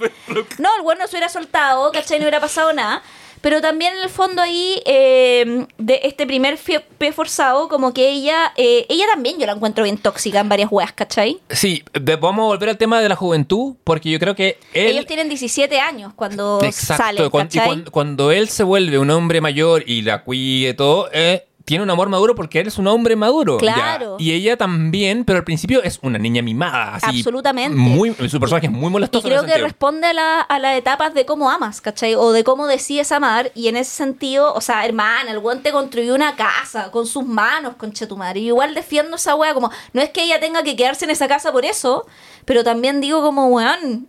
No, 0.57 0.69
el 0.75 0.81
weón 0.81 0.97
no 0.99 1.05
se 1.07 1.11
hubiera 1.15 1.29
soltado, 1.29 1.91
¿cachai? 1.91 2.17
No 2.19 2.23
hubiera 2.23 2.39
pasado 2.39 2.73
nada. 2.73 3.01
Pero 3.41 3.61
también 3.61 3.93
en 3.95 4.03
el 4.03 4.09
fondo 4.09 4.41
ahí, 4.41 4.81
eh, 4.85 5.65
de 5.77 5.99
este 6.03 6.27
primer 6.27 6.57
pie 6.97 7.11
forzado, 7.13 7.69
como 7.69 7.93
que 7.93 8.09
ella, 8.09 8.51
eh, 8.57 8.85
ella 8.89 9.05
también 9.11 9.39
yo 9.39 9.45
la 9.45 9.53
encuentro 9.53 9.83
bien 9.83 9.97
tóxica 9.97 10.39
en 10.41 10.49
varias 10.49 10.69
weas, 10.71 10.91
¿cachai? 10.91 11.39
Sí, 11.49 11.83
vamos 12.19 12.43
a 12.43 12.47
volver 12.47 12.69
al 12.69 12.77
tema 12.77 12.99
de 13.01 13.07
la 13.09 13.15
juventud, 13.15 13.75
porque 13.83 14.09
yo 14.09 14.19
creo 14.19 14.35
que 14.35 14.57
él... 14.73 14.87
Ellos 14.91 15.05
tienen 15.05 15.29
17 15.29 15.79
años 15.79 16.13
cuando 16.15 16.59
Exacto, 16.63 17.03
salen, 17.03 17.29
cuan- 17.29 17.45
y 17.47 17.49
¿cachai? 17.57 17.65
cuan- 17.67 17.85
cuando 17.91 18.31
él 18.31 18.49
se 18.49 18.63
vuelve 18.63 18.99
un 18.99 19.09
hombre 19.09 19.41
mayor 19.41 19.83
y 19.87 20.01
la 20.01 20.23
cuide 20.23 20.69
y 20.69 20.73
todo, 20.73 21.09
eh, 21.13 21.45
tiene 21.69 21.83
un 21.83 21.89
amor 21.91 22.09
maduro 22.09 22.33
porque 22.33 22.59
él 22.59 22.67
es 22.67 22.77
un 22.79 22.87
hombre 22.87 23.15
maduro. 23.15 23.59
ya. 23.61 23.73
Claro. 23.73 24.15
Y 24.19 24.31
ella 24.33 24.57
también, 24.57 25.23
pero 25.23 25.37
al 25.37 25.45
principio 25.45 25.83
es 25.83 25.99
una 26.01 26.17
niña 26.17 26.41
mimada. 26.41 26.95
Así, 26.95 27.19
Absolutamente. 27.19 27.77
Muy, 27.77 28.13
su 28.27 28.39
personaje 28.39 28.65
es 28.65 28.71
muy 28.71 28.87
Y 28.87 28.91
molestoso. 28.91 29.27
en 29.27 29.31
creo 29.33 29.43
que 29.43 29.49
sentido. 29.49 29.67
responde 29.67 30.07
a, 30.07 30.13
la- 30.13 30.41
a 30.41 30.57
las 30.59 30.75
etapas 30.77 31.13
de 31.13 31.25
cómo 31.25 31.49
amas, 31.51 31.79
¿cachai? 31.79 32.15
O 32.15 32.31
de 32.31 32.43
cómo 32.43 32.65
decides 32.65 33.11
amar. 33.11 33.51
Y 33.53 33.67
en 33.67 33.77
ese 33.77 33.91
sentido, 33.91 34.51
o 34.53 34.61
sea, 34.61 34.83
hermana, 34.85 35.29
el 35.31 35.37
weón 35.37 35.61
te 35.61 35.71
construyó 35.71 36.15
una 36.15 36.35
casa 36.35 36.89
con 36.91 37.05
sus 37.05 37.23
manos, 37.25 37.75
concha 37.77 38.07
tu 38.07 38.17
madre. 38.17 38.39
Y 38.39 38.47
igual 38.47 38.73
defiendo 38.73 39.15
esa 39.17 39.35
wea 39.35 39.53
como, 39.53 39.69
no 39.93 40.01
es 40.01 40.09
que 40.09 40.23
ella 40.23 40.39
tenga 40.39 40.63
que 40.63 40.75
quedarse 40.75 41.05
en 41.05 41.11
esa 41.11 41.27
casa 41.27 41.51
por 41.51 41.65
eso, 41.65 42.05
pero 42.45 42.63
también 42.63 42.99
digo 42.99 43.21
como, 43.21 43.45
weón, 43.47 44.07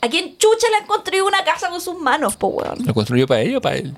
¿a 0.00 0.08
quién 0.08 0.38
chucha 0.38 0.66
le 0.70 0.76
han 0.78 0.86
construido 0.86 1.26
una 1.26 1.44
casa 1.44 1.68
con 1.68 1.80
sus 1.80 1.98
manos, 1.98 2.36
po 2.36 2.46
weón? 2.48 2.78
¿Lo 2.86 2.94
construyó 2.94 3.26
para 3.26 3.42
ella 3.42 3.58
o 3.58 3.60
para 3.60 3.76
él? 3.76 3.94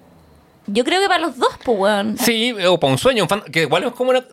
Yo 0.66 0.84
creo 0.84 1.00
que 1.00 1.08
para 1.08 1.20
los 1.20 1.36
dos, 1.36 1.50
po 1.64 1.72
weón. 1.72 2.16
Sí, 2.18 2.52
o 2.52 2.78
para 2.78 2.92
un 2.92 2.98
sueño, 2.98 3.24
un 3.24 3.28
fan- 3.28 3.42
que 3.52 3.62
igual 3.62 3.84
es 3.84 3.92
como 3.92 4.10
una... 4.10 4.24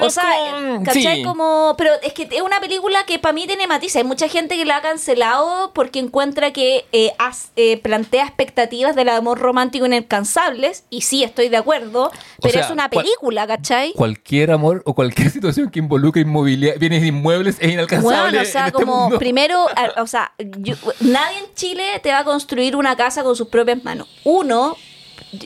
O 0.00 0.10
sea, 0.10 0.24
con- 0.50 0.84
¿cachai? 0.84 1.18
sí. 1.18 1.22
Como, 1.22 1.76
pero 1.78 1.92
es 2.02 2.12
que 2.12 2.28
es 2.32 2.42
una 2.42 2.58
película 2.58 3.04
que 3.06 3.20
para 3.20 3.32
mí 3.32 3.46
tiene 3.46 3.68
matices. 3.68 3.94
Hay 3.96 4.04
mucha 4.04 4.26
gente 4.28 4.56
que 4.56 4.64
la 4.64 4.78
ha 4.78 4.82
cancelado 4.82 5.72
porque 5.72 6.00
encuentra 6.00 6.52
que 6.52 6.84
eh, 6.90 7.12
eh, 7.54 7.76
plantea 7.80 8.24
expectativas 8.24 8.96
del 8.96 9.08
amor 9.08 9.38
romántico 9.38 9.86
inalcanzables. 9.86 10.82
Y 10.90 11.02
sí, 11.02 11.22
estoy 11.22 11.48
de 11.48 11.58
acuerdo. 11.58 12.10
Pero 12.42 12.54
sea, 12.54 12.62
es 12.64 12.70
una 12.70 12.88
cual- 12.88 13.04
película, 13.04 13.46
¿cachai? 13.46 13.92
Cualquier 13.92 14.50
amor 14.50 14.82
o 14.84 14.94
cualquier 14.94 15.30
situación 15.30 15.70
que 15.70 15.78
involucre 15.78 16.22
inmobiliaria, 16.22 16.76
bienes 16.78 17.04
inmuebles 17.04 17.56
es 17.60 17.72
inalcanzable. 17.72 18.18
Bueno, 18.32 18.42
o 18.42 18.44
sea, 18.44 18.62
en 18.62 18.66
este 18.66 18.72
como 18.84 19.02
mundo. 19.02 19.18
primero, 19.20 19.64
o 19.98 20.06
sea, 20.08 20.32
yo- 20.38 20.74
nadie 21.00 21.38
en 21.38 21.54
Chile 21.54 21.84
te 22.02 22.10
va 22.10 22.18
a 22.18 22.24
construir 22.24 22.74
una 22.74 22.96
casa 22.96 23.22
con 23.22 23.36
sus 23.36 23.46
propias 23.46 23.84
manos. 23.84 24.08
Uno, 24.24 24.76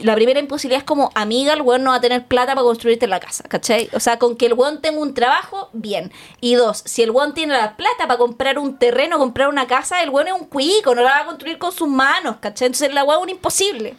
la 0.02 0.14
primera 0.14 0.38
imposibilidad 0.38 0.80
es 0.80 0.84
como 0.84 1.10
amiga, 1.14 1.52
el 1.52 1.62
weón 1.62 1.82
no 1.82 1.90
va 1.90 1.96
a 1.96 2.00
tener 2.00 2.26
plata 2.26 2.54
para 2.54 2.64
construirte 2.64 3.06
la 3.06 3.20
casa, 3.20 3.44
¿cachai? 3.48 3.88
O 3.92 4.00
sea, 4.00 4.18
con 4.18 4.36
que 4.36 4.46
el 4.46 4.54
weón 4.54 4.80
tenga 4.80 5.00
un 5.00 5.14
trabajo, 5.14 5.70
bien. 5.72 6.12
Y 6.40 6.54
dos, 6.54 6.82
si 6.84 7.02
el 7.02 7.10
weón 7.10 7.34
tiene 7.34 7.54
la 7.54 7.76
plata 7.76 8.06
para 8.06 8.18
comprar 8.18 8.58
un 8.58 8.78
terreno, 8.78 9.18
comprar 9.18 9.48
una 9.48 9.66
casa, 9.66 10.02
el 10.02 10.10
weón 10.10 10.28
es 10.28 10.34
un 10.34 10.46
cuico, 10.46 10.94
no 10.94 11.02
la 11.02 11.10
va 11.10 11.18
a 11.20 11.26
construir 11.26 11.58
con 11.58 11.72
sus 11.72 11.88
manos, 11.88 12.36
¿cachai? 12.40 12.66
Entonces 12.66 12.94
la 12.94 13.04
weón 13.04 13.20
es 13.20 13.24
un 13.24 13.30
imposible. 13.30 13.94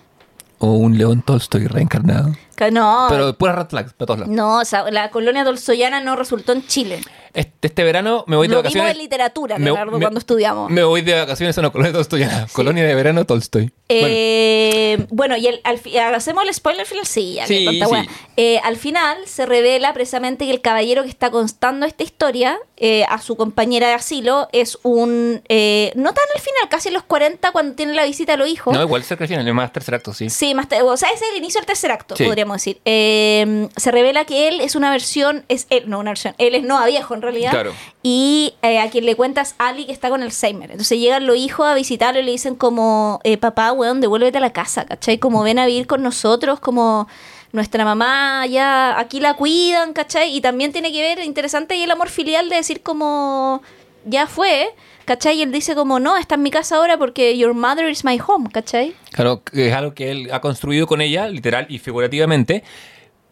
O 0.59 0.71
un 0.71 0.97
León 0.97 1.21
Tolstoy 1.21 1.67
reencarnado. 1.67 2.31
No, 2.71 3.07
Pero 3.09 3.37
puras 3.37 3.55
red 3.55 3.67
flags 3.67 3.93
para 3.93 4.05
todos 4.07 4.19
lados. 4.21 4.33
no, 4.35 4.59
o 4.59 4.65
sea, 4.65 4.89
la 4.91 5.09
colonia 5.09 5.43
tolsoyana 5.43 6.01
no 6.01 6.15
resultó 6.15 6.51
en 6.53 6.65
Chile. 6.67 7.01
Este, 7.33 7.67
este 7.67 7.83
verano 7.83 8.23
me 8.27 8.35
voy 8.35 8.47
de 8.47 8.53
Lo 8.53 8.59
vimos 8.61 8.73
vacaciones. 8.73 8.91
en 8.91 8.97
literatura, 8.99 9.57
Me- 9.57 9.65
Leonardo, 9.65 9.97
me- 9.97 10.03
cuando 10.05 10.19
estudiamos. 10.19 10.69
Me 10.69 10.83
voy 10.83 11.01
de 11.01 11.15
vacaciones 11.19 11.57
a 11.57 11.61
una 11.61 11.71
colonia 11.71 11.91
tolstoyana. 11.91 12.47
Colonia 12.53 12.83
de 12.85 12.93
verano 12.93 13.25
Tolstoy. 13.25 13.73
Bueno, 13.89 14.07
Eh, 14.09 15.07
bueno. 15.09 15.35
y 15.37 15.47
el- 15.47 15.61
al 15.63 15.79
fi- 15.79 15.97
hacemos 15.97 16.43
el 16.47 16.53
spoiler 16.53 16.85
final, 16.85 17.05
sí, 17.07 17.33
ya 17.35 17.47
Sí, 17.47 17.67
wea. 17.89 18.05
Eh, 18.37 18.59
al 18.63 18.77
final 18.77 19.17
se 19.25 19.45
revela 19.47 19.93
precisamente 19.93 20.45
que 20.45 20.51
el 20.51 20.61
caballero 20.61 21.01
que 21.03 21.09
está 21.09 21.31
contando 21.31 21.85
esta 21.87 22.03
historia 22.03 22.59
eh, 22.77 23.05
a 23.09 23.19
su 23.21 23.35
compañera 23.37 23.87
de 23.87 23.93
asilo 23.93 24.47
es 24.51 24.77
un. 24.83 25.41
eh, 25.49 25.91
no 25.95 26.13
tan 26.13 26.23
al 26.35 26.41
final, 26.41 26.69
casi 26.69 26.89
en 26.89 26.93
los 26.95 27.03
40, 27.03 27.51
cuando 27.51 27.75
tiene 27.75 27.93
la 27.93 28.03
visita 28.03 28.33
a 28.33 28.37
los 28.37 28.47
hijos. 28.47 28.73
no, 28.75 28.81
igual 28.81 29.03
cerca 29.03 29.23
al 29.23 29.27
final, 29.29 29.47
es 29.47 29.53
más 29.53 29.71
tercer 29.71 29.95
acto, 29.95 30.13
sí. 30.13 30.29
Sí, 30.29 30.53
más 30.53 30.67
o 30.83 30.97
sea, 30.97 31.09
ese 31.09 31.23
es 31.25 31.31
el 31.31 31.37
inicio 31.37 31.59
del 31.61 31.65
tercer 31.65 31.91
acto, 31.91 32.15
Sí. 32.15 32.25
Podríamos 32.43 32.57
decir. 32.57 32.81
Eh, 32.85 33.69
se 33.75 33.91
revela 33.91 34.25
que 34.25 34.47
él 34.47 34.61
es 34.61 34.75
una 34.75 34.91
versión, 34.91 35.45
es 35.47 35.67
él, 35.69 35.89
no 35.89 35.99
una 35.99 36.11
versión, 36.11 36.35
él 36.37 36.55
es 36.55 36.63
Noah 36.63 36.87
viejo 36.87 37.13
en 37.13 37.21
realidad. 37.21 37.51
Claro. 37.51 37.73
Y 38.01 38.55
eh, 38.61 38.79
a 38.79 38.89
quien 38.89 39.05
le 39.05 39.15
cuentas 39.15 39.55
Ali 39.57 39.85
que 39.85 39.91
está 39.91 40.09
con 40.09 40.21
Alzheimer. 40.21 40.71
Entonces 40.71 40.99
llegan 40.99 41.25
los 41.25 41.37
hijos 41.37 41.65
a 41.65 41.73
visitarlo 41.73 42.19
y 42.19 42.23
le 42.23 42.31
dicen 42.31 42.55
como, 42.55 43.19
eh, 43.23 43.37
papá, 43.37 43.71
weón, 43.71 44.01
devuélvete 44.01 44.37
a 44.37 44.41
la 44.41 44.51
casa, 44.51 44.85
¿cachai? 44.85 45.17
Como 45.17 45.43
ven 45.43 45.59
a 45.59 45.65
vivir 45.65 45.87
con 45.87 46.03
nosotros, 46.03 46.59
como 46.59 47.07
nuestra 47.51 47.85
mamá 47.85 48.45
ya 48.47 48.99
aquí 48.99 49.19
la 49.19 49.35
cuidan, 49.35 49.93
¿cachai? 49.93 50.35
Y 50.35 50.41
también 50.41 50.71
tiene 50.71 50.91
que 50.91 51.01
ver, 51.01 51.19
interesante, 51.19 51.75
y 51.75 51.83
el 51.83 51.91
amor 51.91 52.09
filial 52.09 52.49
de 52.49 52.57
decir 52.57 52.81
como, 52.81 53.61
ya 54.05 54.27
fue, 54.27 54.73
¿cachai? 55.05 55.39
Y 55.39 55.41
él 55.43 55.51
dice 55.51 55.75
como, 55.75 55.99
no, 55.99 56.17
está 56.17 56.35
en 56.35 56.43
mi 56.43 56.51
casa 56.51 56.77
ahora 56.77 56.97
porque 56.97 57.37
your 57.37 57.53
mother 57.53 57.89
is 57.89 58.03
my 58.05 58.19
home, 58.25 58.49
¿cachai? 58.51 58.93
Claro, 59.11 59.41
es 59.53 59.73
algo 59.73 59.93
que 59.93 60.11
él 60.11 60.29
ha 60.31 60.41
construido 60.41 60.87
con 60.87 61.01
ella, 61.01 61.27
literal 61.27 61.65
y 61.69 61.79
figurativamente. 61.79 62.63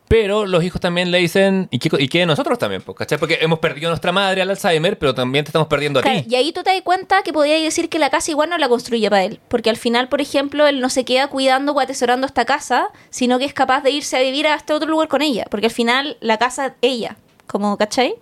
Pero 0.08 0.46
los 0.46 0.62
hijos 0.62 0.82
también 0.82 1.10
le 1.10 1.20
dicen, 1.20 1.70
¿y 1.72 1.80
qué, 1.80 1.90
y 1.98 2.10
qué 2.10 2.20
de 2.20 2.26
nosotros 2.26 2.60
también? 2.60 2.82
Pues, 2.82 2.98
¿cachai? 2.98 3.18
Porque 3.18 3.38
hemos 3.40 3.60
perdido 3.60 3.88
a 3.88 3.92
nuestra 3.92 4.12
madre 4.12 4.42
al 4.42 4.50
Alzheimer, 4.50 5.00
pero 5.00 5.16
también 5.16 5.46
te 5.46 5.50
estamos 5.50 5.70
perdiendo 5.70 6.00
a 6.00 6.04
Claro, 6.04 6.20
ti. 6.22 6.26
y 6.30 6.36
ahí 6.36 6.52
tú 6.52 6.64
te 6.64 6.70
das 6.74 6.82
cuenta 6.82 7.22
que 7.24 7.32
podías 7.32 7.62
decir 7.62 7.88
que 7.88 7.98
la 7.98 8.10
casa 8.10 8.30
igual 8.30 8.50
no 8.50 8.58
la 8.58 8.68
construye 8.68 9.10
para 9.10 9.24
él. 9.24 9.40
Porque 9.48 9.70
al 9.70 9.78
final, 9.78 10.10
por 10.10 10.20
ejemplo, 10.20 10.68
él 10.68 10.82
no 10.82 10.90
se 10.90 11.06
queda 11.06 11.28
cuidando 11.30 11.72
o 11.72 11.80
atesorando 11.80 12.28
esta 12.28 12.44
casa, 12.44 12.90
sino 13.10 13.40
que 13.40 13.46
es 13.46 13.54
capaz 13.54 13.84
de 13.84 13.92
irse 13.92 14.18
a 14.18 14.22
vivir 14.22 14.48
a 14.48 14.56
este 14.56 14.74
otro 14.74 14.90
lugar 14.90 15.08
con 15.08 15.22
ella. 15.22 15.46
Porque 15.50 15.68
al 15.68 15.72
final 15.72 16.18
la 16.20 16.38
casa 16.38 16.76
ella, 16.82 17.16
como, 17.48 17.78
¿cachai? 17.78 18.16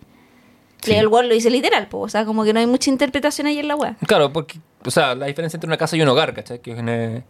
Sí. 0.81 0.93
El 0.93 1.07
weón 1.07 1.27
lo 1.27 1.33
dice 1.33 1.49
literal, 1.49 1.87
po, 1.87 1.99
o 1.99 2.09
sea, 2.09 2.25
como 2.25 2.43
que 2.43 2.53
no 2.53 2.59
hay 2.59 2.67
mucha 2.67 2.89
interpretación 2.89 3.47
ahí 3.47 3.59
en 3.59 3.67
la 3.67 3.75
web. 3.75 3.95
Claro, 4.07 4.31
porque, 4.31 4.59
o 4.85 4.91
sea, 4.91 5.13
la 5.15 5.25
diferencia 5.25 5.57
entre 5.57 5.67
una 5.67 5.77
casa 5.77 5.97
y 5.97 6.01
un 6.01 6.07
hogar, 6.07 6.33
¿cachai? 6.33 6.59
Que 6.59 6.71
es 6.71 6.79
una- 6.79 7.23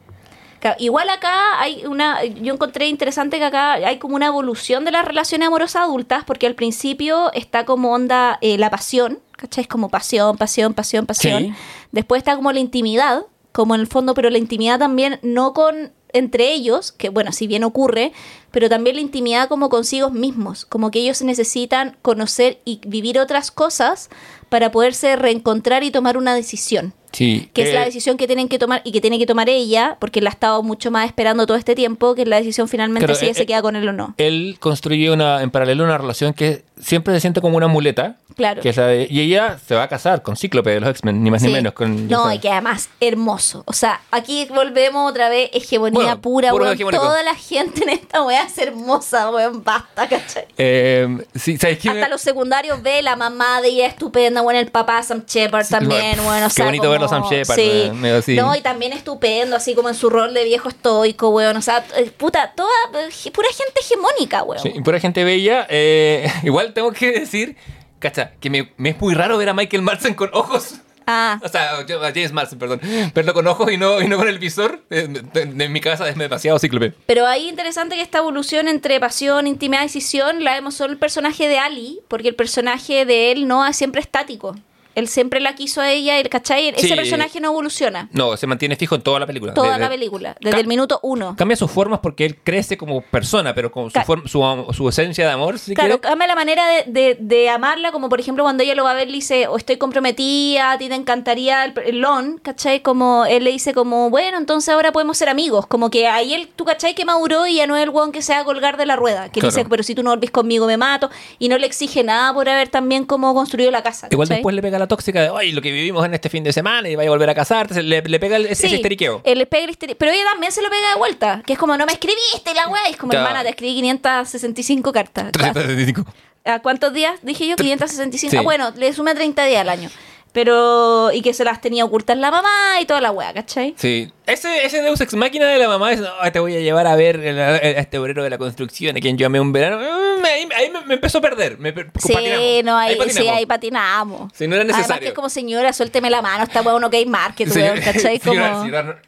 Igual 0.77 1.09
acá 1.09 1.59
hay 1.61 1.85
una, 1.85 2.21
yo 2.25 2.53
encontré 2.53 2.87
interesante 2.89 3.37
que 3.37 3.45
acá 3.45 3.73
hay 3.75 3.97
como 3.97 4.15
una 4.17 4.25
evolución 4.25 4.83
de 4.83 4.91
las 4.91 5.05
relaciones 5.05 5.47
amorosas 5.47 5.83
adultas, 5.83 6.25
porque 6.25 6.47
al 6.47 6.55
principio 6.55 7.31
está 7.33 7.63
como 7.63 7.93
onda 7.93 8.37
eh, 8.41 8.57
la 8.57 8.69
pasión, 8.69 9.19
¿cachai? 9.37 9.61
Es 9.61 9.67
como 9.69 9.87
pasión, 9.89 10.37
pasión, 10.37 10.73
pasión, 10.73 11.05
pasión. 11.05 11.43
Sí. 11.43 11.53
Después 11.93 12.19
está 12.19 12.35
como 12.35 12.51
la 12.51 12.59
intimidad, 12.59 13.21
como 13.53 13.73
en 13.73 13.79
el 13.81 13.87
fondo, 13.87 14.13
pero 14.13 14.29
la 14.29 14.37
intimidad 14.37 14.77
también 14.79 15.17
no 15.23 15.53
con 15.53 15.93
entre 16.13 16.51
ellos, 16.53 16.91
que 16.91 17.09
bueno, 17.09 17.31
si 17.31 17.47
bien 17.47 17.63
ocurre, 17.63 18.11
pero 18.51 18.69
también 18.69 18.95
la 18.95 19.01
intimidad 19.01 19.47
como 19.47 19.69
consigo 19.69 20.09
mismos, 20.09 20.65
como 20.65 20.91
que 20.91 20.99
ellos 20.99 21.21
necesitan 21.21 21.97
conocer 22.01 22.59
y 22.65 22.81
vivir 22.85 23.19
otras 23.19 23.51
cosas 23.51 24.09
para 24.49 24.71
poderse 24.71 25.15
reencontrar 25.15 25.83
y 25.83 25.91
tomar 25.91 26.17
una 26.17 26.33
decisión 26.35 26.93
Sí. 27.11 27.49
que 27.53 27.63
es 27.63 27.73
la 27.73 27.81
eh, 27.81 27.85
decisión 27.85 28.17
que 28.17 28.27
tienen 28.27 28.47
que 28.47 28.59
tomar 28.59 28.81
y 28.83 28.91
que 28.91 29.01
tiene 29.01 29.17
que 29.17 29.25
tomar 29.25 29.49
ella, 29.49 29.97
porque 29.99 30.21
la 30.21 30.29
ha 30.29 30.33
estado 30.33 30.61
mucho 30.61 30.91
más 30.91 31.07
esperando 31.07 31.47
todo 31.47 31.57
este 31.57 31.73
tiempo, 31.73 32.13
que 32.13 32.21
es 32.21 32.27
la 32.27 32.35
decisión 32.37 32.67
finalmente 32.67 33.07
Claro, 33.07 33.19
si 33.19 33.25
ella 33.25 33.31
eh, 33.31 33.35
se 33.35 33.41
eh, 33.43 33.45
queda 33.47 33.63
con 33.63 33.75
él 33.75 33.89
o 33.89 33.93
no. 33.93 34.13
Él 34.17 34.57
construye 34.59 35.09
una, 35.11 35.41
en 35.41 35.49
paralelo 35.49 35.83
una 35.85 35.97
relación 35.97 36.33
que 36.35 36.63
siempre 36.79 37.11
se 37.15 37.19
siente 37.21 37.41
como 37.41 37.57
una 37.57 37.67
muleta. 37.67 38.17
Claro. 38.35 38.61
Que 38.61 38.69
es 38.69 38.77
la 38.77 38.85
de- 38.85 39.07
y 39.09 39.19
ella 39.21 39.57
se 39.65 39.73
va 39.75 39.83
a 39.83 39.87
casar 39.89 40.21
con 40.21 40.37
Cíclope 40.37 40.69
de 40.69 40.79
los 40.79 40.89
X-Men, 40.91 41.21
ni 41.23 41.29
más 41.31 41.41
ni 41.41 41.51
menos. 41.51 41.73
Con, 41.73 42.07
no, 42.07 42.31
y 42.31 42.37
que 42.39 42.49
además, 42.49 42.89
hermoso. 43.01 43.63
O 43.65 43.73
sea, 43.73 43.99
aquí 44.11 44.47
volvemos 44.53 45.09
otra 45.09 45.27
vez, 45.29 45.49
hegemonía 45.51 45.99
Bueno, 46.15 46.21
pura, 46.21 46.51
puro 46.51 46.65
weón. 46.65 46.77
Toda 46.91 47.21
la 47.23 47.35
gente 47.35 47.83
en 47.83 47.89
esta 47.89 48.21
weá 48.21 48.43
es 48.43 48.57
hermosa, 48.59 49.29
weón, 49.31 49.61
basta, 49.63 50.07
¿cachai? 50.07 50.45
Eh, 50.57 51.17
sí, 51.35 51.57
¿sabes 51.57 51.79
qué? 51.79 51.89
Hasta 51.89 52.07
los 52.07 52.21
secundarios 52.21 52.81
ve 52.81 53.01
la 53.01 53.15
mamá 53.17 53.61
de 53.61 53.69
ella 53.69 53.87
estupenda, 53.87 54.38
bueno, 54.43 54.59
el 54.59 54.71
papá 54.71 55.01
Sam 55.03 55.23
Shepard 55.27 55.65
Sí, 55.65 55.71
también, 55.71 56.01
bueno, 56.17 56.23
bueno, 56.23 56.45
o 56.45 56.49
qué 56.49 56.53
sea, 56.55 56.65
bonito 56.65 56.89
verlo 56.89 57.05
a 57.05 57.09
Sam 57.09 57.21
como- 57.23 57.31
Shepard, 57.33 57.55
sí. 57.59 57.91
así. 58.17 58.35
No, 58.35 58.55
y 58.55 58.61
también 58.61 58.93
estupendo, 58.93 59.55
así 59.55 59.75
como 59.75 59.89
en 59.89 59.95
su 59.95 60.09
rol 60.09 60.33
de 60.33 60.43
viejo 60.43 60.69
estoico, 60.69 61.29
weón, 61.29 61.57
o 61.57 61.61
sea, 61.61 61.83
eh, 61.97 62.11
puta, 62.15 62.53
toda, 62.55 62.69
eh, 62.95 63.31
pura 63.31 63.47
gente 63.55 63.79
hegemónica, 63.79 64.43
weón. 64.43 64.61
Sí, 64.61 64.69
pura 64.83 64.99
gente 64.99 65.23
bella. 65.23 65.65
eh, 65.69 66.31
igual 66.43 66.73
tengo 66.73 66.91
que 66.91 67.11
decir, 67.11 67.55
cacha, 67.99 68.31
que 68.39 68.49
me, 68.49 68.71
me 68.77 68.89
es 68.89 68.99
muy 68.99 69.13
raro 69.13 69.37
ver 69.37 69.49
a 69.49 69.53
Michael 69.53 69.81
Madsen 69.83 70.13
con 70.13 70.29
ojos. 70.33 70.75
Ah, 71.11 71.39
O 71.43 71.49
sea, 71.49 71.83
yo- 71.87 71.99
a 72.03 72.09
James 72.09 72.31
Madsen, 72.31 72.59
perdón. 72.59 72.79
Verlo 73.15 73.33
con 73.33 73.47
ojos 73.47 73.71
y 73.71 73.77
no, 73.77 73.99
y 73.99 74.07
no 74.07 74.17
con 74.17 74.27
el 74.27 74.37
visor. 74.37 74.83
eh, 74.91 75.07
En 75.33 75.71
mi 75.73 75.81
cabeza 75.81 76.07
es 76.07 76.15
demasiado 76.15 76.59
cíclope. 76.59 76.93
Pero 77.07 77.25
ahí 77.25 77.49
interesante 77.49 77.95
que 77.95 78.01
esta 78.03 78.19
evolución 78.19 78.67
entre 78.67 78.99
pasión, 78.99 79.47
intimidad 79.47 79.81
y 79.81 79.85
decisión 79.85 80.43
la 80.43 80.53
vemos 80.53 80.75
solo 80.75 80.93
el 80.93 80.99
personaje 80.99 81.47
de 81.47 81.57
Ali, 81.57 81.99
porque 82.07 82.27
el 82.27 82.35
personaje 82.35 83.05
de 83.05 83.31
él 83.31 83.47
no 83.47 83.65
es 83.65 83.75
siempre 83.75 84.01
estático. 84.01 84.55
Él 84.95 85.07
siempre 85.07 85.39
la 85.39 85.55
quiso 85.55 85.81
a 85.81 85.89
ella, 85.91 86.17
el 86.19 86.29
¿cachai? 86.29 86.69
Ese 86.69 86.87
Sí. 86.89 86.93
personaje 86.95 87.39
no 87.39 87.49
evoluciona. 87.49 88.09
No, 88.11 88.35
se 88.37 88.47
mantiene 88.47 88.75
fijo 88.75 88.95
en 88.95 89.01
toda 89.01 89.19
la 89.19 89.25
película. 89.27 89.53
Toda 89.53 89.67
Desde- 89.69 89.79
la 89.81 89.89
película, 89.89 90.35
desde 90.41 90.59
el 90.59 90.67
minuto 90.67 90.99
uno. 91.03 91.35
Cambia 91.37 91.55
sus 91.55 91.71
formas 91.71 91.99
porque 92.01 92.25
él 92.25 92.37
crece 92.43 92.77
como 92.77 93.01
persona, 93.01 93.53
pero 93.55 93.71
con 93.71 93.89
su, 93.91 93.99
forma- 94.01 94.27
su, 94.27 94.67
su 94.73 94.89
esencia 94.89 95.25
de 95.25 95.31
amor, 95.31 95.59
si 95.59 95.73
Claro, 95.73 96.01
cambia 96.01 96.27
la 96.27 96.35
manera 96.35 96.67
de, 96.67 96.83
de- 96.87 97.17
de 97.19 97.49
amarla, 97.49 97.91
como 97.91 98.09
por 98.09 98.19
ejemplo 98.19 98.43
cuando 98.43 98.63
ella 98.63 98.75
lo 98.75 98.83
va 98.83 98.91
a 98.91 98.95
ver, 98.95 99.07
le 99.07 99.13
dice, 99.15 99.47
o 99.47 99.57
estoy 99.57 99.77
comprometida, 99.77 100.71
a 100.71 100.77
ti 100.77 100.89
te 100.89 100.95
encantaría 100.95 101.65
el, 101.65 101.73
el 101.85 101.99
Lon, 101.99 102.39
¿cachai? 102.41 102.81
Como 102.81 103.25
él 103.25 103.43
le 103.43 103.51
dice 103.51 103.73
como, 103.73 104.09
bueno, 104.09 104.37
entonces 104.37 104.73
ahora 104.73 104.91
podemos 104.91 105.17
ser 105.17 105.29
amigos. 105.29 105.67
Como 105.67 105.89
que 105.89 106.07
ahí 106.07 106.33
él, 106.33 106.49
tú, 106.55 106.65
¿cachai? 106.65 106.95
Que 106.95 107.05
maduró 107.05 107.45
y 107.47 107.55
ya 107.55 107.67
no 107.67 107.77
es 107.77 107.83
el 107.83 107.89
weón 107.89 108.11
que 108.11 108.21
se 108.21 108.33
va 108.33 108.39
a 108.39 108.43
colgar 108.43 108.77
de 108.77 108.85
la 108.85 108.95
rueda. 108.95 109.29
Que 109.29 109.41
le 109.41 109.47
dice, 109.47 109.65
pero 109.69 109.83
si 109.83 109.93
tú 109.95 110.03
no 110.03 110.09
volvís 110.11 110.31
conmigo 110.31 110.65
me 110.65 110.77
mato. 110.77 111.09
Y 111.37 111.49
no 111.49 111.57
le 111.57 111.67
exige 111.67 112.03
nada 112.03 112.33
por 112.33 112.49
haber 112.49 112.69
también 112.69 113.05
como 113.05 113.33
construido 113.33 113.71
la 113.71 113.83
casa. 113.83 114.07
Igual 114.09 114.27
después 114.29 114.55
le 114.55 114.61
pega 114.61 114.78
la 114.79 114.87
tóxica 114.87 115.21
de, 115.21 115.31
ay, 115.35 115.51
lo 115.51 115.61
que 115.61 115.71
vivimos 115.71 116.03
en 116.05 116.13
este 116.13 116.29
fin 116.29 116.43
de 116.43 116.51
semana 116.53 116.89
y 116.89 116.95
vaya 116.95 117.09
a 117.09 117.11
volver 117.11 117.29
a 117.29 117.35
casarte. 117.35 117.83
Le, 117.83 118.01
le 118.01 118.19
pega 118.19 118.37
el- 118.37 118.47
ese, 118.47 118.67
histeriqueo. 118.67 119.21
él 119.23 119.37
le 119.37 119.45
pega 119.45 119.65
el 119.65 119.69
histeriqueo. 119.71 119.97
Pero 119.99 120.11
ella 120.11 120.23
también 120.31 120.51
se 120.51 120.61
lo 120.61 120.69
pega 120.69 120.89
de 120.91 120.95
vuelta. 120.97 121.43
Que 121.45 121.53
es 121.53 121.59
como, 121.59 121.77
no 121.77 121.85
me 121.85 121.91
escribiste 121.93 122.53
la 122.55 122.67
weá. 122.67 122.81
Es 122.89 122.97
como, 122.97 123.11
Claro. 123.11 123.25
hermana, 123.27 123.43
te 123.43 123.49
escribí 123.49 123.73
565 123.75 124.91
cartas. 124.91 125.31
375. 125.33 126.05
¿A 126.45 126.59
cuántos 126.59 126.93
días? 126.93 127.19
Dije 127.21 127.47
yo, 127.47 127.55
565. 127.55 128.31
Sí. 128.31 128.37
Ah, 128.37 128.41
bueno, 128.41 128.71
le 128.75 128.91
sumé 128.93 129.13
30 129.13 129.45
días 129.45 129.61
al 129.61 129.69
año. 129.69 129.89
Pero, 130.31 131.11
y 131.11 131.21
que 131.21 131.33
se 131.33 131.43
las 131.43 131.59
tenía 131.59 131.83
ocultas 131.85 132.15
la 132.17 132.29
mamá 132.31 132.79
y 132.81 132.85
toda 132.85 133.01
la 133.01 133.11
wea, 133.11 133.33
¿cachai? 133.33 133.73
Sí, 133.77 134.11
ese, 134.27 134.63
ese 134.65 134.81
Deus 134.83 135.01
Ex 135.01 135.15
Máquina 135.15 135.47
de 135.47 135.57
la 135.57 135.67
mamá 135.67 135.91
es, 135.91 136.01
"Ay, 136.21 136.31
te 136.31 136.39
voy 136.39 136.55
a 136.55 136.59
llevar 136.59 136.85
a 136.87 136.95
ver 136.95 137.19
el- 137.19 137.39
a 137.39 137.57
este 137.57 137.97
obrero 137.97 138.23
de 138.23 138.29
la 138.29 138.37
construcción 138.37 138.95
a 138.95 138.99
quien 138.99 139.17
yo 139.17 139.25
amé 139.25 139.39
un 139.39 139.51
verano. 139.51 139.79
Mm, 139.79 140.25
Ahí, 140.25 140.47
ahí 140.55 140.69
me, 140.69 140.81
me 140.81 140.93
empezó 140.95 141.17
a 141.19 141.21
perder. 141.21 141.57
Me, 141.57 141.71
Sí, 141.71 142.13
patinamos. 142.13 142.63
no, 142.65 142.77
ahí, 142.77 142.91
sí, 142.93 142.97
patinamos. 142.99 143.37
ahí 143.37 143.45
patinamos. 143.45 144.31
Sí, 144.35 144.47
no 144.47 144.55
era 144.55 144.63
Además 144.63 144.77
necesario. 144.81 145.09
que 145.09 145.13
como 145.15 145.29
señora, 145.29 145.73
suélteme 145.73 146.09
la 146.09 146.21
mano, 146.21 146.43
esta 146.43 146.61
wea 146.61 146.77
no 146.79 146.89
hay 146.91 147.05
market, 147.05 147.47
weón, 147.55 147.79
¿cachai? 147.81 148.19
Como... 148.23 148.33
señora- 148.35 148.61
señora, 148.61 149.01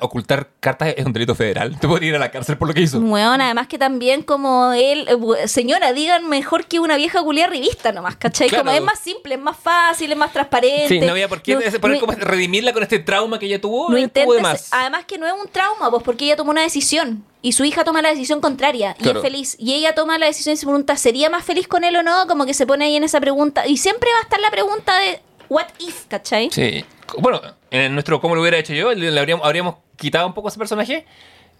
ocultar 0.00 0.48
cartas 0.58 0.94
es 0.96 1.04
un 1.04 1.12
delito 1.12 1.34
federal. 1.34 1.78
Te 1.78 1.86
podría 1.86 2.08
ir 2.10 2.14
a 2.16 2.18
la 2.18 2.30
cárcel 2.30 2.56
por 2.56 2.68
lo 2.68 2.74
que 2.74 2.80
hizo. 2.80 2.98
Weón, 2.98 3.40
además 3.40 3.66
que 3.68 3.76
también 3.78 4.22
como 4.22 4.72
él, 4.72 5.06
eh, 5.08 5.48
señora, 5.48 5.92
digan 5.92 6.28
mejor 6.28 6.64
que 6.66 6.80
una 6.80 6.96
vieja 6.96 7.22
culia 7.22 7.46
revista 7.46 7.92
nomás, 7.92 8.16
¿cachai? 8.16 8.48
Claro. 8.48 8.64
Como 8.64 8.76
es 8.76 8.82
más 8.82 8.98
simple, 8.98 9.34
es 9.34 9.40
más 9.40 9.56
fácil, 9.56 10.10
es 10.12 10.16
más 10.16 10.32
transparente. 10.32 10.88
Sí, 10.88 11.00
no 11.00 11.10
había 11.12 11.28
por 11.28 11.42
qué 11.42 11.54
No- 11.54 11.60
poner 11.80 12.00
no- 12.00 12.06
como 12.06 12.12
redimirla 12.18 12.72
con 12.72 12.82
este 12.82 12.98
trauma 13.00 13.38
que 13.38 13.46
ella 13.46 13.60
tuvo. 13.60 13.82
No 13.82 13.86
tuvo 13.88 13.96
de 13.96 14.00
intentes, 14.02 14.42
más. 14.42 14.68
además 14.72 15.04
que 15.04 15.18
no 15.18 15.26
es 15.26 15.32
un 15.32 15.48
trauma, 15.50 15.90
pues 15.90 16.02
porque 16.02 16.24
ella 16.24 16.36
tomó 16.36 16.50
una 16.52 16.62
decisión 16.62 17.24
y 17.42 17.52
su 17.52 17.64
hija 17.64 17.84
toma 17.84 18.00
la 18.02 18.10
decisión 18.10 18.40
contraria 18.40 18.96
y 18.98 19.02
Claro. 19.02 19.18
es 19.20 19.22
feliz. 19.24 19.56
Y 19.58 19.74
ella 19.74 19.94
toma 19.94 20.18
la 20.18 20.26
decisión 20.26 20.54
y 20.54 20.56
se 20.56 20.64
pregunta, 20.66 20.96
¿sería 20.96 21.28
más 21.30 21.44
feliz 21.44 21.68
con 21.68 21.84
él 21.84 21.96
o 21.96 22.02
no? 22.02 22.26
Como 22.26 22.46
que 22.46 22.54
se 22.54 22.66
pone 22.66 22.86
ahí 22.86 22.96
en 22.96 23.04
esa 23.04 23.20
pregunta. 23.20 23.66
Y 23.66 23.76
siempre 23.76 24.08
va 24.12 24.18
a 24.20 24.22
estar 24.22 24.40
la 24.40 24.50
pregunta 24.50 24.98
de, 24.98 25.20
¿what 25.48 25.66
if? 25.78 26.06
¿cachai? 26.08 26.50
Sí. 26.50 26.84
Bueno, 27.18 27.40
en 27.70 27.92
nuestro 27.94 28.20
¿Cómo 28.20 28.34
lo 28.34 28.40
hubiera 28.40 28.58
hecho 28.58 28.72
yo? 28.74 28.92
Le, 28.94 29.18
habríamos, 29.18 29.44
habríamos 29.46 29.76
quitado 29.96 30.26
un 30.26 30.34
poco 30.34 30.48
ese 30.48 30.58
personaje. 30.58 31.04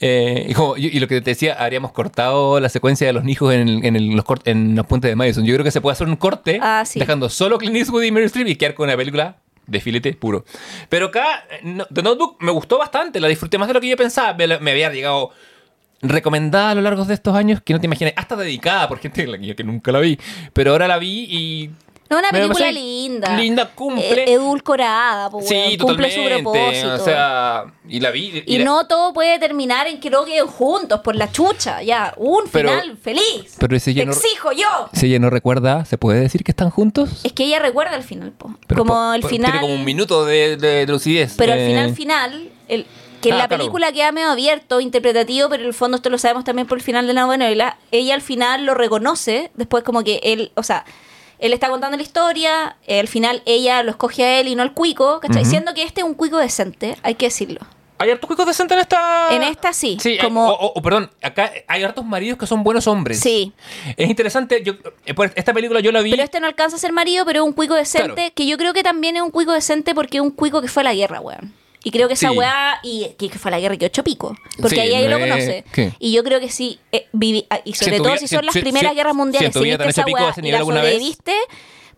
Eh, 0.03 0.47
y, 0.49 0.55
como- 0.55 0.77
y- 0.79 0.99
lo 0.99 1.07
que 1.09 1.21
te 1.21 1.31
decía, 1.33 1.55
habríamos 1.63 1.93
cortado 1.93 2.59
la 2.59 2.69
secuencia 2.71 3.07
de 3.07 3.13
los 3.13 3.27
hijos 3.29 3.53
en, 3.53 3.69
el- 3.69 3.85
en 3.85 3.97
el- 3.97 4.09
los, 4.17 4.25
cort- 4.25 4.43
en 4.47 4.75
los 4.75 4.87
puentes 4.87 5.11
de 5.11 5.17
Madison. 5.17 5.45
Yo 5.45 5.53
creo 5.55 5.65
que 5.65 5.71
se 5.71 5.81
puede 5.83 5.93
hacer 5.93 6.09
un 6.09 6.17
corte 6.17 6.59
Ah, 6.63 6.85
sí. 6.87 6.99
dejando 6.99 7.29
solo 7.29 7.59
Clint 7.59 7.77
Eastwood 7.77 8.03
y 8.05 8.11
Meryl 8.11 8.27
Streep 8.27 8.49
y 8.49 8.57
quedar 8.57 8.75
con 8.75 8.89
una 8.89 8.97
película 8.97 9.37
de 9.67 9.81
filete 9.81 10.15
puro. 10.15 10.45
Pero 10.89 11.07
acá, 11.07 11.45
eh, 11.51 11.61
no- 11.65 11.87
The 11.93 12.03
Notebook 12.03 12.39
me 12.41 12.51
gustó 12.51 12.79
bastante, 12.79 13.21
la 13.21 13.29
disfruté 13.29 13.59
más 13.59 13.69
de 13.69 13.75
lo 13.75 13.81
que 13.81 13.89
yo 13.91 13.97
pensaba. 13.99 14.33
Me, 14.35 14.59
me 14.59 14.71
había 14.71 14.91
llegado 14.91 15.33
recomendada 16.03 16.71
a 16.71 16.75
lo 16.75 16.81
largo 16.81 17.05
de 17.05 17.13
estos 17.13 17.37
años 17.37 17.61
que 17.63 17.75
no 17.75 17.79
te 17.81 17.85
imaginas, 17.87 18.15
hasta 18.17 18.35
dedicada 18.37 18.89
por 18.89 18.99
gente 19.01 19.27
que 19.55 19.65
nunca 19.65 19.93
la 19.93 20.01
vi. 20.01 20.19
Pero 20.55 20.73
ahora 20.73 20.89
la 20.89 20.97
vi 20.97 21.27
y 21.29 21.71
No, 22.11 22.19
una 22.19 22.31
película 22.31 22.73
linda. 22.73 23.37
linda, 23.37 23.71
cumple. 23.73 24.25
Eh, 24.25 24.33
edulcorada, 24.33 25.31
pues, 25.31 25.47
Sí, 25.49 25.79
cumple 25.79 26.11
su 26.11 26.25
propósito. 26.25 26.95
O 26.95 26.99
sea, 26.99 27.65
y 27.89 28.01
la 28.01 28.11
vi. 28.11 28.43
y 28.47 28.59
la- 28.59 28.65
no 28.65 28.87
todo 28.87 29.13
puede 29.13 29.39
terminar 29.39 29.87
en 29.87 30.01
que 30.01 30.11
lo 30.11 30.25
queden 30.25 30.47
juntos 30.49 31.01
por 31.01 31.15
la 31.15 31.31
chucha, 31.31 31.83
ya. 31.83 32.13
Un 32.17 32.45
Pero- 32.51 32.71
final 32.71 32.97
feliz. 32.97 33.55
pero 33.59 33.77
ese 33.77 33.95
Te 33.95 34.05
no- 34.05 34.13
exijo 34.13 34.51
yo. 34.53 34.89
Si 34.93 35.07
ella 35.07 35.19
no 35.21 35.31
recuerda, 35.31 35.85
¿se 35.85 35.99
puede 35.99 36.21
decir 36.21 36.43
que 36.43 36.51
están 36.51 36.71
juntos? 36.71 37.25
Es 37.25 37.33
que 37.33 37.45
ella 37.45 37.61
recuerda 37.61 37.95
el 37.97 38.03
final, 38.03 38.33
po. 38.33 38.55
Pero 38.67 38.81
como 38.85 38.95
po- 38.95 39.13
el 39.15 39.23
final. 39.25 39.53
Tiene 39.53 39.61
como 39.67 39.75
un 39.75 39.85
minuto 39.85 40.25
de, 40.25 40.57
de, 40.57 40.85
de 40.85 40.93
lucidez. 40.93 41.35
Pero 41.37 41.53
al 41.53 41.61
Eh, 41.61 41.67
final, 41.69 41.95
final, 41.95 42.49
el, 42.69 42.87
que 43.23 43.29
en 43.29 43.35
Ah, 43.37 43.39
la 43.39 43.47
claro. 43.49 43.61
película 43.63 43.93
queda 43.93 44.11
medio 44.11 44.31
abierto, 44.31 44.81
interpretativo, 44.81 45.49
pero 45.49 45.63
en 45.63 45.69
el 45.69 45.75
fondo 45.75 45.97
esto 45.99 46.11
lo 46.11 46.19
sabemos 46.19 46.43
también 46.43 46.67
por 46.67 46.79
el 46.79 46.83
final 46.83 47.07
de 47.07 47.13
la 47.13 47.23
novela. 47.23 47.77
Ella 47.93 48.15
al 48.15 48.23
final 48.23 48.65
lo 48.65 48.75
reconoce, 48.75 49.51
después 49.55 49.85
como 49.85 50.03
que 50.03 50.21
él, 50.25 50.51
o 50.57 50.63
sea, 50.65 50.85
él 51.41 51.53
está 51.53 51.69
contando 51.69 51.97
la 51.97 52.03
historia, 52.03 52.77
eh, 52.87 53.01
al 53.01 53.09
final 53.09 53.43
ella 53.47 53.83
lo 53.83 53.91
escoge 53.91 54.25
a 54.25 54.41
él 54.41 54.49
y 54.49 54.55
no 54.55 54.63
al 54.63 54.75
cuico, 54.75 55.21
¿cachai? 55.21 55.43
Ujú. 55.43 55.51
Siendo 55.51 55.75
que 55.75 55.83
este 55.83 56.01
es 56.03 56.07
un 56.07 56.15
cuico 56.15 56.37
decente, 56.39 56.97
hay 57.03 57.15
que 57.15 57.27
decirlo. 57.27 57.61
¿Hay 57.99 58.11
hartos 58.11 58.29
cuicos 58.29 58.47
decentes 58.47 58.75
en 58.77 58.81
esta? 58.81 59.29
En 59.31 59.43
esta 59.43 59.75
sí, 59.75 59.99
Sí, 60.01 60.17
como- 60.23 60.49
o, 60.49 60.55
o- 60.69 60.73
o, 60.75 60.81
perdón, 60.81 61.11
acá 61.21 61.53
hay 61.69 61.83
hartos 61.85 62.03
maridos 62.03 62.39
que 62.39 62.47
son 62.47 62.63
buenos 62.63 62.87
hombres. 62.87 63.21
Sí. 63.21 63.53
Es 63.95 64.09
interesante, 64.09 64.63
yo, 64.65 64.73
eh, 65.05 65.15
esta 65.35 65.53
película 65.53 65.81
yo 65.81 65.93
la 65.93 66.01
vi. 66.01 66.11
Pero 66.13 66.23
este 66.23 66.41
no 66.41 66.47
alcanza 66.47 66.77
a 66.77 66.79
ser 66.79 66.93
marido, 66.93 67.27
pero 67.27 67.41
es 67.43 67.47
un 67.47 67.53
cuico 67.53 67.75
decente, 67.75 68.15
Claro. 68.15 68.33
que 68.35 68.47
yo 68.47 68.57
creo 68.57 68.73
que 68.73 68.83
también 68.83 69.17
es 69.17 69.23
un 69.23 69.31
cuico 69.31 69.53
decente 69.53 69.95
porque 69.95 70.17
es 70.17 70.23
un 70.23 70.31
cuico 70.31 70.63
que 70.63 70.69
fue 70.69 70.81
a 70.81 70.85
la 70.85 70.95
guerra, 70.95 71.21
weón. 71.21 71.53
Y 71.83 71.91
creo 71.91 72.09
que 72.09 72.15
esa 72.15 72.31
Sí. 72.31 72.37
weá, 72.37 72.79
y 72.83 73.09
que 73.19 73.31
fue 73.39 73.51
la 73.51 73.59
guerra 73.61 73.77
que 73.77 73.87
ocho 73.87 74.05
pico. 74.05 74.37
Porque 74.61 74.77
Sí, 74.77 74.81
ahí 74.83 74.95
ahí 74.95 75.09
lo 75.09 75.19
conoce. 75.19 75.65
¿qué? 75.73 75.93
Y 75.99 76.13
yo 76.13 76.23
creo 76.25 76.39
que 76.41 76.51
sí, 76.51 76.79
eh, 76.93 77.07
viví, 77.13 77.47
ah, 77.51 77.61
y 77.65 77.73
sobre 77.75 77.97
Si 77.97 78.03
todo 78.03 78.13
si 78.17 78.29
si- 78.29 78.35
son 78.37 78.45
las 78.45 78.53
si- 78.53 78.61
primeras 78.61 78.95
guerras 78.95 79.15
mundiales, 79.15 79.53
si 79.53 79.61
viste 79.65 79.89
esa 79.89 80.05
weá 80.07 80.35
y 80.43 80.51
la 80.51 80.59
vez. 80.59 80.67
sobreviviste, 80.67 81.33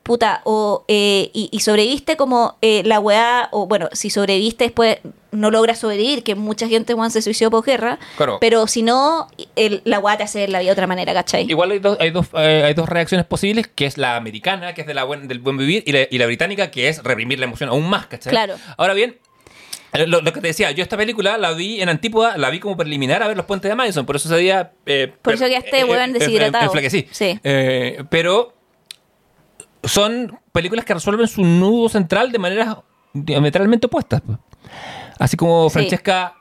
puta, 0.03 0.41
o, 0.45 0.85
eh, 0.89 1.31
y, 1.33 1.49
y 1.53 1.61
sobreviviste 1.61 2.17
como 2.17 2.57
eh, 2.63 2.83
la 2.85 2.99
weá, 3.01 3.49
o 3.53 3.67
bueno, 3.67 3.89
si 3.93 4.11
sobreviviste 4.11 4.65
después 4.65 4.99
no 5.31 5.51
logras 5.51 5.79
sobrevivir, 5.79 6.23
que 6.25 6.35
mucha 6.35 6.69
gente 6.69 6.93
weón, 6.95 7.11
se 7.11 7.23
suicidó 7.23 7.51
por 7.51 7.65
guerra, 7.65 7.99
Claro. 8.17 8.39
pero 8.41 8.67
si 8.67 8.83
no, 8.83 9.29
el- 9.57 9.81
la 9.85 9.99
weá 9.99 10.17
te 10.17 10.25
hace 10.25 10.47
la 10.49 10.59
vida 10.61 10.69
de 10.69 10.73
otra 10.73 10.87
manera, 10.87 11.15
¿cachai? 11.15 11.47
Igual 11.49 11.71
hay 11.71 11.79
dos, 11.79 11.97
hay, 12.01 12.11
dos, 12.11 12.27
eh, 12.35 12.63
hay 12.67 12.75
dos 12.75 12.89
reacciones 12.89 13.27
posibles, 13.27 13.67
que 13.75 13.87
es 13.87 13.97
la 13.97 14.17
americana, 14.17 14.75
que 14.75 14.83
es 14.83 14.87
de 14.87 14.95
la 14.95 15.05
buen- 15.05 15.29
del 15.29 15.39
buen 15.39 15.57
vivir, 15.57 15.83
y 15.87 15.93
la, 15.93 16.01
y 16.11 16.19
la 16.19 16.27
británica, 16.27 16.71
que 16.71 16.89
es 16.89 17.03
reprimir 17.03 17.39
la 17.39 17.47
emoción 17.47 17.71
aún 17.71 17.89
más, 17.89 18.07
¿cachai? 18.07 18.31
Claro. 18.31 18.57
Ahora 18.77 18.93
bien, 18.95 19.17
lo, 19.93 20.21
lo 20.23 20.33
que 20.33 20.41
te 20.41 20.47
decía, 20.49 20.71
yo 20.71 20.83
esta 20.83 20.97
película 20.97 21.37
la 21.39 21.53
vi 21.53 21.81
en 21.83 21.89
Antípoda, 21.89 22.37
la 22.39 22.49
vi 22.51 22.61
como 22.61 22.77
preliminar 22.77 23.23
a 23.23 23.29
ver 23.29 23.37
los 23.37 23.47
puentes 23.47 23.69
de 23.69 23.75
Madison, 23.75 24.07
por 24.07 24.17
eso 24.17 24.29
ese 24.29 24.39
día... 24.39 24.73
eh, 24.87 25.13
Por 25.23 25.35
eso 25.35 25.45
quedaste, 25.47 25.85
weón, 25.85 26.13
deshidratado. 26.13 26.65
enflaquecí. 26.65 27.07
Sí. 27.11 27.39
Eh, 27.45 28.03
pero 28.09 28.55
son 29.85 30.39
películas 30.53 30.85
que 30.85 30.95
resuelven 30.95 31.27
su 31.29 31.43
nudo 31.45 31.89
central 31.89 32.33
de 32.33 32.39
maneras 32.39 32.77
diametralmente 33.13 33.87
opuestas. 33.87 34.23
pues. 34.25 34.39
Así 35.19 35.37
como 35.37 35.69
Sí. 35.69 35.75
Francesca 35.75 36.35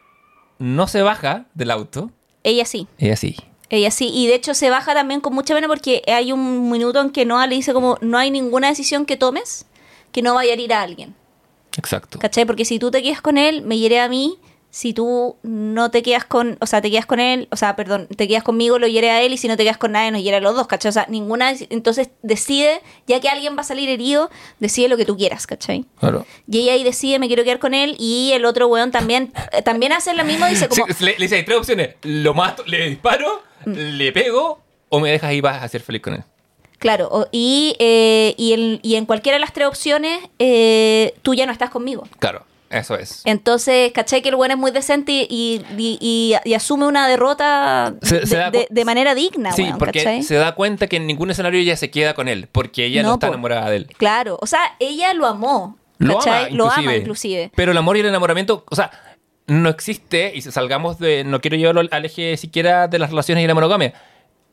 no 0.59 0.88
se 0.88 1.01
baja 1.01 1.45
del 1.53 1.71
auto, 1.71 2.11
Ella 2.43 2.65
sí. 2.65 2.88
ella 2.99 3.15
sí. 3.15 3.35
Ella 3.69 3.89
sí, 3.89 4.09
y 4.13 4.27
de 4.27 4.35
hecho 4.35 4.53
se 4.53 4.69
baja 4.69 4.93
también 4.93 5.21
con 5.21 5.33
mucha 5.33 5.55
pena 5.55 5.67
porque 5.67 6.01
hay 6.07 6.31
un 6.33 6.69
minuto 6.69 6.99
en 6.99 7.09
que 7.09 7.25
Noah 7.25 7.47
le 7.47 7.55
dice 7.55 7.73
como 7.73 7.97
no 8.01 8.17
hay 8.17 8.30
ninguna 8.30 8.67
decisión 8.67 9.05
que 9.05 9.15
tomes 9.17 9.65
que 10.11 10.21
no 10.21 10.33
vaya 10.35 10.51
a 10.51 10.53
herir 10.53 10.73
a 10.73 10.81
alguien. 10.81 11.15
Exacto. 11.77 12.19
¿Cachai? 12.19 12.45
Porque 12.45 12.66
si 12.66 12.80
tú 12.80 12.91
te 12.91 13.01
quedas 13.03 13.22
con 13.22 13.38
él, 13.38 13.61
me 13.64 13.77
hiere 13.77 14.00
a 14.00 14.08
mí. 14.09 14.38
Si 14.74 14.93
tú 14.93 15.35
no 15.43 15.91
te 15.91 16.01
quedas 16.01 16.24
con, 16.24 16.56
o 16.61 16.66
sea, 16.66 16.82
te 16.82 16.90
quedas 16.90 17.06
con 17.06 17.19
él, 17.19 17.50
o 17.51 17.58
sea, 17.58 17.75
perdón, 17.75 18.08
te 18.16 18.25
quedas 18.30 18.41
conmigo, 18.41 18.80
lo 18.80 18.88
hiere 18.88 19.11
a 19.11 19.22
él, 19.22 19.33
y 19.33 19.38
si 19.38 19.50
no 19.50 19.58
te 19.58 19.64
quedas 19.64 19.77
con 19.77 19.91
nadie, 19.91 20.11
nos 20.11 20.22
hiere 20.24 20.38
a 20.38 20.40
los 20.40 20.56
dos, 20.56 20.66
¿cachai? 20.66 20.88
O 20.88 20.93
sea, 20.93 21.06
ninguna, 21.09 21.51
entonces 21.69 22.09
decide, 22.22 22.80
ya 23.06 23.19
que 23.19 23.27
alguien 23.27 23.58
va 23.58 23.61
a 23.61 23.64
salir 23.66 23.90
herido, 23.90 24.30
decide 24.59 24.88
lo 24.88 24.95
que 24.95 25.03
tú 25.03 25.17
quieras, 25.17 25.45
¿cachai? 25.45 25.83
Claro. 26.00 26.25
Y 26.50 26.59
ella 26.59 26.72
ahí 26.72 26.85
decide, 26.85 27.19
me 27.19 27.27
quiero 27.27 27.43
quedar 27.43 27.59
con 27.59 27.74
él, 27.74 27.98
y 28.00 28.32
el 28.32 28.45
otro 28.45 28.67
weón 28.67 28.91
también, 28.91 29.33
eh, 29.51 29.61
también 29.61 29.91
hace 29.91 30.14
lo 30.14 30.24
mismo, 30.24 30.45
dice 30.45 30.69
como, 30.69 30.85
Sí, 30.88 31.03
le, 31.03 31.11
le 31.17 31.25
dice, 31.25 31.35
hay 31.35 31.43
tres 31.43 31.58
opciones. 31.58 31.95
Lo 32.03 32.33
mato, 32.33 32.64
le 32.66 32.88
disparo, 32.91 33.43
Mm. 33.66 33.74
le 33.74 34.11
pego 34.14 34.61
o 34.88 35.00
me 35.01 35.11
dejas 35.11 35.33
y 35.33 35.41
vas 35.41 35.61
a 35.61 35.67
ser 35.67 35.82
feliz 35.82 36.01
con 36.01 36.14
él. 36.14 36.24
Claro, 36.82 37.27
y, 37.32 37.76
eh, 37.80 38.34
y, 38.38 38.53
en, 38.53 38.80
y 38.84 38.95
en 38.95 39.06
cualquiera 39.06 39.38
de 39.38 39.40
las 39.40 39.53
tres 39.53 39.68
opciones, 39.68 40.19
eh, 40.40 41.14
tú 41.22 41.34
ya 41.35 41.45
no 41.45 41.53
estás 41.53 41.69
conmigo. 41.69 42.08
Claro. 42.19 42.43
Eso 42.72 42.95
es. 42.95 43.22
Entonces, 43.26 43.92
¿cachai? 43.92 44.22
Que 44.22 44.30
el 44.30 44.35
weón 44.35 44.51
es 44.51 44.58
muy 44.58 44.72
decente 44.72 45.11
y, 45.11 45.61
y, 45.77 45.98
y- 46.00 46.35
y 46.45 46.53
asume 46.53 46.85
una 46.88 47.06
derrota 47.06 47.93
Se- 48.01 48.22
de, 48.69 48.85
manera 48.85 49.14
digna, 49.14 49.51
Sí, 49.51 49.64
weón, 49.64 49.77
porque 49.77 50.00
¿cachai? 50.00 50.24
se 50.24 50.35
da 50.35 50.56
cuenta 50.56 50.88
que 50.88 50.95
en 50.95 51.06
ningún 51.06 51.30
escenario 51.30 51.60
ella 51.60 51.76
se 51.76 51.92
queda 51.92 52.14
con 52.14 52.30
él, 52.30 52.48
porque 52.50 52.85
ella 52.85 53.01
no, 53.03 53.10
No, 53.10 53.14
está 53.16 53.27
enamorada 53.27 53.69
de 53.69 53.76
él. 53.76 53.88
Claro, 53.98 54.38
o 54.42 54.48
sea, 54.48 54.61
ella 54.80 55.14
lo 55.14 55.27
amó, 55.27 55.77
Lo 55.98 56.22
ama, 56.22 56.43
lo 56.43 56.48
inclusive. 56.48 56.82
ama 56.88 56.95
inclusive. 56.95 57.51
Pero 57.56 57.74
el 57.74 57.77
amor 57.77 57.98
y 57.98 58.00
el 58.00 58.06
enamoramiento, 58.06 58.64
o 58.69 58.76
sea, 58.76 58.90
no 59.48 59.68
existe, 59.68 60.32
y 60.34 60.42
si 60.42 60.50
salgamos 60.53 60.98
de, 60.98 61.26
no 61.26 61.42
quiero 61.42 61.58
llevarlo 61.58 61.82
al 61.92 62.06
eje 62.06 62.38
siquiera 62.38 62.88
de 62.88 63.00
las 63.00 63.10
relaciones 63.10 63.43
y 63.43 63.48
la 63.48 63.53
monogamia. 63.53 63.93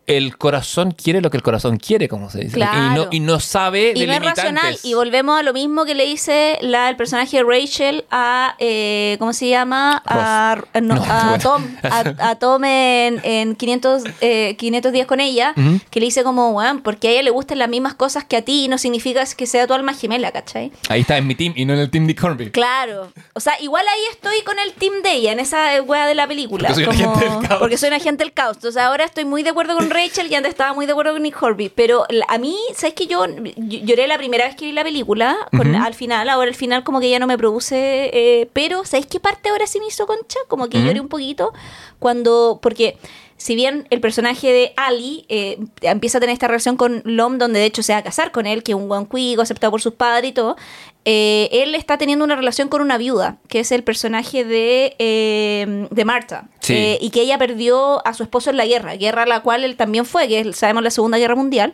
El 0.08 0.36
corazón 0.36 0.92
quiere 0.92 1.20
lo 1.20 1.30
que 1.30 1.36
el 1.36 1.42
corazón 1.42 1.76
quiere, 1.76 2.08
como 2.08 2.30
se 2.30 2.40
dice. 2.40 2.54
Claro. 2.54 2.78
Y, 2.78 2.94
no, 2.96 3.08
y 3.12 3.20
no 3.20 3.40
sabe 3.40 3.92
Y 3.94 4.00
de 4.00 4.06
no 4.06 4.12
es 4.14 4.20
racional. 4.22 4.78
Y 4.82 4.94
volvemos 4.94 5.38
a 5.38 5.42
lo 5.42 5.52
mismo 5.52 5.84
que 5.84 5.94
le 5.94 6.06
dice 6.06 6.58
la, 6.62 6.88
el 6.88 6.96
personaje 6.96 7.36
de 7.36 7.44
Rachel 7.44 8.04
a. 8.10 8.54
eh, 8.58 9.16
¿Cómo 9.18 9.32
se 9.32 9.48
llama? 9.48 10.02
A, 10.06 10.56
no, 10.80 10.94
No, 10.96 11.04
a 11.04 11.28
bueno. 11.28 11.42
Tom. 11.42 11.66
A, 11.82 11.98
a 12.30 12.38
Tom 12.38 12.64
en, 12.64 13.20
en 13.22 13.54
500, 13.54 14.02
eh, 14.20 14.56
500 14.58 14.92
días 14.92 15.06
con 15.06 15.20
ella. 15.20 15.54
Que 15.90 16.00
le 16.00 16.06
dice 16.06 16.22
como, 16.24 16.50
weón, 16.50 16.80
porque 16.82 17.08
a 17.08 17.10
ella 17.12 17.22
le 17.24 17.30
gustan 17.30 17.58
las 17.58 17.68
mismas 17.68 17.94
cosas 17.94 18.24
que 18.24 18.36
a 18.36 18.42
ti 18.42 18.64
y 18.64 18.68
no 18.68 18.78
significa 18.78 19.22
que 19.36 19.46
sea 19.46 19.66
tu 19.66 19.74
alma 19.74 19.92
gemela, 19.94 20.32
¿cachai? 20.32 20.72
Ahí 20.88 21.02
está 21.02 21.18
en 21.18 21.26
mi 21.26 21.34
team 21.34 21.52
y 21.56 21.64
no 21.64 21.74
en 21.74 21.80
el 21.80 21.90
team 21.90 22.06
de 22.06 22.14
Cornby. 22.14 22.50
Claro. 22.50 23.12
O 23.34 23.40
sea, 23.40 23.60
igual 23.60 23.84
ahí 23.86 24.00
estoy 24.10 24.40
con 24.42 24.58
el 24.58 24.72
team 24.72 25.02
de 25.02 25.12
ella, 25.12 25.32
en 25.32 25.40
esa 25.40 25.76
eh, 25.76 25.80
wea 25.80 26.06
de 26.06 26.14
la 26.14 26.26
película. 26.26 26.68
Porque 26.68 26.84
soy 26.84 27.02
un 27.04 27.10
agente 27.12 27.24
del 27.28 27.40
caos. 27.48 27.58
Porque 27.58 27.76
soy 27.76 27.88
un 27.88 27.94
agente 27.94 28.24
del 28.24 28.32
caos. 28.32 28.56
Entonces 28.56 28.80
ahora 28.82 29.04
estoy 29.04 29.24
muy 29.24 29.42
de 29.42 29.50
acuerdo 29.50 29.76
con 29.76 29.90
Rachel 29.98 30.30
y 30.30 30.34
antes 30.34 30.50
estaba 30.50 30.72
muy 30.72 30.86
de 30.86 30.92
acuerdo 30.92 31.12
con 31.12 31.22
Nick 31.22 31.42
Horby. 31.42 31.68
Pero 31.74 32.04
a 32.28 32.38
mí, 32.38 32.56
¿sabes 32.74 32.94
que 32.94 33.06
yo, 33.06 33.26
yo 33.56 33.78
lloré 33.84 34.06
la 34.06 34.16
primera 34.18 34.46
vez 34.46 34.56
que 34.56 34.64
vi 34.66 34.72
la 34.72 34.84
película? 34.84 35.36
con- 35.56 35.74
Ujú. 35.74 35.84
Al 35.84 35.94
final, 35.94 36.28
ahora 36.28 36.48
el 36.48 36.54
final 36.54 36.84
como 36.84 37.00
que 37.00 37.10
ya 37.10 37.18
no 37.18 37.26
me 37.26 37.36
produce... 37.36 38.10
eh, 38.12 38.48
pero, 38.52 38.84
¿sabes 38.84 39.06
qué 39.06 39.20
parte 39.20 39.48
ahora 39.48 39.66
sí 39.66 39.80
me 39.80 39.86
hizo 39.86 40.06
concha? 40.06 40.38
Como 40.48 40.68
que 40.68 40.78
Ujú. 40.78 40.86
lloré 40.86 41.00
un 41.00 41.08
poquito 41.08 41.52
cuando... 41.98 42.58
Porque 42.62 42.96
si 43.36 43.54
bien 43.54 43.86
el 43.90 44.00
personaje 44.00 44.52
de 44.52 44.72
Ali 44.76 45.24
eh, 45.28 45.58
empieza 45.82 46.18
a 46.18 46.20
tener 46.20 46.32
esta 46.34 46.48
relación 46.48 46.76
con 46.76 47.02
Lom, 47.04 47.38
donde 47.38 47.60
de 47.60 47.66
hecho 47.66 47.84
se 47.84 47.92
va 47.92 47.98
a 47.98 48.02
casar 48.02 48.32
con 48.32 48.46
él, 48.46 48.64
que 48.64 48.72
es 48.72 48.76
un 48.76 48.88
buen 48.88 49.04
cuico, 49.04 49.42
aceptado 49.42 49.70
por 49.70 49.80
sus 49.80 49.94
padres 49.94 50.30
y 50.30 50.32
todo, 50.32 50.56
eh, 51.04 51.48
él 51.52 51.74
está 51.74 51.96
teniendo 51.96 52.24
una 52.24 52.36
relación 52.36 52.68
con 52.68 52.82
una 52.82 52.98
viuda, 52.98 53.36
que 53.48 53.60
es 53.60 53.72
el 53.72 53.82
personaje 53.82 54.44
de, 54.44 54.94
eh, 54.98 55.86
de 55.90 56.04
Marta, 56.04 56.48
Sí. 56.60 56.74
Eh, 56.74 56.98
y 57.00 57.08
que 57.10 57.22
ella 57.22 57.38
perdió 57.38 58.06
a 58.06 58.12
su 58.12 58.22
esposo 58.22 58.50
en 58.50 58.58
la 58.58 58.66
guerra, 58.66 58.94
guerra 58.96 59.22
a 59.22 59.26
la 59.26 59.40
cual 59.40 59.64
él 59.64 59.76
también 59.76 60.04
fue, 60.04 60.28
que 60.28 60.40
es, 60.40 60.56
sabemos, 60.56 60.82
la 60.82 60.90
Segunda 60.90 61.16
Guerra 61.16 61.34
Mundial, 61.34 61.72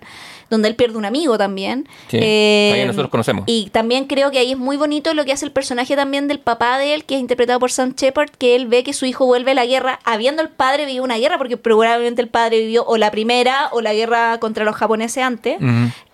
donde 0.50 0.68
él 0.68 0.76
pierde 0.76 0.96
un 0.96 1.04
amigo 1.04 1.36
también. 1.36 1.88
Sí, 2.08 2.18
Eh, 2.20 2.72
ahí 2.74 2.86
nosotros 2.86 3.10
conocemos. 3.10 3.42
Y 3.46 3.70
también 3.70 4.04
creo 4.04 4.30
que 4.30 4.38
ahí 4.38 4.52
es 4.52 4.58
muy 4.58 4.76
bonito 4.76 5.12
lo 5.14 5.24
que 5.24 5.32
hace 5.32 5.46
el 5.46 5.52
personaje 5.52 5.96
también 5.96 6.28
del 6.28 6.38
papá 6.38 6.78
de 6.78 6.94
él, 6.94 7.04
que 7.06 7.16
es 7.16 7.20
interpretado 7.20 7.58
por 7.58 7.72
Sam 7.72 7.94
Shepard, 7.96 8.30
que 8.30 8.54
él 8.54 8.66
ve 8.68 8.84
que 8.84 8.92
su 8.92 9.04
hijo 9.04 9.26
vuelve 9.26 9.50
a 9.50 9.54
la 9.54 9.66
guerra, 9.66 9.98
habiendo 10.04 10.42
el 10.42 10.48
padre 10.48 10.84
vivido 10.84 11.02
una 11.02 11.16
guerra, 11.18 11.38
porque 11.38 11.56
probablemente 11.56 12.22
el 12.22 12.28
padre 12.28 12.60
vivió 12.60 12.84
o 12.84 12.96
la 12.96 13.10
primera 13.10 13.70
o 13.72 13.80
la 13.80 13.94
guerra 13.94 14.38
contra 14.38 14.64
los 14.64 14.76
japoneses 14.76 15.24
antes, 15.24 15.58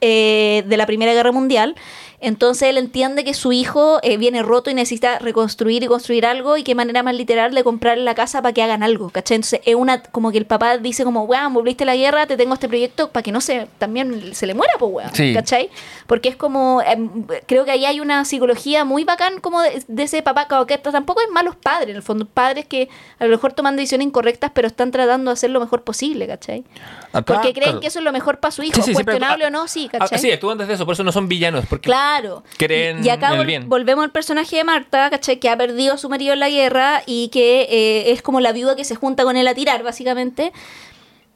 eh, 0.00 0.62
de 0.66 0.76
la 0.78 0.86
Primera 0.86 1.12
Guerra 1.12 1.32
Mundial. 1.32 1.74
Entonces 2.22 2.68
él 2.68 2.76
entiende 2.78 3.24
que 3.24 3.32
su 3.32 3.50
hijo 3.52 3.98
eh, 4.02 4.16
viene 4.18 4.42
roto 4.42 4.70
y 4.70 4.74
necesita 4.74 5.18
reconstruir 5.18 5.82
y 5.82 5.86
construir 5.86 6.26
algo 6.26 6.56
y 6.58 6.62
qué 6.62 6.74
manera 6.74 7.02
más 7.02 7.14
literal 7.14 7.54
de 7.54 7.64
comprarle 7.64 8.04
la 8.04 8.14
casa 8.14 8.42
para 8.42 8.52
que 8.52 8.62
hagan 8.62 8.82
algo, 8.82 9.08
¿cachai? 9.08 9.36
Entonces 9.36 9.60
es 9.64 9.74
una, 9.74 10.02
como 10.02 10.30
que 10.30 10.36
el 10.38 10.44
papá 10.46 10.76
dice 10.76 11.02
como, 11.04 11.22
weón, 11.24 11.54
volviste 11.54 11.84
a 11.84 11.86
la 11.86 11.96
guerra, 11.96 12.26
te 12.26 12.36
tengo 12.36 12.52
este 12.54 12.68
proyecto 12.68 13.08
para 13.10 13.22
que 13.22 13.32
no 13.32 13.40
se, 13.40 13.66
también 13.78 14.34
se 14.34 14.46
le 14.46 14.52
muera, 14.54 14.72
pues 14.78 14.92
weón, 14.92 15.14
Sí. 15.14 15.32
¿cachai? 15.32 15.70
Porque 16.06 16.28
es 16.28 16.36
como, 16.36 16.82
em, 16.82 17.24
creo 17.46 17.64
que 17.64 17.70
ahí 17.70 17.86
hay 17.86 18.00
una 18.00 18.24
psicología 18.26 18.84
muy 18.84 19.04
bacán 19.04 19.40
como 19.40 19.62
de, 19.62 19.82
de 19.88 20.02
ese 20.02 20.20
papá, 20.22 20.46
como 20.46 20.66
que 20.66 20.76
tampoco 20.76 21.22
es 21.22 21.30
malos 21.30 21.56
padres, 21.56 21.88
en 21.90 21.96
el 21.96 22.02
fondo, 22.02 22.26
padres 22.26 22.66
que 22.66 22.88
a 23.18 23.24
lo 23.24 23.30
mejor 23.30 23.54
toman 23.54 23.76
decisiones 23.76 24.06
incorrectas 24.08 24.50
pero 24.54 24.66
están 24.68 24.90
tratando 24.90 25.30
de 25.30 25.32
hacer 25.32 25.50
lo 25.50 25.60
mejor 25.60 25.82
posible, 25.84 26.26
¿cachai? 26.26 26.64
Acá, 27.12 27.22
Porque 27.34 27.52
creen 27.52 27.70
claro. 27.70 27.80
que 27.80 27.86
eso 27.86 27.98
es 27.98 28.04
lo 28.04 28.12
mejor 28.12 28.40
para 28.40 28.52
su 28.52 28.62
hijo, 28.62 28.74
Sí, 28.74 28.82
sí, 28.82 28.84
siempre- 28.94 29.04
cuestionable 29.04 29.46
o 29.46 29.50
no, 29.50 29.66
sí, 29.68 29.88
¿cachai? 29.90 30.18
sí, 30.18 30.30
actúan 30.30 30.58
desde 30.58 30.74
eso, 30.74 30.84
por 30.84 30.92
eso 30.92 31.02
no 31.02 31.12
son 31.12 31.26
villanos. 31.28 31.64
Porque 31.66 31.86
Claro. 31.88 32.09
Creen 32.56 33.02
y, 33.04 33.06
y 33.06 33.10
acá 33.10 33.32
vol- 33.34 33.46
bien. 33.46 33.68
volvemos 33.68 34.04
al 34.04 34.10
personaje 34.10 34.56
de 34.56 34.64
Marta, 34.64 35.10
¿cachai? 35.10 35.38
Que 35.38 35.48
ha 35.48 35.56
perdido 35.56 35.94
a 35.94 35.98
su 35.98 36.08
marido 36.08 36.32
en 36.32 36.40
la 36.40 36.48
guerra 36.50 37.02
y 37.06 37.28
que 37.28 37.62
eh, 37.70 38.12
es 38.12 38.22
como 38.22 38.40
la 38.40 38.52
viuda 38.52 38.76
que 38.76 38.84
se 38.84 38.94
junta 38.94 39.24
con 39.24 39.36
él 39.36 39.46
a 39.48 39.54
tirar, 39.54 39.82
básicamente. 39.82 40.52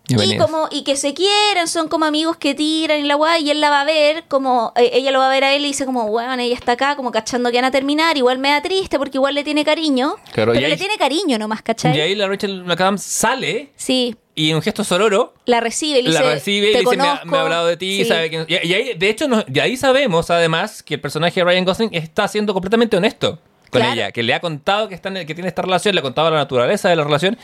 Y, 0.06 0.36
como 0.36 0.68
y 0.70 0.84
que 0.84 0.96
se 0.96 1.14
quieren, 1.14 1.66
son 1.66 1.88
como 1.88 2.04
amigos 2.04 2.36
que 2.36 2.54
tiran 2.54 3.00
y 3.00 3.04
la 3.04 3.14
guay, 3.14 3.46
y 3.46 3.50
él 3.50 3.60
la 3.62 3.70
va 3.70 3.80
a 3.80 3.84
ver, 3.84 4.24
como 4.28 4.74
eh, 4.76 4.90
ella 4.92 5.10
lo 5.10 5.18
va 5.18 5.28
a 5.28 5.30
ver 5.30 5.44
a 5.44 5.54
él 5.54 5.64
y 5.64 5.68
dice 5.68 5.86
como, 5.86 6.06
bueno, 6.08 6.34
ella 6.42 6.54
está 6.54 6.72
acá, 6.72 6.94
como 6.94 7.10
cachando 7.10 7.50
que 7.50 7.56
van 7.56 7.64
a 7.64 7.70
terminar, 7.70 8.14
igual 8.18 8.38
me 8.38 8.50
da 8.50 8.60
triste 8.60 8.98
porque 8.98 9.16
igual 9.16 9.34
le 9.34 9.44
tiene 9.44 9.64
cariño, 9.64 10.16
Claro, 10.32 10.52
y 10.52 10.56
pero 10.56 10.66
ahí- 10.66 10.72
le 10.72 10.76
tiene 10.76 10.96
cariño 10.98 11.38
nomás, 11.38 11.62
¿cachai? 11.62 11.96
Y 11.96 12.00
ahí 12.02 12.14
la 12.14 12.28
Rachel 12.28 12.64
McAdams 12.64 13.02
sale 13.02 13.70
Sí, 13.76 14.14
y 14.34 14.50
en 14.50 14.56
un 14.56 14.62
gesto 14.62 14.84
sororo 14.84 15.32
la 15.46 15.60
recibe, 15.60 16.02
le 16.02 16.10
la 16.10 16.20
dice, 16.20 16.34
recibe 16.34 16.68
y 16.68 16.72
"Te 16.72 16.78
le 16.78 16.84
dice, 16.84 16.96
me 16.98 17.02
ha, 17.02 17.06
conozco". 17.06 17.26
me 17.28 17.36
ha 17.38 17.40
hablado 17.40 17.66
de 17.68 17.76
ti, 17.78 17.96
Sí. 18.02 18.04
sabe 18.04 18.28
que... 18.28 18.44
Y, 18.46 18.66
y 18.68 18.74
ahí, 18.74 18.92
de 18.98 19.08
hecho, 19.08 19.26
nos- 19.26 19.46
de 19.46 19.60
ahí 19.62 19.78
sabemos, 19.78 20.28
además, 20.30 20.82
que 20.82 20.94
el 20.94 21.00
personaje 21.00 21.40
de 21.40 21.44
Ryan 21.44 21.64
Gosling 21.64 21.90
está 21.94 22.28
siendo 22.28 22.52
completamente 22.52 22.94
honesto 22.98 23.38
con 23.70 23.80
Claro. 23.80 23.94
ella, 23.94 24.12
que 24.12 24.22
le 24.22 24.34
ha 24.34 24.40
contado 24.40 24.86
que, 24.88 24.94
está 24.94 25.08
en- 25.08 25.26
que 25.26 25.34
tiene 25.34 25.48
esta 25.48 25.62
relación, 25.62 25.94
le 25.94 26.00
ha 26.00 26.02
contado 26.02 26.30
la 26.30 26.36
naturaleza 26.36 26.90
de 26.90 26.96
la 26.96 27.04
relación. 27.04 27.38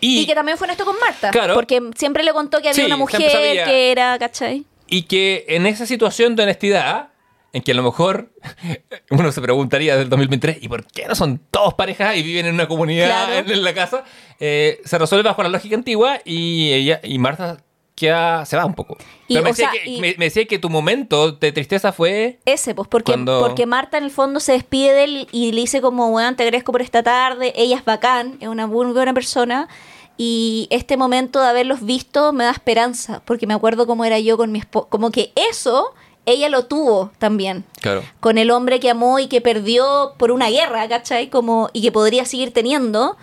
Y, 0.00 0.20
Y 0.20 0.26
que 0.26 0.34
también 0.34 0.56
fue 0.58 0.66
honesto 0.66 0.84
con 0.84 0.96
Marta. 0.98 1.30
Claro. 1.30 1.54
Porque 1.54 1.80
siempre 1.96 2.22
le 2.24 2.32
contó 2.32 2.58
que 2.62 2.68
había 2.70 2.74
Sí, 2.74 2.86
una 2.86 2.96
mujer 2.96 3.20
sabía. 3.30 3.64
que 3.64 3.90
era, 3.92 4.18
¿cachai? 4.18 4.64
y 4.92 5.02
que 5.02 5.44
en 5.48 5.66
esa 5.66 5.86
situación 5.86 6.34
de 6.34 6.42
honestidad, 6.42 7.10
en 7.52 7.62
que 7.62 7.70
a 7.72 7.74
lo 7.74 7.82
mejor 7.84 8.32
uno 9.10 9.30
se 9.30 9.40
preguntaría 9.40 9.96
del 9.96 10.08
2023, 10.08 10.58
¿y 10.62 10.68
por 10.68 10.84
qué 10.86 11.06
no 11.06 11.14
son 11.14 11.38
todos 11.50 11.74
parejas 11.74 12.16
y 12.16 12.22
viven 12.22 12.46
en 12.46 12.54
una 12.54 12.66
comunidad 12.66 13.06
Claro. 13.06 13.32
en, 13.34 13.50
en 13.52 13.62
la 13.64 13.72
casa? 13.74 14.04
Eh, 14.40 14.80
se 14.84 14.98
resuelve 14.98 15.28
bajo 15.28 15.42
la 15.42 15.48
lógica 15.48 15.76
antigua 15.76 16.18
y 16.24 16.72
ella 16.72 17.00
y 17.04 17.18
Marta 17.18 17.58
queda, 18.00 18.44
se 18.46 18.56
va 18.56 18.64
un 18.64 18.74
poco. 18.74 18.96
Y, 19.28 19.34
Pero 19.34 19.44
me, 19.44 19.50
decía 19.50 19.70
sea, 19.70 19.80
que, 19.82 19.88
y- 19.90 20.00
me, 20.00 20.14
me 20.18 20.24
decía 20.24 20.44
que 20.46 20.58
tu 20.58 20.68
momento 20.68 21.32
de 21.32 21.52
tristeza 21.52 21.92
fue... 21.92 22.40
Ese, 22.44 22.74
pues, 22.74 22.88
porque, 22.88 23.12
Cuando- 23.12 23.40
porque 23.40 23.66
Marta 23.66 23.98
en 23.98 24.04
el 24.04 24.10
fondo 24.10 24.40
se 24.40 24.52
despide 24.52 24.92
de 24.92 25.04
él 25.04 25.28
y 25.30 25.52
le 25.52 25.60
dice 25.60 25.80
como, 25.80 26.08
weón, 26.08 26.34
te 26.36 26.42
agradezco 26.42 26.72
por 26.72 26.82
esta 26.82 27.02
tarde, 27.02 27.52
ella 27.54 27.76
es 27.76 27.84
bacán, 27.84 28.36
es 28.40 28.48
una 28.48 28.66
muy 28.66 28.86
buena 28.92 29.14
persona. 29.14 29.68
Y 30.16 30.66
este 30.70 30.96
momento 30.98 31.40
de 31.40 31.46
haberlos 31.48 31.82
visto 31.84 32.32
me 32.32 32.44
da 32.44 32.50
esperanza, 32.50 33.22
porque 33.24 33.46
me 33.46 33.54
acuerdo 33.54 33.86
cómo 33.86 34.04
era 34.04 34.18
yo 34.18 34.36
con 34.36 34.52
mi 34.52 34.58
esposo. 34.58 34.88
Como 34.90 35.10
que 35.10 35.32
eso, 35.50 35.94
ella 36.26 36.50
lo 36.50 36.66
tuvo 36.66 37.10
también. 37.18 37.64
Claro. 37.80 38.02
Con 38.20 38.36
el 38.36 38.50
hombre 38.50 38.80
que 38.80 38.90
amó 38.90 39.18
y 39.18 39.28
que 39.28 39.40
perdió 39.40 40.12
por 40.18 40.30
una 40.30 40.50
guerra, 40.50 40.86
¿cachai? 40.88 41.30
Como, 41.30 41.70
y 41.72 41.80
que 41.80 41.90
podría 41.92 42.26
seguir 42.26 42.52
teniendo, 42.52 43.16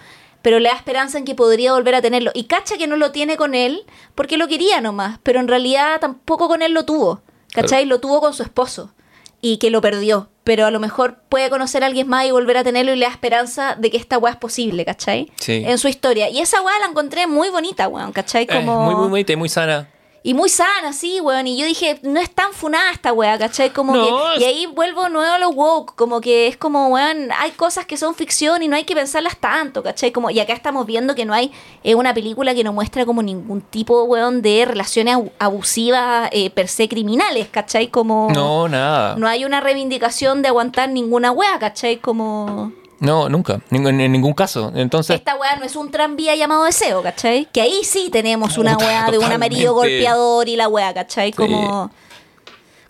pero 0.48 0.62
le 0.62 0.70
da 0.70 0.76
esperanza 0.76 1.18
en 1.18 1.26
que 1.26 1.36
podría 1.36 1.74
volver 1.74 1.94
a 1.94 2.02
tenerlo. 2.02 2.32
Y 2.34 2.46
cacha 2.46 2.78
que 2.78 2.88
no 2.88 2.96
lo 2.96 3.12
tiene 3.12 3.36
con 3.36 3.54
él 3.54 3.84
porque 4.16 4.38
lo 4.38 4.48
quería 4.48 4.80
nomás, 4.80 5.20
pero 5.22 5.42
en 5.42 5.50
realidad 5.50 6.00
tampoco 6.00 6.48
con 6.48 6.62
él 6.62 6.72
lo 6.72 6.86
tuvo, 6.86 7.20
¿cachai? 7.52 7.84
Lo 7.84 8.00
tuvo 8.00 8.22
con 8.22 8.34
su 8.34 8.44
esposo 8.44 8.94
y 9.42 9.58
que 9.58 9.70
lo 9.70 9.82
perdió. 9.82 10.30
Pero 10.46 10.66
a 10.66 10.72
lo 10.72 10.80
mejor 10.80 11.18
puede 11.28 11.50
conocer 11.50 11.84
a 11.84 11.88
alguien 11.88 12.08
más 12.08 12.28
y 12.28 12.32
volver 12.32 12.56
a 12.56 12.64
tenerlo 12.64 12.94
y 12.94 12.96
le 12.96 13.06
da 13.06 13.12
esperanza 13.12 13.76
de 13.78 13.92
que 13.92 13.98
esta 13.98 14.18
weá 14.18 14.32
es 14.32 14.40
posible, 14.40 14.86
¿cachai? 14.86 15.30
Sí. 15.36 15.64
En 15.66 15.78
su 15.80 15.90
historia. 15.90 16.30
Y 16.30 16.40
esa 16.40 16.62
weá 16.62 16.80
la 16.80 16.86
encontré 16.86 17.28
muy 17.28 17.50
bonita, 17.50 17.90
weón, 17.90 18.14
¿cachai? 18.14 18.44
Eh, 18.44 18.48
Como... 18.48 18.86
muy, 18.86 18.96
muy 18.96 19.10
bonita 19.10 19.34
y 19.34 19.36
muy 19.36 19.50
sana. 19.50 19.90
Y 20.28 20.34
muy 20.34 20.50
sana, 20.50 20.92
sí, 20.92 21.22
weón. 21.22 21.48
Y 21.48 21.56
yo 21.58 21.66
dije, 21.66 22.00
no 22.04 22.20
es 22.20 22.30
tan 22.30 22.52
funada 22.52 22.92
esta 22.92 23.14
weá, 23.14 23.38
¿cachai? 23.38 23.70
Como 23.72 23.96
No, 23.96 24.04
que, 24.04 24.36
es- 24.36 24.42
y 24.42 24.44
ahí 24.44 24.66
vuelvo 24.66 25.08
nuevo 25.08 25.32
a 25.34 25.40
lo 25.40 25.50
woke, 25.52 25.96
como 25.96 26.20
que 26.20 26.48
es 26.48 26.58
como, 26.58 26.90
weón, 26.90 27.30
hay 27.40 27.52
cosas 27.52 27.86
que 27.86 27.96
son 27.96 28.14
ficción 28.14 28.62
y 28.62 28.68
no 28.68 28.76
hay 28.76 28.84
que 28.84 28.94
pensarlas 28.94 29.38
tanto, 29.38 29.82
¿cachai? 29.84 30.12
Como, 30.12 30.30
y 30.30 30.42
acá 30.42 30.52
estamos 30.52 30.86
viendo 30.86 31.16
que 31.16 31.24
no 31.24 31.34
hay 31.34 31.54
eh, 31.82 31.96
una 31.96 32.14
película 32.14 32.54
que 32.54 32.66
no 32.66 32.74
muestra 32.74 33.06
como 33.06 33.22
ningún 33.24 33.62
tipo, 33.62 34.04
weón, 34.04 34.42
de 34.42 34.66
relaciones 34.66 35.16
abu- 35.16 35.32
abusivas 35.40 36.30
eh, 36.34 36.50
per 36.50 36.68
se 36.68 36.90
criminales, 36.90 37.48
¿cachai? 37.48 37.88
Como... 37.88 38.30
No, 38.34 38.68
nada. 38.68 39.16
No 39.16 39.28
hay 39.30 39.46
una 39.46 39.62
reivindicación 39.62 40.42
de 40.42 40.50
aguantar 40.50 40.90
ninguna 40.90 41.32
weá, 41.32 41.58
¿cachai? 41.58 41.98
Como... 42.02 42.74
No, 43.00 43.30
nunca. 43.30 43.62
En, 43.70 43.86
en 44.02 44.12
ningún 44.12 44.34
caso. 44.34 44.72
Entonces, 44.76 45.18
Esta 45.18 45.36
weá 45.36 45.56
no 45.58 45.66
es 45.66 45.76
un 45.76 45.92
tranvía 45.92 46.36
llamado 46.36 46.64
deseo, 46.64 47.04
¿cachai? 47.04 47.46
Que 47.52 47.62
ahí 47.62 47.84
sí 47.84 48.10
tenemos 48.12 48.58
una 48.58 48.76
weá 48.78 49.12
de 49.12 49.18
un 49.20 49.32
amarillo 49.32 49.74
golpeador 49.74 50.50
y 50.50 50.56
la 50.56 50.68
weá, 50.68 50.94
¿cachai? 50.94 51.32
Como. 51.32 51.92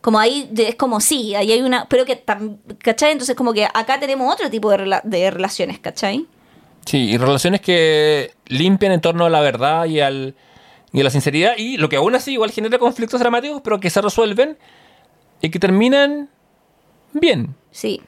Como 0.02 0.20
ahí 0.20 0.50
es 0.56 0.76
como 0.76 1.02
sí, 1.02 1.36
ahí 1.36 1.52
hay 1.52 1.62
una. 1.62 1.86
Pero 1.90 2.06
que. 2.06 2.24
¿cachai? 2.82 3.12
Entonces, 3.12 3.36
como 3.36 3.52
que 3.52 3.66
acá 3.66 4.00
tenemos 4.00 4.34
otro 4.34 4.50
tipo 4.50 4.72
de, 4.72 4.78
rela- 4.78 5.02
de 5.04 5.30
relaciones, 5.32 5.80
¿cachai? 5.80 6.26
sí, 6.86 7.10
y 7.10 7.18
relaciones 7.18 7.60
que 7.60 8.32
limpian 8.46 8.94
en 8.94 9.02
torno 9.02 9.26
a 9.26 9.30
la 9.30 9.42
verdad 9.42 9.84
y, 9.88 10.00
al, 10.00 10.36
y 10.94 11.02
a 11.02 11.04
la 11.04 11.10
sinceridad. 11.10 11.56
Y 11.58 11.76
lo 11.76 11.90
que 11.90 11.98
aún 11.98 12.16
así 12.16 12.32
igual 12.32 12.52
genera 12.52 12.80
conflictos 12.80 13.20
dramáticos, 13.20 13.60
pero 13.62 13.82
que 13.82 13.90
se 13.90 14.00
resuelven 14.02 14.58
y 15.42 15.50
que 15.50 15.60
terminan 15.60 16.30
bien. 17.12 17.56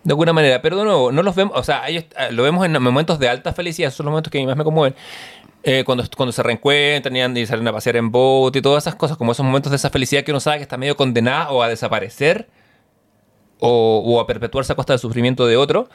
De 0.04 0.12
alguna 0.12 0.34
manera, 0.34 0.62
pero 0.62 0.78
de 0.78 0.84
nuevo, 0.84 1.12
no 1.12 1.22
los 1.22 1.36
vemos, 1.36 1.56
o 1.56 1.64
sea, 1.64 1.88
eh, 1.90 2.08
lo 2.32 2.42
vemos 2.44 2.66
en 2.66 2.82
momentos 2.82 3.20
de 3.20 3.30
alta 3.30 3.54
felicidad, 3.54 3.90
esos 3.90 3.98
son 3.98 4.08
los 4.08 4.12
momentos 4.12 4.32
que 4.32 4.44
más 4.46 4.58
me 4.58 4.64
conmueven. 4.64 4.96
Eh, 5.62 5.84
cuando, 5.86 6.06
cuando 6.16 6.32
se 6.32 6.42
reencuentran 6.42 7.38
y 7.38 7.46
salen 7.46 7.68
a 7.68 7.74
pasear 7.74 7.98
en 7.98 8.12
bote 8.12 8.60
y 8.60 8.62
todas 8.62 8.84
esas 8.84 8.96
cosas, 8.96 9.18
como 9.18 9.34
esos 9.34 9.46
momentos 9.46 9.72
de 9.72 9.76
esa 9.76 9.90
felicidad 9.90 10.24
que 10.24 10.32
uno 10.32 10.40
sabe 10.40 10.58
que 10.58 10.64
está 10.64 10.78
medio 10.78 10.96
condenada 10.96 11.52
o 11.52 11.62
a 11.62 11.68
desaparecer 11.68 12.50
o, 13.60 14.02
o 14.06 14.20
a 14.22 14.26
perpetuarse 14.26 14.72
a 14.72 14.76
costa 14.76 14.94
del 14.94 15.00
sufrimiento 15.00 15.46
de 15.46 15.58
otro. 15.58 15.90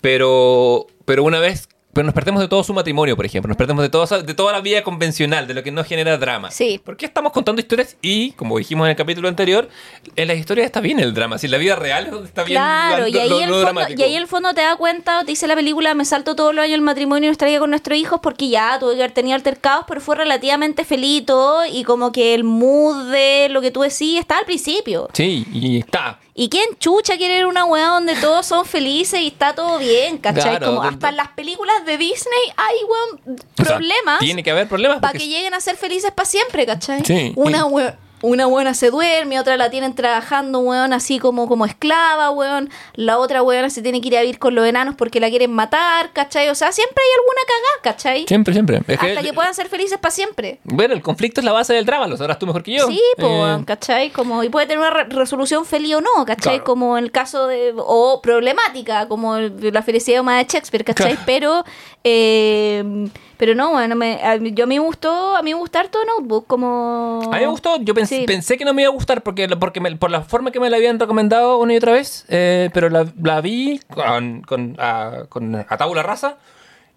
Pero, 0.00 0.86
pero 1.04 1.22
una 1.22 1.38
vez. 1.38 1.68
Pero 1.92 2.04
nos 2.06 2.14
perdemos 2.14 2.40
de 2.40 2.48
todo 2.48 2.64
su 2.64 2.72
matrimonio, 2.72 3.16
por 3.16 3.26
ejemplo. 3.26 3.48
Nos 3.48 3.56
perdemos 3.56 3.82
de, 3.82 3.88
todo, 3.90 4.22
de 4.22 4.34
toda 4.34 4.52
la 4.52 4.60
vida 4.60 4.82
convencional, 4.82 5.46
de 5.46 5.54
lo 5.54 5.62
que 5.62 5.70
no 5.70 5.84
genera 5.84 6.16
drama. 6.16 6.50
Sí. 6.50 6.80
¿Por 6.82 6.96
qué 6.96 7.04
estamos 7.06 7.32
contando 7.32 7.60
historias? 7.60 7.96
Y, 8.00 8.32
como 8.32 8.56
dijimos 8.58 8.86
en 8.86 8.90
el 8.92 8.96
capítulo 8.96 9.28
anterior, 9.28 9.68
en 10.16 10.28
las 10.28 10.38
historias 10.38 10.64
está 10.66 10.80
bien 10.80 11.00
el 11.00 11.12
drama. 11.12 11.36
Si 11.38 11.46
en 11.46 11.52
la 11.52 11.58
vida 11.58 11.76
real 11.76 12.22
está 12.24 12.44
bien 12.44 12.56
Claro, 12.58 13.02
lo- 13.02 13.08
y 13.08 13.18
ahí, 13.18 13.28
lo- 13.28 13.36
el 13.36 13.40
lo 13.42 13.46
fondo, 13.56 13.60
dramático. 13.60 14.00
y 14.00 14.04
ahí 14.04 14.16
el 14.16 14.26
fondo 14.26 14.54
te 14.54 14.62
da 14.62 14.76
cuenta, 14.76 15.20
te 15.20 15.26
dice 15.32 15.46
la 15.46 15.54
película, 15.54 15.92
me 15.94 16.04
salto 16.06 16.34
todos 16.34 16.54
los 16.54 16.64
años 16.64 16.74
el 16.76 16.80
matrimonio 16.80 17.26
y 17.26 17.28
no 17.28 17.32
estaría 17.32 17.58
con 17.58 17.70
nuestros 17.70 17.98
hijos 17.98 18.20
porque 18.22 18.48
ya 18.48 18.78
tuve 18.80 18.94
que 18.94 19.02
haber 19.02 19.12
tenido 19.12 19.34
altercados, 19.34 19.84
pero 19.86 20.00
fue 20.00 20.16
relativamente 20.16 20.84
feliz 20.84 21.20
y 21.20 21.24
todo, 21.26 21.66
y 21.66 21.84
como 21.84 22.10
que 22.10 22.34
el 22.34 22.44
mood 22.44 23.10
de 23.12 23.48
lo 23.50 23.60
que 23.60 23.70
tú 23.70 23.82
decís 23.82 24.18
está 24.18 24.38
al 24.38 24.46
principio. 24.46 25.08
Sí, 25.12 25.46
y 25.52 25.78
está. 25.80 26.18
¿Y 26.34 26.48
quién 26.48 26.64
chucha 26.78 27.18
quiere 27.18 27.36
ir 27.36 27.42
a 27.42 27.46
una 27.46 27.66
weá 27.66 27.88
donde 27.88 28.16
todos 28.16 28.46
son 28.46 28.64
felices 28.64 29.20
y 29.20 29.26
está 29.28 29.54
todo 29.54 29.78
bien, 29.78 30.16
¿cachai? 30.16 30.56
Claro, 30.56 30.66
como 30.66 30.82
hasta 30.82 31.10
en 31.10 31.16
las 31.16 31.28
películas 31.28 31.84
de 31.84 31.98
Disney 31.98 32.40
hay, 32.56 32.76
weón, 32.88 33.38
O 33.60 33.64
sea, 33.64 33.76
problemas 33.76 34.18
tiene 34.18 34.42
que 34.42 34.50
haber 34.50 34.66
problemas. 34.66 34.98
para 35.00 35.12
porque- 35.12 35.26
que 35.26 35.30
lleguen 35.30 35.52
a 35.52 35.60
ser 35.60 35.76
felices 35.76 36.10
para 36.10 36.26
siempre, 36.26 36.64
¿cachai? 36.64 37.04
Sí, 37.04 37.34
Una, 37.36 37.58
y- 37.58 37.62
we- 37.64 37.94
una 38.22 38.46
buena 38.46 38.72
se 38.74 38.90
duerme, 38.90 39.38
otra 39.38 39.56
la 39.56 39.68
tienen 39.70 39.94
trabajando, 39.94 40.60
weón, 40.60 40.92
así 40.92 41.18
como, 41.18 41.46
como 41.48 41.66
esclava, 41.66 42.30
weón. 42.30 42.70
La 42.94 43.18
otra 43.18 43.42
weona 43.42 43.68
se 43.68 43.82
tiene 43.82 44.00
que 44.00 44.08
ir 44.08 44.16
a 44.16 44.20
vivir 44.20 44.38
con 44.38 44.54
los 44.54 44.66
enanos 44.66 44.94
porque 44.96 45.20
la 45.20 45.28
quieren 45.28 45.52
matar, 45.52 46.12
¿cachai? 46.12 46.48
O 46.48 46.54
sea, 46.54 46.72
siempre 46.72 47.02
hay 47.02 47.20
alguna 47.20 47.40
cagada, 47.46 47.82
¿cachai? 47.82 48.26
Siempre, 48.26 48.54
siempre. 48.54 48.76
Es 48.86 48.98
Hasta 49.02 49.22
que, 49.22 49.32
puedan 49.32 49.54
ser 49.54 49.68
felices 49.68 49.98
para 49.98 50.12
siempre. 50.12 50.60
Bueno, 50.64 50.94
el 50.94 51.02
conflicto 51.02 51.40
es 51.40 51.44
la 51.44 51.52
base 51.52 51.74
del 51.74 51.84
drama, 51.84 52.06
lo 52.06 52.16
sabrás 52.16 52.38
tú 52.38 52.46
mejor 52.46 52.62
que 52.62 52.72
yo. 52.76 52.86
Sí, 52.86 53.00
po, 53.18 53.26
Eh, 53.26 53.40
weón, 53.40 53.64
¿cachai? 53.64 54.10
Como, 54.10 54.42
y 54.44 54.48
puede 54.48 54.66
tener 54.66 54.78
una 54.80 54.90
re- 54.90 55.04
resolución 55.04 55.64
feliz 55.64 55.96
o 55.96 56.00
no, 56.00 56.24
¿cachai? 56.24 56.54
Claro. 56.58 56.64
Como 56.64 56.96
en 56.98 57.04
el 57.04 57.10
caso 57.10 57.46
de. 57.48 57.74
O 57.76 58.20
problemática, 58.22 59.08
como 59.08 59.36
la 59.38 59.82
felicidad 59.82 60.20
humana 60.20 60.38
de 60.38 60.44
Shakespeare, 60.44 60.84
¿cachai? 60.84 61.12
Claro. 61.12 61.22
Pero. 61.26 61.64
eh, 62.04 63.08
pero 63.42 63.56
no, 63.56 63.72
bueno, 63.72 63.96
me, 63.96 64.22
a, 64.22 64.36
yo 64.36 64.62
a 64.62 64.66
mí 64.68 64.78
me 64.78 64.84
gustó, 64.86 65.34
a 65.34 65.42
mí 65.42 65.52
me 65.52 65.58
gustó 65.58 65.80
harto 65.80 65.98
Notebook, 66.04 66.46
como. 66.46 67.22
A 67.24 67.34
mí 67.34 67.40
me 67.40 67.46
gustó, 67.48 67.76
yo 67.80 67.92
pens- 67.92 68.06
Sí. 68.06 68.22
pensé 68.24 68.56
que 68.56 68.64
no 68.64 68.72
me 68.72 68.82
iba 68.82 68.88
a 68.88 68.94
gustar 68.94 69.24
porque, 69.24 69.48
porque 69.58 69.80
me- 69.80 69.96
por 69.96 70.12
la 70.12 70.22
forma 70.22 70.52
que 70.52 70.60
me 70.60 70.70
la 70.70 70.76
habían 70.76 71.00
recomendado 71.00 71.58
una 71.58 71.72
y 71.74 71.76
otra 71.78 71.90
vez, 71.90 72.24
eh, 72.28 72.70
pero 72.72 72.88
la, 72.88 73.04
la 73.20 73.40
vi 73.40 73.80
con, 73.92 74.42
con, 74.42 74.76
a, 74.78 75.24
con 75.28 75.56
a 75.56 75.76
tabula 75.76 76.04
rasa 76.04 76.36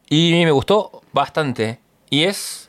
y 0.07 0.33
me 0.45 0.51
gustó 0.51 1.01
bastante. 1.13 1.79
Y 2.11 2.25
es 2.25 2.64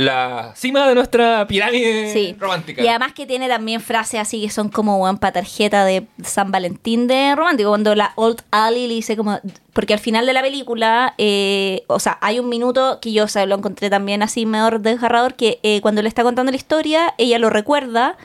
la 0.00 0.52
cima 0.56 0.88
de 0.88 0.94
nuestra 0.94 1.46
pirámide 1.46 2.12
Sí. 2.12 2.34
romántica. 2.38 2.82
Y 2.82 2.88
además 2.88 3.12
que 3.12 3.26
tiene 3.26 3.48
también 3.48 3.80
frases 3.80 4.20
así 4.20 4.40
que 4.42 4.50
son 4.50 4.70
como 4.70 4.96
weón 4.96 5.18
para 5.18 5.32
tarjeta 5.34 5.84
de 5.84 6.06
San 6.24 6.50
Valentín 6.50 7.06
de 7.06 7.34
romántico. 7.36 7.68
Cuando 7.70 7.94
la 7.94 8.12
Old 8.16 8.42
Ali 8.50 8.86
le 8.88 8.94
dice 8.94 9.16
como. 9.16 9.38
Porque 9.72 9.92
al 9.92 10.00
final 10.00 10.26
de 10.26 10.32
la 10.32 10.42
película, 10.42 11.14
eh, 11.18 11.82
o 11.86 12.00
sea, 12.00 12.18
hay 12.22 12.38
un 12.38 12.48
minuto 12.48 12.98
que 13.00 13.12
yo 13.12 13.24
o 13.24 13.28
sea, 13.28 13.44
lo 13.46 13.56
encontré 13.56 13.90
también 13.90 14.22
así 14.22 14.46
medio 14.46 14.78
desgarrador, 14.78 15.34
que 15.34 15.58
eh, 15.62 15.80
cuando 15.80 16.02
le 16.02 16.08
está 16.08 16.22
contando 16.22 16.50
la 16.50 16.56
historia, 16.56 17.14
ella 17.18 17.38
lo 17.38 17.50
recuerda. 17.50 18.16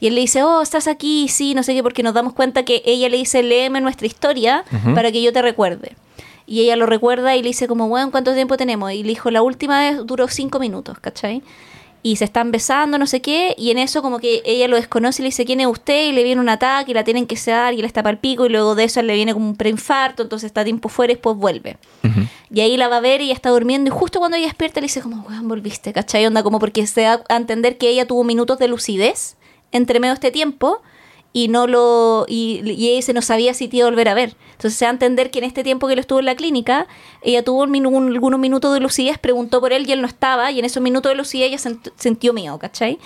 Y 0.00 0.06
él 0.06 0.14
le 0.14 0.20
dice, 0.20 0.44
oh, 0.44 0.62
estás 0.62 0.86
aquí, 0.86 1.26
sí, 1.28 1.54
no 1.54 1.64
sé 1.64 1.74
qué, 1.74 1.82
porque 1.82 2.04
nos 2.04 2.14
damos 2.14 2.32
cuenta 2.32 2.64
que 2.64 2.82
ella 2.84 3.08
le 3.08 3.16
dice, 3.16 3.42
léeme 3.42 3.80
nuestra 3.80 4.06
historia 4.06 4.64
para 4.94 5.10
que 5.10 5.20
yo 5.20 5.32
te 5.32 5.42
recuerde. 5.42 5.96
Y 6.50 6.62
ella 6.62 6.76
lo 6.76 6.86
recuerda 6.86 7.36
y 7.36 7.42
le 7.42 7.48
dice 7.48 7.68
como, 7.68 7.88
bueno, 7.88 8.10
¿cuánto 8.10 8.32
tiempo 8.32 8.56
tenemos? 8.56 8.90
Y 8.92 9.02
le 9.02 9.10
dijo, 9.10 9.30
la 9.30 9.42
última 9.42 9.80
vez 9.80 10.06
duró 10.06 10.28
cinco 10.28 10.58
minutos, 10.58 10.98
¿cachai? 10.98 11.42
Y 12.02 12.16
se 12.16 12.24
están 12.24 12.52
besando, 12.52 12.96
no 12.96 13.06
sé 13.06 13.20
qué, 13.20 13.54
y 13.58 13.70
en 13.70 13.76
eso 13.76 14.00
como 14.00 14.18
que 14.18 14.40
ella 14.46 14.66
lo 14.66 14.76
desconoce 14.76 15.20
y 15.20 15.24
le 15.24 15.26
dice, 15.26 15.44
¿quién 15.44 15.60
es 15.60 15.66
usted? 15.66 16.06
Y 16.08 16.12
le 16.12 16.24
viene 16.24 16.40
un 16.40 16.48
ataque 16.48 16.92
y 16.92 16.94
la 16.94 17.04
tienen 17.04 17.26
que 17.26 17.36
sedar 17.36 17.74
y 17.74 17.80
él 17.80 17.84
está 17.84 18.00
el 18.08 18.16
pico 18.16 18.46
y 18.46 18.48
luego 18.48 18.74
de 18.74 18.84
eso 18.84 19.02
le 19.02 19.14
viene 19.14 19.34
como 19.34 19.46
un 19.46 19.56
preinfarto, 19.56 20.22
entonces 20.22 20.46
está 20.46 20.64
tiempo 20.64 20.88
fuera 20.88 21.12
y 21.12 21.16
después 21.16 21.36
vuelve. 21.36 21.76
Y 22.50 22.60
ahí 22.62 22.78
la 22.78 22.88
va 22.88 22.96
a 22.96 23.00
ver 23.00 23.20
y 23.20 23.24
ella 23.24 23.34
está 23.34 23.50
durmiendo 23.50 23.88
y 23.88 23.98
justo 23.98 24.18
cuando 24.18 24.38
ella 24.38 24.46
despierta 24.46 24.80
le 24.80 24.86
dice 24.86 25.02
como, 25.02 25.26
weón, 25.28 25.48
volviste, 25.48 25.92
¿cachai? 25.92 26.24
Onda 26.24 26.42
como 26.42 26.58
porque 26.58 26.86
se 26.86 27.02
da 27.02 27.22
a 27.28 27.36
entender 27.36 27.76
que 27.76 27.90
ella 27.90 28.06
tuvo 28.06 28.24
minutos 28.24 28.58
de 28.58 28.68
lucidez 28.68 29.36
entre 29.70 30.00
medio 30.00 30.12
de 30.12 30.14
este 30.14 30.30
tiempo 30.30 30.80
y 31.32 31.48
no 31.48 31.66
lo 31.66 32.24
y, 32.28 32.62
y 32.64 32.88
ella 32.88 32.96
dice 32.96 33.12
no 33.12 33.22
sabía 33.22 33.54
si 33.54 33.68
te 33.68 33.76
iba 33.78 33.86
a 33.86 33.90
volver 33.90 34.08
a 34.08 34.14
ver. 34.14 34.34
Entonces 34.52 34.76
se 34.78 34.84
da 34.86 34.90
a 34.90 34.92
entender 34.92 35.30
que 35.30 35.38
en 35.38 35.44
este 35.44 35.62
tiempo 35.62 35.86
que 35.86 35.92
él 35.92 35.98
estuvo 36.00 36.18
en 36.18 36.24
la 36.24 36.34
clínica, 36.34 36.86
ella 37.22 37.44
tuvo 37.44 37.62
un 37.62 37.86
un- 37.86 38.08
algunos 38.12 38.40
minutos 38.40 38.72
de 38.74 38.80
lucidez, 38.80 39.18
preguntó 39.18 39.60
por 39.60 39.72
él 39.72 39.88
y 39.88 39.92
él 39.92 40.00
no 40.00 40.08
estaba 40.08 40.50
y 40.50 40.58
en 40.58 40.64
esos 40.64 40.82
minutos 40.82 41.10
de 41.12 41.16
lucidez 41.16 41.48
ella 41.48 41.58
sent- 41.58 41.92
sintió 41.96 42.32
miedo, 42.32 42.58
¿cachai? 42.58 42.98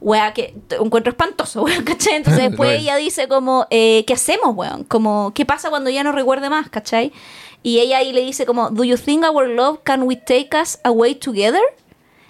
Wea, 0.00 0.32
que 0.34 0.54
encuentro 0.70 1.10
espantoso, 1.10 1.62
weón, 1.64 1.84
¿cachai? 1.84 2.14
Entonces 2.16 2.42
después 2.48 2.70
ella 2.80 2.96
dice 2.96 3.28
como, 3.28 3.66
eh, 3.70 4.02
¿qué 4.06 4.14
hacemos, 4.14 4.56
weón? 4.56 4.82
Como, 4.84 5.32
¿qué 5.34 5.44
pasa 5.46 5.70
cuando 5.70 5.90
ya 5.90 6.02
no 6.02 6.10
recuerde 6.10 6.50
más, 6.50 6.68
¿cachai? 6.70 7.12
Y 7.62 7.78
ella 7.78 7.98
ahí 7.98 8.12
le 8.12 8.22
dice 8.22 8.44
como, 8.44 8.70
¿Do 8.70 8.82
you 8.82 8.96
think 8.96 9.22
our 9.24 9.46
love 9.46 9.78
can 9.84 10.02
we 10.02 10.16
take 10.16 10.48
us 10.60 10.80
away 10.82 11.14
together? 11.14 11.62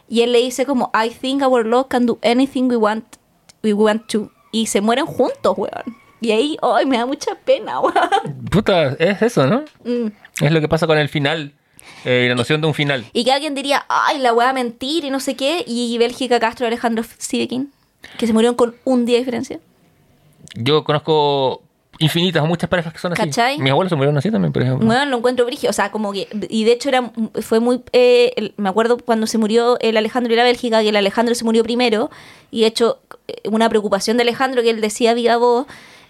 Y 0.06 0.20
él 0.20 0.32
le 0.32 0.40
dice 0.40 0.66
como, 0.66 0.90
I 0.92 1.08
think 1.08 1.42
our 1.42 1.64
love 1.64 1.86
can 1.88 2.04
do 2.04 2.18
anything 2.22 2.64
we 2.68 2.76
want, 2.76 3.04
we 3.62 3.72
want 3.72 4.06
to. 4.08 4.30
Y 4.52 4.66
se 4.66 4.80
mueren 4.80 5.06
juntos, 5.06 5.54
weón. 5.56 5.96
Y 6.20 6.30
ahí, 6.30 6.56
ay, 6.62 6.86
me 6.86 6.96
da 6.98 7.06
mucha 7.06 7.34
pena, 7.34 7.80
weón. 7.80 7.94
Puta, 8.50 8.94
es 8.98 9.20
eso, 9.22 9.46
¿no? 9.46 9.64
Mm. 9.84 10.12
Es 10.40 10.52
lo 10.52 10.60
que 10.60 10.68
pasa 10.68 10.86
con 10.86 10.96
el 10.98 11.08
final. 11.08 11.52
eh, 12.04 12.26
la 12.28 12.34
noción 12.36 12.60
de 12.60 12.66
un 12.68 12.74
final. 12.74 13.04
Y 13.12 13.24
que 13.24 13.32
alguien 13.32 13.54
diría, 13.54 13.84
ay, 13.88 14.18
la 14.18 14.32
weá 14.32 14.52
mentir 14.52 15.04
y 15.04 15.10
no 15.10 15.18
sé 15.20 15.34
qué. 15.36 15.64
Y 15.66 15.96
Bélgica 15.98 16.38
Castro 16.38 16.66
Alejandro 16.66 17.04
Sidekin, 17.18 17.72
que 18.18 18.26
se 18.26 18.32
murieron 18.32 18.54
con 18.54 18.76
un 18.84 19.04
día 19.04 19.16
de 19.16 19.20
diferencia. 19.20 19.58
Yo 20.54 20.84
conozco 20.84 21.62
infinitas, 22.02 22.44
muchas 22.46 22.68
parejas 22.68 22.92
que 22.92 22.98
son 22.98 23.12
así. 23.12 23.22
¿Cachai? 23.22 23.58
Mis 23.58 23.70
abuelos 23.70 23.90
se 23.90 23.96
murieron 23.96 24.16
así 24.18 24.30
también, 24.30 24.52
por 24.52 24.62
ejemplo. 24.62 24.86
Bueno, 24.86 25.04
lo 25.06 25.16
encuentro 25.18 25.44
brígido. 25.46 25.70
O 25.70 25.72
sea, 25.72 25.90
como 25.90 26.12
que. 26.12 26.28
Y 26.48 26.64
de 26.64 26.72
hecho, 26.72 26.88
era 26.88 27.10
fue 27.40 27.60
muy. 27.60 27.82
eh, 27.92 28.32
el- 28.36 28.54
me 28.56 28.68
acuerdo 28.68 28.98
cuando 28.98 29.26
se 29.26 29.38
murió 29.38 29.78
el 29.80 29.96
Alejandro 29.96 30.32
y 30.32 30.36
la 30.36 30.44
Bélgica, 30.44 30.82
que 30.82 30.88
el 30.90 30.96
Alejandro 30.96 31.34
se 31.34 31.44
murió 31.44 31.62
primero. 31.62 32.10
Y 32.50 32.60
de 32.62 32.66
hecho, 32.66 32.98
eh, 33.28 33.48
una 33.48 33.68
preocupación 33.68 34.16
de 34.16 34.22
Alejandro 34.24 34.62
que 34.62 34.70
él 34.70 34.80
decía 34.80 35.14
viva 35.14 35.36
voz. 35.36 35.66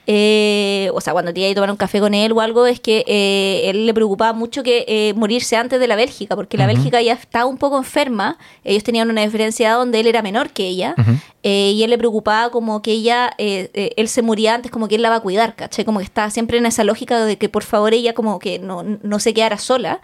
Eh, 0.06 0.90
o 0.94 1.00
sea, 1.00 1.12
cuando 1.12 1.32
te 1.32 1.40
iba 1.40 1.50
a 1.50 1.54
tomar 1.54 1.70
un 1.70 1.76
café 1.76 2.00
con 2.00 2.12
él 2.12 2.32
o 2.32 2.40
algo, 2.40 2.66
es 2.66 2.80
que 2.80 3.04
eh, 3.06 3.70
él 3.70 3.86
le 3.86 3.94
preocupaba 3.94 4.32
mucho 4.32 4.62
que 4.62 4.84
eh, 4.88 5.14
morirse 5.14 5.56
antes 5.56 5.78
de 5.78 5.86
la 5.86 5.94
Bélgica, 5.94 6.34
porque 6.34 6.56
la 6.56 6.66
Bélgica 6.66 7.00
ya 7.00 7.12
estaba 7.12 7.46
un 7.46 7.56
poco 7.56 7.78
enferma. 7.78 8.36
Ellos 8.64 8.82
tenían 8.82 9.10
una 9.10 9.22
diferencia 9.22 9.74
donde 9.74 10.00
él 10.00 10.06
era 10.06 10.22
menor 10.22 10.50
que 10.50 10.66
ella. 10.66 10.94
eh, 11.42 11.72
y 11.74 11.82
él 11.82 11.90
le 11.90 11.98
preocupaba 11.98 12.50
como 12.50 12.82
que 12.82 12.92
ella, 12.92 13.32
él 13.38 14.08
se 14.08 14.22
moría 14.22 14.54
antes, 14.54 14.70
como 14.72 14.88
que 14.88 14.96
él 14.96 15.02
la 15.02 15.10
va 15.10 15.16
a 15.16 15.20
cuidar, 15.20 15.54
¿cachai? 15.54 15.84
Como 15.84 16.00
que 16.00 16.04
estaba 16.04 16.30
siempre 16.30 16.58
en 16.58 16.66
esa 16.66 16.84
lógica 16.84 17.24
de 17.24 17.38
que 17.38 17.48
por 17.48 17.62
favor 17.62 17.94
ella 17.94 18.12
como 18.12 18.38
que 18.38 18.58
no, 18.58 18.82
no 18.82 19.18
se 19.20 19.32
quedara 19.34 19.58
sola. 19.58 20.00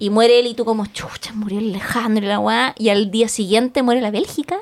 Y 0.00 0.10
muere 0.10 0.38
él 0.38 0.46
y 0.46 0.54
tú 0.54 0.64
como, 0.64 0.86
chucha, 0.86 1.32
murió 1.34 1.58
el 1.58 1.70
Alejandro 1.70 2.24
y 2.24 2.28
la 2.28 2.38
weá. 2.38 2.74
Y 2.78 2.88
al 2.88 3.10
día 3.10 3.28
siguiente 3.28 3.82
muere 3.82 4.00
la 4.00 4.12
Bélgica. 4.12 4.58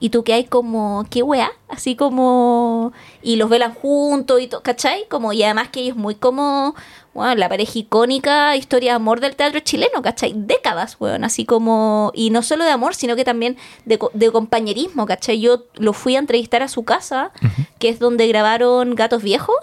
Y 0.00 0.08
tú 0.08 0.24
que 0.24 0.32
hay 0.32 0.44
como, 0.44 1.06
¿qué 1.10 1.22
weá? 1.22 1.52
Así 1.68 1.94
como... 1.94 2.92
Y 3.22 3.36
los 3.36 3.50
velan 3.50 3.74
juntos 3.74 4.40
y 4.40 4.48
todo, 4.48 4.62
¿cachai? 4.62 5.06
Como, 5.08 5.32
y 5.34 5.42
además 5.42 5.68
que 5.68 5.80
ellos 5.80 5.96
muy 5.96 6.14
como... 6.14 6.74
Bueno, 7.12 7.34
la 7.34 7.48
pareja 7.48 7.78
icónica, 7.78 8.56
historia 8.56 8.92
de 8.92 8.96
amor 8.96 9.20
del 9.20 9.36
teatro 9.36 9.60
chileno, 9.60 10.00
¿cachai? 10.00 10.32
Décadas, 10.34 10.96
weón, 10.98 11.24
así 11.24 11.44
como... 11.44 12.12
Y 12.14 12.30
no 12.30 12.42
solo 12.42 12.64
de 12.64 12.70
amor, 12.70 12.94
sino 12.94 13.14
que 13.14 13.24
también 13.24 13.58
de, 13.84 13.98
de 14.14 14.32
compañerismo, 14.32 15.04
¿cachai? 15.06 15.38
Yo 15.38 15.64
lo 15.74 15.92
fui 15.92 16.16
a 16.16 16.18
entrevistar 16.18 16.62
a 16.62 16.68
su 16.68 16.84
casa, 16.84 17.32
que 17.78 17.90
es 17.90 17.98
donde 17.98 18.26
grabaron 18.26 18.94
Gatos 18.94 19.22
Viejos. 19.22 19.56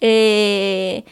Eh, 0.00 1.04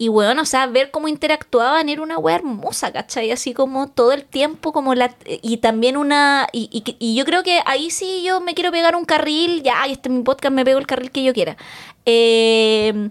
y 0.00 0.08
bueno, 0.08 0.40
o 0.42 0.44
sea, 0.46 0.66
ver 0.66 0.90
cómo 0.90 1.08
interactuaban 1.08 1.90
era 1.90 2.00
una 2.02 2.16
wea 2.18 2.36
hermosa, 2.36 2.90
¿cachai? 2.90 3.30
Así 3.32 3.52
como 3.52 3.86
todo 3.88 4.12
el 4.12 4.24
tiempo, 4.24 4.72
como 4.72 4.94
la. 4.94 5.14
Y 5.26 5.58
también 5.58 5.98
una. 5.98 6.48
Y, 6.52 6.70
y- 6.72 6.96
y 6.98 7.14
yo 7.14 7.26
creo 7.26 7.42
que 7.42 7.60
ahí 7.66 7.90
sí 7.90 8.22
yo 8.24 8.40
me 8.40 8.54
quiero 8.54 8.72
pegar 8.72 8.96
un 8.96 9.04
carril, 9.04 9.62
ya, 9.62 9.84
este 9.86 10.08
es 10.08 10.14
mi 10.14 10.22
podcast, 10.22 10.54
me 10.54 10.64
pego 10.64 10.78
el 10.78 10.86
carril 10.86 11.10
que 11.10 11.22
yo 11.22 11.34
quiera. 11.34 11.58
Eh, 12.06 13.10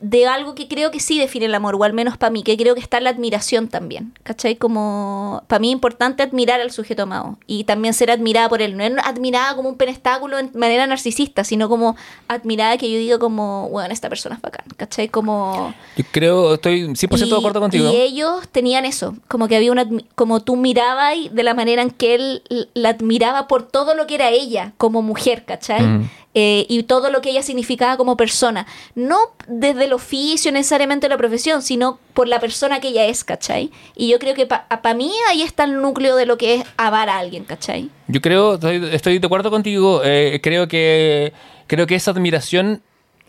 de 0.00 0.26
algo 0.26 0.54
que 0.54 0.68
creo 0.68 0.90
que 0.90 1.00
sí 1.00 1.18
define 1.18 1.46
el 1.46 1.54
amor, 1.54 1.76
o 1.76 1.84
al 1.84 1.92
menos 1.94 2.18
para 2.18 2.30
mí, 2.30 2.42
que 2.42 2.56
creo 2.58 2.74
que 2.74 2.80
está 2.80 3.00
la 3.00 3.10
admiración 3.10 3.68
también, 3.68 4.12
¿cachai? 4.22 4.56
Como, 4.56 5.42
para 5.46 5.60
mí 5.60 5.68
es 5.68 5.72
importante 5.72 6.22
admirar 6.22 6.60
al 6.60 6.70
sujeto 6.72 7.04
amado 7.04 7.38
y 7.46 7.64
también 7.64 7.94
ser 7.94 8.10
admirada 8.10 8.48
por 8.50 8.60
él, 8.60 8.76
no 8.76 8.84
es 8.84 8.92
admirada 9.02 9.56
como 9.56 9.68
un 9.70 9.76
penestáculo 9.76 10.38
en 10.38 10.50
manera 10.54 10.86
narcisista, 10.86 11.42
sino 11.44 11.68
como 11.70 11.96
admirada 12.28 12.76
que 12.76 12.90
yo 12.90 12.98
digo 12.98 13.18
como, 13.18 13.68
bueno, 13.70 13.94
esta 13.94 14.08
persona 14.10 14.34
es 14.36 14.42
bacán, 14.42 14.66
¿cachai? 14.76 15.08
Como... 15.08 15.72
Yo 15.96 16.04
creo, 16.12 16.54
estoy 16.54 16.82
100% 16.82 17.08
de 17.18 17.26
Y- 17.26 17.38
acuerdo 17.38 17.60
contigo. 17.60 17.90
Y 17.90 17.96
ellos 17.96 18.46
tenían 18.52 18.84
eso, 18.84 19.16
como 19.28 19.48
que 19.48 19.56
había 19.56 19.72
una, 19.72 19.88
como 20.16 20.40
tú 20.40 20.56
mirabas 20.56 21.14
y 21.16 21.28
de 21.30 21.42
la 21.44 21.54
manera 21.54 21.80
en 21.80 21.90
que 21.90 22.14
él 22.14 22.42
la 22.74 22.90
admiraba 22.90 23.48
por 23.48 23.62
todo 23.66 23.94
lo 23.94 24.06
que 24.06 24.16
era 24.16 24.28
ella 24.30 24.72
como 24.76 25.00
mujer, 25.00 25.44
¿cachai? 25.46 25.82
Ujú. 25.82 26.04
Eh, 26.34 26.66
y 26.68 26.82
todo 26.82 27.10
lo 27.10 27.20
que 27.20 27.30
ella 27.30 27.42
significaba 27.44 27.96
como 27.96 28.16
persona. 28.16 28.66
No 28.96 29.18
desde 29.46 29.84
el 29.84 29.92
oficio 29.92 30.50
necesariamente 30.50 31.08
la 31.08 31.16
profesión, 31.16 31.62
sino 31.62 32.00
por 32.12 32.26
la 32.26 32.40
persona 32.40 32.80
que 32.80 32.88
ella 32.88 33.04
es, 33.06 33.22
¿cachai? 33.22 33.70
Y 33.94 34.08
yo 34.08 34.18
creo 34.18 34.34
que 34.34 34.46
para 34.46 34.94
mí 34.94 35.12
ahí 35.30 35.42
está 35.42 35.62
el 35.64 35.80
núcleo 35.80 36.16
de 36.16 36.26
lo 36.26 36.36
que 36.36 36.56
es 36.56 36.64
amar 36.76 37.08
a 37.08 37.18
alguien, 37.18 37.44
¿cachai? 37.44 37.88
Yo 38.08 38.20
creo, 38.20 38.54
estoy, 38.54 38.84
estoy 38.92 39.18
de 39.20 39.26
acuerdo 39.26 39.50
contigo. 39.50 40.02
eh, 40.04 40.40
creo 40.42 40.66
que 40.66 41.32
creo 41.66 41.86
que 41.86 41.94
esa 41.94 42.10
admiración 42.10 42.82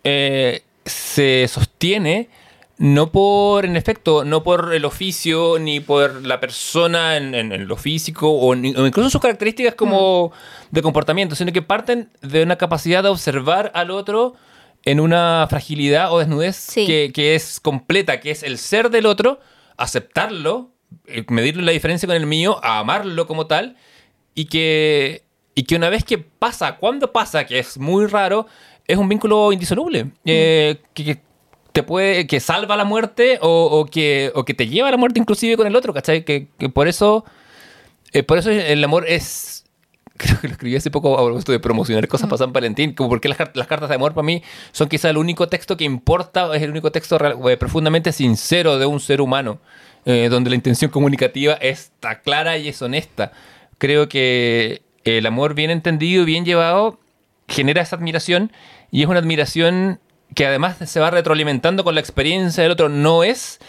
eh, 0.03 0.64
se 0.85 1.48
sostiene 1.48 2.30
no 2.77 3.11
por, 3.11 3.65
en 3.65 3.77
efecto, 3.77 4.25
no 4.25 4.43
por 4.43 4.73
el 4.73 4.83
oficio, 4.85 5.57
ni 5.59 5.79
por 5.79 6.25
la 6.25 6.39
persona 6.41 7.15
en, 7.17 7.33
en- 7.33 7.51
en 7.53 7.67
lo 7.67 7.77
físico, 7.77 8.29
o, 8.29 8.53
ni- 8.55 8.75
o 8.75 8.85
incluso 8.85 9.09
sus 9.09 9.21
características 9.21 9.75
como 9.75 10.31
de 10.71 10.81
comportamiento, 10.81 11.35
sino 11.35 11.53
que 11.53 11.61
parten 11.61 12.09
de 12.21 12.43
una 12.43 12.57
capacidad 12.57 13.01
de 13.03 13.09
observar 13.09 13.71
al 13.75 13.91
otro 13.91 14.33
en 14.83 14.99
una 14.99 15.47
fragilidad 15.49 16.11
o 16.13 16.19
desnudez 16.19 16.55
Sí. 16.57 16.85
que, 16.85 17.11
que 17.13 17.35
es 17.35 17.59
completa, 17.59 18.19
que 18.19 18.31
es 18.31 18.43
el 18.43 18.57
ser 18.57 18.89
del 18.89 19.05
otro, 19.05 19.39
aceptarlo, 19.77 20.71
eh, 21.07 21.23
medirle 21.29 21.63
la 21.63 21.71
diferencia 21.71 22.07
con 22.07 22.15
el 22.15 22.25
mío, 22.25 22.59
a 22.63 22.79
amarlo 22.79 23.25
como 23.27 23.47
tal, 23.47 23.77
y 24.33 24.45
que, 24.45 25.23
y 25.55 25.63
que 25.63 25.75
una 25.77 25.89
vez 25.89 26.03
que 26.03 26.17
pasa, 26.17 26.75
cuando 26.75 27.11
pasa, 27.13 27.45
que 27.45 27.59
es 27.59 27.77
muy 27.77 28.05
raro, 28.07 28.47
es 28.87 28.97
un 28.97 29.07
vínculo 29.09 29.51
indisoluble, 29.53 30.11
eh, 30.25 30.81
que, 30.93 31.05
que 31.05 31.21
te 31.75 31.83
puede, 31.83 32.25
que 32.25 32.39
salva 32.39 32.77
la 32.77 32.85
muerte 32.85 33.37
o, 33.41 33.65
o 33.65 33.85
que, 33.85 34.31
o 34.33 34.45
que 34.45 34.53
te 34.53 34.67
lleva 34.69 34.87
a 34.87 34.91
la 34.91 34.97
muerte 34.97 35.19
inclusive 35.19 35.57
con 35.57 35.67
el 35.67 35.75
otro, 35.75 35.93
¿cachai? 35.93 36.23
Que, 36.23 36.47
que 36.57 36.69
por 36.69 36.87
eso, 36.87 37.25
eh, 38.13 38.23
por 38.23 38.37
eso 38.37 38.49
el 38.49 38.81
amor 38.83 39.05
es... 39.07 39.65
Creo 40.17 40.39
que 40.39 40.47
lo 40.47 40.53
escribí 40.53 40.75
hace 40.77 40.89
poco 40.89 41.19
a 41.19 41.25
propósito 41.25 41.51
de 41.51 41.59
promocionar 41.59 42.07
cosas 42.07 42.29
para 42.29 42.37
San 42.37 42.53
Valentín, 42.53 42.93
como 42.93 43.09
porque 43.09 43.27
las 43.27 43.67
cartas 43.67 43.89
de 43.89 43.95
amor 43.95 44.13
para 44.13 44.25
mí 44.25 44.41
son 44.71 44.87
quizá 44.87 45.09
el 45.09 45.17
único 45.17 45.49
texto 45.49 45.75
que 45.75 45.83
importa, 45.83 46.55
es 46.55 46.61
el 46.61 46.69
único 46.71 46.89
texto 46.93 47.17
real- 47.17 47.37
eh, 47.49 47.57
profundamente 47.57 48.13
sincero 48.13 48.79
de 48.79 48.85
un 48.85 49.01
ser 49.01 49.19
humano, 49.19 49.59
eh, 50.05 50.29
donde 50.29 50.49
la 50.49 50.55
intención 50.55 50.89
comunicativa 50.89 51.55
está 51.55 52.21
clara 52.21 52.57
y 52.57 52.69
es 52.69 52.81
honesta. 52.81 53.33
Creo 53.77 54.07
que 54.07 54.81
el 55.03 55.25
amor 55.25 55.53
bien 55.53 55.69
entendido 55.69 56.23
y 56.23 56.25
bien 56.25 56.45
llevado 56.45 56.97
genera 57.49 57.81
esa 57.81 57.97
admiración 57.97 58.53
y 58.91 59.01
es 59.03 59.09
una 59.09 59.19
admiración 59.19 59.99
que 60.33 60.45
además 60.45 60.77
se 60.85 60.99
va 60.99 61.11
retroalimentando 61.11 61.83
con 61.83 61.95
la 61.95 62.01
experiencia 62.01 62.63
del 62.63 62.71
otro. 62.71 62.89
No 62.89 63.23
es 63.23 63.59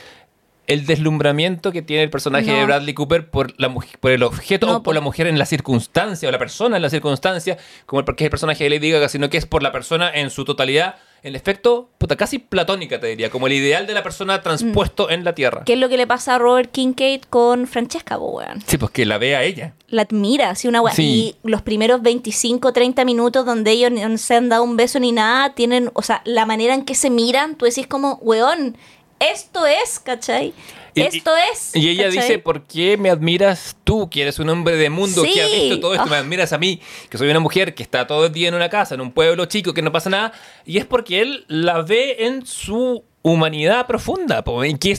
el 0.66 0.84
deslumbramiento 0.84 1.70
que 1.70 1.80
tiene 1.82 2.02
el 2.02 2.10
personaje 2.10 2.50
No. 2.50 2.58
de 2.58 2.64
Bradley 2.64 2.92
Cooper 2.94 3.30
por, 3.30 3.52
la, 3.60 3.72
por 4.00 4.10
el 4.10 4.22
objeto 4.24 4.66
No, 4.66 4.72
o 4.72 4.74
por 4.76 4.82
por- 4.84 4.94
la 4.96 5.00
mujer 5.00 5.28
en 5.28 5.38
la 5.38 5.46
circunstancia 5.46 6.28
o 6.28 6.32
la 6.32 6.40
persona 6.40 6.74
en 6.76 6.82
la 6.82 6.90
circunstancia, 6.90 7.56
como 7.86 8.00
el, 8.00 8.04
porque 8.04 8.24
es 8.24 8.26
el 8.26 8.30
personaje 8.30 8.64
de 8.64 8.70
Lady 8.70 8.90
Gaga, 8.90 9.08
sino 9.08 9.30
que 9.30 9.36
es 9.38 9.46
por 9.46 9.62
la 9.62 9.70
persona 9.70 10.10
en 10.12 10.30
su 10.30 10.44
totalidad, 10.44 10.96
en 11.26 11.34
efecto, 11.34 11.90
puta, 11.98 12.14
casi 12.14 12.38
platónica 12.38 13.00
te 13.00 13.08
diría, 13.08 13.30
como 13.30 13.48
el 13.48 13.52
ideal 13.52 13.84
de 13.88 13.94
la 13.94 14.05
persona 14.05 14.42
transpuesto 14.42 15.10
en 15.10 15.24
la 15.24 15.34
Tierra. 15.34 15.64
¿Qué 15.66 15.72
es 15.72 15.78
lo 15.80 15.88
que 15.88 15.96
le 15.96 16.06
pasa 16.06 16.36
a 16.36 16.38
Robert 16.38 16.70
Kincaid 16.70 17.22
con 17.22 17.66
Francesca, 17.66 18.16
weón? 18.16 18.62
Sí, 18.64 18.78
pues 18.78 18.92
que 18.92 19.05
la 19.05 19.18
ve 19.18 19.34
a 19.34 19.42
ella. 19.42 19.74
La 19.88 20.02
admira, 20.02 20.50
así 20.50 20.68
una. 20.68 20.80
Sí. 20.92 21.02
Y 21.02 21.48
los 21.48 21.62
primeros 21.62 22.00
25, 22.00 22.72
30 22.72 23.05
minutos 23.05 23.44
donde 23.44 23.72
ellos 23.72 23.90
no 23.90 24.18
se 24.18 24.36
han 24.36 24.48
dado 24.48 24.62
un 24.62 24.76
beso 24.76 25.00
ni 25.00 25.10
nada, 25.10 25.52
tienen, 25.55 25.90
o 25.94 26.02
sea, 26.02 26.22
la 26.24 26.46
manera 26.46 26.74
en 26.74 26.84
que 26.84 26.94
se 26.94 27.10
miran, 27.10 27.56
tú 27.56 27.64
decís 27.64 27.88
como, 27.88 28.20
weón, 28.22 28.76
esto 29.18 29.66
es, 29.66 29.98
¿cachai? 29.98 30.55
Y- 31.00 31.16
esto 31.16 31.33
es. 31.52 31.75
Y 31.76 31.89
ella 31.91 32.05
¿cachai? 32.05 32.23
dice, 32.23 32.39
¿por 32.39 32.65
qué 32.65 32.97
me 32.97 33.10
admiras 33.10 33.76
tú, 33.84 34.08
que 34.10 34.23
eres 34.23 34.39
un 34.39 34.49
hombre 34.49 34.76
de 34.76 34.91
mundo, 34.91 35.23
que 35.23 35.42
has 35.42 35.50
visto 35.52 35.81
todo 35.81 35.94
esto? 35.94 36.07
Me 36.07 36.16
Ah. 36.16 36.20
admiras 36.20 36.52
a 36.52 36.58
mí, 36.58 36.81
que 37.10 37.18
soy 37.18 37.28
una 37.31 37.41
mujer 37.41 37.75
que 37.75 37.83
está 37.83 38.07
todo 38.07 38.26
el 38.26 38.33
día 38.33 38.49
en 38.49 38.55
una 38.55 38.68
casa, 38.68 38.94
en 38.94 39.00
un 39.00 39.12
pueblo 39.12 39.44
chico, 39.47 39.75
que 39.75 39.83
no 39.83 39.92
pasa 39.92 40.10
nada. 40.10 40.33
Y 40.65 40.78
es 40.78 40.86
porque 40.86 41.20
él 41.20 41.44
la 41.49 41.83
ve 41.83 42.25
en 42.26 42.47
su 42.47 43.05
humanidad 43.23 43.86
profunda. 43.86 44.44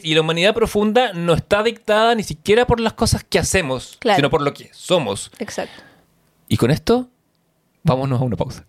Y, 0.04 0.14
la 0.14 0.22
humanidad 0.22 0.54
profunda 0.54 1.14
no 1.14 1.34
está 1.34 1.64
dictada 1.64 2.14
ni 2.14 2.24
siquiera 2.24 2.68
por 2.68 2.80
las 2.80 2.94
cosas 2.94 3.24
que 3.24 3.40
hacemos, 3.40 3.96
Claro. 4.00 4.18
sino 4.18 4.30
por 4.30 4.42
lo 4.42 4.54
que 4.54 4.70
somos. 4.74 5.32
Exacto. 5.40 5.82
Y 6.50 6.58
con 6.58 6.70
esto, 6.72 7.08
vámonos 7.84 8.20
a 8.22 8.24
una 8.26 8.36
pausa. 8.36 8.66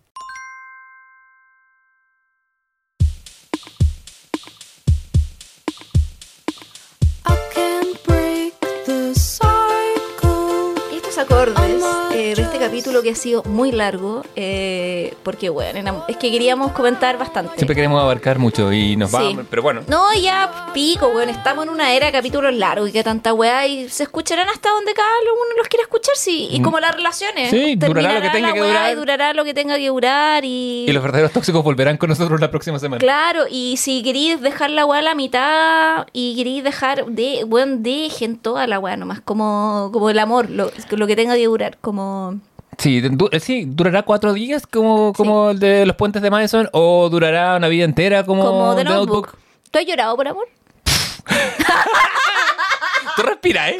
Este 12.37 12.58
capítulo 12.69 13.01
que 13.01 13.09
ha 13.09 13.15
sido 13.15 13.41
muy 13.45 13.71
largo, 13.71 14.23
eh, 14.35 15.15
porque, 15.23 15.49
bueno, 15.49 16.05
es 16.07 16.17
que 16.17 16.29
queríamos 16.31 16.71
comentar 16.71 17.17
bastante. 17.17 17.55
Siempre 17.55 17.75
queremos 17.75 17.99
abarcar 17.99 18.37
mucho 18.37 18.71
y 18.71 18.95
nos 18.95 19.09
Sí. 19.09 19.17
vamos, 19.17 19.45
pero 19.49 19.63
bueno. 19.63 19.81
No, 19.87 20.13
ya 20.13 20.67
pico, 20.71 21.07
weón. 21.07 21.29
Estamos 21.29 21.65
en 21.65 21.71
una 21.71 21.93
era 21.93 22.05
de 22.05 22.11
capítulos 22.11 22.53
largos 22.53 22.89
y 22.89 22.91
que 22.91 23.03
tanta 23.03 23.33
weá 23.33 23.65
y 23.65 23.89
se 23.89 24.03
escucharán 24.03 24.47
hasta 24.49 24.69
donde 24.69 24.93
cada 24.93 25.07
uno 25.23 25.57
los 25.57 25.67
quiera 25.67 25.81
escuchar, 25.83 26.15
sí. 26.15 26.47
Y 26.51 26.61
como 26.61 26.79
las 26.79 26.95
relaciones. 26.95 27.51
Mm. 27.51 27.55
Sí, 27.55 27.75
durará 27.75 28.13
lo 28.13 28.21
que 28.21 28.29
tenga 28.29 28.53
que 28.53 28.59
durar. 28.59 28.91
Y 28.91 28.95
durará 28.95 29.33
lo 29.33 29.43
que 29.43 29.53
tenga 29.55 29.75
que 29.77 29.87
durar 29.87 30.45
y... 30.45 30.85
Y 30.87 30.91
los 30.91 31.01
verdaderos 31.01 31.31
tóxicos 31.31 31.63
volverán 31.63 31.97
con 31.97 32.09
nosotros 32.09 32.39
la 32.39 32.51
próxima 32.51 32.77
semana. 32.77 32.99
Claro, 32.99 33.45
y 33.49 33.77
si 33.77 34.03
queréis 34.03 34.41
dejar 34.41 34.69
la 34.69 34.85
weá 34.85 34.99
a 34.99 35.01
la 35.01 35.15
mitad 35.15 36.05
y 36.13 36.35
queréis 36.35 36.63
dejar 36.63 37.05
de, 37.07 37.43
bueno, 37.47 37.77
dejen 37.79 38.37
toda 38.37 38.67
la 38.67 38.77
weá 38.79 38.95
nomás, 38.95 39.21
como, 39.21 39.89
como 39.91 40.11
el 40.11 40.19
amor, 40.19 40.51
lo, 40.51 40.71
lo 40.91 41.07
que 41.07 41.15
tenga 41.15 41.33
que 41.35 41.45
durar, 41.45 41.77
como... 41.81 42.39
Sí, 42.79 43.01
du- 43.01 43.29
eh, 43.31 43.39
sí, 43.39 43.65
durará 43.67 44.03
cuatro 44.03 44.33
días 44.33 44.65
como, 44.65 45.13
como 45.13 45.51
el 45.51 45.59
de 45.59 45.85
los 45.85 45.95
puentes 45.95 46.21
de 46.21 46.29
Madison 46.31 46.69
o 46.71 47.09
durará 47.09 47.55
una 47.57 47.67
vida 47.67 47.83
entera 47.85 48.23
como, 48.23 48.43
Como 48.45 48.75
The 48.75 48.83
The 48.83 48.89
Notebook. 48.89 49.37
¿Tú 49.69 49.79
has 49.79 49.85
llorado 49.85 50.15
por 50.15 50.27
amor? 50.27 50.47
Tú 53.15 53.21
respira, 53.23 53.69
¿eh? 53.69 53.79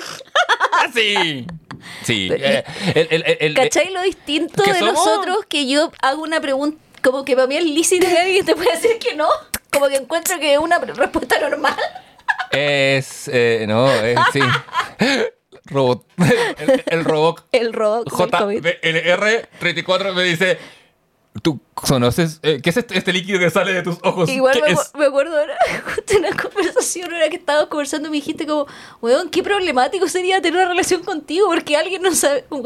Así. 0.86 1.48
Sí. 2.03 2.30
eh, 2.32 2.64
el- 2.94 3.08
el- 3.10 3.24
el- 3.26 3.38
el- 3.40 3.53
¿Cachai 3.56 3.92
lo 3.94 4.02
distinto 4.02 4.64
¿que 4.64 4.74
de 4.74 4.80
somos? 4.80 4.95
nosotros 4.95 5.38
que 5.48 5.68
yo 5.68 5.92
hago 6.02 6.22
una 6.24 6.42
pregunta, 6.42 6.78
como 7.02 7.24
que 7.24 7.36
para 7.36 7.48
mí 7.48 7.56
es 7.56 7.64
lícito 7.64 8.06
que 8.06 8.18
alguien 8.19 8.45
te 8.45 8.56
puede 8.56 8.72
decir 8.74 9.00
que 9.00 9.16
no? 9.16 9.28
Como 9.72 9.88
que 9.88 9.95
encuentro 9.95 10.38
que 10.40 10.53
es 10.53 10.60
una 10.60 10.78
respuesta 10.80 11.40
normal. 11.40 11.76
Es. 12.52 13.30
eh, 13.32 13.66
no, 13.68 13.90
es. 13.92 14.18
Sí. 14.34 14.40
Robot. 15.69 16.06
El, 16.57 16.83
el 16.88 17.06
robot. 17.06 17.45
El 17.51 17.73
robot 17.73 18.09
del 18.11 18.31
COVID. 18.31 18.65
JLR34 18.65 20.14
me 20.14 20.23
dice. 20.23 20.57
¿Tú 21.43 21.61
conoces? 21.73 22.39
eh, 22.41 22.59
¿Qué 22.61 22.72
es 22.72 22.77
este, 22.77 22.98
este 22.98 23.14
líquido 23.14 23.39
que 23.39 23.49
sale 23.49 23.72
de 23.72 23.83
tus 23.83 23.98
ojos? 24.03 24.30
Igual 24.30 24.53
¿Qué 24.65 24.75
me, 24.98 25.06
acuerdo 25.06 25.38
ahora, 25.39 25.56
justo 25.95 26.14
en 26.14 26.25
una 26.25 26.35
conversación, 26.35 27.14
ahora 27.14 27.30
que 27.30 27.38
estábamos 27.38 27.69
conversando, 27.69 28.09
me 28.09 28.15
dijiste 28.15 28.45
como, 28.45 28.65
weón, 28.99 29.30
qué 29.30 29.43
problemático 29.43 30.07
sería 30.07 30.41
tener 30.41 30.59
una 30.59 30.69
relación 30.69 31.03
contigo, 31.03 31.48
porque 31.48 31.77
alguien 31.77 32.01
no 32.01 32.14
sabe, 32.14 32.43
como 32.49 32.61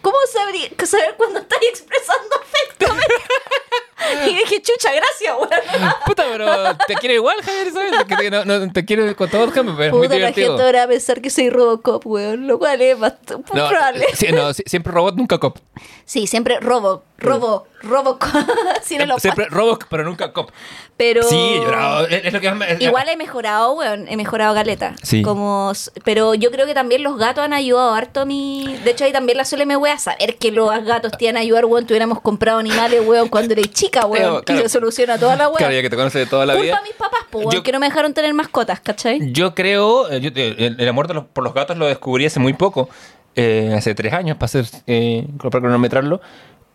¿cómo 0.00 0.16
sabría 0.32 0.70
saber 0.86 1.14
cuando 1.16 1.40
estás 1.40 1.58
expresando 1.68 2.36
afecto? 2.36 2.86
y 4.26 4.34
dije, 4.34 4.60
chucha, 4.62 4.90
gracias, 4.94 5.34
weón. 5.38 5.92
Puta, 6.06 6.24
pero 6.30 6.76
te 6.86 6.94
quiero 6.96 7.14
igual, 7.14 7.36
Javier, 7.42 7.72
¿sabes? 7.72 8.30
No, 8.30 8.44
no, 8.44 8.72
te 8.72 8.84
quiero 8.84 9.14
con 9.16 9.30
todo, 9.30 9.50
Jaime, 9.50 9.72
pero 9.76 9.84
es 9.84 9.92
muy 9.92 10.02
Puta, 10.02 10.08
la 10.10 10.16
divertido. 10.16 10.48
gente 10.48 10.62
ahora 10.64 10.82
a 10.82 10.88
pensar 10.88 11.20
que 11.22 11.30
soy 11.30 11.50
Robocop, 11.50 12.06
weón, 12.06 12.46
lo 12.46 12.58
cual 12.58 12.80
es 12.82 12.98
bastante 12.98 13.52
No, 13.54 13.68
probable. 13.68 14.06
sí, 14.14 14.28
no, 14.32 14.52
siempre 14.52 14.92
robot, 14.92 15.16
nunca 15.16 15.38
cop. 15.38 15.58
Sí, 16.04 16.26
siempre 16.26 16.60
robo, 16.60 17.04
robo, 17.18 17.66
robo, 17.82 18.18
sin 18.82 19.00
el 19.00 19.10
Siempre 19.18 19.46
robot, 19.46 19.84
pero 19.88 20.04
nunca 20.04 20.32
cop. 20.32 20.50
Pero 20.96 21.22
Sí, 21.22 21.36
he 21.36 21.56
llorado. 21.58 22.06
Es, 22.08 22.24
es 22.26 22.32
lo 22.32 22.40
que 22.40 22.48
más 22.50 22.58
me- 22.58 22.72
es- 22.72 22.80
igual 22.80 23.08
he 23.08 23.16
mejorado, 23.16 23.72
weón, 23.72 24.06
he 24.08 24.16
mejorado 24.16 24.54
galeta. 24.54 24.94
Sí. 25.02 25.22
Como, 25.22 25.72
pero 26.04 26.34
yo 26.34 26.50
creo 26.50 26.66
que 26.66 26.74
también 26.74 27.02
los 27.02 27.16
gatos 27.18 27.44
han 27.44 27.52
ayudado 27.52 27.94
harto 27.94 28.20
a 28.20 28.24
mi. 28.24 28.76
De 28.84 28.90
hecho, 28.90 29.04
ahí 29.04 29.12
también 29.12 29.38
la 29.38 29.44
suele 29.44 29.66
me 29.66 29.76
wea 29.76 29.98
saber 29.98 30.36
que 30.36 30.50
los 30.52 30.68
gatos 30.84 31.12
te 31.18 31.24
iban 31.24 31.36
a 31.36 31.40
ayudar, 31.40 31.64
weón. 31.64 31.86
Tuviéramos 31.86 32.20
comprado 32.20 32.58
animales, 32.58 33.00
weón, 33.06 33.28
cuando 33.28 33.52
eres 33.52 33.70
chica, 33.70 34.04
weón. 34.06 34.42
Claro. 34.42 34.60
Y 34.60 34.62
se 34.64 34.68
soluciona 34.68 35.18
toda 35.18 35.36
la 35.36 35.46
weón. 35.48 35.56
Claro, 35.58 35.72
ya 35.74 35.82
que 35.82 35.90
te 35.90 35.96
conoces 35.96 36.20
de 36.24 36.26
toda 36.30 36.44
la 36.46 36.52
Culpa 36.54 36.64
vida. 36.64 36.78
a 36.78 36.82
mis 36.82 36.92
papás, 36.94 37.20
po, 37.30 37.38
weón, 37.38 37.50
Yo- 37.52 37.62
que 37.62 37.72
no 37.72 37.80
me 37.80 37.86
dejaron 37.86 38.12
tener 38.14 38.32
mascotas, 38.34 38.80
¿cachai? 38.80 39.32
Yo 39.32 39.54
creo, 39.54 40.10
eh, 40.10 40.20
yo- 40.20 40.30
eh, 40.34 40.54
el, 40.58 40.80
el 40.80 40.88
amor 40.88 41.08
de 41.08 41.14
los- 41.14 41.24
por 41.24 41.44
los 41.44 41.54
gatos 41.54 41.76
lo 41.78 41.86
descubrí 41.86 42.26
hace 42.26 42.40
muy 42.40 42.52
poco, 42.52 42.88
eh, 43.34 43.74
hace 43.76 43.94
tres 43.94 44.12
años, 44.14 44.36
para, 44.36 44.46
hacer, 44.46 44.64
eh, 44.86 45.26
para 45.38 45.60
cronometrarlo. 45.60 46.20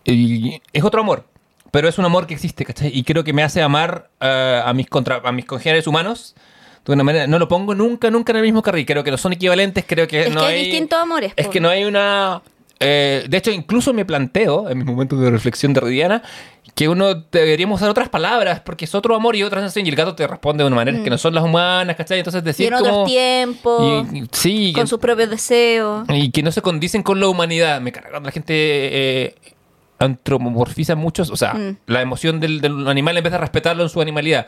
Y 0.06 0.62
es 0.74 0.84
otro 0.84 1.02
amor, 1.02 1.26
pero 1.72 1.88
es 1.88 1.98
un 1.98 2.06
amor 2.06 2.28
que 2.28 2.34
existe, 2.34 2.66
¿cachai? 2.66 2.92
Y 2.94 3.04
creo 3.04 3.24
que 3.24 3.34
me 3.34 3.44
hace 3.44 3.62
amar 3.62 4.10
eh, 4.20 4.62
a, 4.66 4.74
mis 4.74 4.88
contra, 4.88 5.22
a 5.24 5.32
mis 5.32 5.46
congéneres 5.46 5.88
humanos 5.88 6.36
de 6.86 6.94
una 6.94 7.04
manera. 7.04 7.28
No 7.28 7.38
lo 7.40 7.48
pongo 7.48 7.76
nunca, 7.76 8.10
nunca 8.10 8.32
en 8.32 8.38
el 8.38 8.44
mismo 8.44 8.62
carril. 8.62 8.86
Creo 8.86 9.04
que 9.04 9.12
no 9.12 9.18
son 9.18 9.34
equivalentes, 9.34 9.86
creo 9.88 10.08
que 10.08 10.22
Es 10.24 10.34
no 10.34 10.42
que 10.42 10.48
hay 10.48 10.56
hay. 10.60 10.66
distintos 10.66 11.00
amores, 11.00 11.34
Es 11.36 11.48
que 11.48 11.60
no 11.60 11.70
hay 11.70 11.84
una. 11.86 12.42
eh, 12.80 13.26
de 13.30 13.38
hecho, 13.38 13.52
incluso 13.52 13.94
me 13.94 14.06
planteo, 14.06 14.70
en 14.70 14.80
mis 14.80 14.88
momentos 14.88 15.20
de 15.20 15.30
reflexión 15.30 15.74
derridiana, 15.74 16.24
que 16.74 16.88
uno 16.88 17.14
deberíamos 17.14 17.80
usar 17.80 17.90
otras 17.92 18.08
palabras, 18.10 18.62
porque 18.62 18.86
es 18.86 18.96
otro 18.96 19.14
amor 19.14 19.36
y 19.36 19.44
otra 19.44 19.60
sensación, 19.60 19.86
y 19.86 19.90
el 19.90 19.96
gato 19.96 20.16
te 20.16 20.26
responde 20.26 20.64
de 20.64 20.68
una 20.68 20.78
manera 20.78 21.04
que 21.04 21.10
no 21.10 21.18
son 21.18 21.36
las 21.36 21.44
humanas, 21.44 21.96
¿cachai? 21.98 22.20
Entonces 22.20 22.42
Mm. 22.42 22.46
Y 22.46 22.48
decir 22.48 22.68
en 22.68 22.74
otros 22.76 22.90
como... 22.92 23.06
tiempos, 23.06 24.08
y- 24.14 24.18
y- 24.20 24.28
sí, 24.32 24.74
con 24.74 24.88
sus 24.88 24.98
propios 25.00 25.30
deseos. 25.30 26.06
y 26.10 26.32
que 26.32 26.42
no 26.42 26.52
se 26.52 26.62
condicen 26.62 27.04
con 27.04 27.20
la 27.20 27.28
humanidad. 27.28 27.82
Me 27.82 27.92
carga 27.92 28.10
cuando 28.12 28.28
la 28.28 28.32
gente 28.32 28.54
eh, 28.56 29.36
antropomorfiza 30.02 30.96
muchos, 30.96 31.30
o 31.30 31.38
sea, 31.38 31.54
Mm. 31.54 31.78
la 31.88 32.02
emoción 32.02 32.40
del, 32.40 32.60
del 32.62 32.88
animal 32.88 33.18
en 33.18 33.24
vez 33.24 33.32
de 33.32 33.38
respetarlo 33.40 33.84
en 33.84 33.90
su 33.90 34.02
animalidad. 34.02 34.48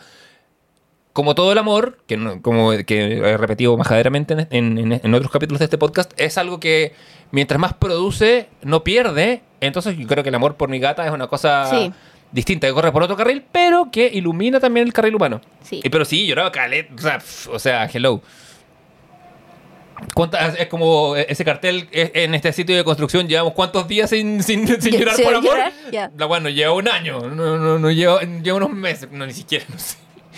Como 1.13 1.35
todo 1.35 1.51
el 1.51 1.59
amor, 1.59 1.99
que, 2.07 2.17
no- 2.17 2.41
como 2.41 2.71
que 2.87 3.17
he 3.19 3.37
repetido 3.37 3.77
majaderamente 3.77 4.47
en, 4.49 4.77
en- 4.79 4.93
en 5.03 5.13
otros 5.13 5.31
capítulos 5.31 5.59
de 5.59 5.65
este 5.65 5.77
podcast, 5.77 6.11
es 6.17 6.39
algo 6.39 6.59
que 6.59 6.93
mientras 7.31 7.59
más 7.59 7.73
produce, 7.75 8.49
no 8.63 8.83
pierde. 8.83 9.43
Entonces 9.61 9.95
yo 9.95 10.07
creo 10.07 10.23
que 10.23 10.29
el 10.29 10.35
amor 10.35 10.55
por 10.55 10.69
mi 10.69 10.79
gata 10.79 11.05
es 11.05 11.11
una 11.11 11.27
cosa 11.27 11.67
Sí. 11.69 11.93
distinta, 12.31 12.65
que 12.67 12.73
corre 12.73 12.91
por 12.91 13.03
otro 13.03 13.15
carril, 13.15 13.43
pero 13.51 13.91
que 13.91 14.07
ilumina 14.11 14.59
también 14.59 14.87
el 14.87 14.93
carril 14.93 15.13
humano. 15.13 15.39
Sí. 15.61 15.81
Y, 15.83 15.89
pero 15.89 16.03
sí, 16.03 16.25
lloraba 16.25 16.51
calet, 16.51 16.89
o 17.51 17.59
sea, 17.59 17.87
hello. 17.93 18.21
¿Cuántas- 20.13 20.59
es 20.59 20.67
como 20.67 21.15
ese 21.15 21.45
cartel 21.45 21.87
eh, 21.91 22.11
en 22.15 22.35
este 22.35 22.51
sitio 22.53 22.75
de 22.75 22.83
construcción 22.83 23.27
llevamos 23.27 23.53
cuántos 23.53 23.87
días 23.87 24.09
sin, 24.09 24.43
sin, 24.43 24.67
sin 24.81 24.91
Ya, 24.93 24.99
llorar 24.99 25.15
por 25.23 25.33
amor 25.35 25.51
llorar, 25.53 25.73
ya. 25.91 26.11
la 26.17 26.25
bueno 26.25 26.49
lleva 26.49 26.73
un 26.73 26.87
año 26.87 27.19
no, 27.29 27.57
no, 27.57 27.79
no 27.79 27.91
lleva, 27.91 28.21
lleva 28.21 28.57
unos 28.57 28.71
meses 28.71 29.09
no 29.11 29.25
ni 29.25 29.33
siquiera 29.33 29.65
no 29.69 29.77
sé 29.79 29.97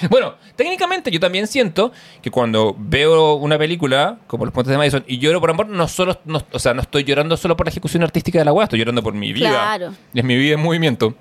bueno 0.09 0.35
técnicamente 0.55 1.09
yo 1.09 1.19
también 1.19 1.47
siento 1.47 1.91
que 2.21 2.29
cuando 2.31 2.75
veo 2.77 3.35
una 3.35 3.57
película 3.57 4.17
como 4.27 4.45
Los 4.45 4.53
Puentes 4.53 4.71
de 4.71 4.77
Madison 4.77 5.03
y 5.07 5.17
lloro 5.19 5.39
por 5.39 5.49
amor 5.49 5.67
no 5.67 5.87
solo 5.87 6.19
no, 6.25 6.41
o 6.51 6.59
sea 6.59 6.73
no 6.73 6.81
estoy 6.81 7.03
llorando 7.05 7.35
solo 7.37 7.55
por 7.57 7.65
la 7.65 7.71
ejecución 7.71 8.03
artística 8.03 8.37
de 8.39 8.45
la 8.45 8.53
weá 8.53 8.65
estoy 8.65 8.79
llorando 8.79 9.01
por 9.01 9.13
mi 9.13 9.31
vida 9.33 9.49
Claro. 9.49 9.93
es 10.13 10.23
mi 10.23 10.35
vida 10.37 10.55
en 10.55 10.61
movimiento 10.61 11.15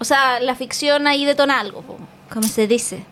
O 0.00 0.04
sea, 0.04 0.40
la 0.40 0.54
ficción 0.54 1.06
ahí 1.08 1.24
detona 1.24 1.58
algo, 1.60 1.82
como 2.30 2.42
se 2.46 2.66
dice. 2.68 3.04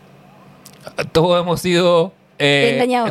todos 1.13 1.41
hemos 1.41 1.61
sido 1.61 2.13
eh, 2.39 2.71
Engañados. 2.75 3.11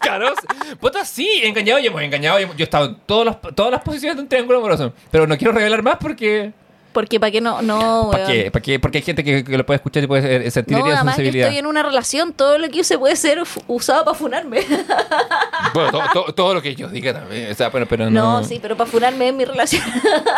caros. 0.00 0.34
Puta, 0.80 1.04
sí, 1.04 1.28
engañado 1.44 1.78
y 1.80 1.86
hemos 1.86 2.02
engañado. 2.02 2.38
y 2.40 2.44
hemos- 2.44 2.56
Yo 2.56 2.62
he 2.62 2.64
estado 2.64 2.86
en 2.86 2.96
todas 3.06 3.26
las, 3.26 3.54
todas 3.54 3.72
las 3.72 3.82
posiciones 3.82 4.16
de 4.16 4.22
un 4.22 4.28
triángulo 4.28 4.58
amoroso. 4.58 4.92
Pero 5.10 5.26
no 5.26 5.36
quiero 5.36 5.52
revelar 5.52 5.82
más 5.82 5.96
porque. 6.00 6.52
Porque 6.92 7.20
para 7.20 7.30
qué 7.30 7.40
no, 7.40 7.60
no, 7.62 8.08
¿Para 8.10 8.26
qué? 8.26 8.50
¿Para 8.50 8.62
qué? 8.62 8.80
Porque 8.80 8.98
hay 8.98 9.04
gente 9.04 9.22
que, 9.22 9.44
que 9.44 9.58
lo 9.58 9.64
puede 9.64 9.76
escuchar 9.76 10.02
y 10.02 10.06
puede 10.06 10.46
eh, 10.46 10.50
sentir 10.50 10.78
No, 10.78 10.86
además 10.86 11.16
que 11.16 11.28
estoy 11.28 11.58
en 11.58 11.66
una 11.66 11.82
relación, 11.82 12.32
todo 12.32 12.58
lo 12.58 12.68
que 12.70 12.80
use 12.80 12.98
puede 12.98 13.14
ser 13.14 13.40
usado 13.68 14.04
para 14.04 14.16
funarme. 14.18 14.62
Bueno, 15.74 15.90
to- 15.90 16.24
to- 16.24 16.34
todo 16.34 16.54
lo 16.54 16.62
que 16.62 16.74
yo 16.74 16.88
diga 16.88 17.12
también. 17.12 17.50
O 17.52 17.54
sea, 17.54 17.70
pero, 17.70 17.86
pero 17.86 18.08
no. 18.10 18.40
No, 18.40 18.44
sí, 18.44 18.58
pero 18.60 18.76
para 18.76 18.88
funarme 18.90 19.28
es 19.28 19.34
mi 19.34 19.44
relación. 19.44 19.82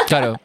Claro. 0.07 0.41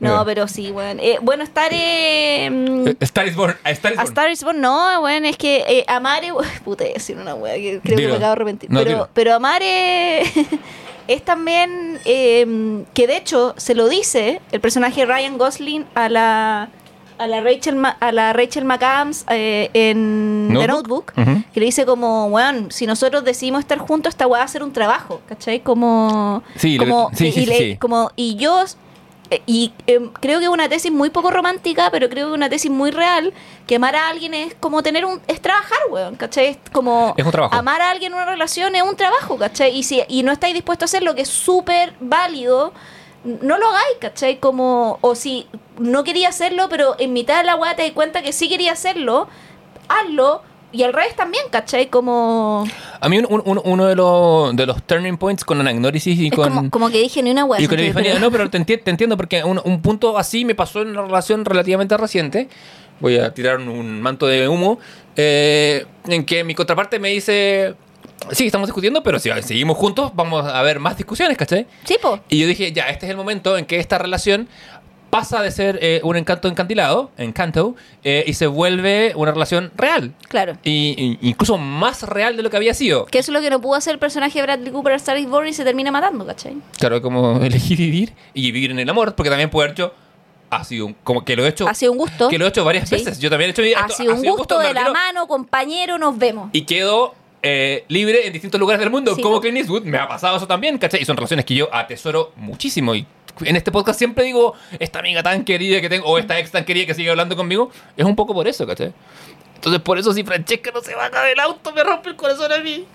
No, 0.00 0.24
pero 0.24 0.48
sí, 0.48 0.70
weón. 0.72 0.98
Eh, 1.00 1.18
bueno, 1.22 1.44
estar... 1.44 1.70
Eh, 1.72 2.48
mm, 2.50 2.88
Eh, 2.88 2.96
Star 3.00 3.26
is 3.26 3.36
Born. 3.36 3.54
A 3.64 3.70
Star 3.70 3.92
is 3.92 3.98
a 3.98 4.02
Born. 4.02 4.12
Star 4.12 4.30
is 4.30 4.42
Born, 4.44 4.60
no, 4.60 5.00
weón, 5.02 5.24
es 5.26 5.36
que 5.36 5.64
eh, 5.68 5.84
Amare, 5.86 6.28
puta, 6.64 6.84
a 6.84 6.88
decir 6.88 7.16
una 7.16 7.34
weá 7.34 7.54
que 7.54 7.80
creo 7.82 7.96
Dilo. 7.96 8.08
que 8.08 8.12
me 8.12 8.16
acabo 8.16 8.20
de 8.20 8.32
arrepentir. 8.32 8.70
No, 8.70 8.78
pero, 8.80 8.90
dilo. 8.90 9.08
pero 9.14 9.34
Amare 9.34 10.22
es 11.08 11.24
también 11.24 11.98
eh, 12.04 12.84
que 12.94 13.06
de 13.06 13.16
hecho 13.16 13.54
se 13.56 13.74
lo 13.74 13.88
dice 13.88 14.40
el 14.52 14.60
personaje 14.60 15.04
Ryan 15.06 15.38
Gosling 15.38 15.86
a 15.94 16.08
la 16.08 16.68
a 17.18 17.26
la 17.26 17.42
Rachel 17.42 17.74
Ma- 17.76 17.96
a 18.00 18.12
la 18.12 18.32
Rachel 18.32 18.64
McAdams 18.64 19.26
eh, 19.28 19.68
en 19.74 20.46
The 20.48 20.66
Notebook. 20.66 21.12
Notebook 21.12 21.12
Ujú. 21.18 21.44
que 21.52 21.60
le 21.60 21.66
dice 21.66 21.84
como 21.84 22.26
weón 22.28 22.70
si 22.70 22.86
nosotros 22.86 23.24
decidimos 23.24 23.60
estar 23.60 23.76
juntos 23.78 24.10
esta 24.14 24.26
weá 24.26 24.38
va 24.40 24.44
a 24.44 24.48
ser 24.48 24.62
un 24.62 24.72
trabajo 24.72 25.20
¿cachai? 25.28 25.60
como 25.60 26.42
Sí, 26.56 26.78
lo- 26.78 26.84
como 26.84 27.10
sí, 27.12 27.26
y, 27.26 27.32
sí, 27.32 27.40
y 27.40 27.44
sí, 27.44 27.50
le- 27.50 27.58
sí. 27.58 27.76
como 27.76 28.10
y 28.16 28.36
yo 28.36 28.62
eh, 28.62 28.66
y 29.46 29.72
eh, 29.86 30.00
creo 30.20 30.38
que 30.38 30.46
es 30.46 30.50
una 30.50 30.68
tesis 30.68 30.90
muy 30.90 31.10
poco 31.10 31.30
romántica, 31.30 31.90
pero 31.90 32.08
creo 32.08 32.26
que 32.26 32.32
es 32.32 32.36
una 32.36 32.48
tesis 32.48 32.70
muy 32.70 32.90
real, 32.90 33.32
que 33.66 33.76
amar 33.76 33.94
a 33.94 34.08
alguien 34.08 34.34
es 34.34 34.54
como 34.54 34.82
tener 34.82 35.04
un... 35.04 35.20
es 35.28 35.40
trabajar, 35.40 35.78
weón, 35.90 36.16
¿cachai? 36.16 36.46
Es 36.46 36.58
como... 36.72 37.14
Es 37.16 37.24
un 37.24 37.30
trabajo. 37.30 37.54
Amar 37.54 37.80
a 37.80 37.90
alguien 37.90 38.12
en 38.12 38.18
una 38.18 38.26
relación 38.26 38.74
es 38.74 38.82
un 38.82 38.96
trabajo, 38.96 39.38
¿cachai? 39.38 39.76
Y 39.76 39.84
si 39.84 40.02
y 40.08 40.22
no 40.22 40.32
estáis 40.32 40.54
dispuestos 40.54 40.88
a 40.88 40.96
hacerlo, 40.96 41.14
que 41.14 41.22
es 41.22 41.28
súper 41.28 41.94
válido, 42.00 42.72
no 43.24 43.58
lo 43.58 43.68
hagáis, 43.68 43.98
¿cachai? 44.00 44.38
Como... 44.40 44.98
O 45.00 45.14
si 45.14 45.46
no 45.78 46.02
quería 46.04 46.28
hacerlo, 46.28 46.68
pero 46.68 46.96
en 46.98 47.12
mitad 47.12 47.38
de 47.38 47.44
la 47.44 47.54
weá 47.54 47.76
te 47.76 47.82
das 47.82 47.92
cuenta 47.92 48.22
que 48.22 48.32
sí 48.32 48.48
quería 48.48 48.72
hacerlo, 48.72 49.28
hazlo. 49.88 50.42
Y 50.72 50.82
al 50.84 50.92
revés 50.92 51.16
también, 51.16 51.44
¿cachai? 51.50 51.88
Como... 51.88 52.64
A 53.00 53.08
mí 53.08 53.18
un- 53.18 53.26
un- 53.28 53.42
un- 53.44 53.60
uno 53.64 53.86
de 53.86 53.96
los, 53.96 54.54
de 54.54 54.66
los 54.66 54.82
turning 54.84 55.16
points 55.16 55.44
con 55.44 55.66
agnórisis 55.66 56.18
y 56.18 56.28
Es 56.28 56.32
con... 56.32 56.48
como, 56.48 56.70
como 56.70 56.90
que 56.90 56.98
dije 57.00 57.22
ni 57.22 57.32
una 57.32 57.44
weá. 57.44 57.60
Y 57.60 57.66
con 57.66 57.78
epifanía, 57.80 58.18
no, 58.20 58.30
pero 58.30 58.48
te, 58.48 58.58
enti- 58.58 58.80
te 58.82 58.90
entiendo 58.90 59.16
porque 59.16 59.42
un, 59.42 59.60
un 59.64 59.82
punto 59.82 60.16
así 60.16 60.44
me 60.44 60.54
pasó 60.54 60.82
en 60.82 60.90
una 60.90 61.02
relación 61.02 61.44
relativamente 61.44 61.96
reciente. 61.96 62.48
Voy 63.00 63.18
a 63.18 63.34
tirar 63.34 63.56
un, 63.58 63.68
un 63.68 64.00
manto 64.00 64.26
de 64.26 64.46
humo. 64.48 64.78
eh, 65.16 65.86
en 66.06 66.24
que 66.24 66.44
mi 66.44 66.54
contraparte 66.54 66.98
me 66.98 67.08
dice: 67.08 67.74
Sí, 68.30 68.46
estamos 68.46 68.68
discutiendo, 68.68 69.02
pero 69.02 69.18
si 69.18 69.30
seguimos 69.42 69.76
juntos, 69.78 70.12
vamos 70.14 70.44
a 70.46 70.62
ver 70.62 70.78
más 70.78 70.96
discusiones, 70.96 71.36
¿cachai? 71.36 71.66
Sí, 71.84 71.96
po. 72.00 72.20
Y 72.28 72.38
yo 72.38 72.46
dije: 72.46 72.72
Ya, 72.72 72.84
este 72.90 73.06
es 73.06 73.10
el 73.10 73.16
momento 73.16 73.56
en 73.56 73.64
que 73.64 73.78
esta 73.80 73.98
relación 73.98 74.48
pasa 75.10 75.42
de 75.42 75.50
ser 75.50 75.78
eh, 75.82 76.00
un 76.04 76.16
encanto 76.16 76.46
encantilado, 76.48 77.10
encanto, 77.18 77.74
eh, 78.04 78.24
y 78.26 78.34
se 78.34 78.46
vuelve 78.46 79.12
una 79.16 79.32
relación 79.32 79.72
real. 79.76 80.14
Claro. 80.28 80.56
Y, 80.62 80.94
y- 81.20 81.28
incluso 81.28 81.58
más 81.58 82.04
real 82.04 82.36
de 82.36 82.42
lo 82.44 82.50
que 82.50 82.56
había 82.56 82.74
sido. 82.74 83.06
Que 83.06 83.18
eso 83.18 83.32
es 83.32 83.34
lo 83.34 83.40
que 83.40 83.50
no 83.50 83.60
pudo 83.60 83.74
hacer 83.74 83.92
el 83.94 83.98
personaje 83.98 84.38
de 84.38 84.42
Bradley 84.44 84.70
Cooper 84.72 84.92
a 84.92 84.96
Star 84.96 85.18
is 85.18 85.28
Born 85.28 85.48
y 85.48 85.52
se 85.52 85.64
termina 85.64 85.90
matando, 85.90 86.24
¿cachai? 86.24 86.56
Claro, 86.78 87.02
como 87.02 87.36
elegir 87.44 87.78
vivir 87.78 88.12
y 88.34 88.52
vivir 88.52 88.70
en 88.70 88.78
el 88.78 88.88
amor, 88.88 89.14
porque 89.14 89.30
también 89.30 89.50
puede 89.50 89.66
haber 89.68 89.72
hecho. 89.74 89.94
Ha 90.52 90.64
sido 90.64 90.86
un- 90.86 90.94
como 91.04 91.24
que 91.24 91.36
lo 91.36 91.44
he 91.44 91.48
hecho. 91.48 91.68
Ha 91.68 91.74
sido 91.74 91.92
un 91.92 91.98
gusto. 91.98 92.28
Que 92.28 92.38
lo 92.38 92.44
he 92.44 92.48
hecho 92.48 92.64
varias 92.64 92.88
Sí. 92.88 92.96
veces. 92.96 93.18
Yo 93.20 93.30
también 93.30 93.50
he 93.50 93.52
hecho. 93.52 93.62
Ha 93.62 93.86
esto- 93.86 93.94
sido 94.02 94.14
un 94.14 94.22
gusto 94.36 94.58
de 94.58 94.74
la 94.74 94.90
mano, 94.92 95.26
compañero, 95.28 95.96
nos 95.98 96.16
vemos. 96.18 96.50
Y 96.52 96.62
quedo 96.62 97.14
eh, 97.42 97.84
libre 97.88 98.26
en 98.26 98.32
distintos 98.34 98.60
lugares 98.60 98.80
del 98.80 98.90
mundo, 98.90 99.14
Sí, 99.16 99.22
como. 99.22 99.40
Clint 99.40 99.56
Eastwood. 99.58 99.84
Me 99.84 99.96
ha 99.96 100.06
pasado 100.06 100.36
eso 100.36 100.46
también, 100.46 100.76
¿cachai? 100.76 101.00
Y 101.00 101.04
son 101.06 101.16
relaciones 101.16 101.46
que 101.46 101.54
yo 101.54 101.74
atesoro 101.74 102.32
muchísimo. 102.36 102.94
Y 102.94 103.06
en 103.40 103.56
este 103.56 103.72
podcast 103.72 103.98
siempre 103.98 104.24
digo, 104.24 104.54
esta 104.78 104.98
amiga 104.98 105.22
tan 105.22 105.44
querida 105.44 105.80
que 105.80 105.88
tengo, 105.88 106.06
o 106.06 106.18
esta 106.18 106.38
ex 106.38 106.50
tan 106.50 106.64
querida 106.64 106.86
que 106.86 106.94
sigue 106.94 107.10
hablando 107.10 107.36
conmigo, 107.36 107.70
es 107.96 108.04
un 108.04 108.16
poco 108.16 108.34
por 108.34 108.46
eso, 108.48 108.66
¿cachai? 108.66 108.92
Entonces, 109.54 109.82
por 109.82 109.98
eso, 109.98 110.12
si 110.12 110.24
Francesca 110.24 110.70
no 110.72 110.80
se 110.80 110.94
baja 110.94 111.22
del 111.24 111.38
auto, 111.38 111.72
me 111.72 111.84
rompe 111.84 112.10
el 112.10 112.16
corazón 112.16 112.50
a 112.50 112.58
mí. 112.58 112.86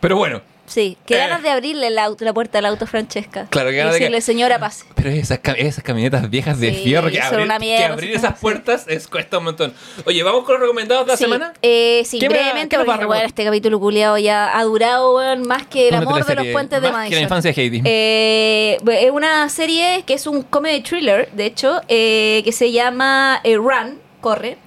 Pero 0.00 0.16
bueno, 0.16 0.42
Sí, 0.66 0.96
qué 1.06 1.14
Eh. 1.14 1.18
ganas 1.18 1.42
de 1.42 1.50
abrirle 1.50 1.96
auto, 1.98 2.24
la 2.24 2.32
puerta 2.32 2.58
del 2.58 2.66
auto 2.66 2.86
Francesca. 2.86 3.46
Claro, 3.50 3.70
qué 3.70 3.76
y 3.76 3.78
ganas 3.78 3.92
de 3.94 3.98
que- 4.00 4.04
decirle, 4.06 4.20
señora, 4.20 4.58
pase. 4.58 4.84
Pero 4.94 5.10
esas, 5.10 5.40
esas 5.56 5.84
camionetas 5.84 6.28
viejas 6.28 6.58
de 6.58 6.74
Sí, 6.74 6.82
fierro 6.84 7.10
que 7.10 7.20
abrir, 7.20 7.42
una 7.44 7.58
que 7.58 7.84
abrir 7.84 8.10
esas 8.16 8.32
sí. 8.34 8.38
puertas 8.40 8.84
es, 8.88 9.06
cuesta 9.06 9.38
un 9.38 9.44
montón. 9.44 9.72
Oye, 10.04 10.22
¿vamos 10.22 10.44
con 10.44 10.54
los 10.54 10.62
recomendados 10.62 11.06
de 11.06 11.12
la 11.12 11.16
sí, 11.16 11.24
semana? 11.24 11.52
eh, 11.62 12.02
sí 12.04 12.18
¿Qué 12.18 12.28
me- 12.28 12.34
brevemente, 12.36 12.76
porque 12.84 13.04
bueno, 13.04 13.24
este 13.24 13.44
capítulo 13.44 13.78
culiado 13.78 14.18
ya 14.18 14.58
ha 14.58 14.62
durado 14.64 15.20
más 15.46 15.66
que 15.66 15.88
el 15.88 15.94
amor 15.94 16.24
de 16.24 16.34
los 16.34 16.46
puentes 16.48 16.80
de 16.82 16.88
más 16.88 16.90
que 16.90 16.96
Madison. 16.98 17.16
la 17.18 17.22
infancia 17.22 17.52
de 17.52 17.62
Heidi. 17.62 17.82
Eh, 17.84 18.78
es 19.04 19.10
una 19.10 19.48
serie 19.48 20.02
que 20.06 20.14
es 20.14 20.26
un 20.26 20.42
comedy 20.42 20.80
thriller, 20.82 21.30
de 21.32 21.46
hecho, 21.46 21.80
eh, 21.88 22.42
que 22.44 22.52
se 22.52 22.72
llama 22.72 23.40
eh, 23.44 23.56
Run, 23.56 24.00
corre. 24.20 24.58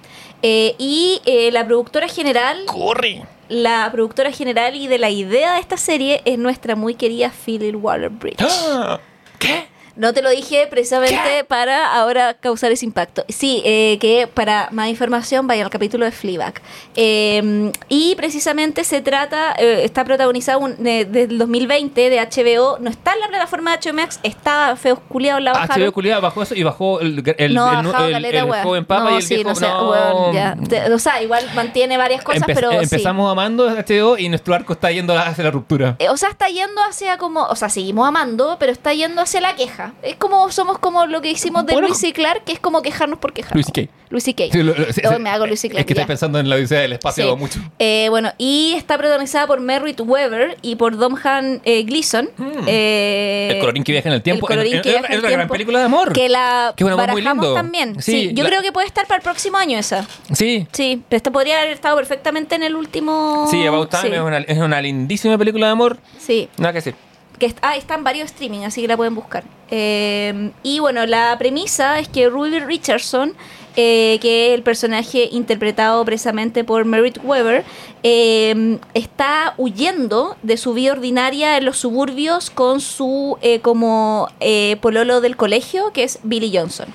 Y 0.42 1.20
la 1.52 1.66
productora 1.66 2.08
general 2.08 2.64
¡Corre! 2.66 3.22
La 3.50 3.88
productora 3.90 4.30
general 4.30 4.76
y 4.76 4.86
de 4.86 4.98
la 4.98 5.10
idea 5.10 5.54
de 5.54 5.60
esta 5.60 5.76
serie 5.76 6.22
es 6.24 6.38
nuestra 6.38 6.76
muy 6.76 6.94
querida 6.94 7.30
Philip 7.30 7.76
Waller-Bridge. 7.76 8.38
¡Ah! 8.40 9.00
¿Qué? 9.38 9.66
No 9.96 10.12
te 10.14 10.22
lo 10.22 10.30
dije 10.30 10.66
precisamente 10.70 11.44
para 11.46 11.92
ahora 11.94 12.34
causar 12.34 12.72
ese 12.72 12.84
impacto. 12.86 13.24
Sí, 13.28 13.62
eh, 13.64 13.98
que 14.00 14.26
para 14.32 14.68
más 14.72 14.88
información 14.88 15.46
vayan 15.46 15.64
al 15.64 15.70
capítulo 15.70 16.04
de 16.04 16.12
Fleabag. 16.12 16.60
Eh, 16.96 17.72
y 17.88 18.14
precisamente 18.16 18.84
se 18.84 19.00
trata, 19.00 19.54
eh, 19.58 19.80
está 19.84 20.04
protagonizado 20.04 20.58
un- 20.60 20.76
de- 20.82 21.04
desde 21.04 21.32
el 21.32 21.38
2020 21.38 22.10
de 22.10 22.20
HBO. 22.20 22.78
No 22.80 22.90
está 22.90 23.14
en 23.14 23.20
la 23.20 23.28
plataforma 23.28 23.72
de 23.72 23.78
HBO 23.78 23.94
Max, 23.94 24.20
está 24.22 24.76
Feos 24.76 24.98
Culiados 25.08 25.42
la 25.42 25.52
bajaron. 25.52 25.82
HBO 25.86 25.92
culiada 25.92 26.20
bajó 26.20 26.42
eso 26.42 26.54
y 26.54 26.62
bajó 26.62 27.00
el, 27.00 27.22
el, 27.38 27.54
no, 27.54 27.68
el, 27.80 27.86
bajado 27.86 28.06
el- 28.06 28.12
caleta, 28.12 28.38
el 28.38 28.44
weón. 28.44 28.62
joven 28.64 28.84
papa 28.84 29.04
no, 29.04 29.10
y 29.12 29.16
el 29.16 29.22
sí, 29.22 29.34
viejo 29.36 29.50
no 29.50 29.54
sé, 29.56 29.66
no. 29.68 29.90
weón, 29.90 30.34
ya. 30.34 30.56
Te- 30.68 30.92
o 30.92 30.98
sea, 30.98 31.22
igual 31.22 31.44
mantiene 31.54 31.96
varias 31.96 32.22
cosas, 32.22 32.42
Empe- 32.42 32.54
pero 32.54 32.70
sí. 32.70 32.76
empezamos 32.82 33.30
amando 33.30 33.68
HBO 33.68 34.18
y 34.18 34.28
nuestro 34.28 34.54
arco 34.54 34.72
está 34.72 34.90
yendo 34.90 35.16
hacia 35.18 35.44
la 35.44 35.50
ruptura. 35.50 35.96
Eh, 35.98 36.08
O 36.08 36.16
sea, 36.16 36.28
está 36.30 36.48
yendo 36.48 36.80
hacia 36.88 37.16
como, 37.18 37.44
o 37.44 37.56
sea, 37.56 37.68
seguimos 37.68 38.06
amando, 38.06 38.56
pero 38.58 38.72
está 38.72 38.92
yendo 38.92 39.22
hacia 39.22 39.40
la 39.40 39.54
queja. 39.56 39.79
Es 40.02 40.16
como 40.16 40.50
somos 40.50 40.78
como 40.78 41.06
lo 41.06 41.20
que 41.20 41.30
hicimos 41.30 41.66
de. 41.66 41.76
Luis 41.80 42.02
y 42.04 42.12
Clark, 42.12 42.44
que 42.44 42.52
es 42.52 42.60
como 42.60 42.82
quejarnos 42.82 43.18
por 43.18 43.32
quejarnos. 43.32 43.54
Luis 43.56 43.66
C.K.. 43.66 43.92
Luis 44.10 44.26
y 44.26 44.34
Kay. 44.34 44.50
Sí, 44.50 44.62
lo- 44.64 44.74
lo- 44.76 44.92
sí, 44.92 45.00
me 45.20 45.30
hago 45.30 45.46
Luis 45.46 45.64
y 45.64 45.68
Clark. 45.68 45.80
Es 45.82 45.86
que 45.86 45.94
ya. 45.94 46.00
estoy 46.02 46.08
pensando 46.08 46.40
en 46.40 46.48
la 46.50 46.56
odisea 46.56 46.80
del 46.80 46.94
espacio 46.94 47.30
Sí. 47.30 47.36
mucho. 47.36 47.60
Eh, 47.78 48.08
bueno, 48.10 48.32
y 48.38 48.74
está 48.76 48.98
protagonizada 48.98 49.46
por 49.46 49.60
Merritt 49.60 50.00
Weber 50.00 50.56
y 50.62 50.74
por 50.74 50.96
Domhan 50.96 51.60
eh, 51.64 51.84
Gleeson. 51.84 52.28
Mm. 52.36 52.44
Eh, 52.66 53.48
El 53.52 53.58
colorín 53.60 53.84
que 53.84 53.92
viaja 53.92 54.08
en 54.08 54.14
el 54.16 54.22
tiempo. 54.22 54.46
El 54.46 54.56
colorín 54.56 54.74
Es- 54.76 54.82
que 54.82 54.88
es- 54.88 54.94
viaja 54.94 55.06
en 55.06 55.12
es 55.12 55.18
el 55.18 55.20
una 55.20 55.28
gran 55.30 55.40
tiempo, 55.42 55.52
película 55.52 55.78
de 55.78 55.84
amor. 55.84 56.12
Que 56.12 56.28
la 56.28 56.74
Que 56.76 56.82
es 56.84 56.96
barajamos 56.96 57.54
también. 57.54 58.02
Sí, 58.02 58.32
yo 58.34 58.42
la- 58.42 58.48
creo 58.50 58.62
que 58.62 58.72
puede 58.72 58.88
estar 58.88 59.06
para 59.06 59.18
el 59.18 59.22
próximo 59.22 59.58
año 59.58 59.78
esa. 59.78 60.04
Sí. 60.32 60.66
Sí, 60.72 61.02
pero 61.08 61.16
esta 61.18 61.30
podría 61.30 61.60
haber 61.60 61.70
estado 61.72 61.96
perfectamente 61.96 62.56
en 62.56 62.64
el 62.64 62.74
último. 62.74 63.46
Sí, 63.48 63.64
About 63.64 63.90
Time 63.90 64.16
Es, 64.16 64.22
una, 64.22 64.38
es 64.38 64.58
una 64.58 64.82
lindísima 64.82 65.38
película 65.38 65.66
de 65.66 65.72
amor. 65.72 65.98
sí. 66.18 66.48
Nada 66.58 66.72
que 66.72 66.78
decir. 66.78 66.94
Que 67.40 67.52
ah, 67.62 67.76
está 67.76 67.94
en 67.94 68.04
varios 68.04 68.26
streaming, 68.26 68.60
así 68.60 68.82
que 68.82 68.86
la 68.86 68.96
pueden 68.96 69.16
buscar. 69.16 69.42
Eh, 69.70 70.52
y 70.62 70.78
bueno, 70.78 71.06
la 71.06 71.36
premisa 71.38 71.98
es 71.98 72.08
que 72.08 72.28
Ruby 72.28 72.60
Richardson, 72.60 73.34
eh, 73.76 74.18
que 74.20 74.48
es 74.48 74.54
el 74.54 74.62
personaje 74.62 75.28
interpretado 75.32 76.04
precisamente 76.04 76.62
por 76.62 76.84
Merritt 76.84 77.18
Weber, 77.24 77.64
eh, 78.02 78.78
está 78.94 79.54
huyendo 79.56 80.36
de 80.42 80.56
su 80.56 80.74
vida 80.74 80.92
ordinaria 80.92 81.56
en 81.56 81.64
los 81.64 81.78
suburbios 81.78 82.50
con 82.50 82.80
su 82.80 83.38
eh, 83.42 83.60
como 83.60 84.28
eh, 84.40 84.76
pololo 84.80 85.20
del 85.20 85.36
colegio, 85.36 85.92
que 85.92 86.04
es 86.04 86.20
Billy 86.22 86.56
Johnson. 86.56 86.86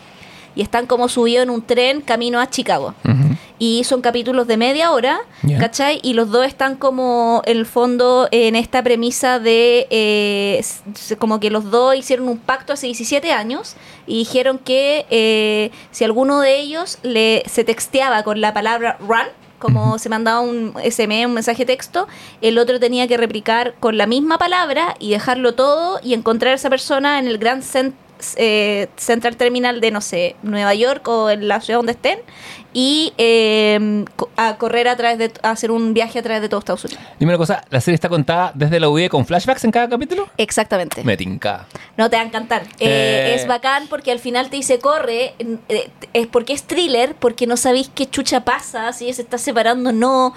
Y 0.55 0.61
están 0.61 0.85
como 0.87 1.09
subidos 1.09 1.43
en 1.43 1.49
un 1.49 1.61
tren 1.61 2.01
camino 2.01 2.39
a 2.39 2.49
Chicago. 2.49 2.93
Y 3.57 3.83
son 3.85 4.01
capítulos 4.01 4.47
de 4.47 4.57
media 4.57 4.91
hora, 4.91 5.19
Ya. 5.43 5.57
¿cachai? 5.59 5.99
Y 6.03 6.13
los 6.13 6.29
dos 6.29 6.45
están 6.45 6.75
como 6.75 7.41
en 7.45 7.57
el 7.57 7.65
fondo 7.65 8.27
en 8.31 8.55
esta 8.55 8.83
premisa 8.83 9.39
de 9.39 9.87
eh, 9.89 10.63
como 11.19 11.39
que 11.39 11.49
los 11.49 11.71
dos 11.71 11.95
hicieron 11.95 12.27
un 12.27 12.37
pacto 12.37 12.73
hace 12.73 12.87
17 12.87 13.31
años 13.31 13.75
y 14.07 14.19
dijeron 14.19 14.57
que 14.59 15.05
eh, 15.09 15.71
si 15.91 16.03
alguno 16.03 16.41
de 16.41 16.59
ellos 16.59 16.97
le, 17.03 17.43
se 17.47 17.63
texteaba 17.63 18.23
con 18.23 18.41
la 18.41 18.53
palabra 18.53 18.97
run, 18.99 19.27
como 19.57 19.97
se 19.99 20.09
mandaba 20.09 20.41
un 20.41 20.73
SMS, 20.83 21.25
un 21.25 21.33
mensaje 21.33 21.59
de 21.65 21.73
texto, 21.73 22.07
el 22.41 22.57
otro 22.57 22.77
tenía 22.79 23.07
que 23.07 23.15
replicar 23.17 23.73
con 23.79 23.97
la 23.97 24.05
misma 24.05 24.37
palabra 24.37 24.95
y 24.99 25.11
dejarlo 25.11 25.55
todo 25.55 25.99
y 26.03 26.13
encontrar 26.13 26.51
a 26.51 26.55
esa 26.55 26.69
persona 26.69 27.19
en 27.19 27.27
el 27.27 27.37
Grand 27.37 27.63
Cent- 27.63 27.93
eh, 28.37 28.87
Central 28.97 29.37
Terminal 29.37 29.81
de, 29.81 29.91
no 29.91 30.01
sé, 30.01 30.35
Nueva 30.43 30.73
York 30.73 31.07
o 31.07 31.29
en 31.29 31.47
la 31.47 31.61
ciudad 31.61 31.79
donde 31.79 31.93
estén 31.93 32.19
y 32.73 33.13
eh, 33.17 34.03
a 34.35 34.57
correr 34.57 34.89
a 34.89 34.97
través 34.97 35.17
de, 35.17 35.31
a 35.43 35.51
hacer 35.51 35.71
un 35.71 35.93
viaje 35.93 36.19
a 36.19 36.23
través 36.23 36.41
de 36.41 36.49
todo 36.49 36.59
Estados 36.59 36.83
Unidos. 36.83 37.01
Dime 37.17 37.31
una 37.31 37.37
cosa, 37.37 37.63
¿la 37.69 37.79
serie 37.79 37.95
está 37.95 38.09
contada 38.09 38.51
desde 38.53 38.81
la 38.81 38.89
UV 38.89 39.07
con 39.07 39.25
flashbacks 39.25 39.63
en 39.63 39.71
cada 39.71 39.87
capítulo? 39.87 40.27
Exactamente. 40.35 41.01
Me 41.05 41.15
tinca. 41.15 41.67
No 41.95 42.09
te 42.09 42.17
va 42.17 42.23
a 42.23 42.25
encantar. 42.25 42.63
Eh, 42.79 43.05
Eh. 43.05 43.35
Es 43.35 43.47
bacán 43.47 43.87
porque 43.87 44.11
al 44.11 44.19
final 44.19 44.49
te 44.49 44.57
dice 44.57 44.79
corre. 44.79 45.35
es 46.13 46.27
porque 46.27 46.51
es 46.53 46.63
thriller, 46.63 47.15
porque 47.15 47.47
no 47.47 47.55
sabéis 47.55 47.89
qué 47.95 48.09
chucha 48.09 48.41
pasa, 48.43 48.91
si 48.91 49.11
se 49.13 49.21
está 49.21 49.37
separando 49.37 49.91
o 49.91 49.93
no, 49.93 50.33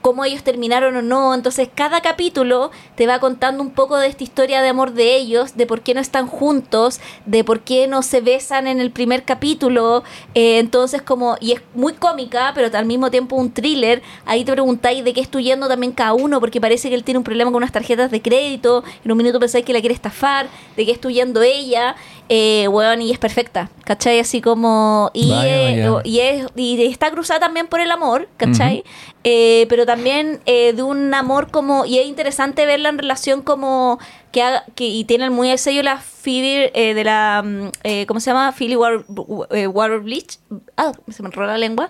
cómo 0.00 0.24
ellos 0.24 0.42
terminaron 0.42 0.96
o 0.96 1.02
no. 1.02 1.34
Entonces, 1.34 1.68
cada 1.74 2.00
capítulo 2.00 2.70
te 2.94 3.06
va 3.06 3.18
contando 3.18 3.62
un 3.62 3.70
poco 3.70 3.96
de 3.96 4.08
esta 4.08 4.24
historia 4.24 4.62
de 4.62 4.68
amor 4.68 4.92
de 4.92 5.16
ellos, 5.16 5.56
de 5.56 5.66
por 5.66 5.80
qué 5.80 5.94
no 5.94 6.00
están 6.00 6.26
juntos, 6.26 7.00
de 7.26 7.44
por 7.44 7.60
qué 7.60 7.86
no 7.86 8.02
se 8.02 8.20
besan 8.20 8.66
en 8.66 8.80
el 8.80 8.90
primer 8.90 9.24
capítulo. 9.24 10.04
Eh, 10.34 10.58
entonces, 10.58 11.02
como, 11.02 11.36
y 11.40 11.52
es 11.52 11.62
muy 11.74 11.94
cómica, 11.94 12.52
pero 12.54 12.76
al 12.76 12.86
mismo 12.86 13.10
tiempo 13.10 13.36
un 13.36 13.52
thriller. 13.52 14.02
Ahí 14.24 14.44
te 14.44 14.52
preguntáis 14.52 15.04
de 15.04 15.12
qué 15.12 15.20
está 15.20 15.38
huyendo 15.38 15.68
también 15.68 15.92
cada 15.92 16.14
uno, 16.14 16.40
porque 16.40 16.60
parece 16.60 16.88
que 16.88 16.94
él 16.94 17.04
tiene 17.04 17.18
un 17.18 17.24
problema 17.24 17.50
con 17.50 17.58
unas 17.58 17.72
tarjetas 17.72 18.10
de 18.10 18.22
crédito. 18.22 18.84
En 19.04 19.12
un 19.12 19.18
minuto 19.18 19.40
pensáis 19.40 19.64
que 19.64 19.72
la 19.72 19.80
quiere 19.80 19.94
estafar, 19.94 20.48
de 20.76 20.86
qué 20.86 20.92
está 20.92 21.08
huyendo 21.08 21.42
ella. 21.42 21.96
Eh, 22.30 22.68
weón, 22.68 23.00
y 23.00 23.10
es 23.10 23.18
perfecta, 23.18 23.70
¿cachai? 23.84 24.20
Así 24.20 24.42
como. 24.42 25.10
Y, 25.14 25.30
Vaya, 25.30 25.90
vaya. 25.90 26.00
y, 26.04 26.20
es, 26.20 26.46
y 26.56 26.84
está 26.84 27.10
cruzada 27.10 27.40
también 27.40 27.68
por 27.68 27.80
el 27.80 27.90
amor, 27.90 28.28
¿cachai? 28.36 28.84
Eh, 29.30 29.66
pero 29.68 29.84
también 29.84 30.40
eh, 30.46 30.72
de 30.72 30.82
un 30.82 31.12
amor 31.12 31.50
como. 31.50 31.84
Y 31.84 31.98
es 31.98 32.06
interesante 32.06 32.64
verla 32.64 32.88
en 32.88 32.96
relación 32.96 33.42
como. 33.42 33.98
Que, 34.32 34.42
haga- 34.42 34.64
que 34.74 34.84
y 34.86 35.04
tienen 35.04 35.32
muy 35.34 35.50
el 35.50 35.58
sello 35.58 35.82
la 35.82 35.98
Phoebe 35.98 36.70
eh, 36.74 36.94
de 36.94 37.04
la. 37.04 37.42
mm, 37.44 37.68
eh, 37.84 38.06
¿Cómo 38.06 38.20
se 38.20 38.30
llama? 38.30 38.52
Phoebe 38.52 38.76
Water, 38.76 39.04
eh, 39.50 39.66
Water-Bleach. 39.66 40.38
Ah, 40.78 40.92
se 41.10 41.22
me 41.22 41.28
enrolla 41.28 41.52
la 41.52 41.58
lengua. 41.58 41.88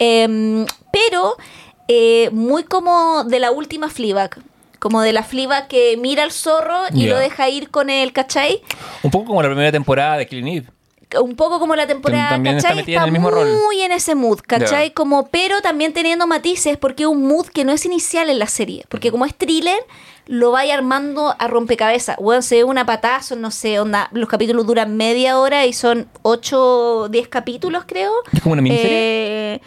Em, 0.00 0.66
pero 0.92 1.36
eh, 1.86 2.28
muy 2.32 2.64
como 2.64 3.22
de 3.24 3.38
la 3.38 3.52
última 3.52 3.88
Fleabag. 3.88 4.38
Como 4.80 5.00
de 5.02 5.12
la 5.12 5.22
Fleabag 5.22 5.68
que 5.68 5.96
mira 5.98 6.22
al 6.24 6.32
zorro 6.32 6.78
y 6.94 7.06
lo 7.06 7.18
deja 7.18 7.48
ir 7.50 7.70
con 7.70 7.90
él, 7.90 8.12
¿cachai? 8.14 8.62
Un 9.02 9.10
poco 9.10 9.26
como 9.26 9.42
la 9.42 9.48
primera 9.48 9.70
temporada 9.70 10.16
de 10.16 10.26
Killing 10.26 10.48
Eve. 10.48 10.66
Un 11.20 11.36
poco 11.36 11.58
como 11.58 11.76
la 11.76 11.86
temporada, 11.86 12.30
también 12.30 12.56
está 12.56 12.68
¿cachai? 12.68 12.82
metida 12.82 12.98
en 12.98 13.04
el 13.06 13.12
mismo 13.12 13.30
rol. 13.30 13.48
muy 13.64 13.82
en 13.82 13.92
ese 13.92 14.14
mood, 14.14 14.40
¿cachai? 14.46 14.92
Como, 14.92 15.28
pero 15.28 15.60
también 15.60 15.92
teniendo 15.92 16.26
matices, 16.26 16.76
porque 16.76 17.04
es 17.04 17.08
un 17.08 17.26
mood 17.26 17.46
que 17.46 17.64
no 17.64 17.72
es 17.72 17.84
inicial 17.84 18.30
en 18.30 18.38
la 18.38 18.46
serie. 18.46 18.84
Porque 18.88 19.10
como 19.10 19.24
es 19.24 19.34
thriller, 19.34 19.78
lo 20.26 20.52
vaya 20.52 20.74
armando 20.74 21.34
a 21.38 21.48
rompecabezas. 21.48 22.16
Bueno, 22.18 22.42
se 22.42 22.56
ve 22.56 22.64
una 22.64 22.86
patada, 22.86 23.22
son, 23.22 23.40
no 23.40 23.50
sé, 23.50 23.80
onda, 23.80 24.08
los 24.12 24.28
capítulos 24.28 24.66
duran 24.66 24.96
media 24.96 25.38
hora 25.38 25.66
y 25.66 25.72
son 25.72 26.08
8 26.22 27.00
o 27.02 27.08
10 27.08 27.28
capítulos, 27.28 27.84
creo. 27.86 28.12
¿Es 28.32 28.40
como 28.40 28.52
una 28.52 28.62
miniserie? 28.62 29.54
Eh, 29.54 29.60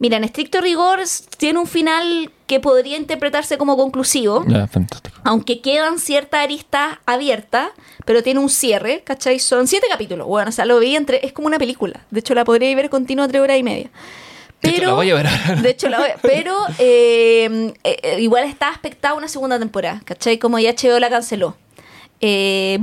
mira, 0.00 0.16
en 0.16 0.24
estricto 0.24 0.60
rigor, 0.60 0.98
tiene 1.36 1.60
un 1.60 1.66
final 1.68 2.32
que 2.48 2.58
podría 2.58 2.96
interpretarse 2.96 3.56
como 3.58 3.76
conclusivo 3.76 4.44
fantástico. 4.66 5.16
aunque 5.22 5.60
quedan 5.60 6.00
ciertas 6.00 6.42
aristas 6.42 6.98
abiertas, 7.06 7.68
pero 8.04 8.24
tiene 8.24 8.40
un 8.40 8.50
cierre, 8.50 9.02
¿cachai? 9.04 9.38
Son 9.38 9.68
siete 9.68 9.86
capítulos. 9.88 10.26
Bueno, 10.26 10.48
o 10.48 10.52
sea, 10.52 10.64
lo 10.64 10.80
vi 10.80 10.96
entre. 10.96 11.24
Es 11.24 11.32
como 11.32 11.46
una 11.46 11.58
película. 11.58 12.00
De 12.10 12.18
hecho, 12.18 12.34
la 12.34 12.44
podría 12.44 12.74
ver 12.74 12.90
continua 12.90 13.28
tres 13.28 13.40
horas 13.40 13.56
y 13.58 13.62
media. 13.62 13.90
De 14.62 14.70
hecho, 14.70 14.82
la 14.88 14.92
voy 14.94 15.10
a 15.10 15.14
ver. 15.14 15.28
De 15.62 15.70
hecho, 15.70 15.88
la 15.88 15.98
voy 16.00 16.08
a- 16.10 16.16
Pero 16.20 16.56
eh, 16.78 17.72
eh, 17.84 18.16
igual 18.20 18.44
está 18.44 18.68
aspectada 18.68 19.14
una 19.14 19.28
segunda 19.28 19.58
temporada, 19.58 20.02
¿cachai? 20.04 20.38
Como 20.38 20.58
ya 20.58 20.72
HBO 20.74 20.98
la 20.98 21.08
canceló. 21.08 21.56
Eh. 22.22 22.78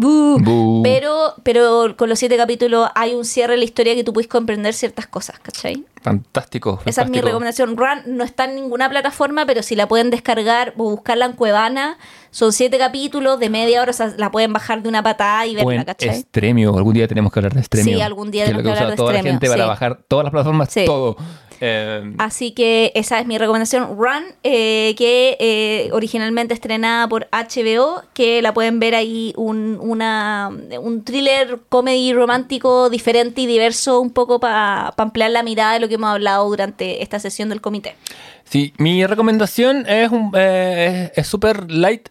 Pero, 0.84 1.36
pero 1.44 1.96
con 1.96 2.10
los 2.10 2.18
siete 2.18 2.38
capítulos 2.38 2.90
hay 2.96 3.14
un 3.14 3.24
cierre 3.26 3.54
en 3.54 3.60
la 3.60 3.66
historia 3.66 3.94
que 3.96 4.04
tú 4.04 4.14
puedes 4.14 4.28
comprender 4.28 4.74
ciertas 4.74 5.06
cosas, 5.08 5.40
¿cachai? 5.40 5.84
Fantástico. 6.02 6.80
Esa 6.86 7.02
es 7.02 7.10
mi 7.10 7.18
fantástico. 7.18 7.26
recomendación. 7.28 7.78
Run 7.78 8.18
no 8.18 8.24
está 8.24 8.46
en 8.46 8.56
ninguna 8.56 8.90
plataforma, 8.90 9.46
pero 9.46 9.62
si 9.62 9.76
la 9.76 9.88
pueden 9.88 10.10
descargar 10.10 10.74
o 10.78 10.90
buscarla 10.92 11.26
en 11.26 11.34
Cuevana, 11.34 11.98
son 12.32 12.54
siete 12.54 12.78
capítulos 12.78 13.40
de 13.40 13.50
media 13.50 13.82
hora, 13.82 13.92
o 13.92 13.94
sea, 13.94 14.14
la 14.18 14.32
pueden 14.32 14.54
bajar 14.54 14.82
de 14.82 14.90
una 14.90 15.04
patada 15.04 15.46
y 15.46 15.56
verla, 15.56 15.86
¿cachai? 15.86 16.20
Extremio. 16.20 16.76
Algún 16.78 16.94
día 16.94 17.08
tenemos 17.08 17.32
que 17.32 17.40
hablar 17.40 17.54
de 17.54 17.60
Extremio. 17.60 17.96
Sí, 17.96 18.02
algún 18.02 18.32
día 18.32 18.46
tenemos 18.46 18.64
que 18.64 18.70
hablar 18.72 18.90
de 18.92 18.96
toda 18.96 19.14
la 19.14 19.40
para 19.40 19.66
bajar 19.66 20.00
todas 20.08 20.24
las 20.24 20.32
plataformas, 20.32 20.70
Sí. 20.72 20.86
todo. 20.86 21.18
Eh, 21.62 22.14
Así 22.18 22.52
que 22.52 22.92
esa 22.96 23.20
es 23.20 23.26
mi 23.28 23.38
recomendación. 23.38 23.98
Run, 23.98 24.24
eh, 24.44 24.96
que 24.98 25.38
eh, 25.40 25.90
originalmente 25.92 26.54
estrenada 26.54 27.08
por 27.08 27.28
HBO, 27.32 28.04
que 28.14 28.42
la 28.42 28.54
pueden 28.54 28.80
ver 28.80 28.96
ahí 28.96 29.34
un, 29.36 29.78
una, 29.82 30.50
un 30.82 31.04
thriller 31.04 31.60
comedy 31.70 32.14
romántico 32.14 32.90
diferente 32.90 33.42
y 33.42 33.46
diverso, 33.46 34.00
un 34.00 34.12
poco 34.12 34.40
para 34.40 34.94
ampliar 34.98 35.32
la 35.32 35.44
mirada 35.44 35.74
de 35.74 35.80
lo 35.80 35.88
que 35.88 35.96
hemos 35.96 36.10
hablado 36.10 36.48
durante 36.48 37.02
esta 37.04 37.20
sesión 37.20 37.50
del 37.50 37.62
comité. 37.62 37.96
Sí, 38.44 38.74
mi 38.78 39.06
recomendación 39.06 39.86
es 39.90 40.10
un 40.10 40.32
eh, 40.34 41.12
es 41.14 41.18
es 41.18 41.28
súper 41.28 41.70
light 41.70 42.08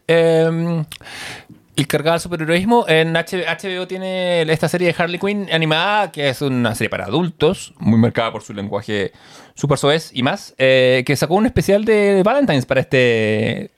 eh, 1.76 1.82
y 1.82 1.84
cargada 1.84 2.16
de 2.16 2.20
superheroísmo. 2.20 2.86
En 2.88 3.12
HBO 3.12 3.86
tiene 3.86 4.42
esta 4.42 4.68
serie 4.68 4.92
de 4.92 5.02
Harley 5.02 5.18
Quinn 5.18 5.48
animada, 5.52 6.10
que 6.10 6.28
es 6.28 6.42
una 6.42 6.74
serie 6.74 6.90
para 6.90 7.04
adultos, 7.04 7.74
muy 7.78 7.98
marcada 7.98 8.32
por 8.32 8.42
su 8.42 8.52
lenguaje 8.52 9.12
súper 9.54 9.78
soez 9.78 10.10
y 10.12 10.22
más, 10.22 10.54
eh, 10.58 11.02
que 11.06 11.16
sacó 11.16 11.34
un 11.34 11.46
especial 11.46 11.84
de 11.84 12.22
Valentine's 12.24 12.66
para 12.66 12.80
este... 12.80 13.70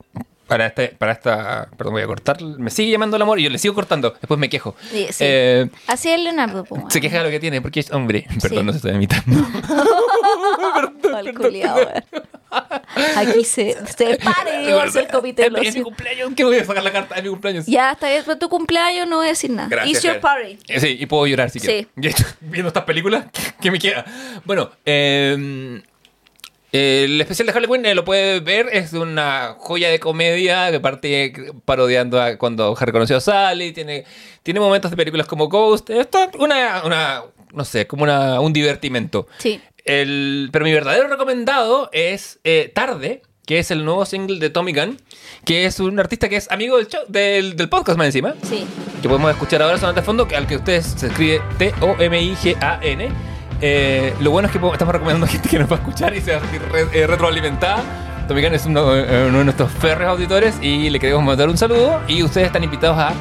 Para, 0.49 0.67
este, 0.67 0.89
para 0.89 1.13
esta... 1.13 1.69
Perdón, 1.77 1.93
voy 1.93 2.03
a 2.03 2.07
cortar. 2.07 2.43
Me 2.43 2.71
sigue 2.71 2.91
llamando 2.91 3.17
el 3.17 3.23
amor 3.23 3.39
y 3.39 3.45
yo 3.45 3.51
le 3.51 3.59
sigo 3.59 3.75
cortando. 3.75 4.15
Después 4.21 4.41
me 4.41 4.49
quejo. 4.49 4.75
Sí, 4.91 5.07
sí. 5.11 5.25
Eh, 5.27 5.69
Así 5.87 6.11
es 6.11 6.19
Leonardo. 6.19 6.65
po, 6.65 6.91
se 6.91 7.01
queja 7.01 7.19
de 7.19 7.25
lo 7.25 7.31
que 7.31 7.39
tiene 7.39 7.61
porque 7.61 7.81
es 7.81 7.91
hombre. 7.93 8.27
Perdón, 8.41 8.61
Sí. 8.61 8.65
no 8.65 8.73
se 8.73 8.77
estoy 8.79 8.93
imitando. 8.93 9.37
Mal 11.13 11.35
culiao, 11.35 11.77
weón. 11.77 12.05
Aquí 13.17 13.45
se, 13.45 13.77
se 13.97 14.17
pare 14.17 14.65
y 14.65 14.73
va 14.73 14.83
a 14.83 14.87
hacer 14.87 15.03
el 15.05 15.09
comité 15.11 15.43
de 15.45 15.51
los 15.51 15.67
es 15.67 15.77
mi 15.77 15.83
cumpleaños. 15.83 16.31
¿Qué 16.35 16.45
voy 16.45 16.57
a 16.59 16.65
sacar 16.65 16.83
la 16.83 16.93
carta 16.93 17.15
de 17.17 17.23
mi 17.23 17.29
cumpleaños? 17.29 17.67
Ya, 17.67 17.93
está 17.93 18.09
bien, 18.09 18.23
pero 18.25 18.39
tu 18.39 18.49
cumpleaños 18.49 19.07
no 19.07 19.17
voy 19.17 19.27
a 19.27 19.31
decir 19.31 19.51
nada. 19.51 19.69
Gracias, 19.69 19.97
It's 19.97 20.03
your 20.05 20.15
Fer. 20.15 20.21
party. 20.23 20.59
Eh, 20.69 20.81
Sí, 20.81 20.97
y 20.99 21.07
puedo 21.07 21.27
llorar 21.27 21.51
si 21.51 21.61
Sí. 21.61 21.87
quiero. 22.01 22.17
Viendo 22.41 22.69
estas 22.69 22.85
películas, 22.85 23.27
¿qué 23.61 23.71
me 23.71 23.79
queda? 23.79 24.05
Bueno, 24.47 24.71
eh, 24.87 25.83
el 26.73 27.21
especial 27.21 27.47
de 27.47 27.53
Harley 27.53 27.71
Quinn 27.71 27.87
eh, 27.87 27.95
lo 27.95 28.05
puede 28.05 28.41
ver, 28.41 28.69
es 28.73 28.93
una 28.93 29.57
joya 29.59 29.89
de 29.91 29.99
comedia 29.99 30.71
que 30.71 30.81
parte 30.81 31.33
parodiando 31.65 32.21
a 32.21 32.37
cuando 32.37 32.77
Harry 32.79 32.93
conoció 32.93 33.17
a 33.17 33.21
Sally, 33.21 33.73
tiene, 33.73 34.05
tiene 34.43 34.61
momentos 34.61 34.91
de 34.91 34.97
películas 34.97 35.27
como 35.27 35.49
Ghost, 35.49 35.89
esto 35.91 36.19
es 36.23 36.29
una, 36.39 36.83
una, 36.85 37.23
no 37.55 37.65
sé, 37.65 37.87
como 37.87 38.03
una, 38.03 38.41
un 38.41 38.53
divertimento. 38.53 39.27
Sí. 39.39 39.61
El, 39.85 40.51
pero 40.53 40.67
mi 40.67 40.73
verdadero 40.73 41.09
recomendado 41.09 41.89
es 41.93 42.39
eh, 42.45 42.71
Tarde, 42.75 43.23
que 43.47 43.59
es 43.61 43.71
el 43.71 43.83
nuevo 43.87 44.05
single 44.05 44.39
de 44.39 44.51
Tommy 44.51 44.75
Gunn, 44.75 45.01
que 45.47 45.65
es 45.65 45.81
un 45.81 45.99
artista 45.99 46.29
que 46.29 46.37
es 46.37 46.51
amigo 46.51 46.77
del, 46.77 46.89
show- 46.89 47.07
del, 47.09 47.57
del 47.57 47.71
podcast 47.71 47.97
más 47.97 48.09
encima 48.09 48.35
Sí. 48.43 48.67
que 49.01 49.09
podemos 49.09 49.31
escuchar 49.31 49.63
ahora 49.63 49.79
sonando 49.79 50.03
de 50.03 50.05
fondo, 50.05 50.29
que 50.29 50.37
al 50.37 50.47
que 50.47 50.57
ustedes 50.57 50.85
se 50.99 51.07
escribe 51.07 51.41
T-O-M-I-G-A-N. 51.57 53.09
Eh, 53.61 54.15
lo 54.21 54.31
bueno 54.31 54.47
es 54.49 54.53
que 54.53 54.59
estamos 54.73 54.93
recomendando 54.93 55.27
a 55.27 55.29
gente 55.33 55.49
que 55.49 55.59
nos 55.59 55.71
va 55.71 55.77
a 55.77 55.79
escuchar 55.79 56.15
y 56.15 56.21
se 56.21 56.33
va 56.33 56.39
a 56.39 56.41
sentir 56.41 56.63
re- 56.71 56.87
eh, 56.93 57.07
retroalimentada. 57.07 57.83
Gunn 58.29 58.55
es 58.55 58.67
uno, 58.67 58.95
eh, 58.95 59.27
uno 59.29 59.39
de 59.39 59.45
nuestros 59.45 59.71
férreos 59.73 60.11
auditores 60.11 60.57
y 60.61 60.91
le 60.91 61.01
queremos 61.01 61.25
mandar 61.25 61.49
un 61.49 61.57
saludo. 61.57 62.01
Y 62.09 62.23
ustedes 62.23 62.47
están 62.49 62.63
invitados 62.63 62.99
a 62.99 63.13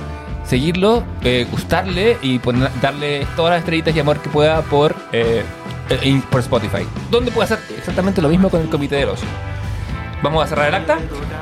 seguirlo, 0.46 1.04
gustarle 1.52 2.18
y 2.22 2.40
poner- 2.40 2.70
darle 2.82 3.26
todas 3.36 3.52
las 3.52 3.60
estrellitas 3.60 3.96
y 3.96 4.00
amor 4.00 4.20
que 4.20 4.30
pueda 4.30 4.62
por, 4.64 4.96
por 6.30 6.40
Spotify. 6.42 6.86
Donde 7.10 7.32
puede 7.32 7.46
hacer 7.54 7.60
exactamente 7.78 8.22
lo 8.22 8.28
mismo 8.30 8.50
con 8.50 8.62
el 8.62 8.70
Comité 8.70 8.96
del 8.98 9.10
Ocio. 9.10 9.28
Vamos 10.22 10.44
a 10.44 10.48
cerrar 10.48 10.70
el 10.70 10.76
acta. 10.76 10.98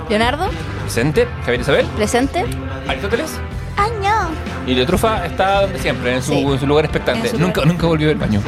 Leonardo, 0.10 0.50
Presente, 0.84 1.28
Javier 1.44 1.62
Isabel, 1.62 1.86
presente. 1.96 2.46
Aristóteles. 2.88 3.40
Año. 3.78 4.30
Y 4.68 4.74
de 4.74 4.86
trufa 4.86 5.26
está 5.26 5.62
donde 5.62 5.80
siempre, 5.80 6.16
en 6.16 6.24
su, 6.24 6.32
Sí. 6.32 6.40
en 6.42 6.60
su 6.60 6.66
lugar 6.68 6.86
expectante. 6.86 7.30
Su 7.30 7.38
nunca, 7.38 7.62
lugar. 7.62 7.68
nunca 7.68 7.88
volvió 7.88 8.08
del 8.08 8.18
baño. 8.18 8.42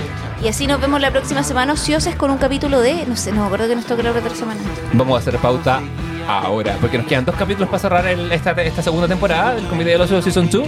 Y 0.43 0.47
así 0.47 0.67
nos 0.67 0.79
vemos 0.79 1.01
la 1.01 1.11
próxima 1.11 1.43
semana 1.43 1.73
ocioses 1.73 2.15
con 2.15 2.31
un 2.31 2.37
capítulo 2.37 2.79
de. 2.79 3.05
No 3.07 3.15
sé, 3.15 3.31
no 3.31 3.41
me 3.41 3.45
acuerdo 3.47 3.67
que 3.67 3.75
nos 3.75 3.85
toca 3.85 4.03
la 4.03 4.11
otra 4.11 4.35
semana. 4.35 4.59
Vamos 4.93 5.15
a 5.15 5.19
hacer 5.19 5.37
pauta 5.39 5.81
ahora, 6.27 6.77
porque 6.81 6.97
nos 6.97 7.07
quedan 7.07 7.25
dos 7.25 7.35
capítulos 7.35 7.69
para 7.69 7.79
cerrar 7.79 8.07
el- 8.07 8.31
esta, 8.31 8.51
esta 8.51 8.81
segunda 8.81 9.07
temporada 9.07 9.55
del 9.55 9.65
Comité 9.67 9.91
del 9.91 10.01
Ocio 10.01 10.21
Season 10.21 10.49
2. 10.49 10.63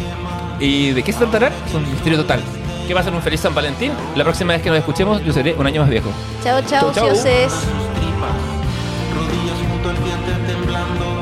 ¿Y 0.59 0.91
de 0.91 1.03
qué 1.03 1.11
se 1.13 1.19
tratará? 1.19 1.51
Es 1.67 1.73
un 1.73 1.89
misterio 1.89 2.17
total. 2.19 2.41
que 2.87 2.95
pasen 2.95 3.13
un 3.13 3.21
feliz 3.21 3.39
San 3.39 3.53
Valentín. 3.53 3.91
La 4.15 4.23
próxima 4.23 4.53
vez 4.53 4.63
que 4.63 4.69
nos 4.69 4.79
escuchemos, 4.79 5.23
yo 5.23 5.31
seré 5.31 5.53
un 5.53 5.67
año 5.67 5.81
más 5.81 5.91
viejo. 5.91 6.09
Chao, 6.43 6.59
chao, 6.63 6.89
tripas, 6.91 7.53
rodillas 9.13 9.57
junto 9.69 9.89
al 9.89 10.03
diente 10.03 10.51
temblando, 10.51 11.18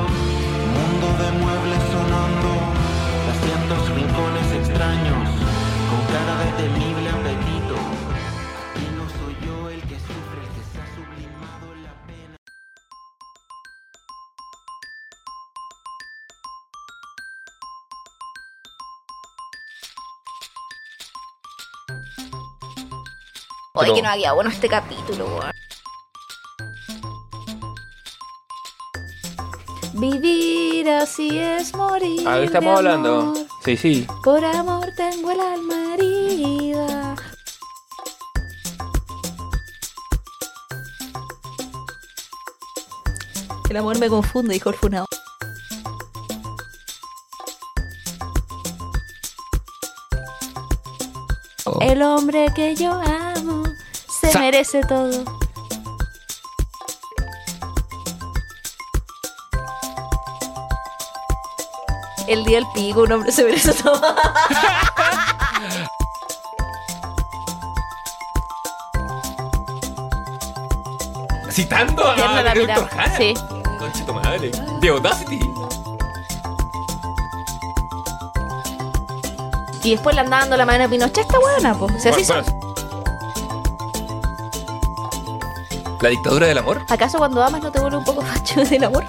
Oye, 23.79 23.93
que 23.93 24.01
no 24.01 24.09
había 24.09 24.33
bueno 24.33 24.49
este 24.49 24.67
capítulo, 24.67 25.25
weón. 25.27 25.51
Vivir 29.93 30.89
así 30.89 31.37
es 31.37 31.75
morir. 31.75 32.27
A 32.27 32.31
ver, 32.31 32.39
de 32.39 32.45
estamos 32.47 32.77
hablando. 32.77 33.19
amor. 33.19 33.37
Sí, 33.63 33.77
sí. 33.77 34.07
Por 34.23 34.43
amor 34.43 34.91
tengo 34.95 35.31
el 35.31 35.39
alma 35.39 35.93
herida. 35.93 37.15
El 43.69 43.77
amor 43.77 43.99
me 43.99 44.09
confunde, 44.09 44.53
dijo 44.53 44.69
el 44.69 44.75
funado. 44.75 45.05
Oh. 51.65 51.79
El 51.81 52.01
hombre 52.01 52.47
que 52.55 52.75
yo 52.75 52.91
amo 52.91 53.26
se 54.19 54.31
Sa- 54.31 54.39
merece 54.39 54.81
todo. 54.81 55.23
El 62.27 62.43
día 62.43 62.57
del 62.57 62.67
pico, 62.73 63.01
un 63.03 63.11
hombre 63.13 63.31
se 63.31 63.43
merece 63.43 63.73
todo. 63.73 64.01
Citando 71.49 72.07
a 72.07 72.41
la 72.43 72.53
Víctor. 72.53 72.87
Jara. 72.89 73.17
Sí. 73.17 73.33
Concha 73.79 74.05
tu 74.05 74.13
madre. 74.13 74.51
De 74.81 74.89
Audacity. 74.89 75.39
Y 79.83 79.91
después 79.91 80.15
le 80.15 80.21
anda 80.21 80.39
dando 80.39 80.57
la 80.57 80.65
mano 80.65 80.83
a 80.83 80.87
Pinochet 80.87 81.19
esta 81.19 81.39
buena, 81.39 81.73
pues. 81.75 81.93
O 81.95 81.99
sea, 81.99 82.11
así 82.11 82.25
son. 82.25 82.43
Bueno, 82.43 82.66
La 86.07 86.11
dictadura 86.11 86.47
del 86.47 86.57
amor. 86.57 86.85
¿Acaso 86.87 87.17
cuando 87.17 87.43
amas 87.43 87.61
no 87.61 87.69
te 87.69 87.81
vuelve 87.81 87.97
un 87.97 88.05
poco 88.05 88.21
facho 88.21 88.63
del 88.63 88.81
amor? 88.81 89.03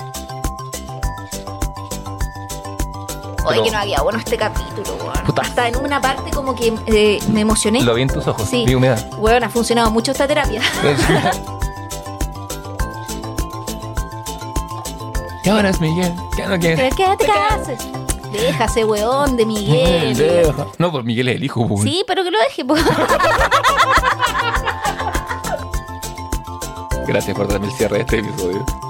Oye, 3.47 3.62
que 3.62 3.70
no 3.70 3.78
había 3.78 4.02
bueno 4.02 4.18
este 4.18 4.36
capítulo, 4.36 4.97
weón. 4.97 5.25
Puta. 5.25 5.43
Hasta 5.43 5.68
en 5.68 5.77
una 5.77 6.01
parte 6.01 6.33
como 6.33 6.57
que 6.57 6.75
eh, 6.86 7.20
me 7.31 7.43
emocioné. 7.43 7.83
Lo 7.85 7.94
vi 7.94 8.02
en 8.02 8.09
tus 8.09 8.27
ojos. 8.27 8.49
Sí. 8.51 8.65
Vi 8.67 8.75
humedad. 8.75 8.99
Weón, 9.17 9.44
ha 9.44 9.49
funcionado 9.49 9.93
mucho 9.93 10.10
esta 10.10 10.27
terapia. 10.27 10.60
¿Qué 15.44 15.51
ahora 15.51 15.70
es 15.70 15.81
Miguel? 15.81 16.12
¿Qué 16.35 16.47
no 16.49 16.59
quieres? 16.59 16.81
¿Pero 16.81 16.97
qué 16.97 17.17
te 17.17 17.27
cases? 17.31 17.78
Déjase, 18.33 18.85
weón, 18.85 19.36
de 19.36 19.47
Miguel. 19.47 20.17
Deja. 20.17 20.67
No, 20.78 20.91
pues 20.91 21.05
Miguel 21.05 21.28
es 21.28 21.36
el 21.36 21.44
hijo. 21.44 21.65
pues. 21.68 21.85
Sí, 21.85 22.02
pero 22.09 22.25
que 22.25 22.33
lo 22.33 22.41
deje, 22.41 22.65
pues. 22.65 22.83
Gracias 27.09 27.35
por 27.35 27.49
darme 27.49 27.69
el 27.69 27.73
cierre 27.73 27.97
de 27.97 28.01
este 28.03 28.19
episodio. 28.19 28.88